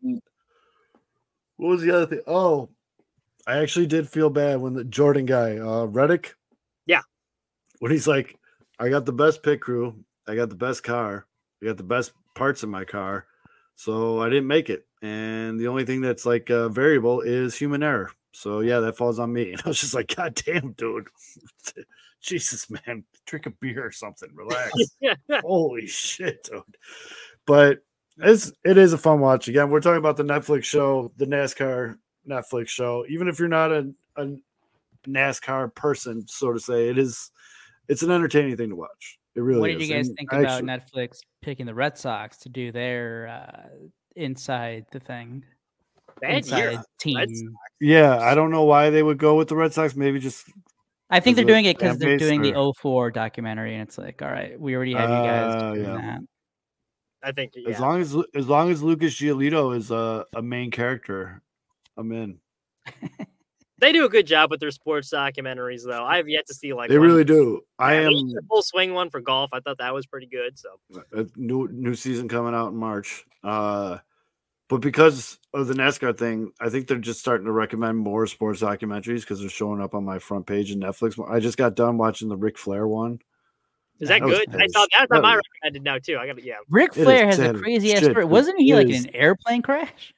what 1.58 1.70
was 1.70 1.82
the 1.82 1.92
other 1.92 2.06
thing? 2.06 2.22
Oh, 2.28 2.70
I 3.48 3.58
actually 3.60 3.88
did 3.88 4.10
feel 4.10 4.30
bad 4.30 4.60
when 4.62 4.74
the 4.74 4.84
Jordan 4.84 5.26
guy, 5.26 5.58
uh 5.58 5.86
Reddick. 5.86 6.36
Yeah. 6.86 7.02
When 7.80 7.92
he's 7.92 8.08
like, 8.08 8.38
I 8.80 8.90
got 8.90 9.06
the 9.06 9.14
best 9.14 9.44
pit 9.44 9.62
crew, 9.62 10.04
I 10.28 10.36
got 10.36 10.50
the 10.50 10.56
best 10.56 10.84
car, 10.84 11.26
I 11.62 11.66
got 11.68 11.78
the 11.78 11.84
best 11.84 12.12
parts 12.36 12.64
in 12.64 12.70
my 12.70 12.86
car, 12.86 13.26
so 13.76 14.22
I 14.22 14.30
didn't 14.30 14.48
make 14.48 14.70
it. 14.70 14.86
And 15.02 15.60
the 15.60 15.68
only 15.68 15.86
thing 15.86 16.02
that's 16.02 16.26
like 16.26 16.50
a 16.50 16.70
variable 16.70 17.22
is 17.22 17.56
human 17.56 17.84
error. 17.84 18.12
So 18.32 18.60
yeah, 18.62 18.80
that 18.80 18.98
falls 18.98 19.20
on 19.20 19.34
me. 19.34 19.52
And 19.54 19.62
I 19.66 19.70
was 19.70 19.80
just 19.80 19.94
like, 19.94 20.16
God 20.16 20.36
damn, 20.36 20.74
dude. 20.74 21.08
Jesus, 22.22 22.70
man. 22.70 23.04
Drink 23.26 23.46
a 23.46 23.50
beer 23.52 23.86
or 23.86 23.92
something. 23.92 24.30
Relax. 24.34 24.72
Holy 25.42 25.88
shit, 25.88 26.44
dude. 26.44 26.62
But 27.46 27.80
it's 28.18 28.52
it 28.66 28.78
is 28.78 28.94
a 28.94 28.98
fun 28.98 29.20
watch. 29.22 29.48
Again, 29.48 29.70
we're 29.70 29.80
talking 29.80 30.00
about 30.00 30.18
the 30.18 30.24
Netflix 30.24 30.66
show, 30.66 31.12
the 31.18 31.26
NASCAR 31.26 31.98
Netflix 32.28 32.68
show. 32.68 33.06
Even 33.08 33.28
if 33.30 33.40
you're 33.40 33.48
not 33.48 33.72
a, 33.72 33.90
a 34.18 34.36
NASCAR 35.08 35.74
person, 35.74 36.28
so 36.28 36.52
to 36.52 36.60
say, 36.60 36.90
it 36.90 36.98
is 36.98 37.32
it's 37.88 38.04
an 38.04 38.12
entertaining 38.12 38.58
thing 38.58 38.70
to 38.70 38.76
watch. 38.76 39.18
It 39.36 39.42
really 39.42 39.60
what 39.62 39.68
did 39.68 39.82
is. 39.82 39.90
you 39.90 39.96
guys 39.96 40.08
And 40.10 40.18
think 40.18 40.34
about 40.34 40.46
actually- 40.46 40.68
Netflix 40.68 41.20
picking 41.42 41.66
the 41.66 41.74
Red 41.74 41.98
Sox 41.98 42.38
to 42.40 42.50
do 42.50 42.72
their 42.74 43.28
uh, 43.30 43.70
inside 44.18 44.86
the 44.92 45.00
thing? 45.00 45.46
Bad 46.22 46.46
year. 46.48 46.84
team. 47.00 47.56
Yeah, 47.80 48.18
I 48.20 48.36
don't 48.36 48.52
know 48.52 48.64
why 48.64 48.90
they 48.90 49.04
would 49.04 49.18
go 49.18 49.36
with 49.36 49.48
the 49.48 49.56
Red 49.56 49.74
Sox. 49.74 49.96
Maybe 49.96 50.20
just 50.20 50.48
I 51.10 51.20
think 51.20 51.36
they're 51.36 51.46
doing 51.46 51.66
it 51.66 51.78
because 51.78 51.98
they're 51.98 52.18
base 52.18 52.28
doing 52.28 52.42
the 52.42 52.54
or- 52.56 52.74
04 52.82 53.12
documentary, 53.12 53.74
and 53.74 53.84
it's 53.84 53.98
like, 53.98 54.22
all 54.22 54.30
right, 54.30 54.60
we 54.60 54.76
already 54.76 54.94
have 54.94 55.10
you 55.10 55.16
guys 55.16 55.56
Uh, 55.56 55.74
doing 55.74 55.86
yeah. 55.86 55.96
that. 55.96 56.20
I 57.22 57.32
think 57.34 57.52
yeah. 57.56 57.70
as 57.74 57.80
long 57.80 58.00
as 58.02 58.16
as 58.36 58.48
long 58.48 58.72
as 58.72 58.82
Lucas 58.82 59.14
Giolito 59.16 59.76
is 59.76 59.92
a, 59.92 60.26
a 60.34 60.42
main 60.42 60.72
character, 60.72 61.42
I'm 61.98 62.12
in. 62.14 62.40
they 63.80 63.92
do 63.92 64.06
a 64.06 64.10
good 64.10 64.28
job 64.28 64.52
with 64.52 64.60
their 64.60 64.72
sports 64.72 65.12
documentaries, 65.12 65.84
though. 65.86 66.04
I 66.04 66.18
have 66.18 66.30
yet 66.30 66.46
to 66.48 66.54
see 66.54 66.74
like 66.74 66.90
They 66.90 66.98
one- 67.00 67.08
really 67.08 67.24
do. 67.26 67.62
I 67.78 67.94
Yeah, 67.96 68.08
am 68.08 68.14
there's 68.14 68.44
a 68.44 68.48
full 68.48 68.62
swing 68.62 68.94
one 68.94 69.10
for 69.10 69.20
golf. 69.22 69.50
I 69.54 69.60
thought 69.62 69.78
that 69.80 69.94
was 69.94 70.06
pretty 70.06 70.28
good. 70.28 70.58
So 70.60 70.70
a 71.14 71.26
new 71.36 71.68
new 71.72 71.96
season 71.96 72.28
coming 72.30 72.54
out 72.54 72.70
in 72.70 72.76
March. 72.78 73.26
Uh, 73.44 73.98
but 74.70 74.78
because 74.82 75.38
of 75.54 75.68
the 75.68 75.74
NASCAR 75.74 76.18
thing, 76.18 76.52
I 76.62 76.70
think 76.70 76.88
they're 76.88 76.98
just 77.00 77.20
starting 77.20 77.46
to 77.46 77.52
recommend 77.52 77.98
more 77.98 78.26
sports 78.28 78.62
documentaries 78.62 79.22
because 79.22 79.40
they're 79.42 79.50
showing 79.50 79.82
up 79.82 79.94
on 79.96 80.06
my 80.06 80.20
front 80.20 80.46
page 80.48 80.72
in 80.72 80.80
Netflix. 80.80 81.20
I 81.30 81.40
just 81.42 81.58
got 81.58 81.76
done 81.76 81.98
watching 81.98 82.30
the 82.30 82.38
Ric 82.38 82.58
Flair 82.58 82.88
one. 82.88 83.20
is 84.00 84.08
that, 84.10 84.22
That 84.22 84.28
good? 84.30 84.56
I 84.56 84.58
piss. 84.64 84.72
saw 84.74 84.86
that's 84.94 85.10
That 85.10 85.16
on 85.18 85.22
my 85.24 85.36
was- 85.36 85.42
recommended 85.62 85.84
now 85.84 85.98
too. 85.98 86.18
I 86.18 86.28
got 86.28 86.38
to 86.38 86.46
yeah. 86.46 86.56
Ric 86.70 86.94
Flair 86.94 87.26
has 87.26 87.40
a 87.40 87.44
sad 87.46 87.56
as 87.56 87.62
crazy 87.62 87.94
ass 87.94 88.04
story. 88.06 88.24
Wasn't 88.26 88.58
he 88.60 88.72
It 88.72 88.76
like 88.76 88.88
in 88.90 89.06
an 89.06 89.16
airplane 89.16 89.62
crash? 89.62 90.14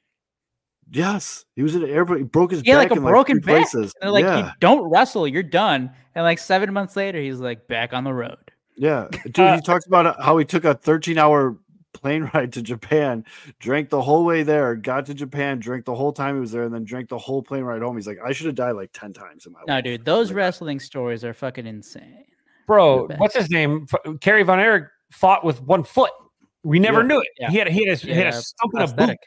Yes, 0.94 1.46
he 1.56 1.64
was 1.64 1.74
in 1.76 1.84
an 1.84 1.90
airplane. 1.90 2.20
He 2.20 2.24
broke 2.26 2.52
his 2.52 2.64
Yeah, 2.66 2.76
back 2.76 2.90
like 2.90 2.98
a 3.00 3.02
in 3.02 3.08
broken 3.08 3.42
three 3.42 3.54
back. 3.54 3.72
places. 3.72 3.94
And 4.02 4.02
they're 4.02 4.12
like, 4.12 4.26
yeah, 4.26 4.48
you 4.48 4.52
don't 4.60 4.84
wrestle, 4.90 5.26
you're 5.28 5.42
done. 5.44 5.92
And 6.16 6.26
like 6.26 6.38
seven 6.38 6.74
months 6.74 6.98
later, 6.98 7.22
he's 7.22 7.40
like 7.40 7.68
back 7.68 7.94
on 7.94 8.04
the 8.04 8.14
road. 8.14 8.38
yeah, 8.76 9.08
dude. 9.24 9.36
He 9.38 9.42
uh, 9.42 9.62
talks 9.62 9.86
about 9.86 10.22
how 10.22 10.38
he 10.38 10.44
took 10.44 10.66
a 10.66 10.74
13 10.74 11.18
hour 11.18 11.58
plane 11.94 12.30
ride 12.34 12.54
to 12.54 12.62
Japan, 12.62 13.26
drank 13.60 13.90
the 13.90 14.02
whole 14.02 14.26
way 14.26 14.44
there, 14.44 14.76
got 14.76 15.06
to 15.08 15.14
Japan, 15.14 15.60
drank 15.60 15.86
the 15.86 15.96
whole 15.96 16.12
time 16.14 16.36
he 16.36 16.42
was 16.42 16.52
there, 16.52 16.64
and 16.64 16.74
then 16.74 16.84
drank 16.84 17.10
the 17.10 17.18
whole 17.18 17.42
plane 17.42 17.64
ride 17.64 17.82
home. 17.82 17.96
He's 17.96 18.08
like, 18.08 18.20
I 18.26 18.32
should 18.32 18.46
have 18.48 18.56
died 18.56 18.72
like 18.72 18.92
10 18.94 19.14
times 19.14 19.46
in 19.46 19.54
my 19.54 19.60
life. 19.60 19.68
No, 19.68 19.82
dude, 19.82 20.06
those 20.06 20.32
wrestling 20.32 20.80
stories 20.80 21.24
are 21.24 21.34
fucking 21.34 21.68
insane. 21.68 22.26
Bro, 22.68 23.08
what's 23.18 23.36
his 23.36 23.50
name? 23.50 23.86
F- 24.06 24.20
Kerry 24.22 24.44
Von 24.44 24.60
Erich 24.60 24.86
fought 25.12 25.44
with 25.44 25.62
one 25.62 25.84
foot. 25.84 26.12
We 26.64 26.80
never 26.80 27.02
Yeah. 27.02 27.08
knew 27.08 27.20
it. 27.20 27.28
Yeah. 27.40 27.50
He 27.50 27.58
had 27.58 27.68
he 27.70 27.88
had 27.88 27.98
a, 27.98 28.02
he 28.06 28.12
had 28.14 28.28
a 28.28 28.32
stump 28.34 28.74
in 28.76 28.82
a 28.82 28.88
boot. 28.88 28.96
prosthetic. 28.96 29.20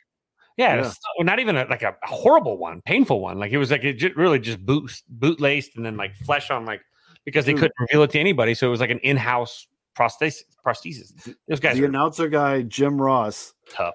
Yeah, 0.57 0.77
Yeah. 0.77 0.87
it's 0.87 0.99
not 1.19 1.41
even 1.41 1.57
a, 1.57 1.65
like 1.69 1.83
a, 1.83 1.97
a 2.03 2.07
horrible 2.07 2.57
one, 2.59 2.81
painful 2.83 3.21
one. 3.21 3.39
Like 3.41 3.51
it 3.51 3.59
was 3.59 3.71
like 3.73 3.83
it 3.85 3.95
ju- 3.95 4.13
really 4.17 4.39
just 4.39 4.65
boot 4.65 5.03
boot 5.09 5.41
laced 5.41 5.77
and 5.77 5.85
then 5.85 5.97
like 5.97 6.15
flesh 6.15 6.51
on 6.51 6.65
like 6.65 6.81
because 7.25 7.45
they 7.45 7.53
Dude. 7.53 7.61
couldn't 7.63 7.75
reveal 7.81 8.03
it 8.05 8.11
to 8.13 8.21
anybody, 8.21 8.55
so 8.55 8.67
it 8.69 8.71
was 8.71 8.81
like 8.81 8.91
an 8.91 9.01
in 9.01 9.17
house 9.17 9.67
prosthesis. 9.97 10.43
Prosthesis. 10.65 11.35
Those 11.49 11.61
guys 11.61 11.77
the 11.77 11.85
are 11.85 11.87
announcer 11.89 12.29
guy, 12.29 12.63
Jim 12.63 13.01
Ross, 13.01 13.53
tough. 13.71 13.95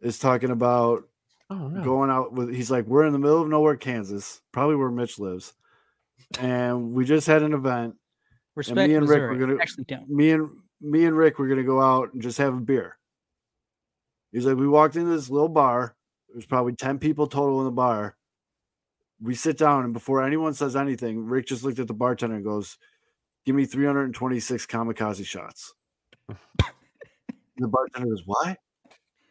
is 0.00 0.18
talking 0.18 0.50
about 0.50 1.04
Oh 1.50 1.68
no. 1.68 1.82
going 1.84 2.10
out 2.10 2.32
with 2.32 2.54
he's 2.54 2.70
like 2.70 2.86
we're 2.86 3.04
in 3.04 3.12
the 3.12 3.18
middle 3.18 3.42
of 3.42 3.48
nowhere 3.48 3.76
kansas 3.76 4.40
probably 4.52 4.74
where 4.74 4.90
mitch 4.90 5.18
lives 5.18 5.52
and 6.40 6.92
we 6.94 7.04
just 7.04 7.26
had 7.26 7.42
an 7.42 7.52
event 7.52 7.94
Respect 8.54 8.88
me 8.88 8.94
and 8.94 9.06
Rick 9.06 9.20
Missouri. 9.20 9.36
were 9.38 9.46
gonna- 9.46 9.60
Actually, 9.60 9.84
don't. 9.84 10.08
me 10.08 10.30
and 10.30 10.48
me 10.80 11.04
and 11.04 11.14
rick 11.14 11.38
were 11.38 11.48
gonna 11.48 11.62
go 11.62 11.78
out 11.78 12.14
and 12.14 12.22
just 12.22 12.38
have 12.38 12.54
a 12.54 12.60
beer 12.60 12.96
he's 14.30 14.46
like 14.46 14.56
we 14.56 14.66
walked 14.66 14.96
into 14.96 15.10
this 15.10 15.28
little 15.28 15.48
bar 15.50 15.94
there's 16.32 16.46
probably 16.46 16.72
10 16.74 16.98
people 16.98 17.26
total 17.26 17.58
in 17.60 17.66
the 17.66 17.70
bar 17.70 18.16
we 19.20 19.34
sit 19.34 19.58
down 19.58 19.84
and 19.84 19.92
before 19.92 20.22
anyone 20.24 20.54
says 20.54 20.74
anything 20.74 21.26
rick 21.26 21.46
just 21.46 21.64
looked 21.64 21.78
at 21.78 21.86
the 21.86 21.92
bartender 21.92 22.36
and 22.36 22.44
goes 22.44 22.78
give 23.44 23.54
me 23.54 23.64
326 23.64 24.66
kamikaze 24.66 25.26
shots 25.26 25.74
the 27.58 27.68
bartender 27.68 28.08
goes 28.08 28.22
Why? 28.24 28.56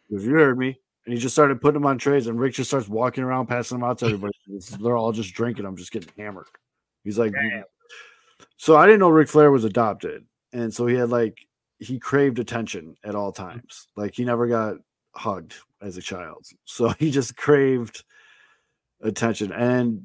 Because 0.10 0.26
you 0.26 0.34
heard 0.34 0.58
me 0.58 0.78
and 1.06 1.14
he 1.14 1.20
just 1.20 1.36
started 1.36 1.62
putting 1.62 1.82
them 1.82 1.88
on 1.88 1.98
trays, 1.98 2.28
and 2.28 2.40
Ric 2.40 2.54
just 2.54 2.70
starts 2.70 2.88
walking 2.88 3.24
around, 3.24 3.48
passing 3.48 3.80
them 3.80 3.90
out 3.90 3.98
to 4.00 4.06
everybody. 4.06 4.34
They're 4.80 4.98
all 4.98 5.12
just 5.12 5.34
drinking. 5.34 5.66
I'm 5.66 5.76
just 5.76 5.92
getting 5.92 6.12
hammered. 6.18 6.48
He's 7.04 7.18
like, 7.18 7.34
so 8.58 8.78
I 8.78 8.86
didn't 8.86 9.00
know 9.00 9.10
Ric 9.10 9.28
Flair 9.28 9.52
was 9.52 9.64
adopted, 9.64 10.26
and 10.54 10.74
so 10.74 10.86
he 10.86 10.96
had 10.96 11.10
like 11.10 11.38
he 11.80 11.98
craved 11.98 12.38
attention 12.38 12.96
at 13.04 13.16
all 13.16 13.32
mm. 13.32 13.36
times. 13.36 13.88
Like 13.96 14.14
he 14.14 14.24
never 14.24 14.48
got 14.48 14.76
hugged 15.16 15.56
as 15.82 15.98
a 15.98 16.02
child, 16.02 16.46
so 16.66 16.90
he 17.00 17.10
just 17.10 17.36
craved 17.36 18.04
attention. 19.02 19.52
And 19.52 20.04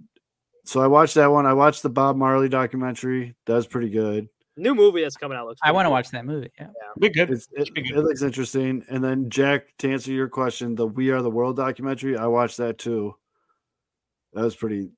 so 0.67 0.81
I 0.81 0.87
watched 0.89 1.15
that 1.15 1.31
one. 1.31 1.47
I 1.47 1.53
watched 1.53 1.83
the 1.83 1.89
Bob 1.89 2.17
Marley 2.17 2.49
documentary. 2.49 3.35
That 3.47 3.55
was 3.55 3.67
pretty 3.67 3.89
good. 3.89 4.29
New 4.57 4.75
movie 4.75 5.03
that's 5.03 5.17
coming 5.17 5.37
out 5.37 5.47
looks. 5.47 5.61
I 5.63 5.71
want 5.71 5.87
to 5.87 5.91
watch 5.91 6.11
that 6.11 6.25
movie. 6.25 6.51
Yeah. 6.59 6.69
Be 6.99 7.11
good. 7.11 7.31
It's, 7.31 7.47
it, 7.53 7.67
Should 7.67 7.75
be 7.75 7.83
it 7.89 7.97
looks 7.97 8.23
interesting. 8.23 8.85
And 8.89 9.05
then 9.05 9.31
Jack, 9.31 9.67
to 9.79 9.93
answer 9.93 10.13
your 10.13 10.29
question, 10.29 10.75
the 10.75 10.87
We 10.87 11.11
Are 11.11 11.23
the 11.23 11.31
World 11.31 11.57
documentary, 11.57 12.17
I 12.17 12.27
watched 12.27 12.57
that 12.57 12.79
too. 12.79 13.15
That 14.33 14.43
was 14.43 14.57
pretty. 14.57 14.91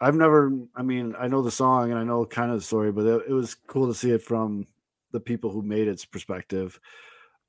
I've 0.00 0.14
never. 0.14 0.52
I 0.74 0.82
mean, 0.82 1.14
I 1.18 1.28
know 1.28 1.42
the 1.42 1.50
song 1.50 1.90
and 1.90 1.98
I 1.98 2.04
know 2.04 2.24
kind 2.24 2.50
of 2.50 2.58
the 2.58 2.64
story, 2.64 2.90
but 2.90 3.04
it, 3.04 3.22
it 3.28 3.32
was 3.32 3.54
cool 3.66 3.88
to 3.88 3.94
see 3.94 4.12
it 4.12 4.22
from 4.22 4.66
the 5.10 5.20
people 5.20 5.50
who 5.50 5.62
made 5.62 5.88
its 5.88 6.04
perspective. 6.04 6.80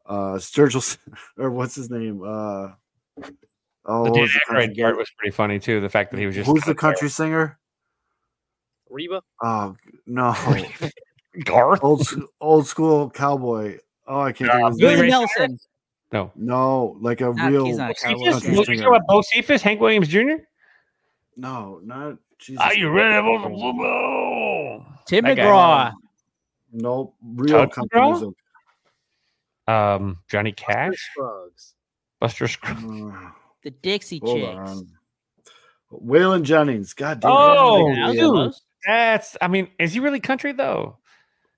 Uh, 0.05 0.35
Sturgill, 0.35 0.97
or 1.37 1.51
what's 1.51 1.75
his 1.75 1.89
name? 1.89 2.23
Uh, 2.25 2.69
oh, 3.85 4.05
the 4.05 4.11
Dan 4.11 4.21
was 4.21 4.31
Aykroyd 4.31 4.65
country- 4.67 4.83
part 4.83 4.97
was 4.97 5.09
pretty 5.17 5.31
funny 5.31 5.59
too. 5.59 5.81
The 5.81 5.89
fact 5.89 6.11
that 6.11 6.19
he 6.19 6.25
was 6.25 6.35
just 6.35 6.47
Who's 6.49 6.61
the 6.61 6.67
kinda 6.67 6.79
country 6.79 7.09
singer? 7.09 7.59
Reba. 8.89 9.21
Oh 9.41 9.75
no. 10.05 10.35
Garth? 11.45 11.83
old 11.83 12.07
old 12.39 12.67
school 12.67 13.09
cowboy. 13.09 13.79
Oh, 14.07 14.21
I 14.21 14.31
can't 14.33 14.51
Uh, 14.51 14.69
Billy. 14.77 15.01
Ray 15.01 15.09
Nelson. 15.09 15.57
No. 16.11 16.31
No, 16.35 16.95
like 17.01 17.21
a 17.21 17.31
Not- 17.33 17.51
real 17.51 17.65
he's 17.65 17.77
not 17.77 17.91
a 17.91 17.93
cowboy. 17.95 18.17
Cephas? 18.25 18.43
country 18.43 18.77
singer. 18.77 18.83
talking 18.83 18.85
about 18.85 19.01
Bocephus, 19.09 19.61
Hank 19.61 19.79
Williams 19.81 20.07
Jr.? 20.07 20.43
No, 21.35 21.79
not 21.83 22.17
Jesus. 22.37 22.61
Are 22.61 22.75
you 22.75 22.89
ready 22.91 23.25
for 23.25 23.49
the 23.49 23.55
football? 23.55 24.85
Tim 25.07 25.23
That 25.23 25.37
guy. 25.37 25.43
McGraw. 25.43 25.91
Nope, 26.73 27.15
real 27.23 27.47
Tug 27.59 27.71
country 27.71 27.99
McGraw? 27.99 28.11
music. 28.11 28.35
Um, 29.67 30.19
Johnny 30.29 30.51
Cash, 30.51 31.09
Scruggs. 31.13 31.73
Buster 32.19 32.47
Scruggs. 32.47 32.83
The 33.63 33.71
Dixie 33.71 34.19
hold 34.23 34.39
Chicks. 34.39 34.69
on. 34.71 34.87
Waylon 35.91 36.43
Jennings. 36.43 36.93
God 36.93 37.19
damn. 37.19 37.31
Oh, 37.31 37.91
it. 37.91 37.95
That 37.95 38.13
dude. 38.13 38.53
That's. 38.85 39.37
I 39.41 39.47
mean, 39.47 39.69
is 39.79 39.93
he 39.93 39.99
really 39.99 40.19
country 40.19 40.51
though? 40.51 40.97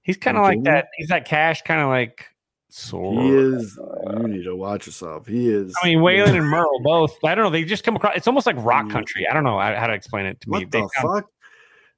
He's 0.04 0.18
kind 0.18 0.38
of 0.38 0.44
like 0.44 0.62
that. 0.64 0.88
He's 0.98 1.08
that 1.08 1.26
Cash, 1.26 1.62
kind 1.64 1.82
of 1.82 1.88
like. 1.90 2.28
Sort. 2.70 3.24
He 3.24 3.30
is. 3.30 3.80
You 4.20 4.28
need 4.28 4.44
to 4.44 4.56
watch 4.56 4.86
yourself. 4.86 5.26
He 5.28 5.48
is. 5.50 5.74
I 5.82 5.88
mean, 5.88 6.00
Waylon 6.00 6.38
and 6.38 6.46
Merle 6.50 6.82
both. 6.84 7.16
I 7.24 7.34
don't 7.34 7.46
know. 7.46 7.50
They 7.50 7.64
just 7.64 7.86
come 7.86 7.96
across. 7.96 8.18
It's 8.18 8.28
almost 8.28 8.46
like 8.46 8.58
rock 8.60 8.90
country. 8.90 9.26
I 9.30 9.34
don't 9.34 9.46
know 9.46 9.58
how 9.58 9.74
how 9.76 9.88
to 9.88 9.94
explain 9.94 10.26
it 10.26 10.42
to 10.42 10.50
me. 10.50 10.60
What 10.60 10.72
They 10.72 10.82
the 10.82 10.90
sound- 11.02 11.24
fuck? 11.24 11.32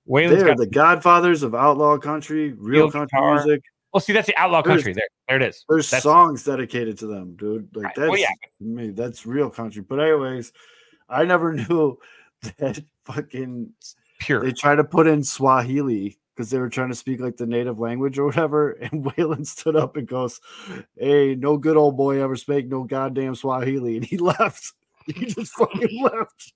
Waylon's 0.08 0.36
They're 0.38 0.46
got 0.48 0.58
the 0.58 0.68
godfathers 0.68 1.42
of 1.44 1.56
outlaw 1.56 1.98
country, 1.98 2.52
real 2.54 2.84
Real 2.84 2.92
country 2.92 3.08
guitar. 3.18 3.34
music. 3.44 3.62
Well, 3.94 4.02
see, 4.02 4.14
that's 4.14 4.28
the 4.28 4.38
outlaw 4.38 4.62
There's- 4.62 4.78
country. 4.80 4.94
There, 4.94 5.08
there 5.28 5.38
it 5.38 5.44
is. 5.50 5.66
There's 5.70 5.90
That's- 5.90 6.04
songs 6.04 6.44
dedicated 6.44 6.98
to 7.00 7.08
them, 7.08 7.36
dude. 7.36 7.76
Like 7.76 7.86
Right. 7.86 7.96
that's 7.96 8.10
Well, 8.10 8.20
yeah. 8.20 8.28
me, 8.60 8.90
that's 8.92 9.26
real 9.26 9.50
country. 9.50 9.82
But 9.82 10.00
anyways, 10.00 10.52
I 11.10 11.24
never 11.26 11.54
knew 11.54 11.98
that 12.58 12.80
fucking 13.06 13.72
pure. 14.20 14.44
they 14.44 14.52
try 14.52 14.76
to 14.76 14.84
put 14.84 15.08
in 15.08 15.24
Swahili 15.24 16.20
because 16.36 16.50
they 16.52 16.60
were 16.60 16.70
trying 16.70 16.90
to 16.90 16.96
speak 16.96 17.20
like 17.20 17.38
the 17.38 17.48
native 17.48 17.80
language 17.80 18.20
or 18.20 18.26
whatever. 18.26 18.72
And 18.82 19.04
Waylon 19.06 19.46
stood 19.48 19.76
up 19.76 19.96
and 19.98 20.08
goes, 20.08 20.40
Hey, 20.98 21.34
no 21.36 21.58
good 21.58 21.78
old 21.78 21.98
boy 21.98 22.22
ever 22.22 22.36
spake 22.36 22.68
no 22.68 22.84
goddamn 22.84 23.34
Swahili. 23.36 23.96
And 23.98 24.06
he 24.06 24.18
left. 24.20 24.74
He 25.08 25.26
just 25.26 25.54
fucking 25.54 26.04
left. 26.04 26.54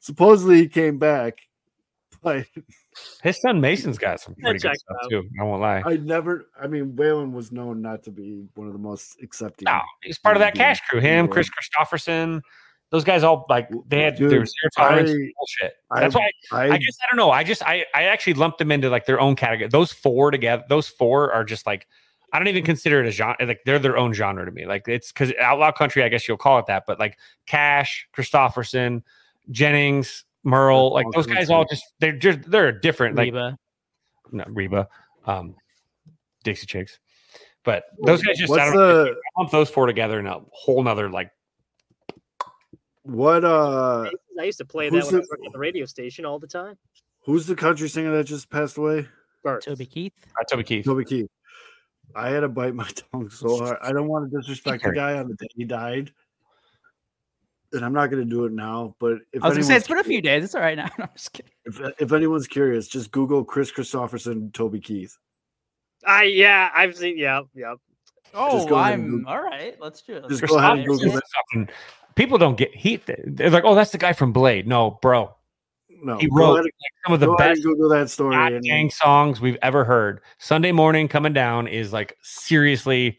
Supposedly 0.00 0.58
he 0.58 0.68
came 0.68 0.98
back. 0.98 1.38
But 2.22 2.46
His 3.22 3.40
son 3.40 3.60
Mason's 3.60 3.98
got 3.98 4.20
some 4.20 4.34
pretty 4.34 4.58
good 4.58 4.76
stuff 4.76 4.96
out. 5.02 5.10
too. 5.10 5.28
I 5.40 5.44
won't 5.44 5.60
lie. 5.60 5.82
I 5.84 5.96
never 5.96 6.46
I 6.60 6.66
mean 6.66 6.92
Waylon 6.92 7.32
was 7.32 7.52
known 7.52 7.82
not 7.82 8.02
to 8.04 8.10
be 8.10 8.44
one 8.54 8.66
of 8.66 8.72
the 8.72 8.78
most 8.78 9.16
accepting. 9.22 9.64
No, 9.66 9.80
he's 10.02 10.18
part 10.18 10.36
of 10.36 10.40
that 10.40 10.54
cash 10.54 10.80
crew. 10.88 11.00
Him, 11.00 11.26
beings. 11.26 11.34
Kris 11.34 11.50
Kristofferson, 11.50 12.40
those 12.90 13.04
guys 13.04 13.22
all 13.22 13.46
like 13.48 13.68
they 13.88 14.02
had 14.02 14.16
Dude, 14.16 14.30
their 14.30 14.46
zero 14.46 14.70
tolerance 14.76 15.10
I- 15.10 15.12
and 15.14 15.32
bullshit. 15.38 15.74
I- 15.90 16.00
That's 16.00 16.14
why 16.14 16.30
I, 16.52 16.64
I, 16.70 16.78
guess 16.78 16.96
I 17.02 17.06
don't 17.10 17.16
know. 17.16 17.30
I 17.30 17.44
just 17.44 17.62
I 17.62 17.84
I 17.94 18.04
actually 18.04 18.34
lumped 18.34 18.58
them 18.58 18.70
into 18.72 18.88
like 18.90 19.06
their 19.06 19.20
own 19.20 19.36
category. 19.36 19.68
Those 19.68 19.92
four 19.92 20.30
together, 20.30 20.64
those 20.68 20.88
four 20.88 21.32
are 21.32 21.44
just 21.44 21.66
like 21.66 21.86
I 22.32 22.38
don't 22.38 22.48
even 22.48 22.64
consider 22.64 23.00
it 23.00 23.06
a 23.06 23.10
genre. 23.10 23.36
Like 23.46 23.60
they're 23.64 23.78
their 23.78 23.96
own 23.96 24.12
genre 24.12 24.44
to 24.44 24.50
me. 24.50 24.66
Like 24.66 24.88
it's 24.88 25.12
because 25.12 25.32
outlaw 25.40 25.72
country, 25.72 26.02
I 26.02 26.08
guess 26.08 26.26
you'll 26.28 26.36
call 26.36 26.58
it 26.58 26.66
that. 26.66 26.84
But 26.86 26.98
like 26.98 27.18
Cash, 27.46 28.08
Kristofferson, 28.16 29.02
Jennings, 29.50 30.24
Merle, 30.46 30.92
like 30.94 31.04
all 31.06 31.12
those 31.12 31.26
guys 31.26 31.50
all 31.50 31.64
just 31.66 31.84
they're 32.00 32.16
just 32.16 32.48
they're 32.50 32.72
different. 32.72 33.16
Like 33.16 33.26
Reba. 33.34 33.58
no, 34.32 34.44
Reba, 34.48 34.88
um, 35.26 35.56
Dixie 36.44 36.66
Chicks. 36.66 36.98
But 37.64 37.84
those 38.04 38.22
guys 38.22 38.38
just 38.38 38.52
I 38.52 38.56
What's 38.56 38.64
don't 38.72 38.74
know. 38.76 39.04
the 39.04 39.10
I 39.10 39.40
lump 39.40 39.50
those 39.50 39.68
four 39.68 39.86
together 39.86 40.18
in 40.20 40.26
a 40.26 40.38
whole 40.52 40.82
nother 40.82 41.10
like 41.10 41.30
what 43.02 43.44
uh 43.44 44.10
I 44.38 44.44
used 44.44 44.58
to 44.58 44.64
play 44.64 44.88
Who's 44.90 45.06
that 45.06 45.12
when 45.12 45.20
I 45.20 45.22
the- 45.22 45.28
worked 45.30 45.46
at 45.46 45.52
the 45.52 45.58
radio 45.58 45.84
station 45.86 46.24
all 46.24 46.38
the 46.38 46.46
time. 46.46 46.76
who's 47.24 47.46
the 47.46 47.54
country 47.56 47.88
singer 47.88 48.16
that 48.16 48.24
just 48.24 48.50
passed 48.50 48.76
away? 48.78 49.06
Birth. 49.42 49.64
Toby 49.64 49.86
Keith. 49.86 50.12
uh, 50.40 50.44
Toby 50.50 50.64
Keith. 50.64 50.84
Toby 50.84 51.04
Keith. 51.04 51.28
I 52.14 52.30
had 52.30 52.40
to 52.40 52.48
bite 52.48 52.74
my 52.74 52.88
tongue 53.12 53.30
so 53.30 53.58
hard. 53.64 53.78
I 53.82 53.92
don't 53.92 54.08
want 54.08 54.30
to 54.30 54.36
disrespect 54.38 54.82
the 54.84 54.92
guy 54.92 55.18
on 55.18 55.28
the 55.28 55.34
day 55.34 55.48
he 55.56 55.64
died. 55.64 56.12
And 57.76 57.84
I'm 57.84 57.92
not 57.92 58.10
going 58.10 58.22
to 58.22 58.28
do 58.28 58.44
it 58.44 58.52
now, 58.52 58.96
but 58.98 59.18
if 59.32 59.44
I 59.44 59.48
was 59.48 59.56
gonna 59.56 59.64
say 59.64 59.76
it's 59.76 59.86
been 59.86 59.98
a 59.98 60.04
few 60.04 60.20
days. 60.20 60.42
It's 60.44 60.54
all 60.54 60.60
right 60.60 60.76
now. 60.76 60.88
I'm 60.98 61.08
just 61.14 61.32
kidding. 61.32 61.52
if, 61.66 61.80
if 62.00 62.12
anyone's 62.12 62.46
curious, 62.48 62.88
just 62.88 63.12
Google 63.12 63.44
Kris 63.44 63.70
Kristofferson, 63.70 64.52
Toby 64.52 64.80
Keith. 64.80 65.16
I 66.04 66.24
yeah, 66.24 66.70
I've 66.74 66.96
seen. 66.96 67.18
Yeah, 67.18 67.42
yeah. 67.54 67.74
Oh, 68.34 68.66
go 68.66 68.76
ahead 68.76 68.94
and 68.94 69.04
I'm 69.04 69.10
Google- 69.10 69.32
all 69.32 69.42
right. 69.42 69.76
Let's 69.80 70.02
do 70.02 70.16
it. 70.16 70.28
Just 70.28 70.46
go 70.46 70.58
ahead 70.58 70.78
and 70.78 70.86
do 70.86 70.94
it. 70.94 71.00
Google 71.00 71.66
People 72.14 72.38
don't 72.38 72.56
get 72.56 72.74
heat. 72.74 73.02
They're 73.06 73.50
like, 73.50 73.64
oh, 73.64 73.74
that's 73.74 73.90
the 73.92 73.98
guy 73.98 74.14
from 74.14 74.32
Blade. 74.32 74.66
No, 74.66 74.98
bro, 75.02 75.34
No, 76.02 76.16
he 76.16 76.28
go 76.28 76.36
wrote 76.36 76.52
ahead, 76.54 76.64
like, 76.64 76.72
some 77.04 77.12
of 77.12 77.20
the 77.20 77.26
go 77.26 77.36
best 77.36 77.62
Google 77.62 77.90
that 77.90 78.08
story. 78.08 78.34
God 78.34 78.52
And, 78.52 78.64
dang 78.64 78.90
songs 78.90 79.40
we've 79.40 79.58
ever 79.62 79.84
heard. 79.84 80.20
Sunday 80.38 80.72
morning 80.72 81.08
coming 81.08 81.34
down 81.34 81.68
is 81.68 81.92
like 81.92 82.16
seriously 82.22 83.18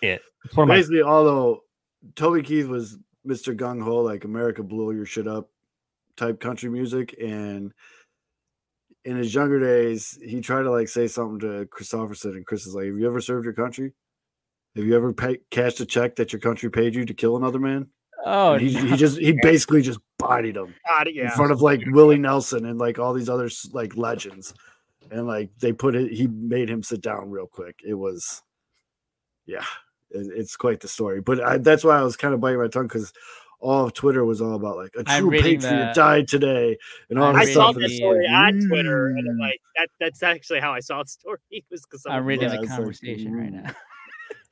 it. 0.00 0.22
It's 0.46 0.56
one 0.56 0.68
my 0.68 0.76
basically, 0.76 1.02
although 1.02 1.62
Toby 2.16 2.42
Keith 2.42 2.66
was 2.66 2.98
Mr. 3.26 3.56
Gung 3.56 3.82
Ho, 3.82 4.02
like 4.02 4.24
America 4.24 4.62
blew 4.62 4.92
your 4.92 5.06
shit 5.06 5.26
up 5.26 5.48
type 6.16 6.40
country 6.40 6.70
music, 6.70 7.14
and 7.20 7.72
in 9.04 9.16
his 9.16 9.34
younger 9.34 9.60
days, 9.60 10.18
he 10.22 10.40
tried 10.40 10.62
to 10.62 10.70
like 10.70 10.88
say 10.88 11.06
something 11.06 11.40
to 11.40 11.66
Kristofferson, 11.66 12.36
and 12.36 12.46
Chris 12.46 12.66
is 12.66 12.74
like, 12.74 12.86
"Have 12.86 12.96
you 12.98 13.06
ever 13.06 13.20
served 13.20 13.44
your 13.44 13.54
country? 13.54 13.92
Have 14.76 14.84
you 14.84 14.96
ever 14.96 15.12
pay, 15.12 15.38
cashed 15.50 15.80
a 15.80 15.86
check 15.86 16.16
that 16.16 16.32
your 16.32 16.40
country 16.40 16.70
paid 16.70 16.94
you 16.94 17.04
to 17.04 17.14
kill 17.14 17.36
another 17.36 17.58
man?" 17.58 17.88
Oh, 18.24 18.56
he, 18.56 18.72
no. 18.72 18.80
he 18.84 18.96
just 18.96 19.18
he 19.18 19.32
basically 19.42 19.82
just 19.82 19.98
bodied 20.18 20.56
him 20.56 20.74
God, 20.88 21.08
in 21.08 21.28
front 21.30 21.52
of 21.52 21.60
like 21.60 21.82
Willie 21.88 22.18
Nelson 22.18 22.64
and 22.64 22.78
like 22.78 22.98
all 22.98 23.12
these 23.12 23.28
other 23.28 23.50
like 23.72 23.96
legends, 23.96 24.54
and 25.10 25.26
like 25.26 25.50
they 25.58 25.72
put 25.72 25.94
it, 25.94 26.12
he 26.12 26.26
made 26.26 26.70
him 26.70 26.82
sit 26.82 27.02
down 27.02 27.30
real 27.30 27.46
quick. 27.46 27.80
It 27.86 27.94
was, 27.94 28.42
yeah, 29.46 29.58
it- 29.58 29.66
it's 30.14 30.56
quite 30.56 30.80
the 30.80 30.88
story. 30.88 31.20
But 31.20 31.42
I, 31.42 31.58
that's 31.58 31.84
why 31.84 31.98
I 31.98 32.02
was 32.02 32.16
kind 32.16 32.34
of 32.34 32.40
biting 32.40 32.60
my 32.60 32.68
tongue 32.68 32.86
because 32.86 33.12
all 33.60 33.86
of 33.86 33.94
Twitter 33.94 34.24
was 34.24 34.40
all 34.40 34.54
about 34.54 34.76
like 34.76 34.94
a 34.96 35.04
I'm 35.06 35.22
true 35.22 35.30
patriot 35.30 35.60
the- 35.60 35.92
died 35.94 36.28
today, 36.28 36.76
and 37.10 37.18
all 37.18 37.30
I'm 37.30 37.38
this 37.38 37.50
I 37.50 37.52
saw 37.54 37.72
that 37.72 37.80
the- 37.80 37.96
story 37.96 38.26
like, 38.26 38.34
on 38.34 38.68
Twitter, 38.68 39.08
and 39.08 39.28
I'm 39.28 39.36
mm. 39.36 39.40
like, 39.40 39.60
that, 39.76 39.88
that's 39.98 40.22
actually 40.22 40.60
how 40.60 40.72
I 40.72 40.80
saw 40.80 41.02
the 41.02 41.08
story. 41.08 41.38
Was 41.70 41.82
because 41.82 42.04
I'm 42.08 42.24
reading 42.24 42.44
Yeah, 42.44 42.56
the 42.56 42.62
it's 42.62 42.70
like, 42.70 42.76
conversation 42.76 43.34
right 43.34 43.52
mm. 43.52 43.64
now. 43.64 43.72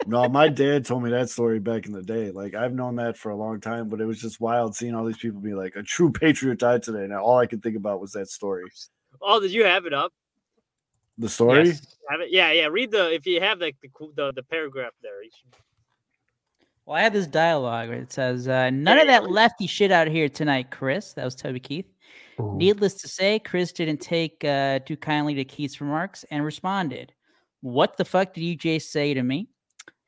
No, 0.04 0.28
my 0.28 0.48
dad 0.48 0.84
told 0.84 1.04
me 1.04 1.10
that 1.10 1.30
story 1.30 1.60
back 1.60 1.86
in 1.86 1.92
the 1.92 2.02
day. 2.02 2.32
Like 2.32 2.54
I've 2.54 2.74
known 2.74 2.96
that 2.96 3.16
for 3.16 3.30
a 3.30 3.36
long 3.36 3.60
time, 3.60 3.88
but 3.88 4.00
it 4.00 4.04
was 4.04 4.20
just 4.20 4.40
wild 4.40 4.74
seeing 4.74 4.96
all 4.96 5.04
these 5.04 5.16
people 5.16 5.40
be 5.40 5.54
like, 5.54 5.76
"A 5.76 5.82
true 5.84 6.10
patriot 6.10 6.58
died 6.58 6.82
today." 6.82 7.06
Now 7.06 7.22
all 7.22 7.38
I 7.38 7.46
could 7.46 7.62
think 7.62 7.76
about 7.76 8.00
was 8.00 8.10
that 8.12 8.28
story. 8.28 8.64
Oh, 9.20 9.38
did 9.38 9.52
you 9.52 9.64
have 9.64 9.86
it 9.86 9.94
up? 9.94 10.12
The 11.22 11.28
story. 11.28 11.64
Yes. 11.66 11.96
Have? 12.10 12.20
Yeah, 12.28 12.50
yeah. 12.52 12.66
Read 12.66 12.90
the 12.90 13.12
if 13.14 13.24
you 13.26 13.40
have 13.40 13.60
like 13.60 13.76
the 13.82 13.88
the, 14.16 14.32
the 14.34 14.42
paragraph 14.42 14.92
there. 15.02 15.22
You 15.22 15.30
should- 15.30 15.54
Well, 16.84 16.96
I 16.96 17.02
had 17.02 17.12
this 17.12 17.28
dialogue 17.28 17.88
where 17.88 17.98
it 17.98 18.12
says, 18.12 18.48
uh, 18.48 18.70
"None 18.70 18.98
of 18.98 19.06
that 19.06 19.30
lefty 19.30 19.66
shit 19.68 19.92
out 19.92 20.08
here 20.08 20.28
tonight, 20.28 20.70
Chris." 20.70 21.12
That 21.14 21.24
was 21.24 21.36
Toby 21.36 21.60
Keith. 21.60 21.86
Needless 22.38 22.94
to 23.02 23.08
say, 23.08 23.38
Chris 23.38 23.72
didn't 23.72 24.00
take 24.00 24.44
uh, 24.44 24.80
too 24.80 24.96
kindly 24.96 25.34
to 25.34 25.44
Keith's 25.44 25.80
remarks 25.80 26.24
and 26.32 26.44
responded, 26.44 27.12
"What 27.60 27.96
the 27.96 28.04
fuck 28.04 28.34
did 28.34 28.42
you 28.42 28.56
just 28.56 28.90
say 28.90 29.14
to 29.14 29.22
me?" 29.22 29.48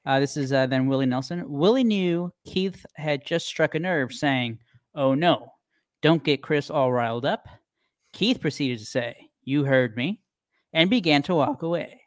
Uh, 0.05 0.19
this 0.21 0.37
is 0.37 0.53
uh, 0.53 0.67
then 0.67 0.89
Willie 0.89 1.07
Nelson. 1.07 1.45
Willie 1.49 1.85
knew 1.85 2.33
Keith 2.45 2.85
had 2.97 3.25
just 3.25 3.47
struck 3.47 3.77
a 3.77 3.79
nerve, 3.79 4.13
saying, 4.13 4.59
"Oh 4.97 5.15
no, 5.15 5.53
don't 6.03 6.25
get 6.25 6.43
Chris 6.43 6.71
all 6.71 6.93
riled 6.93 7.25
up." 7.25 7.47
Keith 8.13 8.41
proceeded 8.41 8.81
to 8.81 8.85
say, 8.85 9.31
"You 9.45 9.65
heard 9.65 9.97
me," 9.97 10.21
and 10.75 10.91
began 10.91 11.23
to 11.23 11.35
walk 11.35 11.63
away. 11.63 12.03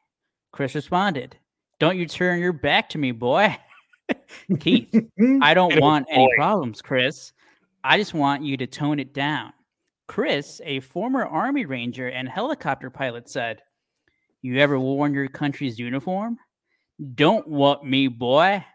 Chris 0.51 0.75
responded, 0.75 1.37
"Don't 1.79 1.97
you 1.97 2.05
turn 2.05 2.39
your 2.39 2.53
back 2.53 2.89
to 2.89 2.99
me, 2.99 3.11
boy." 3.11 3.57
Keith, 4.59 4.93
I 5.41 5.55
don't 5.55 5.69
Get 5.69 5.79
him 5.79 5.83
a 5.83 5.87
want 5.87 6.07
any 6.11 6.29
problems, 6.35 6.81
Chris. 6.81 7.33
I 7.83 7.97
just 7.97 8.13
want 8.13 8.43
you 8.43 8.57
to 8.57 8.67
tone 8.67 8.99
it 8.99 9.13
down. 9.13 9.53
Chris, 10.07 10.61
a 10.63 10.79
former 10.79 11.25
Army 11.25 11.65
Ranger 11.65 12.07
and 12.07 12.27
helicopter 12.27 12.89
pilot, 12.89 13.29
said, 13.29 13.61
You 14.41 14.57
ever 14.59 14.79
worn 14.79 15.13
your 15.13 15.27
country's 15.27 15.77
uniform? 15.77 16.37
Don't 17.15 17.47
want 17.47 17.83
me, 17.83 18.07
boy. 18.07 18.65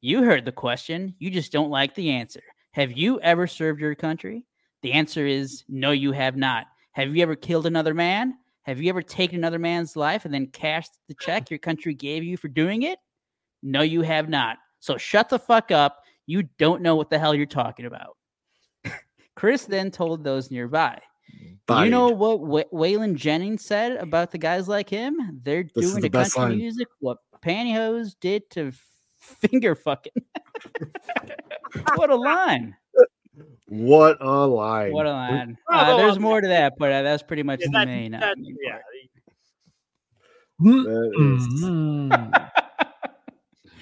You 0.00 0.24
heard 0.24 0.44
the 0.44 0.52
question. 0.52 1.14
You 1.18 1.30
just 1.30 1.52
don't 1.52 1.70
like 1.70 1.94
the 1.94 2.10
answer. 2.10 2.42
Have 2.72 2.92
you 2.92 3.20
ever 3.20 3.46
served 3.46 3.80
your 3.80 3.94
country? 3.94 4.44
The 4.82 4.92
answer 4.92 5.26
is 5.26 5.64
no, 5.68 5.92
you 5.92 6.12
have 6.12 6.36
not. 6.36 6.66
Have 6.92 7.14
you 7.14 7.22
ever 7.22 7.36
killed 7.36 7.66
another 7.66 7.94
man? 7.94 8.34
Have 8.62 8.80
you 8.80 8.88
ever 8.90 9.02
taken 9.02 9.36
another 9.38 9.58
man's 9.58 9.96
life 9.96 10.24
and 10.24 10.32
then 10.32 10.46
cashed 10.46 10.92
the 11.08 11.14
check 11.20 11.50
your 11.50 11.58
country 11.58 11.94
gave 11.94 12.22
you 12.22 12.36
for 12.36 12.48
doing 12.48 12.82
it? 12.82 12.98
No, 13.62 13.82
you 13.82 14.02
have 14.02 14.28
not. 14.28 14.58
So 14.80 14.96
shut 14.96 15.28
the 15.28 15.38
fuck 15.38 15.70
up. 15.70 16.02
You 16.26 16.44
don't 16.58 16.82
know 16.82 16.94
what 16.96 17.10
the 17.10 17.18
hell 17.18 17.34
you're 17.34 17.46
talking 17.46 17.86
about. 17.86 18.16
Chris 19.36 19.64
then 19.64 19.90
told 19.90 20.22
those 20.22 20.50
nearby. 20.50 21.00
You 21.70 21.88
know 21.90 22.08
what 22.08 22.40
Wa- 22.40 22.64
Waylon 22.72 23.14
Jennings 23.16 23.64
said 23.64 23.92
about 23.92 24.30
the 24.30 24.38
guys 24.38 24.68
like 24.68 24.88
him? 24.90 25.40
They're 25.42 25.64
This 25.74 25.90
doing 25.90 26.02
the 26.02 26.10
best 26.10 26.34
country 26.34 26.50
line. 26.50 26.58
music 26.58 26.88
what 27.00 27.18
pantyhose 27.42 28.14
did 28.20 28.48
to 28.50 28.72
finger 29.18 29.74
fucking. 29.74 30.12
what 31.94 32.10
a 32.10 32.16
line! 32.16 32.76
What 33.66 34.18
a 34.20 34.46
line! 34.46 34.92
What 34.92 35.06
a 35.06 35.10
line! 35.12 35.56
Uh, 35.68 35.96
there's 35.96 36.18
more 36.18 36.40
to 36.40 36.48
that, 36.48 36.74
but 36.78 36.92
uh, 36.92 37.02
that's 37.02 37.22
pretty 37.22 37.42
much 37.42 37.60
Yeah, 37.60 37.66
the 37.68 37.78
that- 37.78 37.86
main. 37.88 38.14
uh, 38.14 38.20
that- 38.20 38.38
main 38.38 38.56
yeah. 38.62 38.72
part. 38.72 38.82
That 40.60 41.12
is- 41.18 41.62
Mm. 41.64 42.50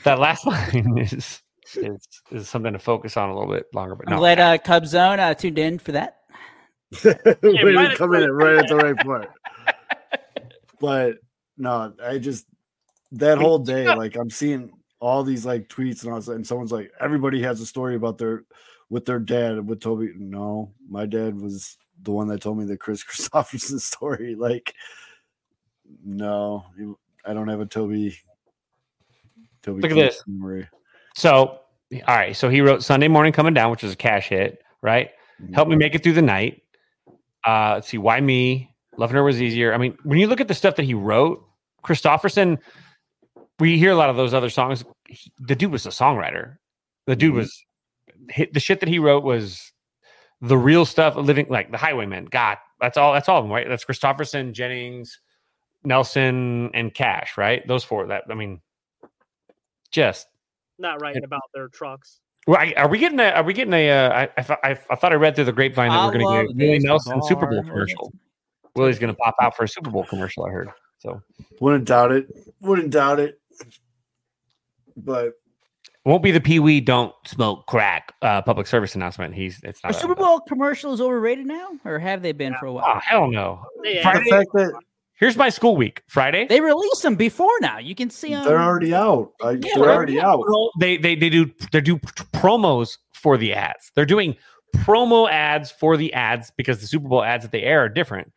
that 0.04 0.18
last 0.18 0.46
line 0.46 0.98
is, 0.98 1.42
is 1.76 1.98
is 2.30 2.48
something 2.48 2.72
to 2.72 2.78
focus 2.78 3.16
on 3.16 3.28
a 3.30 3.36
little 3.38 3.52
bit 3.52 3.66
longer. 3.74 3.96
But 3.96 4.10
I'm 4.10 4.18
glad 4.18 4.38
uh, 4.38 4.58
Cub 4.58 4.86
Zone 4.86 5.18
uh, 5.20 5.34
tuned 5.34 5.58
in 5.58 5.78
for 5.78 5.92
that. 5.92 6.16
we 7.04 7.10
right 7.12 7.88
didn't 7.88 7.96
come 7.96 8.14
in 8.14 8.30
right 8.30 8.56
at 8.58 8.68
the 8.68 8.76
right 8.76 8.96
point. 8.98 9.28
But 10.80 11.16
no, 11.58 11.92
I 12.02 12.18
just 12.18 12.46
that 13.12 13.38
whole 13.38 13.58
day, 13.58 13.86
like 13.94 14.16
I'm 14.16 14.30
seeing 14.30 14.70
all 15.00 15.22
these 15.22 15.44
like 15.44 15.68
tweets 15.68 16.04
and 16.04 16.12
all 16.12 16.34
and 16.34 16.46
someone's 16.46 16.72
like, 16.72 16.90
everybody 17.00 17.42
has 17.42 17.60
a 17.60 17.66
story 17.66 17.94
about 17.96 18.16
their 18.18 18.44
with 18.90 19.06
their 19.06 19.18
dad 19.18 19.66
with 19.66 19.80
Toby. 19.80 20.12
No, 20.16 20.72
my 20.88 21.06
dad 21.06 21.40
was 21.40 21.78
the 22.02 22.10
one 22.10 22.28
that 22.28 22.40
told 22.42 22.58
me 22.58 22.64
the 22.64 22.76
Chris 22.76 23.02
Kristofferson 23.08 23.80
story. 23.80 24.34
Like, 24.34 24.74
no, 26.04 26.64
I 27.24 27.32
don't 27.32 27.48
have 27.48 27.60
a 27.60 27.66
Toby. 27.66 28.16
Toby, 29.62 29.82
Look 29.82 29.90
at 29.92 29.94
this. 29.96 30.22
memory. 30.26 30.68
So, 31.16 31.60
all 32.06 32.16
right. 32.16 32.34
So 32.36 32.48
he 32.48 32.60
wrote 32.60 32.82
Sunday 32.82 33.08
morning 33.08 33.32
coming 33.32 33.52
down, 33.54 33.70
which 33.70 33.84
is 33.84 33.92
a 33.92 33.96
cash 33.96 34.28
hit, 34.28 34.62
right? 34.82 35.10
Help 35.54 35.68
me 35.68 35.76
make 35.76 35.94
it 35.94 36.02
through 36.02 36.12
the 36.14 36.22
night. 36.22 36.62
Uh, 37.46 37.72
let's 37.74 37.88
see, 37.88 37.98
why 37.98 38.20
me? 38.20 38.74
Loving 38.96 39.16
her 39.16 39.22
was 39.22 39.40
easier. 39.40 39.72
I 39.72 39.78
mean, 39.78 39.96
when 40.02 40.18
you 40.18 40.26
look 40.26 40.40
at 40.40 40.48
the 40.48 40.54
stuff 40.54 40.76
that 40.76 40.82
he 40.84 40.92
wrote, 40.94 41.42
Kristofferson, 41.84 42.58
we 43.58 43.78
hear 43.78 43.90
a 43.92 43.94
lot 43.94 44.10
of 44.10 44.16
those 44.16 44.34
other 44.34 44.50
songs. 44.50 44.84
He- 45.08 45.32
the 45.38 45.54
dude 45.56 45.72
was 45.72 45.86
a 45.86 45.90
songwriter. 45.90 46.56
The 47.06 47.16
dude 47.16 47.34
was 47.34 47.46
hit, 47.46 47.66
the 48.52 48.60
shit 48.60 48.80
that 48.80 48.88
he 48.88 48.98
wrote 48.98 49.24
was 49.24 49.72
the 50.40 50.56
real 50.56 50.84
stuff. 50.84 51.16
Living 51.16 51.46
like 51.48 51.70
the 51.70 51.76
Highwaymen. 51.76 52.26
God, 52.26 52.58
that's 52.80 52.96
all. 52.96 53.12
That's 53.12 53.28
all 53.28 53.38
of 53.38 53.44
them, 53.44 53.52
right? 53.52 53.68
That's 53.68 53.84
Kristofferson, 53.84 54.52
Jennings, 54.52 55.20
Nelson, 55.84 56.70
and 56.74 56.92
Cash, 56.92 57.36
right? 57.36 57.66
Those 57.66 57.84
four. 57.84 58.06
That 58.06 58.24
I 58.30 58.34
mean, 58.34 58.60
just 59.90 60.26
Not 60.78 61.00
writing 61.00 61.24
about 61.24 61.42
their 61.54 61.68
trucks. 61.68 62.20
well, 62.46 62.58
I, 62.58 62.74
are 62.76 62.88
we 62.88 62.98
getting 62.98 63.20
a? 63.20 63.30
Are 63.30 63.42
we 63.42 63.52
getting 63.52 63.74
a? 63.74 63.90
Uh, 63.90 64.08
I, 64.10 64.28
I, 64.36 64.42
thought, 64.42 64.58
I, 64.64 64.70
I 64.90 64.94
thought 64.94 65.12
I 65.12 65.16
read 65.16 65.34
through 65.34 65.44
the 65.44 65.52
grapevine 65.52 65.90
that 65.90 65.96
I 65.96 66.06
we're 66.06 66.12
going 66.12 66.26
to 66.26 66.54
get 66.54 66.54
a 66.54 66.66
Willie 66.66 66.78
this 66.78 66.84
Nelson 66.84 67.22
Super 67.22 67.46
Bowl 67.46 67.62
commercial. 67.62 68.12
Willie's 68.76 68.98
going 68.98 69.12
to 69.12 69.18
pop 69.18 69.34
out 69.40 69.56
for 69.56 69.64
a 69.64 69.68
Super 69.68 69.90
Bowl 69.90 70.04
commercial. 70.04 70.44
I 70.44 70.50
heard. 70.50 70.70
So 70.98 71.20
Wouldn't 71.60 71.86
doubt 71.86 72.12
it. 72.12 72.28
Wouldn't 72.60 72.90
doubt 72.90 73.20
it. 73.20 73.40
But 74.96 75.26
it 75.26 75.34
won't 76.04 76.22
be 76.22 76.30
the 76.30 76.40
Pee 76.40 76.58
Wee 76.58 76.80
don't 76.80 77.12
smoke 77.26 77.66
crack 77.66 78.12
uh, 78.22 78.42
public 78.42 78.66
service 78.66 78.94
announcement. 78.94 79.34
He's 79.34 79.60
it's 79.62 79.80
Are 79.84 79.88
not. 79.90 79.96
a- 79.96 80.00
Super 80.00 80.14
Bowl 80.14 80.40
commercials 80.40 81.00
overrated 81.00 81.46
now, 81.46 81.68
or 81.84 81.98
have 81.98 82.22
they 82.22 82.32
been 82.32 82.54
for 82.58 82.66
a 82.66 82.72
while? 82.72 82.84
Oh 82.86 83.00
hell 83.00 83.30
no! 83.30 83.62
Yeah. 83.84 84.02
Friday, 84.02 84.24
the 84.24 84.30
fact 84.30 84.50
that 84.54 84.72
here's 85.18 85.36
my 85.36 85.48
school 85.50 85.76
week. 85.76 86.02
Friday. 86.08 86.46
They 86.46 86.60
released 86.60 87.02
them 87.02 87.16
before 87.16 87.52
now. 87.60 87.78
You 87.78 87.94
can 87.94 88.08
see 88.10 88.30
them. 88.30 88.44
they're 88.44 88.60
already 88.60 88.94
out. 88.94 89.32
I, 89.42 89.50
Yeah, 89.52 89.58
they're 89.74 89.74
they're 89.84 89.90
already 89.94 90.20
out. 90.20 90.40
Well, 90.48 90.70
They 90.80 90.96
they 90.96 91.14
they 91.14 91.28
do 91.30 91.50
they 91.72 91.80
do 91.80 91.98
promos 91.98 92.96
for 93.12 93.36
the 93.36 93.52
ads. 93.52 93.92
They're 93.94 94.06
doing 94.06 94.36
promo 94.76 95.28
ads 95.30 95.70
for 95.70 95.96
the 95.96 96.12
ads 96.14 96.50
because 96.56 96.80
the 96.80 96.86
Super 96.86 97.08
Bowl 97.08 97.22
ads 97.22 97.44
that 97.44 97.52
they 97.52 97.62
air 97.62 97.84
are 97.84 97.88
different. 97.88 98.32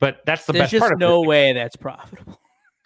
But 0.00 0.18
that's 0.26 0.46
the 0.46 0.52
There's 0.52 0.62
best 0.64 0.70
just 0.72 0.80
part 0.82 0.92
of 0.94 0.98
no 0.98 1.22
it. 1.22 1.26
way 1.26 1.52
that's 1.52 1.76
profitable. 1.76 2.38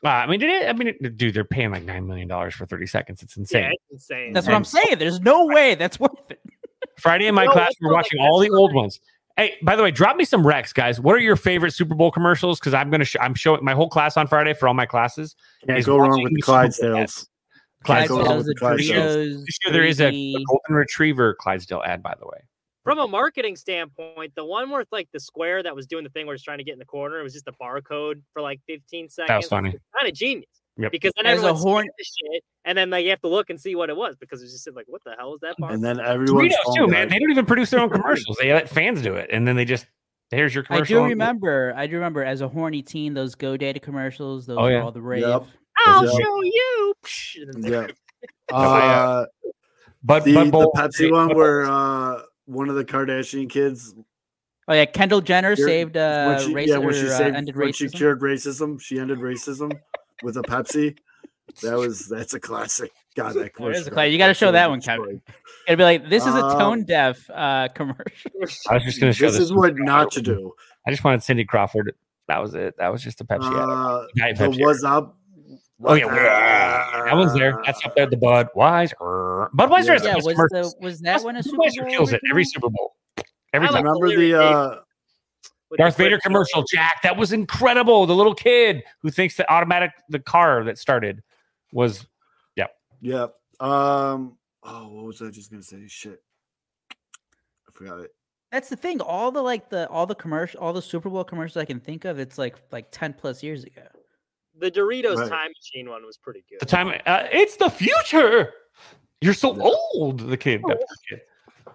Uh, 0.04 0.08
I 0.08 0.26
mean, 0.26 0.38
did 0.40 0.50
it? 0.50 0.68
I 0.68 0.72
mean, 0.72 0.88
it- 0.88 1.16
dude, 1.16 1.34
they're 1.34 1.44
paying 1.44 1.70
like 1.72 1.82
nine 1.84 2.06
million 2.06 2.28
dollars 2.28 2.54
for 2.54 2.66
thirty 2.66 2.86
seconds. 2.86 3.22
It's 3.22 3.36
insane. 3.36 3.62
Yeah, 3.64 3.70
it's 3.70 3.92
insane. 3.92 4.32
That's 4.32 4.46
what 4.46 4.54
I'm 4.54 4.64
saying. 4.64 4.98
There's 4.98 5.20
no 5.20 5.46
way 5.46 5.74
that's 5.74 5.98
worth 5.98 6.30
it. 6.30 6.40
Friday 6.98 7.26
in 7.26 7.34
my 7.34 7.44
No, 7.46 7.52
class, 7.52 7.72
we're 7.80 7.92
watching 7.92 8.18
like 8.20 8.30
all 8.30 8.38
the 8.40 8.50
old 8.50 8.74
ones. 8.74 9.00
Hey, 9.36 9.56
by 9.62 9.76
the 9.76 9.82
way, 9.84 9.90
drop 9.92 10.16
me 10.16 10.24
some 10.24 10.42
recs, 10.44 10.74
guys. 10.74 11.00
What 11.00 11.14
are 11.14 11.20
your 11.20 11.36
favorite 11.36 11.72
Super 11.72 11.94
Bowl 11.94 12.10
commercials? 12.10 12.58
Because 12.58 12.74
I'm 12.74 12.90
gonna, 12.90 13.04
sh- 13.04 13.16
I'm 13.20 13.34
showing 13.34 13.64
my 13.64 13.72
whole 13.72 13.88
class 13.88 14.16
on 14.16 14.26
Friday 14.26 14.52
for 14.52 14.66
all 14.66 14.74
my 14.74 14.86
classes. 14.86 15.36
Can't 15.66 15.84
go 15.84 15.96
wrong 15.96 16.22
with 16.22 16.32
the 16.32 16.36
the 16.36 16.42
Clydesdales. 16.42 16.78
Clydesdales. 16.80 17.26
Can't 17.84 18.08
go 18.08 18.16
wrong 18.18 18.26
Clydesdales, 18.26 18.36
with 18.38 18.46
the 18.46 18.54
the 18.54 18.60
Clydesdales. 18.60 19.16
Doritos, 19.16 19.46
This 19.46 19.58
year 19.64 19.72
there 19.72 19.84
is 19.84 20.00
a, 20.00 20.08
a 20.08 20.44
golden 20.44 20.74
retriever 20.74 21.34
Clydesdale 21.34 21.82
ad, 21.84 22.02
by 22.02 22.14
the 22.18 22.26
way. 22.26 22.38
From 22.88 22.98
a 22.98 23.08
marketing 23.08 23.56
standpoint, 23.56 24.32
the 24.34 24.44
one 24.44 24.70
where 24.70 24.84
like 24.90 25.08
the 25.12 25.20
square 25.20 25.62
that 25.62 25.74
was 25.76 25.86
doing 25.86 26.04
the 26.04 26.10
thing 26.10 26.26
where 26.26 26.34
it's 26.34 26.42
trying 26.44 26.58
to 26.58 26.64
get 26.64 26.72
in 26.72 26.78
the 26.78 26.84
corner, 26.84 27.20
it 27.20 27.22
was 27.22 27.32
just 27.34 27.46
a 27.48 27.52
barcode 27.52 28.22
for 28.32 28.40
like 28.42 28.60
15 28.66 29.08
seconds. 29.08 29.46
funny. 29.48 29.70
Kind 29.98 30.10
of 30.10 30.14
genius. 30.14 30.46
Yep. 30.78 30.92
Because 30.92 31.12
then 31.16 31.26
As 31.26 31.32
a 31.42 31.48
everyone's 31.48 31.62
horn- 31.62 31.88
the 31.98 32.04
shit, 32.04 32.42
and 32.64 32.78
then 32.78 32.88
like, 32.90 33.02
you 33.04 33.10
have 33.10 33.20
to 33.22 33.28
look 33.28 33.50
and 33.50 33.60
see 33.60 33.74
what 33.74 33.90
it 33.90 33.96
was 33.96 34.14
because 34.16 34.42
it's 34.42 34.52
just 34.52 34.74
like, 34.76 34.84
what 34.88 35.02
the 35.04 35.14
hell 35.18 35.34
is 35.34 35.40
that 35.40 35.56
bar? 35.58 35.72
And 35.72 35.82
then 35.84 35.98
everyone's 36.00 36.54
Doritos 36.54 36.76
too, 36.76 36.86
man. 36.86 37.08
died. 37.08 37.10
They 37.16 37.18
don't 37.18 37.30
even 37.32 37.46
produce 37.46 37.70
their 37.70 37.80
own 37.80 37.90
commercials. 37.90 38.36
They 38.40 38.52
let 38.52 38.68
fans 38.68 39.02
do 39.02 39.14
it, 39.14 39.28
and 39.32 39.46
then 39.46 39.56
they 39.56 39.64
just 39.64 39.86
here's 40.30 40.54
your 40.54 40.64
I 40.70 40.80
do 40.82 41.02
remember. 41.04 41.74
I 41.76 41.86
do 41.88 41.94
remember 41.96 42.22
as 42.24 42.40
a 42.42 42.48
horny 42.48 42.82
teen 42.82 43.12
those 43.12 43.34
GoDaddy 43.34 43.82
commercials. 43.82 44.46
Those 44.46 44.56
Oh, 44.58 44.62
were 44.62 44.70
yeah. 44.72 44.82
all 44.82 44.92
the 44.92 45.02
rave. 45.02 45.22
Yep. 45.22 45.44
I'll 45.86 46.04
Yep. 46.04 46.12
show 46.22 46.42
you. 46.42 46.94
Psh, 47.04 47.36
Yeah. 47.68 47.86
yeah. 48.50 48.56
Uh, 48.56 49.26
But 50.04 50.22
the, 50.24 50.34
but 50.34 50.50
the 50.50 50.70
Pepsi 50.76 51.10
one 51.10 51.34
where 51.34 51.64
uh, 51.64 52.20
one 52.48 52.68
of 52.68 52.74
the 52.74 52.84
Kardashian 52.84 53.48
kids 53.48 53.94
Oh 54.70 54.74
yeah, 54.74 54.84
Kendall 54.84 55.22
Jenner 55.22 55.54
cured- 55.56 55.68
saved 55.68 55.96
uh, 55.96 56.26
when 56.26 56.46
she, 56.46 56.54
race 56.54 56.68
yeah, 56.68 56.76
when 56.76 56.92
she 56.92 57.06
or, 57.06 57.10
uh, 57.12 57.16
saved, 57.16 57.36
ended 57.36 57.56
when 57.56 57.72
she 57.72 57.88
cured 57.88 58.20
racism, 58.20 58.78
she 58.78 58.98
ended 58.98 59.18
racism 59.18 59.72
with 60.22 60.36
a 60.36 60.42
Pepsi. 60.42 60.94
That 61.62 61.78
was 61.78 62.06
that's 62.06 62.34
a 62.34 62.40
classic. 62.40 62.90
God, 63.16 63.28
that 63.28 63.34
That 63.34 63.44
is 63.46 63.50
commercial. 63.56 63.86
a 63.86 63.90
classic. 63.90 64.12
You 64.12 64.18
gotta 64.18 64.34
show 64.34 64.52
that 64.52 64.68
one, 64.68 64.82
Kevin. 64.82 65.22
It'd 65.66 65.78
be 65.78 65.84
like 65.84 66.10
this 66.10 66.26
is 66.26 66.34
a 66.34 66.44
Um, 66.44 66.58
tone 66.58 66.84
deaf 66.84 67.30
uh, 67.30 67.68
commercial. 67.74 68.30
I 68.68 68.74
was 68.74 68.82
just 68.84 69.00
going 69.00 69.10
to 69.10 69.18
show 69.18 69.26
This 69.26 69.36
this 69.38 69.44
is 69.46 69.52
what 69.54 69.72
not 69.78 70.10
to 70.12 70.20
do. 70.20 70.52
I 70.86 70.90
just 70.90 71.02
wanted 71.02 71.22
Cindy 71.22 71.46
Crawford. 71.46 71.94
That 72.28 72.42
was 72.42 72.54
it. 72.54 72.74
That 72.76 72.92
was 72.92 73.02
just 73.02 73.22
a 73.22 73.24
Pepsi 73.24 73.46
ad. 73.48 73.54
Uh, 73.56 74.06
Diet 74.16 74.36
Pepsi. 74.36 74.62
was 74.62 74.84
up. 74.84 75.16
Oh 75.82 75.94
yeah, 75.94 76.06
that 77.06 77.16
one's 77.16 77.32
there. 77.32 77.58
That's 77.64 77.82
up 77.86 77.94
there. 77.96 78.04
The 78.06 78.16
Budweiser. 78.16 78.92
Budweiser 79.00 79.27
has 79.38 80.02
the 80.02 80.08
yeah, 80.08 80.14
best 80.14 80.26
was 80.26 80.34
commercials. 80.34 80.74
the 80.74 80.84
was 80.84 81.00
that 81.00 81.22
one 81.22 81.36
a 81.36 81.42
Super 81.42 81.56
Bowl? 81.56 81.66
Budweiser 81.66 81.90
kills 81.90 82.12
it 82.12 82.20
every? 82.30 82.44
Super 82.44 82.68
Bowl. 82.70 82.94
Every 83.52 83.68
I 83.68 83.72
time. 83.72 83.84
Remember 83.84 84.16
the 84.16 84.34
uh, 84.40 84.68
with 85.70 85.76
the 85.76 85.76
Darth 85.78 85.96
Vader 85.96 86.16
quick- 86.16 86.22
commercial, 86.22 86.64
Jack. 86.70 87.02
That 87.02 87.16
was 87.16 87.32
incredible. 87.32 88.06
The 88.06 88.14
little 88.14 88.34
kid 88.34 88.82
who 89.02 89.10
thinks 89.10 89.36
the 89.36 89.50
automatic 89.52 89.90
the 90.08 90.18
car 90.20 90.64
that 90.64 90.78
started 90.78 91.22
was 91.72 92.06
yeah. 93.00 93.26
Um. 93.60 94.36
Oh, 94.64 94.88
what 94.88 95.04
was 95.04 95.22
I 95.22 95.30
just 95.30 95.50
gonna 95.50 95.62
say? 95.62 95.86
Shit, 95.86 96.20
I 96.92 97.72
forgot 97.72 98.00
it. 98.00 98.10
That's 98.50 98.68
the 98.68 98.76
thing. 98.76 99.00
All 99.00 99.30
the 99.30 99.40
like 99.42 99.68
the 99.70 99.88
all 99.88 100.04
the 100.06 100.14
commercial, 100.14 100.58
all 100.60 100.72
the 100.72 100.82
Super 100.82 101.08
Bowl 101.08 101.22
commercials 101.22 101.56
I 101.60 101.64
can 101.64 101.78
think 101.80 102.04
of. 102.04 102.18
It's 102.18 102.38
like 102.38 102.56
like 102.72 102.86
ten 102.90 103.12
plus 103.12 103.42
years 103.42 103.62
ago. 103.64 103.82
The 104.58 104.70
Doritos 104.70 105.16
Right. 105.16 105.28
time 105.30 105.50
machine 105.56 105.88
one 105.88 106.04
was 106.04 106.16
pretty 106.16 106.42
good. 106.50 106.58
the 106.60 106.66
time. 106.66 106.88
Uh, 107.06 107.26
it's 107.30 107.56
the 107.56 107.70
future. 107.70 108.52
You're 109.20 109.34
so 109.34 109.60
old. 109.60 110.20
The 110.20 110.36
kid. 110.36 110.62
That 110.68 110.84
kid. 111.08 111.20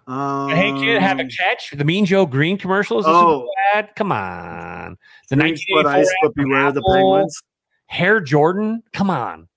Um, 0.05 0.49
hey 0.49 0.71
kid, 0.73 1.01
have 1.01 1.19
a 1.19 1.25
catch. 1.25 1.71
The 1.71 1.83
Mean 1.85 2.05
Joe 2.05 2.25
Greene 2.25 2.57
commercial 2.57 2.99
is 2.99 3.05
a 3.05 3.09
Oh. 3.09 3.23
Bowl 3.23 3.51
ad. 3.73 3.95
Come 3.95 4.11
on. 4.11 4.97
The 5.29 5.35
Drinks 5.37 5.61
but 5.69 5.85
1984 5.85 5.89
ice, 6.01 6.07
ad 6.09 6.15
but 6.23 6.35
beware 6.35 6.71
the 6.71 6.79
Apple. 6.79 6.93
penguins. 6.93 7.41
Hare 7.87 8.19
Jordan. 8.19 8.83
Come 8.91 9.09
on. 9.09 9.47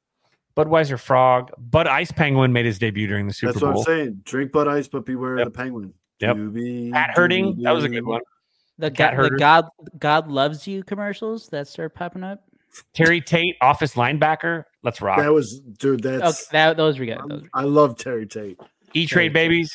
Budweiser 0.57 0.99
Frog. 0.99 1.51
Bud 1.59 1.87
Ice 1.87 2.13
Penguin 2.13 2.53
made 2.53 2.65
his 2.65 2.79
debut 2.79 3.07
during 3.07 3.27
the 3.27 3.35
Super 3.35 3.53
That's 3.53 3.61
Bowl. 3.63 3.73
what 3.73 3.79
I'm 3.81 3.85
saying. 3.85 4.21
Drink 4.25 4.53
Bud 4.53 4.69
ice, 4.69 4.89
but 4.89 5.05
beware 5.05 5.37
Yep. 5.39 5.47
the 5.47 5.51
penguin. 5.51 5.93
Yep. 6.21 6.37
Doobie, 6.37 6.93
Pat 6.93 7.11
Herding. 7.15 7.61
That 7.63 7.73
was 7.73 7.85
a 7.85 7.89
good 7.91 8.07
one. 8.07 8.21
The, 8.79 8.91
God, 8.91 9.17
the. 9.19 9.31
God 9.39 9.67
God 9.99 10.29
loves 10.31 10.67
you 10.67 10.83
commercials 10.85 11.49
that 11.49 11.67
start 11.69 11.95
popping 11.95 12.23
up. 12.25 12.43
Terry 12.95 13.21
Tate, 13.21 13.57
office 13.61 13.95
linebacker. 13.95 14.65
Let's 14.83 15.01
rock. 15.01 15.19
That 15.19 15.33
was 15.33 15.61
dude. 15.61 16.05
Okay, 16.05 16.19
That's 16.19 16.47
that 16.49 16.77
those 16.77 16.99
were 16.99 17.07
good. 17.07 17.19
Those 17.29 17.43
were 17.43 17.49
I 17.55 17.63
love 17.65 17.97
Terry 17.99 18.27
Tate. 18.27 18.59
E 18.95 19.07
Trade 19.07 19.33
Babies. 19.33 19.73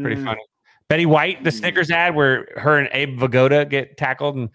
Pretty 0.00 0.20
Mm. 0.20 0.24
funny. 0.24 0.40
Betty 0.88 1.06
White, 1.06 1.42
the 1.44 1.50
Snickers 1.50 1.90
ad 1.90 2.14
where 2.14 2.46
her 2.56 2.78
and 2.78 2.88
Abe 2.92 3.18
Vigoda 3.18 3.68
get 3.68 3.96
tackled 3.96 4.36
and 4.36 4.48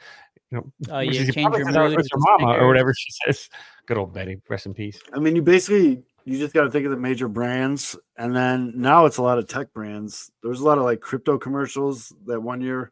you 0.52 0.58
know, 0.58 0.72
Oh, 0.90 1.00
yeah, 1.00 1.12
change 1.12 1.36
your 1.36 1.66
says, 1.66 1.76
"Oh, 1.76 1.88
mood 1.88 1.98
with 1.98 2.08
your 2.12 2.20
the 2.20 2.38
mama 2.40 2.58
or 2.58 2.68
whatever 2.68 2.94
she 2.94 3.12
says. 3.26 3.50
Good 3.86 3.98
old 3.98 4.14
Betty. 4.14 4.38
Rest 4.50 4.66
in 4.66 4.74
peace. 4.74 5.00
I 5.14 5.20
mean, 5.20 5.36
you 5.36 5.42
basically 5.42 6.04
you 6.26 6.38
just 6.38 6.54
got 6.54 6.64
to 6.64 6.72
think 6.72 6.86
of 6.86 6.92
the 6.92 6.98
major 6.98 7.28
brands, 7.28 7.96
and 8.18 8.36
then 8.36 8.74
now 8.76 9.06
it's 9.06 9.18
a 9.18 9.22
lot 9.24 9.38
of 9.40 9.48
tech 9.48 9.74
brands. 9.74 10.30
There 10.42 10.50
was 10.50 10.60
a 10.60 10.66
lot 10.66 10.78
of 10.78 10.84
like 10.84 11.00
crypto 11.02 11.38
commercials 11.38 12.14
that 12.26 12.42
one 12.42 12.62
year. 12.62 12.92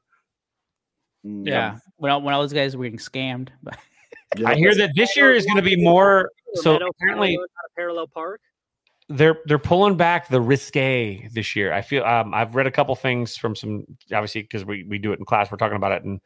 Mm, 1.26 1.46
Yeah. 1.48 1.78
When 1.98 2.12
I, 2.12 2.18
when 2.18 2.34
all 2.34 2.42
those 2.42 2.54
guys 2.54 2.76
were 2.76 2.84
getting 2.86 3.00
scammed, 3.00 3.50
but 3.64 3.78
yeah. 4.36 4.50
I 4.50 4.56
hear 4.56 4.76
that 4.76 4.92
this 4.96 5.16
year 5.16 5.34
is 5.34 5.46
going 5.46 5.58
to 5.58 5.62
be 5.62 5.82
more. 5.82 6.32
So 6.56 6.76
apparently, 6.76 7.30
Parallel, 7.30 7.40
not 7.40 7.66
a 7.66 7.76
parallel 7.76 8.08
park. 8.08 8.42
they're 9.10 9.38
they're 9.46 9.60
pulling 9.60 9.96
back 9.96 10.28
the 10.28 10.42
risque 10.42 11.28
this 11.34 11.56
year. 11.56 11.72
I 11.74 11.82
feel 11.82 12.04
um, 12.04 12.34
I've 12.34 12.56
read 12.56 12.68
a 12.68 12.72
couple 12.72 12.96
things 12.96 13.38
from 13.38 13.56
some 13.56 13.86
obviously 14.14 14.42
because 14.42 14.66
we 14.66 14.84
we 14.84 14.98
do 14.98 15.14
it 15.14 15.20
in 15.20 15.26
class. 15.26 15.52
We're 15.52 15.58
talking 15.58 15.78
about 15.78 15.94
it, 15.94 16.04
and 16.04 16.20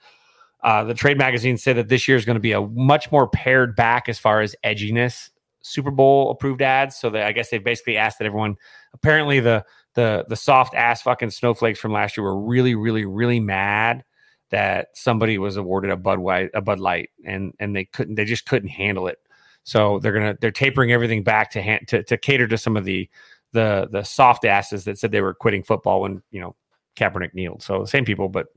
uh, 0.63 0.83
the 0.83 0.93
trade 0.93 1.17
magazine 1.17 1.57
said 1.57 1.77
that 1.77 1.89
this 1.89 2.07
year 2.07 2.17
is 2.17 2.25
going 2.25 2.35
to 2.35 2.41
be 2.41 2.53
a 2.53 2.61
much 2.61 3.11
more 3.11 3.27
pared 3.27 3.75
back 3.75 4.09
as 4.09 4.17
far 4.17 4.41
as 4.41 4.55
edginess 4.63 5.29
Super 5.61 5.91
Bowl 5.91 6.31
approved 6.31 6.61
ads. 6.61 6.95
So 6.97 7.09
they, 7.09 7.21
I 7.21 7.31
guess 7.31 7.49
they 7.49 7.59
basically 7.59 7.97
asked 7.97 8.19
that 8.19 8.25
everyone. 8.25 8.55
Apparently, 8.93 9.39
the 9.39 9.63
the 9.93 10.25
the 10.27 10.35
soft 10.35 10.73
ass 10.73 11.01
fucking 11.01 11.31
snowflakes 11.31 11.79
from 11.79 11.91
last 11.91 12.17
year 12.17 12.23
were 12.23 12.39
really, 12.39 12.75
really, 12.75 13.05
really 13.05 13.39
mad 13.39 14.03
that 14.51 14.89
somebody 14.93 15.37
was 15.37 15.57
awarded 15.57 15.91
a 15.91 15.97
Bud 15.97 16.19
White, 16.19 16.51
a 16.53 16.61
Bud 16.61 16.79
Light, 16.79 17.09
and 17.25 17.53
and 17.59 17.75
they 17.75 17.85
couldn't, 17.85 18.15
they 18.15 18.25
just 18.25 18.45
couldn't 18.45 18.69
handle 18.69 19.07
it. 19.07 19.17
So 19.63 19.99
they're 19.99 20.13
gonna 20.13 20.37
they're 20.41 20.51
tapering 20.51 20.91
everything 20.91 21.23
back 21.23 21.51
to 21.51 21.61
hand 21.61 21.87
to, 21.87 22.03
to 22.03 22.17
cater 22.17 22.47
to 22.47 22.57
some 22.57 22.77
of 22.77 22.85
the 22.85 23.09
the 23.53 23.87
the 23.91 24.03
soft 24.03 24.45
asses 24.45 24.85
that 24.85 24.97
said 24.97 25.11
they 25.11 25.21
were 25.21 25.33
quitting 25.33 25.63
football 25.63 26.01
when 26.01 26.21
you 26.31 26.41
know 26.41 26.55
Kaepernick 26.95 27.33
kneeled. 27.33 27.63
So 27.63 27.85
same 27.85 28.05
people, 28.05 28.27
but 28.29 28.47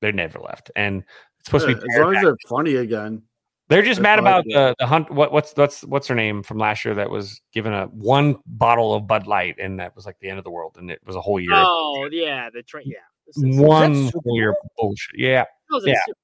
they 0.00 0.12
never 0.12 0.38
left. 0.40 0.70
And 0.76 1.04
it's 1.40 1.46
supposed 1.48 1.68
Yeah, 1.68 1.74
to 1.74 1.80
be 1.80 1.88
uh, 1.88 1.94
as 1.94 2.00
long 2.00 2.16
as 2.16 2.22
they're 2.22 2.36
funny 2.48 2.74
again. 2.76 3.22
they're 3.68 3.82
just 3.82 3.98
That's 4.00 4.02
mad 4.02 4.18
about 4.18 4.44
do. 4.44 4.52
the 4.54 4.74
the 4.78 4.86
hunt. 4.86 5.10
What 5.10 5.30
what's 5.32 5.52
what's 5.54 5.82
what's 5.84 6.08
her 6.08 6.14
name 6.14 6.42
from 6.42 6.58
last 6.58 6.84
year 6.84 6.94
that 6.94 7.10
was 7.10 7.40
given 7.52 7.72
a 7.72 7.86
one 7.86 8.36
bottle 8.46 8.94
of 8.94 9.06
Bud 9.06 9.26
Light 9.26 9.56
and 9.60 9.78
that 9.78 9.94
was 9.94 10.06
like 10.06 10.18
the 10.20 10.28
end 10.28 10.38
of 10.38 10.44
the 10.44 10.50
world 10.50 10.76
and 10.78 10.90
it 10.90 11.00
was 11.06 11.16
a 11.16 11.20
whole 11.20 11.38
year. 11.38 11.50
Oh 11.54 12.08
yeah, 12.10 12.50
the 12.50 12.62
train. 12.62 12.84
Yeah, 12.86 12.98
This 12.98 13.02
is- 13.02 13.13
one 13.36 14.06
Super 14.06 14.18
whole 14.24 14.36
year 14.36 14.54
bullshit. 14.78 15.18
Yeah, 15.18 15.44
That 15.70 15.74
was 15.74 15.84
a 15.86 15.90
yeah, 15.90 16.00
Super- 16.06 16.18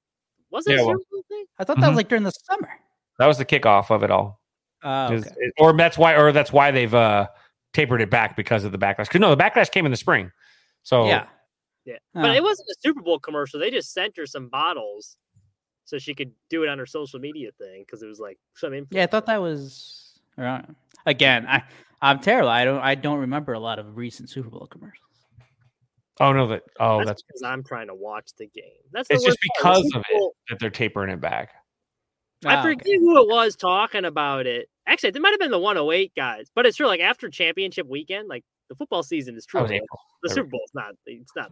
was 0.51 0.67
it 0.67 0.71
Yeah, 0.71 0.75
a. 0.81 0.85
Super 0.85 0.97
Bowl 1.11 1.23
thing? 1.29 1.45
I 1.59 1.63
thought 1.63 1.77
that 1.77 1.85
Mhm. 1.85 1.89
was 1.89 1.97
like 1.97 2.07
during 2.09 2.23
the 2.23 2.31
summer. 2.31 2.69
that 3.19 3.27
was 3.27 3.37
the 3.37 3.45
kickoff 3.45 3.91
of 3.91 4.03
it 4.03 4.09
all. 4.11 4.41
Oh, 4.83 5.13
Is- 5.13 5.25
okay. 5.27 5.35
it- 5.37 5.53
or 5.59 5.73
that's 5.73 5.97
why, 5.97 6.15
or 6.15 6.31
that's 6.31 6.51
why 6.51 6.71
they've 6.71 6.93
uh 6.93 7.27
tapered 7.73 8.01
it 8.01 8.09
back 8.09 8.35
because 8.35 8.63
of 8.63 8.71
the 8.71 8.77
backlash. 8.79 9.05
Because 9.07 9.21
no, 9.21 9.33
the 9.33 9.41
backlash 9.41 9.69
came 9.71 9.85
in 9.85 9.91
the 9.91 9.97
spring. 9.97 10.31
So 10.83 11.05
Yeah. 11.05 11.27
Yeah, 11.85 11.97
Oh. 12.15 12.21
but 12.21 12.35
it 12.35 12.43
wasn't 12.43 12.67
a 12.69 12.75
Super 12.79 13.01
Bowl 13.01 13.17
commercial. 13.19 13.59
They 13.59 13.71
just 13.71 13.91
sent 13.93 14.15
her 14.17 14.25
some 14.27 14.49
bottles 14.49 15.17
so 15.85 15.97
she 15.97 16.13
could 16.13 16.31
do 16.49 16.63
it 16.63 16.69
on 16.69 16.77
her 16.79 16.85
social 16.85 17.19
media 17.19 17.51
thing 17.57 17.81
because 17.83 18.01
it 18.03 18.07
was 18.07 18.19
like 18.19 18.37
some 18.55 18.73
influence. 18.73 18.95
Yeah, 18.95 19.03
I 19.03 19.07
thought 19.07 19.25
that 19.27 19.41
was 19.41 20.19
or 20.37 20.45
I 20.45 20.57
don't 20.57 20.69
know. 20.69 20.75
again. 21.05 21.45
I 21.47 21.63
I'm 22.01 22.19
terrible. 22.19 22.49
I 22.49 22.65
don't 22.65 22.79
I 22.81 22.95
don't 22.95 23.19
remember 23.19 23.53
a 23.53 23.59
lot 23.59 23.77
of 23.79 23.97
recent 23.97 24.29
Super 24.29 24.49
Bowl 24.49 24.67
commercials. 24.67 25.10
Oh 26.19 26.33
no, 26.33 26.47
that 26.47 26.63
oh 26.79 26.97
that's, 26.99 27.07
that's 27.07 27.21
because 27.23 27.43
I'm 27.43 27.63
trying 27.63 27.87
to 27.87 27.95
watch 27.95 28.29
the 28.37 28.47
game. 28.47 28.63
That's 28.91 29.07
the 29.07 29.15
it's 29.15 29.23
just 29.23 29.37
worst 29.39 29.63
part. 29.63 29.75
Because 29.77 29.91
of 29.95 30.03
it 30.09 30.33
that 30.49 30.59
they're 30.59 30.69
tapering 30.69 31.09
it 31.11 31.21
back. 31.21 31.51
I 32.45 32.59
Oh, 32.59 32.63
forget 32.63 32.85
who 32.99 33.21
it 33.21 33.27
was 33.27 33.55
talking 33.55 34.03
about 34.05 34.47
it. 34.47 34.67
Actually, 34.87 35.09
it 35.09 35.21
might 35.21 35.29
have 35.31 35.39
been 35.39 35.51
the 35.51 35.59
108 35.59 36.11
guys, 36.15 36.47
but 36.55 36.65
it's 36.65 36.75
true. 36.77 36.87
Like 36.87 36.99
after 36.99 37.29
championship 37.29 37.87
weekend, 37.87 38.27
like 38.27 38.43
the 38.69 38.75
football 38.75 39.03
season 39.03 39.35
is 39.37 39.45
true. 39.45 39.61
was 39.61 39.69
like, 39.71 39.81
the 40.23 40.29
Super 40.29 40.47
Bowl 40.49 40.61
is 40.65 40.71
not. 40.73 40.95
It's 41.05 41.31
not. 41.35 41.51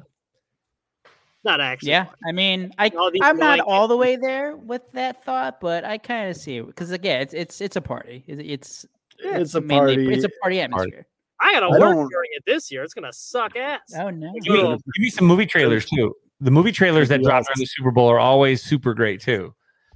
Not 1.45 1.61
actually. 1.61 1.91
Yeah, 1.91 2.07
I 2.27 2.31
mean, 2.33 2.73
I 2.77 2.89
All 2.89 3.11
these 3.11 3.21
I'm 3.23 3.37
not 3.37 3.59
annoying- 3.59 3.61
all 3.71 3.87
the 3.87 3.95
way 3.95 4.17
there 4.17 4.57
with 4.57 4.81
that 4.91 5.23
thought, 5.23 5.61
but 5.61 5.85
I 5.85 5.97
kind 5.97 6.29
of 6.29 6.35
see 6.35 6.57
it 6.57 6.65
because 6.67 6.91
again, 6.91 7.21
it's 7.21 7.33
it's 7.33 7.61
it's 7.61 7.75
a 7.77 7.81
party. 7.81 8.25
It's 8.27 8.41
it's, 8.43 8.85
It's 9.19 9.55
a 9.55 9.61
mainly- 9.61 9.95
party. 9.95 10.13
It's 10.13 10.25
a 10.25 10.29
party 10.41 10.59
atmosphere. 10.59 11.05
I 11.41 11.53
gotta 11.53 11.67
I 11.67 11.69
work 11.69 11.79
don't- 11.79 12.09
during 12.09 12.29
it 12.33 12.43
this 12.45 12.71
year. 12.71 12.83
It's 12.83 12.93
gonna 12.93 13.13
suck 13.13 13.55
ass. 13.55 13.79
Oh 13.97 14.09
no! 14.09 14.31
Give 14.43 14.53
me, 14.53 14.61
give 14.71 15.01
me 15.01 15.09
some 15.09 15.25
movie 15.27 15.45
trailers 15.45 15.85
too. 15.85 16.13
The 16.41 16.51
movie 16.51 16.71
trailers 16.71 17.09
that 17.09 17.21
drop 17.23 17.43
during 17.45 17.55
the 17.59 17.65
Super 17.65 17.91
Bowl 17.91 18.07
are 18.09 18.19
always 18.19 18.63
super 18.63 18.93
great 18.93 19.21
too. 19.21 19.53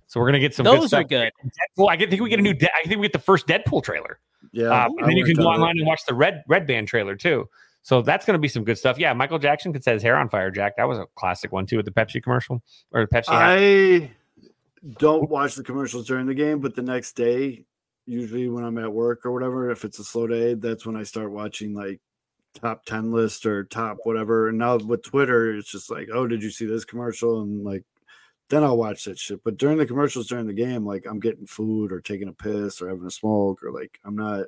So 0.07 0.19
we're 0.19 0.27
gonna 0.27 0.39
get 0.39 0.53
some. 0.53 0.65
good 0.65 0.75
Those 0.77 0.85
are 0.93 1.01
stuff. 1.01 1.09
good. 1.09 1.31
Deadpool, 1.77 1.89
I 1.89 1.97
think 1.97 2.21
we 2.21 2.29
get 2.29 2.39
a 2.39 2.43
new. 2.43 2.53
De- 2.53 2.69
I 2.73 2.83
think 2.87 2.99
we 3.01 3.07
get 3.07 3.13
the 3.13 3.19
first 3.19 3.47
Deadpool 3.47 3.83
trailer. 3.83 4.19
Yeah, 4.51 4.65
Uh, 4.67 4.73
I 4.73 4.85
and 4.85 5.07
then 5.07 5.17
you 5.17 5.25
can 5.25 5.35
go 5.35 5.47
on 5.47 5.55
it. 5.55 5.57
online 5.57 5.77
and 5.77 5.87
watch 5.87 6.05
the 6.05 6.13
Red 6.13 6.43
Red 6.47 6.67
Band 6.67 6.87
trailer 6.87 7.15
too. 7.15 7.49
So 7.81 8.01
that's 8.01 8.25
going 8.25 8.35
to 8.35 8.39
be 8.39 8.47
some 8.47 8.63
good 8.63 8.77
stuff. 8.77 8.97
Yeah, 8.97 9.11
Michael 9.11 9.39
Jackson 9.39 9.73
could 9.73 9.83
set 9.83 9.93
his 9.95 10.01
hair 10.03 10.15
on 10.15 10.29
fire. 10.29 10.49
Jack, 10.51 10.77
that 10.77 10.87
was 10.87 10.97
a 10.99 11.05
classic 11.15 11.51
one 11.51 11.65
too 11.65 11.75
with 11.75 11.85
the 11.85 11.91
Pepsi 11.91 12.23
commercial 12.23 12.61
or 12.93 13.01
the 13.01 13.07
Pepsi. 13.07 13.27
hat. 13.33 13.41
I 13.59 14.11
don't 14.99 15.29
watch 15.29 15.55
the 15.55 15.63
commercials 15.63 16.07
during 16.07 16.25
the 16.25 16.33
game, 16.33 16.59
but 16.59 16.75
the 16.75 16.81
next 16.81 17.13
day, 17.17 17.65
usually 18.05 18.49
when 18.49 18.63
I'm 18.63 18.77
at 18.77 18.91
work 18.91 19.25
or 19.25 19.31
whatever, 19.31 19.69
if 19.71 19.85
it's 19.85 19.99
a 19.99 20.03
slow 20.03 20.27
day, 20.27 20.53
that's 20.55 20.85
when 20.85 20.95
I 20.95 21.03
start 21.03 21.31
watching 21.31 21.73
like 21.73 21.99
top 22.61 22.85
10 22.85 23.11
list 23.11 23.45
or 23.45 23.63
top 23.63 23.97
whatever. 24.03 24.49
And 24.49 24.57
now 24.57 24.77
with 24.77 25.03
Twitter, 25.03 25.55
it's 25.55 25.71
just 25.71 25.89
like, 25.89 26.09
oh, 26.13 26.27
did 26.27 26.43
you 26.43 26.49
see 26.51 26.65
this 26.65 26.85
commercial? 26.85 27.41
And 27.41 27.63
like, 27.63 27.83
then 28.49 28.63
I'll 28.63 28.77
watch 28.77 29.05
that 29.05 29.17
shit. 29.17 29.43
But 29.43 29.57
during 29.57 29.77
the 29.77 29.85
commercials 29.85 30.27
during 30.27 30.45
the 30.47 30.53
game, 30.53 30.85
like 30.85 31.05
I'm 31.09 31.19
getting 31.19 31.45
food 31.47 31.91
or 31.91 32.01
taking 32.01 32.27
a 32.27 32.33
piss 32.33 32.81
or 32.81 32.89
having 32.89 33.05
a 33.05 33.11
smoke 33.11 33.63
or 33.63 33.71
like 33.71 33.99
I'm 34.05 34.15
not 34.15 34.45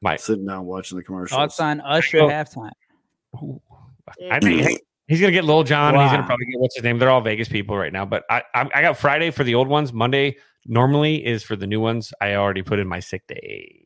Right. 0.00 0.20
sitting 0.20 0.46
down 0.46 0.64
watching 0.66 0.96
the 0.96 1.02
commercials. 1.02 1.36
Thoughts 1.36 1.58
on 1.60 1.80
Usher 1.80 2.20
Oh. 2.20 2.28
halftime? 2.28 2.70
I 4.30 4.40
think 4.40 4.80
he's 5.08 5.20
going 5.20 5.32
to 5.32 5.36
get 5.36 5.44
Lil 5.44 5.64
Jon. 5.64 5.94
and 5.94 6.02
He's 6.02 6.10
going 6.12 6.22
to 6.22 6.26
probably 6.26 6.46
get 6.46 6.60
what's 6.60 6.76
his 6.76 6.84
name. 6.84 6.98
They're 6.98 7.10
all 7.10 7.20
Vegas 7.20 7.48
people 7.48 7.76
right 7.76 7.92
now. 7.92 8.04
But 8.04 8.24
I, 8.30 8.42
I 8.54 8.68
I 8.74 8.82
got 8.82 8.96
Friday 8.96 9.30
for 9.30 9.42
the 9.44 9.54
old 9.54 9.68
ones. 9.68 9.92
Monday 9.92 10.36
normally 10.68 11.24
is 11.24 11.42
for 11.42 11.56
the 11.56 11.66
new 11.66 11.80
ones. 11.80 12.12
I 12.20 12.34
already 12.34 12.62
put 12.62 12.78
in 12.78 12.86
my 12.86 13.00
sick 13.00 13.26
day. 13.26 13.84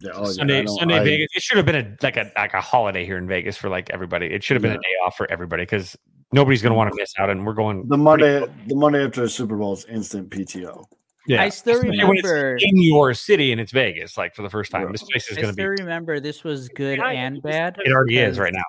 Yeah, 0.00 0.12
oh, 0.14 0.24
Sunday, 0.24 0.64
don't- 0.64 0.78
Sunday 0.78 0.98
I- 0.98 1.04
Vegas. 1.04 1.28
It 1.36 1.42
should 1.42 1.58
have 1.58 1.66
been 1.66 1.76
a 1.76 1.96
like 2.02 2.16
a 2.16 2.32
like 2.34 2.54
a 2.54 2.60
holiday 2.60 3.04
here 3.04 3.18
in 3.18 3.28
Vegas 3.28 3.56
for 3.56 3.68
like 3.68 3.90
everybody. 3.90 4.26
It 4.26 4.42
should 4.42 4.54
have 4.54 4.62
been 4.62 4.72
Yeah. 4.72 4.78
a 4.78 4.80
day 4.80 5.06
off 5.06 5.16
for 5.16 5.30
everybody 5.30 5.62
because 5.62 5.96
nobody's 6.32 6.62
going 6.62 6.70
to 6.70 6.74
mm. 6.74 6.78
want 6.78 6.90
to 6.90 6.96
miss 6.96 7.12
out. 7.18 7.28
And 7.28 7.46
we're 7.46 7.52
going 7.52 7.86
The 7.88 7.98
Monday, 7.98 8.40
the 8.66 8.76
Monday 8.76 9.04
after 9.04 9.20
the 9.20 9.28
Super 9.28 9.56
Bowl 9.56 9.74
is 9.74 9.84
instant 9.86 10.30
PTO. 10.30 10.86
Yeah, 11.26 11.42
I 11.42 11.50
still 11.50 11.74
Especially 11.74 11.98
remember. 12.00 12.56
in 12.58 12.82
your 12.82 13.12
city 13.12 13.52
and 13.52 13.60
it's 13.60 13.72
Vegas, 13.72 14.16
like 14.16 14.34
for 14.34 14.42
the 14.42 14.48
first 14.48 14.72
time. 14.72 14.84
Right. 14.84 14.92
This 14.92 15.02
place 15.02 15.30
is 15.30 15.36
going 15.36 15.48
to 15.48 15.52
still 15.52 15.74
be. 15.76 15.82
remember 15.82 16.18
this 16.18 16.42
was 16.42 16.68
good 16.70 16.98
and 16.98 17.42
bad. 17.42 17.76
It 17.84 17.92
already 17.92 18.18
is 18.18 18.38
right 18.38 18.54
now. 18.54 18.62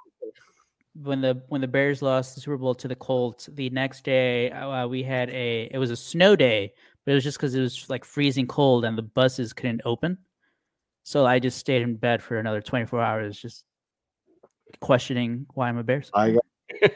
When 0.94 1.22
the 1.22 1.42
when 1.48 1.62
the 1.62 1.68
Bears 1.68 2.02
lost 2.02 2.36
the 2.36 2.42
Super 2.42 2.58
Bowl 2.58 2.76
to 2.76 2.88
the 2.88 2.96
Colts, 2.96 3.50
the 3.54 3.70
next 3.70 4.04
day 4.04 4.52
uh, 4.52 4.88
we 4.88 5.04
had 5.04 5.30
a 5.30 5.70
it 5.72 5.78
was 5.78 5.92
a 5.92 5.96
snow 5.96 6.36
day, 6.36 6.74
but 7.06 7.12
it 7.12 7.16
was 7.16 7.24
just 7.24 7.38
because 7.38 7.56
it 7.56 7.62
was 7.62 7.90
like 7.90 8.04
freezing 8.04 8.48
cold 8.48 8.86
and 8.86 8.98
the 8.98 9.02
buses 9.04 9.54
couldn't 9.54 9.82
open. 9.86 10.18
So 11.04 11.26
I 11.26 11.40
just 11.40 11.58
stayed 11.58 11.82
in 11.82 11.96
bed 11.96 12.22
for 12.22 12.38
another 12.38 12.62
24 12.62 13.02
hours, 13.02 13.40
just 13.40 13.64
questioning 14.82 15.46
why 15.54 15.70
I'm 15.70 15.78
a 15.78 15.84
Bears. 15.84 16.12
I 16.14 16.32
got 16.32 16.46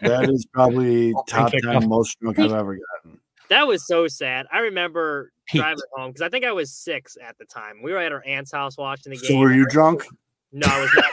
that 0.02 0.30
is 0.30 0.46
probably 0.54 1.14
top 1.28 1.52
take 1.52 1.62
ten 1.62 1.76
off. 1.78 1.86
most 1.86 2.20
drunk 2.20 2.40
I've 2.40 2.52
ever 2.52 2.78
gotten. 2.78 3.20
That 3.50 3.68
was 3.68 3.86
so 3.86 4.08
sad. 4.08 4.48
I 4.52 4.60
remember 4.60 5.32
Pete. 5.48 5.62
driving 5.62 5.84
home 5.94 6.12
because 6.12 6.22
I 6.22 6.30
think 6.30 6.46
I 6.46 6.52
was 6.52 6.72
six 6.72 7.18
at 7.22 7.38
the 7.38 7.46
time. 7.46 7.82
We 7.84 7.92
were 7.92 8.00
at 8.00 8.12
our 8.12 8.24
aunt's 8.26 8.52
house 8.52 8.78
watching 8.78 9.12
the 9.12 9.18
game. 9.18 9.28
So 9.28 9.38
were 9.38 9.54
you 9.54 9.66
drunk? 9.68 10.04
No, 10.52 10.68
I 10.70 10.80
was 10.80 10.90
not. 10.96 11.06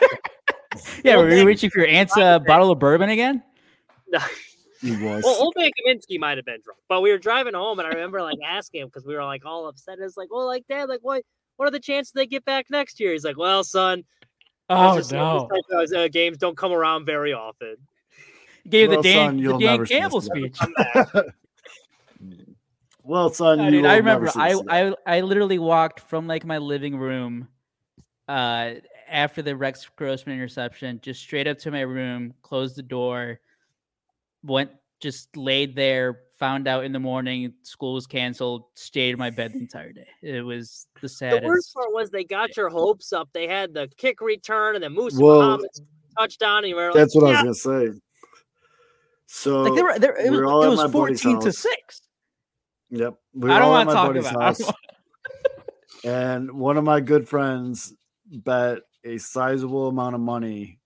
Yeah, 1.04 1.16
Well, 1.16 1.24
were 1.24 1.34
you 1.34 1.46
reaching 1.46 1.70
for 1.70 1.80
your 1.80 1.88
aunt's 1.88 2.16
uh, 2.16 2.38
bottle 2.38 2.70
of 2.70 2.78
bourbon 2.78 3.10
again? 3.10 3.42
No. 4.08 4.20
He 4.80 4.90
was. 4.96 5.22
Well, 5.22 5.36
old 5.40 5.54
man 5.56 5.70
Kaminsky 5.86 6.18
might 6.18 6.38
have 6.38 6.44
been 6.44 6.60
drunk, 6.64 6.80
but 6.88 7.02
we 7.02 7.12
were 7.12 7.18
driving 7.18 7.54
home, 7.54 7.78
and 7.78 7.86
I 7.86 7.90
remember 7.92 8.20
like 8.20 8.38
asking 8.44 8.82
him 8.82 8.88
because 8.88 9.06
we 9.06 9.14
were 9.14 9.24
like 9.24 9.44
all 9.46 9.68
upset. 9.68 9.98
It's 10.00 10.16
like, 10.16 10.28
well, 10.30 10.46
like 10.46 10.66
Dad, 10.68 10.88
like 10.88 11.00
what? 11.02 11.22
What 11.56 11.68
are 11.68 11.70
the 11.70 11.78
chances 11.78 12.12
they 12.12 12.26
get 12.26 12.44
back 12.44 12.66
next 12.68 12.98
year? 12.98 13.12
He's 13.12 13.24
like, 13.24 13.38
well, 13.38 13.62
son. 13.62 14.04
Oh 14.68 14.96
just- 14.96 15.12
no! 15.12 15.48
these 15.70 15.90
type 15.90 15.98
uh, 16.00 16.08
games 16.08 16.36
don't 16.38 16.56
come 16.56 16.72
around 16.72 17.04
very 17.06 17.32
often. 17.32 17.76
Gave 18.68 18.88
Well, 18.90 19.02
the 19.02 19.08
Dan, 19.08 19.28
son, 19.28 19.36
the 19.36 19.42
you'll 19.42 19.58
Dan 19.58 19.70
never 19.70 19.86
Campbell 19.86 20.20
this 20.20 20.30
speech. 20.30 20.58
well, 23.04 23.30
son, 23.30 23.58
No, 23.58 23.64
you 23.64 23.70
dude, 23.70 23.86
I 23.86 23.96
remember 23.96 24.30
I. 24.34 24.54
I 24.68 24.94
I 25.06 25.20
literally 25.20 25.58
walked 25.58 26.00
from 26.00 26.26
like 26.26 26.44
my 26.44 26.58
living 26.58 26.96
room 26.96 27.48
uh 28.28 28.74
after 29.12 29.42
the 29.42 29.54
Rex 29.54 29.88
Grossman 29.94 30.34
interception, 30.34 30.98
just 31.02 31.20
straight 31.20 31.46
up 31.46 31.58
to 31.58 31.70
my 31.70 31.82
room, 31.82 32.34
closed 32.42 32.76
the 32.76 32.82
door, 32.82 33.40
went 34.42 34.70
just 35.00 35.36
laid 35.36 35.76
there, 35.76 36.20
found 36.38 36.66
out 36.66 36.84
in 36.84 36.92
the 36.92 36.98
morning 36.98 37.52
school 37.62 37.94
was 37.94 38.06
canceled, 38.06 38.64
stayed 38.74 39.10
in 39.10 39.18
my 39.18 39.30
bed 39.30 39.52
the 39.52 39.58
entire 39.58 39.92
day. 39.92 40.08
It 40.22 40.42
was 40.42 40.86
the 41.00 41.08
saddest. 41.08 41.42
The 41.42 41.48
worst 41.48 41.74
part 41.74 41.92
was 41.92 42.10
they 42.10 42.24
got 42.24 42.56
your 42.56 42.70
hopes 42.70 43.12
up. 43.12 43.28
They 43.32 43.46
had 43.46 43.74
the 43.74 43.88
kick 43.96 44.20
return 44.20 44.76
and 44.76 44.82
the 44.82 44.88
Muhsin 44.88 45.20
Well, 45.20 45.40
Muhammad's 45.40 45.82
touchdown, 46.18 46.58
and 46.58 46.68
you 46.68 46.76
were 46.76 46.86
like, 46.86 46.94
That's 46.94 47.14
what 47.14 47.30
yeah. 47.30 47.40
I 47.40 47.44
was 47.44 47.64
gonna 47.64 47.92
say. 47.92 48.00
So 49.26 49.62
like 49.62 49.74
they 49.74 49.82
were 49.82 49.98
there 49.98 50.16
it 50.16 50.30
was, 50.30 50.40
we're 50.40 50.46
all 50.46 50.62
it 50.62 50.66
at 50.66 50.70
was 50.70 50.78
my 50.78 50.88
14 50.88 51.40
to 51.40 51.52
6. 51.52 52.02
Yep. 52.90 53.14
We 53.34 53.50
I 53.50 53.58
don't 53.58 53.70
want 53.70 53.88
to 53.88 53.94
talk 53.94 54.14
about 54.14 54.26
I 54.26 54.32
don't 54.32 54.42
house, 54.42 54.72
and 56.04 56.52
one 56.52 56.76
of 56.76 56.84
my 56.84 57.00
good 57.00 57.28
friends 57.28 57.94
bet 58.30 58.80
a 59.04 59.18
sizable 59.18 59.88
amount 59.88 60.14
of 60.14 60.20
money 60.20 60.78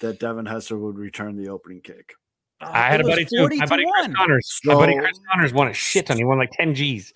that 0.00 0.18
Devin 0.20 0.46
Hester 0.46 0.76
would 0.78 0.98
return 0.98 1.36
the 1.36 1.48
opening 1.48 1.80
kick. 1.80 2.14
Oh, 2.60 2.66
I 2.70 2.88
had 2.90 3.00
a 3.00 3.04
buddy 3.04 3.24
too. 3.24 3.48
My 3.56 3.66
buddy 3.66 3.84
Chris 3.84 4.06
1. 4.08 4.14
Connors. 4.14 4.60
My 4.64 4.74
buddy 4.74 4.98
Chris 4.98 5.18
Connors 5.32 5.52
won 5.52 5.68
a 5.68 5.72
shit 5.72 6.06
ton. 6.06 6.16
He 6.16 6.24
won 6.24 6.38
like 6.38 6.50
10 6.52 6.74
G's. 6.74 7.12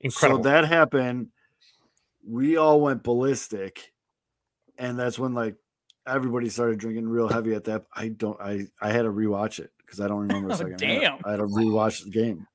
Incredible. 0.00 0.42
So 0.44 0.50
that 0.50 0.64
happened. 0.66 1.28
We 2.28 2.56
all 2.56 2.80
went 2.80 3.02
ballistic, 3.02 3.92
and 4.78 4.98
that's 4.98 5.18
when 5.18 5.32
like 5.34 5.54
everybody 6.06 6.48
started 6.48 6.78
drinking 6.78 7.08
real 7.08 7.28
heavy 7.28 7.54
at 7.54 7.64
that. 7.64 7.84
I 7.94 8.08
don't. 8.08 8.40
I 8.40 8.66
I 8.80 8.90
had 8.92 9.02
to 9.02 9.10
rewatch 9.10 9.58
it 9.60 9.70
because 9.78 10.00
I 10.00 10.08
don't 10.08 10.20
remember. 10.28 10.48
the 10.48 10.54
Oh, 10.54 10.56
second 10.56 10.80
half. 10.80 11.00
damn. 11.00 11.18
I 11.24 11.30
had 11.32 11.36
to 11.38 11.44
rewatch 11.46 12.04
the 12.04 12.10
game. 12.10 12.46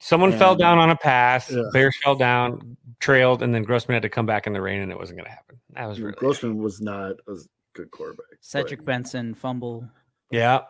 Someone 0.00 0.32
fell 0.36 0.54
down 0.56 0.78
on 0.78 0.90
a 0.90 0.96
pass. 0.96 1.50
Yeah. 1.50 1.62
Bears 1.72 1.96
fell 2.02 2.14
down, 2.14 2.76
trailed, 3.00 3.42
and 3.42 3.54
then 3.54 3.62
Grossman 3.62 3.94
had 3.94 4.02
to 4.02 4.08
come 4.08 4.26
back 4.26 4.46
in 4.46 4.52
the 4.52 4.60
rain, 4.60 4.80
and 4.80 4.90
it 4.92 4.98
wasn't 4.98 5.18
going 5.18 5.26
to 5.26 5.30
happen. 5.34 5.58
That 5.74 5.86
was 5.86 6.00
really 6.00 6.14
Grossman 6.16 6.58
was 6.58 6.80
not 6.80 7.12
a 7.28 7.36
good 7.74 7.90
quarterback. 7.90 8.26
but- 8.30 8.38
Cedric 8.40 8.84
Benson 8.84 9.34
fumble. 9.34 9.88
yeah. 10.30 10.60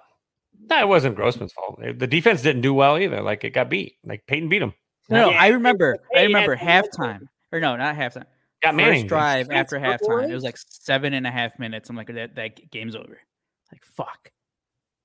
That 0.66 0.88
wasn't 0.88 1.14
Grossman's 1.14 1.52
fault. 1.52 1.78
The 1.98 2.06
defense 2.08 2.42
didn't 2.42 2.62
do 2.62 2.74
well 2.74 2.98
either. 2.98 3.22
Like 3.22 3.44
it 3.44 3.50
got 3.50 3.70
beat. 3.70 3.94
Like 4.04 4.26
Peyton 4.26 4.48
beat 4.48 4.60
him. 4.60 4.74
No, 5.08 5.26
no, 5.26 5.30
Yeah, 5.30 5.40
I 5.40 5.46
remember. 5.48 5.98
I 6.16 6.22
remember 6.22 6.58
yeah. 6.60 6.82
halftime. 6.82 7.28
Or 7.52 7.60
no, 7.60 7.76
not 7.76 7.94
halftime. 7.94 8.24
Got 8.60 8.74
Manning. 8.74 9.02
First 9.02 9.08
drive 9.08 9.48
That's 9.48 9.72
after 9.72 9.78
what 9.78 9.88
it 9.88 10.00
halftime. 10.02 10.22
It 10.24 10.26
was 10.26 10.34
was? 10.34 10.42
like 10.44 10.56
seven 10.58 11.14
and 11.14 11.28
a 11.28 11.30
half 11.30 11.56
minutes. 11.60 11.88
I'm 11.88 11.94
like, 11.94 12.12
that, 12.12 12.34
that 12.34 12.70
game's 12.72 12.96
over. 12.96 13.20
Like, 13.70 13.84
fuck. 13.84 14.32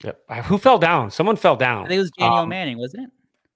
Yep. 0.03 0.21
Who 0.45 0.57
fell 0.57 0.80
down? 0.80 1.11
Someone 1.11 1.35
fell 1.35 1.55
down. 1.55 1.85
I 1.85 1.88
think 1.89 1.97
it 1.99 2.01
was 2.01 2.11
Daniel 2.17 2.39
Um, 2.39 2.49
Manning, 2.49 2.80
wasn't 2.80 3.03
it? 3.03 3.09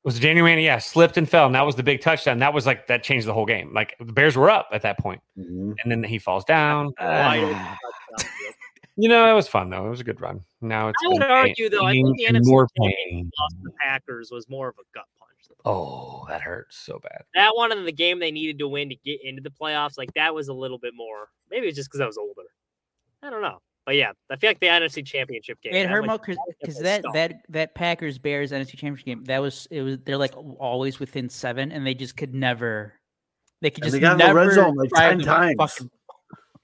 Was 0.08 0.16
it 0.18 0.22
Daniel 0.22 0.46
Manning? 0.46 0.64
Yeah, 0.64 0.78
slipped 0.78 1.18
and 1.18 1.28
fell, 1.28 1.48
and 1.48 1.56
that 1.56 1.66
was 1.66 1.76
the 1.76 1.84
big 1.84 2.00
touchdown. 2.00 2.40
That 2.40 2.54
was 2.54 2.66
like 2.66 2.88
that 2.88 3.04
changed 3.04 3.28
the 3.28 3.34
whole 3.34 3.46
game. 3.46 3.74
Like 3.74 3.94
the 4.00 4.14
Bears 4.14 4.38
were 4.38 4.50
up 4.50 4.70
at 4.72 4.82
that 4.84 4.98
point, 5.00 5.22
Mhm. 5.38 5.76
and 5.84 5.92
then 5.92 6.02
he 6.02 6.18
falls 6.18 6.46
down. 6.46 6.94
Wide 6.98 7.44
open 7.44 7.54
touchdown. 7.58 7.78
you 8.96 9.10
know, 9.10 9.30
it 9.30 9.34
was 9.36 9.50
fun 9.50 9.70
though. 9.70 9.86
It 9.86 9.90
was 9.90 10.00
a 10.00 10.06
good 10.06 10.22
run. 10.22 10.46
Now 10.62 10.88
it's 10.88 10.98
I 11.04 11.08
would 11.10 11.20
been 11.20 11.30
argue, 11.30 11.70
though, 11.70 11.84
I 11.84 11.92
pain 11.92 12.06
think 12.06 12.18
the 12.20 12.26
NFC 12.40 12.50
more 12.50 12.68
pain. 12.80 13.30
loss 13.38 13.52
to 13.52 13.58
the 13.64 13.72
Packers 13.86 14.32
was 14.32 14.48
more 14.48 14.70
of 14.70 14.76
a 14.80 14.84
gut 14.94 15.04
punch. 15.20 15.60
Oh, 15.66 16.26
that 16.30 16.40
hurts 16.40 16.78
so 16.78 17.00
bad. 17.04 17.24
That 17.36 17.58
one 17.58 17.74
in 17.74 17.84
the 17.84 17.92
game 17.92 18.20
they 18.20 18.32
needed 18.32 18.60
to 18.60 18.68
win 18.70 18.88
to 18.88 18.96
get 18.96 19.20
into 19.26 19.42
the 19.42 19.50
playoffs, 19.52 19.98
like 19.98 20.14
that 20.14 20.34
was 20.34 20.48
a 20.48 20.54
little 20.54 20.78
bit 20.78 20.94
more. 20.96 21.28
Maybe 21.52 21.68
it's 21.68 21.76
just 21.76 21.90
because 21.90 22.00
I 22.00 22.06
was 22.06 22.18
older. 22.18 22.44
I 23.22 23.30
don't 23.30 23.42
know, 23.42 23.62
but 23.88 23.96
yeah, 23.96 24.12
I 24.30 24.36
feel 24.36 24.50
like 24.50 24.60
the 24.60 24.66
NFC 24.68 25.04
Championship 25.04 25.62
game. 25.62 25.74
It 25.74 25.84
that 25.84 25.90
hurt 25.90 26.02
was- 26.02 26.10
more 26.10 26.38
because 26.60 26.78
that 26.80 27.00
stuff. 27.00 27.14
that 27.14 27.42
that 27.48 27.74
Packers 27.74 28.18
Bears 28.18 28.52
NFC 28.52 28.72
Championship 28.72 29.06
game 29.06 29.24
that 29.24 29.42
was 29.42 29.66
it 29.72 29.82
was 29.82 29.98
they're 30.06 30.18
like 30.18 30.36
always 30.36 31.00
within 31.00 31.30
seven 31.30 31.72
and 31.72 31.88
they 31.88 31.94
just 31.94 32.18
could 32.18 32.36
never 32.36 32.94
they 33.62 33.70
could 33.70 33.86
And 33.86 33.92
just 33.92 33.94
they 33.94 34.00
got 34.02 34.12
in 34.12 34.18
the 34.18 34.26
never 34.26 34.40
red 34.46 34.54
zone 34.54 34.76
like 34.76 34.90
drive 34.90 35.10
10 35.18 35.20
times. 35.22 35.56
fucking- 35.58 35.90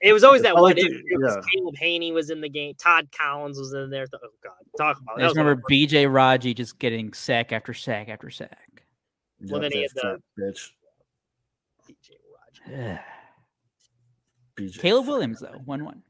It 0.02 0.12
was 0.12 0.22
always 0.22 0.42
that 0.42 0.52
one. 0.54 0.64
like 0.64 0.76
It, 0.76 0.92
was 1.18 1.34
yeah. 1.34 1.40
Caleb 1.54 1.74
Hanie 1.82 2.12
was 2.12 2.28
in 2.28 2.42
the 2.42 2.48
game. 2.50 2.74
Todd 2.74 3.08
Collins 3.18 3.58
was 3.58 3.72
in 3.72 3.88
there. 3.88 4.04
Oh 4.14 4.18
God, 4.42 4.52
talk 4.76 5.00
about. 5.00 5.16
I 5.16 5.20
just 5.22 5.30
was 5.30 5.38
one 5.38 5.46
of 5.46 5.50
remember 5.56 5.62
BJ 5.70 6.12
Raji 6.12 6.52
just 6.52 6.78
getting 6.78 7.14
sack 7.14 7.52
after 7.52 7.72
sack 7.72 8.10
after 8.10 8.28
sack. 8.28 8.84
Well, 9.48 9.62
Yep, 9.62 9.72
then 9.72 9.80
he 9.80 9.88
that 9.94 10.04
had 10.04 10.12
fat 10.12 10.20
bitch. 10.38 10.70
BJ 11.88 12.68
Raji. 12.76 13.00
BJ. 14.56 14.78
Caleb 14.78 15.06
Williams 15.06 15.40
though 15.40 15.60
one 15.64 15.86
one. 15.86 16.02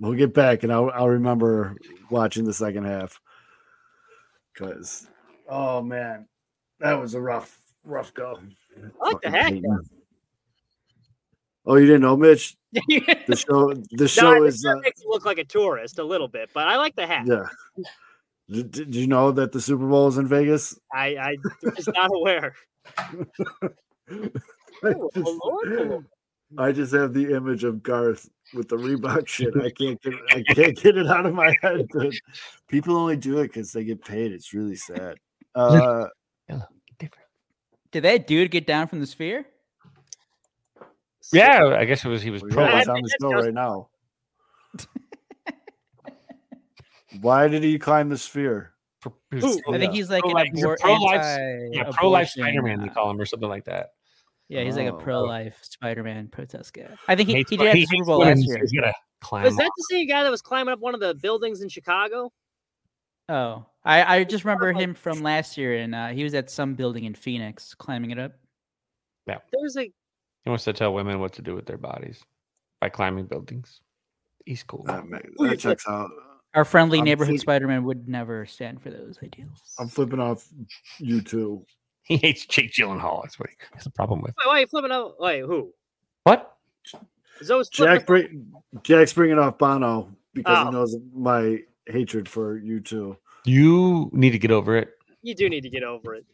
We'll 0.00 0.14
get 0.14 0.34
back 0.34 0.62
and 0.62 0.72
I'll, 0.72 0.90
I'll 0.90 1.08
remember 1.08 1.76
watching 2.10 2.44
the 2.44 2.52
second 2.52 2.84
half. 2.84 3.20
Because, 4.52 5.06
oh 5.48 5.82
man, 5.82 6.26
that 6.80 6.94
was 6.94 7.14
a 7.14 7.20
rough, 7.20 7.60
rough 7.84 8.12
go. 8.14 8.38
I 9.02 9.06
like 9.10 9.20
the. 9.22 9.30
Peyton. 9.30 9.80
Oh, 11.66 11.76
you 11.76 11.86
didn't 11.86 12.02
know, 12.02 12.16
Mitch? 12.16 12.56
The 12.72 13.44
show, 13.48 13.74
the 13.92 14.08
show 14.08 14.44
it 14.44 14.48
is, 14.48 14.64
uh, 14.64 14.76
makes 14.76 15.02
you 15.02 15.10
look 15.10 15.24
like 15.24 15.38
a 15.38 15.44
tourist 15.44 15.98
a 15.98 16.04
little 16.04 16.28
bit, 16.28 16.50
but 16.54 16.68
I 16.68 16.76
like 16.76 16.94
the 16.94 17.06
hat. 17.06 17.26
yeah. 17.26 17.46
Did, 18.48 18.70
did 18.70 18.94
you 18.94 19.08
know 19.08 19.32
that 19.32 19.50
the 19.50 19.60
Super 19.60 19.86
Bowl 19.88 20.06
is 20.06 20.18
in 20.18 20.28
Vegas? 20.28 20.78
I 20.92 21.16
I 21.16 21.36
was 21.64 21.88
not 21.88 22.10
aware. 22.14 22.54
Oh, 24.84 25.10
Lord, 25.14 25.88
Lord. 25.88 26.06
I 26.58 26.72
just 26.72 26.92
have 26.94 27.12
the 27.12 27.34
image 27.34 27.64
of 27.64 27.82
Garth 27.82 28.28
with 28.54 28.68
the 28.68 28.76
Reebok 28.76 29.26
shit. 29.34 29.54
I 29.56 29.70
can't 29.70 30.00
get 30.00 30.14
I 30.30 30.42
can't 30.54 30.76
get 30.76 30.96
it 30.96 31.06
out 31.08 31.26
of 31.26 31.34
my 31.34 31.54
head. 31.62 31.86
dude. 31.92 32.14
People 32.68 32.96
only 32.96 33.16
do 33.16 33.38
it 33.40 33.48
because 33.48 33.72
they 33.72 33.84
get 33.84 34.04
paid. 34.04 34.32
It's 34.32 34.52
really 34.54 34.76
sad. 34.76 35.16
Uh, 35.54 36.06
different. 36.98 37.26
Did 37.92 38.04
that 38.04 38.26
dude 38.26 38.50
get 38.50 38.66
down 38.66 38.86
from 38.88 39.00
the 39.00 39.06
sphere? 39.06 39.46
Yeah, 41.32 41.76
I 41.78 41.84
guess 41.86 42.04
it 42.04 42.08
was 42.08 42.22
he 42.22 42.30
was 42.30 42.42
pro. 42.42 42.64
yeah, 42.64 42.78
he's 42.78 42.88
on 42.88 43.00
the 43.02 43.16
show 43.20 43.30
right 43.32 43.52
now. 43.54 43.88
Why 47.20 47.48
did 47.48 47.62
he 47.62 47.78
climb 47.78 48.08
the 48.08 48.18
sphere? 48.18 48.72
He 49.30 49.36
was- 49.36 49.60
I 49.72 49.78
think 49.78 49.92
he's 49.94 50.10
like 50.10 50.24
an 50.24 50.30
pro-life- 50.32 50.52
abor- 50.52 50.78
pro-life- 50.78 51.20
anti- 51.20 51.76
yeah, 51.76 51.90
pro 51.92 52.10
life 52.10 52.28
Spider 52.28 52.62
Man. 52.62 52.80
They 52.80 52.88
call 52.88 53.10
him 53.10 53.20
or 53.20 53.24
something 53.26 53.48
like 53.48 53.64
that. 53.64 53.92
Yeah, 54.48 54.62
he's 54.62 54.76
like 54.76 54.86
a 54.86 54.92
Oh, 54.94 54.98
pro-life 54.98 55.58
Spider-Man 55.62 56.28
protest 56.28 56.72
guy. 56.72 56.88
I 57.08 57.16
think 57.16 57.28
he, 57.28 57.34
Hates 57.34 57.50
he 57.50 57.56
did 57.56 57.66
at 57.68 57.74
he 57.74 57.80
the 57.82 57.86
Super 57.86 58.04
Bowl 58.04 58.18
last 58.20 58.46
year. 58.46 58.58
He's 58.60 58.72
gonna 58.72 58.92
climb. 59.20 59.44
Was 59.44 59.56
that 59.56 59.70
the 59.76 59.84
same 59.90 60.06
guy 60.08 60.22
that 60.22 60.30
was 60.30 60.42
climbing 60.42 60.72
up 60.72 60.78
one 60.78 60.94
of 60.94 61.00
the 61.00 61.14
buildings 61.14 61.62
in 61.62 61.68
Chicago? 61.68 62.32
Oh, 63.28 63.66
I, 63.84 64.18
I 64.18 64.24
just 64.24 64.44
remember 64.44 64.72
him 64.72 64.94
from 64.94 65.20
last 65.22 65.56
year, 65.56 65.78
and 65.78 65.94
uh, 65.94 66.08
he 66.08 66.22
was 66.22 66.34
at 66.34 66.48
some 66.48 66.74
building 66.74 67.04
in 67.04 67.14
Phoenix 67.14 67.74
climbing 67.74 68.12
it 68.12 68.18
up. 68.20 68.32
Yeah, 69.26 69.38
There's 69.52 69.76
a 69.76 69.82
he 69.82 70.48
wants 70.48 70.62
to 70.64 70.72
tell 70.72 70.94
women 70.94 71.18
what 71.18 71.32
to 71.34 71.42
do 71.42 71.56
with 71.56 71.66
their 71.66 71.78
bodies 71.78 72.22
by 72.80 72.88
climbing 72.88 73.26
buildings. 73.26 73.80
He's 74.44 74.62
cool. 74.62 74.84
That, 74.84 75.04
ma- 75.08 75.18
that 75.38 75.58
checks 75.58 75.88
out. 75.88 76.08
Our 76.54 76.64
friendly 76.64 77.00
I'm 77.00 77.04
neighborhood 77.04 77.32
flip- 77.32 77.40
Spider-Man 77.40 77.82
would 77.82 78.06
never 78.08 78.46
stand 78.46 78.80
for 78.80 78.90
those 78.90 79.18
ideals. 79.24 79.74
I'm 79.80 79.88
flipping 79.88 80.20
off 80.20 80.46
U2. 81.00 81.64
He 82.08 82.16
hates 82.18 82.46
Jake 82.46 82.72
Gyllenhaal. 82.72 83.22
That's 83.22 83.38
what 83.38 83.50
he 83.50 83.56
has 83.74 83.84
a 83.86 83.90
problem 83.90 84.20
with. 84.20 84.32
wait, 84.38 84.46
why 84.46 84.56
are 84.58 84.60
you 84.60 84.66
flipping 84.68 84.92
out? 84.92 85.14
Wait, 85.18 85.40
who? 85.40 85.72
What? 86.22 86.56
Zoe's 87.42 87.68
Jack, 87.68 88.06
bring, 88.06 88.50
Jack's 88.82 89.12
bringing 89.12 89.38
off 89.38 89.58
Bono 89.58 90.10
because 90.32 90.56
Oh. 90.58 90.64
he 90.66 90.70
knows 90.70 90.96
my 91.14 91.58
hatred 91.86 92.28
for 92.28 92.60
U2. 92.60 93.16
You 93.44 94.08
need 94.12 94.30
to 94.30 94.38
get 94.38 94.50
over 94.50 94.76
it. 94.76 94.90
You 95.22 95.34
do 95.34 95.48
need 95.48 95.62
to 95.62 95.68
get 95.68 95.82
over 95.82 96.14
it. 96.14 96.24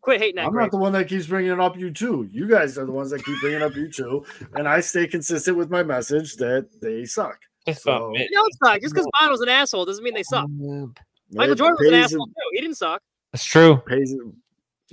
Quit 0.00 0.20
hating 0.20 0.36
that 0.36 0.46
I'm 0.46 0.52
grape. 0.52 0.64
not 0.64 0.70
the 0.72 0.78
one 0.78 0.92
that 0.94 1.06
keeps 1.08 1.26
bringing 1.26 1.52
it 1.52 1.60
up 1.60 1.76
U2. 1.76 2.28
You 2.32 2.48
guys 2.48 2.76
are 2.76 2.84
the 2.84 2.90
ones 2.92 3.10
that 3.12 3.24
keep 3.24 3.40
bringing 3.40 3.62
up 3.62 3.72
U2, 3.72 4.26
and 4.56 4.66
I 4.68 4.80
stay 4.80 5.06
consistent 5.06 5.56
with 5.56 5.70
my 5.70 5.82
message 5.84 6.34
that 6.36 6.68
they 6.80 7.04
suck. 7.04 7.38
It's 7.66 7.82
So- 7.84 8.12
You 8.14 8.28
know 8.32 8.44
it's 8.46 8.58
not. 8.60 8.80
Just 8.80 8.92
because 8.94 9.08
Bono's 9.20 9.40
an 9.40 9.48
asshole 9.48 9.84
doesn't 9.84 10.02
mean 10.02 10.14
they 10.14 10.24
suck. 10.24 10.48
Michael 10.50 11.54
Jordan 11.54 11.76
was 11.78 11.88
an 11.88 11.94
asshole 11.94 12.24
him- 12.26 12.30
too. 12.32 12.50
He 12.54 12.60
didn't 12.60 12.76
suck. 12.76 13.00
That's 13.32 13.44
true. 13.44 13.76
Pays 13.86 14.12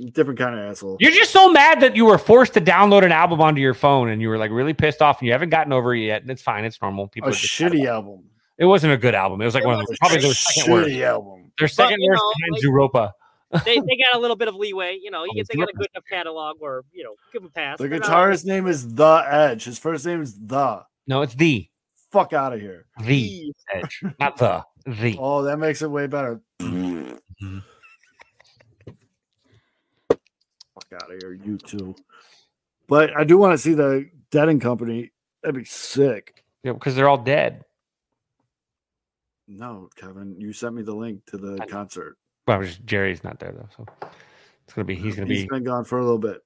different 0.05 0.39
kind 0.39 0.57
of 0.57 0.61
asshole. 0.71 0.97
You're 0.99 1.11
just 1.11 1.31
so 1.31 1.51
mad 1.51 1.81
that 1.81 1.95
you 1.95 2.05
were 2.05 2.17
forced 2.17 2.53
to 2.55 2.61
download 2.61 3.03
an 3.03 3.11
album 3.11 3.41
onto 3.41 3.61
your 3.61 3.73
phone 3.73 4.09
and 4.09 4.21
you 4.21 4.29
were 4.29 4.37
like 4.37 4.51
really 4.51 4.73
pissed 4.73 5.01
off 5.01 5.19
and 5.19 5.27
you 5.27 5.31
haven't 5.33 5.49
gotten 5.49 5.73
over 5.73 5.93
it 5.95 6.01
yet. 6.05 6.23
It's 6.27 6.41
fine. 6.41 6.65
It's 6.65 6.81
normal. 6.81 7.07
People 7.07 7.29
a 7.29 7.31
are 7.31 7.35
just 7.35 7.59
mad 7.61 7.71
shitty 7.73 7.85
album. 7.87 8.23
it. 8.57 8.63
It 8.63 8.65
wasn't 8.65 8.93
a 8.93 8.97
good 8.97 9.15
album. 9.15 9.41
It 9.41 9.45
was 9.45 9.53
like 9.55 9.63
It 9.63 9.67
one 9.67 9.79
of 9.79 9.85
the, 9.87 9.95
probably 9.99 10.17
their 10.19 10.31
Shitty 10.31 10.53
second 10.53 10.73
worst. 10.73 10.95
album. 11.01 11.51
Their 11.57 11.67
second 11.67 11.97
you 12.01 12.09
worst 12.11 12.21
know, 12.21 12.53
like- 12.55 12.63
Europa. 12.63 13.13
They, 13.65 13.79
they 13.79 13.97
got 13.97 14.13
a 14.13 14.19
little 14.19 14.35
bit 14.35 14.47
of 14.47 14.53
leeway. 14.53 14.99
You 15.01 15.09
know, 15.09 15.23
you 15.23 15.31
get, 15.33 15.47
they 15.47 15.55
got 15.57 15.69
a 15.69 15.73
good 15.73 15.87
enough 15.95 16.03
catalog 16.07 16.57
where 16.59 16.83
you 16.93 17.03
know 17.03 17.15
give 17.33 17.41
them 17.41 17.49
a 17.49 17.51
pass. 17.51 17.79
The 17.79 17.87
They're 17.87 17.97
not- 17.97 18.07
guitarist's 18.07 18.45
name 18.45 18.67
is 18.67 18.93
The 18.93 19.25
Edge. 19.27 19.63
His 19.63 19.79
first 19.79 20.05
name 20.05 20.21
is 20.21 20.35
The. 20.39 20.83
No, 21.07 21.23
it's 21.23 21.33
the 21.33 21.67
Fuck 22.11 22.33
out 22.33 22.53
of 22.53 22.59
here. 22.61 22.85
the 23.01 23.51
edge, 23.73 24.03
not 24.19 24.37
the 24.37 24.63
the. 24.85 25.17
Oh, 25.19 25.41
that 25.43 25.57
makes 25.57 25.81
it 25.81 25.89
way 25.89 26.05
better. 26.05 26.41
Mm-hmm. 26.61 27.59
Of 30.91 31.01
here, 31.21 31.33
you 31.43 31.57
two. 31.57 31.95
But 32.87 33.15
I 33.15 33.23
do 33.23 33.37
want 33.37 33.53
to 33.53 33.57
see 33.57 33.73
the 33.73 34.09
Dead 34.31 34.49
and 34.49 34.59
Company. 34.59 35.11
That'd 35.43 35.55
be 35.55 35.65
sick. 35.65 36.43
Yeah, 36.63 36.73
because 36.73 36.95
they're 36.95 37.07
all 37.07 37.17
dead. 37.17 37.63
No, 39.47 39.89
Kevin, 39.95 40.35
you 40.39 40.51
sent 40.53 40.75
me 40.75 40.81
the 40.81 40.93
link 40.95 41.25
to 41.27 41.37
the 41.37 41.57
concert. 41.67 42.17
Well, 42.47 42.63
just- 42.63 42.85
Jerry's 42.85 43.23
not 43.23 43.39
there 43.39 43.51
though, 43.51 43.67
so 43.75 43.85
it's 44.63 44.73
gonna 44.73 44.85
be 44.85 44.95
he's 44.95 45.15
gonna 45.15 45.27
He's 45.27 45.43
be 45.43 45.47
been 45.49 45.63
gone 45.63 45.85
for 45.85 45.99
a 45.99 46.01
little 46.01 46.17
bit. 46.19 46.41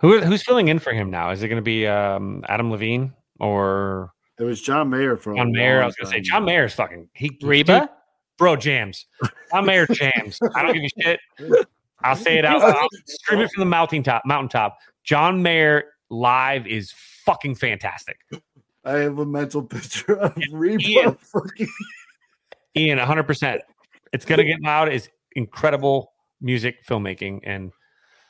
who 0.00 0.20
who's 0.20 0.42
filling 0.42 0.68
in 0.68 0.78
for 0.80 0.92
him 0.92 1.10
now? 1.10 1.30
Is 1.30 1.42
it 1.42 1.48
gonna 1.48 1.62
be 1.62 1.86
um, 1.86 2.44
Adam 2.48 2.70
Levine 2.70 3.12
or 3.38 4.12
It 4.38 4.44
was 4.44 4.60
John 4.60 4.90
Mayer 4.90 5.16
for 5.16 5.34
John 5.36 5.52
Mayer? 5.52 5.82
I 5.82 5.86
was 5.86 5.94
gonna 5.96 6.10
say 6.10 6.16
time. 6.16 6.24
John 6.24 6.44
Mayer's 6.44 6.74
fucking 6.74 7.08
he 7.14 7.38
Reba? 7.42 7.88
bro 8.38 8.56
jams. 8.56 9.06
John 9.52 9.64
Mayer 9.66 9.86
jams. 9.86 10.38
I 10.54 10.62
don't 10.62 10.74
give 10.74 10.82
a 10.84 11.02
shit. 11.02 11.20
I'll 12.02 12.16
say 12.16 12.38
it 12.38 12.44
out. 12.44 12.62
I'll 12.62 12.88
stream 13.06 13.40
it 13.40 13.50
from 13.52 13.60
the 13.60 13.66
mountaintop. 13.66 14.22
Mountaintop. 14.26 14.78
John 15.04 15.42
Mayer 15.42 15.84
live 16.10 16.66
is 16.66 16.92
fucking 17.24 17.54
fantastic. 17.56 18.18
I 18.84 18.98
have 18.98 19.18
a 19.18 19.26
mental 19.26 19.62
picture 19.62 20.16
of 20.16 20.36
Reba. 20.52 20.82
Ian. 20.88 21.14
fucking- 21.16 21.68
Ian, 22.76 22.98
100. 22.98 23.22
percent 23.24 23.62
It's 24.12 24.24
gonna 24.24 24.44
get 24.44 24.60
loud. 24.62 24.92
Is 24.92 25.08
incredible 25.34 26.12
music 26.40 26.86
filmmaking 26.86 27.40
and 27.44 27.72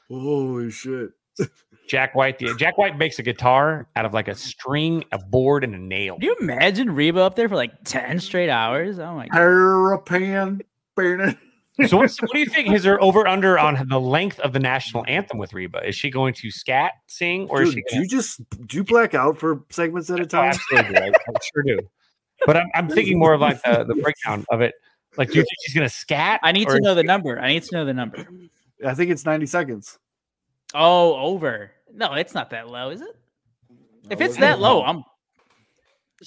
Holy 0.09 0.71
shit. 0.71 1.11
Jack 1.89 2.15
White. 2.15 2.39
The, 2.39 2.55
Jack 2.57 2.79
White 2.79 2.97
makes 2.97 3.19
a 3.19 3.23
guitar 3.23 3.89
out 3.97 4.05
of 4.07 4.15
like 4.15 4.29
a 4.29 4.35
string, 4.35 5.05
a 5.13 5.19
board, 5.19 5.63
and 5.65 5.75
a 5.75 5.79
nail. 5.79 6.15
Can 6.15 6.23
you 6.25 6.37
imagine 6.41 6.95
Reba 6.95 7.21
up 7.21 7.35
there 7.37 7.49
for 7.49 7.57
like 7.57 7.73
ten 7.85 8.19
straight 8.21 8.49
hours? 8.49 8.99
Oh 8.99 9.15
my 9.15 9.27
god! 9.29 9.39
Parapan. 9.39 11.37
Burning. 11.77 11.89
So 11.91 11.97
what's, 11.99 12.21
what 12.23 12.33
do 12.33 12.39
you 12.39 12.47
think 12.47 12.73
is 12.73 12.85
her 12.85 13.01
over 13.03 13.27
under 13.27 13.59
on 13.59 13.87
the 13.89 14.01
length 14.01 14.41
of 14.41 14.53
the 14.53 14.59
national 14.59 15.05
anthem 15.09 15.39
with 15.39 15.53
Reba? 15.53 15.87
Is 15.87 15.95
she 15.95 16.11
going 16.11 16.33
to 16.35 16.51
scat 16.51 16.93
sing 17.07 17.49
or 17.51 17.63
is 17.63 17.71
she 17.71 17.77
do 17.77 17.83
gonna, 17.91 18.03
you 18.03 18.09
just 18.09 18.41
do 18.67 18.77
you 18.79 18.85
black 18.85 19.15
out 19.15 19.39
for 19.39 19.63
segments 19.71 20.09
at 20.11 20.19
a 20.19 20.23
Oh, 20.25 20.27
time? 20.27 20.51
absolutely, 20.51 20.97
I, 20.97 21.09
I 21.09 21.13
sure 21.53 21.63
do. 21.63 21.79
But 22.47 22.57
I'm, 22.57 22.69
I'm 22.75 22.89
thinking 22.89 23.19
more 23.19 23.33
of 23.35 23.41
like 23.41 23.63
the, 23.63 23.85
the 23.85 23.95
breakdown 23.95 24.45
of 24.51 24.61
it. 24.61 24.75
Like, 25.17 25.29
do 25.29 25.35
you 25.37 25.43
think 25.43 25.57
she's 25.65 25.75
gonna 25.75 25.89
scat? 25.89 26.41
I 26.43 26.53
need 26.53 26.69
to 26.69 26.81
know 26.81 26.95
the 26.95 27.03
she- 27.03 27.07
number. 27.07 27.39
I 27.41 27.49
need 27.49 27.63
to 27.65 27.75
know 27.75 27.85
the 27.85 27.95
number. 27.95 28.27
I 28.85 28.95
think 28.95 29.11
it's 29.11 29.25
90 29.25 29.47
seconds. 29.47 29.99
Oh, 30.75 31.15
over. 31.17 31.71
No, 31.95 32.13
it's 32.15 32.35
not 32.35 32.51
that 32.51 32.69
low, 32.69 32.91
is 32.91 33.01
it? 33.01 33.17
If 34.11 34.21
it's 34.21 34.35
that 34.35 34.41
that 34.41 34.49
isn't. 34.53 34.61
low, 34.63 34.83
I'm 34.85 35.03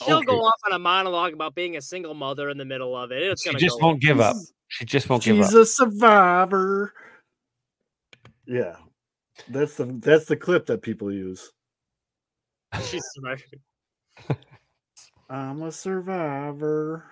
She'll 0.05 0.21
go 0.21 0.39
off 0.43 0.59
on 0.67 0.73
a 0.73 0.79
monologue 0.79 1.33
about 1.33 1.55
being 1.55 1.75
a 1.77 1.81
single 1.81 2.13
mother 2.13 2.49
in 2.49 2.57
the 2.57 2.65
middle 2.65 2.95
of 2.95 3.11
it. 3.11 3.23
It's 3.23 3.41
She 3.43 3.49
gonna 3.49 3.59
just 3.59 3.79
go. 3.79 3.87
won't 3.87 4.01
give 4.01 4.19
up. 4.19 4.35
She 4.69 4.85
just 4.85 5.09
won't 5.09 5.23
give 5.23 5.39
up. 5.39 5.45
She's 5.45 5.53
a 5.53 5.65
survivor. 5.65 6.93
Yeah, 8.45 8.75
that's 9.49 9.75
the 9.75 9.85
that's 9.85 10.25
the 10.25 10.37
clip 10.37 10.65
that 10.67 10.81
people 10.81 11.11
use. 11.11 11.51
She's 12.83 13.03
smart. 13.15 13.43
I'm 15.29 15.61
a 15.61 15.71
survivor. 15.71 17.05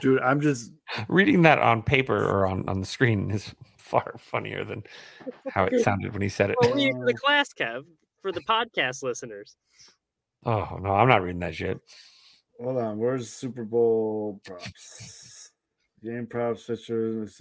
Dude, 0.00 0.20
I'm 0.22 0.40
just 0.40 0.72
Reading 1.08 1.42
that 1.42 1.58
on 1.58 1.82
paper 1.82 2.16
or 2.16 2.46
on, 2.46 2.68
on 2.68 2.80
the 2.80 2.86
screen 2.86 3.30
is 3.30 3.54
far 3.78 4.14
funnier 4.18 4.64
than 4.64 4.82
how 5.48 5.64
it 5.64 5.80
sounded 5.84 6.12
when 6.12 6.22
he 6.22 6.28
said 6.28 6.50
it. 6.50 6.56
Well, 6.60 6.74
read 6.74 6.92
for 6.94 7.06
the 7.06 7.12
oh. 7.12 7.24
class, 7.24 7.52
Kev, 7.52 7.84
for 8.22 8.32
the 8.32 8.40
podcast 8.40 9.02
listeners. 9.02 9.56
Oh 10.44 10.78
no, 10.80 10.90
I'm 10.90 11.08
not 11.08 11.22
reading 11.22 11.40
that 11.40 11.54
shit. 11.54 11.78
hold 12.60 12.78
on. 12.78 12.98
Where's 12.98 13.30
Super 13.30 13.64
Bowl 13.64 14.40
props? 14.44 15.39
Game 16.02 16.26
props, 16.26 16.64
pictures. 16.64 17.40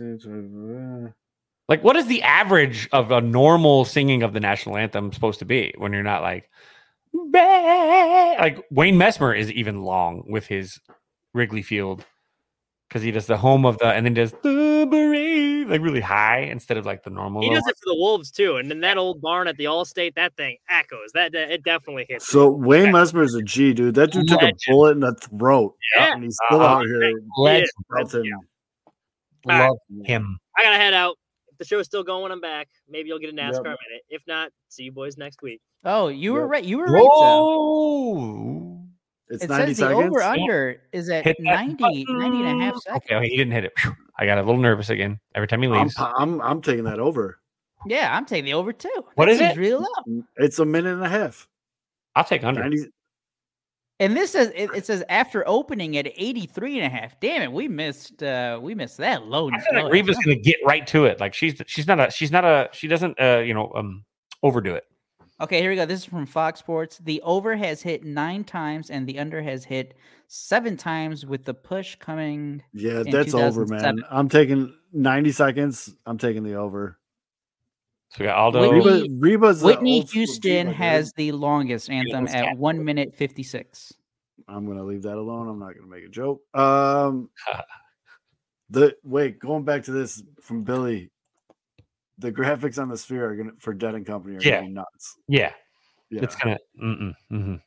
Like, 1.67 1.83
what 1.83 1.95
is 1.95 2.07
the 2.07 2.21
average 2.23 2.89
of 2.91 3.11
a 3.11 3.21
normal 3.21 3.85
singing 3.85 4.23
of 4.23 4.33
the 4.33 4.39
national 4.39 4.75
anthem 4.77 5.13
supposed 5.13 5.39
to 5.39 5.45
be 5.45 5.73
when 5.77 5.93
you're 5.93 6.03
not 6.03 6.21
like, 6.23 6.49
"Bah!" 7.13 8.35
like 8.39 8.65
Wayne 8.71 8.95
Messmer 8.97 9.37
is 9.37 9.51
even 9.51 9.83
long 9.83 10.23
with 10.27 10.47
his 10.47 10.79
Wrigley 11.33 11.61
Field 11.61 12.03
because 12.87 13.03
he 13.03 13.11
does 13.11 13.27
the 13.27 13.37
home 13.37 13.65
of 13.65 13.77
the 13.77 13.85
and 13.85 14.03
then 14.05 14.15
does 14.15 14.31
the 14.43 14.87
beret 14.89 15.67
like 15.69 15.81
really 15.81 15.99
high 16.01 16.39
instead 16.39 16.77
of 16.77 16.87
like 16.87 17.03
the 17.03 17.11
normal. 17.11 17.43
He 17.43 17.49
does 17.51 17.63
it 17.67 17.75
for 17.77 17.85
the 17.93 17.95
Wolves 17.95 18.31
too, 18.31 18.55
and 18.55 18.71
then 18.71 18.79
that 18.81 18.97
old 18.97 19.21
barn 19.21 19.47
at 19.47 19.55
the 19.57 19.65
Allstate, 19.65 20.15
that 20.15 20.35
thing 20.35 20.57
echoes. 20.69 21.11
That, 21.13 21.31
that- 21.33 21.51
it 21.51 21.63
definitely 21.63 22.07
hits. 22.09 22.27
So 22.27 22.49
Wayne 22.49 22.91
Messmer 22.91 23.23
is 23.23 23.35
a 23.35 23.43
G, 23.43 23.73
dude. 23.75 23.93
That 23.93 24.11
dude 24.11 24.27
took 24.27 24.41
a 24.41 24.51
bullet 24.67 24.93
in 24.93 25.01
the 25.01 25.13
throat, 25.13 25.75
Yeah. 25.95 26.13
and 26.13 26.23
he's 26.23 26.35
still 26.47 26.61
Uh, 26.61 26.65
out 26.65 26.85
here. 26.87 27.13
Legend. 27.37 27.69
Belting. 29.45 29.97
Love 29.97 30.05
him. 30.05 30.39
I 30.57 30.63
gotta 30.63 30.77
head 30.77 30.93
out. 30.93 31.17
If 31.51 31.57
the 31.57 31.65
show's 31.65 31.85
still 31.85 32.03
going, 32.03 32.31
I'm 32.31 32.41
back. 32.41 32.67
Maybe 32.87 33.09
you'll 33.09 33.19
get 33.19 33.29
a 33.29 33.33
NASCAR 33.33 33.53
Yep. 33.53 33.63
minute. 33.63 34.03
If 34.09 34.21
not, 34.27 34.51
see 34.69 34.83
you 34.83 34.91
boys 34.91 35.17
next 35.17 35.41
week. 35.41 35.61
Oh, 35.85 36.07
you 36.09 36.33
were 36.33 36.47
right. 36.47 36.63
You 36.63 36.77
were 36.79 36.85
right. 36.85 37.01
Though. 37.19 37.45
Whoa! 37.45 38.79
It's 39.29 39.43
It 39.43 39.49
90 39.49 39.73
says 39.75 39.77
the 39.77 39.93
over 39.93 40.21
under 40.21 40.81
is 40.91 41.09
at 41.09 41.23
Hit 41.23 41.37
that 41.39 41.67
90, 41.67 42.05
90 42.09 42.37
and 42.39 42.61
a 42.61 42.65
half 42.65 42.77
seconds. 42.81 43.03
Okay, 43.05 43.15
okay, 43.15 43.27
he 43.29 43.37
didn't 43.37 43.53
hit 43.53 43.65
it. 43.65 43.73
I 44.17 44.25
got 44.25 44.37
a 44.39 44.41
little 44.41 44.59
nervous 44.59 44.89
again 44.89 45.19
every 45.35 45.47
time 45.47 45.61
he 45.61 45.67
I'm, 45.67 45.83
leaves. 45.83 45.95
I'm 45.97 46.41
I'm 46.41 46.61
taking 46.61 46.83
that 46.85 46.99
over. 46.99 47.39
Yeah, 47.85 48.15
I'm 48.15 48.25
taking 48.25 48.45
the 48.45 48.53
over 48.55 48.73
too. 48.73 48.89
What 49.15 49.27
That 49.27 49.31
is 49.31 49.39
it? 49.39 49.57
Really 49.57 49.85
low. 50.07 50.23
It's 50.37 50.59
a 50.59 50.65
minute 50.65 50.93
and 50.93 51.03
a 51.03 51.09
half. 51.09 51.47
I'll 52.15 52.25
take 52.25 52.43
under. 52.43 52.61
90, 52.61 52.89
And 53.99 54.15
this 54.15 54.31
says 54.31 54.51
it, 54.55 54.69
it 54.73 54.85
says 54.85 55.03
after 55.09 55.47
opening 55.47 55.97
at 55.97 56.07
83 56.07 56.79
and 56.79 56.85
a 56.85 56.89
half. 56.89 57.19
Damn 57.19 57.41
it, 57.41 57.51
we 57.51 57.67
missed 57.67 58.23
uh 58.23 58.59
we 58.61 58.73
missed 58.73 58.97
that 58.97 59.25
low. 59.25 59.49
I 59.51 59.59
feel 59.59 59.73
like 59.73 59.83
low 59.83 59.89
Reba's 59.89 60.17
gonna 60.23 60.37
get 60.37 60.57
right 60.65 60.87
to 60.87 61.05
it. 61.05 61.19
Like 61.19 61.33
she's 61.33 61.61
she's 61.67 61.87
not 61.87 61.99
a 61.99 62.09
she's 62.09 62.31
not 62.31 62.45
a 62.45 62.69
she 62.71 62.87
doesn't 62.87 63.19
uh 63.19 63.39
you 63.39 63.53
know 63.53 63.71
um 63.75 64.05
overdo 64.41 64.75
it. 64.75 64.85
Okay, 65.41 65.61
here 65.61 65.69
we 65.69 65.77
go. 65.77 65.85
This 65.85 65.99
is 65.99 66.05
from 66.05 66.25
Fox 66.25 66.59
Sports. 66.59 66.97
The 66.97 67.21
over 67.21 67.55
has 67.55 67.81
hit 67.81 68.03
nine 68.03 68.43
times 68.43 68.89
and 68.89 69.07
the 69.07 69.19
under 69.19 69.41
has 69.41 69.63
hit 69.63 69.95
seven 70.27 70.75
times 70.75 71.25
with 71.25 71.45
the 71.45 71.53
push 71.53 71.95
coming. 71.95 72.61
Yeah, 72.73 73.01
in 73.01 73.09
that's 73.09 73.33
over, 73.33 73.65
man. 73.65 74.03
I'm 74.09 74.27
taking 74.27 74.73
90 74.91 75.31
seconds. 75.31 75.95
I'm 76.05 76.17
taking 76.17 76.43
the 76.43 76.55
over. 76.55 76.99
So 78.11 78.17
we 78.21 78.25
got 78.25 78.37
Aldo. 78.37 78.61
Whitney- 78.61 79.09
Reba, 79.09 79.15
Reba's 79.19 79.61
Whitney 79.63 80.01
Houston 80.01 80.67
diva, 80.67 80.73
has 80.77 81.13
the 81.13 81.31
longest 81.31 81.89
anthem 81.89 82.27
at 82.27 82.43
get- 82.45 82.57
one 82.57 82.83
minute 82.83 83.13
56. 83.15 83.93
I'm 84.47 84.65
gonna 84.65 84.83
leave 84.83 85.03
that 85.03 85.15
alone. 85.17 85.47
I'm 85.47 85.59
not 85.59 85.75
gonna 85.75 85.87
make 85.87 86.03
a 86.05 86.09
joke. 86.09 86.41
Um, 86.55 87.29
the 88.69 88.95
wait, 89.03 89.37
going 89.39 89.63
back 89.63 89.83
to 89.83 89.91
this 89.91 90.23
from 90.41 90.63
Billy, 90.63 91.11
the 92.17 92.31
graphics 92.31 92.81
on 92.81 92.89
the 92.89 92.97
sphere 92.97 93.29
are 93.29 93.35
gonna 93.35 93.51
for 93.59 93.73
Dead 93.73 93.93
and 93.95 94.05
Company 94.05 94.37
are 94.37 94.41
Yeah. 94.41 94.55
gonna 94.57 94.67
be 94.67 94.73
nuts. 94.73 95.17
Yeah, 95.27 95.51
Yeah, 96.09 96.23
it's 96.23 96.35
gonna. 96.35 96.57
Mm-mm, 96.81 97.13
mhm. 97.31 97.61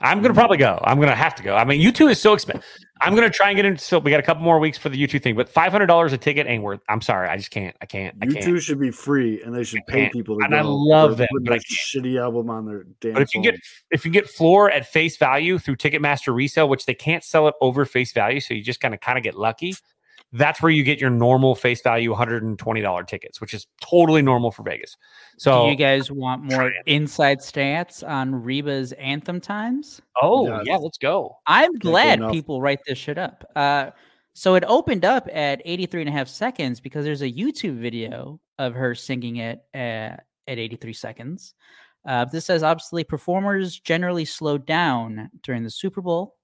I'm 0.00 0.22
gonna 0.22 0.34
probably 0.34 0.58
go. 0.58 0.80
I'm 0.84 1.00
gonna 1.00 1.14
have 1.14 1.34
to 1.36 1.42
go. 1.42 1.56
I 1.56 1.64
mean, 1.64 1.80
U2 1.80 2.10
is 2.10 2.20
so 2.20 2.34
expensive. 2.34 2.64
I'm 3.00 3.14
gonna 3.16 3.30
try 3.30 3.48
and 3.48 3.56
get 3.56 3.64
into. 3.64 3.82
So 3.82 3.98
we 3.98 4.10
got 4.10 4.20
a 4.20 4.22
couple 4.22 4.44
more 4.44 4.60
weeks 4.60 4.78
for 4.78 4.88
the 4.88 5.06
U2 5.06 5.20
thing, 5.20 5.34
but 5.34 5.48
five 5.48 5.72
hundred 5.72 5.86
dollars 5.86 6.12
a 6.12 6.18
ticket 6.18 6.46
ain't 6.46 6.62
worth. 6.62 6.80
I'm 6.88 7.00
sorry, 7.00 7.28
I 7.28 7.36
just 7.36 7.50
can't. 7.50 7.74
I 7.80 7.86
can't. 7.86 8.16
I 8.22 8.26
can't. 8.26 8.44
two 8.44 8.60
should 8.60 8.78
be 8.78 8.92
free, 8.92 9.42
and 9.42 9.54
they 9.54 9.64
should 9.64 9.84
pay 9.88 10.08
people 10.08 10.38
to 10.38 10.44
And 10.44 10.54
I 10.54 10.62
love 10.62 11.16
that. 11.16 11.28
but 11.42 11.52
I 11.52 11.58
shitty 11.58 12.20
album 12.20 12.48
on 12.48 12.66
their 12.66 12.84
damn. 13.00 13.14
But 13.14 13.22
if 13.22 13.34
you 13.34 13.42
get 13.42 13.56
if 13.90 14.04
you 14.04 14.12
get 14.12 14.28
floor 14.28 14.70
at 14.70 14.86
face 14.86 15.16
value 15.16 15.58
through 15.58 15.76
Ticketmaster 15.76 16.34
resale, 16.34 16.68
which 16.68 16.86
they 16.86 16.94
can't 16.94 17.24
sell 17.24 17.48
it 17.48 17.54
over 17.60 17.84
face 17.84 18.12
value, 18.12 18.40
so 18.40 18.54
you 18.54 18.62
just 18.62 18.80
kind 18.80 18.94
of 18.94 19.00
kind 19.00 19.18
of 19.18 19.24
get 19.24 19.34
lucky. 19.34 19.74
That's 20.32 20.62
where 20.62 20.70
you 20.70 20.82
get 20.82 20.98
your 21.00 21.10
normal 21.10 21.54
face 21.54 21.82
value 21.82 22.14
$120 22.14 23.06
tickets, 23.06 23.40
which 23.40 23.52
is 23.52 23.66
totally 23.82 24.22
normal 24.22 24.50
for 24.50 24.62
Vegas. 24.62 24.96
So 25.36 25.64
Do 25.64 25.70
you 25.70 25.76
guys 25.76 26.10
want 26.10 26.42
more 26.42 26.72
inside 26.86 27.40
stats 27.40 28.06
on 28.06 28.34
Reba's 28.42 28.92
anthem 28.92 29.40
times? 29.40 30.00
oh 30.22 30.46
Yes. 30.46 30.62
yeah, 30.64 30.76
let's 30.78 30.98
go. 30.98 31.36
I'm 31.46 31.72
glad 31.74 32.20
people 32.30 32.60
write 32.62 32.80
this 32.86 32.96
shit 32.98 33.18
up. 33.18 33.44
Uh, 33.54 33.90
so 34.34 34.54
it 34.54 34.64
opened 34.66 35.04
up 35.04 35.28
at 35.30 35.60
83 35.66 36.02
and 36.02 36.08
a 36.08 36.12
half 36.12 36.28
seconds 36.28 36.80
because 36.80 37.04
there's 37.04 37.20
a 37.22 37.30
YouTube 37.30 37.78
video 37.78 38.40
of 38.58 38.72
her 38.74 38.94
singing 38.94 39.36
it 39.36 39.60
at, 39.74 40.24
at 40.48 40.58
83 40.58 40.94
seconds. 40.94 41.54
Uh, 42.08 42.24
this 42.24 42.46
says 42.46 42.62
obviously 42.62 43.04
performers 43.04 43.78
generally 43.78 44.24
slow 44.24 44.56
down 44.56 45.30
during 45.42 45.62
the 45.62 45.70
Super 45.70 46.00
Bowl. 46.00 46.36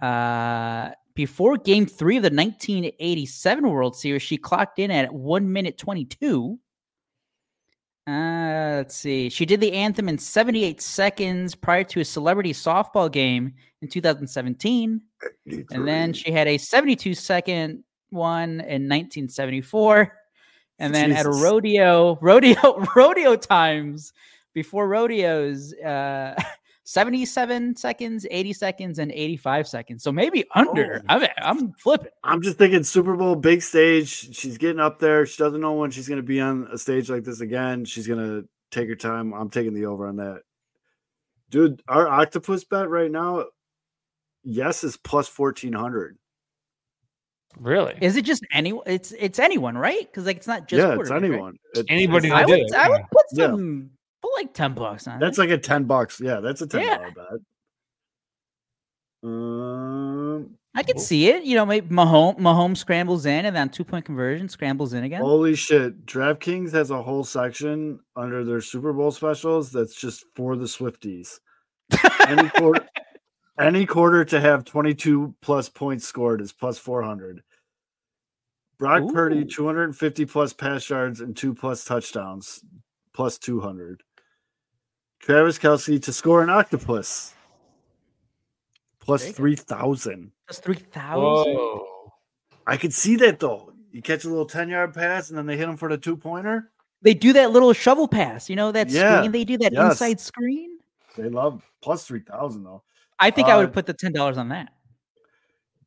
Uh, 0.00 0.90
before 1.20 1.58
game 1.58 1.84
three 1.84 2.16
of 2.16 2.22
the 2.22 2.30
1987 2.30 3.68
World 3.68 3.94
Series, 3.94 4.22
she 4.22 4.38
clocked 4.38 4.78
in 4.78 4.90
at 4.90 5.12
one 5.12 5.52
minute 5.52 5.76
22. 5.76 6.58
Uh, 8.06 8.76
let's 8.76 8.96
see. 8.96 9.28
She 9.28 9.44
did 9.44 9.60
the 9.60 9.70
anthem 9.74 10.08
in 10.08 10.16
78 10.16 10.80
seconds 10.80 11.54
prior 11.54 11.84
to 11.84 12.00
a 12.00 12.06
celebrity 12.06 12.54
softball 12.54 13.12
game 13.12 13.52
in 13.82 13.88
2017. 13.88 15.02
And 15.70 15.86
then 15.86 16.14
she 16.14 16.32
had 16.32 16.48
a 16.48 16.56
72 16.56 17.12
second 17.12 17.84
one 18.08 18.52
in 18.52 18.88
1974. 18.88 20.16
And 20.78 20.94
then 20.94 21.12
at 21.12 21.26
a 21.26 21.28
rodeo, 21.28 22.18
rodeo, 22.22 22.82
rodeo 22.96 23.36
times 23.36 24.14
before 24.54 24.88
rodeos, 24.88 25.74
uh, 25.74 26.34
77 26.90 27.76
seconds, 27.76 28.26
80 28.32 28.52
seconds, 28.52 28.98
and 28.98 29.12
85 29.12 29.68
seconds. 29.68 30.02
So 30.02 30.10
maybe 30.10 30.44
under. 30.56 31.00
Oh. 31.08 31.14
I'm, 31.20 31.28
I'm 31.40 31.72
flipping. 31.74 32.10
I'm 32.24 32.42
just 32.42 32.58
thinking 32.58 32.82
Super 32.82 33.14
Bowl, 33.14 33.36
big 33.36 33.62
stage. 33.62 34.34
She's 34.36 34.58
getting 34.58 34.80
up 34.80 34.98
there. 34.98 35.24
She 35.24 35.40
doesn't 35.40 35.60
know 35.60 35.74
when 35.74 35.92
she's 35.92 36.08
going 36.08 36.16
to 36.18 36.24
be 36.26 36.40
on 36.40 36.66
a 36.72 36.76
stage 36.76 37.08
like 37.08 37.22
this 37.22 37.42
again. 37.42 37.84
She's 37.84 38.08
going 38.08 38.18
to 38.18 38.48
take 38.72 38.88
her 38.88 38.96
time. 38.96 39.32
I'm 39.32 39.50
taking 39.50 39.72
the 39.72 39.86
over 39.86 40.08
on 40.08 40.16
that. 40.16 40.42
Dude, 41.48 41.80
our 41.86 42.08
octopus 42.08 42.64
bet 42.64 42.90
right 42.90 43.10
now, 43.10 43.44
yes, 44.42 44.82
is 44.82 44.96
plus 44.96 45.28
1400. 45.38 46.18
Really? 47.56 47.94
Is 48.00 48.16
it 48.16 48.24
just 48.24 48.44
anyone? 48.52 48.82
It's 48.86 49.12
it's 49.12 49.38
anyone, 49.38 49.78
right? 49.78 50.00
Because 50.00 50.26
like 50.26 50.38
it's 50.38 50.46
not 50.48 50.66
just 50.66 50.78
yeah, 50.78 50.88
it's 50.88 51.08
quarterback, 51.08 51.22
right? 51.22 51.30
anyone. 51.30 51.54
It's- 51.74 51.84
Anybody 51.88 52.28
it's- 52.28 52.42
I 52.42 52.46
would 52.46 52.74
I 52.74 52.88
would 52.88 53.00
yeah. 53.00 53.06
put 53.12 53.24
Yeah. 53.32 53.46
some 53.46 53.90
put 54.34 54.40
like 54.40 54.54
ten 54.54 54.74
bucks 54.74 55.06
on 55.08 55.18
That's 55.20 55.38
it. 55.38 55.40
like 55.42 55.50
a 55.50 55.58
10 55.58 55.84
bucks. 55.84 56.20
Yeah, 56.20 56.40
that's 56.40 56.62
a 56.62 56.66
$10 56.66 56.82
Yeah. 56.82 57.10
bet. 57.10 57.40
Um, 59.22 60.56
I 60.74 60.82
could 60.82 60.98
see 61.00 61.28
it. 61.28 61.44
You 61.44 61.56
know, 61.56 61.66
maybe 61.66 61.88
Mahomes 61.88 62.38
Mahomes 62.38 62.78
scrambles 62.78 63.26
in 63.26 63.44
and 63.44 63.54
then 63.54 63.68
two 63.68 63.84
point 63.84 64.04
conversion 64.04 64.48
scrambles 64.48 64.92
in 64.94 65.04
again. 65.04 65.20
Holy 65.20 65.54
shit. 65.54 66.06
DraftKings 66.06 66.72
has 66.72 66.90
a 66.90 67.02
whole 67.02 67.24
section 67.24 68.00
under 68.16 68.44
their 68.44 68.60
Super 68.60 68.92
Bowl 68.92 69.10
specials 69.10 69.70
that's 69.72 69.94
just 69.94 70.24
for 70.34 70.56
the 70.56 70.64
Swifties. 70.64 71.38
Any 72.26 72.48
quarter, 72.56 72.86
any 73.58 73.84
quarter 73.84 74.24
to 74.26 74.40
have 74.40 74.64
22 74.64 75.34
plus 75.42 75.68
points 75.68 76.06
scored 76.06 76.40
is 76.40 76.52
plus 76.52 76.78
400. 76.78 77.42
Brock 78.78 79.12
Purdy, 79.12 79.44
250 79.44 80.24
plus 80.24 80.54
pass 80.54 80.88
yards 80.88 81.20
and 81.20 81.36
two 81.36 81.52
plus 81.52 81.84
touchdowns, 81.84 82.64
plus 83.12 83.36
200. 83.36 84.02
Travis 85.20 85.58
Kelce 85.58 86.02
to 86.02 86.12
score 86.12 86.42
an 86.42 86.50
octopus, 86.50 87.34
plus 89.00 89.20
There 89.22 89.28
you 89.48 89.56
go. 89.56 89.62
3,000. 89.62 90.32
That's 90.48 90.58
three 90.58 90.74
thousand. 90.76 91.80
I 92.66 92.76
could 92.76 92.92
see 92.92 93.16
that 93.16 93.38
though. 93.38 93.72
You 93.92 94.02
catch 94.02 94.24
a 94.24 94.28
little 94.28 94.46
10 94.46 94.68
yard 94.68 94.94
pass 94.94 95.30
and 95.30 95.38
then 95.38 95.46
they 95.46 95.56
hit 95.56 95.68
him 95.68 95.76
for 95.76 95.88
the 95.88 95.98
two 95.98 96.16
pointer. 96.16 96.70
They 97.02 97.14
do 97.14 97.32
that 97.34 97.50
little 97.50 97.72
shovel 97.72 98.06
pass. 98.08 98.48
You 98.50 98.56
know 98.56 98.72
that 98.72 98.88
Yeah, 98.90 99.18
screen. 99.18 99.32
They 99.32 99.44
do 99.44 99.58
that 99.58 99.72
yes. 99.72 99.92
inside 99.92 100.20
screen. 100.20 100.78
They 101.16 101.28
love 101.28 101.62
plus 101.82 102.06
3,000 102.06 102.62
though. 102.64 102.82
I 103.18 103.30
think 103.30 103.48
I 103.48 103.52
Uh, 103.54 103.58
would 103.60 103.72
put 103.72 103.86
the 103.86 103.92
ten 103.94 104.12
dollars 104.12 104.38
on 104.38 104.48
that. 104.48 104.72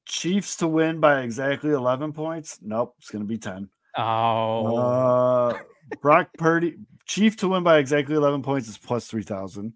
Chiefs 0.06 0.58
to 0.58 0.68
win 0.68 1.00
by 1.00 1.22
exactly 1.22 1.72
11 1.72 2.12
points. 2.14 2.60
Nope, 2.62 2.94
it's 3.00 3.10
going 3.10 3.24
to 3.24 3.28
be 3.28 3.38
10. 3.38 3.70
Oh, 3.98 4.76
Uh, 4.78 5.58
Brock 6.02 6.30
Purdy, 6.38 6.76
Chief 7.06 7.36
to 7.38 7.50
win 7.50 7.64
by 7.64 7.80
exactly 7.80 8.16
11 8.16 8.44
points 8.44 8.70
is 8.70 8.78
plus 8.78 9.08
3,000. 9.08 9.74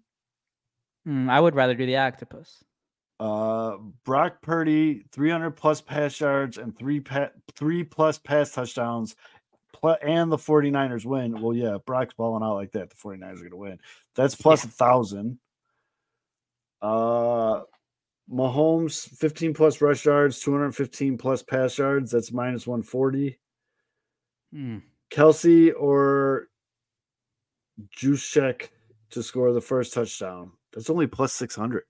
Hmm, 1.04 1.30
I 1.30 1.40
would 1.40 1.54
rather 1.54 1.74
do 1.74 1.86
the 1.86 1.98
octopus. 1.98 2.64
Uh, 3.20 3.76
Brock 4.04 4.42
Purdy, 4.42 5.04
300 5.12 5.50
plus 5.52 5.80
pass 5.80 6.20
yards 6.20 6.56
and 6.56 6.76
three 6.76 7.00
pa- 7.00 7.30
three 7.56 7.82
plus 7.82 8.18
pass 8.18 8.52
touchdowns, 8.52 9.16
pl- 9.72 9.96
and 10.02 10.30
the 10.30 10.36
49ers 10.36 11.04
win. 11.04 11.40
Well, 11.40 11.54
yeah, 11.54 11.78
Brock's 11.84 12.14
balling 12.14 12.44
out 12.44 12.54
like 12.54 12.72
that. 12.72 12.90
The 12.90 12.96
49ers 12.96 13.36
are 13.36 13.36
going 13.38 13.50
to 13.50 13.56
win. 13.56 13.78
That's 14.14 14.34
plus 14.34 14.64
a 14.64 14.68
thousand. 14.68 15.38
Uh, 16.80 17.62
Mahomes, 18.30 19.08
15 19.16 19.54
plus 19.54 19.80
rush 19.80 20.04
yards, 20.04 20.40
215 20.40 21.18
plus 21.18 21.42
pass 21.42 21.76
yards. 21.78 22.12
That's 22.12 22.32
minus 22.32 22.66
140. 22.66 23.38
Hmm. 24.52 24.78
Kelce 25.10 25.72
or 25.76 26.47
Juszczyk 27.96 28.68
to 29.10 29.22
score 29.22 29.52
the 29.52 29.60
first 29.60 29.92
touchdown. 29.94 30.52
That's 30.72 30.90
only 30.90 31.06
plus 31.06 31.32
600. 31.32 31.84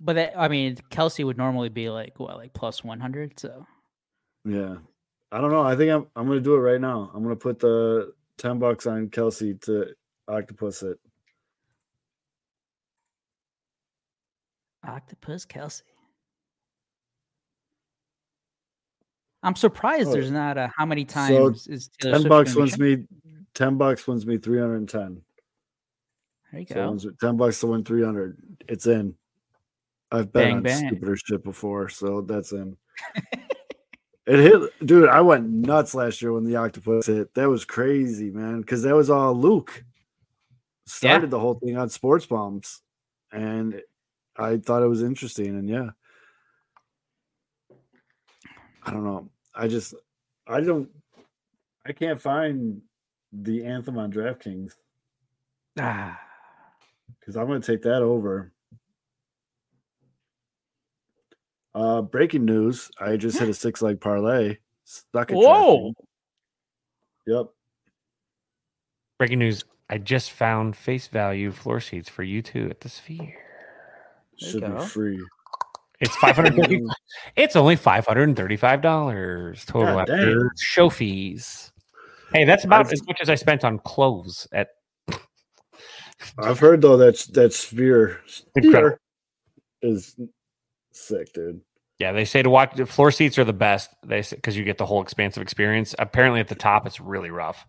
But 0.00 0.14
that, 0.16 0.38
I 0.38 0.48
mean, 0.48 0.76
Kelce 0.90 1.24
would 1.24 1.38
normally 1.38 1.68
be 1.70 1.88
like 1.88 2.18
what, 2.18 2.36
like 2.36 2.52
plus 2.52 2.84
one 2.84 3.00
hundred. 3.00 3.38
So 3.38 3.66
Yeah. 4.44 4.76
I 5.32 5.40
don't 5.40 5.50
know. 5.50 5.62
I 5.62 5.74
think 5.76 5.90
I'm 5.90 6.06
I'm 6.16 6.26
gonna 6.28 6.40
do 6.40 6.54
it 6.54 6.58
right 6.60 6.80
now. 6.80 7.10
I'm 7.14 7.22
gonna 7.22 7.34
put 7.36 7.58
the 7.58 8.12
10 8.38 8.58
bucks 8.58 8.86
on 8.86 9.08
Kelce 9.08 9.60
to 9.62 9.94
octopus 10.28 10.82
it. 10.82 10.98
Octopus 14.84 15.46
Kelce. 15.46 15.82
I'm 19.42 19.56
surprised 19.56 20.08
Oh. 20.08 20.12
there's 20.12 20.30
not 20.30 20.58
a 20.58 20.70
how 20.76 20.86
many 20.86 21.06
So 21.08 21.14
times 21.14 21.66
is 21.68 21.88
Taylor 22.00 22.14
10 22.14 22.20
Swift 22.22 22.28
bucks 22.28 22.54
wins 22.54 22.78
me 22.78 23.04
10 23.56 23.76
bucks 23.78 24.06
wins 24.06 24.26
me 24.26 24.36
310. 24.38 25.22
There 26.52 26.60
you 26.60 26.66
So 26.68 26.74
go. 26.74 26.88
wins- 26.90 27.06
10 27.20 27.36
bucks 27.36 27.58
to 27.60 27.66
win 27.68 27.82
300. 27.84 28.38
It's 28.68 28.86
in. 28.86 29.14
I've 30.12 30.32
bet 30.32 30.44
Bang, 30.44 30.56
on 30.58 30.62
bang. 30.62 30.88
stupider 30.88 31.16
shit 31.16 31.42
before, 31.42 31.88
so 31.88 32.20
that's 32.20 32.52
in. 32.52 32.76
it 34.26 34.38
hit, 34.38 34.86
dude. 34.86 35.08
I 35.08 35.20
went 35.20 35.48
nuts 35.48 35.94
last 35.94 36.22
year 36.22 36.32
when 36.32 36.44
the 36.44 36.56
octopus 36.56 37.06
hit. 37.06 37.34
That 37.34 37.48
was 37.48 37.64
crazy, 37.64 38.30
man, 38.30 38.60
because 38.60 38.82
that 38.84 38.94
was 38.94 39.10
all 39.10 39.34
Luke 39.34 39.82
started 40.86 41.30
the 41.30 41.40
whole 41.40 41.54
thing 41.54 41.76
on 41.76 41.88
sports 41.88 42.26
bombs, 42.26 42.82
and 43.32 43.82
I 44.36 44.58
thought 44.58 44.84
it 44.84 44.88
was 44.88 45.02
interesting. 45.02 45.48
And 45.48 45.68
yeah, 45.68 45.90
I 48.84 48.92
don't 48.92 49.04
know. 49.04 49.28
I 49.54 49.66
just, 49.66 49.94
I 50.46 50.60
don't, 50.60 50.88
I 51.84 51.90
can't 51.92 52.20
find 52.20 52.80
the 53.32 53.64
anthem 53.64 53.98
on 53.98 54.12
DraftKings 54.12 54.72
Ah, 55.78 56.18
because 57.20 57.36
I'm 57.36 57.46
going 57.46 57.60
to 57.60 57.66
take 57.66 57.82
that 57.82 58.02
over. 58.02 58.52
Uh, 61.74 62.00
breaking 62.00 62.46
news: 62.46 62.90
I 62.98 63.16
just 63.16 63.38
hit 63.38 63.48
a 63.48 63.54
six 63.54 63.82
leg 63.82 64.00
parlay. 64.00 64.56
Stuck 64.84 65.30
at 65.30 65.36
Whoa. 65.36 65.92
DraftKings. 65.92 65.94
Yep. 67.26 67.46
Breaking 69.18 69.38
news: 69.40 69.64
I 69.90 69.98
just 69.98 70.30
found 70.30 70.76
face 70.76 71.08
value 71.08 71.52
floor 71.52 71.80
seats 71.80 72.08
for 72.08 72.24
U2 72.24 72.70
at 72.70 72.80
the 72.80 72.88
Sphere. 72.88 73.34
Should 74.38 74.64
be 74.64 74.84
free. 74.86 75.22
It's 76.00 76.14
five 76.16 76.36
hundred. 76.36 76.80
it's 77.36 77.56
only 77.56 77.76
five 77.76 78.06
hundred 78.06 78.24
and 78.24 78.36
thirty-five 78.36 78.80
dollars 78.82 79.64
total 79.64 79.94
God 79.94 80.10
after 80.10 80.38
dang. 80.40 80.50
show 80.58 80.90
fees. 80.90 81.72
Hey, 82.36 82.44
that's 82.44 82.64
about 82.64 82.86
I've- 82.86 82.92
as 82.92 83.06
much 83.06 83.18
as 83.20 83.28
I 83.30 83.34
spent 83.34 83.64
on 83.64 83.78
clothes 83.78 84.46
at. 84.52 84.68
I've 86.38 86.58
heard 86.58 86.80
though 86.82 86.96
that 86.96 87.18
that 87.34 87.52
sphere, 87.52 88.20
sphere 88.26 88.98
is 89.82 90.16
sick, 90.92 91.32
dude. 91.32 91.60
Yeah, 91.98 92.12
they 92.12 92.24
say 92.24 92.42
to 92.42 92.50
watch 92.50 92.74
the 92.74 92.84
floor 92.86 93.10
seats 93.10 93.38
are 93.38 93.44
the 93.44 93.52
best. 93.52 93.90
They 94.04 94.22
say 94.22 94.36
because 94.36 94.56
you 94.56 94.64
get 94.64 94.78
the 94.78 94.86
whole 94.86 95.02
expansive 95.02 95.42
experience. 95.42 95.94
Apparently, 95.98 96.40
at 96.40 96.48
the 96.48 96.54
top, 96.54 96.86
it's 96.86 97.00
really 97.00 97.30
rough, 97.30 97.64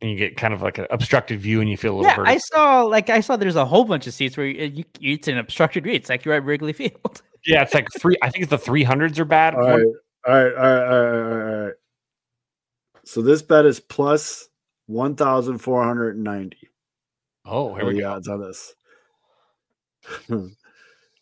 and 0.00 0.10
you 0.10 0.16
get 0.16 0.36
kind 0.36 0.54
of 0.54 0.62
like 0.62 0.78
an 0.78 0.86
obstructed 0.90 1.40
view, 1.40 1.60
and 1.60 1.68
you 1.70 1.76
feel 1.76 1.94
a 1.94 1.98
little. 2.00 2.24
yeah, 2.24 2.30
I 2.30 2.38
saw 2.38 2.82
like 2.82 3.10
I 3.10 3.20
saw 3.20 3.36
there's 3.36 3.56
a 3.56 3.64
whole 3.64 3.84
bunch 3.84 4.06
of 4.06 4.14
seats 4.14 4.36
where 4.36 4.46
you, 4.46 4.84
you 4.98 5.14
it's 5.14 5.28
an 5.28 5.38
obstructed 5.38 5.84
view. 5.84 5.92
It's 5.92 6.08
like 6.08 6.24
you're 6.24 6.34
at 6.34 6.44
Wrigley 6.44 6.72
Field. 6.72 7.22
yeah, 7.46 7.62
it's 7.62 7.74
like 7.74 7.86
three. 7.98 8.16
I 8.22 8.30
think 8.30 8.48
the 8.48 8.58
three 8.58 8.82
hundreds 8.82 9.18
are 9.20 9.24
bad. 9.24 9.54
All 9.54 9.60
right, 9.62 9.86
all 10.26 10.34
right, 10.34 10.54
all 10.54 10.54
right, 10.54 10.54
all 10.54 10.64
right, 10.64 11.12
all 11.12 11.22
right, 11.22 11.54
all 11.54 11.64
right. 11.66 11.74
So 13.08 13.22
this 13.22 13.40
bet 13.40 13.64
is 13.64 13.80
plus 13.80 14.50
one 14.84 15.16
thousand 15.16 15.60
four 15.60 15.82
hundred 15.82 16.16
and 16.16 16.24
ninety. 16.24 16.68
Oh, 17.46 17.74
here 17.74 17.84
are 17.84 17.88
we 17.88 18.00
go. 18.00 18.10
odds 18.12 18.28
on 18.28 18.42
this? 18.42 18.74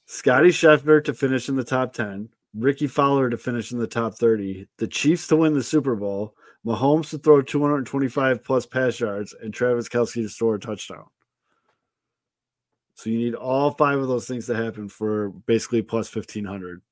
Scotty 0.06 0.48
Scheffler 0.48 1.04
to 1.04 1.14
finish 1.14 1.48
in 1.48 1.54
the 1.54 1.62
top 1.62 1.92
10, 1.92 2.28
Rickie 2.56 2.88
Fowler 2.88 3.30
to 3.30 3.36
finish 3.36 3.70
in 3.70 3.78
the 3.78 3.86
top 3.86 4.16
30, 4.16 4.66
the 4.78 4.88
Chiefs 4.88 5.28
to 5.28 5.36
win 5.36 5.52
the 5.52 5.62
Super 5.62 5.94
Bowl, 5.94 6.34
Mahomes 6.66 7.10
to 7.10 7.18
throw 7.18 7.40
225 7.40 8.42
plus 8.42 8.66
pass 8.66 8.98
yards, 8.98 9.32
and 9.40 9.54
Travis 9.54 9.88
Kelce 9.88 10.14
to 10.14 10.28
score 10.28 10.56
a 10.56 10.60
touchdown. 10.60 11.06
So 12.94 13.10
you 13.10 13.18
need 13.18 13.36
all 13.36 13.70
five 13.70 14.00
of 14.00 14.08
those 14.08 14.26
things 14.26 14.46
to 14.46 14.56
happen 14.56 14.88
for 14.88 15.30
basically 15.46 15.82
plus 15.82 16.12
1500. 16.12 16.82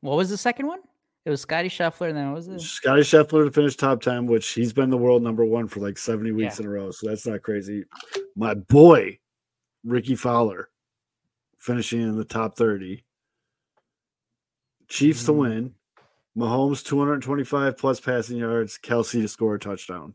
What 0.00 0.18
was 0.18 0.28
the 0.28 0.36
second 0.36 0.66
one? 0.66 0.80
It 1.26 1.30
was 1.30 1.40
Scotty 1.40 1.68
Scheffler, 1.68 2.08
and 2.08 2.16
then 2.16 2.28
what 2.28 2.36
was 2.36 2.46
it? 2.46 2.60
Scotty 2.60 3.02
Scheffler 3.02 3.44
to 3.44 3.50
finish 3.50 3.74
top 3.74 4.00
10, 4.00 4.26
which 4.26 4.48
he's 4.50 4.72
been 4.72 4.90
the 4.90 4.96
world 4.96 5.24
number 5.24 5.44
one 5.44 5.66
for 5.66 5.80
like 5.80 5.98
70 5.98 6.30
weeks 6.30 6.60
Yeah. 6.60 6.62
in 6.66 6.68
a 6.68 6.72
row. 6.72 6.90
So 6.92 7.08
that's 7.08 7.26
not 7.26 7.42
crazy. 7.42 7.84
My 8.36 8.54
boy, 8.54 9.18
Rickie 9.84 10.14
Fowler, 10.14 10.70
finishing 11.58 12.00
in 12.00 12.16
the 12.16 12.24
top 12.24 12.56
30. 12.56 13.04
Chiefs 14.86 15.24
to 15.24 15.32
win. 15.32 15.74
Mahomes 16.38 16.84
225 16.84 17.76
plus 17.76 17.98
passing 17.98 18.36
yards. 18.36 18.78
Kelce 18.78 19.20
to 19.20 19.26
score 19.26 19.56
a 19.56 19.58
touchdown. 19.58 20.14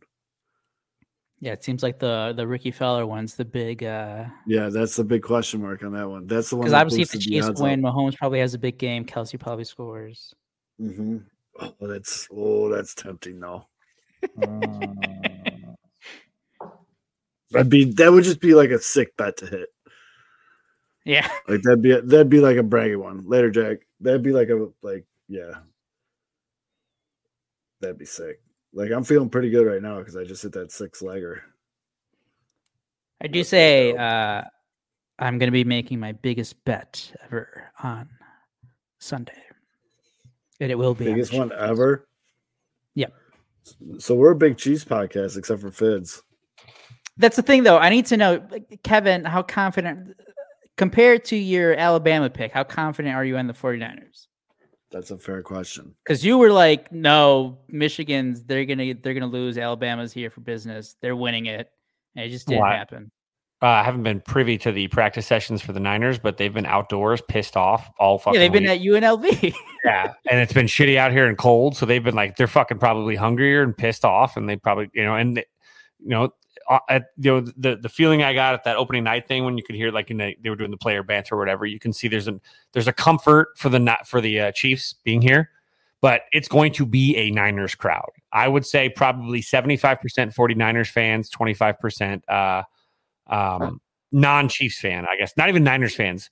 Yeah, 1.41 1.53
it 1.53 1.63
seems 1.63 1.81
like 1.83 1.99
the 1.99 2.33
the 2.37 2.47
Rickie 2.47 2.71
Fowler 2.71 3.05
one's 3.07 3.35
the 3.35 3.43
big 3.43 3.83
uh 3.83 4.25
Yeah, 4.45 4.69
that's 4.69 4.95
the 4.95 5.03
big 5.03 5.23
question 5.23 5.61
mark 5.61 5.83
on 5.83 5.91
that 5.93 6.07
one. 6.07 6.27
That's 6.27 6.51
the 6.51 6.55
one. 6.55 6.65
because 6.65 6.73
obviously 6.73 7.01
if 7.01 7.11
the 7.11 7.17
Chiefs 7.17 7.59
win, 7.59 7.83
up. 7.83 7.93
Mahomes 7.93 8.15
probably 8.15 8.39
has 8.39 8.53
a 8.53 8.59
big 8.59 8.77
game. 8.77 9.03
Kelce 9.03 9.37
probably 9.39 9.65
scores. 9.65 10.33
Hmm 10.81 11.17
Oh, 11.59 11.75
that's 11.87 12.27
oh, 12.31 12.69
that's 12.69 12.95
tempting 12.95 13.39
though. 13.39 13.67
That'd 17.51 17.69
be 17.69 17.85
that 17.93 18.11
would 18.11 18.23
just 18.23 18.39
be 18.39 18.53
like 18.55 18.71
a 18.71 18.79
sick 18.79 19.15
bet 19.17 19.37
to 19.37 19.45
hit. 19.47 19.69
Yeah. 21.05 21.27
Like 21.47 21.61
that'd 21.63 21.81
be 21.81 21.91
that'd 21.91 22.29
be 22.29 22.39
like 22.39 22.57
a 22.57 22.63
braggy 22.63 22.97
one. 22.97 23.27
Later, 23.27 23.49
Jack. 23.51 23.79
That'd 23.99 24.23
be 24.23 24.31
like 24.31 24.49
a 24.49 24.69
like 24.81 25.05
yeah. 25.27 25.55
That'd 27.81 27.97
be 27.97 28.05
sick. 28.05 28.41
Like 28.73 28.91
I'm 28.91 29.03
feeling 29.03 29.29
pretty 29.29 29.49
good 29.49 29.65
right 29.65 29.81
now 29.81 29.99
because 29.99 30.15
I 30.15 30.23
just 30.23 30.43
hit 30.43 30.53
that 30.53 30.71
six 30.71 31.01
legger. 31.01 31.41
I 33.21 33.27
do 33.27 33.43
say 33.43 33.95
uh 33.95 34.43
I'm 35.19 35.37
gonna 35.37 35.51
be 35.51 35.63
making 35.63 35.99
my 35.99 36.13
biggest 36.13 36.63
bet 36.65 37.11
ever 37.25 37.71
on 37.83 38.09
Sunday. 38.99 39.50
And 40.61 40.71
it 40.71 40.77
will 40.77 40.93
be 40.93 41.05
Biggest 41.05 41.33
one 41.33 41.51
ever. 41.51 42.07
Yep. 42.95 43.13
So 43.97 44.15
we're 44.15 44.31
a 44.31 44.35
big 44.35 44.57
cheese 44.57 44.85
podcast, 44.85 45.37
except 45.37 45.59
for 45.59 45.71
Fids. 45.71 46.21
That's 47.17 47.35
the 47.35 47.41
thing, 47.41 47.63
though. 47.63 47.77
I 47.77 47.89
need 47.89 48.05
to 48.07 48.17
know, 48.17 48.47
Kevin, 48.83 49.25
how 49.25 49.41
confident, 49.43 50.15
compared 50.77 51.25
to 51.25 51.35
your 51.35 51.73
Alabama 51.75 52.29
pick, 52.29 52.51
how 52.51 52.63
confident 52.63 53.15
are 53.15 53.25
you 53.25 53.37
in 53.37 53.47
the 53.47 53.53
49ers? 53.53 54.27
That's 54.91 55.11
a 55.11 55.17
fair 55.17 55.41
question. 55.41 55.95
Because 56.03 56.23
you 56.23 56.37
were 56.37 56.51
like, 56.51 56.91
no, 56.91 57.59
Michigan's 57.67 58.43
they're 58.43 58.65
gonna 58.65 58.93
they're 58.93 59.13
gonna 59.13 59.25
lose. 59.25 59.57
Alabama's 59.57 60.11
here 60.11 60.29
for 60.29 60.41
business. 60.41 60.95
They're 61.01 61.15
winning 61.15 61.45
it. 61.45 61.71
And 62.15 62.25
it 62.25 62.29
just 62.29 62.47
didn't 62.47 62.61
Why? 62.61 62.75
happen. 62.75 63.09
Uh, 63.63 63.67
I 63.67 63.83
haven't 63.83 64.01
been 64.01 64.21
privy 64.21 64.57
to 64.59 64.71
the 64.71 64.87
practice 64.87 65.27
sessions 65.27 65.61
for 65.61 65.71
the 65.71 65.79
Niners, 65.79 66.17
but 66.17 66.37
they've 66.37 66.53
been 66.53 66.65
outdoors, 66.65 67.21
pissed 67.21 67.55
off 67.55 67.91
all 67.99 68.17
fucking. 68.17 68.33
Yeah, 68.33 68.47
they've 68.47 68.51
been 68.51 68.63
week. 68.63 69.03
at 69.03 69.03
UNLV. 69.03 69.53
yeah, 69.85 70.13
and 70.31 70.39
it's 70.39 70.53
been 70.53 70.65
shitty 70.65 70.97
out 70.97 71.11
here 71.11 71.27
and 71.27 71.37
cold, 71.37 71.77
so 71.77 71.85
they've 71.85 72.03
been 72.03 72.15
like 72.15 72.37
they're 72.37 72.47
fucking 72.47 72.79
probably 72.79 73.15
hungrier 73.15 73.61
and 73.61 73.77
pissed 73.77 74.03
off, 74.03 74.35
and 74.35 74.49
they 74.49 74.55
probably 74.55 74.89
you 74.93 75.03
know, 75.03 75.15
and 75.15 75.37
you 75.37 75.45
know, 76.09 76.33
uh, 76.69 76.79
at, 76.89 77.09
you 77.17 77.29
know 77.29 77.41
the 77.55 77.75
the 77.75 77.89
feeling 77.89 78.23
I 78.23 78.33
got 78.33 78.55
at 78.55 78.63
that 78.63 78.77
opening 78.77 79.03
night 79.03 79.27
thing 79.27 79.45
when 79.45 79.59
you 79.59 79.63
could 79.63 79.75
hear 79.75 79.91
like 79.91 80.09
in 80.09 80.17
the, 80.17 80.35
they 80.41 80.49
were 80.49 80.55
doing 80.55 80.71
the 80.71 80.77
player 80.77 81.03
banter 81.03 81.35
or 81.35 81.37
whatever, 81.37 81.67
you 81.67 81.79
can 81.79 81.93
see 81.93 82.07
there's 82.07 82.27
an 82.27 82.41
there's 82.73 82.87
a 82.87 82.93
comfort 82.93 83.49
for 83.57 83.69
the 83.69 83.79
not 83.79 84.07
for 84.07 84.21
the 84.21 84.39
uh, 84.39 84.51
Chiefs 84.53 84.95
being 85.03 85.21
here, 85.21 85.51
but 86.01 86.21
it's 86.31 86.47
going 86.47 86.73
to 86.73 86.85
be 86.87 87.15
a 87.15 87.29
Niners 87.29 87.75
crowd. 87.75 88.09
I 88.33 88.47
would 88.47 88.65
say 88.65 88.89
probably 88.89 89.41
75% 89.41 89.99
49ers 90.33 90.87
fans, 90.87 91.29
25% 91.29 92.21
uh, 92.27 92.63
um, 93.27 93.79
non 94.11 94.49
Chiefs 94.49 94.79
fan, 94.79 95.05
I 95.05 95.17
guess, 95.17 95.33
not 95.37 95.49
even 95.49 95.63
Niners 95.63 95.95
fans. 95.95 96.29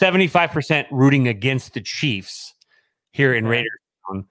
75% 0.00 0.86
rooting 0.90 1.26
against 1.28 1.74
the 1.74 1.80
Chiefs 1.80 2.54
here 3.10 3.34
in 3.34 3.46
Raiders 3.46 3.70
Town. 4.08 4.26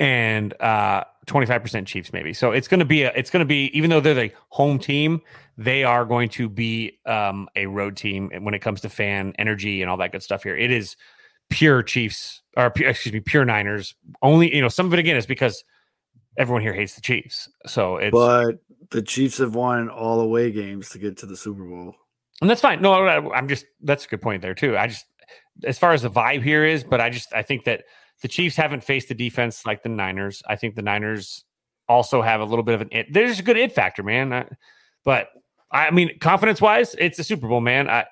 and 0.00 0.60
uh 0.62 1.04
25% 1.26 1.84
Chiefs 1.86 2.10
maybe. 2.12 2.32
So 2.32 2.52
it's 2.52 2.68
going 2.68 2.80
to 2.80 2.86
be 2.86 3.02
a 3.02 3.12
it's 3.14 3.28
going 3.28 3.40
to 3.40 3.46
be 3.46 3.66
even 3.76 3.90
though 3.90 4.00
they're 4.00 4.14
the 4.14 4.32
home 4.48 4.78
team, 4.78 5.20
they 5.58 5.84
are 5.84 6.06
going 6.06 6.30
to 6.30 6.48
be 6.48 6.98
um 7.04 7.48
a 7.54 7.66
road 7.66 7.96
team 7.96 8.30
when 8.40 8.54
it 8.54 8.60
comes 8.60 8.80
to 8.80 8.88
fan 8.88 9.34
energy 9.38 9.82
and 9.82 9.90
all 9.90 9.98
that 9.98 10.12
good 10.12 10.22
stuff 10.22 10.42
here. 10.42 10.56
It 10.56 10.70
is 10.70 10.96
pure 11.50 11.82
Chiefs 11.82 12.42
or 12.56 12.72
excuse 12.76 13.12
me, 13.12 13.20
pure 13.20 13.44
Niners. 13.44 13.94
Only, 14.22 14.54
you 14.54 14.62
know, 14.62 14.68
some 14.68 14.86
of 14.86 14.94
it 14.94 14.98
again 14.98 15.16
is 15.16 15.26
because 15.26 15.62
everyone 16.38 16.62
here 16.62 16.72
hates 16.72 16.94
the 16.94 17.02
Chiefs. 17.02 17.48
So 17.66 17.96
it's 17.98 18.12
But 18.12 18.58
the 18.90 19.02
Chiefs 19.02 19.38
have 19.38 19.54
won 19.54 19.88
all 19.88 20.20
away 20.20 20.50
games 20.50 20.88
to 20.90 20.98
get 20.98 21.16
to 21.18 21.26
the 21.26 21.36
Super 21.36 21.64
Bowl. 21.64 21.94
and 22.40 22.48
that's 22.48 22.60
fine. 22.60 22.80
No, 22.80 22.92
I'm 23.32 23.48
just 23.48 23.66
that's 23.82 24.04
a 24.04 24.08
good 24.08 24.22
point 24.22 24.42
there 24.42 24.54
too. 24.54 24.76
I 24.76 24.86
just 24.86 25.06
as 25.64 25.78
far 25.78 25.92
as 25.92 26.02
the 26.02 26.10
vibe 26.10 26.42
here 26.42 26.64
is, 26.64 26.84
but 26.84 27.00
I 27.00 27.10
just 27.10 27.32
I 27.34 27.42
think 27.42 27.64
that 27.64 27.84
the 28.22 28.28
Chiefs 28.28 28.56
haven't 28.56 28.82
faced 28.82 29.08
the 29.08 29.14
defense 29.14 29.66
like 29.66 29.82
the 29.82 29.88
Niners. 29.88 30.42
I 30.48 30.56
think 30.56 30.74
the 30.74 30.82
Niners 30.82 31.44
also 31.88 32.22
have 32.22 32.40
a 32.40 32.44
little 32.44 32.62
bit 32.62 32.74
of 32.74 32.80
an 32.82 32.88
it. 32.92 33.12
There's 33.12 33.38
a 33.38 33.42
good 33.42 33.56
it 33.56 33.72
factor, 33.72 34.02
man. 34.02 34.32
I, 34.32 34.46
but 35.04 35.28
I 35.70 35.90
mean, 35.90 36.18
confidence 36.18 36.60
wise, 36.60 36.94
it's 36.98 37.18
a 37.18 37.24
Super 37.24 37.48
Bowl, 37.48 37.60
man. 37.60 37.88
I 37.88 38.06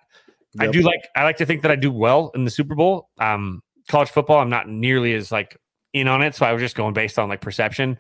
I 0.59 0.69
do 0.69 0.83
like 0.83 1.09
I 1.15 1.25
like 1.25 1.37
to 1.39 1.47
think 1.47 1.63
that 1.63 1.71
I 1.71 1.77
do 1.77 1.93
well 1.93 2.31
in 2.35 2.45
the 2.45 2.51
Super 2.51 2.75
Bowl. 2.75 3.11
Um, 3.19 3.63
college 3.89 4.11
football, 4.11 4.39
I'm 4.39 4.51
not 4.51 4.69
nearly 4.69 5.15
as 5.15 5.31
like 5.31 5.57
in 5.93 6.09
on 6.09 6.23
it, 6.23 6.35
so 6.35 6.47
I 6.47 6.53
was 6.53 6.61
just 6.61 6.77
going 6.77 6.95
based 6.95 7.19
on 7.19 7.29
like 7.29 7.41
perception. 7.41 7.99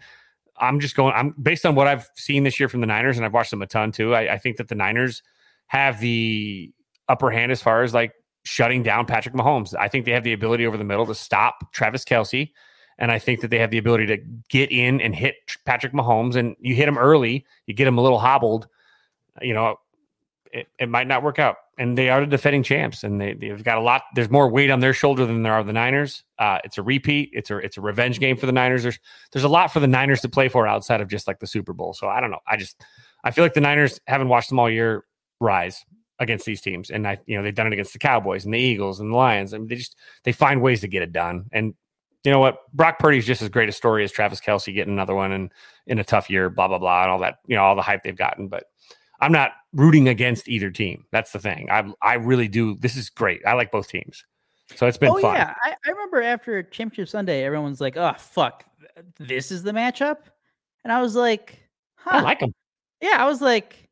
I'm 0.58 0.80
just 0.80 0.96
going. 0.96 1.12
I'm 1.14 1.34
based 1.40 1.66
on 1.66 1.74
what 1.74 1.86
I've 1.86 2.08
seen 2.14 2.44
this 2.44 2.58
year 2.58 2.68
from 2.68 2.80
the 2.80 2.86
Niners, 2.86 3.16
and 3.16 3.24
I've 3.24 3.32
watched 3.32 3.50
them 3.50 3.62
a 3.62 3.66
ton 3.66 3.92
too. 3.92 4.14
I, 4.14 4.34
I 4.34 4.38
think 4.38 4.56
that 4.56 4.68
the 4.68 4.74
Niners 4.74 5.22
have 5.66 6.00
the 6.00 6.72
upper 7.08 7.30
hand 7.30 7.52
as 7.52 7.62
far 7.62 7.82
as 7.82 7.94
like 7.94 8.12
shutting 8.44 8.82
down 8.82 9.06
Patrick 9.06 9.34
Mahomes. 9.34 9.74
I 9.78 9.88
think 9.88 10.04
they 10.04 10.12
have 10.12 10.24
the 10.24 10.32
ability 10.32 10.66
over 10.66 10.76
the 10.76 10.84
middle 10.84 11.06
to 11.06 11.14
stop 11.14 11.72
Travis 11.72 12.04
Kelce, 12.04 12.52
and 12.98 13.10
I 13.10 13.18
think 13.18 13.40
that 13.40 13.48
they 13.48 13.58
have 13.58 13.70
the 13.70 13.78
ability 13.78 14.06
to 14.06 14.18
get 14.48 14.70
in 14.70 15.00
and 15.00 15.14
hit 15.14 15.34
Patrick 15.64 15.92
Mahomes. 15.92 16.36
And 16.36 16.56
you 16.60 16.74
hit 16.74 16.88
him 16.88 16.98
early, 16.98 17.44
you 17.66 17.74
get 17.74 17.86
him 17.86 17.98
a 17.98 18.02
little 18.02 18.18
hobbled. 18.18 18.68
You 19.42 19.54
know, 19.54 19.76
it, 20.52 20.68
it 20.78 20.88
might 20.88 21.06
not 21.06 21.22
work 21.22 21.38
out. 21.38 21.56
And 21.78 21.98
they 21.98 22.08
are 22.08 22.20
the 22.20 22.26
defending 22.26 22.62
champs, 22.62 23.04
and 23.04 23.20
they, 23.20 23.34
they've 23.34 23.62
got 23.62 23.76
a 23.76 23.82
lot. 23.82 24.04
There's 24.14 24.30
more 24.30 24.48
weight 24.48 24.70
on 24.70 24.80
their 24.80 24.94
shoulder 24.94 25.26
than 25.26 25.42
there 25.42 25.52
are 25.52 25.62
the 25.62 25.74
Niners. 25.74 26.24
Uh, 26.38 26.58
it's 26.64 26.78
a 26.78 26.82
repeat. 26.82 27.28
It's 27.34 27.50
a 27.50 27.58
it's 27.58 27.76
a 27.76 27.82
revenge 27.82 28.18
game 28.18 28.38
for 28.38 28.46
the 28.46 28.52
Niners. 28.52 28.82
There's 28.82 28.98
there's 29.32 29.44
a 29.44 29.48
lot 29.48 29.70
for 29.70 29.80
the 29.80 29.86
Niners 29.86 30.22
to 30.22 30.28
play 30.30 30.48
for 30.48 30.66
outside 30.66 31.02
of 31.02 31.08
just 31.08 31.26
like 31.26 31.38
the 31.38 31.46
Super 31.46 31.74
Bowl. 31.74 31.92
So 31.92 32.08
I 32.08 32.20
don't 32.20 32.30
know. 32.30 32.40
I 32.46 32.56
just 32.56 32.82
I 33.24 33.30
feel 33.30 33.44
like 33.44 33.52
the 33.52 33.60
Niners 33.60 34.00
haven't 34.06 34.28
watched 34.28 34.48
them 34.48 34.58
all 34.58 34.70
year 34.70 35.04
rise 35.38 35.84
against 36.18 36.46
these 36.46 36.62
teams, 36.62 36.90
and 36.90 37.06
I 37.06 37.18
you 37.26 37.36
know 37.36 37.42
they've 37.42 37.54
done 37.54 37.66
it 37.66 37.74
against 37.74 37.92
the 37.92 37.98
Cowboys 37.98 38.46
and 38.46 38.54
the 38.54 38.58
Eagles 38.58 38.98
and 38.98 39.12
the 39.12 39.16
Lions. 39.16 39.52
I 39.52 39.58
mean, 39.58 39.68
they 39.68 39.76
just 39.76 39.96
they 40.24 40.32
find 40.32 40.62
ways 40.62 40.80
to 40.80 40.88
get 40.88 41.02
it 41.02 41.12
done. 41.12 41.44
And 41.52 41.74
you 42.24 42.30
know 42.30 42.40
what? 42.40 42.56
Brock 42.72 42.98
Purdy's 42.98 43.26
just 43.26 43.42
as 43.42 43.50
great 43.50 43.68
a 43.68 43.72
story 43.72 44.02
as 44.02 44.10
Travis 44.10 44.40
Kelce 44.40 44.74
getting 44.74 44.94
another 44.94 45.14
one 45.14 45.30
and 45.30 45.52
in 45.86 45.98
a 45.98 46.04
tough 46.04 46.30
year, 46.30 46.48
blah 46.48 46.68
blah 46.68 46.78
blah, 46.78 47.02
and 47.02 47.10
all 47.10 47.18
that. 47.18 47.40
You 47.46 47.56
know 47.56 47.64
all 47.64 47.76
the 47.76 47.82
hype 47.82 48.02
they've 48.02 48.16
gotten, 48.16 48.48
but. 48.48 48.64
I'm 49.20 49.32
not 49.32 49.52
rooting 49.72 50.08
against 50.08 50.48
either 50.48 50.70
team. 50.70 51.04
That's 51.12 51.32
the 51.32 51.38
thing. 51.38 51.68
I 51.70 51.84
I 52.02 52.14
really 52.14 52.48
do. 52.48 52.76
This 52.76 52.96
is 52.96 53.10
great. 53.10 53.40
I 53.46 53.54
like 53.54 53.70
both 53.70 53.88
teams. 53.88 54.24
So 54.74 54.86
it's 54.86 54.98
been 54.98 55.10
oh 55.10 55.18
fun. 55.20 55.34
yeah, 55.34 55.54
I, 55.62 55.74
I 55.86 55.90
remember 55.90 56.22
after 56.22 56.62
Championship 56.62 57.08
Sunday, 57.08 57.44
everyone's 57.44 57.80
like, 57.80 57.96
"Oh 57.96 58.14
fuck, 58.18 58.64
this 59.18 59.50
is 59.52 59.62
the 59.62 59.72
matchup," 59.72 60.18
and 60.82 60.92
I 60.92 61.00
was 61.00 61.14
like, 61.14 61.58
"Huh." 61.94 62.18
I 62.18 62.20
like 62.22 62.40
them. 62.40 62.52
Yeah, 63.00 63.22
I 63.22 63.26
was 63.26 63.40
like, 63.40 63.88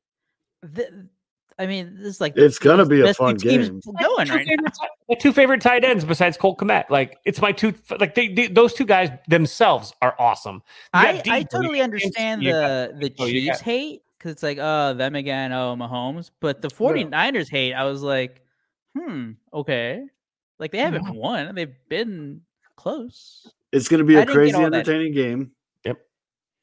I 1.59 1.67
mean, 1.67 1.97
this 1.99 2.07
is 2.07 2.21
like 2.21 2.37
It's 2.37 2.59
gonna 2.59 2.85
be 2.85 3.01
a 3.01 3.05
best 3.05 3.19
two 3.19 3.25
fun 3.25 3.37
teams 3.37 3.69
game. 3.69 3.81
going 4.01 4.27
two 4.27 4.35
right 4.35 4.47
now. 4.47 4.57
favorite, 4.57 4.73
my 5.09 5.15
two 5.15 5.33
favorite 5.33 5.61
tight 5.61 5.85
ends 5.85 6.05
besides 6.05 6.37
Cole 6.37 6.57
Kmet. 6.57 6.91
Like 6.91 7.19
it's 7.25 7.41
my 7.41 7.53
two. 7.53 7.75
Like 8.01 8.15
they, 8.15 8.29
they 8.29 8.49
those 8.49 8.75
two 8.75 8.85
guys 8.85 9.11
themselves 9.29 9.93
are 10.03 10.17
awesome. 10.19 10.57
You 10.57 10.61
I, 10.95 11.23
I 11.27 11.43
totally 11.45 11.81
understand 11.81 12.43
James, 12.43 12.45
you 12.45 12.53
got- 12.53 13.01
the 13.01 13.09
the 13.09 13.15
oh, 13.21 13.27
you 13.27 13.41
Chiefs 13.43 13.61
hate 13.61 14.03
because 14.25 14.33
it's 14.33 14.43
like, 14.43 14.59
oh, 14.59 14.95
them 14.95 15.15
again, 15.15 15.53
oh, 15.53 15.77
Mahomes. 15.79 16.31
But 16.41 16.63
the 16.63 16.69
49ers 16.69 17.51
hate, 17.51 17.75
I 17.75 17.85
was 17.85 18.03
like, 18.03 18.41
hmm, 18.97 19.33
okay. 19.53 20.07
Like 20.59 20.73
they 20.73 20.79
haven't 20.79 21.15
won, 21.15 21.55
they've 21.55 21.75
been 21.91 22.41
close. 22.75 23.47
It's 23.71 23.87
going 23.87 23.99
to 23.99 24.05
be 24.05 24.17
I 24.17 24.23
a 24.23 24.27
crazy, 24.27 24.55
all 24.55 24.63
that. 24.63 24.73
entertaining 24.73 25.13
game. 25.13 25.51
Yep. 25.85 25.99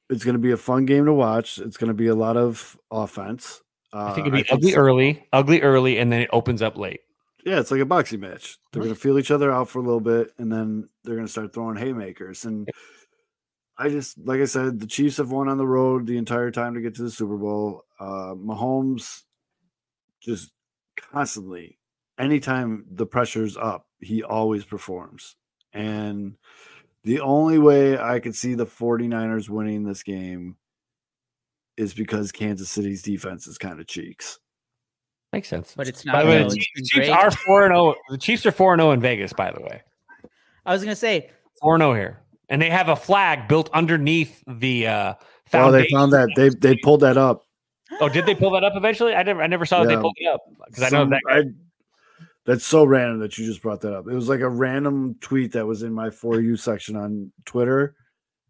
It's 0.09 0.23
going 0.23 0.33
to 0.33 0.39
be 0.39 0.51
a 0.51 0.57
fun 0.57 0.85
game 0.88 1.05
to 1.05 1.13
watch. 1.13 1.59
It's 1.59 1.77
going 1.77 1.89
to 1.89 1.93
be 1.93 2.07
a 2.07 2.15
lot 2.15 2.35
of 2.35 2.75
offense. 2.89 3.61
Uh, 3.93 4.05
I 4.05 4.13
think 4.13 4.27
it'd 4.27 4.33
be 4.33 4.43
think 4.43 4.53
ugly 4.53 4.71
so- 4.71 4.77
early, 4.79 5.27
ugly 5.31 5.61
early, 5.61 5.99
and 5.99 6.11
then 6.11 6.21
it 6.21 6.29
opens 6.33 6.63
up 6.63 6.77
late. 6.77 7.01
Yeah, 7.45 7.59
it's 7.59 7.69
like 7.69 7.81
a 7.81 7.85
boxing 7.85 8.21
match. 8.21 8.57
They're 8.71 8.83
going 8.83 8.93
to 8.93 8.99
feel 8.99 9.19
each 9.19 9.31
other 9.31 9.51
out 9.51 9.67
for 9.67 9.79
a 9.79 9.83
little 9.83 9.99
bit, 9.99 10.31
and 10.38 10.51
then 10.51 10.88
they're 11.03 11.15
going 11.15 11.25
to 11.27 11.31
start 11.31 11.53
throwing 11.53 11.75
haymakers. 11.75 12.45
And 12.45 12.69
I 13.82 13.90
just, 13.90 14.18
like 14.24 14.40
I 14.41 14.45
said, 14.45 14.80
the 14.80 14.86
Chiefs 14.86 15.18
have 15.18 15.32
won 15.32 15.49
on 15.49 15.58
the 15.58 15.66
road 15.66 16.06
the 16.06 16.18
entire 16.18 16.52
time 16.52 16.76
to 16.76 16.82
get 16.82 16.95
to 16.95 17.02
the 17.03 17.10
Super 17.10 17.36
Bowl. 17.38 17.86
Uh, 17.99 18.36
Mahomes 18.36 19.24
just 20.20 20.52
constantly, 20.95 21.80
anytime 22.20 22.86
the 22.91 23.08
pressure's 23.08 23.58
up, 23.58 23.88
he 23.99 24.22
always 24.24 24.64
performs. 24.64 25.36
And 25.74 26.36
the 27.03 27.22
only 27.22 27.58
way 27.58 27.98
I 27.98 28.20
could 28.20 28.36
see 28.36 28.53
the 28.53 28.68
49ers 28.68 29.49
winning 29.49 29.84
this 29.84 30.03
game 30.03 30.58
is 31.76 31.94
because 31.95 32.32
Kansas 32.32 32.70
City's 32.70 33.02
defense 33.02 33.48
is 33.48 33.58
kind 33.58 33.80
of 33.80 33.88
cheeks. 33.88 34.38
Makes 35.34 35.48
sense. 35.48 35.74
But 35.76 35.88
it's 35.88 36.03
By 36.03 36.12
not. 36.12 36.22
the 36.24 36.28
way, 36.28 36.38
though. 36.44 36.49
the 36.49 36.56
Chiefs, 36.58 36.90
Chiefs 36.90 37.10
are 37.10 37.32
four 37.32 37.66
and 37.66 37.74
zero. 37.74 37.95
The 38.10 38.18
Chiefs 38.18 38.45
are 38.45 38.52
four 38.52 38.74
and 38.74 38.82
zero 38.82 38.91
in 38.91 38.99
Vegas. 38.99 39.34
By 39.34 39.52
the 39.52 39.62
way, 39.62 39.82
I 40.66 40.74
was 40.74 40.84
gonna 40.84 40.95
say 40.95 41.32
four 41.60 41.74
and 41.74 41.82
zero 41.82 41.95
here, 41.95 42.20
and 42.52 42.61
they 42.61 42.69
have 42.69 42.90
a 42.90 42.95
flag 42.95 43.48
built 43.48 43.69
underneath 43.73 44.44
the 44.45 44.86
uh, 44.86 45.14
Oh, 45.53 45.72
they 45.72 45.88
found 45.90 46.14
that 46.14 46.30
they 46.36 46.49
they 46.49 46.76
pulled 46.78 46.99
that 46.99 47.18
up. 47.18 47.48
Oh, 47.99 48.07
did 48.07 48.26
they 48.26 48.36
pull 48.36 48.52
that 48.52 48.64
up 48.64 48.73
eventually? 48.76 49.14
I 49.15 49.23
never, 49.23 49.41
I 49.41 49.48
never 49.48 49.65
saw 49.65 49.84
that 49.84 49.90
they 49.90 49.95
pulled 50.02 50.15
it 50.18 50.28
up 50.28 50.41
because 50.68 50.84
I 50.84 50.90
know 50.90 51.06
that. 51.10 51.22
Guy, 51.28 51.40
I- 51.40 51.44
that's 52.44 52.65
so 52.65 52.84
random 52.86 53.19
that 53.19 53.38
you 53.38 53.45
just 53.45 53.61
brought 53.61 53.82
that 53.82 53.94
up. 53.94 54.07
It 54.07 54.15
was 54.15 54.28
like 54.28 54.40
a 54.40 54.49
random 54.49 55.15
tweet 55.22 55.52
that 55.52 55.65
was 55.68 55.84
in 55.84 55.94
my 55.94 56.10
for 56.10 56.41
you 56.41 56.56
section 56.57 56.95
on 56.95 57.32
Twitter, 57.45 57.95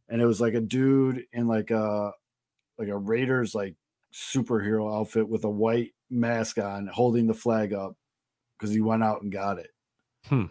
and 0.07 0.21
it 0.21 0.25
was 0.25 0.39
like 0.39 0.53
a 0.53 0.61
dude 0.61 1.25
in 1.33 1.47
like 1.47 1.71
a 1.71 2.11
like 2.77 2.87
a 2.87 2.97
Raiders 2.97 3.53
like 3.53 3.75
superhero 4.13 4.97
outfit 4.97 5.27
with 5.27 5.43
a 5.43 5.49
white 5.49 5.91
mask 6.09 6.57
on, 6.57 6.87
holding 6.87 7.27
the 7.27 7.33
flag 7.33 7.73
up 7.73 7.95
because 8.57 8.73
he 8.73 8.79
went 8.81 9.03
out 9.03 9.23
and 9.23 9.31
got 9.31 9.59
it. 9.59 9.69
Hmm. 10.27 10.45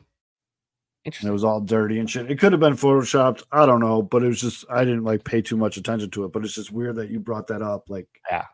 And 1.06 1.14
it 1.24 1.32
was 1.32 1.44
all 1.44 1.60
dirty 1.60 1.98
and 1.98 2.08
shit. 2.10 2.30
It 2.30 2.38
could 2.38 2.52
have 2.52 2.60
been 2.60 2.74
photoshopped. 2.74 3.42
I 3.52 3.64
don't 3.64 3.80
know, 3.80 4.02
but 4.02 4.22
it 4.22 4.28
was 4.28 4.40
just 4.40 4.64
I 4.70 4.84
didn't 4.84 5.04
like 5.04 5.24
pay 5.24 5.40
too 5.40 5.56
much 5.56 5.76
attention 5.78 6.10
to 6.10 6.24
it. 6.24 6.32
But 6.32 6.44
it's 6.44 6.54
just 6.54 6.70
weird 6.72 6.96
that 6.96 7.08
you 7.10 7.18
brought 7.20 7.46
that 7.48 7.62
up. 7.62 7.88
Like, 7.88 8.06
yeah, 8.30 8.44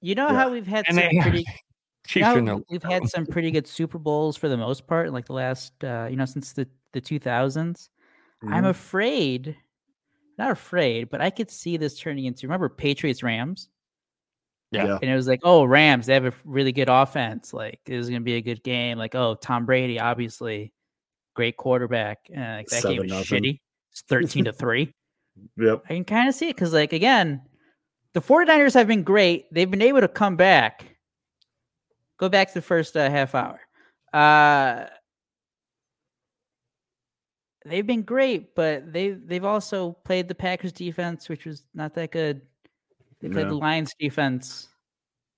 You 0.00 0.14
know 0.14 0.28
Yeah. 0.28 0.34
how 0.34 0.50
we've 0.50 0.66
had 0.66 0.86
And 0.88 0.96
some 0.96 1.04
they- 1.10 1.20
pretty 1.20 1.44
Chiefs 2.06 2.26
you 2.28 2.32
are 2.36 2.40
no. 2.40 2.62
we've 2.70 2.82
had 2.82 3.06
some 3.08 3.26
pretty 3.26 3.50
good 3.50 3.66
Super 3.66 3.98
Bowls 3.98 4.36
for 4.36 4.48
the 4.48 4.56
most 4.56 4.86
part, 4.86 5.12
like 5.12 5.26
the 5.26 5.32
last 5.34 5.82
uh, 5.84 6.06
you 6.10 6.16
know, 6.16 6.24
since 6.24 6.52
the, 6.52 6.66
the 6.92 7.00
two 7.00 7.18
thousands. 7.18 7.90
I'm 8.42 8.64
Mhm. 8.64 8.68
afraid 8.70 9.56
not 10.38 10.50
afraid, 10.50 11.10
but 11.10 11.20
I 11.20 11.30
could 11.30 11.50
see 11.50 11.76
this 11.76 11.98
turning 11.98 12.24
into 12.24 12.46
remember 12.46 12.68
Patriots 12.68 13.22
Rams? 13.22 13.68
Yeah. 14.72 14.86
Yeah. 14.86 14.98
And 15.00 15.08
it 15.10 15.14
was 15.14 15.28
like, 15.28 15.40
oh, 15.44 15.64
Rams, 15.64 16.06
they 16.06 16.14
have 16.14 16.24
a 16.24 16.32
really 16.44 16.72
good 16.72 16.88
offense. 16.88 17.52
Like, 17.54 17.80
this 17.86 17.96
is 18.02 18.08
gonna 18.10 18.20
be 18.22 18.34
a 18.34 18.40
good 18.42 18.62
game. 18.64 18.98
Like, 18.98 19.14
oh, 19.14 19.36
Tom 19.36 19.64
Brady, 19.66 20.00
obviously, 20.00 20.72
great 21.34 21.56
quarterback. 21.56 22.18
Uh, 22.30 22.40
like 22.40 22.66
that 22.68 22.82
game 22.82 22.92
Seven 22.92 22.98
was 23.02 23.10
nothing. 23.10 23.42
shitty. 23.42 23.60
It's 23.92 24.02
13 24.08 24.44
to 24.46 24.52
3. 24.54 24.92
yep. 25.58 25.82
I 25.84 25.88
can 25.94 26.04
kind 26.04 26.28
of 26.28 26.34
see 26.34 26.48
it 26.48 26.56
because, 26.56 26.72
like, 26.72 26.92
again, 26.92 27.42
the 28.12 28.20
49ers 28.20 28.74
have 28.74 28.86
been 28.86 29.02
great. 29.02 29.52
They've 29.52 29.70
been 29.70 29.82
able 29.82 30.00
to 30.00 30.08
come 30.08 30.36
back. 30.36 30.96
Go 32.18 32.28
back 32.28 32.48
to 32.48 32.54
the 32.54 32.62
first 32.62 32.96
uh, 32.96 33.10
half 33.10 33.34
hour. 33.34 33.60
Uh, 34.12 34.86
they've 37.64 37.86
been 37.86 38.02
great, 38.02 38.54
but 38.54 38.92
they 38.92 39.10
they've 39.10 39.44
also 39.44 39.92
played 40.04 40.28
the 40.28 40.34
Packers 40.34 40.72
defense, 40.72 41.28
which 41.28 41.44
was 41.46 41.64
not 41.74 41.94
that 41.94 42.12
good. 42.12 42.42
They 43.20 43.28
played 43.28 43.44
Yeah. 43.44 43.48
the 43.50 43.54
Lions 43.56 43.92
defense, 43.98 44.68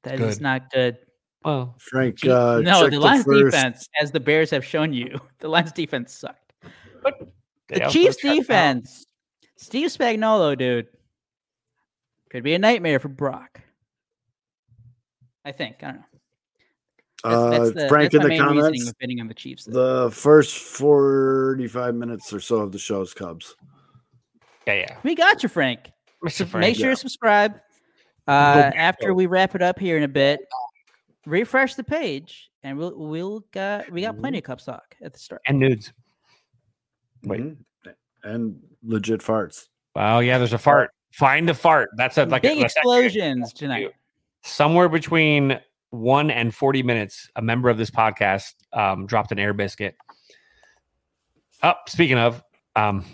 that 0.02 0.20
is 0.20 0.36
Good. 0.36 0.42
not 0.42 0.70
good. 0.70 0.98
Well, 1.46 1.76
Frank, 1.78 2.18
Chief- 2.18 2.30
uh, 2.30 2.60
no, 2.60 2.88
the 2.90 2.98
Lions 2.98 3.24
first- 3.24 3.44
defense, 3.54 3.88
as 4.00 4.10
the 4.10 4.18
Bears 4.18 4.50
have 4.50 4.64
shown 4.64 4.92
you, 4.92 5.20
the 5.38 5.46
Lions 5.48 5.70
defense 5.72 6.12
sucked. 6.12 6.52
but 7.04 7.20
they 7.68 7.78
The 7.78 7.86
Chiefs 7.88 8.16
defense, 8.16 9.06
Steve 9.56 9.88
Spagnuolo, 9.90 10.58
dude, 10.58 10.88
could 12.30 12.42
be 12.42 12.54
a 12.54 12.58
nightmare 12.58 12.98
for 12.98 13.08
Brock. 13.08 13.60
I 15.44 15.52
think. 15.52 15.76
I 15.82 15.86
don't 15.86 15.96
know. 15.96 16.02
That's, 17.22 17.36
Uh, 17.36 17.50
that's 17.50 17.74
the, 17.74 17.88
Frank 17.88 18.12
that's 18.12 18.24
in 18.24 18.30
the 18.30 18.38
comments. 18.38 18.88
of 18.88 18.98
betting 18.98 19.20
on 19.20 19.28
the 19.28 19.34
Chiefs. 19.34 19.64
there. 19.66 19.74
The 20.04 20.10
first 20.10 20.58
45 20.58 21.94
minutes 21.94 22.32
or 22.32 22.40
so 22.40 22.56
of 22.56 22.72
the 22.72 22.78
show's 22.78 23.14
Cubs. 23.14 23.54
Yeah, 24.66 24.74
yeah. 24.74 24.96
we 25.04 25.14
got 25.14 25.44
you, 25.44 25.48
Frank. 25.48 25.92
Mr. 26.24 26.40
Make 26.40 26.48
Frank. 26.48 26.76
sure 26.76 26.88
yeah. 26.88 26.94
to 26.94 27.00
subscribe. 27.00 27.54
Uh, 28.26 28.72
after 28.74 29.14
we 29.14 29.26
wrap 29.26 29.54
it 29.54 29.62
up 29.62 29.78
here 29.78 29.96
in 29.96 30.02
a 30.02 30.08
bit, 30.08 30.40
refresh 31.26 31.74
the 31.74 31.84
page, 31.84 32.48
and 32.62 32.78
we'll 32.78 32.96
we'll 32.96 33.40
got 33.52 33.90
we 33.90 34.00
got 34.00 34.18
plenty 34.18 34.38
of 34.38 34.44
Cubs 34.44 34.64
talk 34.64 34.96
at 35.02 35.12
the 35.12 35.18
start. 35.18 35.42
and 35.46 35.58
nudes. 35.58 35.92
Wait. 37.24 37.40
Mhm. 37.40 37.56
and 38.24 38.58
legit 38.82 39.20
farts. 39.20 39.66
Oh 39.94 40.20
yeah, 40.20 40.38
there's 40.38 40.52
a 40.54 40.58
fart. 40.58 40.90
Find 41.12 41.48
a 41.50 41.54
fart. 41.54 41.90
That's 41.96 42.16
a 42.18 42.24
like 42.26 42.42
Big 42.42 42.58
a, 42.58 42.60
that's 42.62 42.76
explosions 42.76 43.52
tonight. 43.52 43.90
somewhere 44.42 44.88
between 44.88 45.58
one 45.90 46.30
and 46.30 46.54
40 46.54 46.82
minutes, 46.82 47.28
a 47.36 47.42
member 47.42 47.68
of 47.70 47.78
this 47.78 47.90
podcast 47.90 48.54
um, 48.72 49.06
dropped 49.06 49.32
an 49.32 49.38
air 49.38 49.52
biscuit. 49.54 49.96
Oh, 51.62 51.72
speaking 51.88 52.18
of, 52.18 52.42
um, 52.74 53.04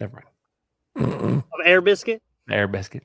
never 0.00 0.22
mind. 0.96 1.42
Of 1.42 1.44
Air 1.64 1.80
Biscuit. 1.82 2.22
Air 2.50 2.66
biscuit. 2.68 3.04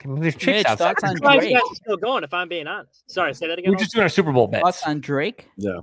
Come 0.00 0.12
on, 0.12 0.20
There's 0.20 0.34
chicks 0.36 0.58
Mitch, 0.58 0.66
outside. 0.66 0.96
thoughts 0.98 1.04
on 1.04 1.16
Why 1.18 1.34
you 1.34 1.40
Drake? 1.40 1.54
guys 1.54 1.62
are 1.70 1.74
still 1.74 1.96
going? 1.96 2.22
If 2.24 2.32
I'm 2.32 2.48
being 2.48 2.66
honest. 2.66 3.02
Sorry, 3.10 3.34
say 3.34 3.48
that 3.48 3.58
again. 3.58 3.70
We're 3.72 3.78
just 3.78 3.92
doing 3.92 4.02
our 4.04 4.08
Super 4.08 4.32
Bowl 4.32 4.46
bets. 4.46 4.62
Thoughts 4.62 4.82
on 4.84 5.00
Drake? 5.00 5.48
Yeah. 5.56 5.80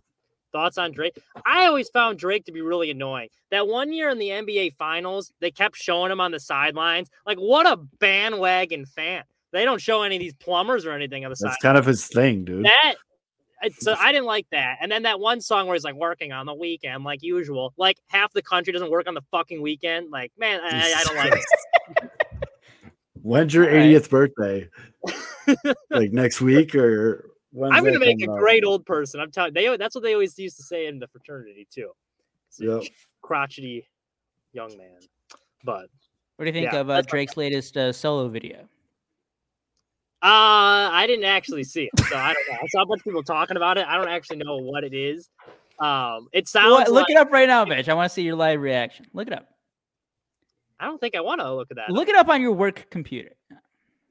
Thoughts 0.53 0.77
on 0.77 0.93
Drake? 0.93 1.17
I 1.45 1.65
always 1.65 1.89
found 1.89 2.17
Drake 2.17 2.45
to 2.45 2.53
be 2.53 2.61
really 2.61 2.89
annoying. 2.89 3.27
That 3.51 3.67
one 3.67 3.91
year 3.91 4.09
in 4.09 4.17
the 4.19 4.29
NBA 4.29 4.75
Finals, 4.77 5.33
they 5.41 5.51
kept 5.51 5.75
showing 5.75 6.11
him 6.11 6.21
on 6.21 6.31
the 6.31 6.39
sidelines. 6.39 7.09
Like, 7.25 7.37
what 7.39 7.65
a 7.67 7.75
bandwagon 7.99 8.85
fan! 8.85 9.23
They 9.51 9.65
don't 9.65 9.81
show 9.81 10.01
any 10.03 10.15
of 10.15 10.21
these 10.21 10.33
plumbers 10.33 10.85
or 10.85 10.91
anything 10.93 11.25
on 11.25 11.29
the 11.29 11.35
side. 11.35 11.49
That's 11.51 11.61
kind 11.61 11.77
of 11.77 11.85
his 11.85 12.07
thing, 12.07 12.45
dude. 12.45 12.63
That 12.65 12.95
I- 13.61 13.69
so 13.69 13.95
I 13.99 14.11
didn't 14.13 14.27
like 14.27 14.47
that. 14.51 14.77
And 14.81 14.89
then 14.91 15.03
that 15.03 15.19
one 15.19 15.41
song 15.41 15.67
where 15.67 15.75
he's 15.75 15.83
like 15.83 15.95
working 15.95 16.31
on 16.31 16.45
the 16.45 16.53
weekend, 16.53 17.03
like 17.03 17.21
usual. 17.21 17.73
Like 17.77 17.97
half 18.07 18.31
the 18.31 18.41
country 18.41 18.71
doesn't 18.71 18.91
work 18.91 19.07
on 19.07 19.13
the 19.13 19.23
fucking 19.31 19.61
weekend. 19.61 20.09
Like, 20.11 20.31
man, 20.37 20.61
I, 20.63 20.93
I 20.93 21.03
don't 21.03 21.15
like 21.17 21.33
it. 21.33 22.11
When's 23.25 23.55
your 23.55 23.67
All 23.67 23.75
right. 23.75 23.89
80th 23.89 24.11
birthday? 24.11 24.69
like 25.89 26.11
next 26.11 26.41
week 26.41 26.75
or 26.75 27.31
when's 27.51 27.75
I'm 27.75 27.83
gonna 27.83 27.97
make 27.97 28.21
a 28.21 28.31
up? 28.31 28.37
great 28.37 28.63
old 28.63 28.85
person. 28.85 29.19
I'm 29.19 29.31
telling 29.31 29.51
they 29.51 29.75
that's 29.77 29.95
what 29.95 30.03
they 30.03 30.13
always 30.13 30.37
used 30.37 30.57
to 30.57 30.63
say 30.63 30.85
in 30.85 30.99
the 30.99 31.07
fraternity 31.07 31.67
too. 31.73 31.89
Yep. 32.59 32.83
Crotchety 33.23 33.87
young 34.53 34.77
man. 34.77 34.99
But 35.63 35.87
What 36.35 36.45
do 36.45 36.45
you 36.45 36.51
think 36.51 36.71
Yeah, 36.71 36.81
of 36.81 36.91
uh, 36.91 37.01
Drake's 37.01 37.35
latest 37.35 37.75
uh, 37.77 37.91
solo 37.91 38.27
video? 38.27 38.59
Uh, 40.21 40.93
I 40.93 41.05
didn't 41.07 41.25
actually 41.25 41.63
see 41.63 41.89
it, 41.91 41.99
so 42.07 42.15
I 42.15 42.31
don't 42.31 42.47
know. 42.47 42.59
I 42.61 42.67
saw 42.67 42.83
a 42.83 42.85
bunch 42.85 42.99
of 42.99 43.05
people 43.05 43.23
talking 43.23 43.57
about 43.57 43.79
it. 43.79 43.87
I 43.87 43.97
don't 43.97 44.07
actually 44.07 44.37
know 44.37 44.57
what 44.57 44.83
it 44.83 44.93
is. 44.93 45.31
Um, 45.79 46.27
it 46.31 46.47
sounds. 46.47 46.71
What- 46.73 46.89
look 46.89 47.09
like, 47.09 47.09
it 47.09 47.17
up 47.17 47.31
right 47.31 47.47
now, 47.47 47.65
bitch. 47.65 47.89
I 47.89 47.95
want 47.95 48.07
to 48.07 48.13
see 48.13 48.21
your 48.21 48.35
live 48.35 48.61
reaction. 48.61 49.07
Look 49.13 49.25
it 49.25 49.33
up. 49.33 49.47
I 50.79 50.85
don't 50.85 50.99
think 50.99 51.15
I 51.15 51.21
want 51.21 51.41
to 51.41 51.53
look 51.53 51.71
at 51.71 51.77
that. 51.77 51.89
Look 51.89 52.09
it 52.09 52.15
up 52.15 52.27
on 52.27 52.41
your 52.41 52.51
work 52.51 52.87
computer. 52.89 53.31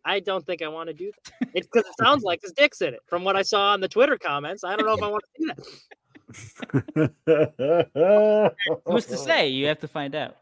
I 0.04 0.20
don't 0.20 0.44
think 0.44 0.62
I 0.62 0.68
want 0.68 0.88
to 0.88 0.94
do 0.94 1.10
that. 1.12 1.48
It's 1.54 1.68
because 1.72 1.88
it 1.88 1.94
sounds 1.98 2.24
like 2.24 2.42
his 2.42 2.52
dick's 2.52 2.82
in 2.82 2.94
it. 2.94 3.00
From 3.06 3.22
what 3.22 3.36
I 3.36 3.42
saw 3.42 3.72
on 3.72 3.80
the 3.80 3.88
Twitter 3.88 4.18
comments, 4.18 4.64
I 4.64 4.74
don't 4.74 4.86
know 4.86 4.94
if 4.94 5.02
I 5.02 5.08
want 5.08 5.24
to 5.36 5.40
do 5.40 5.52
that. 7.26 8.54
Who's 8.86 9.06
to 9.06 9.16
say? 9.16 9.48
You 9.48 9.66
have 9.68 9.78
to 9.80 9.88
find 9.88 10.14
out. 10.16 10.36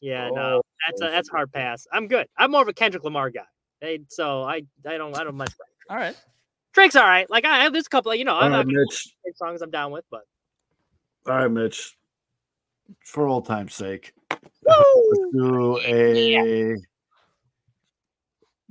Yeah, 0.00 0.30
no, 0.30 0.58
oh, 0.58 0.62
that's 0.86 1.02
a 1.02 1.10
that's 1.10 1.28
a 1.28 1.32
hard 1.32 1.52
pass. 1.52 1.88
I'm 1.92 2.06
good. 2.06 2.28
I'm 2.36 2.52
more 2.52 2.62
of 2.62 2.68
a 2.68 2.72
Kendrick 2.72 3.02
Lamar 3.02 3.30
guy. 3.30 3.42
Hey, 3.80 4.00
so 4.08 4.44
I 4.44 4.62
I 4.86 4.96
don't 4.96 5.18
I 5.18 5.24
don't 5.24 5.34
much. 5.34 5.52
All 5.90 5.96
right. 5.96 6.16
Drake's 6.72 6.94
all 6.94 7.02
right. 7.02 7.28
Like 7.28 7.44
I 7.44 7.64
have 7.64 7.72
this 7.72 7.88
couple. 7.88 8.14
You 8.14 8.24
know, 8.24 8.36
I'm 8.36 8.44
All 8.44 8.50
not 8.50 8.56
right, 8.58 8.66
gonna 8.66 8.84
Mitch. 8.88 9.16
songs 9.34 9.60
I'm 9.62 9.70
down 9.70 9.90
with, 9.90 10.04
but 10.10 10.22
All 11.26 11.34
right, 11.34 11.50
Mitch. 11.50 11.96
For 13.04 13.26
old 13.26 13.46
time's 13.46 13.74
sake, 13.74 14.12
let's 14.30 15.32
do 15.32 15.78
a 15.80 16.76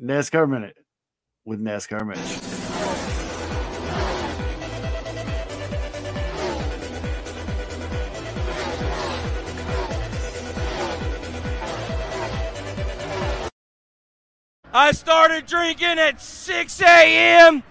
NASCAR 0.01 0.49
minute 0.49 0.75
with 1.45 1.59
NASCAR 1.59 2.05
Mitch. 2.05 2.17
I 14.73 14.91
started 14.91 15.47
drinking 15.47 15.97
at 15.97 16.21
6 16.21 16.81
a.m. 16.81 17.63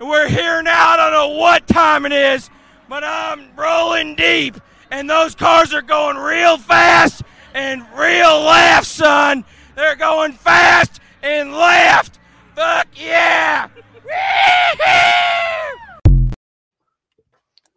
we're 0.00 0.28
here 0.28 0.62
now. 0.62 0.90
I 0.90 0.96
don't 0.96 1.12
know 1.12 1.38
what 1.38 1.66
time 1.66 2.06
it 2.06 2.12
is, 2.12 2.48
but 2.88 3.04
I'm 3.04 3.54
rolling 3.54 4.14
deep, 4.14 4.56
and 4.90 5.08
those 5.10 5.34
cars 5.34 5.74
are 5.74 5.82
going 5.82 6.16
real 6.16 6.56
fast 6.56 7.22
and 7.54 7.82
real 7.96 8.42
left, 8.42 8.86
son. 8.86 9.44
They're 9.76 9.96
going 9.96 10.32
fast 10.32 11.00
and 11.22 11.52
left. 11.52 12.18
Fuck 12.54 12.88
yeah! 12.94 13.68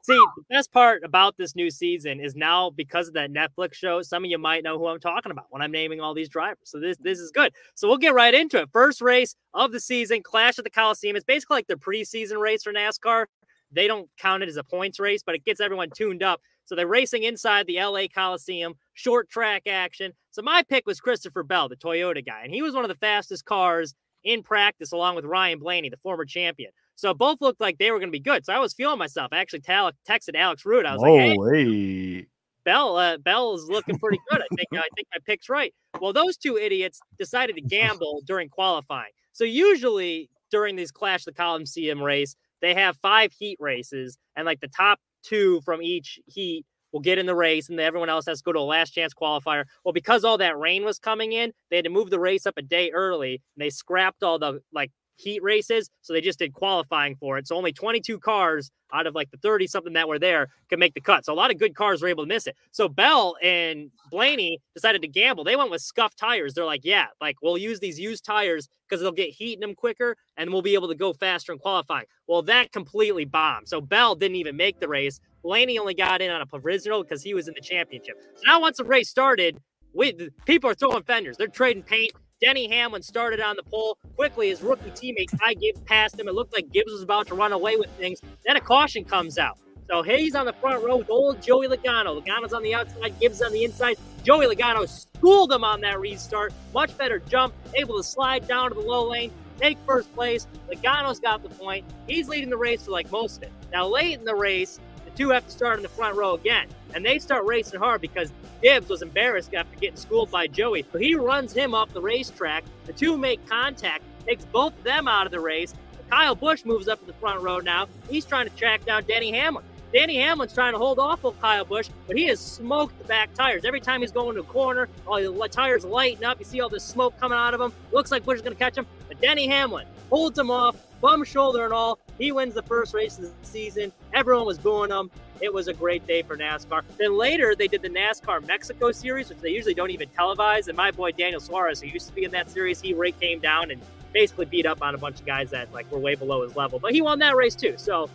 See, 0.08 0.14
the 0.14 0.44
best 0.50 0.72
part 0.72 1.04
about 1.04 1.36
this 1.36 1.54
new 1.54 1.70
season 1.70 2.22
is 2.22 2.34
now 2.34 2.70
because 2.70 3.10
of 3.10 3.16
that 3.16 3.30
Netflix 3.30 3.74
show, 3.74 4.02
some 4.02 4.24
of 4.24 4.32
you 4.32 4.38
might 4.38 4.64
know 4.64 4.80
who 4.80 4.88
I'm 4.88 5.02
talking 5.02 5.34
about 5.34 5.48
when 5.50 5.62
I'm 5.62 5.72
naming 5.72 6.00
all 6.00 6.14
these 6.14 6.30
drivers. 6.30 6.60
So 6.64 6.80
this 6.80 6.96
this 6.98 7.20
is 7.20 7.30
good. 7.30 7.52
So 7.76 7.90
we'll 7.90 7.98
get 7.98 8.14
right 8.14 8.34
into 8.34 8.58
it. 8.62 8.70
First 8.72 9.02
race 9.02 9.36
of 9.54 9.74
the 9.74 9.82
season, 9.82 10.24
Clash 10.24 10.58
at 10.60 10.64
the 10.64 10.70
Coliseum. 10.70 11.18
It's 11.18 11.26
basically 11.26 11.58
like 11.58 11.68
the 11.68 11.76
preseason 11.76 12.40
race 12.40 12.64
for 12.64 12.72
NASCAR. 12.72 13.26
They 13.70 13.86
don't 13.86 14.10
count 14.18 14.44
it 14.44 14.50
as 14.50 14.56
a 14.56 14.64
points 14.64 14.98
race, 14.98 15.24
but 15.26 15.36
it 15.36 15.44
gets 15.44 15.60
everyone 15.60 15.90
tuned 15.94 16.24
up. 16.24 16.40
So 16.68 16.76
they're 16.76 16.86
racing 16.88 17.24
inside 17.24 17.66
the 17.66 17.78
LA 17.82 18.04
Coliseum, 18.14 18.76
short 18.94 19.30
track 19.30 19.64
action. 19.68 20.12
So 20.32 20.42
my 20.44 20.62
pick 20.64 20.86
was 20.86 21.00
Christopher 21.00 21.42
Bell, 21.44 21.68
the 21.70 21.76
Toyota 21.76 22.24
guy, 22.24 22.42
and 22.44 22.54
he 22.54 22.62
was 22.62 22.76
one 22.76 22.84
of 22.84 22.90
the 22.90 22.96
fastest 22.96 23.46
cars 23.46 23.96
in 24.24 24.44
practice 24.44 24.92
along 24.92 25.16
with 25.16 25.26
Ryan 25.26 25.60
Blaney, 25.60 25.90
the 25.90 25.98
former 25.98 26.26
champion. 26.26 26.72
So 26.96 27.14
both 27.14 27.42
looked 27.42 27.62
like 27.62 27.78
they 27.78 27.92
were 27.92 28.00
going 28.00 28.10
to 28.10 28.12
be 28.12 28.20
good. 28.20 28.46
So 28.46 28.54
I 28.54 28.60
was 28.60 28.74
feeling 28.74 29.00
myself. 29.00 29.30
I 29.32 29.38
actually 29.38 29.62
tal- 29.62 29.92
texted 30.08 30.36
Alex 30.36 30.66
Root. 30.66 30.86
I 30.86 30.94
was 30.94 31.02
like, 31.02 31.12
hey, 31.12 31.36
Oh, 31.40 31.50
hey. 31.54 32.28
Bell, 32.66 32.98
uh, 32.98 33.18
Bell 33.18 33.56
is 33.56 33.64
looking 33.70 33.98
pretty 34.00 34.20
good. 34.30 34.42
I 34.42 34.56
think 34.56 34.68
I 34.74 34.88
think 34.96 35.08
my 35.14 35.20
pick's 35.26 35.48
right. 35.48 35.74
Well, 36.02 36.12
those 36.12 36.36
two 36.36 36.58
idiots 36.58 37.00
decided 37.18 37.56
to 37.56 37.62
gamble 37.62 38.22
during 38.26 38.50
qualifying. 38.50 39.12
So 39.32 39.46
usually 39.46 40.30
during 40.52 40.76
these 40.76 40.92
Clash 40.92 41.24
the 41.24 41.32
Coliseum 41.32 42.02
race, 42.04 42.36
they 42.62 42.74
have 42.74 42.98
five 42.98 43.32
heat 43.32 43.58
races, 43.62 44.18
and 44.36 44.46
like 44.46 44.60
the 44.60 44.68
top 44.68 45.00
two 45.28 45.62
from 45.62 45.82
each 45.82 46.20
heat 46.28 46.66
will 46.92 47.00
get 47.02 47.18
in 47.18 47.26
the 47.26 47.36
race, 47.36 47.70
and 47.70 47.78
then 47.78 47.86
everyone 47.86 48.10
else 48.10 48.26
has 48.28 48.40
to 48.40 48.44
go 48.44 48.54
to 48.54 48.60
a 48.60 48.62
last 48.62 48.92
chance 48.92 49.14
qualifier. 49.14 49.66
Well, 49.84 49.94
because 49.94 50.24
all 50.24 50.38
that 50.38 50.58
rain 50.58 50.86
was 50.86 51.00
coming 51.00 51.34
in, 51.34 51.52
they 51.70 51.76
had 51.76 51.86
to 51.86 51.92
move 51.92 52.10
the 52.10 52.20
race 52.20 52.46
up 52.46 52.58
a 52.58 52.62
day 52.62 52.92
early, 52.92 53.42
and 53.56 53.64
they 53.64 53.70
scrapped 53.70 54.24
all 54.24 54.40
the 54.40 54.62
like 54.74 54.92
heat 55.18 55.44
races, 55.44 55.90
so 56.02 56.14
they 56.14 56.22
just 56.22 56.40
did 56.40 56.54
qualifying 56.54 57.16
for 57.16 57.38
it. 57.38 57.48
So 57.48 57.56
only 57.56 57.74
22 57.74 58.20
cars 58.20 58.72
out 58.94 59.08
of 59.08 59.16
like 59.16 59.32
the 59.32 59.38
30 59.38 59.68
something 59.68 59.94
that 59.94 60.08
were 60.08 60.20
there 60.20 60.48
could 60.70 60.80
make 60.80 60.94
the 60.94 61.02
cut. 61.02 61.26
So 61.26 61.34
a 61.34 61.36
lot 61.36 61.52
of 61.52 61.60
good 61.60 61.76
cars 61.76 62.02
were 62.02 62.08
able 62.08 62.24
to 62.24 62.28
miss 62.28 62.48
it. 62.48 62.56
So 62.72 62.88
Bell 62.88 63.36
and 63.44 63.92
Blaney 64.10 64.60
decided 64.74 65.02
to 65.02 65.08
gamble. 65.08 65.44
They 65.44 65.56
went 65.56 65.72
with 65.72 65.82
scuffed 65.82 66.18
tires. 66.18 66.54
They're 66.54 66.66
like, 66.66 66.86
yeah, 66.86 67.08
like 67.20 67.36
we'll 67.42 67.58
use 67.58 67.80
these 67.80 68.00
used 68.00 68.24
tires 68.24 68.70
because 68.88 69.02
they'll 69.02 69.12
get 69.12 69.30
heat 69.30 69.56
in 69.56 69.60
them 69.60 69.76
quicker 69.76 70.16
and 70.38 70.52
we'll 70.52 70.62
be 70.62 70.74
able 70.74 70.88
to 70.88 70.96
go 70.96 71.14
faster 71.14 71.52
in 71.52 71.60
qualifying. 71.60 72.06
Well, 72.28 72.42
that 72.44 72.72
completely 72.72 73.26
bombed. 73.26 73.68
So 73.68 73.82
Bell 73.82 74.16
didn't 74.16 74.38
even 74.38 74.56
make 74.56 74.80
the 74.80 74.88
race. 74.88 75.20
Blaney 75.44 75.78
only 75.80 75.94
got 75.94 76.22
in 76.22 76.32
on 76.32 76.42
a 76.42 76.46
provisional 76.46 77.04
because 77.04 77.24
he 77.24 77.34
was 77.34 77.48
in 77.48 77.54
the 77.54 77.62
championship. 77.62 78.16
So 78.36 78.44
now 78.46 78.62
once 78.62 78.78
the 78.78 78.84
race 78.84 79.10
started, 79.10 79.60
we, 79.94 80.30
people 80.46 80.70
are 80.70 80.76
throwing 80.76 81.04
fenders. 81.04 81.38
They're 81.38 81.48
trading 81.48 81.84
paint. 81.84 82.12
Denny 82.40 82.68
Hamlin 82.70 83.02
started 83.02 83.40
on 83.40 83.56
the 83.56 83.64
pole. 83.64 83.98
Quickly, 84.16 84.50
his 84.50 84.62
rookie 84.62 84.92
teammate 84.92 85.30
Ty 85.40 85.56
Gibbs 85.56 85.82
passed 85.86 86.20
him. 86.20 86.28
It 86.28 86.36
looked 86.36 86.54
like 86.54 86.72
Gibbs 86.72 86.92
was 86.92 87.02
about 87.02 87.28
to 87.28 87.36
run 87.36 87.52
away 87.52 87.78
with 87.78 87.90
things. 87.92 88.22
Then 88.46 88.56
a 88.56 88.62
caution 88.62 89.04
comes 89.04 89.38
out. 89.40 89.58
So 89.90 90.04
Hayes 90.04 90.36
on 90.36 90.46
the 90.46 90.54
front 90.54 90.84
row 90.84 90.98
with 90.98 91.10
old 91.10 91.42
Joey 91.42 91.68
Logano. 91.68 92.22
Logano's 92.22 92.54
on 92.54 92.62
the 92.62 92.76
outside, 92.76 93.20
Gibbs 93.20 93.42
on 93.42 93.54
the 93.54 93.64
inside. 93.64 93.98
Joey 94.24 94.46
Logano 94.54 94.88
schooled 94.88 95.52
him 95.52 95.64
on 95.64 95.82
that 95.82 96.00
restart. 96.00 96.54
Much 96.74 96.96
better 96.98 97.20
jump, 97.20 97.54
able 97.76 97.98
to 97.98 98.04
slide 98.04 98.48
down 98.48 98.70
to 98.70 98.76
the 98.76 98.82
low 98.82 99.10
lane, 99.10 99.32
take 99.60 99.78
first 99.88 100.14
place. 100.14 100.46
Logano's 100.70 101.20
got 101.20 101.42
the 101.42 101.50
point. 101.50 101.86
He's 102.06 102.28
leading 102.28 102.50
the 102.50 102.58
race 102.58 102.84
for 102.84 102.92
like 102.92 103.10
most 103.12 103.38
of 103.38 103.44
it. 103.44 103.52
Now, 103.72 103.88
late 103.88 104.20
in 104.20 104.26
the 104.26 104.36
race, 104.36 104.80
two 105.18 105.30
have 105.30 105.46
to 105.46 105.52
start 105.52 105.78
in 105.78 105.84
the 105.84 105.90
front 105.90 106.16
row 106.16 106.36
again. 106.36 106.68
And 106.94 107.06
they 107.06 107.20
start 107.20 107.46
racing 107.46 107.80
hard 107.80 108.02
because 108.02 108.32
Gibbs 108.62 108.90
was 108.90 109.02
embarrassed 109.02 109.54
after 109.54 109.78
getting 109.78 109.98
schooled 109.98 110.32
by 110.32 110.48
Joey. 110.48 110.86
So 110.92 111.00
he 111.00 111.16
runs 111.16 111.54
him 111.54 111.74
off 111.74 111.92
the 111.94 112.02
racetrack. 112.02 112.64
The 112.86 112.94
two 112.94 113.18
make 113.18 113.46
contact, 113.48 114.04
takes 114.26 114.46
both 114.46 114.78
of 114.78 114.84
them 114.84 115.08
out 115.08 115.26
of 115.26 115.32
the 115.32 115.40
race. 115.40 115.74
Kyle 116.10 116.36
Busch 116.36 116.64
moves 116.64 116.88
up 116.88 117.00
to 117.02 117.06
the 117.06 117.14
front 117.14 117.42
row 117.42 117.60
now. 117.60 117.88
He's 118.10 118.26
trying 118.26 118.48
to 118.48 118.56
track 118.56 118.86
down 118.86 119.04
Denny 119.04 119.32
Hamlin. 119.32 119.66
Danny 119.94 120.18
Hamlin's 120.18 120.54
trying 120.54 120.74
to 120.74 120.78
hold 120.78 121.00
off 121.00 121.24
of 121.24 121.40
Kyle 121.42 121.64
Busch, 121.64 121.90
but 122.08 122.18
he 122.18 122.26
has 122.28 122.40
smoked 122.40 122.98
the 122.98 123.06
back 123.06 123.34
tires. 123.34 123.64
Every 123.64 123.80
time 123.80 124.02
he's 124.02 124.12
going 124.12 124.36
to 124.36 124.42
a 124.42 124.44
corner, 124.44 124.90
all 125.06 125.22
the 125.22 125.50
tires 125.50 125.86
lighten 125.86 126.26
up. 126.26 126.40
You 126.40 126.46
see 126.46 126.60
all 126.60 126.70
this 126.70 126.84
smoke 126.84 127.18
coming 127.20 127.38
out 127.38 127.54
of 127.54 127.62
him. 127.62 127.74
Looks 127.92 128.12
like 128.12 128.26
Busch 128.26 128.36
is 128.36 128.42
going 128.42 128.56
to 128.56 128.60
catch 128.60 128.78
him. 128.78 128.86
But 129.08 129.22
Denny 129.22 129.48
Hamlin 129.48 129.88
holds 130.10 130.38
him 130.38 130.52
off, 130.52 130.76
bum 131.02 131.24
shoulder 131.24 131.64
and 131.64 131.74
all. 131.74 132.00
He 132.18 132.32
wins 132.32 132.54
the 132.54 132.64
first 132.64 132.94
race 132.94 133.18
of 133.18 133.26
the 133.26 133.32
season. 133.44 133.92
Everyone 134.14 134.46
was 134.46 134.58
booing 134.58 134.92
him. 134.92 135.12
It 135.40 135.54
was 135.54 135.68
a 135.68 135.74
great 135.74 136.06
day 136.08 136.24
for 136.24 136.36
NASCAR. 136.36 136.82
Then 136.98 137.16
later, 137.16 137.56
they 137.56 137.68
did 137.68 137.84
the 137.84 137.90
NASCAR 137.90 138.46
Mexico 138.48 138.92
series, 138.92 139.30
which 139.30 139.38
they 139.40 139.50
usually 139.50 139.76
don't 139.76 139.92
even 139.92 140.10
televise. 140.10 140.68
And 140.68 140.76
my 140.76 140.90
boy 140.90 141.12
Daniel 141.12 141.40
Suarez, 141.40 141.82
who 141.82 141.88
used 141.88 142.08
to 142.08 142.14
be 142.14 142.24
in 142.24 142.32
that 142.32 142.50
series, 142.50 142.82
he 142.82 142.96
came 143.20 143.40
down 143.40 143.70
and 143.70 143.82
basically 144.14 144.46
beat 144.46 144.66
up 144.66 144.82
on 144.82 144.96
a 144.96 144.98
bunch 144.98 145.20
of 145.20 145.26
guys 145.26 145.52
that 145.52 145.72
like 145.74 145.92
were 145.92 146.00
way 146.00 146.16
below 146.16 146.42
his 146.42 146.56
level. 146.56 146.80
But 146.80 146.94
he 146.94 147.02
won 147.02 147.20
that 147.20 147.36
race 147.36 147.56
too. 147.56 147.76
So 147.78 148.10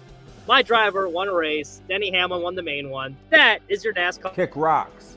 my 0.49 0.63
driver 0.63 1.09
won 1.09 1.29
a 1.29 1.35
race. 1.35 1.81
Denny 1.89 2.11
Hamlin 2.11 2.43
won 2.43 2.57
the 2.57 2.63
main 2.63 2.91
one. 2.91 3.17
That 3.31 3.61
is 3.69 3.85
your 3.85 3.95
NASCAR. 3.95 4.35
Kick 4.35 4.57
rocks. 4.57 5.17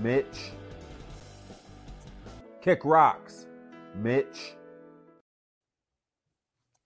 Mitch. 0.00 0.52
Kick 2.60 2.84
rocks. 2.84 3.46
Mitch. 3.96 4.54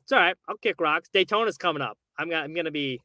It's 0.04 0.12
all 0.12 0.18
right. 0.18 0.36
I'll 0.48 0.56
kick 0.58 0.80
rocks. 0.80 1.08
Daytona's 1.14 1.56
coming 1.56 1.82
up. 1.82 1.96
I'm 2.18 2.28
gonna 2.28 2.42
I'm 2.42 2.54
gonna 2.54 2.70
be 2.70 3.00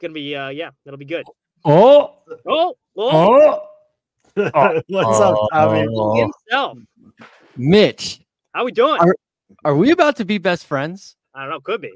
gonna 0.00 0.14
be 0.14 0.34
uh 0.36 0.48
yeah, 0.48 0.70
that'll 0.84 0.98
be 0.98 1.04
good. 1.04 1.26
Oh, 1.64 2.14
Oh, 2.46 2.74
oh. 2.96 3.60
What's 4.34 5.20
up, 5.20 5.36
Tommy? 5.52 6.20
Himself. 6.20 6.78
Mitch, 7.56 8.20
How 8.54 8.64
we 8.64 8.72
doing? 8.72 8.98
are, 9.00 9.14
are 9.64 9.76
we 9.76 9.90
about 9.90 10.16
to 10.16 10.24
be 10.24 10.38
best 10.38 10.64
friends? 10.66 11.16
I 11.34 11.42
don't 11.42 11.50
know, 11.50 11.60
could 11.60 11.80
be. 11.82 11.92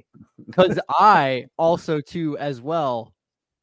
Because 0.47 0.79
I 0.91 1.47
also 1.57 2.01
too 2.01 2.37
as 2.39 2.61
well 2.61 3.13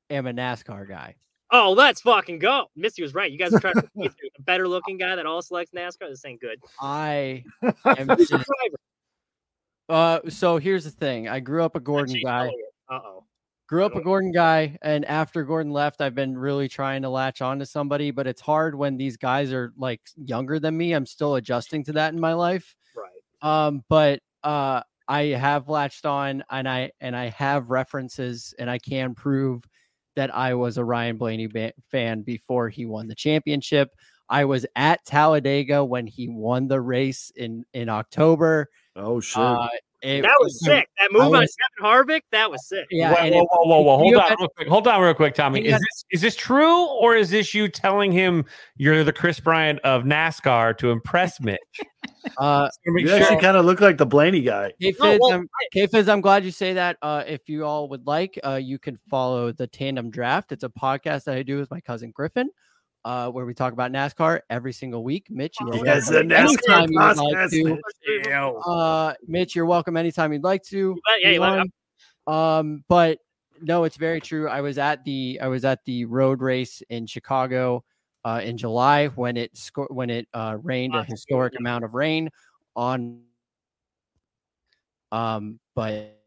am 0.10 0.26
a 0.28 0.34
NASCAR 0.34 0.88
guy. 0.88 1.16
Oh, 1.52 1.72
let's 1.74 2.02
fucking 2.02 2.40
go. 2.40 2.66
Missy 2.76 3.04
was 3.04 3.14
right. 3.14 3.32
You 3.32 3.38
guys 3.38 3.54
are 3.54 3.60
trying 3.60 3.76
to 3.76 3.88
be 3.96 4.06
a 4.08 4.42
better 4.42 4.68
looking 4.68 4.98
guy 4.98 5.16
that 5.16 5.26
all 5.28 5.42
selects 5.44 5.72
NASCAR. 5.74 6.10
This 6.10 6.26
ain't 6.26 6.42
good. 6.42 6.58
I 6.82 7.44
am 7.62 7.74
Who's 8.10 8.30
your 8.32 8.40
just- 8.40 8.50
driver? 8.50 8.78
Uh 9.94 10.20
so 10.30 10.57
here's 10.57 10.84
the 10.84 10.91
thing. 10.91 11.28
I 11.28 11.40
grew 11.40 11.64
up 11.64 11.76
a 11.76 11.80
Gordon 11.80 12.20
guy. 12.24 12.48
Uh 12.90 12.99
oh. 13.03 13.24
Grew 13.68 13.86
up 13.86 13.95
a 13.95 14.02
Gordon 14.02 14.32
guy, 14.32 14.78
and 14.82 15.06
after 15.06 15.44
Gordon 15.44 15.72
left, 15.72 16.02
I've 16.02 16.14
been 16.14 16.38
really 16.38 16.68
trying 16.68 17.02
to 17.03 17.10
latch 17.10 17.41
on 17.41 17.60
to 17.60 17.65
somebody, 17.65 18.11
but 18.11 18.28
it's 18.28 18.41
hard 18.41 18.76
when 18.76 18.98
these 18.98 19.18
guys 19.18 19.53
are 19.53 19.72
like 19.78 20.02
younger 20.15 20.60
than 20.60 20.76
me. 20.76 20.94
I'm 20.94 21.06
still 21.06 21.36
adjusting 21.36 21.84
to 21.86 21.94
that 21.94 22.14
in 22.14 22.20
my 22.20 22.34
life. 22.34 22.76
Right. 22.95 23.65
Um, 23.68 23.84
but 23.88 24.20
uh 24.44 24.82
I 25.07 25.26
have 25.26 25.70
latched 25.70 26.06
on 26.06 26.44
and 26.49 26.68
I 26.68 26.91
and 27.02 27.15
I 27.15 27.30
have 27.30 27.70
references 27.70 28.53
and 28.57 28.70
I 28.70 28.80
can 28.80 29.15
prove 29.15 29.64
that 30.15 30.34
I 30.34 30.53
was 30.53 30.78
a 30.78 30.86
Ryan 30.86 31.18
Blaney 31.18 31.48
ba- 31.48 31.74
fan 31.90 32.22
before 32.22 32.70
he 32.70 32.86
won 32.86 33.07
the 33.07 33.15
championship. 33.15 33.90
I 34.30 34.45
was 34.45 34.65
at 34.76 35.03
Talladega 35.06 35.84
when 35.84 36.07
he 36.07 36.30
won 36.30 36.68
the 36.68 36.82
race 36.82 37.32
in 37.36 37.65
in 37.74 37.90
October. 37.90 38.70
Oh 38.95 39.20
shit! 39.20 39.38
Uh, 39.41 39.68
it- 40.02 40.22
That 40.22 40.36
was 40.40 40.64
sick. 40.64 40.88
That 40.99 41.11
move 41.11 41.22
I 41.22 41.26
on 41.26 41.32
Kevin 41.32 41.48
Harvick, 41.82 42.22
that 42.32 42.52
was 42.52 42.68
sick. 42.68 42.86
Yeah, 42.91 43.11
whoa, 43.14 43.30
whoa, 43.32 43.45
whoa, 43.49 43.65
whoa, 43.65 43.82
whoa! 43.82 43.98
Hold 43.98 44.15
on, 44.15 44.22
had- 44.30 44.40
real 44.40 44.49
quick. 44.49 44.68
Hold 44.68 44.88
on, 44.88 45.02
real 45.02 45.14
quick, 45.14 45.34
Tommy. 45.34 45.65
Is 45.65 45.72
had- 45.72 45.82
this 45.82 46.06
is 46.11 46.22
this 46.22 46.36
true, 46.36 46.86
or 46.99 47.15
is 47.15 47.30
this 47.30 47.53
you 47.53 47.68
telling 47.70 48.11
him 48.11 48.45
you're 48.78 49.03
the 49.03 49.14
Kris 49.14 49.40
Bryant 49.40 49.80
of 49.80 50.03
NASCAR 50.03 50.78
to 50.78 50.91
impress 50.91 51.40
Mitch? 51.41 51.60
Uh, 52.38 52.70
You 52.86 53.06
sure- 53.06 53.18
actually 53.22 53.41
kind 53.41 53.57
of 53.57 53.65
look 53.65 53.82
like 53.82 53.98
the 53.98 54.06
Blaney 54.06 54.40
guy. 54.41 54.72
K 54.82 54.94
No, 54.98 55.11
Fizz, 55.11 55.20
well, 55.22 55.34
I'm, 55.34 55.49
K-Fizz, 55.74 56.07
I'm 56.07 56.22
glad 56.22 56.45
you 56.45 56.52
say 56.52 56.72
that. 56.74 56.98
Uh, 57.02 57.22
if 57.28 57.49
you 57.49 57.65
all 57.65 57.90
would 57.90 58.07
like, 58.07 58.40
uh, 58.45 58.56
you 58.56 58.80
can 58.80 58.95
follow 59.10 59.52
the 59.52 59.68
Tandem 59.68 60.10
Draft. 60.10 60.53
It's 60.53 60.64
a 60.64 60.70
podcast 60.70 61.26
that 61.26 61.36
I 61.36 61.44
do 61.44 61.57
with 61.60 61.70
my 61.70 61.82
cousin 61.82 62.11
Griffin, 62.11 62.49
uh, 63.06 63.30
where 63.30 63.46
we 63.46 63.54
talk 63.54 63.74
about 63.74 63.92
NASCAR 63.92 64.42
every 64.50 64.74
single 64.74 65.04
week. 65.04 65.28
Mitch, 65.30 65.58
you 65.60 65.68
are 65.70 65.76
You 65.76 65.84
guys 65.84 66.10
welcome 66.10 66.30
NASCAR 66.30 66.82
anytime 66.82 66.90
you 66.90 67.00
would 67.00 67.06
like 67.18 67.28
podcast. 67.28 67.52
to. 67.52 68.70
Uh, 68.70 69.14
Mitch, 69.28 69.56
you're 69.56 69.66
welcome 69.66 69.98
anytime 69.98 70.34
you'd 70.34 70.44
like 70.44 70.64
to. 70.64 70.96
Yeah, 71.22 71.30
you 71.32 71.40
let 71.40 71.64
me- 71.66 71.72
Um, 72.28 72.84
but 72.88 73.20
no, 73.62 73.84
it's 73.84 73.98
very 73.98 74.22
true. 74.22 74.48
I 74.48 74.62
was 74.62 74.78
at 74.78 75.04
the 75.04 75.40
I 75.42 75.48
was 75.48 75.66
at 75.66 75.84
the 75.86 76.06
road 76.06 76.42
race 76.42 76.82
in 76.90 77.06
Chicago 77.06 77.84
uh, 78.26 78.42
in 78.44 78.58
July 78.58 79.08
when 79.08 79.38
it 79.38 79.56
sco- 79.58 79.88
when 79.90 80.10
it 80.10 80.28
uh, 80.34 80.58
rained 80.62 80.96
a 80.96 81.04
historic 81.04 81.54
amount 81.60 81.84
of 81.84 81.94
rain 81.94 82.30
on. 82.76 83.22
Um, 85.12 85.60
but 85.76 86.20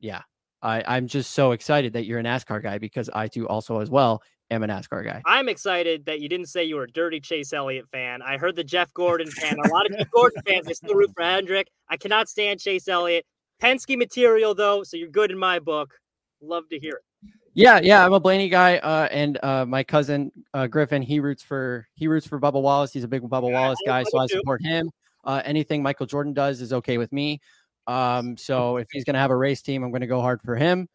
yeah, 0.00 0.22
I 0.62 0.84
I'm 0.86 1.06
just 1.08 1.32
so 1.32 1.52
excited 1.52 1.94
that 1.94 2.04
you're 2.04 2.20
a 2.20 2.22
NASCAR 2.22 2.62
guy 2.62 2.78
because 2.78 3.08
I 3.08 3.28
too 3.28 3.48
also 3.48 3.80
as 3.80 3.90
well 3.90 4.22
am 4.54 4.62
a 4.62 4.66
NASCAR 4.66 5.04
guy. 5.04 5.22
I'm 5.26 5.48
excited 5.48 6.04
that 6.06 6.20
you 6.20 6.28
didn't 6.28 6.46
say 6.46 6.64
you 6.64 6.76
were 6.76 6.84
a 6.84 6.90
dirty 6.90 7.20
Chase 7.20 7.52
Elliott 7.52 7.88
fan. 7.90 8.22
I 8.22 8.38
heard 8.38 8.56
the 8.56 8.64
Jeff 8.64 8.92
Gordon 8.94 9.30
fan. 9.30 9.58
A 9.58 9.68
lot 9.68 9.86
of 9.90 9.96
Jeff 9.96 10.10
Gordon 10.10 10.42
fans, 10.46 10.66
they 10.66 10.74
still 10.74 10.94
root 10.94 11.10
for 11.14 11.22
Hendrick. 11.22 11.68
I 11.88 11.96
cannot 11.96 12.28
stand 12.28 12.60
Chase 12.60 12.88
Elliott. 12.88 13.24
Penske 13.62 13.96
material, 13.96 14.54
though, 14.54 14.82
so 14.82 14.96
you're 14.96 15.08
good 15.08 15.30
in 15.30 15.38
my 15.38 15.58
book. 15.58 15.94
Love 16.40 16.68
to 16.70 16.78
hear 16.78 16.94
it. 16.94 17.30
Yeah, 17.56 17.78
yeah, 17.80 18.04
I'm 18.04 18.12
a 18.12 18.18
Blaney 18.18 18.48
guy, 18.48 18.78
uh, 18.78 19.06
and 19.12 19.38
uh, 19.44 19.64
my 19.64 19.84
cousin 19.84 20.32
uh, 20.54 20.66
Griffin 20.66 21.02
he 21.02 21.20
roots 21.20 21.42
for 21.42 21.86
he 21.94 22.08
roots 22.08 22.26
for 22.26 22.40
Bubba 22.40 22.60
Wallace. 22.60 22.92
He's 22.92 23.04
a 23.04 23.08
big 23.08 23.22
Bubba 23.22 23.50
Wallace 23.50 23.78
guy, 23.86 24.02
so 24.02 24.18
I 24.18 24.22
would 24.22 24.30
too. 24.30 24.38
support 24.38 24.60
him. 24.60 24.90
Uh, 25.22 25.40
anything 25.44 25.80
Michael 25.80 26.06
Jordan 26.06 26.34
does 26.34 26.60
is 26.60 26.72
okay 26.72 26.98
with 26.98 27.12
me. 27.12 27.40
Um, 27.86 28.36
so 28.36 28.78
if 28.78 28.88
he's 28.90 29.04
gonna 29.04 29.20
have 29.20 29.30
a 29.30 29.36
race 29.36 29.62
team, 29.62 29.84
I'm 29.84 29.92
gonna 29.92 30.08
go 30.08 30.20
hard 30.20 30.42
for 30.42 30.56
him. 30.56 30.88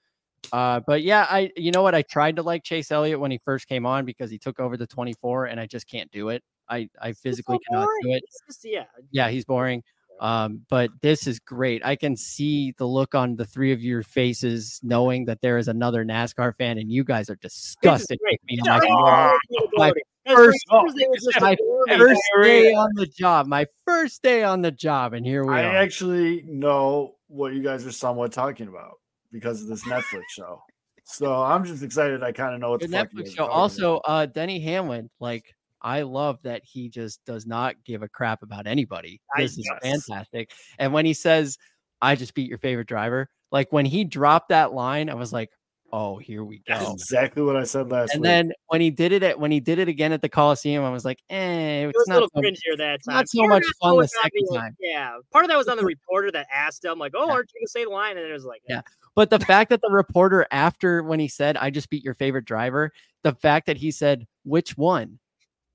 Uh, 0.52 0.80
but 0.86 1.04
yeah, 1.04 1.28
I 1.30 1.52
you 1.56 1.72
know 1.72 1.82
what? 1.82 1.96
I 1.96 2.02
tried 2.02 2.38
to 2.38 2.44
like 2.44 2.64
Chase 2.64 2.92
Elliott 2.92 3.20
when 3.20 3.32
he 3.32 3.40
first 3.46 3.68
came 3.68 3.86
on 3.86 4.06
because 4.06 4.32
he 4.32 4.38
took 4.38 4.60
over 4.60 4.78
the 4.78 4.88
24, 4.88 5.46
and 5.46 5.60
I 5.60 5.66
just 5.66 5.88
can't 5.88 6.12
do 6.12 6.30
it. 6.30 6.44
I 6.68 6.90
I 7.02 7.14
physically 7.14 7.58
so 7.58 7.72
cannot 7.72 7.90
do 8.02 8.14
it. 8.14 8.24
Just- 8.48 8.66
yeah. 8.66 8.86
Yeah, 9.12 9.30
he's 9.30 9.46
boring. 9.46 9.84
Um, 10.20 10.62
but 10.70 10.90
this 11.02 11.28
is 11.28 11.40
great. 11.40 11.86
I 11.86 11.96
can 11.96 12.18
see 12.18 12.74
the 12.78 12.86
look 12.86 13.16
on 13.16 13.38
the 13.38 13.46
three 13.46 13.72
of 13.72 13.82
your 13.82 14.04
faces, 14.04 14.80
knowing 14.84 15.26
that 15.26 15.40
there 15.42 15.58
is 15.58 15.70
another 15.70 16.04
NASCAR 16.04 16.54
fan, 16.56 16.78
and 16.78 16.92
you 16.92 17.06
guys 17.06 17.30
are 17.30 17.38
disgusted 17.38 18.20
with 18.22 18.40
me. 18.46 18.60
Yeah, 18.64 18.74
I'm 18.74 18.80
like, 18.80 18.90
I 18.90 18.94
"Ah." 18.94 19.38
love 19.52 19.70
my 19.76 19.94
first, 20.26 20.66
great. 20.68 20.82
Thursday 20.82 21.08
was 21.08 21.24
just 21.24 21.42
my 21.42 21.56
first 21.88 22.22
day 22.44 22.74
on 22.74 22.90
the 22.96 23.06
job. 23.06 23.48
My 23.48 23.66
first 23.86 24.22
day 24.22 24.44
on 24.44 24.62
the 24.62 24.72
job, 24.72 25.14
and 25.14 25.26
here 25.26 25.46
we 25.46 25.56
I 25.56 25.64
are. 25.64 25.72
I 25.72 25.76
actually 25.84 26.44
know 26.46 27.16
what 27.28 27.54
you 27.54 27.64
guys 27.64 27.86
are 27.86 27.92
somewhat 27.92 28.34
talking 28.34 28.68
about 28.68 29.00
because 29.32 29.62
of 29.62 29.68
this 29.68 29.84
Netflix 29.86 30.24
show. 30.30 30.62
So 31.06 31.34
I'm 31.42 31.64
just 31.64 31.82
excited. 31.84 32.22
I 32.24 32.32
kind 32.32 32.54
of 32.54 32.60
know 32.62 32.70
what 32.72 32.82
the 32.82 32.88
the, 32.88 32.98
Netflix 32.98 33.16
guys 33.26 33.34
are 33.34 33.36
show. 33.36 33.46
Also, 33.48 33.98
uh, 34.06 34.26
Denny 34.28 34.60
Hamlin, 34.60 35.10
like 35.20 35.56
I 35.82 36.02
love 36.04 36.40
that 36.44 36.62
he 36.64 36.90
just 36.90 37.24
does 37.26 37.46
not 37.48 37.76
give 37.86 38.04
a 38.04 38.08
crap 38.10 38.44
about 38.44 38.68
anybody. 38.68 39.22
I- 39.36 39.42
This 39.42 39.58
is 39.58 39.70
yes. 39.84 40.04
fantastic. 40.08 40.52
And 40.78 40.94
when 40.94 41.06
he 41.06 41.14
says, 41.14 41.58
"I 42.02 42.16
just 42.16 42.34
beat 42.36 42.50
your 42.50 42.60
favorite 42.60 42.88
driver," 42.88 43.30
like 43.52 43.72
when 43.72 43.86
he 43.86 44.04
dropped 44.04 44.50
that 44.50 44.74
line, 44.74 45.10
I 45.10 45.16
was 45.16 45.32
like, 45.34 45.50
"Oh, 45.92 46.18
here 46.18 46.44
we 46.44 46.58
go." 46.60 46.76
That's 46.78 46.92
exactly 46.92 47.42
what 47.42 47.56
I 47.56 47.64
said 47.64 47.90
last 47.90 48.14
and 48.14 48.22
week. 48.22 48.26
then 48.28 48.52
when 48.68 48.82
he 48.82 48.92
did 48.92 49.12
it 49.12 49.24
at 49.24 49.40
when 49.40 49.50
he 49.52 49.60
did 49.62 49.80
it 49.80 49.88
again 49.88 50.12
at 50.12 50.22
the 50.22 50.30
Coliseum, 50.30 50.84
I 50.84 50.90
was 50.92 51.06
like, 51.06 51.20
"Eh, 51.32 51.84
It 51.86 51.88
it's 51.90 51.98
was 51.98 52.08
a 52.08 52.12
not 52.12 52.16
little 52.18 52.30
so, 52.36 52.42
cringier 52.42 52.78
that 52.78 53.00
time. 53.08 53.16
not 53.16 53.30
so 53.30 53.40
Part 53.40 53.50
much 53.50 53.64
fun 53.82 53.96
though, 53.96 54.02
the 54.04 54.08
second 54.10 54.32
being- 54.52 54.62
time." 54.62 54.76
Yeah. 54.80 55.18
Part 55.32 55.46
of 55.46 55.50
that 55.50 55.58
was 55.58 55.68
on 55.70 55.78
the 55.78 55.86
reporter 55.96 56.30
that 56.34 56.46
asked 56.54 56.84
him, 56.86 57.00
like, 57.00 57.14
oh, 57.16 57.26
Yeah. 57.26 57.34
aren't 57.34 57.50
you 57.56 57.60
going 57.62 57.66
to 57.66 57.72
say 57.72 57.84
the 57.86 57.90
line? 57.90 58.18
And 58.18 58.28
it 58.28 58.34
was 58.34 58.46
like, 58.46 58.62
Yeah. 58.70 58.82
But 59.20 59.30
the 59.30 59.40
fact 59.40 59.70
that 59.72 59.82
the 59.82 59.92
reporter, 59.92 60.48
after 60.50 61.04
when 61.04 61.20
he 61.20 61.28
said, 61.28 61.58
I 61.58 61.72
just 61.72 61.90
beat 61.90 62.06
your 62.06 62.14
favorite 62.14 62.46
driver, 62.46 62.94
the 63.22 63.34
fact 63.34 63.66
that 63.66 63.76
he 63.76 63.92
said, 63.92 64.26
which 64.46 64.78
one? 64.78 65.20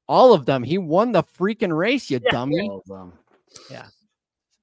All 0.08 0.32
of 0.32 0.46
them. 0.46 0.62
He 0.62 0.78
won 0.78 1.12
the 1.12 1.22
freaking 1.22 1.76
race, 1.76 2.10
you 2.10 2.20
Yeah. 2.24 2.30
dummy. 2.30 2.66
All 2.70 2.78
of 2.78 2.86
them. 2.86 3.12
Yeah. 3.70 3.84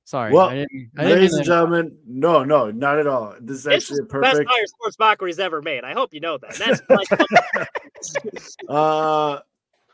Sorry. 0.03 0.33
Well, 0.33 0.49
I 0.49 0.55
didn't, 0.55 0.91
I 0.97 1.03
didn't 1.03 1.15
ladies 1.19 1.33
and 1.35 1.45
gentlemen, 1.45 1.95
no, 2.07 2.43
no, 2.43 2.71
not 2.71 2.97
at 2.97 3.05
all. 3.05 3.35
This 3.39 3.57
is 3.57 3.63
This 3.65 3.75
actually 3.75 3.93
is 3.93 3.99
a 3.99 4.01
the 4.01 4.19
best 4.19 4.31
perfect. 4.31 4.49
Fire 4.49 4.65
Sports 4.65 4.97
Mockery's 4.97 5.37
ever 5.37 5.61
made. 5.61 5.83
I 5.83 5.93
hope 5.93 6.11
you 6.11 6.19
know 6.19 6.39
that. 6.39 6.55
That's 6.55 6.81
like, 6.89 7.07
Uh, 8.67 9.41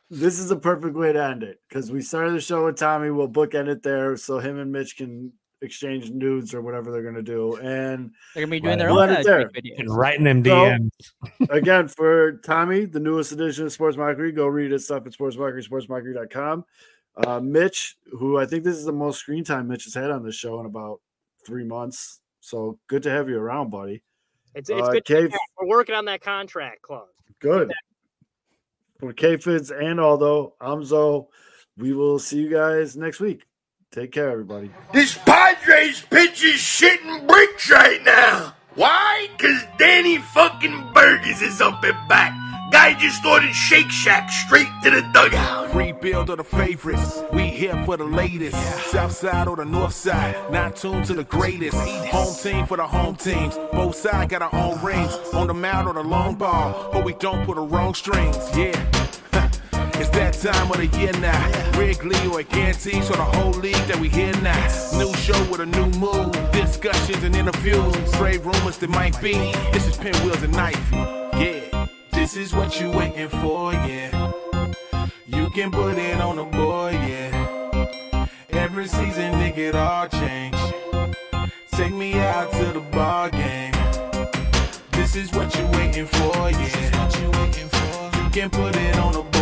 this 0.10 0.40
is 0.40 0.50
a 0.52 0.56
perfect 0.56 0.96
way 0.96 1.12
to 1.12 1.22
end 1.22 1.44
it 1.44 1.60
because 1.68 1.92
we 1.92 2.02
started 2.02 2.36
the 2.36 2.40
show 2.40 2.64
with 2.64 2.78
Tommy. 2.78 3.12
We'll 3.12 3.28
bookend 3.28 3.68
it 3.68 3.84
there 3.84 4.16
so 4.16 4.40
him 4.40 4.58
and 4.60 4.72
Mitch 4.72 4.96
can 4.96 5.34
exchange 5.62 6.12
nudes 6.12 6.54
or 6.54 6.62
whatever 6.62 6.92
they're 6.92 7.04
gonna 7.04 7.22
do. 7.22 7.56
And 7.58 8.12
They're 8.36 8.44
gonna 8.44 8.52
be 8.52 8.60
doing 8.60 8.78
their 8.78 8.90
own 8.90 9.10
end 9.10 9.26
there. 9.26 9.48
Drake 9.50 9.64
videos. 9.66 9.80
and 9.80 9.96
writing 9.96 10.24
them 10.24 10.44
So- 11.02 11.46
again, 11.50 11.88
for 11.88 12.34
Tommy, 12.44 12.86
the 12.86 13.00
newest 13.00 13.32
edition 13.32 13.66
of 13.66 13.72
Sports 13.72 13.98
Mockery, 13.98 14.32
go 14.32 14.48
read 14.48 14.72
his 14.72 14.86
stuff 14.86 15.06
at 15.08 15.14
Sports 15.14 15.36
Mockery, 15.38 15.64
sportsmockery.com. 15.64 16.64
Uh, 17.16 17.40
Mitch, 17.40 17.98
who 18.12 18.38
I 18.38 18.46
think 18.46 18.64
this 18.64 18.78
is 18.78 18.86
the 18.86 18.92
most 18.94 19.20
screen 19.20 19.44
time 19.44 19.68
Mitch 19.68 19.86
has 19.86 19.96
had 19.96 20.12
on 20.12 20.24
this 20.24 20.36
show 20.36 20.60
in 20.60 20.68
about 20.68 21.02
three 21.46 21.64
months. 21.64 22.22
So 22.42 22.78
good 22.88 23.02
to 23.04 23.10
have 23.10 23.28
you 23.28 23.40
around, 23.40 23.72
buddy. 23.72 24.04
it's, 24.54 24.70
it's 24.70 24.80
Uh, 24.82 24.92
good. 24.92 25.06
to 25.06 25.14
Cave- 25.14 25.32
have. 25.32 25.40
We're 25.60 25.68
working 25.70 25.96
on 25.96 26.06
that 26.06 26.22
contract 26.22 26.84
clause. 26.84 27.08
Good. 27.40 27.74
For 29.00 29.12
K-Fizz 29.14 29.72
and 29.72 30.00
Aldo, 30.00 30.54
I'm 30.62 30.84
Zo. 30.84 31.30
We 31.78 31.94
will 31.94 32.20
see 32.20 32.42
you 32.44 32.50
guys 32.50 32.96
next 32.96 33.20
week. 33.20 33.47
Take 33.98 34.12
care, 34.12 34.30
everybody. 34.30 34.70
This 34.94 35.18
Padres 35.18 36.02
pitch 36.02 36.44
is 36.44 36.60
shitting 36.60 37.28
bricks 37.28 37.68
right 37.72 38.00
now. 38.04 38.54
Why? 38.76 39.28
Cause 39.40 39.64
Danny 39.80 40.20
fucking 40.20 40.92
Burgess 40.94 41.42
is 41.42 41.62
up 41.62 41.84
and 41.84 42.08
back. 42.08 42.32
Guy 42.72 42.94
just 42.94 43.26
ordered 43.26 43.56
Shake 43.56 43.90
Shack 43.90 44.30
straight 44.30 44.68
to 44.84 44.92
the 44.92 45.02
dugout. 45.14 45.74
Rebuild 45.74 46.30
of 46.30 46.38
the 46.38 46.44
favorites. 46.44 47.24
We 47.34 47.48
here 47.48 47.84
for 47.86 47.98
the 47.98 48.04
latest. 48.04 48.56
South 48.92 49.14
side 49.14 49.48
or 49.48 49.56
the 49.56 49.66
north 49.66 49.96
side. 49.96 50.36
Not 50.52 50.76
tuned 50.76 51.06
to 51.06 51.16
the 51.16 51.24
greatest. 51.24 51.76
Home 51.76 52.36
team 52.36 52.68
for 52.68 52.78
the 52.78 52.86
home 52.86 53.16
teams. 53.16 53.58
Both 53.72 53.96
sides 53.96 54.30
got 54.30 54.44
our 54.44 54.54
own 54.54 54.80
rings. 54.86 55.12
On 55.34 55.48
the 55.48 55.56
mound 55.56 55.88
or 55.88 55.96
the 55.96 56.04
long 56.04 56.36
ball. 56.36 56.92
But 56.94 57.04
we 57.04 57.16
don't 57.16 57.48
put 57.48 57.56
the 57.56 57.62
wrong 57.62 57.96
strings. 57.96 58.38
Yeah. 58.56 58.97
It's 60.00 60.10
that 60.10 60.34
time 60.34 60.72
of 60.72 60.78
the 60.78 60.88
year 61.00 61.12
now. 61.14 61.78
Wrigley 61.78 62.18
or 62.28 62.44
guarantee, 62.44 63.02
so 63.02 63.14
the 63.14 63.24
whole 63.24 63.52
league 63.52 63.76
that 63.88 64.00
we 64.00 64.10
hear 64.10 64.34
now. 64.42 64.68
New 64.98 65.14
show 65.16 65.40
with 65.50 65.62
a 65.62 65.66
new 65.66 65.88
mood. 66.00 66.34
Discussions 66.52 67.24
and 67.24 67.36
interviews. 67.36 68.12
Trade 68.14 68.46
rumors 68.46 68.78
that 68.78 68.90
might 68.90 69.20
be. 69.22 69.34
This 69.72 69.88
is 69.88 69.98
Pinwheels 69.98 70.44
and 70.44 70.56
Ivy. 70.56 70.96
Yeah. 71.44 71.88
This 72.12 72.36
is 72.36 72.54
what 72.54 72.80
you 72.80 72.92
waiting 72.92 73.30
for, 73.30 73.74
yeah. 73.74 74.32
You 75.28 75.50
can 75.52 75.72
put 75.72 75.98
it 75.98 76.20
on 76.20 76.36
the 76.36 76.44
board, 76.44 76.94
yeah. 76.94 78.28
Every 78.50 78.88
season, 78.88 79.34
nigga, 79.34 79.58
it 79.58 79.76
all 79.76 80.08
change. 80.10 80.58
Take 81.72 81.94
me 81.94 82.20
out 82.20 82.52
to 82.52 82.66
the 82.74 82.82
ball 82.92 83.30
game. 83.30 83.74
This 84.92 85.16
is 85.16 85.32
what 85.32 85.56
you 85.56 85.66
waiting 85.78 86.06
for, 86.06 86.52
yeah. 86.52 87.06
This 87.06 87.16
is 87.16 87.30
what 87.30 88.24
you 88.24 88.30
can 88.32 88.50
put 88.50 88.76
it 88.76 88.98
on 89.00 89.14
the 89.14 89.37